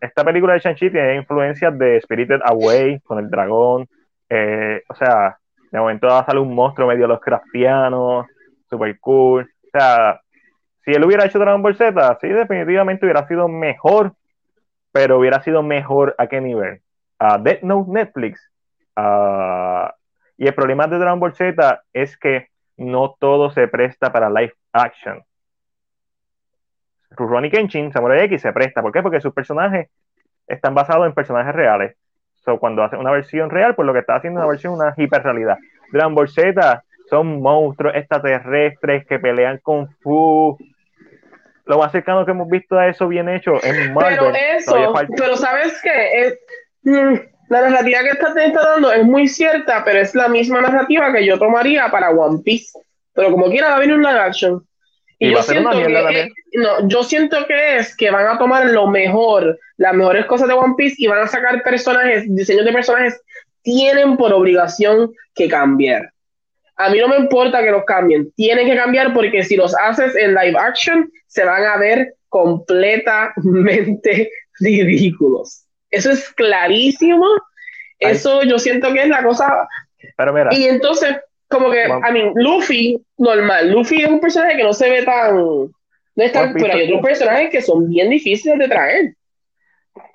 esta 0.00 0.24
película 0.24 0.54
de 0.54 0.60
Shang-Chi 0.60 0.90
tiene 0.90 1.16
influencias 1.16 1.78
de 1.78 2.00
Spirited 2.00 2.40
Away 2.44 3.00
con 3.00 3.20
el 3.20 3.30
dragón. 3.30 3.86
Eh, 4.28 4.82
o 4.88 4.94
sea, 4.94 5.38
de 5.70 5.78
momento 5.78 6.08
va 6.08 6.20
a 6.20 6.26
salir 6.26 6.40
un 6.40 6.54
monstruo 6.54 6.88
medio 6.88 7.06
los 7.06 7.20
craftianos, 7.20 8.26
super 8.68 8.98
cool. 8.98 9.42
O 9.42 9.70
sea, 9.70 10.20
si 10.84 10.90
él 10.90 11.04
hubiera 11.04 11.24
hecho 11.24 11.38
Dragon 11.38 11.62
Ball 11.62 11.76
Z, 11.76 12.18
sí, 12.20 12.28
definitivamente 12.28 13.06
hubiera 13.06 13.26
sido 13.28 13.46
mejor, 13.46 14.12
pero 14.92 15.18
hubiera 15.18 15.42
sido 15.42 15.62
mejor 15.62 16.14
a 16.18 16.26
qué 16.26 16.40
nivel. 16.40 16.80
A 17.18 17.38
Death 17.38 17.62
Note 17.62 17.90
Netflix. 17.90 18.50
y 20.36 20.46
el 20.46 20.54
problema 20.54 20.86
de 20.86 20.98
Dragon 20.98 21.20
Ball 21.20 21.34
Z 21.34 21.82
es 21.92 22.16
que 22.16 22.48
no 22.76 23.16
todo 23.18 23.50
se 23.50 23.68
presta 23.68 24.12
para 24.12 24.30
live 24.30 24.54
action. 24.72 25.22
Rurouni 27.10 27.50
Kenshin, 27.50 27.92
Samurai 27.92 28.24
X, 28.24 28.42
se 28.42 28.52
presta. 28.52 28.82
¿Por 28.82 28.92
qué? 28.92 29.02
Porque 29.02 29.20
sus 29.20 29.32
personajes 29.32 29.88
están 30.46 30.74
basados 30.74 31.06
en 31.06 31.14
personajes 31.14 31.54
reales. 31.54 31.96
So, 32.36 32.58
cuando 32.58 32.82
hacen 32.82 33.00
una 33.00 33.10
versión 33.10 33.50
real, 33.50 33.74
pues 33.74 33.86
lo 33.86 33.92
que 33.92 33.98
está 34.00 34.16
haciendo 34.16 34.40
es 34.40 34.44
una 34.44 34.50
versión, 34.50 34.74
una 34.74 34.94
hiperrealidad. 34.96 35.58
Dragon 35.92 36.14
Ball 36.14 36.28
Z 36.28 36.84
son 37.10 37.40
monstruos 37.40 37.94
extraterrestres 37.94 39.06
que 39.06 39.18
pelean 39.18 39.58
con 39.58 39.88
Fu, 40.00 40.56
lo 41.68 41.78
más 41.78 41.92
cercano 41.92 42.24
que 42.24 42.30
hemos 42.32 42.48
visto 42.48 42.76
a 42.78 42.88
eso 42.88 43.06
bien 43.06 43.28
hecho 43.28 43.62
es 43.62 43.92
Marvel. 43.92 44.18
Pero 44.18 44.34
eso, 44.34 44.94
pero 45.16 45.36
sabes 45.36 45.80
que 45.82 46.38
mm, 46.82 47.14
la 47.50 47.60
narrativa 47.68 48.00
que 48.00 48.10
estás 48.10 48.34
dando 48.34 48.90
es 48.90 49.04
muy 49.04 49.28
cierta, 49.28 49.84
pero 49.84 50.00
es 50.00 50.14
la 50.14 50.28
misma 50.28 50.62
narrativa 50.62 51.12
que 51.12 51.26
yo 51.26 51.38
tomaría 51.38 51.90
para 51.90 52.10
One 52.10 52.40
Piece. 52.42 52.72
pero 53.12 53.30
como 53.30 53.50
quiera 53.50 53.68
va 53.68 53.76
a 53.76 53.80
venir 53.80 53.96
un 53.96 54.02
live 54.02 54.18
action. 54.18 54.66
Y, 55.18 55.30
yo 55.32 55.42
siento 55.42 55.70
que, 55.70 56.28
no, 56.54 56.88
yo 56.88 57.02
siento 57.02 57.44
que 57.46 57.76
es 57.76 57.94
que 57.96 58.10
van 58.10 58.28
a 58.28 58.38
tomar 58.38 58.66
lo 58.66 58.86
mejor, 58.86 59.58
las 59.76 59.92
mejores 59.92 60.24
cosas 60.26 60.48
de 60.48 60.54
One 60.54 60.74
Piece 60.76 60.94
y 60.98 61.06
van 61.06 61.20
a 61.20 61.26
sacar 61.26 61.62
personajes, 61.62 62.24
diseños 62.34 62.64
de 62.64 62.72
personajes, 62.72 63.20
tienen 63.62 64.16
por 64.16 64.32
obligación 64.32 65.12
que 65.34 65.48
cambiar. 65.48 66.12
A 66.78 66.90
mí 66.90 66.98
no 66.98 67.08
me 67.08 67.16
importa 67.16 67.62
que 67.62 67.70
los 67.70 67.84
cambien, 67.84 68.30
tienen 68.32 68.66
que 68.66 68.76
cambiar 68.76 69.12
porque 69.12 69.42
si 69.42 69.56
los 69.56 69.74
haces 69.80 70.14
en 70.14 70.34
live 70.34 70.56
action, 70.58 71.10
se 71.26 71.44
van 71.44 71.64
a 71.64 71.76
ver 71.76 72.14
completamente 72.28 74.30
ridículos. 74.60 75.64
Eso 75.90 76.10
es 76.10 76.28
clarísimo. 76.30 77.26
Eso 77.98 78.42
yo 78.44 78.58
siento 78.58 78.92
que 78.92 79.02
es 79.02 79.08
la 79.08 79.24
cosa. 79.24 79.66
Pero 80.16 80.32
mira. 80.32 80.50
Y 80.52 80.64
entonces, 80.64 81.16
como 81.48 81.70
que, 81.70 81.84
a 81.84 82.12
mí, 82.12 82.30
Luffy, 82.36 83.02
normal. 83.16 83.72
Luffy 83.72 84.02
es 84.02 84.08
un 84.08 84.20
personaje 84.20 84.56
que 84.56 84.64
no 84.64 84.72
se 84.72 84.88
ve 84.88 85.02
tan. 85.02 85.36
No 85.36 85.70
es 86.16 86.32
tan. 86.32 86.54
Pero 86.54 86.74
hay 86.74 86.84
otros 86.84 87.02
personajes 87.02 87.50
que 87.50 87.62
son 87.62 87.88
bien 87.88 88.10
difíciles 88.10 88.58
de 88.58 88.68
traer. 88.68 89.14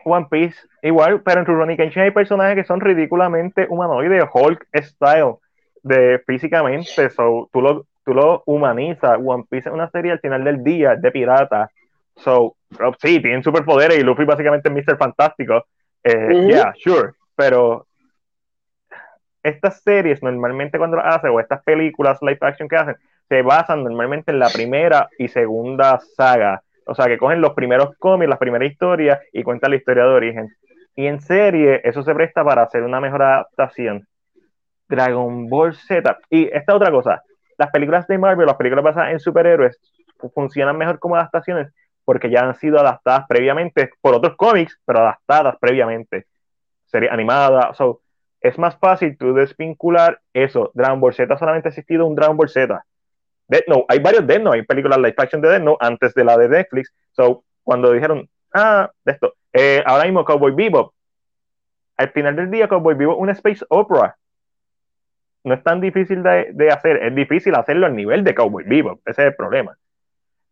One 0.05 0.27
Piece, 0.29 0.55
igual, 0.81 1.21
pero 1.23 1.41
en 1.41 1.45
Rurouni 1.45 1.75
Kenshin 1.75 2.03
hay 2.03 2.11
personajes 2.11 2.55
que 2.55 2.63
son 2.63 2.79
ridículamente 2.79 3.67
humanoides, 3.69 4.23
Hulk 4.33 4.65
style, 4.75 5.35
de 5.83 6.19
físicamente, 6.25 7.09
so, 7.09 7.49
tú 7.51 7.61
lo, 7.61 7.85
tú 8.03 8.13
lo 8.13 8.43
humanizas. 8.45 9.19
One 9.23 9.45
Piece 9.49 9.69
es 9.69 9.75
una 9.75 9.89
serie 9.89 10.13
al 10.13 10.19
final 10.19 10.43
del 10.43 10.63
día 10.63 10.95
de 10.95 11.11
pirata. 11.11 11.69
So, 12.15 12.55
oh, 12.79 12.93
sí, 12.99 13.19
tienen 13.21 13.43
superpoderes 13.43 13.99
y 13.99 14.03
Luffy 14.03 14.25
básicamente 14.25 14.69
es 14.69 14.75
Mr. 14.75 14.97
Fantástico. 14.97 15.65
Eh, 16.03 16.47
yeah, 16.47 16.73
sure. 16.77 17.11
Pero 17.35 17.85
estas 19.41 19.81
series 19.81 20.23
normalmente 20.23 20.77
cuando 20.77 20.97
las 20.97 21.17
hacen, 21.17 21.31
o 21.31 21.39
estas 21.39 21.63
películas 21.63 22.19
live 22.21 22.37
action 22.41 22.69
que 22.69 22.77
hacen, 22.77 22.95
se 23.27 23.41
basan 23.41 23.83
normalmente 23.83 24.31
en 24.31 24.39
la 24.39 24.49
primera 24.49 25.09
y 25.17 25.27
segunda 25.27 25.99
saga. 26.15 26.61
O 26.85 26.95
sea, 26.95 27.07
que 27.07 27.17
cogen 27.17 27.41
los 27.41 27.53
primeros 27.53 27.95
cómics, 27.97 28.29
las 28.29 28.39
primeras 28.39 28.71
historias 28.71 29.19
y 29.31 29.43
cuentan 29.43 29.71
la 29.71 29.77
historia 29.77 30.03
de 30.03 30.09
origen. 30.09 30.55
Y 30.95 31.07
en 31.07 31.21
serie, 31.21 31.81
eso 31.83 32.03
se 32.03 32.13
presta 32.13 32.43
para 32.43 32.63
hacer 32.63 32.83
una 32.83 32.99
mejor 32.99 33.23
adaptación. 33.23 34.07
Dragon 34.95 35.49
Ball 35.49 35.75
Z. 35.75 36.19
Y 36.29 36.49
esta 36.55 36.75
otra 36.75 36.91
cosa, 36.91 37.23
las 37.57 37.71
películas 37.71 38.07
de 38.07 38.17
Marvel, 38.17 38.45
las 38.45 38.55
películas 38.55 38.83
basadas 38.83 39.11
en 39.11 39.19
superhéroes, 39.19 39.79
funcionan 40.33 40.77
mejor 40.77 40.99
como 40.99 41.15
adaptaciones 41.15 41.73
porque 42.05 42.29
ya 42.29 42.41
han 42.41 42.55
sido 42.55 42.79
adaptadas 42.79 43.25
previamente 43.27 43.89
por 44.01 44.15
otros 44.15 44.35
cómics, 44.35 44.77
pero 44.85 44.99
adaptadas 44.99 45.55
previamente. 45.59 46.25
Serie 46.85 47.09
animada, 47.09 47.73
so, 47.73 48.01
es 48.41 48.57
más 48.59 48.77
fácil 48.77 49.17
tú 49.17 49.33
desvincular 49.33 50.19
eso. 50.33 50.71
Dragon 50.73 50.99
Ball 50.99 51.13
Z 51.13 51.37
solamente 51.37 51.69
ha 51.69 51.71
existido 51.71 52.05
un 52.05 52.15
Dragon 52.15 52.35
Ball 52.35 52.49
Z. 52.49 52.83
Death 53.47 53.67
Note, 53.67 53.85
hay 53.87 53.99
varios 53.99 54.27
Death 54.27 54.41
Note, 54.41 54.57
hay 54.57 54.65
películas 54.65 54.97
live 54.99 55.15
action 55.17 55.41
de 55.41 55.49
Death 55.49 55.63
Note 55.63 55.85
antes 55.85 56.13
de 56.13 56.23
la 56.23 56.37
de 56.37 56.49
Netflix. 56.49 56.93
So, 57.11 57.43
cuando 57.63 57.91
dijeron, 57.91 58.29
ah, 58.53 58.91
esto, 59.05 59.33
eh, 59.53 59.81
ahora 59.85 60.03
mismo 60.03 60.25
Cowboy 60.25 60.53
Bebop, 60.53 60.93
al 61.97 62.09
final 62.09 62.35
del 62.35 62.51
día 62.51 62.67
Cowboy 62.67 62.95
Bebop 62.95 63.19
una 63.19 63.31
space 63.33 63.65
opera 63.69 64.17
no 65.43 65.53
es 65.53 65.63
tan 65.63 65.81
difícil 65.81 66.23
de, 66.23 66.69
hacer, 66.71 67.03
es 67.03 67.15
difícil 67.15 67.55
hacerlo 67.55 67.85
al 67.85 67.95
nivel 67.95 68.23
de 68.23 68.33
Cowboy 68.33 68.63
Vivo, 68.63 68.99
ese 69.05 69.21
es 69.21 69.27
el 69.27 69.35
problema. 69.35 69.77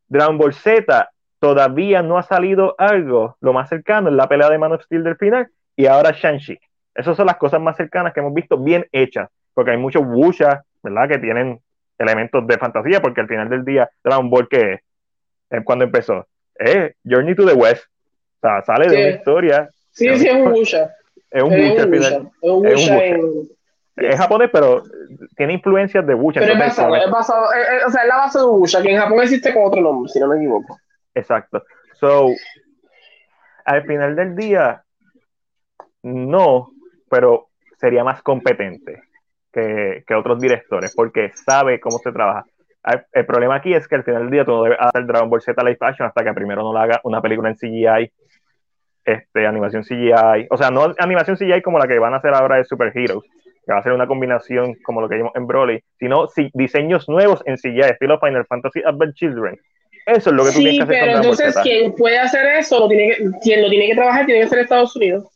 Dragon 0.07 0.37
Ball 0.37 0.53
Z 0.53 1.09
todavía 1.39 2.01
no 2.01 2.17
ha 2.17 2.23
salido 2.23 2.75
algo, 2.77 3.37
lo 3.39 3.53
más 3.53 3.69
cercano 3.69 4.09
es 4.09 4.15
la 4.15 4.27
pelea 4.27 4.49
de 4.49 4.57
Man 4.57 4.73
of 4.73 4.83
Steel 4.83 5.03
del 5.03 5.15
final 5.15 5.47
y 5.75 5.85
ahora 5.85 6.11
Shang-Chi. 6.11 6.59
Esas 6.93 7.15
son 7.15 7.25
las 7.25 7.37
cosas 7.37 7.61
más 7.61 7.77
cercanas 7.77 8.13
que 8.13 8.19
hemos 8.19 8.33
visto 8.33 8.57
bien 8.57 8.85
hechas, 8.91 9.29
porque 9.53 9.71
hay 9.71 9.77
muchos 9.77 10.03
wuxia, 10.05 10.63
¿verdad? 10.83 11.07
Que 11.07 11.19
tienen 11.19 11.59
elementos 11.97 12.45
de 12.45 12.57
fantasía, 12.57 13.01
porque 13.01 13.21
al 13.21 13.27
final 13.27 13.49
del 13.49 13.63
día 13.63 13.89
Dragon 14.03 14.29
Ball 14.29 14.49
que 14.49 14.81
es 15.49 15.63
cuando 15.63 15.85
empezó, 15.85 16.27
eh, 16.59 16.93
Journey 17.05 17.35
to 17.35 17.45
the 17.45 17.53
West, 17.53 17.85
o 17.85 18.47
sea, 18.47 18.61
sale 18.63 18.89
de 18.89 18.95
una 18.95 19.15
historia. 19.17 19.69
Sí, 19.91 20.17
sí, 20.17 20.27
es 20.27 20.35
un 20.35 20.47
wuxia. 20.53 20.93
Es 21.29 21.43
un 21.43 21.51
wuxia, 21.51 21.83
es 21.83 21.85
un 22.41 22.65
en 22.65 23.49
es 23.95 24.17
japonés, 24.17 24.49
pero 24.51 24.83
tiene 25.35 25.53
influencias 25.53 26.05
de 26.05 26.15
Wuxia. 26.15 26.41
Pero 26.41 26.53
es 26.53 26.59
basado, 26.59 26.95
es 26.95 27.11
basado, 27.11 27.53
eh, 27.53 27.57
eh, 27.59 27.85
o 27.85 27.89
sea, 27.89 28.01
es 28.01 28.07
la 28.07 28.17
base 28.17 28.39
de 28.39 28.45
Wuxia, 28.45 28.81
que 28.81 28.91
en 28.91 28.99
Japón 28.99 29.19
existe 29.21 29.53
con 29.53 29.65
otro 29.65 29.81
nombre, 29.81 30.11
si 30.11 30.19
no 30.19 30.27
me 30.27 30.37
equivoco. 30.37 30.77
Exacto. 31.13 31.63
So, 31.93 32.29
al 33.65 33.83
final 33.85 34.15
del 34.15 34.35
día, 34.35 34.83
no, 36.03 36.71
pero 37.09 37.49
sería 37.77 38.03
más 38.03 38.21
competente 38.21 39.03
que, 39.51 40.03
que 40.07 40.15
otros 40.15 40.39
directores, 40.39 40.93
porque 40.95 41.31
sabe 41.33 41.79
cómo 41.79 41.97
se 41.99 42.11
trabaja. 42.11 42.45
El, 43.11 43.25
problema 43.27 43.55
aquí 43.55 43.73
es 43.73 43.87
que 43.87 43.95
al 43.95 44.03
final 44.03 44.23
del 44.23 44.31
día 44.31 44.45
tú 44.45 44.51
no 44.51 44.63
debes 44.63 44.79
hacer 44.81 45.05
Dragon 45.05 45.29
Ball 45.29 45.41
Z 45.41 45.61
Live 45.63 45.77
Action 45.81 46.07
hasta 46.07 46.23
que 46.23 46.33
primero 46.33 46.63
no 46.63 46.73
lo 46.73 46.79
haga 46.79 46.99
una 47.03 47.21
película 47.21 47.49
en 47.49 47.55
CGI, 47.55 48.11
este, 49.05 49.45
animación 49.45 49.83
CGI, 49.83 50.47
o 50.49 50.57
sea, 50.57 50.71
no 50.71 50.93
animación 50.97 51.37
CGI 51.37 51.61
como 51.61 51.77
la 51.77 51.87
que 51.87 51.99
van 51.99 52.13
a 52.13 52.17
hacer 52.17 52.33
ahora 52.33 52.57
de 52.57 52.65
Super 52.65 52.91
Heroes, 52.95 53.23
que 53.65 53.73
va 53.73 53.79
a 53.79 53.83
ser 53.83 53.93
una 53.93 54.07
combinación 54.07 54.75
como 54.83 55.01
lo 55.01 55.09
que 55.09 55.15
vimos 55.15 55.31
en 55.35 55.47
Broly, 55.47 55.83
sino 55.99 56.27
si, 56.27 56.49
diseños 56.53 57.07
nuevos 57.07 57.41
en 57.45 57.57
sí 57.57 57.73
ya, 57.75 57.87
estilo 57.87 58.19
Final 58.19 58.45
Fantasy 58.45 58.81
Advent 58.85 59.15
Children. 59.15 59.59
Eso 60.05 60.29
es 60.31 60.35
lo 60.35 60.43
que 60.43 60.51
tú 60.51 60.59
tienes 60.59 60.77
que 60.77 60.83
hacer. 60.83 60.99
Pero 60.99 61.17
entonces, 61.17 61.57
quien 61.61 61.95
puede 61.95 62.17
hacer 62.17 62.45
eso, 62.57 62.79
lo 62.79 62.87
tiene 62.87 63.09
que, 63.09 63.29
quien 63.43 63.61
lo 63.61 63.69
tiene 63.69 63.87
que 63.87 63.95
trabajar, 63.95 64.25
tiene 64.25 64.41
que 64.41 64.47
ser 64.47 64.59
Estados 64.59 64.95
Unidos. 64.95 65.27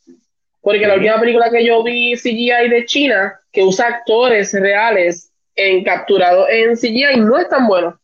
Porque 0.61 0.88
la 0.88 0.95
última 0.95 1.19
película 1.19 1.52
que 1.52 1.64
yo 1.64 1.84
vi 1.84 2.15
CGI 2.15 2.69
de 2.69 2.85
China, 2.85 3.39
que 3.52 3.64
usa 3.64 3.88
actores 3.88 4.52
reales 4.60 5.31
en 5.56 5.84
capturado 5.84 6.49
en 6.49 6.76
CGI, 6.76 7.19
no 7.19 7.38
es 7.38 7.47
tan 7.47 7.68
bueno. 7.68 7.99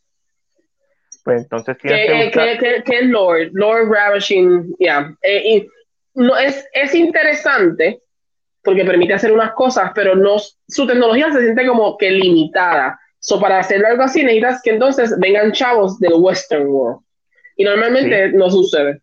Pues 1.24 1.42
entonces 1.42 1.78
tienes 1.80 2.32
que, 2.32 2.32
que, 2.32 2.58
que, 2.58 2.84
que, 2.84 3.00
es 3.00 3.06
Lord, 3.08 3.50
Lord 3.54 3.90
Ravishing, 3.90 4.76
ya. 4.80 5.12
Eh, 5.24 5.68
no, 6.14 6.38
es, 6.38 6.68
es 6.74 6.94
interesante, 6.94 8.02
porque 8.64 8.86
permite 8.86 9.14
hacer 9.14 9.32
unas 9.32 9.54
cosas, 9.54 9.92
pero 9.96 10.16
no, 10.16 10.38
su 10.68 10.88
tecnología 10.88 11.32
se 11.32 11.42
siente 11.42 11.66
como 11.66 11.98
que 11.98 12.12
limitada. 12.12 13.00
So, 13.20 13.40
para 13.40 13.60
hacer 13.60 13.86
algo 13.86 14.04
así 14.04 14.24
necesitas 14.24 14.62
que 14.64 14.72
entonces 14.72 15.18
vengan 15.20 15.52
chavos 15.52 16.00
del 16.00 16.14
Western 16.16 16.68
World. 16.68 17.02
Y 17.56 17.64
normalmente 17.64 18.32
no 18.32 18.50
sucede. 18.50 19.02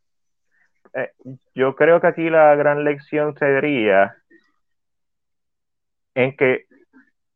Eh, 0.94 1.12
yo 1.55 1.76
creo 1.76 2.01
que 2.01 2.06
aquí 2.09 2.30
la 2.30 2.55
gran 2.56 2.85
lección 2.85 3.36
sería 3.36 4.16
en 6.14 6.36
que 6.36 6.66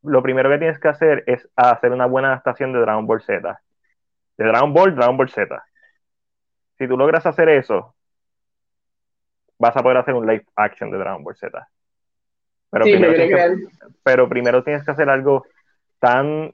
lo 0.03 0.23
primero 0.23 0.51
que 0.51 0.59
tienes 0.59 0.81
que 0.81 0.89
hacer 0.89 1.23
es 1.27 1.49
hacer 1.55 1.93
una 1.93 2.07
buena 2.07 2.29
adaptación 2.29 2.73
de 2.73 2.81
Dragon 2.81 3.07
Ball 3.07 3.23
Z. 3.23 3.61
De 4.37 4.45
Dragon 4.45 4.73
Ball, 4.73 4.97
Dragon 4.97 5.17
Ball 5.17 5.31
Z. 5.31 5.65
Si 6.79 6.89
tú 6.89 6.97
logras 6.97 7.25
hacer 7.27 7.49
eso, 7.49 7.95
vas 9.59 9.77
a 9.77 9.83
poder 9.83 9.99
hacer 9.99 10.15
un 10.15 10.27
live 10.27 10.45
action 10.57 10.91
de 10.91 10.99
Dragon 10.99 11.23
Ball 11.23 11.37
Z. 11.37 11.69
Pero, 12.73 12.85
primero, 12.85 13.55
pero 14.03 14.29
primero 14.29 14.65
tienes 14.65 14.83
que 14.83 14.91
hacer 14.91 15.11
algo 15.11 15.45
tan... 16.01 16.53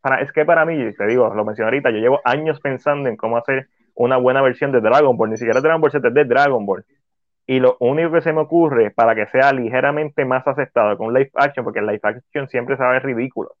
Para, 0.00 0.20
es 0.22 0.32
que 0.32 0.44
para 0.44 0.64
mí, 0.64 0.92
te 0.92 1.06
digo, 1.06 1.32
lo 1.34 1.44
mencioné 1.44 1.68
ahorita, 1.68 1.90
yo 1.90 1.98
llevo 1.98 2.20
años 2.24 2.60
pensando 2.60 3.08
en 3.08 3.16
cómo 3.16 3.36
hacer 3.36 3.68
una 3.94 4.16
buena 4.16 4.42
versión 4.42 4.72
de 4.72 4.80
Dragon 4.80 5.16
Ball, 5.16 5.30
ni 5.30 5.36
siquiera 5.36 5.60
Dragon 5.60 5.80
Ball 5.80 5.92
Z, 5.92 6.10
de 6.10 6.24
Dragon 6.24 6.66
Ball. 6.66 6.84
Y 7.46 7.60
lo 7.60 7.76
único 7.80 8.12
que 8.12 8.20
se 8.20 8.32
me 8.32 8.40
ocurre 8.40 8.90
para 8.90 9.14
que 9.14 9.26
sea 9.26 9.52
ligeramente 9.52 10.24
más 10.24 10.46
aceptado 10.46 10.98
con 10.98 11.14
live 11.14 11.30
action, 11.34 11.64
porque 11.64 11.78
el 11.78 11.86
live 11.86 12.00
action 12.02 12.48
siempre 12.48 12.76
se 12.76 12.82
va 12.82 12.90
a 12.90 12.92
ver 12.92 13.04
ridículo, 13.04 13.52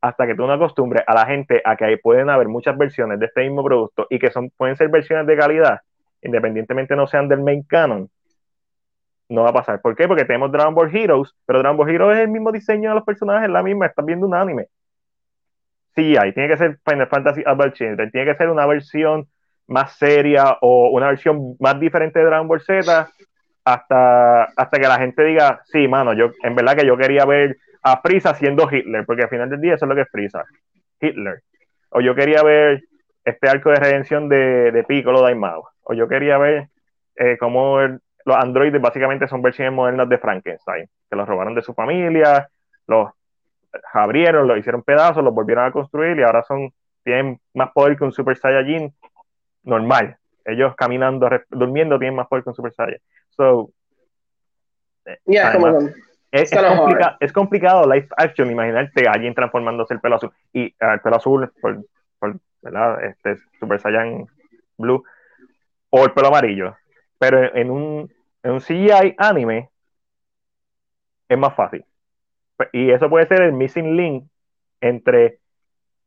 hasta 0.00 0.26
que 0.26 0.34
tú 0.34 0.46
no 0.46 0.52
acostumbres 0.52 1.04
a 1.06 1.14
la 1.14 1.26
gente 1.26 1.60
a 1.64 1.76
que 1.76 1.98
pueden 1.98 2.30
haber 2.30 2.48
muchas 2.48 2.78
versiones 2.78 3.20
de 3.20 3.26
este 3.26 3.42
mismo 3.42 3.62
producto 3.64 4.06
y 4.08 4.18
que 4.18 4.30
son, 4.30 4.50
pueden 4.50 4.76
ser 4.76 4.88
versiones 4.88 5.26
de 5.26 5.36
calidad, 5.36 5.80
independientemente 6.22 6.96
no 6.96 7.06
sean 7.06 7.28
del 7.28 7.42
main 7.42 7.62
canon, 7.62 8.08
no 9.32 9.42
va 9.42 9.50
a 9.50 9.54
pasar. 9.54 9.80
¿Por 9.80 9.96
qué? 9.96 10.06
Porque 10.06 10.24
tenemos 10.24 10.52
Dragon 10.52 10.74
Ball 10.74 10.94
Heroes, 10.94 11.34
pero 11.46 11.60
Dragon 11.60 11.76
Ball 11.76 11.90
Heroes 11.90 12.18
es 12.18 12.24
el 12.24 12.30
mismo 12.30 12.52
diseño 12.52 12.90
de 12.90 12.96
los 12.96 13.04
personajes, 13.04 13.48
la 13.48 13.62
misma, 13.62 13.86
estás 13.86 14.04
viendo 14.04 14.26
un 14.26 14.34
anime. 14.34 14.68
Sí, 15.94 16.16
ahí 16.16 16.32
tiene 16.32 16.48
que 16.48 16.56
ser 16.56 16.78
Final 16.88 17.08
Fantasy 17.08 17.42
Advent 17.44 17.74
Children, 17.74 18.10
tiene 18.10 18.32
que 18.32 18.38
ser 18.38 18.48
una 18.48 18.66
versión 18.66 19.26
más 19.66 19.96
seria 19.96 20.56
o 20.60 20.90
una 20.90 21.08
versión 21.08 21.56
más 21.60 21.78
diferente 21.78 22.18
de 22.18 22.24
Dragon 22.24 22.48
Ball 22.48 22.60
Z 22.60 23.10
hasta, 23.64 24.44
hasta 24.44 24.78
que 24.78 24.88
la 24.88 24.98
gente 24.98 25.22
diga, 25.24 25.60
sí, 25.66 25.86
mano, 25.88 26.14
yo 26.14 26.30
en 26.42 26.54
verdad 26.54 26.76
que 26.76 26.86
yo 26.86 26.96
quería 26.96 27.24
ver 27.24 27.56
a 27.82 28.00
Frieza 28.00 28.34
siendo 28.34 28.68
Hitler, 28.70 29.04
porque 29.04 29.22
al 29.22 29.28
final 29.28 29.50
del 29.50 29.60
día 29.60 29.74
eso 29.74 29.84
es 29.84 29.88
lo 29.88 29.94
que 29.94 30.02
es 30.02 30.10
Frieza, 30.10 30.44
Hitler. 31.00 31.42
O 31.90 32.00
yo 32.00 32.14
quería 32.14 32.42
ver 32.42 32.82
este 33.24 33.48
arco 33.48 33.70
de 33.70 33.76
redención 33.76 34.28
de, 34.28 34.72
de 34.72 34.84
Piccolo 34.84 35.20
Daimao. 35.20 35.68
O 35.82 35.94
yo 35.94 36.08
quería 36.08 36.38
ver 36.38 36.68
eh, 37.16 37.36
cómo 37.38 37.78
los 38.24 38.36
androides 38.36 38.80
básicamente 38.80 39.28
son 39.28 39.42
versiones 39.42 39.72
modernas 39.72 40.08
de 40.08 40.18
Frankenstein, 40.18 40.88
que 41.10 41.16
los 41.16 41.28
robaron 41.28 41.54
de 41.54 41.62
su 41.62 41.74
familia, 41.74 42.48
los 42.86 43.10
abrieron, 43.92 44.46
los 44.46 44.58
hicieron 44.58 44.82
pedazos, 44.82 45.24
los 45.24 45.34
volvieron 45.34 45.64
a 45.64 45.72
construir 45.72 46.18
y 46.18 46.22
ahora 46.22 46.42
son 46.42 46.72
tienen 47.02 47.40
más 47.54 47.72
poder 47.72 47.96
que 47.96 48.04
un 48.04 48.12
Super 48.12 48.36
Saiyajin 48.36 48.94
normal. 49.64 50.16
Ellos 50.44 50.74
caminando, 50.76 51.28
durmiendo 51.50 51.98
tienen 51.98 52.16
más 52.16 52.28
poder 52.28 52.44
que 52.44 52.50
un 52.50 52.56
Super 52.56 52.72
Saiyan. 52.72 53.00
So, 53.30 53.70
eh, 55.04 55.18
es, 56.30 56.50
es, 57.20 57.32
complicado 57.32 57.86
live 57.92 58.08
action 58.16 58.50
imaginarte 58.50 59.06
a 59.06 59.12
alguien 59.12 59.34
transformándose 59.34 59.94
el 59.94 60.00
pelo 60.00 60.16
azul 60.16 60.32
y 60.52 60.66
eh, 60.66 60.74
el 60.80 61.00
pelo 61.00 61.16
azul 61.16 61.52
por, 61.60 61.84
por 62.18 62.36
¿verdad? 62.62 63.04
Este, 63.04 63.36
Super 63.58 63.80
Saiyan 63.80 64.26
Blue 64.78 65.02
o 65.90 66.04
el 66.04 66.12
pelo 66.12 66.28
amarillo. 66.28 66.76
Pero 67.22 67.54
en 67.54 67.70
un, 67.70 68.12
en 68.42 68.50
un 68.50 68.60
CGI 68.60 69.14
anime 69.16 69.70
es 71.28 71.38
más 71.38 71.54
fácil. 71.54 71.84
Y 72.72 72.90
eso 72.90 73.08
puede 73.08 73.28
ser 73.28 73.42
el 73.42 73.52
missing 73.52 73.96
link 73.96 74.24
entre 74.80 75.38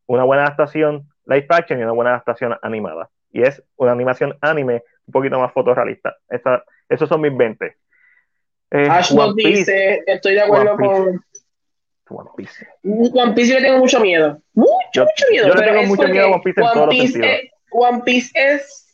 una 0.08 0.26
buena 0.26 0.44
adaptación 0.44 1.08
live 1.26 1.48
action 1.48 1.80
y 1.80 1.84
una 1.84 1.94
buena 1.94 2.10
adaptación 2.12 2.58
animada. 2.62 3.10
Y 3.32 3.44
es 3.44 3.64
una 3.78 3.94
animación 3.94 4.38
anime 4.42 4.84
un 5.08 5.12
poquito 5.14 5.40
más 5.40 5.54
fotorrealista. 5.54 6.18
Esa, 6.28 6.66
esos 6.90 7.08
son 7.08 7.22
mis 7.22 7.36
20. 7.36 7.66
Eh, 8.72 8.88
Ash 8.90 9.14
nos 9.14 9.38
dice, 9.38 10.04
estoy 10.06 10.34
de 10.34 10.42
acuerdo 10.42 10.76
con... 10.76 11.24
One 12.10 12.30
Piece. 12.36 12.68
One 12.84 13.34
Piece 13.34 13.54
yo 13.54 13.60
le 13.62 13.68
tengo 13.68 13.80
mucho 13.80 14.02
miedo. 14.02 14.42
Mucho, 14.54 15.06
mucho 15.06 15.26
miedo. 15.32 15.48
Yo 15.48 15.54
le 15.54 15.66
tengo 15.66 15.84
mucho 15.84 16.08
miedo 16.10 16.26
a 16.26 16.32
One 16.32 16.42
Piece 16.44 16.60
en 16.60 16.68
todos 16.74 16.86
los 16.88 16.96
sentidos. 16.98 17.28
Es, 17.28 17.52
One 17.72 18.02
Piece 18.04 18.32
es... 18.36 18.85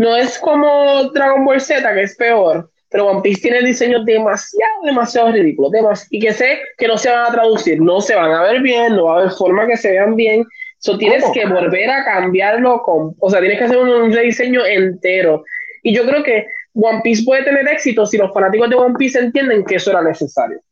No 0.00 0.16
es 0.16 0.38
como 0.38 1.10
Dragon 1.12 1.44
Ball 1.44 1.60
Z, 1.60 1.92
que 1.92 2.00
es 2.00 2.16
peor. 2.16 2.70
Pero 2.88 3.06
One 3.06 3.20
Piece 3.20 3.42
tiene 3.42 3.60
diseños 3.60 4.02
demasiado, 4.06 4.82
demasiado 4.82 5.30
ridículos. 5.30 6.06
y 6.08 6.18
que 6.18 6.32
sé 6.32 6.58
que 6.78 6.88
no 6.88 6.96
se 6.96 7.10
van 7.10 7.26
a 7.26 7.32
traducir. 7.32 7.82
No 7.82 8.00
se 8.00 8.14
van 8.14 8.32
a 8.32 8.42
ver 8.44 8.62
bien, 8.62 8.96
no 8.96 9.04
va 9.04 9.16
a 9.16 9.18
haber 9.18 9.32
forma 9.32 9.66
que 9.66 9.76
se 9.76 9.90
vean 9.90 10.16
bien. 10.16 10.46
So, 10.78 10.96
tienes 10.96 11.22
que 11.34 11.44
volver 11.44 11.90
a 11.90 12.02
cambiarlo. 12.02 12.80
Con, 12.82 13.14
o 13.20 13.28
sea, 13.28 13.40
tienes 13.40 13.58
que 13.58 13.64
hacer 13.64 13.76
un 13.76 14.10
rediseño 14.10 14.64
entero. 14.64 15.44
Y 15.82 15.94
yo 15.94 16.06
creo 16.06 16.22
que 16.22 16.46
One 16.72 17.02
Piece 17.04 17.22
puede 17.22 17.44
tener 17.44 17.68
éxito 17.68 18.06
si 18.06 18.16
los 18.16 18.32
fanáticos 18.32 18.70
de 18.70 18.76
One 18.76 18.94
Piece 18.98 19.18
entienden 19.18 19.66
que 19.66 19.74
eso 19.74 19.90
era 19.90 20.00
necesario. 20.00 20.62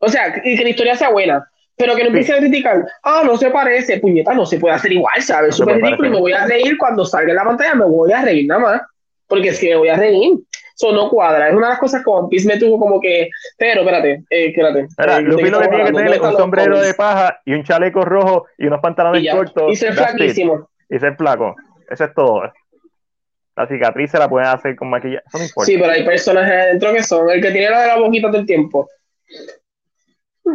O 0.00 0.08
sea, 0.10 0.38
y 0.44 0.54
que 0.54 0.64
la 0.64 0.68
historia 0.68 0.96
sea 0.96 1.08
buena, 1.08 1.50
pero 1.78 1.94
que 1.94 2.02
no 2.02 2.08
empiecen 2.08 2.36
a 2.36 2.38
criticar, 2.38 2.84
ah, 3.04 3.22
no 3.24 3.36
se 3.36 3.50
parece, 3.50 4.00
puñeta, 4.00 4.34
no 4.34 4.44
se 4.44 4.58
puede 4.58 4.74
hacer 4.74 4.92
igual, 4.92 5.22
¿sabes? 5.22 5.54
Súper 5.54 5.76
ridículo 5.76 6.08
y 6.08 6.10
me 6.10 6.20
voy 6.20 6.32
a 6.32 6.46
reír 6.46 6.76
cuando 6.76 7.04
salga 7.04 7.30
en 7.30 7.36
la 7.36 7.44
pantalla, 7.44 7.74
me 7.74 7.84
voy 7.84 8.12
a 8.12 8.22
reír 8.22 8.46
nada 8.46 8.60
más, 8.60 8.82
porque 9.28 9.48
es 9.48 9.60
que 9.60 9.70
me 9.70 9.76
voy 9.76 9.88
a 9.88 9.96
reír. 9.96 10.32
Eso 10.74 10.92
no 10.92 11.10
cuadra. 11.10 11.48
Es 11.48 11.54
una 11.54 11.66
de 11.66 11.72
las 11.72 11.80
cosas 11.80 12.04
que 12.04 12.10
One 12.10 12.28
Piece 12.30 12.46
me 12.46 12.56
tuvo 12.56 12.78
como 12.78 13.00
que. 13.00 13.28
Pero, 13.56 13.80
espérate, 13.80 14.22
eh, 14.30 14.46
espérate. 14.46 14.82
Espera, 14.82 15.16
eh, 15.16 15.22
Luffy 15.22 15.50
lo 15.50 15.60
que 15.60 15.68
tiene 15.68 15.84
que 15.86 15.92
tener 15.92 16.14
es 16.14 16.20
un 16.20 16.36
sombrero 16.36 16.80
de 16.80 16.94
paja 16.94 17.40
y 17.44 17.54
un 17.54 17.64
chaleco 17.64 18.04
rojo 18.04 18.46
y 18.56 18.66
unos 18.66 18.80
pantalones 18.80 19.28
cortos. 19.32 19.72
Y 19.72 19.74
ser 19.74 19.94
flaquísimo. 19.94 20.68
Y 20.88 21.00
ser 21.00 21.16
flaco. 21.16 21.56
Eso 21.90 22.04
es 22.04 22.14
todo. 22.14 22.42
La 23.56 23.66
cicatriz 23.66 24.12
se 24.12 24.18
la 24.18 24.28
pueden 24.28 24.48
hacer 24.48 24.76
con 24.76 24.88
maquillaje. 24.88 25.24
Eso 25.26 25.38
no 25.38 25.44
importa. 25.44 25.66
Sí, 25.66 25.78
pero 25.78 25.92
hay 25.92 26.04
personajes 26.04 26.52
adentro 26.52 26.92
que 26.92 27.02
son. 27.02 27.28
El 27.28 27.42
que 27.42 27.50
tiene 27.50 27.70
la 27.70 27.80
de 27.82 27.86
la 27.88 27.98
boquita 27.98 28.30
del 28.30 28.46
tiempo. 28.46 28.88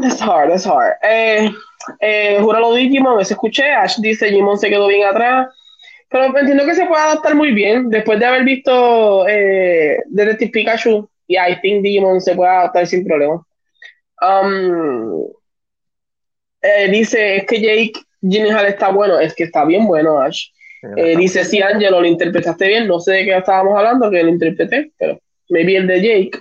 That's 0.02 0.22
hard, 0.22 0.49
that's 0.49 0.65
hard. 0.65 0.94
Eh, 1.03 1.52
eh, 1.99 2.40
lo 2.40 2.74
Digimon, 2.74 3.24
se 3.26 3.34
escuché. 3.34 3.72
Ash 3.72 3.98
dice: 3.99 4.30
Jimon 4.30 4.57
se 4.57 4.70
quedó 4.70 4.88
bien 4.88 5.07
atrás. 5.07 5.48
Pero 6.10 6.38
entiendo 6.38 6.65
que 6.65 6.76
se 6.76 6.86
puede 6.86 7.02
adaptar 7.02 7.36
muy 7.36 7.52
bien. 7.52 7.90
Después 7.90 8.20
de 8.20 8.26
haber 8.26 8.44
visto 8.44 9.28
eh, 9.28 10.03
Detective 10.07 10.52
Pikachu 10.52 11.10
y 11.28 11.38
I 11.38 11.60
think 11.61 11.84
Digimon 11.84 12.22
se 12.22 12.36
puede 12.36 12.52
adaptar 12.52 12.86
sin 12.88 13.06
problema. 13.06 13.44
Um, 14.22 15.26
eh, 16.61 16.90
dice: 16.90 17.38
Es 17.38 17.45
que 17.45 17.60
Jake 17.60 17.94
Gyllenhaal 18.22 18.68
está 18.68 18.90
bueno. 18.90 19.20
Es 19.20 19.34
que 19.34 19.45
está 19.45 19.65
bien 19.65 19.86
bueno, 19.86 20.20
Ash. 20.20 20.48
Eh, 20.98 21.15
dice, 21.15 21.45
sí, 21.45 21.61
Angelo, 21.61 22.02
lo 22.02 22.07
interpretaste 22.07 22.68
bien. 22.68 22.88
No 22.88 22.99
sé 22.99 23.14
de 23.14 23.26
qué 23.26 23.38
estábamos 23.38 23.78
hablando, 23.78 24.11
que 24.11 24.24
lo 24.24 24.30
interpreté, 24.30 24.91
pero 24.98 25.18
maybe 25.49 25.78
el 25.78 25.88
de 25.88 26.02
Jake. 26.02 26.40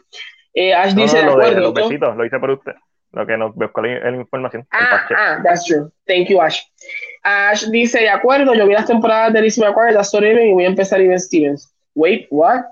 Eh, 0.53 0.75
Ash 0.75 0.95
dice, 0.95 1.23
no, 1.25 1.37
lo 1.37 1.49
de, 1.49 1.61
los 1.61 1.73
besitos, 1.73 2.17
lo 2.17 2.25
hice 2.25 2.39
por 2.41 2.51
usted. 2.51 2.73
Lo 3.13 3.27
que 3.27 3.37
nos 3.37 3.55
buscó 3.55 3.83
la, 3.83 4.11
la 4.11 4.17
información. 4.17 4.67
Ah, 4.71 5.07
ah, 5.17 5.41
that's 5.45 5.65
true. 5.65 5.91
Thank 6.07 6.29
you, 6.29 6.41
Ash. 6.41 6.61
Ash 7.23 7.67
dice, 7.71 8.01
de 8.01 8.09
acuerdo, 8.09 8.55
yo 8.55 8.67
vi 8.67 8.73
las 8.73 8.87
temporadas 8.87 9.33
de 9.33 9.43
Lizzie 9.43 9.65
McGuire, 9.65 9.93
la 9.93 10.01
Story 10.01 10.31
y 10.31 10.53
voy 10.53 10.65
a 10.65 10.69
empezar 10.69 11.01
Even 11.01 11.21
Stevens. 11.21 11.75
Wait, 11.95 12.27
what? 12.31 12.65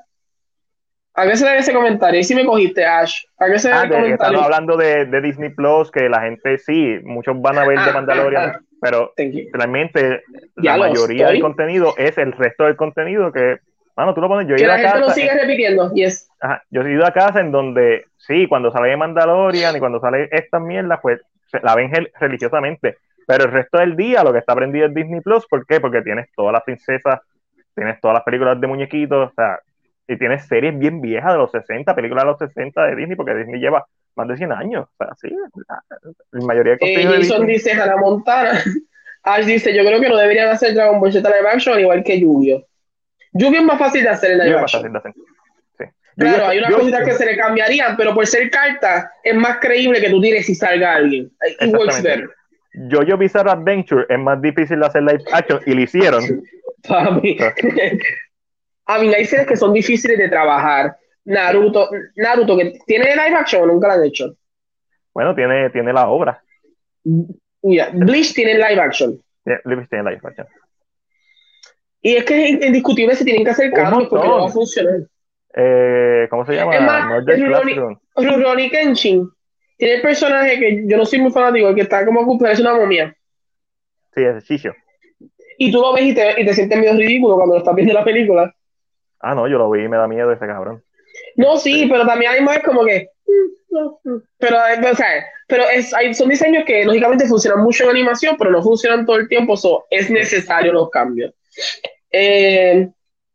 ¿A 1.15 1.27
qué 1.27 1.37
se 1.37 1.45
debe 1.45 1.59
ese 1.59 1.75
comentario? 1.75 2.21
¿Y 2.21 2.25
si 2.25 2.35
me 2.35 2.47
cogiste, 2.47 2.87
Ash? 2.87 3.23
¿A 3.39 3.47
qué 3.47 3.59
se 3.59 3.69
debe 3.69 3.81
ah, 3.81 3.85
el 3.85 3.91
comentario? 3.91 4.15
Estamos 4.15 4.43
hablando 4.45 4.77
de, 4.77 5.05
de, 5.07 5.21
Disney 5.21 5.51
Plus, 5.51 5.91
que 5.91 6.09
la 6.09 6.23
gente 6.23 6.57
sí, 6.59 6.99
muchos 7.03 7.41
van 7.43 7.59
a 7.59 7.67
ver 7.67 7.79
de 7.79 7.91
ah, 7.91 7.93
Mandalorian. 7.93 8.51
Ah, 8.51 8.61
pero 8.81 9.13
realmente 9.53 10.23
la 10.57 10.79
mayoría 10.79 11.29
del 11.29 11.41
contenido 11.41 11.95
es 11.99 12.17
el 12.17 12.33
resto 12.33 12.65
del 12.65 12.77
contenido 12.77 13.31
que, 13.31 13.59
bueno, 14.01 14.15
tú 14.15 14.21
lo 14.21 14.29
pones, 14.29 14.49
yo 14.49 14.55
he 14.55 14.61
ido 14.61 14.73
a 14.73 14.81
casa. 14.81 14.99
Lo 14.99 15.11
sigue 15.11 15.33
repitiendo, 15.33 15.93
yes. 15.93 16.29
Ajá, 16.41 16.63
yo 16.71 16.83
he 16.83 16.93
ido 16.93 17.07
a 17.07 17.13
casa 17.13 17.41
en 17.41 17.53
donde, 17.53 18.05
sí, 18.17 18.47
cuando 18.47 18.71
sale 18.71 18.97
Mandalorian 18.97 19.77
y 19.77 19.81
cuando 19.81 20.01
sale 20.01 20.29
esta 20.33 20.59
mierda, 20.59 21.01
pues 21.01 21.21
la 21.63 21.75
ven 21.75 21.91
religiosamente. 22.19 22.99
Pero 23.27 23.45
el 23.45 23.53
resto 23.53 23.79
del 23.79 23.97
día 23.97 24.25
lo 24.25 24.33
que 24.33 24.39
está 24.39 24.53
aprendido 24.53 24.87
es 24.87 24.95
Disney 24.95 25.21
Plus, 25.21 25.47
¿por 25.47 25.67
qué? 25.67 25.81
Porque 25.81 26.03
tienes 26.03 26.29
todas 26.35 26.53
las 26.53 26.63
princesas, 26.63 27.21
tienes 27.75 28.01
todas 28.01 28.15
las 28.15 28.25
películas 28.25 28.61
de 28.61 28.67
muñequitos, 28.67 29.31
o 29.31 29.33
sea, 29.35 29.61
y 30.09 30.17
tienes 30.19 30.47
series 30.47 30.77
bien 30.77 31.01
viejas 31.01 31.33
de 31.33 31.39
los 31.39 31.51
60, 31.53 31.95
películas 31.95 32.25
de 32.25 32.31
los 32.31 32.39
60 32.39 32.87
de 32.87 32.97
Disney, 32.97 33.17
porque 33.17 33.35
Disney 33.35 33.61
lleva 33.61 33.87
más 34.17 34.29
de 34.29 34.37
100 34.37 34.53
años. 34.53 34.89
O 34.99 35.05
sea, 35.05 35.15
sí, 35.21 35.29
la 36.33 36.47
mayoría 36.47 36.77
de 36.77 36.95
eh, 36.95 37.05
Jason 37.05 37.47
dice 37.47 37.73
Hannah 37.73 37.97
Montana. 37.97 38.59
Ash 39.23 39.45
dice, 39.45 39.75
yo 39.75 39.85
creo 39.85 40.01
que 40.01 40.09
no 40.09 40.17
deberían 40.17 40.49
hacer 40.49 40.75
Dragon 40.75 40.99
Ball 40.99 41.13
Z 41.13 41.29
live 41.29 41.49
action 41.49 41.79
igual 41.79 42.03
que 42.03 42.19
Yu-Gi-Oh! 42.19 42.67
Yu-Gi-Oh! 43.33 43.61
es 43.61 43.65
más 43.65 43.79
fácil 43.79 44.03
de 44.03 44.09
hacer 44.09 44.33
en 44.33 44.39
live 44.39 44.59
action. 44.59 44.93
Sí. 45.79 45.85
Claro, 46.17 46.47
hay 46.47 46.59
unas 46.59 46.75
cositas 46.75 47.05
que 47.05 47.13
se 47.13 47.27
le 47.27 47.37
cambiarían, 47.37 47.97
pero 47.97 48.15
por 48.15 48.27
ser 48.27 48.51
carta 48.51 49.13
es 49.23 49.35
más 49.35 49.59
creíble 49.59 50.01
que 50.01 50.11
tú 50.11 50.21
tires 50.21 50.49
y 50.49 50.55
salga 50.55 50.97
alguien. 50.97 51.31
It 51.61 51.75
works 51.75 52.03
better. 52.03 52.29
Yo-Yo 52.73 53.17
Bizarre 53.17 53.51
Adventure 53.51 54.07
es 54.09 54.19
más 54.19 54.41
difícil 54.41 54.81
de 54.81 54.87
hacer 54.87 55.03
live 55.03 55.25
action 55.33 55.61
y 55.67 55.75
lo 55.75 55.81
hicieron. 55.81 56.23
Mí. 57.23 57.37
A 58.87 58.99
mí 58.99 59.15
hay 59.15 59.25
series 59.25 59.47
que 59.47 59.57
son 59.57 59.73
difíciles 59.73 60.19
de 60.19 60.29
trabajar. 60.29 60.97
Naruto, 61.25 61.89
Naruto, 62.17 62.57
que 62.57 62.79
tiene 62.87 63.15
live 63.15 63.37
action 63.37 63.63
o 63.63 63.67
nunca 63.67 63.89
la 63.89 63.95
han 63.95 64.05
hecho. 64.05 64.35
Bueno, 65.15 65.35
tiene, 65.35 65.71
tiene 65.71 65.93
la 65.93 66.09
obra. 66.09 66.43
Yeah. 67.63 67.91
Bleach 67.93 68.35
tiene 68.35 68.55
live 68.55 68.81
action. 68.81 69.23
Bleach 69.45 69.89
tiene 69.89 70.11
live 70.11 70.21
action. 70.25 70.47
Y 72.03 72.17
es 72.17 72.25
que 72.25 72.45
es 72.45 72.51
indiscutible 72.67 73.15
se 73.15 73.25
tienen 73.25 73.45
que 73.45 73.51
hacer 73.51 73.73
cambios 73.73 74.09
porque 74.09 74.27
no 74.27 74.41
va 74.41 74.47
a 74.47 74.51
funcionar. 74.51 75.01
Eh, 75.55 76.27
¿Cómo 76.31 76.47
se 76.47 76.55
llama? 76.55 76.75
Es 76.75 76.83
más, 76.83 77.25
Rurouni 78.17 78.71
Kenshin 78.71 79.29
tiene 79.77 79.95
el 79.95 80.03
personaje 80.03 80.59
que 80.59 80.85
yo 80.87 80.97
no 80.97 81.05
soy 81.05 81.21
muy 81.21 81.33
fanático, 81.33 81.75
que 81.75 81.83
está 81.83 82.05
como 82.05 82.39
es 82.47 82.61
una 82.61 82.75
momia. 82.75 83.15
Sí, 84.15 84.23
es 84.23 84.45
Chicho. 84.45 84.73
Y 85.59 85.71
tú 85.71 85.81
lo 85.81 85.93
ves 85.93 86.05
y 86.05 86.15
te, 86.15 86.41
y 86.41 86.45
te 86.45 86.55
sientes 86.55 86.79
medio 86.79 86.95
ridículo 86.95 87.37
cuando 87.37 87.55
lo 87.55 87.59
estás 87.59 87.75
viendo 87.75 87.93
la 87.93 88.05
película. 88.05 88.55
Ah, 89.21 89.35
no, 89.35 89.47
yo 89.47 89.59
lo 89.59 89.71
vi 89.71 89.85
y 89.85 89.89
me 89.89 89.97
da 89.97 90.09
miedo 90.09 90.33
ese 90.33 90.47
cabrón. 90.47 90.83
No, 91.37 91.57
sí, 91.57 91.87
pero 91.91 92.07
también 92.07 92.33
hay 92.33 92.43
más 92.43 92.61
como 92.61 92.85
que. 92.85 93.09
Pero, 94.39 94.57
o 94.91 94.95
sea, 94.95 95.07
pero 95.47 95.65
es, 95.69 95.95
hay, 95.95 96.15
son 96.15 96.29
diseños 96.29 96.65
que 96.67 96.85
lógicamente 96.85 97.27
funcionan 97.27 97.63
mucho 97.63 97.85
en 97.85 97.91
animación, 97.91 98.37
pero 98.39 98.51
no 98.51 98.63
funcionan 98.63 99.07
todo 99.07 99.17
el 99.17 99.29
tiempo, 99.29 99.57
so, 99.57 99.87
es 99.91 100.11
necesario 100.11 100.73
los 100.73 100.91
cambios. 100.91 101.33
Eh, 102.11 102.89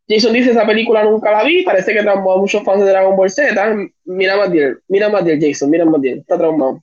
Jason 0.08 0.32
dice: 0.32 0.50
Esa 0.50 0.66
película 0.66 1.04
nunca 1.04 1.30
la 1.30 1.44
vi, 1.44 1.62
parece 1.62 1.92
que 1.92 2.02
traumó 2.02 2.32
a 2.32 2.38
muchos 2.38 2.62
fans 2.64 2.84
de 2.84 2.90
Dragon 2.90 3.16
Ball 3.16 3.30
Z. 3.30 3.76
Mira 4.04 4.36
más 4.36 4.50
bien, 4.50 4.78
mira 4.88 5.08
más 5.08 5.24
bien, 5.24 5.40
Jason, 5.40 5.70
mira 5.70 5.84
más 5.84 6.00
bien, 6.00 6.18
está 6.18 6.38
traumado. 6.38 6.82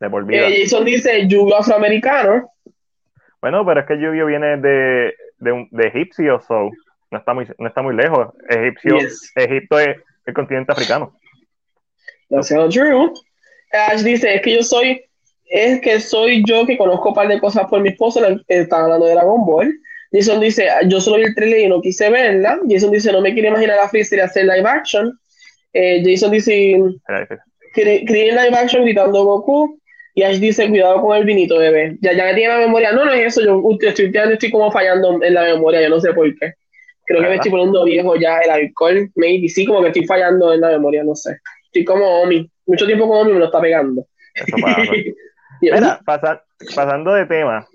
Eh, 0.00 0.62
Jason 0.62 0.84
dice: 0.84 1.26
Yu 1.26 1.54
afroamericano. 1.54 2.50
Bueno, 3.40 3.64
pero 3.64 3.80
es 3.80 3.86
que 3.86 3.98
Yu 4.00 4.26
viene 4.26 4.56
de, 4.58 5.14
de, 5.38 5.68
de 5.70 5.86
egipcio, 5.86 6.40
so 6.46 6.70
no 7.10 7.18
está 7.18 7.34
muy, 7.34 7.46
no 7.58 7.68
está 7.68 7.82
muy 7.82 7.94
lejos. 7.94 8.28
Egipcio, 8.48 8.98
Egipto 9.34 9.78
es 9.78 9.96
el 10.26 10.34
continente 10.34 10.72
africano. 10.72 11.18
That's 12.28 12.48
true. 12.48 13.12
Ash 13.72 14.02
dice, 14.02 14.34
es 14.34 14.42
que 14.42 14.56
yo 14.56 14.62
soy, 14.62 15.04
es 15.46 15.80
que 15.80 16.00
soy 16.00 16.44
yo 16.46 16.66
que 16.66 16.76
conozco 16.78 17.10
un 17.10 17.14
par 17.14 17.28
de 17.28 17.40
cosas 17.40 17.66
por 17.68 17.80
mi 17.80 17.90
esposo, 17.90 18.20
está 18.46 18.82
hablando 18.82 19.06
de 19.06 19.14
Dragon 19.14 19.44
Ball. 19.44 19.72
Jason 20.12 20.40
dice, 20.40 20.68
yo 20.86 21.00
solo 21.00 21.18
vi 21.18 21.24
el 21.24 21.34
trailer 21.34 21.60
y 21.60 21.68
no 21.68 21.80
quise 21.80 22.10
verla. 22.10 22.58
Jason 22.68 22.90
dice, 22.90 23.12
no 23.12 23.20
me 23.20 23.32
quiero 23.32 23.48
imaginar 23.48 23.78
a 23.78 23.88
Freezer 23.88 24.20
hacer 24.20 24.44
live 24.44 24.68
action. 24.68 25.18
Eh, 25.72 26.02
Jason 26.04 26.32
dice, 26.32 26.72
en 26.72 27.00
live 27.76 28.56
action 28.56 28.82
gritando 28.82 29.24
Goku. 29.24 29.80
Y 30.14 30.22
Ash 30.22 30.38
dice, 30.38 30.68
cuidado 30.68 31.00
con 31.00 31.16
el 31.16 31.24
vinito, 31.24 31.58
bebé. 31.58 31.96
Ya, 32.00 32.12
ya 32.12 32.34
tiene 32.34 32.52
la 32.52 32.58
memoria. 32.58 32.92
No, 32.92 33.04
no 33.04 33.12
es 33.12 33.28
eso, 33.28 33.42
yo 33.42 33.62
estoy, 33.80 34.10
estoy 34.12 34.50
como 34.50 34.70
fallando 34.72 35.22
en 35.22 35.34
la 35.34 35.42
memoria, 35.42 35.82
yo 35.82 35.88
no 35.88 36.00
sé 36.00 36.12
por 36.12 36.26
qué. 36.36 36.54
Creo 37.06 37.22
que 37.22 37.28
me 37.28 37.34
estoy 37.36 37.50
poniendo 37.50 37.84
viejo 37.84 38.16
ya 38.16 38.38
el 38.38 38.50
alcohol, 38.50 39.10
maybe 39.14 39.48
sí, 39.48 39.64
como 39.66 39.82
que 39.82 39.88
estoy 39.88 40.06
fallando 40.06 40.52
en 40.52 40.60
la 40.60 40.68
memoria, 40.68 41.04
no 41.04 41.14
sé. 41.14 41.38
Estoy 41.66 41.84
como 41.84 42.22
Omi. 42.22 42.48
Mucho 42.66 42.86
tiempo 42.86 43.08
con 43.08 43.18
Omi 43.18 43.32
me 43.32 43.38
lo 43.38 43.46
está 43.46 43.60
pegando. 43.60 44.06
Mira, 45.60 46.00
pasando 46.74 47.14
de 47.14 47.26
tema, 47.26 47.66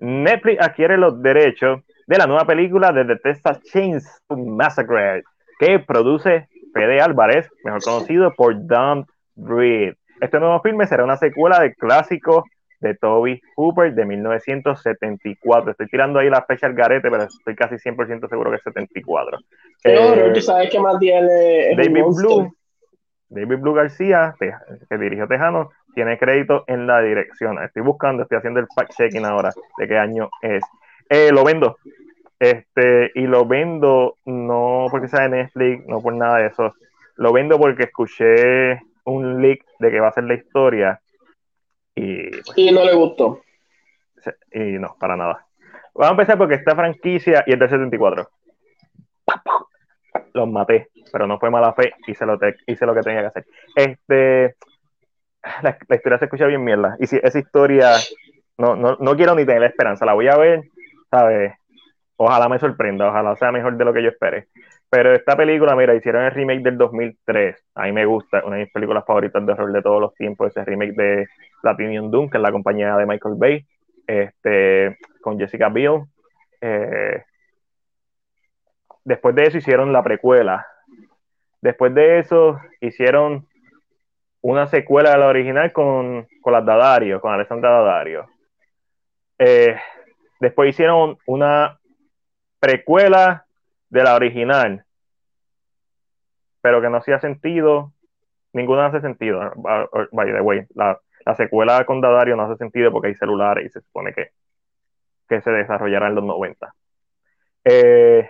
Netflix 0.00 0.60
adquiere 0.60 0.96
los 0.96 1.22
derechos 1.22 1.80
de 2.06 2.18
la 2.18 2.26
nueva 2.26 2.44
película 2.46 2.92
de 2.92 3.04
The 3.04 3.16
Texas 3.16 3.60
Chains 3.62 4.22
Massacre 4.28 5.22
que 5.58 5.78
produce 5.78 6.48
Fede 6.72 7.00
Álvarez, 7.00 7.48
mejor 7.64 7.82
conocido 7.82 8.32
por 8.34 8.54
Dumb 8.66 9.06
Breed. 9.34 9.94
Este 10.20 10.40
nuevo 10.40 10.60
filme 10.60 10.86
será 10.86 11.04
una 11.04 11.16
secuela 11.16 11.60
del 11.60 11.74
clásico 11.74 12.44
de 12.80 12.94
Toby 12.94 13.40
Hooper 13.56 13.94
de 13.94 14.06
1974. 14.06 15.72
Estoy 15.72 15.86
tirando 15.88 16.18
ahí 16.18 16.30
la 16.30 16.44
fecha 16.46 16.66
al 16.66 16.74
garete, 16.74 17.10
pero 17.10 17.24
estoy 17.24 17.54
casi 17.54 17.74
100% 17.74 18.28
seguro 18.28 18.50
que 18.50 18.56
es 18.56 18.62
74. 18.62 19.38
Eh, 19.84 20.30
tú 20.32 20.40
sabes 20.40 20.70
que 20.70 20.80
más 20.80 20.98
tiene 20.98 21.74
David 21.76 22.04
Blue, 22.16 22.54
David 23.28 23.58
Blue 23.58 23.74
García, 23.74 24.34
que 24.38 24.98
dirigió 24.98 25.28
Tejano, 25.28 25.70
tiene 25.94 26.18
crédito 26.18 26.64
en 26.66 26.86
la 26.86 27.00
dirección. 27.00 27.62
Estoy 27.62 27.82
buscando, 27.82 28.22
estoy 28.22 28.38
haciendo 28.38 28.60
el 28.60 28.66
fact-checking 28.68 29.26
ahora 29.26 29.52
de 29.78 29.88
qué 29.88 29.98
año 29.98 30.30
es. 30.42 30.62
Eh, 31.08 31.30
lo 31.32 31.44
vendo. 31.44 31.76
Este, 32.38 33.10
y 33.14 33.26
lo 33.26 33.44
vendo 33.44 34.16
no 34.24 34.86
porque 34.90 35.08
sea 35.08 35.22
de 35.22 35.28
Netflix, 35.28 35.86
no 35.86 36.00
por 36.00 36.14
nada 36.14 36.38
de 36.38 36.46
eso. 36.46 36.74
Lo 37.16 37.32
vendo 37.32 37.58
porque 37.58 37.84
escuché 37.84 38.80
un 39.04 39.42
leak 39.42 39.64
de 39.78 39.90
que 39.90 40.00
va 40.00 40.08
a 40.08 40.12
ser 40.12 40.24
la 40.24 40.34
historia 40.34 41.00
pues, 41.94 42.56
y, 42.56 42.72
no 42.72 42.84
le 42.84 42.94
gustó. 42.94 43.42
Y 44.52 44.78
no, 44.78 44.96
para 44.98 45.16
nada. 45.16 45.46
Vamos 45.94 46.08
a 46.08 46.12
empezar 46.12 46.38
porque 46.38 46.54
esta 46.54 46.74
franquicia 46.74 47.44
y 47.46 47.52
el 47.52 47.58
del 47.58 47.68
74. 47.68 48.28
Los 50.32 50.48
maté, 50.48 50.88
pero 51.12 51.26
no 51.26 51.38
fue 51.38 51.50
mala 51.50 51.72
fe, 51.72 51.92
hice 52.06 52.24
lo, 52.24 52.38
hice 52.66 52.86
lo 52.86 52.94
que 52.94 53.00
tenía 53.00 53.20
que 53.20 53.26
hacer. 53.26 53.46
Este, 53.74 54.56
la, 55.62 55.78
historia 55.94 56.18
se 56.18 56.26
escucha 56.26 56.46
bien 56.46 56.64
mierda. 56.64 56.96
Y 56.98 57.06
si 57.06 57.18
esa 57.22 57.38
historia, 57.38 57.92
no, 58.58 58.76
no, 58.76 58.96
no 59.00 59.16
quiero 59.16 59.34
ni 59.34 59.44
tener 59.44 59.62
esperanza, 59.64 60.04
la 60.04 60.14
voy 60.14 60.28
a 60.28 60.36
ver, 60.36 60.62
¿sabes? 61.10 61.54
Ojalá 62.16 62.48
me 62.48 62.58
sorprenda, 62.58 63.08
ojalá 63.08 63.34
sea 63.36 63.50
mejor 63.50 63.76
de 63.76 63.84
lo 63.84 63.92
que 63.92 64.02
yo 64.02 64.10
espere. 64.10 64.48
Pero 64.90 65.14
esta 65.14 65.36
película, 65.36 65.76
mira, 65.76 65.94
hicieron 65.94 66.24
el 66.24 66.32
remake 66.32 66.62
del 66.62 66.76
2003. 66.76 67.56
A 67.76 67.84
mí 67.84 67.92
me 67.92 68.04
gusta, 68.04 68.42
una 68.44 68.56
de 68.56 68.64
mis 68.64 68.72
películas 68.72 69.04
favoritas 69.06 69.46
de 69.46 69.52
horror 69.52 69.72
de 69.72 69.82
todos 69.82 70.00
los 70.00 70.14
tiempos, 70.14 70.48
ese 70.48 70.64
remake 70.64 70.92
de 70.92 71.28
Platinum 71.62 72.10
Doom, 72.10 72.28
que 72.28 72.38
es 72.38 72.42
la 72.42 72.50
compañía 72.50 72.96
de 72.96 73.06
Michael 73.06 73.36
Bay, 73.38 73.64
este, 74.06 74.98
con 75.20 75.38
Jessica 75.38 75.68
Biel. 75.68 76.02
Eh, 76.60 77.22
después 79.04 79.34
de 79.36 79.44
eso 79.44 79.58
hicieron 79.58 79.92
la 79.92 80.02
precuela. 80.02 80.66
Después 81.62 81.94
de 81.94 82.18
eso 82.18 82.58
hicieron 82.80 83.46
una 84.42 84.66
secuela 84.66 85.10
de 85.10 85.18
la 85.18 85.26
original 85.26 85.72
con, 85.72 86.26
con 86.40 86.52
las 86.52 86.64
Dadario, 86.64 87.20
con 87.20 87.32
Alessandra 87.32 87.70
Dadario. 87.70 88.28
Eh, 89.38 89.76
después 90.40 90.70
hicieron 90.70 91.18
una 91.26 91.78
precuela 92.58 93.46
de 93.88 94.02
la 94.02 94.14
original, 94.14 94.84
pero 96.60 96.80
que 96.80 96.90
no 96.90 96.98
hacía 96.98 97.18
sentido, 97.18 97.92
ninguna 98.52 98.86
hace 98.86 99.00
sentido, 99.00 99.52
by 100.12 100.32
the 100.32 100.40
way, 100.40 100.66
la, 100.74 101.00
secuela 101.36 101.84
con 101.84 102.00
Dadario 102.00 102.34
no 102.34 102.42
hace 102.42 102.56
sentido 102.56 102.90
porque 102.90 103.08
hay 103.08 103.14
celulares 103.14 103.66
y 103.66 103.68
se 103.68 103.80
supone 103.80 104.12
que, 104.12 104.30
que 105.28 105.40
se 105.40 105.50
desarrollará 105.50 106.08
en 106.08 106.16
los 106.16 106.24
90. 106.24 106.74
Eh, 107.64 108.28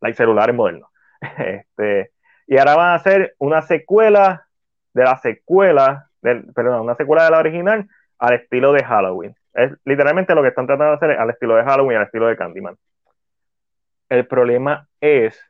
hay 0.00 0.14
celulares 0.14 0.54
modernos. 0.54 0.90
este, 1.38 2.12
y 2.46 2.56
ahora 2.56 2.76
van 2.76 2.88
a 2.88 2.94
hacer 2.94 3.34
una 3.38 3.62
secuela 3.62 4.46
de 4.94 5.04
la 5.04 5.16
secuela, 5.18 6.08
del, 6.20 6.52
perdón, 6.52 6.82
una 6.82 6.94
secuela 6.94 7.24
de 7.24 7.30
la 7.30 7.38
original 7.38 7.88
al 8.18 8.34
estilo 8.34 8.72
de 8.72 8.84
Halloween. 8.84 9.34
Es 9.54 9.72
literalmente 9.84 10.34
lo 10.34 10.42
que 10.42 10.48
están 10.48 10.66
tratando 10.66 10.92
de 10.92 10.96
hacer 10.96 11.10
al 11.18 11.30
estilo 11.30 11.56
de 11.56 11.64
Halloween, 11.64 11.98
al 11.98 12.04
estilo 12.04 12.26
de 12.26 12.36
Candyman. 12.36 12.76
El 14.08 14.26
problema 14.26 14.86
es 15.00 15.40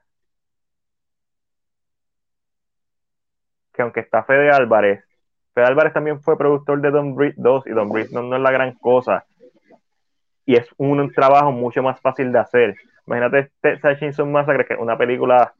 que 3.72 3.82
aunque 3.82 4.00
está 4.00 4.22
Fede 4.24 4.50
Álvarez, 4.50 5.04
Fede 5.54 5.66
Álvarez 5.66 5.92
también 5.92 6.20
fue 6.20 6.38
productor 6.38 6.80
de 6.80 6.90
Don 6.90 7.14
Breed 7.14 7.34
2 7.36 7.66
y 7.66 7.70
Don 7.70 7.90
Breed 7.90 8.10
no, 8.10 8.34
es 8.34 8.40
la 8.40 8.50
gran 8.50 8.72
cosa. 8.74 9.24
Y 10.46 10.56
es 10.56 10.66
un, 10.76 11.10
trabajo 11.12 11.52
mucho 11.52 11.82
más 11.82 12.00
fácil 12.00 12.32
de 12.32 12.38
hacer. 12.38 12.76
Imagínate 13.06 13.50
Texas 13.60 13.98
Chainsaw 13.98 14.26
Massacre, 14.26 14.64
que 14.64 14.74
es 14.74 14.80
una 14.80 14.96
película 14.96 15.54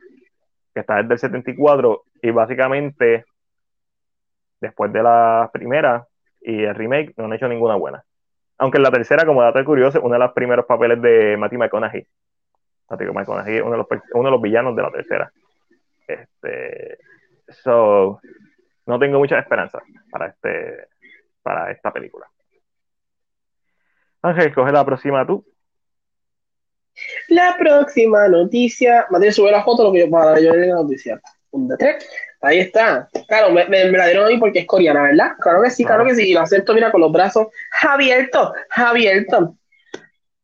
que 0.74 0.80
está 0.80 0.96
desde 0.96 1.14
el 1.14 1.18
74 1.18 2.04
y 2.22 2.30
básicamente 2.30 3.24
después 4.62 4.92
de 4.92 5.02
la 5.02 5.50
primera 5.52 6.06
y 6.40 6.62
el 6.62 6.74
remake 6.74 7.12
no 7.18 7.24
han 7.26 7.34
hecho 7.34 7.48
ninguna 7.48 7.74
buena. 7.74 8.02
Aunque 8.58 8.78
en 8.78 8.84
la 8.84 8.90
tercera, 8.90 9.26
como 9.26 9.42
dato 9.42 9.62
curioso, 9.64 10.00
uno 10.00 10.14
de 10.14 10.20
los 10.20 10.32
primeros 10.32 10.64
papeles 10.64 11.02
de 11.02 11.36
Matthew 11.36 11.58
McConaughey 11.58 12.06
uno 12.92 13.72
de, 13.72 13.76
los, 13.76 13.86
uno 14.14 14.24
de 14.24 14.30
los 14.30 14.40
villanos 14.40 14.76
de 14.76 14.82
la 14.82 14.90
tercera. 14.90 15.32
Este, 16.06 16.98
so, 17.48 18.20
no 18.86 18.98
tengo 18.98 19.18
mucha 19.18 19.38
esperanza 19.38 19.80
para, 20.10 20.26
este, 20.28 20.88
para 21.42 21.70
esta 21.70 21.92
película. 21.92 22.26
Ángel, 24.22 24.54
coge 24.54 24.72
la 24.72 24.84
próxima 24.84 25.26
tú. 25.26 25.44
La 27.28 27.56
próxima 27.58 28.28
noticia. 28.28 29.06
Mateo, 29.10 29.32
sube 29.32 29.50
la 29.50 29.64
foto 29.64 29.84
lo 29.84 29.92
que 29.92 30.00
yo 30.00 30.10
para 30.10 30.38
yo 30.38 30.52
la 30.52 30.74
noticia. 30.74 31.20
Ahí 32.40 32.58
está. 32.58 33.08
Claro, 33.28 33.50
me, 33.50 33.66
me, 33.66 33.90
la 33.92 34.06
dieron 34.06 34.26
a 34.26 34.28
mí 34.28 34.38
porque 34.38 34.60
es 34.60 34.66
coreana, 34.66 35.02
¿verdad? 35.02 35.32
Claro 35.38 35.62
que 35.62 35.70
sí, 35.70 35.84
claro 35.84 36.04
que 36.04 36.14
sí. 36.14 36.30
Y 36.30 36.34
lo 36.34 36.40
acepto, 36.40 36.74
mira, 36.74 36.90
con 36.90 37.00
los 37.00 37.12
brazos 37.12 37.48
abiertos, 37.82 38.52
abiertos. 38.74 39.50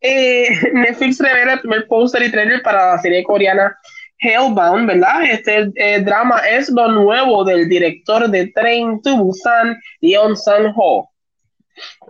Eh, 0.00 0.48
Netflix 0.72 1.18
revela 1.18 1.54
el 1.54 1.60
primer 1.60 1.86
póster 1.88 2.22
y 2.22 2.30
trailer 2.30 2.62
para 2.62 2.94
la 2.94 2.98
serie 2.98 3.24
coreana 3.24 3.76
Hellbound, 4.20 4.86
¿verdad? 4.86 5.24
Este 5.24 5.70
eh, 5.76 6.00
drama 6.00 6.40
es 6.48 6.68
lo 6.68 6.88
nuevo 6.88 7.44
del 7.44 7.68
director 7.68 8.28
de 8.28 8.48
Train 8.48 9.00
to 9.02 9.16
Busan, 9.16 9.76
Yeon 10.00 10.36
San 10.36 10.72
Ho. 10.76 11.10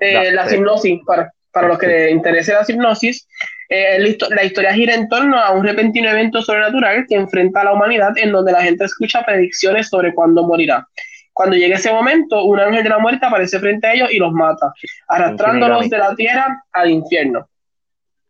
Eh, 0.00 0.32
la 0.32 0.52
hipnosis, 0.52 1.00
para, 1.06 1.30
para 1.52 1.68
los 1.68 1.78
que 1.78 1.86
les 1.86 2.12
interese 2.12 2.52
la 2.52 2.64
hipnosis, 2.66 3.26
la 3.68 4.44
historia 4.44 4.72
gira 4.72 4.94
en 4.94 5.08
torno 5.08 5.38
a 5.38 5.50
un 5.52 5.64
repentino 5.64 6.08
evento 6.08 6.40
sobrenatural 6.42 7.04
que 7.08 7.16
enfrenta 7.16 7.60
a 7.60 7.64
la 7.64 7.72
humanidad 7.72 8.16
en 8.16 8.32
donde 8.32 8.52
la 8.52 8.62
gente 8.62 8.84
escucha 8.84 9.24
predicciones 9.24 9.88
sobre 9.88 10.14
cuándo 10.14 10.42
morirá. 10.42 10.86
Cuando 11.32 11.56
llegue 11.56 11.74
ese 11.74 11.92
momento, 11.92 12.44
un 12.44 12.58
ángel 12.58 12.82
de 12.82 12.88
la 12.88 12.98
muerte 12.98 13.26
aparece 13.26 13.60
frente 13.60 13.86
a 13.86 13.92
ellos 13.92 14.10
y 14.10 14.18
los 14.18 14.32
mata, 14.32 14.72
arrastrándolos 15.06 15.88
de 15.88 15.98
la 15.98 16.14
tierra 16.16 16.64
al 16.72 16.90
infierno 16.90 17.46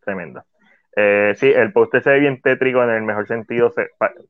tremenda. 0.09 0.45
Eh, 0.97 1.35
sí, 1.37 1.47
el 1.47 1.73
póster 1.73 2.03
se 2.03 2.11
ve 2.11 2.21
bien 2.21 2.41
tétrico 2.41 2.83
en 2.83 2.91
el 2.91 3.03
mejor 3.03 3.29
sentido. 3.29 3.73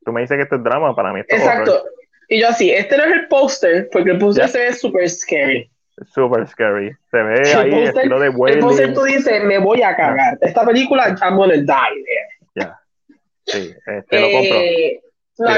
tú 0.04 0.12
me 0.12 0.22
dices 0.22 0.36
que 0.36 0.42
esto 0.42 0.56
es 0.56 0.64
drama, 0.64 0.94
para 0.94 1.12
mí 1.12 1.20
esto 1.20 1.36
Exacto. 1.36 1.84
Y 2.28 2.40
yo 2.40 2.48
así, 2.48 2.70
este 2.70 2.98
no 2.98 3.04
es 3.04 3.12
el 3.12 3.28
póster, 3.28 3.88
porque 3.90 4.10
el 4.10 4.18
póster 4.18 4.48
se 4.48 4.58
ve 4.58 4.72
súper 4.74 5.08
scary. 5.08 5.70
Super 6.06 6.46
scary. 6.48 6.92
Se 7.10 7.16
ve 7.18 7.54
ahí 7.54 7.72
el 7.72 7.88
estilo 7.88 8.20
de 8.20 8.26
El 8.28 8.58
póster 8.60 8.94
tú 8.94 9.02
dices, 9.04 9.44
me 9.44 9.58
voy 9.58 9.82
a 9.82 9.96
cagar. 9.96 10.38
Esta 10.40 10.64
película, 10.64 11.16
I'm 11.20 11.36
gonna 11.36 11.54
die. 11.54 12.04
Ya. 12.54 12.78
Sí, 13.44 13.74
este 13.86 14.20
lo 14.20 14.30
compro. 14.30 14.56
Eh, 14.58 15.00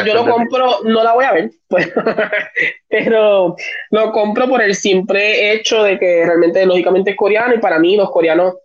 yo 0.06 0.14
lo 0.14 0.26
compro, 0.26 0.82
no 0.84 1.02
la 1.02 1.14
voy 1.14 1.24
a 1.24 1.32
ver, 1.32 1.50
pues, 1.66 1.90
pero 2.88 3.56
lo 3.90 4.12
compro 4.12 4.46
por 4.46 4.60
el 4.60 4.74
simple 4.74 5.52
hecho 5.52 5.82
de 5.82 5.98
que 5.98 6.24
realmente, 6.24 6.66
lógicamente, 6.66 7.12
es 7.12 7.16
coreano 7.16 7.54
y 7.54 7.58
para 7.58 7.78
mí 7.78 7.96
los 7.96 8.10
coreanos 8.10 8.56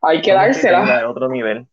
hay 0.00 0.22
que 0.22 0.32
dársela. 0.32 1.08
otro 1.08 1.28
nivel. 1.28 1.66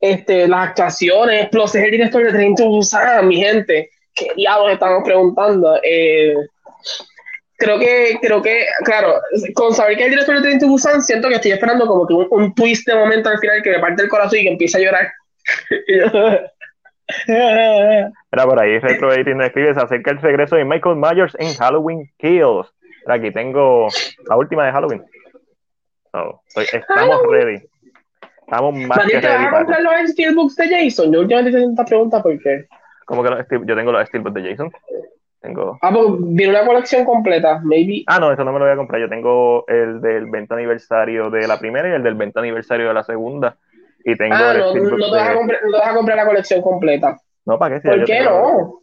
Este, 0.00 0.48
las 0.48 0.70
actuaciones, 0.70 1.48
Plus 1.50 1.74
es 1.74 1.84
el 1.84 1.90
director 1.90 2.24
de 2.24 2.32
Train 2.32 2.56
to 2.56 2.66
Busan, 2.66 3.28
mi 3.28 3.36
gente. 3.36 3.90
¿Qué 4.14 4.32
diablos 4.34 4.72
estamos 4.72 5.02
preguntando? 5.04 5.78
Eh, 5.82 6.34
creo 7.60 7.78
que, 7.78 8.18
creo 8.20 8.42
que, 8.42 8.66
claro, 8.84 9.20
con 9.54 9.72
saber 9.74 9.96
que 9.96 10.04
el 10.04 10.10
director 10.10 10.34
de 10.36 10.42
Train 10.42 10.58
to 10.58 10.66
Busan, 10.66 11.02
siento 11.02 11.28
que 11.28 11.34
estoy 11.34 11.52
esperando 11.52 11.86
como 11.86 12.06
que 12.06 12.14
un, 12.14 12.54
twist 12.54 12.86
de 12.88 12.94
momento 12.94 13.28
al 13.28 13.38
final 13.38 13.62
que 13.62 13.70
me 13.70 13.78
parte 13.78 14.02
el 14.02 14.08
corazón 14.08 14.40
y 14.40 14.42
que 14.44 14.50
empiece 14.50 14.78
a 14.78 14.80
llorar. 14.80 15.12
Era 17.26 18.44
por 18.44 18.60
ahí, 18.60 18.78
Retro 18.78 19.12
18 19.12 19.42
escribe, 19.42 19.74
se 19.74 19.80
acerca 19.80 20.12
el 20.12 20.20
regreso 20.20 20.56
de 20.56 20.64
Michael 20.64 20.96
Myers 20.96 21.36
en 21.38 21.54
Halloween 21.54 22.10
Kills. 22.18 22.72
Aquí 23.06 23.30
tengo 23.32 23.88
la 24.28 24.36
última 24.36 24.66
de 24.66 24.72
Halloween. 24.72 25.04
estamos 26.56 27.22
ready. 27.28 27.62
Estamos 28.42 28.74
más 28.74 29.06
que 29.06 29.20
¿te 29.20 29.28
vas 29.28 29.46
a 29.46 29.50
comprar 29.50 29.82
los 29.82 30.10
Steelbooks 30.10 30.56
de 30.56 30.68
Jason? 30.68 31.12
Yo 31.12 31.20
últimamente 31.20 31.58
hice 31.58 31.70
esta 31.70 31.84
pregunta 31.84 32.22
porque... 32.22 32.66
¿Cómo 33.06 33.22
que 33.22 33.30
los 33.30 33.46
Yo 33.66 33.76
tengo 33.76 33.92
los 33.92 34.08
Steelbooks 34.08 34.34
de 34.34 34.50
Jason. 34.50 34.72
Tengo... 35.40 35.78
Ah, 35.80 35.90
pues 35.90 36.06
viene 36.18 36.52
una 36.52 36.66
colección 36.66 37.04
completa, 37.04 37.60
maybe. 37.64 38.04
Ah, 38.06 38.20
no, 38.20 38.30
eso 38.30 38.44
no 38.44 38.52
me 38.52 38.58
lo 38.58 38.66
voy 38.66 38.74
a 38.74 38.76
comprar. 38.76 39.00
Yo 39.00 39.08
tengo 39.08 39.64
el 39.68 40.00
del 40.00 40.26
20 40.26 40.52
aniversario 40.52 41.30
de 41.30 41.48
la 41.48 41.58
primera 41.58 41.88
y 41.88 41.92
el 41.92 42.02
del 42.02 42.14
20 42.14 42.38
aniversario 42.38 42.88
de 42.88 42.94
la 42.94 43.04
segunda. 43.04 43.56
Y 44.04 44.16
tengo 44.16 44.34
ah, 44.34 44.54
no, 44.54 44.74
no, 44.74 44.96
te 44.96 45.10
vas 45.10 45.28
a 45.28 45.34
comprar, 45.34 45.60
no 45.64 45.70
te 45.72 45.78
vas 45.78 45.88
a 45.88 45.94
comprar 45.94 46.16
la 46.18 46.26
colección 46.26 46.60
completa. 46.62 47.18
No, 47.46 47.58
¿para 47.58 47.74
qué? 47.74 47.80
Si 47.82 47.88
¿Por 47.88 48.04
qué 48.04 48.20
no? 48.22 48.82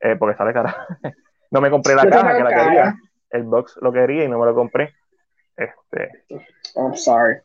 Eh, 0.00 0.16
porque 0.16 0.36
sale 0.36 0.52
cara. 0.52 0.86
no 1.50 1.60
me 1.60 1.70
compré 1.70 1.94
la 1.94 2.06
caja 2.08 2.36
que 2.36 2.44
la 2.44 2.50
quería. 2.50 2.94
El 3.30 3.42
box 3.44 3.78
lo 3.80 3.92
quería 3.92 4.24
y 4.24 4.28
no 4.28 4.38
me 4.38 4.46
lo 4.46 4.54
compré. 4.54 4.94
Este. 5.56 6.24
I'm 6.76 6.94
sorry. 6.94 7.36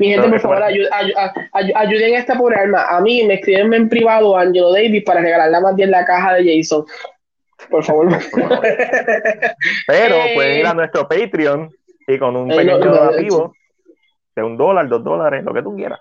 Mi 0.00 0.08
gente, 0.08 0.28
por 0.28 0.40
favor, 0.40 0.62
ayuden 0.62 2.14
a 2.14 2.18
esta 2.18 2.36
pobre 2.36 2.56
alma. 2.56 2.86
A 2.88 3.00
mí 3.00 3.22
me 3.24 3.34
escriben 3.34 3.72
en 3.74 3.88
privado 3.88 4.36
Angelo 4.36 4.72
Davis 4.72 5.04
para 5.04 5.20
regalarle 5.20 5.60
más 5.60 5.76
bien 5.76 5.90
la 5.90 6.04
caja 6.04 6.34
de 6.34 6.56
Jason. 6.56 6.84
Por 7.70 7.84
favor. 7.84 8.08
Pero 9.86 10.16
pueden 10.34 10.58
ir 10.58 10.66
a 10.66 10.74
nuestro 10.74 11.08
Patreon 11.08 11.70
y 12.06 12.18
con 12.18 12.36
un 12.36 12.48
pequeño 12.48 12.78
donativo 12.78 13.54
de 14.36 14.42
un 14.42 14.56
dólar, 14.56 14.88
dos 14.88 15.04
dólares, 15.04 15.44
lo 15.44 15.54
que 15.54 15.62
tú 15.62 15.74
quieras. 15.76 16.00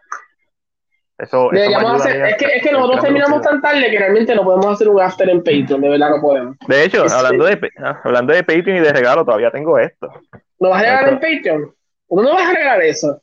Eso, 1.18 1.52
hacer, 1.52 2.26
es, 2.26 2.38
que, 2.38 2.46
es 2.46 2.64
que 2.64 2.72
nosotros 2.72 3.02
terminamos 3.02 3.42
tan 3.42 3.62
tarde 3.62 3.90
que 3.92 4.00
realmente 4.00 4.34
no 4.34 4.44
podemos 4.44 4.66
hacer 4.74 4.90
un 4.90 5.00
after 5.00 5.30
en 5.30 5.44
Patreon, 5.44 5.80
de 5.80 5.90
verdad 5.90 6.10
no 6.10 6.22
podemos. 6.22 6.58
De 6.68 6.84
hecho, 6.84 7.04
hablando, 7.04 7.46
de, 7.46 7.70
ah, 7.78 8.02
hablando 8.04 8.34
de 8.34 8.44
Patreon 8.44 8.78
y 8.78 8.80
de 8.80 8.92
regalo, 8.92 9.24
todavía 9.24 9.52
tengo 9.52 9.78
esto. 9.78 10.12
¿No 10.60 10.70
vas 10.70 10.82
a 10.82 10.86
regalar 10.86 11.10
en 11.10 11.20
Patreon? 11.20 11.76
¿Uno 12.08 12.24
no 12.24 12.34
vas 12.34 12.50
a 12.50 12.54
regalar 12.54 12.82
eso? 12.82 13.22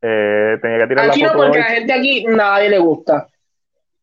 Eh, 0.00 0.58
tenía 0.62 0.78
que 0.78 0.86
tirar 0.86 1.10
aquí 1.10 1.22
la 1.22 1.28
foto 1.28 1.38
no, 1.38 1.44
porque 1.44 1.60
a 1.60 1.68
la 1.68 1.74
gente 1.74 1.92
aquí 1.92 2.24
nadie 2.28 2.70
le 2.70 2.78
gusta. 2.78 3.28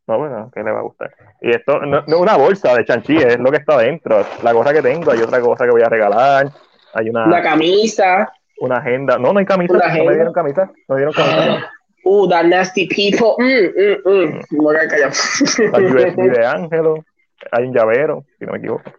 No, 0.10 0.18
bueno, 0.18 0.52
¿qué 0.52 0.64
le 0.64 0.72
va 0.72 0.80
a 0.80 0.82
gustar? 0.82 1.14
Y 1.40 1.52
esto 1.52 1.82
no, 1.82 2.00
es 2.00 2.14
una 2.16 2.36
bolsa 2.36 2.76
de 2.76 2.84
chanchi, 2.84 3.16
es 3.16 3.38
lo 3.38 3.52
que 3.52 3.58
está 3.58 3.78
dentro. 3.78 4.26
La 4.42 4.54
cosa 4.54 4.74
que 4.74 4.82
tengo, 4.82 5.12
hay 5.12 5.20
otra 5.20 5.40
cosa 5.40 5.66
que 5.66 5.72
voy 5.72 5.84
a 5.84 5.88
regalar. 5.88 6.50
Hay 6.96 7.12
una. 7.12 7.26
Una 7.26 7.44
camisa. 7.44 8.34
Una 8.60 8.78
agenda. 8.78 9.20
No, 9.20 9.32
no 9.32 9.38
hay 9.38 9.46
camisa. 9.46 9.74
no 9.74 10.06
me 10.06 10.16
dieron 10.16 10.34
camisa. 10.34 10.72
No 10.88 10.96
me 10.96 11.02
dieron 11.02 11.14
camisa. 11.14 11.72
Uh, 12.06 12.28
that 12.28 12.46
nasty 12.46 12.88
people. 12.88 13.36
Mm, 13.38 13.68
mm, 13.78 14.02
mm. 14.04 14.42
Me 14.50 14.60
voy 14.60 14.76
a 14.78 14.88
callar. 14.88 15.12
Hay 15.74 15.86
USB 15.86 16.38
de 16.38 16.44
Ángelo. 16.44 17.06
Hay 17.52 17.66
un 17.66 17.74
llavero, 17.76 18.26
si 18.40 18.46
no 18.46 18.54
me 18.54 18.58
equivoco. 18.58 18.92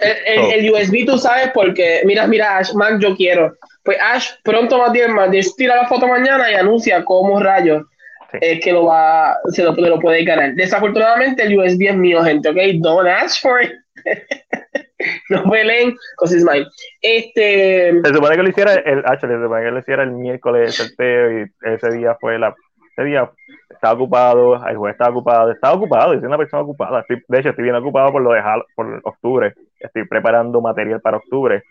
El, 0.00 0.64
el, 0.64 0.72
USB 0.72 1.04
tú 1.04 1.18
sabes 1.18 1.50
porque, 1.52 2.00
mira, 2.06 2.26
mira, 2.26 2.56
Ash, 2.56 2.72
Mac, 2.72 2.98
yo 3.00 3.14
quiero. 3.14 3.54
Pues 3.82 3.98
Ash, 4.00 4.30
pronto 4.42 4.78
más 4.78 4.92
bien, 4.92 5.12
más 5.12 5.30
tira 5.56 5.76
la 5.76 5.88
foto 5.88 6.08
mañana 6.08 6.50
y 6.50 6.54
anuncia 6.54 7.04
cómo 7.04 7.38
rayos 7.38 7.82
es 8.32 8.60
que 8.60 8.72
lo 8.72 8.86
va, 8.86 9.36
se 9.50 9.62
lo, 9.62 9.72
lo 9.72 9.98
puede 9.98 10.24
ganar. 10.24 10.54
Desafortunadamente 10.54 11.42
el 11.44 11.58
USB 11.58 11.88
es 11.88 11.96
mío, 11.96 12.22
gente, 12.22 12.48
¿ok? 12.48 12.56
Don't 12.80 13.08
ask 13.08 13.40
for 13.40 13.62
it. 13.62 13.72
no 15.30 15.42
peleen, 15.50 15.96
cosas 16.16 16.44
mine. 16.44 16.66
Este. 17.00 18.00
Se 18.02 18.14
supone 18.14 18.36
que 18.36 18.42
lo 18.42 18.48
hiciera 18.48 18.74
el 18.74 19.02
H, 19.04 19.26
se 19.26 19.42
supone 19.42 19.64
que 19.64 19.70
lo 19.70 19.78
hiciera 19.78 20.02
el 20.02 20.12
miércoles 20.12 20.78
el 20.80 20.86
sorteo 20.86 21.40
y 21.40 21.46
ese 21.62 21.90
día 21.92 22.16
fue 22.20 22.38
la. 22.38 22.54
Ese 22.96 23.04
día 23.06 23.30
estaba 23.70 23.94
ocupado, 23.94 24.66
el 24.66 24.76
juez 24.76 24.92
estaba 24.92 25.10
ocupado, 25.10 25.52
estaba 25.52 25.74
ocupado, 25.74 26.14
soy 26.14 26.24
una 26.24 26.36
persona 26.36 26.62
ocupada. 26.64 27.04
de 27.08 27.38
hecho, 27.38 27.50
estoy 27.50 27.64
bien 27.64 27.76
ocupado 27.76 28.10
por 28.10 28.22
lo 28.22 28.32
de 28.32 28.42
por 28.74 29.00
octubre. 29.04 29.54
Estoy 29.78 30.06
preparando 30.08 30.60
material 30.60 31.00
para 31.00 31.18
octubre. 31.18 31.62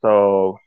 So, 0.00 0.58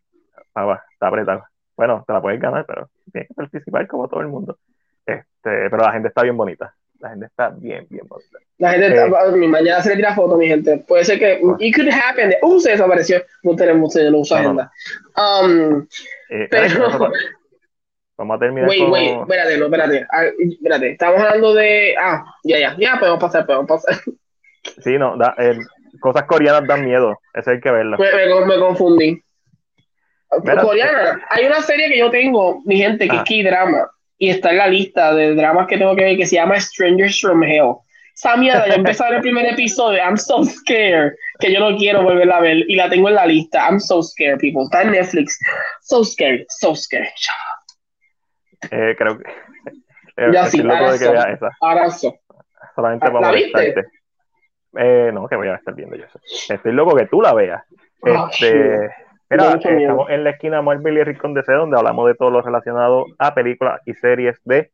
ah, 0.55 0.81
está 0.93 1.07
apretado. 1.07 1.43
Bueno, 1.75 2.05
te 2.07 2.13
la 2.13 2.21
puedes 2.21 2.39
ganar, 2.39 2.65
pero 2.65 2.87
tienes 3.11 3.27
que 3.27 3.33
participar 3.33 3.87
como 3.87 4.07
todo 4.07 4.21
el 4.21 4.27
mundo. 4.27 4.57
Este, 5.05 5.69
pero 5.69 5.77
la 5.77 5.91
gente 5.91 6.07
está 6.07 6.23
bien 6.23 6.37
bonita. 6.37 6.73
La 6.99 7.09
gente 7.09 7.25
está 7.27 7.49
bien, 7.49 7.85
bien 7.89 8.07
bonita. 8.07 8.39
La 8.57 8.71
gente 8.71 8.87
está, 8.87 9.05
eh, 9.05 9.47
mañana 9.47 9.81
se 9.81 9.89
le 9.89 9.95
tira 9.97 10.15
foto, 10.15 10.37
mi 10.37 10.47
gente. 10.47 10.77
Puede 10.87 11.03
ser 11.03 11.19
que 11.19 11.39
it 11.59 11.75
could 11.75 11.89
happen. 11.89 12.33
Uh, 12.41 12.59
se 12.59 12.71
desapareció. 12.71 13.21
No 13.43 13.55
tenemos, 13.55 13.95
no 13.95 14.17
usa 14.17 14.39
agenda. 14.39 14.71
Um, 15.15 15.87
eh, 16.29 16.47
pero, 16.49 17.11
Vamos 18.17 18.37
a 18.37 18.39
terminar. 18.39 18.69
Wait, 18.69 18.89
wait, 18.89 19.19
espérate, 19.19 19.57
no, 19.57 19.65
espérate. 19.65 20.07
Ah, 20.09 20.23
espérate. 20.39 20.91
Estamos 20.91 21.21
hablando 21.21 21.53
de. 21.53 21.95
Ah, 21.99 22.23
ya, 22.43 22.59
ya, 22.59 22.75
ya, 22.79 22.97
podemos 22.97 23.19
pasar, 23.19 23.45
podemos 23.45 23.67
pasar. 23.67 23.95
Sí, 24.83 24.97
no, 24.97 25.17
da, 25.17 25.35
eh, 25.37 25.59
cosas 25.99 26.23
coreanas 26.23 26.65
dan 26.65 26.85
miedo. 26.85 27.19
Eso 27.33 27.51
hay 27.51 27.59
que 27.59 27.69
verlo. 27.69 27.97
Me, 27.97 28.11
me, 28.11 28.45
me 28.45 28.57
confundí. 28.57 29.21
Coreana, 30.29 31.23
hay 31.29 31.45
una 31.45 31.61
serie 31.61 31.87
que 31.89 31.99
yo 31.99 32.09
tengo, 32.09 32.61
mi 32.65 32.77
gente, 32.77 33.07
que 33.07 33.15
es 33.15 33.23
K-drama 33.23 33.89
y 34.17 34.29
está 34.29 34.51
en 34.51 34.57
la 34.57 34.67
lista 34.67 35.13
de 35.13 35.35
dramas 35.35 35.67
que 35.67 35.77
tengo 35.77 35.95
que 35.95 36.03
ver 36.03 36.17
que 36.17 36.25
se 36.25 36.35
llama 36.35 36.59
Strangers 36.59 37.19
from 37.21 37.43
Hell. 37.43 37.75
Esa 38.15 38.37
mierda, 38.37 38.65
yo 38.67 38.81
ver 38.81 39.13
el 39.15 39.21
primer 39.21 39.45
episodio, 39.45 39.99
I'm 39.99 40.15
so 40.15 40.45
scared, 40.45 41.13
que 41.39 41.53
yo 41.53 41.59
no 41.59 41.77
quiero 41.77 42.01
volverla 42.01 42.37
a 42.37 42.41
ver 42.41 42.57
y 42.69 42.75
la 42.75 42.89
tengo 42.89 43.09
en 43.09 43.15
la 43.15 43.25
lista. 43.25 43.67
I'm 43.67 43.79
so 43.79 44.01
scared, 44.01 44.39
people. 44.39 44.63
Está 44.63 44.83
en 44.83 44.91
Netflix. 44.91 45.37
So 45.81 46.05
scared, 46.05 46.45
so 46.47 46.73
scared. 46.75 47.09
Eh, 48.71 48.95
creo 48.97 49.17
que. 49.17 49.25
Eh, 50.17 50.29
ya 50.31 50.45
sí, 50.45 50.61
de 50.61 50.97
que 50.97 51.09
vea 51.09 51.23
esa. 51.23 51.49
Abrazo. 51.59 52.15
Solamente 52.73 53.11
para 53.11 53.27
molestarte. 53.27 53.83
Eh, 54.77 55.11
no, 55.13 55.27
que 55.27 55.35
voy 55.35 55.49
a 55.49 55.55
estar 55.55 55.75
viendo 55.75 55.97
yo 55.97 56.05
eso. 56.05 56.53
Estoy 56.53 56.71
loco 56.71 56.95
que 56.95 57.05
tú 57.07 57.21
la 57.21 57.33
veas. 57.33 57.61
Oh, 57.99 58.29
este. 58.31 58.95
Mira, 59.37 59.55
estamos 59.55 60.09
en 60.09 60.23
la 60.23 60.29
esquina 60.29 60.61
Marvel 60.61 60.97
y 60.97 61.03
Rincón 61.03 61.33
DC, 61.33 61.51
donde 61.51 61.77
hablamos 61.77 62.07
de 62.07 62.15
todo 62.15 62.29
lo 62.29 62.41
relacionado 62.41 63.05
a 63.17 63.33
películas 63.33 63.81
y 63.85 63.93
series 63.93 64.39
de 64.45 64.71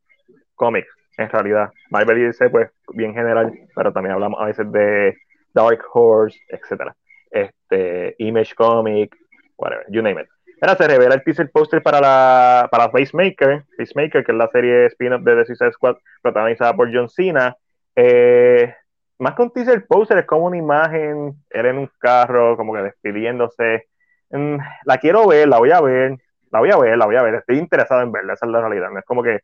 cómics, 0.54 0.88
en 1.18 1.28
realidad. 1.28 1.70
Marvel 1.90 2.18
y 2.18 2.22
DC, 2.22 2.48
pues, 2.50 2.70
bien 2.94 3.12
general, 3.12 3.52
pero 3.74 3.92
también 3.92 4.14
hablamos 4.14 4.40
a 4.40 4.46
veces 4.46 4.70
de 4.70 5.16
Dark 5.52 5.82
Horse, 5.92 6.38
etcétera. 6.48 6.94
Este, 7.30 8.14
Image 8.18 8.54
Comic, 8.54 9.16
whatever, 9.56 9.84
you 9.88 10.00
name 10.00 10.20
it. 10.20 10.28
Mira, 10.60 10.76
se 10.76 10.86
revela 10.86 11.16
el 11.16 11.24
teaser 11.24 11.50
poster 11.50 11.82
para 11.82 12.00
la 12.00 12.68
para 12.70 12.88
Facemaker, 12.88 13.64
Facemaker, 13.76 14.24
que 14.24 14.30
es 14.30 14.38
la 14.38 14.48
serie 14.48 14.86
spin-off 14.86 15.22
de 15.22 15.34
The 15.34 15.46
Suicide 15.46 15.72
Squad, 15.72 15.96
protagonizada 16.22 16.72
por 16.76 16.94
John 16.94 17.08
Cena. 17.08 17.56
Eh, 17.96 18.72
más 19.18 19.34
que 19.34 19.42
un 19.42 19.50
teaser 19.50 19.84
poster, 19.88 20.18
es 20.18 20.24
como 20.24 20.46
una 20.46 20.56
imagen, 20.56 21.34
él 21.50 21.66
en 21.66 21.78
un 21.78 21.90
carro, 21.98 22.56
como 22.56 22.74
que 22.74 22.82
despidiéndose 22.82 23.88
La 24.32 24.98
quiero 24.98 25.26
ver, 25.26 25.48
la 25.48 25.58
voy 25.58 25.70
a 25.70 25.80
ver, 25.80 26.16
la 26.50 26.60
voy 26.60 26.70
a 26.70 26.76
ver, 26.76 26.96
la 26.96 27.06
voy 27.06 27.16
a 27.16 27.22
ver, 27.22 27.34
estoy 27.34 27.58
interesado 27.58 28.00
en 28.00 28.12
verla, 28.12 28.32
esa 28.32 28.46
es 28.46 28.52
la 28.52 28.60
realidad, 28.60 28.90
no 28.90 28.98
es 28.98 29.04
como 29.04 29.22
que 29.22 29.40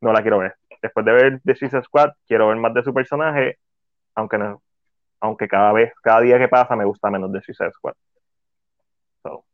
no 0.00 0.12
la 0.12 0.22
quiero 0.22 0.38
ver. 0.38 0.56
Después 0.80 1.06
de 1.06 1.12
ver 1.12 1.40
The 1.44 1.54
Suicide 1.54 1.82
Squad, 1.82 2.10
quiero 2.26 2.48
ver 2.48 2.56
más 2.56 2.74
de 2.74 2.82
su 2.82 2.92
personaje, 2.92 3.58
aunque 4.16 4.38
no, 4.38 4.60
aunque 5.20 5.46
cada 5.46 5.72
vez, 5.72 5.92
cada 6.02 6.20
día 6.20 6.38
que 6.38 6.48
pasa 6.48 6.74
me 6.74 6.84
gusta 6.84 7.08
menos 7.08 7.30
de 7.32 7.40
Suicide 7.40 7.70
Squad. 7.72 7.94
So, 9.22 9.44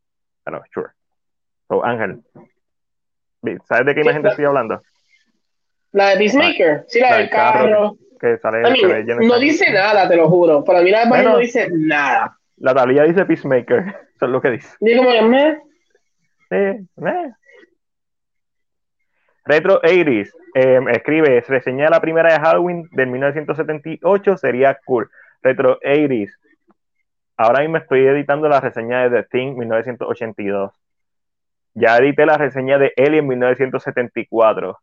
pero 0.43 0.63
sure. 0.73 0.89
So, 1.69 1.85
Ángel, 1.85 2.23
¿sabes 3.69 3.87
de 3.87 3.95
qué 3.95 4.01
imagen 4.01 4.23
te 4.23 4.29
estoy 4.29 4.47
hablando? 4.47 4.81
La 5.93 6.11
de 6.11 6.17
Peacemaker, 6.17 6.85
sí, 6.89 7.01
la, 7.01 7.17
del 7.19 7.29
carro. 7.29 7.97
Que 8.19 8.39
sale, 8.39 8.63
no 8.63 9.39
dice 9.39 9.71
nada, 9.71 10.09
te 10.09 10.17
lo 10.17 10.29
juro. 10.29 10.65
Para 10.65 10.83
mí 10.83 10.91
la 10.91 11.05
imagen 11.05 11.25
no 11.27 11.39
dice 11.39 11.69
nada. 11.71 12.38
La 12.61 12.75
tablilla 12.75 13.05
dice 13.05 13.25
Peacemaker, 13.25 13.79
eso 14.15 14.25
es 14.27 14.31
lo 14.31 14.41
que 14.41 14.51
dice. 14.51 14.77
Digo, 14.81 15.03
me. 15.29 15.59
Sí, 16.51 16.89
me. 16.97 17.35
Retro 19.45 19.81
80 19.83 20.31
em, 20.55 20.89
escribe, 20.89 21.43
reseña 21.49 21.89
la 21.89 22.01
primera 22.01 22.33
de 22.33 22.41
Halloween 22.41 22.89
del 22.93 23.09
1978, 23.09 24.37
sería 24.37 24.79
cool. 24.85 25.11
Retro 25.43 25.79
80 25.83 26.33
Ahora 27.41 27.61
mismo 27.61 27.77
estoy 27.77 28.05
editando 28.05 28.49
la 28.49 28.61
reseña 28.61 29.09
de 29.09 29.23
The 29.23 29.29
Thing 29.31 29.57
1982. 29.57 30.73
Ya 31.75 31.97
edité 31.97 32.27
la 32.27 32.37
reseña 32.37 32.79
de 32.79 32.93
Alien 32.97 33.29
1974. 33.29 34.77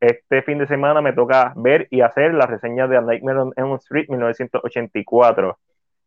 Este 0.00 0.42
fin 0.42 0.58
de 0.58 0.66
semana 0.66 1.00
me 1.00 1.12
toca 1.12 1.52
ver 1.54 1.86
y 1.90 2.00
hacer 2.00 2.34
la 2.34 2.46
reseña 2.46 2.88
de 2.88 2.96
A 2.96 3.00
Nightmare 3.00 3.38
on 3.38 3.52
Elm 3.56 3.74
Street 3.76 4.06
1984. 4.08 5.56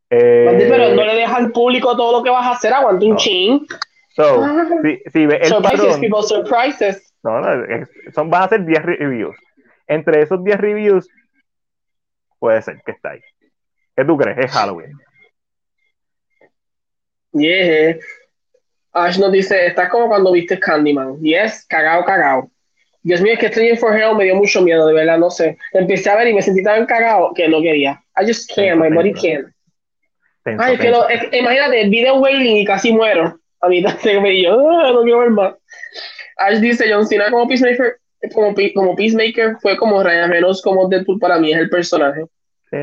Eh, 0.10 0.68
pero 0.70 0.96
no 0.96 1.04
le 1.04 1.16
deja 1.16 1.36
al 1.36 1.52
público 1.52 1.96
todo 1.98 2.20
lo 2.20 2.24
que 2.24 2.30
vas 2.30 2.46
a 2.46 2.52
hacer, 2.52 2.74
aguanta 2.74 3.06
un 3.06 3.18
ching. 3.18 3.66
So, 4.16 4.44
si, 4.84 5.02
si 5.12 5.24
el 5.24 5.46
surprises, 5.46 5.98
people, 5.98 6.24
surprises. 6.24 7.14
No, 7.24 7.40
no, 7.40 7.86
son, 8.16 8.30
van 8.30 8.44
a 8.44 8.50
ser 8.50 8.66
10 8.66 8.84
reviews. 8.84 9.36
Entre 9.88 10.22
esos 10.22 10.44
10 10.44 10.58
reviews, 10.58 11.10
puede 12.40 12.62
ser 12.62 12.82
que 12.86 12.94
está 12.94 13.12
ahí. 13.12 13.20
¿Qué 13.96 14.06
tú 14.06 14.18
crees? 14.18 14.38
Es 14.38 14.52
Halloween. 14.52 14.94
Yeah. 17.34 17.98
Ash 18.94 19.20
nos 19.20 19.32
dice, 19.32 19.68
estás 19.68 19.90
como 19.90 20.08
cuando 20.08 20.32
viste 20.32 20.60
Candyman. 20.60 21.20
Yes, 21.22 21.66
cagao, 21.68 22.04
cagao. 22.04 22.50
Dios 23.04 23.22
mío, 23.22 23.34
es 23.34 23.40
que 23.40 23.50
Stranger 23.50 23.78
for 23.78 23.96
Hell 23.96 24.16
me 24.16 24.26
dio 24.26 24.36
mucho 24.36 24.62
miedo, 24.62 24.86
de 24.88 24.94
verdad, 24.94 25.18
no 25.18 25.30
sé. 25.30 25.58
Empecé 25.74 26.10
a 26.10 26.16
ver 26.16 26.28
y 26.28 26.34
me 26.34 26.42
sentí 26.42 26.64
tan 26.64 26.86
cagado 26.86 27.32
que 27.34 27.48
no 27.48 27.62
quería. 27.62 28.04
I 28.20 28.26
just 28.26 28.52
can't, 28.54 28.80
my 28.80 28.90
body 28.90 29.14
can't. 29.14 29.48
Ay, 30.60 30.76
es 30.76 30.80
que 30.80 30.90
lo, 30.90 31.06
imagínate, 31.32 31.90
vi 31.90 32.04
de 32.04 32.12
Wailing 32.12 32.58
y 32.58 32.66
casi 32.66 32.94
muero. 32.94 33.40
A 33.62 33.70
mí 33.70 33.84
me 34.22 34.42
yo, 34.42 34.70
ah, 34.70 34.92
no 34.94 35.02
quiero 35.04 35.20
ver 35.20 35.32
más. 35.32 35.56
Ash 36.38 36.60
dice, 36.60 36.86
John 36.92 37.06
Cena 37.06 37.32
como 37.32 37.48
Peacemaker, 37.48 37.98
como, 38.34 38.54
como 38.76 38.96
Peacemaker 38.96 39.58
fue 39.60 39.78
como 39.78 40.04
Ryan 40.04 40.30
Reynolds 40.30 40.62
como 40.62 40.88
Deadpool 40.88 41.20
para 41.20 41.40
mí 41.40 41.52
es 41.52 41.60
el 41.60 41.70
personaje. 41.70 42.26
Sí. 42.70 42.78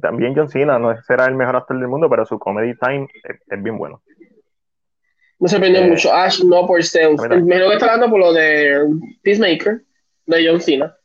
También 0.00 0.34
John 0.34 0.48
Cena 0.48 0.78
no 0.78 0.94
será 1.02 1.26
el 1.26 1.34
mejor 1.34 1.56
actor 1.56 1.78
del 1.78 1.88
mundo, 1.88 2.08
pero 2.08 2.24
su 2.24 2.38
comedy 2.38 2.74
time 2.78 3.06
es, 3.24 3.62
bien 3.62 3.76
bueno. 3.76 4.02
Me 5.38 5.48
sorprendió 5.48 5.82
eh, 5.82 5.88
mucho. 5.88 6.12
Ash 6.12 6.42
no 6.42 6.66
por 6.66 6.82
sales. 6.82 7.20
El 7.30 7.44
mejor 7.44 7.68
que 7.68 7.74
está 7.74 7.86
hablando 7.86 8.10
por 8.10 8.20
lo 8.20 8.32
de 8.32 8.86
Peacemaker, 9.22 9.82
de 10.26 10.48
John 10.48 10.60
Cena. 10.60 10.96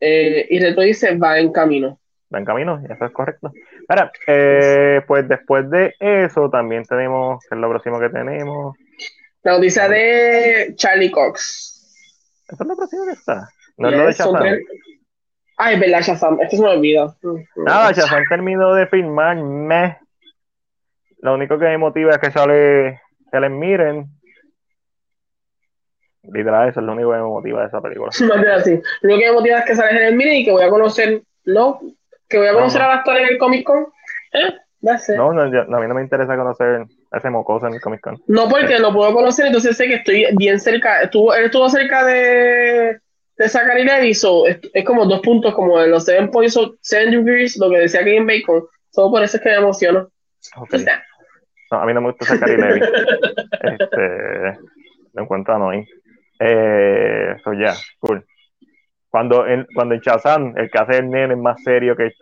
Eh, 0.00 0.46
y 0.50 0.58
Retro 0.58 0.82
dice, 0.82 1.16
va 1.16 1.38
en 1.38 1.52
camino. 1.52 1.98
En 2.38 2.44
camino, 2.44 2.82
eso 2.88 3.04
es 3.04 3.12
correcto. 3.12 3.52
Ahora, 3.88 4.12
eh, 4.26 5.02
pues 5.06 5.28
después 5.28 5.68
de 5.70 5.94
eso 5.98 6.50
también 6.50 6.84
tenemos, 6.84 7.44
¿qué 7.48 7.54
es 7.54 7.60
lo 7.60 7.68
próximo 7.68 8.00
que 8.00 8.08
tenemos? 8.08 8.76
La 9.42 9.52
noticia 9.52 9.88
de 9.88 10.72
Charlie 10.76 11.10
Cox. 11.10 11.72
Eso 12.48 12.62
es 12.62 12.68
lo 12.68 12.76
próximo 12.76 13.04
que 13.06 13.12
está. 13.12 13.48
No 13.76 13.88
es 13.88 13.96
lo 13.96 14.06
de 14.06 14.12
Shazam. 14.12 14.58
Ay, 15.56 15.74
es 15.74 15.80
verdad, 15.80 16.00
Shazam. 16.02 16.40
Esto 16.40 16.56
se 16.56 16.62
me 16.62 16.68
olvida. 16.68 17.14
Nada, 17.56 17.92
Shazam 17.92 18.24
terminó 18.28 18.74
de 18.74 18.86
filmar. 18.86 19.36
Meh. 19.36 19.98
Lo 21.20 21.34
único 21.34 21.58
que 21.58 21.64
me 21.66 21.78
motiva 21.78 22.12
es 22.12 22.18
que 22.18 22.30
sale 22.30 23.00
Helen 23.32 23.58
Miren. 23.58 24.06
Literal, 26.24 26.68
eso 26.68 26.80
es 26.80 26.86
lo 26.86 26.92
único 26.92 27.10
que 27.10 27.16
me 27.16 27.22
motiva 27.22 27.62
de 27.62 27.66
esa 27.68 27.80
película. 27.80 28.10
Así. 28.56 28.80
Lo 29.00 29.14
único 29.14 29.20
que 29.20 29.26
me 29.26 29.32
motiva 29.32 29.58
es 29.58 29.64
que 29.64 29.76
sale 29.76 29.98
Helen 29.98 30.16
Miren 30.16 30.34
y 30.34 30.44
que 30.44 30.52
voy 30.52 30.64
a 30.64 30.70
conocer, 30.70 31.22
¿no? 31.44 31.80
Que 32.32 32.38
voy 32.38 32.48
a 32.48 32.54
conocer 32.54 32.80
a 32.80 32.86
al 32.86 32.98
actor 32.98 33.16
en 33.18 33.28
el 33.28 33.38
Comic 33.38 33.64
Con. 33.64 33.86
¿Eh? 34.32 34.54
No, 35.16 35.32
no, 35.32 35.42
a 35.42 35.80
mí 35.80 35.86
no 35.86 35.94
me 35.94 36.02
interesa 36.02 36.34
conocer 36.34 36.86
a 37.12 37.18
ese 37.18 37.30
mocoso 37.30 37.68
en 37.68 37.74
el 37.74 37.80
Comic 37.80 38.00
Con. 38.00 38.20
No, 38.26 38.48
porque 38.48 38.78
lo 38.78 38.92
puedo 38.92 39.12
conocer, 39.12 39.46
entonces 39.46 39.76
sé 39.76 39.86
que 39.86 39.96
estoy 39.96 40.26
bien 40.36 40.58
cerca. 40.58 41.02
Estuvo, 41.02 41.34
él 41.34 41.44
estuvo 41.44 41.68
cerca 41.68 42.04
de, 42.04 42.98
de 43.36 43.48
Zachary 43.48 43.84
Levi, 43.84 44.14
so, 44.14 44.46
es, 44.46 44.58
es, 44.72 44.84
como 44.84 45.04
dos 45.04 45.20
puntos, 45.20 45.54
como 45.54 45.80
en 45.80 45.90
los 45.90 46.04
7 46.04 46.28
points, 46.28 46.58
7 46.80 47.10
degrees, 47.10 47.58
lo 47.58 47.70
que 47.70 47.78
decía 47.78 48.00
en 48.00 48.26
Bacon. 48.26 48.64
Solo 48.90 49.10
por 49.10 49.22
eso 49.22 49.36
es 49.36 49.42
que 49.42 49.50
me 49.50 49.56
emociono. 49.56 50.08
Okay. 50.56 50.84
No, 51.70 51.78
a 51.78 51.86
mí 51.86 51.94
no 51.94 52.00
me 52.00 52.08
gusta 52.08 52.24
Zachary 52.24 52.56
Levi. 52.56 52.80
este, 53.62 54.58
lo 55.12 55.22
encuentro 55.22 55.54
annoying. 55.54 55.86
Eh, 56.40 57.36
so, 57.44 57.52
ya, 57.52 57.58
yeah, 57.58 57.74
cool. 58.00 58.24
Cuando 59.12 59.46
en, 59.46 59.66
cuando 59.74 59.94
en 59.94 60.00
Shazam, 60.00 60.54
el 60.56 60.70
que 60.70 60.78
hace 60.78 60.96
el 60.96 61.10
nene 61.10 61.34
es 61.34 61.38
más 61.38 61.62
serio 61.62 61.94
que, 61.94 62.12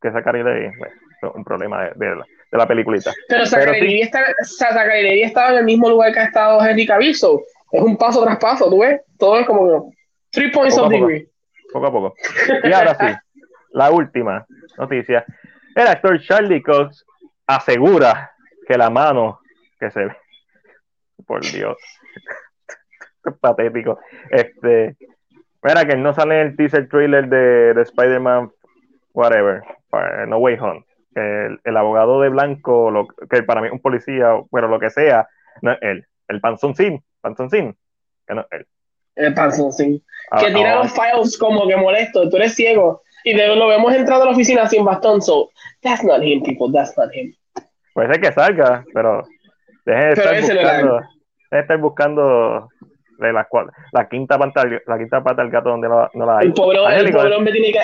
que 0.00 0.12
Zachary 0.12 0.42
bueno, 0.44 1.34
un 1.34 1.42
problema 1.42 1.82
de, 1.82 1.90
de, 1.96 2.14
la, 2.14 2.24
de 2.52 2.58
la 2.58 2.68
peliculita. 2.68 3.12
Pero 3.28 3.44
Zachary 3.44 4.02
está, 4.02 4.20
estaba 4.40 5.50
en 5.50 5.56
el 5.58 5.64
mismo 5.64 5.90
lugar 5.90 6.12
que 6.12 6.20
ha 6.20 6.24
estado 6.26 6.64
Henry 6.64 6.86
Cavill, 6.86 7.10
es 7.10 7.82
un 7.82 7.96
paso 7.96 8.22
tras 8.22 8.38
paso, 8.38 8.70
¿tú 8.70 8.78
ves? 8.78 9.00
Todo 9.18 9.40
es 9.40 9.46
como 9.48 9.92
three 10.30 10.52
points 10.52 10.76
poco 10.76 10.86
of 10.86 10.92
degree. 10.92 11.28
Poco 11.72 11.86
a 11.88 11.90
poco. 11.90 12.14
Y 12.62 12.72
ahora 12.72 12.94
sí, 12.94 13.42
la 13.72 13.90
última 13.90 14.46
noticia. 14.76 15.24
El 15.74 15.88
actor 15.88 16.20
Charlie 16.20 16.62
Cox 16.62 17.04
asegura 17.48 18.30
que 18.64 18.78
la 18.78 18.90
mano 18.90 19.40
que 19.80 19.90
se 19.90 20.04
ve, 20.04 20.16
por 21.26 21.42
Dios, 21.42 21.76
patético. 23.40 23.98
Este, 24.30 24.96
mira 25.62 25.84
que 25.86 25.96
no 25.96 26.14
sale 26.14 26.40
en 26.40 26.46
el 26.48 26.56
teaser 26.56 26.88
trailer 26.88 27.28
de, 27.28 27.74
de 27.74 27.82
Spider-Man, 27.82 28.50
whatever, 29.12 29.62
No 30.26 30.38
Way 30.38 30.58
Home 30.60 30.84
el, 31.18 31.60
el, 31.64 31.76
abogado 31.76 32.20
de 32.20 32.28
blanco, 32.28 32.90
lo, 32.90 33.06
que 33.28 33.42
para 33.42 33.60
mí 33.60 33.68
es 33.68 33.72
un 33.72 33.80
policía, 33.80 34.34
bueno, 34.50 34.68
lo 34.68 34.78
que 34.78 34.90
sea, 34.90 35.28
no 35.62 35.72
es 35.72 35.78
él. 35.80 36.06
El 36.28 36.40
panzoncín, 36.40 37.02
panzoncín, 37.20 37.76
que 38.26 38.34
no 38.34 38.42
es 38.42 38.46
él. 38.50 38.66
El 39.16 39.34
panzoncín. 39.34 40.02
Ah, 40.30 40.40
que 40.40 40.52
tira 40.52 40.76
los 40.76 40.92
files 40.92 41.38
como 41.38 41.66
que 41.66 41.76
molesto, 41.76 42.28
tú 42.28 42.36
eres 42.36 42.54
ciego. 42.54 43.02
Y 43.24 43.34
de, 43.34 43.56
lo 43.56 43.66
vemos 43.66 43.94
entrando 43.94 44.24
a 44.24 44.26
la 44.26 44.32
oficina 44.32 44.68
sin 44.68 44.84
bastón, 44.84 45.20
so, 45.20 45.50
that's 45.82 46.04
not 46.04 46.22
him, 46.22 46.42
people, 46.42 46.72
that's 46.72 46.96
not 46.96 47.12
him. 47.12 47.34
Puede 47.94 48.12
ser 48.12 48.20
que 48.20 48.32
salga, 48.32 48.84
pero 48.94 49.26
deje 49.84 50.04
de 50.04 50.12
estar 50.12 50.40
buscando, 50.40 50.96
deje 50.96 51.08
de 51.50 51.60
estar 51.60 51.78
buscando 51.78 52.68
de 53.18 53.32
la, 53.32 53.46
la, 53.92 54.08
quinta 54.08 54.38
pata, 54.38 54.64
la 54.86 54.98
quinta 54.98 55.22
pata 55.22 55.42
del 55.42 55.50
gato 55.50 55.70
donde 55.70 55.88
no, 55.88 56.08
no 56.14 56.26
la 56.26 56.38
hay. 56.38 56.46
El 56.46 56.52
pobre, 56.52 56.78
el 56.96 57.12
pobre 57.12 57.34
hombre 57.34 57.52
tiene 57.52 57.72
que 57.72 57.80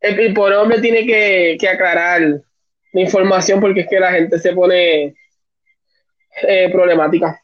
el, 0.00 0.34
pobre 0.34 0.56
hombre 0.56 0.80
tiene 0.80 1.06
que, 1.06 1.56
que, 1.58 1.68
aclarar 1.68 2.20
la 2.20 3.00
información 3.00 3.60
porque 3.60 3.80
es 3.80 3.88
que 3.88 4.00
la 4.00 4.12
gente 4.12 4.38
se 4.38 4.52
pone 4.52 5.14
eh, 6.42 6.70
problemática. 6.72 7.38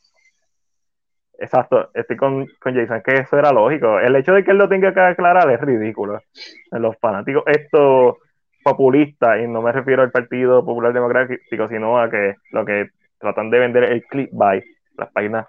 Exacto, 1.38 1.90
estoy 1.92 2.16
con, 2.16 2.46
con, 2.60 2.74
Jason, 2.74 3.02
que 3.04 3.20
eso 3.20 3.38
era 3.38 3.52
lógico. 3.52 4.00
El 4.00 4.16
hecho 4.16 4.32
de 4.32 4.42
que 4.42 4.52
él 4.52 4.56
lo 4.56 4.68
tenga 4.68 4.94
que 4.94 5.00
aclarar 5.00 5.50
es 5.50 5.60
ridículo. 5.60 6.22
Los 6.70 6.96
fanáticos, 6.98 7.44
esto 7.46 8.18
populista, 8.64 9.38
y 9.38 9.46
no 9.46 9.62
me 9.62 9.70
refiero 9.70 10.02
al 10.02 10.10
Partido 10.10 10.64
Popular 10.64 10.92
Democrático, 10.92 11.68
sino 11.68 12.00
a 12.00 12.10
que 12.10 12.34
lo 12.50 12.64
que 12.64 12.88
tratan 13.18 13.50
de 13.50 13.58
vender 13.58 13.84
el 13.84 14.04
clip 14.06 14.30
by 14.32 14.62
las 14.96 15.12
páginas, 15.12 15.46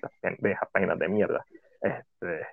las 0.00 0.70
páginas 0.72 0.98
de 0.98 1.08
mierda. 1.08 1.44
Este, 1.80 2.46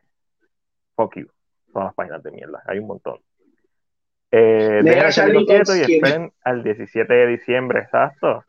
fuck 0.96 1.16
you, 1.18 1.28
todas 1.72 1.88
las 1.88 1.96
páginas 1.96 2.24
de 2.24 2.32
mierda, 2.32 2.64
hay 2.68 2.80
un 2.80 2.88
montón. 2.88 3.20
Eh, 4.32 4.82
dejen 4.84 5.36
el 5.36 5.46
quieto 5.46 5.76
y 5.76 5.82
esperen 5.82 6.32
al 6.44 6.64
17 6.64 7.14
de 7.14 7.28
diciembre, 7.28 7.80
exacto. 7.80 8.44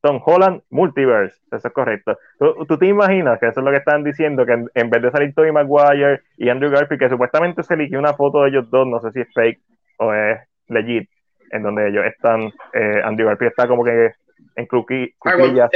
Tom 0.00 0.20
Holland 0.24 0.62
Multiverse, 0.70 1.40
eso 1.50 1.68
es 1.68 1.74
correcto. 1.74 2.18
¿Tú, 2.38 2.78
te 2.78 2.86
imaginas 2.86 3.40
que 3.40 3.48
eso 3.48 3.60
es 3.60 3.64
lo 3.64 3.70
que 3.72 3.78
están 3.78 4.04
diciendo, 4.04 4.46
que 4.46 4.64
en, 4.74 4.90
vez 4.90 5.02
de 5.02 5.10
salir 5.10 5.34
Tobey 5.34 5.50
Maguire 5.52 6.22
y 6.36 6.48
Andrew 6.50 6.70
Garfield, 6.70 7.00
que 7.00 7.08
supuestamente 7.08 7.62
se 7.62 7.76
liquidó 7.76 7.98
una 7.98 8.14
foto 8.14 8.42
de 8.42 8.50
ellos 8.50 8.70
dos, 8.70 8.86
no 8.86 9.00
sé 9.00 9.10
si 9.10 9.20
es 9.20 9.28
fake 9.34 9.60
o 9.98 10.12
es 10.14 10.38
legit, 10.68 11.10
en 11.50 11.62
donde 11.62 11.88
ellos 11.88 12.04
están, 12.04 12.52
eh, 12.74 13.00
Andrew 13.02 13.26
Garfield 13.26 13.50
está 13.50 13.66
como 13.66 13.84
que 13.84 14.12
en 14.54 14.66
cuclillas. 14.66 15.70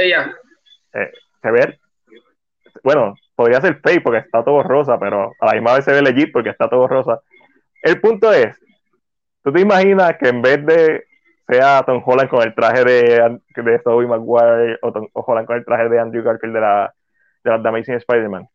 Eh, 0.93 1.11
se 1.41 1.51
ve, 1.51 1.79
bueno, 2.83 3.15
podría 3.35 3.61
ser 3.61 3.79
fake 3.79 4.03
porque 4.03 4.19
está 4.19 4.43
todo 4.43 4.63
rosa, 4.63 4.99
pero 4.99 5.31
a 5.39 5.45
la 5.45 5.53
misma 5.53 5.75
vez 5.75 5.85
se 5.85 5.91
ve 5.91 6.01
legit 6.01 6.31
porque 6.31 6.49
está 6.49 6.69
todo 6.69 6.87
rosa. 6.87 7.21
El 7.81 7.99
punto 7.99 8.31
es, 8.31 8.57
¿tú 9.43 9.51
te 9.51 9.61
imaginas 9.61 10.17
que 10.17 10.29
en 10.29 10.41
vez 10.41 10.65
de 10.65 11.05
sea 11.47 11.83
Tom 11.83 12.01
Holland 12.05 12.29
con 12.29 12.41
el 12.41 12.55
traje 12.55 12.83
de, 12.83 13.39
de 13.55 13.79
Tobey 13.79 14.07
Maguire 14.07 14.77
o 14.81 14.91
Tom 14.91 15.07
Holland 15.13 15.45
con 15.47 15.57
el 15.57 15.65
traje 15.65 15.89
de 15.89 15.99
Andrew 15.99 16.23
Garfield 16.23 16.53
de 16.53 16.61
la, 16.61 16.93
de 17.43 17.51
Amazing 17.51 17.95
Spider-Man? 17.95 18.47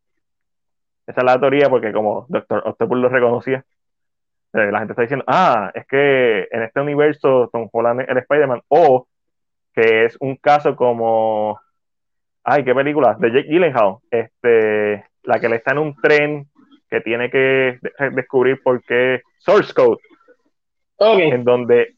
Esa 1.06 1.20
es 1.20 1.24
la 1.24 1.38
teoría 1.38 1.68
porque 1.68 1.92
como 1.92 2.26
Doctor 2.28 2.62
Octopus 2.66 2.98
lo 2.98 3.08
reconocía, 3.08 3.64
eh, 4.52 4.70
la 4.70 4.78
gente 4.78 4.92
está 4.92 5.02
diciendo, 5.02 5.24
ah, 5.28 5.70
es 5.74 5.86
que 5.86 6.48
en 6.50 6.62
este 6.62 6.80
universo 6.80 7.48
Tom 7.52 7.68
Holland 7.70 8.02
es 8.02 8.08
el 8.08 8.18
Spider-Man 8.18 8.62
o 8.68 9.06
que 9.74 10.06
es 10.06 10.16
un 10.20 10.36
caso 10.36 10.74
como, 10.74 11.60
ay, 12.48 12.64
¿qué 12.64 12.74
película? 12.74 13.16
De 13.18 13.30
Jake 13.30 13.48
Gyllenhaal, 13.48 13.96
este, 14.10 15.04
la 15.24 15.38
que 15.38 15.48
le 15.48 15.56
está 15.56 15.72
en 15.72 15.78
un 15.78 15.94
tren 16.00 16.46
que 16.88 17.00
tiene 17.02 17.30
que 17.30 17.78
descubrir 18.12 18.62
por 18.62 18.82
qué 18.82 19.20
Source 19.38 19.74
Code, 19.74 19.98
en 20.98 21.44
donde 21.44 21.94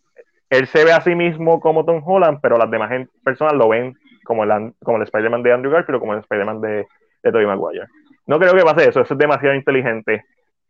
él 0.50 0.66
se 0.66 0.84
ve 0.84 0.92
a 0.92 1.00
sí 1.00 1.14
mismo 1.14 1.60
como 1.60 1.84
Tom 1.84 2.02
Holland, 2.04 2.40
pero 2.42 2.58
las 2.58 2.70
demás 2.70 2.90
personas 3.22 3.54
lo 3.54 3.68
ven 3.68 3.94
como 4.24 4.42
el, 4.42 4.72
como 4.82 4.96
el 4.96 5.04
Spider-Man 5.04 5.44
de 5.44 5.52
Andrew 5.52 5.72
Garfield 5.72 5.96
o 5.96 6.00
como 6.00 6.14
el 6.14 6.20
Spider-Man 6.20 6.60
de, 6.60 6.86
de 7.22 7.32
Tobey 7.32 7.46
Maguire. 7.46 7.86
No 8.26 8.38
creo 8.38 8.52
que 8.54 8.62
pase 8.62 8.88
eso, 8.88 9.00
eso 9.00 9.14
es 9.14 9.18
demasiado 9.18 9.54
inteligente 9.54 10.24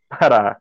para, 0.09 0.59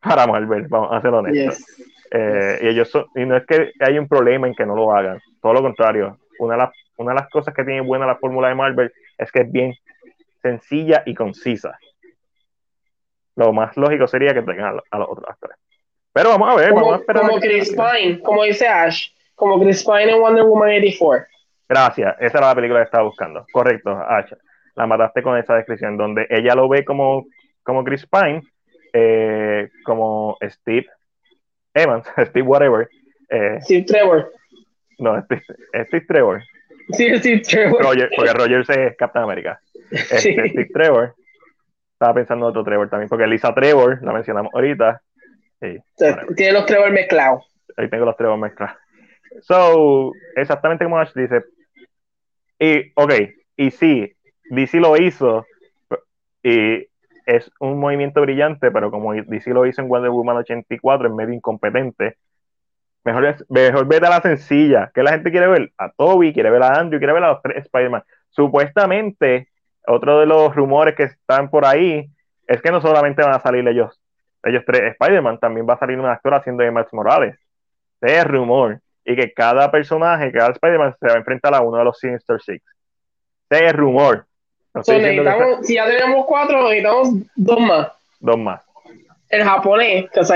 para 0.00 0.26
Marvel, 0.26 0.68
vamos 0.68 0.92
a 0.92 1.00
ser 1.00 1.12
honestos. 1.12 1.64
Eh, 2.10 2.60
y, 2.62 2.68
ellos 2.68 2.90
y 3.16 3.26
no 3.26 3.36
es 3.36 3.44
que 3.44 3.72
hay 3.80 3.98
un 3.98 4.08
problema 4.08 4.46
en 4.46 4.54
que 4.54 4.64
no 4.64 4.76
lo 4.76 4.94
hagan, 4.94 5.20
todo 5.42 5.54
lo 5.54 5.62
contrario. 5.62 6.18
Una 6.38 6.54
de 6.54 6.58
las, 6.58 6.70
una 6.98 7.12
de 7.12 7.20
las 7.20 7.30
cosas 7.30 7.54
que 7.54 7.64
tiene 7.64 7.80
buena 7.80 8.06
la 8.06 8.16
fórmula 8.16 8.48
de 8.48 8.54
Marvel 8.54 8.92
es 9.16 9.32
que 9.32 9.40
es 9.40 9.50
bien 9.50 9.74
sencilla 10.42 11.02
y 11.06 11.14
concisa 11.14 11.78
lo 13.38 13.52
más 13.52 13.76
lógico 13.76 14.06
sería 14.08 14.34
que 14.34 14.42
tengan 14.42 14.80
a, 14.90 14.98
los 14.98 15.08
otros 15.08 15.30
actores. 15.30 15.56
Pero 16.12 16.30
vamos 16.30 16.50
a 16.50 16.56
ver, 16.56 16.70
como, 16.70 16.80
vamos 16.80 16.94
a 16.94 17.00
esperar. 17.00 17.22
Como 17.22 17.40
Chris 17.40 17.70
Pine, 17.70 18.20
como 18.20 18.42
dice 18.42 18.66
Ash, 18.66 19.10
como 19.36 19.60
Chris 19.60 19.84
Pine 19.84 20.10
en 20.10 20.20
Wonder 20.20 20.44
Woman 20.44 20.70
84. 20.70 21.26
Gracias, 21.68 22.16
esa 22.18 22.38
era 22.38 22.48
la 22.48 22.54
película 22.56 22.80
que 22.80 22.86
estaba 22.86 23.04
buscando. 23.04 23.46
Correcto, 23.52 23.90
Ash. 23.90 24.32
La 24.74 24.86
mataste 24.86 25.22
con 25.22 25.36
esa 25.38 25.54
descripción, 25.54 25.96
donde 25.96 26.26
ella 26.30 26.54
lo 26.54 26.68
ve 26.68 26.84
como, 26.84 27.26
como 27.62 27.84
Chris 27.84 28.06
Pine, 28.06 28.42
eh, 28.92 29.68
como 29.84 30.36
Steve 30.42 30.86
Evans, 31.74 32.06
Steve 32.26 32.46
whatever. 32.46 32.88
Eh, 33.30 33.58
Steve 33.60 33.84
Trevor. 33.84 34.32
No, 34.98 35.20
Steve, 35.22 35.42
Steve 35.86 36.06
Trevor. 36.08 36.42
Sí, 36.90 37.18
Steve 37.18 37.40
Trevor. 37.40 37.82
Roger, 37.82 38.10
porque 38.14 38.32
Roger 38.32 38.64
es 38.68 38.96
Captain 38.96 39.24
America. 39.24 39.60
Este, 39.90 40.18
sí. 40.18 40.32
Steve 40.32 40.68
Trevor 40.72 41.14
estaba 41.92 42.14
pensando 42.14 42.46
en 42.46 42.50
otro 42.50 42.64
Trevor 42.64 42.88
también, 42.88 43.08
porque 43.08 43.26
Lisa 43.26 43.54
Trevor, 43.54 43.98
la 44.02 44.12
mencionamos 44.12 44.52
ahorita. 44.54 45.02
tiene 46.36 46.52
los 46.52 46.66
Trevor 46.66 46.92
mezclados. 46.92 47.44
Ahí 47.76 47.88
tengo 47.90 48.04
los 48.04 48.16
Trevor 48.16 48.38
mezclados. 48.38 48.76
So, 49.42 50.12
exactamente 50.36 50.84
como 50.84 50.98
Ash 50.98 51.12
dice. 51.14 51.44
Y, 52.58 52.92
ok, 52.94 53.12
y 53.56 53.70
sí, 53.70 54.12
DC 54.50 54.78
lo 54.78 54.96
hizo, 54.96 55.46
y 56.42 56.86
es 57.26 57.50
un 57.60 57.78
movimiento 57.78 58.20
brillante, 58.20 58.70
pero 58.70 58.90
como 58.90 59.12
DC 59.12 59.50
lo 59.50 59.66
hizo 59.66 59.82
en 59.82 59.88
Wonder 59.88 60.10
Woman 60.10 60.38
84, 60.38 61.08
es 61.08 61.14
medio 61.14 61.34
incompetente. 61.34 62.16
Mejor, 63.08 63.24
es, 63.24 63.44
mejor 63.48 63.86
vete 63.86 64.06
a 64.06 64.10
la 64.10 64.20
sencilla. 64.20 64.90
que 64.94 65.02
la 65.02 65.12
gente 65.12 65.30
quiere 65.30 65.46
ver? 65.48 65.72
A 65.78 65.90
Toby, 65.90 66.34
quiere 66.34 66.50
ver 66.50 66.62
a 66.62 66.78
Andrew, 66.78 67.00
quiere 67.00 67.14
ver 67.14 67.24
a 67.24 67.32
los 67.32 67.42
tres 67.42 67.64
Spider-Man. 67.64 68.02
Supuestamente, 68.28 69.48
otro 69.86 70.20
de 70.20 70.26
los 70.26 70.54
rumores 70.54 70.94
que 70.94 71.04
están 71.04 71.48
por 71.48 71.64
ahí 71.64 72.10
es 72.46 72.60
que 72.60 72.70
no 72.70 72.82
solamente 72.82 73.22
van 73.22 73.34
a 73.34 73.40
salir 73.40 73.66
ellos 73.66 73.98
ellos 74.42 74.62
tres 74.66 74.92
Spider-Man, 74.92 75.38
también 75.38 75.66
va 75.66 75.74
a 75.74 75.78
salir 75.78 75.98
un 75.98 76.04
actor 76.04 76.34
haciendo 76.34 76.62
de 76.62 76.70
Miles 76.70 76.92
Morales. 76.92 77.38
Ese 78.02 78.18
es 78.18 78.24
rumor. 78.24 78.78
Y 79.06 79.16
que 79.16 79.32
cada 79.32 79.70
personaje, 79.70 80.30
cada 80.30 80.50
Spider-Man 80.50 80.94
se 81.00 81.06
va 81.06 81.14
a 81.14 81.16
enfrentar 81.16 81.54
a 81.54 81.62
uno 81.62 81.78
de 81.78 81.84
los 81.84 81.98
Sinister 81.98 82.38
Six. 82.42 82.62
Ese 83.48 83.66
es 83.66 83.72
rumor. 83.72 84.26
si 84.82 85.74
ya 85.74 85.86
tenemos 85.86 86.26
cuatro, 86.26 86.62
necesitamos 86.64 87.08
dos 87.36 87.60
más. 87.60 87.88
Dos 88.20 88.38
más. 88.38 88.60
El 89.30 89.44
japonés, 89.44 90.10
que 90.10 90.24
se. 90.24 90.34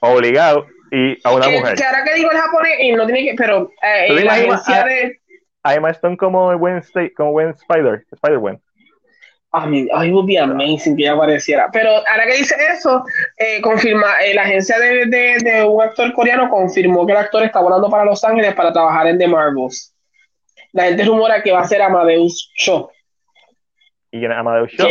Obligado. 0.00 0.66
Y 0.94 1.18
a 1.24 1.34
una 1.34 1.48
mujer. 1.48 1.74
Que 1.74 1.84
ahora 1.84 2.04
que 2.04 2.14
digo 2.14 2.30
el 2.30 2.36
japonés, 2.36 2.72
y 2.80 2.92
no 2.92 3.06
tiene 3.06 3.24
que. 3.24 3.34
Pero 3.34 3.70
eh, 3.82 4.24
la 4.24 4.34
agencia 4.34 4.84
de. 4.84 5.20
Además, 5.62 5.96
están 5.96 6.16
como 6.16 6.56
buen, 6.58 6.82
como 7.16 7.32
buen 7.32 7.50
Spider, 7.50 8.04
Spider-Man. 8.12 8.60
I 9.54 9.66
mean, 9.66 9.88
it 9.88 10.12
would 10.12 10.26
be 10.26 10.36
amazing 10.36 10.96
que 10.96 11.04
ella 11.04 11.14
apareciera. 11.14 11.70
Pero 11.72 11.90
ahora 11.90 12.26
que 12.26 12.36
dice 12.36 12.56
eso, 12.72 13.04
eh, 13.38 13.60
confirma, 13.62 14.22
eh, 14.22 14.34
la 14.34 14.42
agencia 14.42 14.78
de, 14.78 15.06
de, 15.06 15.38
de, 15.42 15.64
un 15.64 15.82
actor 15.82 16.12
coreano 16.12 16.50
confirmó 16.50 17.06
que 17.06 17.12
el 17.12 17.18
actor 17.18 17.42
está 17.42 17.60
volando 17.60 17.88
para 17.88 18.04
Los 18.04 18.22
Ángeles 18.24 18.54
para 18.54 18.72
trabajar 18.72 19.06
en 19.06 19.18
The 19.18 19.28
Marvels. 19.28 19.94
La 20.72 20.84
gente 20.84 21.04
rumora 21.04 21.42
que 21.42 21.52
va 21.52 21.60
a 21.60 21.68
ser 21.68 21.80
Amadeus 21.80 22.50
Cho. 22.56 22.90
¿Y 24.10 24.18
quién 24.20 24.32
es 24.32 24.38
Amadeus 24.38 24.72
Cho? 24.72 24.86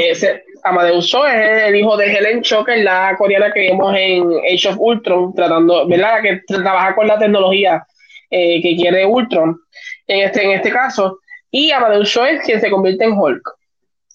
Amadeus 0.64 1.08
Cho 1.08 1.26
es 1.26 1.64
el 1.64 1.76
hijo 1.76 1.98
de 1.98 2.12
Helen 2.12 2.42
Cho, 2.42 2.64
que 2.64 2.80
es 2.80 2.84
la 2.84 3.16
coreana 3.18 3.52
que 3.52 3.62
vimos 3.62 3.96
en 3.98 4.24
Age 4.54 4.70
of 4.70 4.76
Ultron, 4.80 5.34
tratando, 5.34 5.88
¿verdad? 5.88 6.22
Que 6.22 6.42
trabaja 6.48 6.96
con 6.96 7.08
la 7.08 7.18
tecnología 7.18 7.86
eh, 8.30 8.62
que 8.62 8.76
quiere 8.76 9.06
Ultron 9.06 9.60
en 10.08 10.28
este, 10.28 10.44
en 10.44 10.52
este 10.52 10.72
caso. 10.72 11.20
Y 11.50 11.72
Amadeus 11.72 12.12
Cho 12.12 12.26
es 12.26 12.44
quien 12.44 12.62
se 12.62 12.70
convierte 12.70 13.04
en 13.04 13.14
Hulk. 13.14 13.42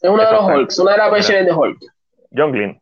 Es 0.01 0.11
uno 0.11 0.25
de 0.25 0.33
los 0.33 0.45
Hulks, 0.45 0.79
una 0.79 0.93
de 0.93 0.99
las 0.99 1.11
versiones 1.11 1.47
de 1.47 1.53
Hulk. 1.53 1.79
John 2.37 2.53
Glenn. 2.53 2.81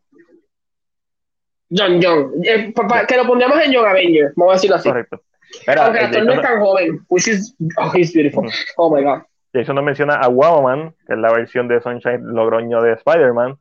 John, 1.69 1.99
John. 2.01 2.31
Eh, 2.43 2.73
que 3.07 3.17
lo 3.17 3.25
pondríamos 3.25 3.59
en 3.61 3.73
John 3.73 3.85
Avenger, 3.85 4.33
vamos 4.35 4.53
a 4.53 4.55
decirlo 4.55 4.75
así. 4.75 4.89
Correcto. 4.89 5.21
Aunque 5.67 5.99
el 5.99 6.05
actor 6.05 6.25
no 6.25 6.33
es 6.33 6.41
tan 6.41 6.59
joven, 6.59 7.05
which 7.09 7.27
is, 7.27 7.55
oh, 7.77 7.91
he's 7.93 8.13
beautiful. 8.13 8.49
Oh 8.77 8.93
my 8.93 9.03
god. 9.03 9.21
Jason 9.55 9.75
nos 9.75 9.85
menciona 9.85 10.15
a 10.15 10.27
Woman, 10.27 10.93
que 11.07 11.13
es 11.13 11.19
la 11.19 11.31
versión 11.31 11.69
de 11.69 11.81
Sunshine 11.81 12.33
Logroño 12.33 12.81
de 12.81 12.93
Spider-Man. 12.93 13.57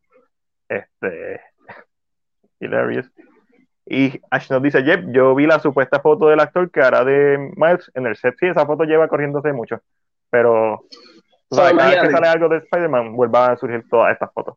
Este. 0.68 1.40
Hilarious. 2.60 3.08
Y 3.86 4.20
Ash 4.31 4.50
nos 4.50 4.60
dice, 4.60 4.82
Jeff, 4.82 5.00
yo 5.08 5.36
vi 5.36 5.47
la 5.47 5.60
supuesta 5.60 6.00
foto 6.00 6.26
del 6.26 6.40
actor 6.40 6.68
que 6.70 6.81
hará 6.81 7.05
de 7.05 7.39
Miles 7.55 7.92
en 7.94 8.06
el 8.06 8.16
set. 8.16 8.34
Sí, 8.40 8.47
esa 8.47 8.66
foto 8.66 8.82
lleva 8.82 9.06
corriéndose 9.06 9.52
mucho. 9.52 9.81
Pero 10.31 10.84
cada 11.48 11.73
vez 11.73 12.00
que 12.00 12.10
sale 12.10 12.26
algo 12.26 12.48
de 12.48 12.56
Spider-Man, 12.58 13.14
vuelvan 13.14 13.52
a 13.52 13.56
surgir 13.56 13.84
todas 13.89 14.12
estas 14.12 14.32
fotos. 14.32 14.56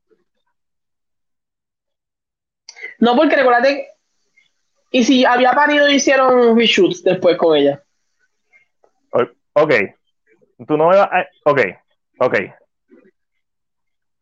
No, 2.97 3.15
porque 3.15 3.35
recuérdate. 3.35 3.89
Y 4.89 5.03
si 5.03 5.23
había 5.23 5.51
parido, 5.51 5.87
hicieron 5.87 6.57
reshoots 6.57 7.03
después 7.03 7.37
con 7.37 7.55
ella. 7.57 7.83
Ok. 9.53 9.73
Tú 10.65 10.77
no 10.77 10.89
me 10.89 10.97
vas 10.97 11.09
a. 11.11 11.27
Ok. 11.45 11.61
Ok. 12.19 12.35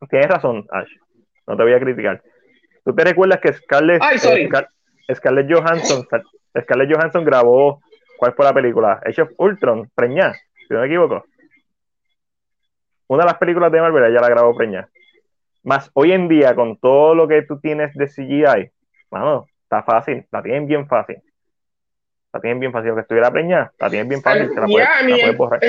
Tienes 0.09 0.29
razón, 0.29 0.65
Ash. 0.71 0.89
No 1.47 1.55
te 1.55 1.63
voy 1.63 1.73
a 1.73 1.79
criticar. 1.79 2.21
¿Tú 2.83 2.93
te 2.93 3.03
recuerdas 3.03 3.39
que 3.39 3.53
Scarlett, 3.53 4.01
eh, 4.01 4.49
Scarlett 5.15 5.51
Johansson 5.51 6.05
Scarlett 6.61 6.93
Johansson 6.93 7.25
grabó 7.25 7.81
¿cuál 8.17 8.33
fue 8.33 8.45
la 8.45 8.53
película? 8.53 9.01
Age 9.05 9.23
of 9.23 9.31
Ultron, 9.37 9.89
preñá, 9.95 10.33
si 10.33 10.73
no 10.73 10.81
me 10.81 10.87
equivoco 10.87 11.25
una 13.07 13.23
de 13.23 13.29
las 13.29 13.37
películas 13.37 13.71
de 13.71 13.81
Marvel 13.81 14.13
ya 14.13 14.21
la 14.21 14.29
grabó 14.29 14.55
preña. 14.55 14.89
Más 15.63 15.89
hoy 15.93 16.11
en 16.11 16.27
día, 16.27 16.55
con 16.55 16.77
todo 16.77 17.15
lo 17.15 17.27
que 17.27 17.41
tú 17.43 17.59
tienes 17.59 17.93
de 17.95 18.07
CGI, 18.07 18.71
mano, 19.09 19.47
está 19.63 19.83
fácil, 19.83 20.25
la 20.31 20.43
tienen 20.43 20.67
bien 20.67 20.87
fácil. 20.87 21.17
La 22.33 22.39
tienen 22.39 22.59
bien 22.59 22.71
fácil. 22.71 22.93
que 22.93 23.01
estuviera 23.01 23.31
preñada, 23.31 23.71
la 23.79 23.89
tienen 23.89 24.09
bien 24.09 24.21
fácil. 24.21 24.49
Se 24.53 24.59
la, 24.59 24.67
puede, 24.67 25.35
borrar. 25.35 25.59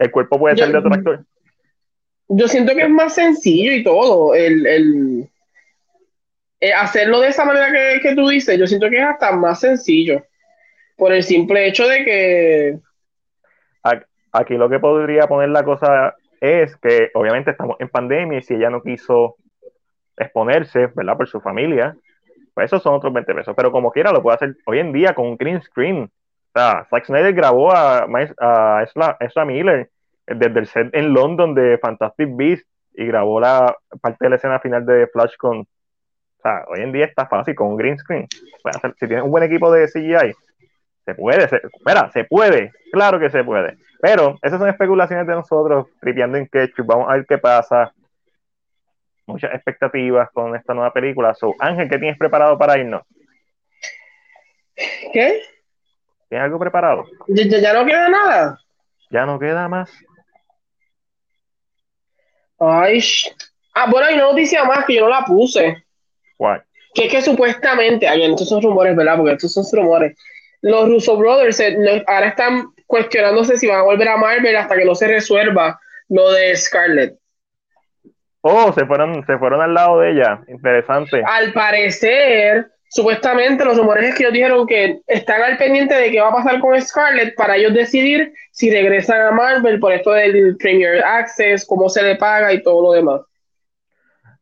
El 0.00 0.10
cuerpo 0.10 0.38
puede 0.38 0.56
ser 0.56 0.72
de 0.72 0.78
otro 0.78 0.92
actor. 0.92 1.24
Yo 2.28 2.48
siento 2.48 2.74
que 2.74 2.82
es 2.82 2.90
más 2.90 3.14
sencillo 3.14 3.72
y 3.72 3.84
todo. 3.84 4.34
El, 4.34 4.66
el 4.66 5.30
eh, 6.60 6.72
hacerlo 6.72 7.20
de 7.20 7.28
esa 7.28 7.44
manera 7.44 7.70
que, 7.70 8.00
que 8.00 8.14
tú 8.14 8.28
dices, 8.28 8.58
yo 8.58 8.66
siento 8.66 8.88
que 8.88 8.98
es 8.98 9.04
hasta 9.04 9.32
más 9.32 9.60
sencillo. 9.60 10.24
Por 10.96 11.12
el 11.12 11.22
simple 11.22 11.66
hecho 11.66 11.86
de 11.86 12.04
que. 12.04 12.78
Aquí 14.32 14.54
lo 14.54 14.70
que 14.70 14.78
podría 14.78 15.26
poner 15.26 15.48
la 15.48 15.64
cosa 15.64 16.14
es 16.40 16.76
que 16.76 17.10
obviamente 17.14 17.50
estamos 17.50 17.76
en 17.80 17.88
pandemia 17.88 18.38
y 18.38 18.42
si 18.42 18.54
ella 18.54 18.70
no 18.70 18.80
quiso 18.80 19.36
exponerse, 20.16 20.86
¿verdad? 20.94 21.16
Por 21.16 21.28
su 21.28 21.40
familia, 21.40 21.96
pues 22.54 22.66
esos 22.66 22.82
son 22.82 22.94
otros 22.94 23.12
20 23.12 23.34
pesos. 23.34 23.54
Pero 23.56 23.72
como 23.72 23.90
quiera, 23.90 24.12
lo 24.12 24.22
puede 24.22 24.36
hacer 24.36 24.56
hoy 24.66 24.78
en 24.78 24.92
día 24.92 25.14
con 25.14 25.26
un 25.26 25.36
green 25.36 25.60
screen. 25.60 26.10
O 26.52 26.58
sea, 26.58 26.86
Zack 26.90 27.06
Snyder 27.06 27.32
grabó 27.32 27.72
a, 27.72 28.06
a 28.08 29.44
Miller 29.44 29.88
desde 30.26 30.58
el 30.58 30.66
set 30.66 30.88
en 30.92 31.12
London 31.12 31.54
de 31.54 31.78
Fantastic 31.78 32.28
Beasts 32.32 32.66
y 32.94 33.06
grabó 33.06 33.40
la 33.40 33.76
parte 34.00 34.18
de 34.20 34.30
la 34.30 34.36
escena 34.36 34.58
final 34.58 34.84
de 34.84 35.06
Flash 35.06 35.36
con. 35.36 35.60
O 35.60 36.42
sea, 36.42 36.64
hoy 36.68 36.80
en 36.80 36.92
día 36.92 37.04
está 37.04 37.26
fácil 37.26 37.54
con 37.54 37.68
un 37.68 37.76
green 37.76 37.98
screen. 37.98 38.26
si 38.30 39.06
tienes 39.06 39.24
un 39.24 39.30
buen 39.30 39.44
equipo 39.44 39.70
de 39.70 39.86
CGI, 39.86 40.34
se 41.04 41.14
puede, 41.14 41.44
espera, 41.44 42.10
se 42.12 42.24
puede, 42.24 42.72
claro 42.90 43.20
que 43.20 43.30
se 43.30 43.44
puede. 43.44 43.76
Pero 44.00 44.38
esas 44.42 44.58
son 44.58 44.68
especulaciones 44.68 45.26
de 45.26 45.34
nosotros, 45.34 45.86
tripeando 46.00 46.38
en 46.38 46.48
Ketchup, 46.48 46.86
vamos 46.86 47.10
a 47.10 47.16
ver 47.16 47.26
qué 47.26 47.38
pasa. 47.38 47.92
Muchas 49.26 49.54
expectativas 49.54 50.30
con 50.32 50.56
esta 50.56 50.74
nueva 50.74 50.92
película. 50.92 51.34
So, 51.34 51.54
Ángel, 51.58 51.88
¿qué 51.88 51.98
tienes 51.98 52.18
preparado 52.18 52.58
para 52.58 52.78
irnos? 52.78 53.02
¿Qué? 55.12 55.42
¿Tienes 56.30 56.46
algo 56.46 56.58
preparado? 56.58 57.04
¿Ya, 57.28 57.74
no 57.74 57.84
queda 57.84 58.08
nada? 58.08 58.58
Ya 59.10 59.26
no 59.26 59.38
queda 59.38 59.68
más. 59.68 59.90
Ay, 62.58 63.02
ah, 63.74 63.90
bueno, 63.90 64.06
hay 64.06 64.14
una 64.14 64.24
noticia 64.24 64.64
más 64.64 64.86
que 64.86 64.94
yo 64.94 65.02
no 65.02 65.08
la 65.08 65.24
puse. 65.24 65.84
¿Cuál? 66.38 66.64
Que 66.94 67.06
es 67.06 67.12
que 67.12 67.20
supuestamente, 67.20 68.06
estos 68.06 68.48
son 68.48 68.62
rumores, 68.62 68.96
¿verdad? 68.96 69.16
Porque 69.18 69.32
estos 69.32 69.52
son 69.52 69.64
rumores 69.72 70.16
los 70.62 70.88
Russo 70.88 71.16
Brothers 71.16 71.60
eh, 71.60 72.04
ahora 72.06 72.28
están 72.28 72.72
cuestionándose 72.86 73.56
si 73.56 73.66
van 73.66 73.80
a 73.80 73.82
volver 73.82 74.08
a 74.08 74.16
Marvel 74.16 74.56
hasta 74.56 74.76
que 74.76 74.84
no 74.84 74.94
se 74.94 75.08
resuelva 75.08 75.80
lo 76.08 76.30
de 76.32 76.56
Scarlett. 76.56 77.18
Oh, 78.42 78.72
se 78.72 78.86
fueron, 78.86 79.24
se 79.26 79.38
fueron 79.38 79.60
al 79.60 79.74
lado 79.74 80.00
de 80.00 80.12
ella. 80.12 80.40
Interesante. 80.48 81.22
Al 81.24 81.52
parecer, 81.52 82.70
supuestamente 82.90 83.64
los 83.64 83.78
rumores 83.78 84.04
es 84.04 84.14
que 84.14 84.24
ellos 84.24 84.34
dijeron 84.34 84.66
que 84.66 85.00
están 85.06 85.42
al 85.42 85.56
pendiente 85.56 85.94
de 85.94 86.10
qué 86.10 86.20
va 86.20 86.28
a 86.28 86.34
pasar 86.34 86.60
con 86.60 86.80
Scarlett 86.80 87.34
para 87.36 87.56
ellos 87.56 87.72
decidir 87.72 88.34
si 88.50 88.70
regresan 88.70 89.20
a 89.20 89.30
Marvel 89.30 89.78
por 89.78 89.92
esto 89.92 90.10
del 90.10 90.56
Premier 90.58 91.02
Access, 91.04 91.64
cómo 91.64 91.88
se 91.88 92.02
le 92.02 92.16
paga 92.16 92.52
y 92.52 92.62
todo 92.62 92.82
lo 92.82 92.92
demás. 92.92 93.20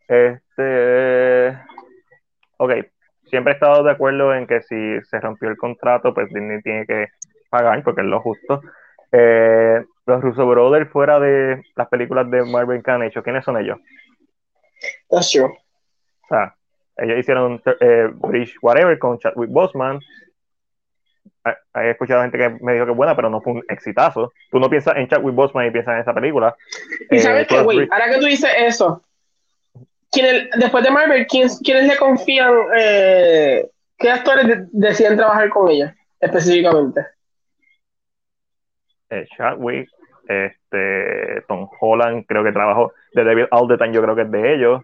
Este. 0.09 1.59
Ok, 2.57 2.73
siempre 3.27 3.53
he 3.53 3.55
estado 3.55 3.85
de 3.85 3.93
acuerdo 3.93 4.35
en 4.35 4.47
que 4.47 4.63
si 4.63 5.01
se 5.03 5.21
rompió 5.21 5.51
el 5.51 5.59
contrato, 5.59 6.15
pues 6.15 6.29
Disney 6.29 6.63
tiene 6.63 6.87
que 6.87 7.09
pagar, 7.51 7.83
porque 7.85 8.01
es 8.01 8.07
lo 8.07 8.21
justo. 8.21 8.63
Eh, 9.13 9.85
los 10.07 10.23
Russo 10.23 10.47
Brothers, 10.47 10.91
fuera 10.91 11.21
de 11.21 11.63
las 11.77 11.89
películas 11.89 12.31
de 12.31 12.45
Marvel 12.45 12.83
que 12.83 12.91
han 12.91 13.03
hecho, 13.03 13.23
¿quiénes 13.23 13.45
son 13.45 13.59
ellos? 13.59 13.79
That's 15.11 15.31
true. 15.31 15.55
Ellos 16.99 17.19
hicieron 17.19 17.63
eh, 17.81 18.09
Bridge 18.13 18.57
Whatever 18.61 18.99
con 18.99 19.19
Chadwick 19.19 19.51
Boseman. 19.51 20.01
He 21.75 21.91
escuchado 21.91 22.23
gente 22.23 22.37
que 22.37 22.51
me 22.61 22.75
dijo 22.75 22.85
que 22.85 22.91
es 22.91 22.97
buena, 22.97 23.17
pero 23.17 23.31
no 23.31 23.41
fue 23.41 23.55
un 23.55 23.65
exitazo. 23.69 24.33
Tú 24.51 24.59
no 24.59 24.69
piensas 24.69 24.97
en 24.97 25.09
Chadwick 25.09 25.35
Boseman 25.35 25.67
y 25.67 25.71
piensas 25.71 25.95
en 25.95 26.01
esa 26.01 26.13
película. 26.13 26.55
Y 27.11 27.19
sabes 27.21 27.45
eh, 27.45 27.47
que, 27.47 27.63
güey, 27.63 27.89
ahora 27.91 28.11
que 28.11 28.19
tú 28.19 28.27
dices 28.27 28.51
eso, 28.59 29.03
después 30.57 30.85
de 30.85 30.91
Marvel, 30.91 31.27
¿quiénes, 31.27 31.61
le 31.63 31.97
confían? 31.97 32.53
Eh, 32.77 33.71
¿Qué 33.97 34.11
actores 34.11 34.69
deciden 34.73 35.17
trabajar 35.17 35.49
con 35.49 35.71
ella 35.71 35.95
específicamente? 36.21 37.07
Eh, 39.11 39.27
Chadwick, 39.37 39.89
este, 40.29 41.43
Tom 41.49 41.69
Holland, 41.81 42.27
creo 42.27 42.45
que 42.45 42.53
trabajó. 42.53 42.93
De 43.15 43.25
David 43.25 43.47
Alderton, 43.51 43.93
yo 43.93 44.03
creo 44.03 44.15
que 44.15 44.23
es 44.23 44.31
de 44.31 44.55
ellos. 44.55 44.83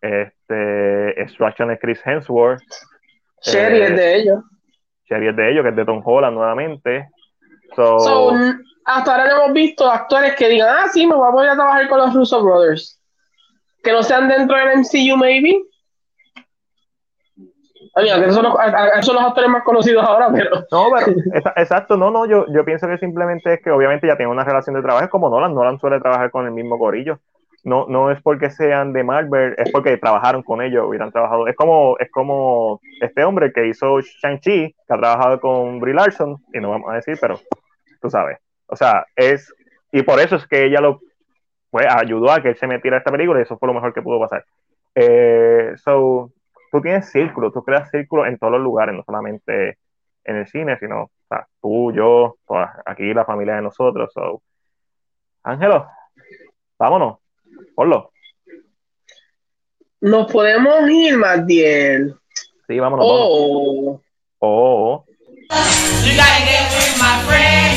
Este, 0.00 1.22
Extraction 1.22 1.70
es 1.70 1.80
Chris 1.80 2.00
Hemsworth. 2.04 2.62
Sherry 3.42 3.82
es 3.82 3.96
de 3.96 4.16
ellos. 4.16 4.44
Sherry 5.08 5.28
es 5.28 5.36
de 5.36 5.50
ellos, 5.50 5.62
que 5.62 5.70
es 5.70 5.76
de 5.76 5.84
Tom 5.84 6.02
Holland 6.04 6.36
nuevamente. 6.36 7.08
hasta 8.84 9.12
ahora 9.12 9.26
no 9.26 9.44
hemos 9.44 9.52
visto 9.52 9.90
actores 9.90 10.34
que 10.36 10.48
digan, 10.48 10.68
ah, 10.78 10.88
sí, 10.92 11.06
me 11.06 11.14
voy 11.14 11.46
a 11.46 11.54
trabajar 11.54 11.88
con 11.88 11.98
los 11.98 12.14
Russo 12.14 12.42
Brothers 12.42 13.00
que 13.82 13.92
no 13.92 14.02
sean 14.02 14.28
dentro 14.28 14.56
del 14.56 14.78
MCU, 14.78 15.16
maybe. 15.16 15.62
Oye, 17.96 18.08
esos 18.08 18.34
son, 18.34 18.44
los, 18.44 18.54
son 19.04 19.16
los 19.16 19.24
actores 19.24 19.50
más 19.50 19.64
conocidos 19.64 20.04
ahora, 20.04 20.28
pero. 20.32 20.64
No, 20.70 20.86
pero, 20.96 21.16
exacto, 21.56 21.96
no, 21.96 22.10
no, 22.10 22.24
yo, 22.26 22.46
yo 22.54 22.64
pienso 22.64 22.86
que 22.86 22.98
simplemente 22.98 23.54
es 23.54 23.62
que 23.62 23.70
obviamente 23.70 24.06
ya 24.06 24.16
tiene 24.16 24.30
una 24.30 24.44
relación 24.44 24.76
de 24.76 24.82
trabajo, 24.82 25.08
como 25.10 25.28
Nolan, 25.28 25.54
Nolan 25.54 25.80
suele 25.80 25.98
trabajar 25.98 26.30
con 26.30 26.46
el 26.46 26.52
mismo 26.52 26.78
gorillo. 26.78 27.18
No, 27.64 27.86
no 27.88 28.10
es 28.10 28.20
porque 28.22 28.50
sean 28.50 28.92
de 28.92 29.04
Marvel, 29.04 29.54
es 29.58 29.70
porque 29.70 29.96
trabajaron 29.98 30.42
con 30.42 30.62
ellos, 30.62 30.86
hubieran 30.86 31.12
trabajado. 31.12 31.46
Es 31.46 31.56
como, 31.56 31.96
es 31.98 32.10
como 32.10 32.80
este 33.00 33.24
hombre 33.24 33.52
que 33.52 33.66
hizo 33.66 34.00
Shang-Chi, 34.00 34.74
que 34.86 34.94
ha 34.94 34.98
trabajado 34.98 35.40
con 35.40 35.78
Brie 35.80 35.94
Larson, 35.94 36.36
y 36.52 36.60
no 36.60 36.70
vamos 36.70 36.90
a 36.90 36.96
decir, 36.96 37.18
pero 37.20 37.38
tú 38.00 38.10
sabes. 38.10 38.38
O 38.66 38.76
sea, 38.76 39.04
es. 39.16 39.52
Y 39.92 40.02
por 40.02 40.20
eso 40.20 40.36
es 40.36 40.46
que 40.46 40.64
ella 40.64 40.80
lo 40.80 41.00
pues, 41.70 41.86
ayudó 41.88 42.30
a 42.30 42.42
que 42.42 42.50
él 42.50 42.56
se 42.56 42.66
metiera 42.66 42.96
a 42.96 42.98
esta 42.98 43.10
película 43.10 43.40
y 43.40 43.42
eso 43.42 43.58
fue 43.58 43.68
lo 43.68 43.74
mejor 43.74 43.92
que 43.92 44.02
pudo 44.02 44.20
pasar. 44.20 44.44
Eh, 44.94 45.72
so, 45.76 46.32
tú 46.70 46.80
tienes 46.80 47.10
círculos, 47.10 47.52
tú 47.52 47.62
creas 47.62 47.90
círculos 47.90 48.28
en 48.28 48.38
todos 48.38 48.52
los 48.52 48.62
lugares, 48.62 48.94
no 48.94 49.02
solamente 49.04 49.78
en 50.24 50.36
el 50.36 50.46
cine, 50.46 50.78
sino 50.78 51.10
tú, 51.60 51.92
yo, 51.92 52.36
aquí 52.84 53.12
la 53.14 53.24
familia 53.24 53.56
de 53.56 53.62
nosotros. 53.62 54.12
So. 54.12 54.42
Ángelo, 55.42 55.86
vámonos, 56.78 57.18
ponlo. 57.74 58.12
Nos 60.00 60.32
podemos 60.32 60.88
ir, 60.90 61.16
Matiel. 61.16 62.14
Sí, 62.66 62.78
vámonos. 62.78 63.04
Oh. 63.08 64.00
Oh. 64.38 65.04
You 66.04 66.16
gotta 66.16 66.44
get 66.46 66.70
with 66.72 66.96
my 66.98 67.20
friend. 67.26 67.76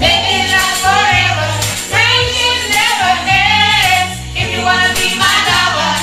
Maybe 0.00 0.44
not 0.52 0.74
forever. 0.84 1.46
Friendship 1.88 2.58
never 2.68 3.12
ends. 3.30 4.18
If 4.36 4.52
you 4.54 4.62
wanna 4.62 4.92
be 4.94 5.16
my 5.16 5.36
lover, 5.48 5.94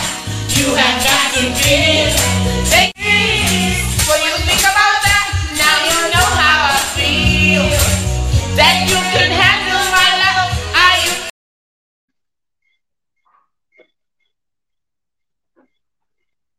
you 0.55 0.73
have 0.73 1.03
got 1.03 1.33
to 1.35 1.43
give. 1.61 2.90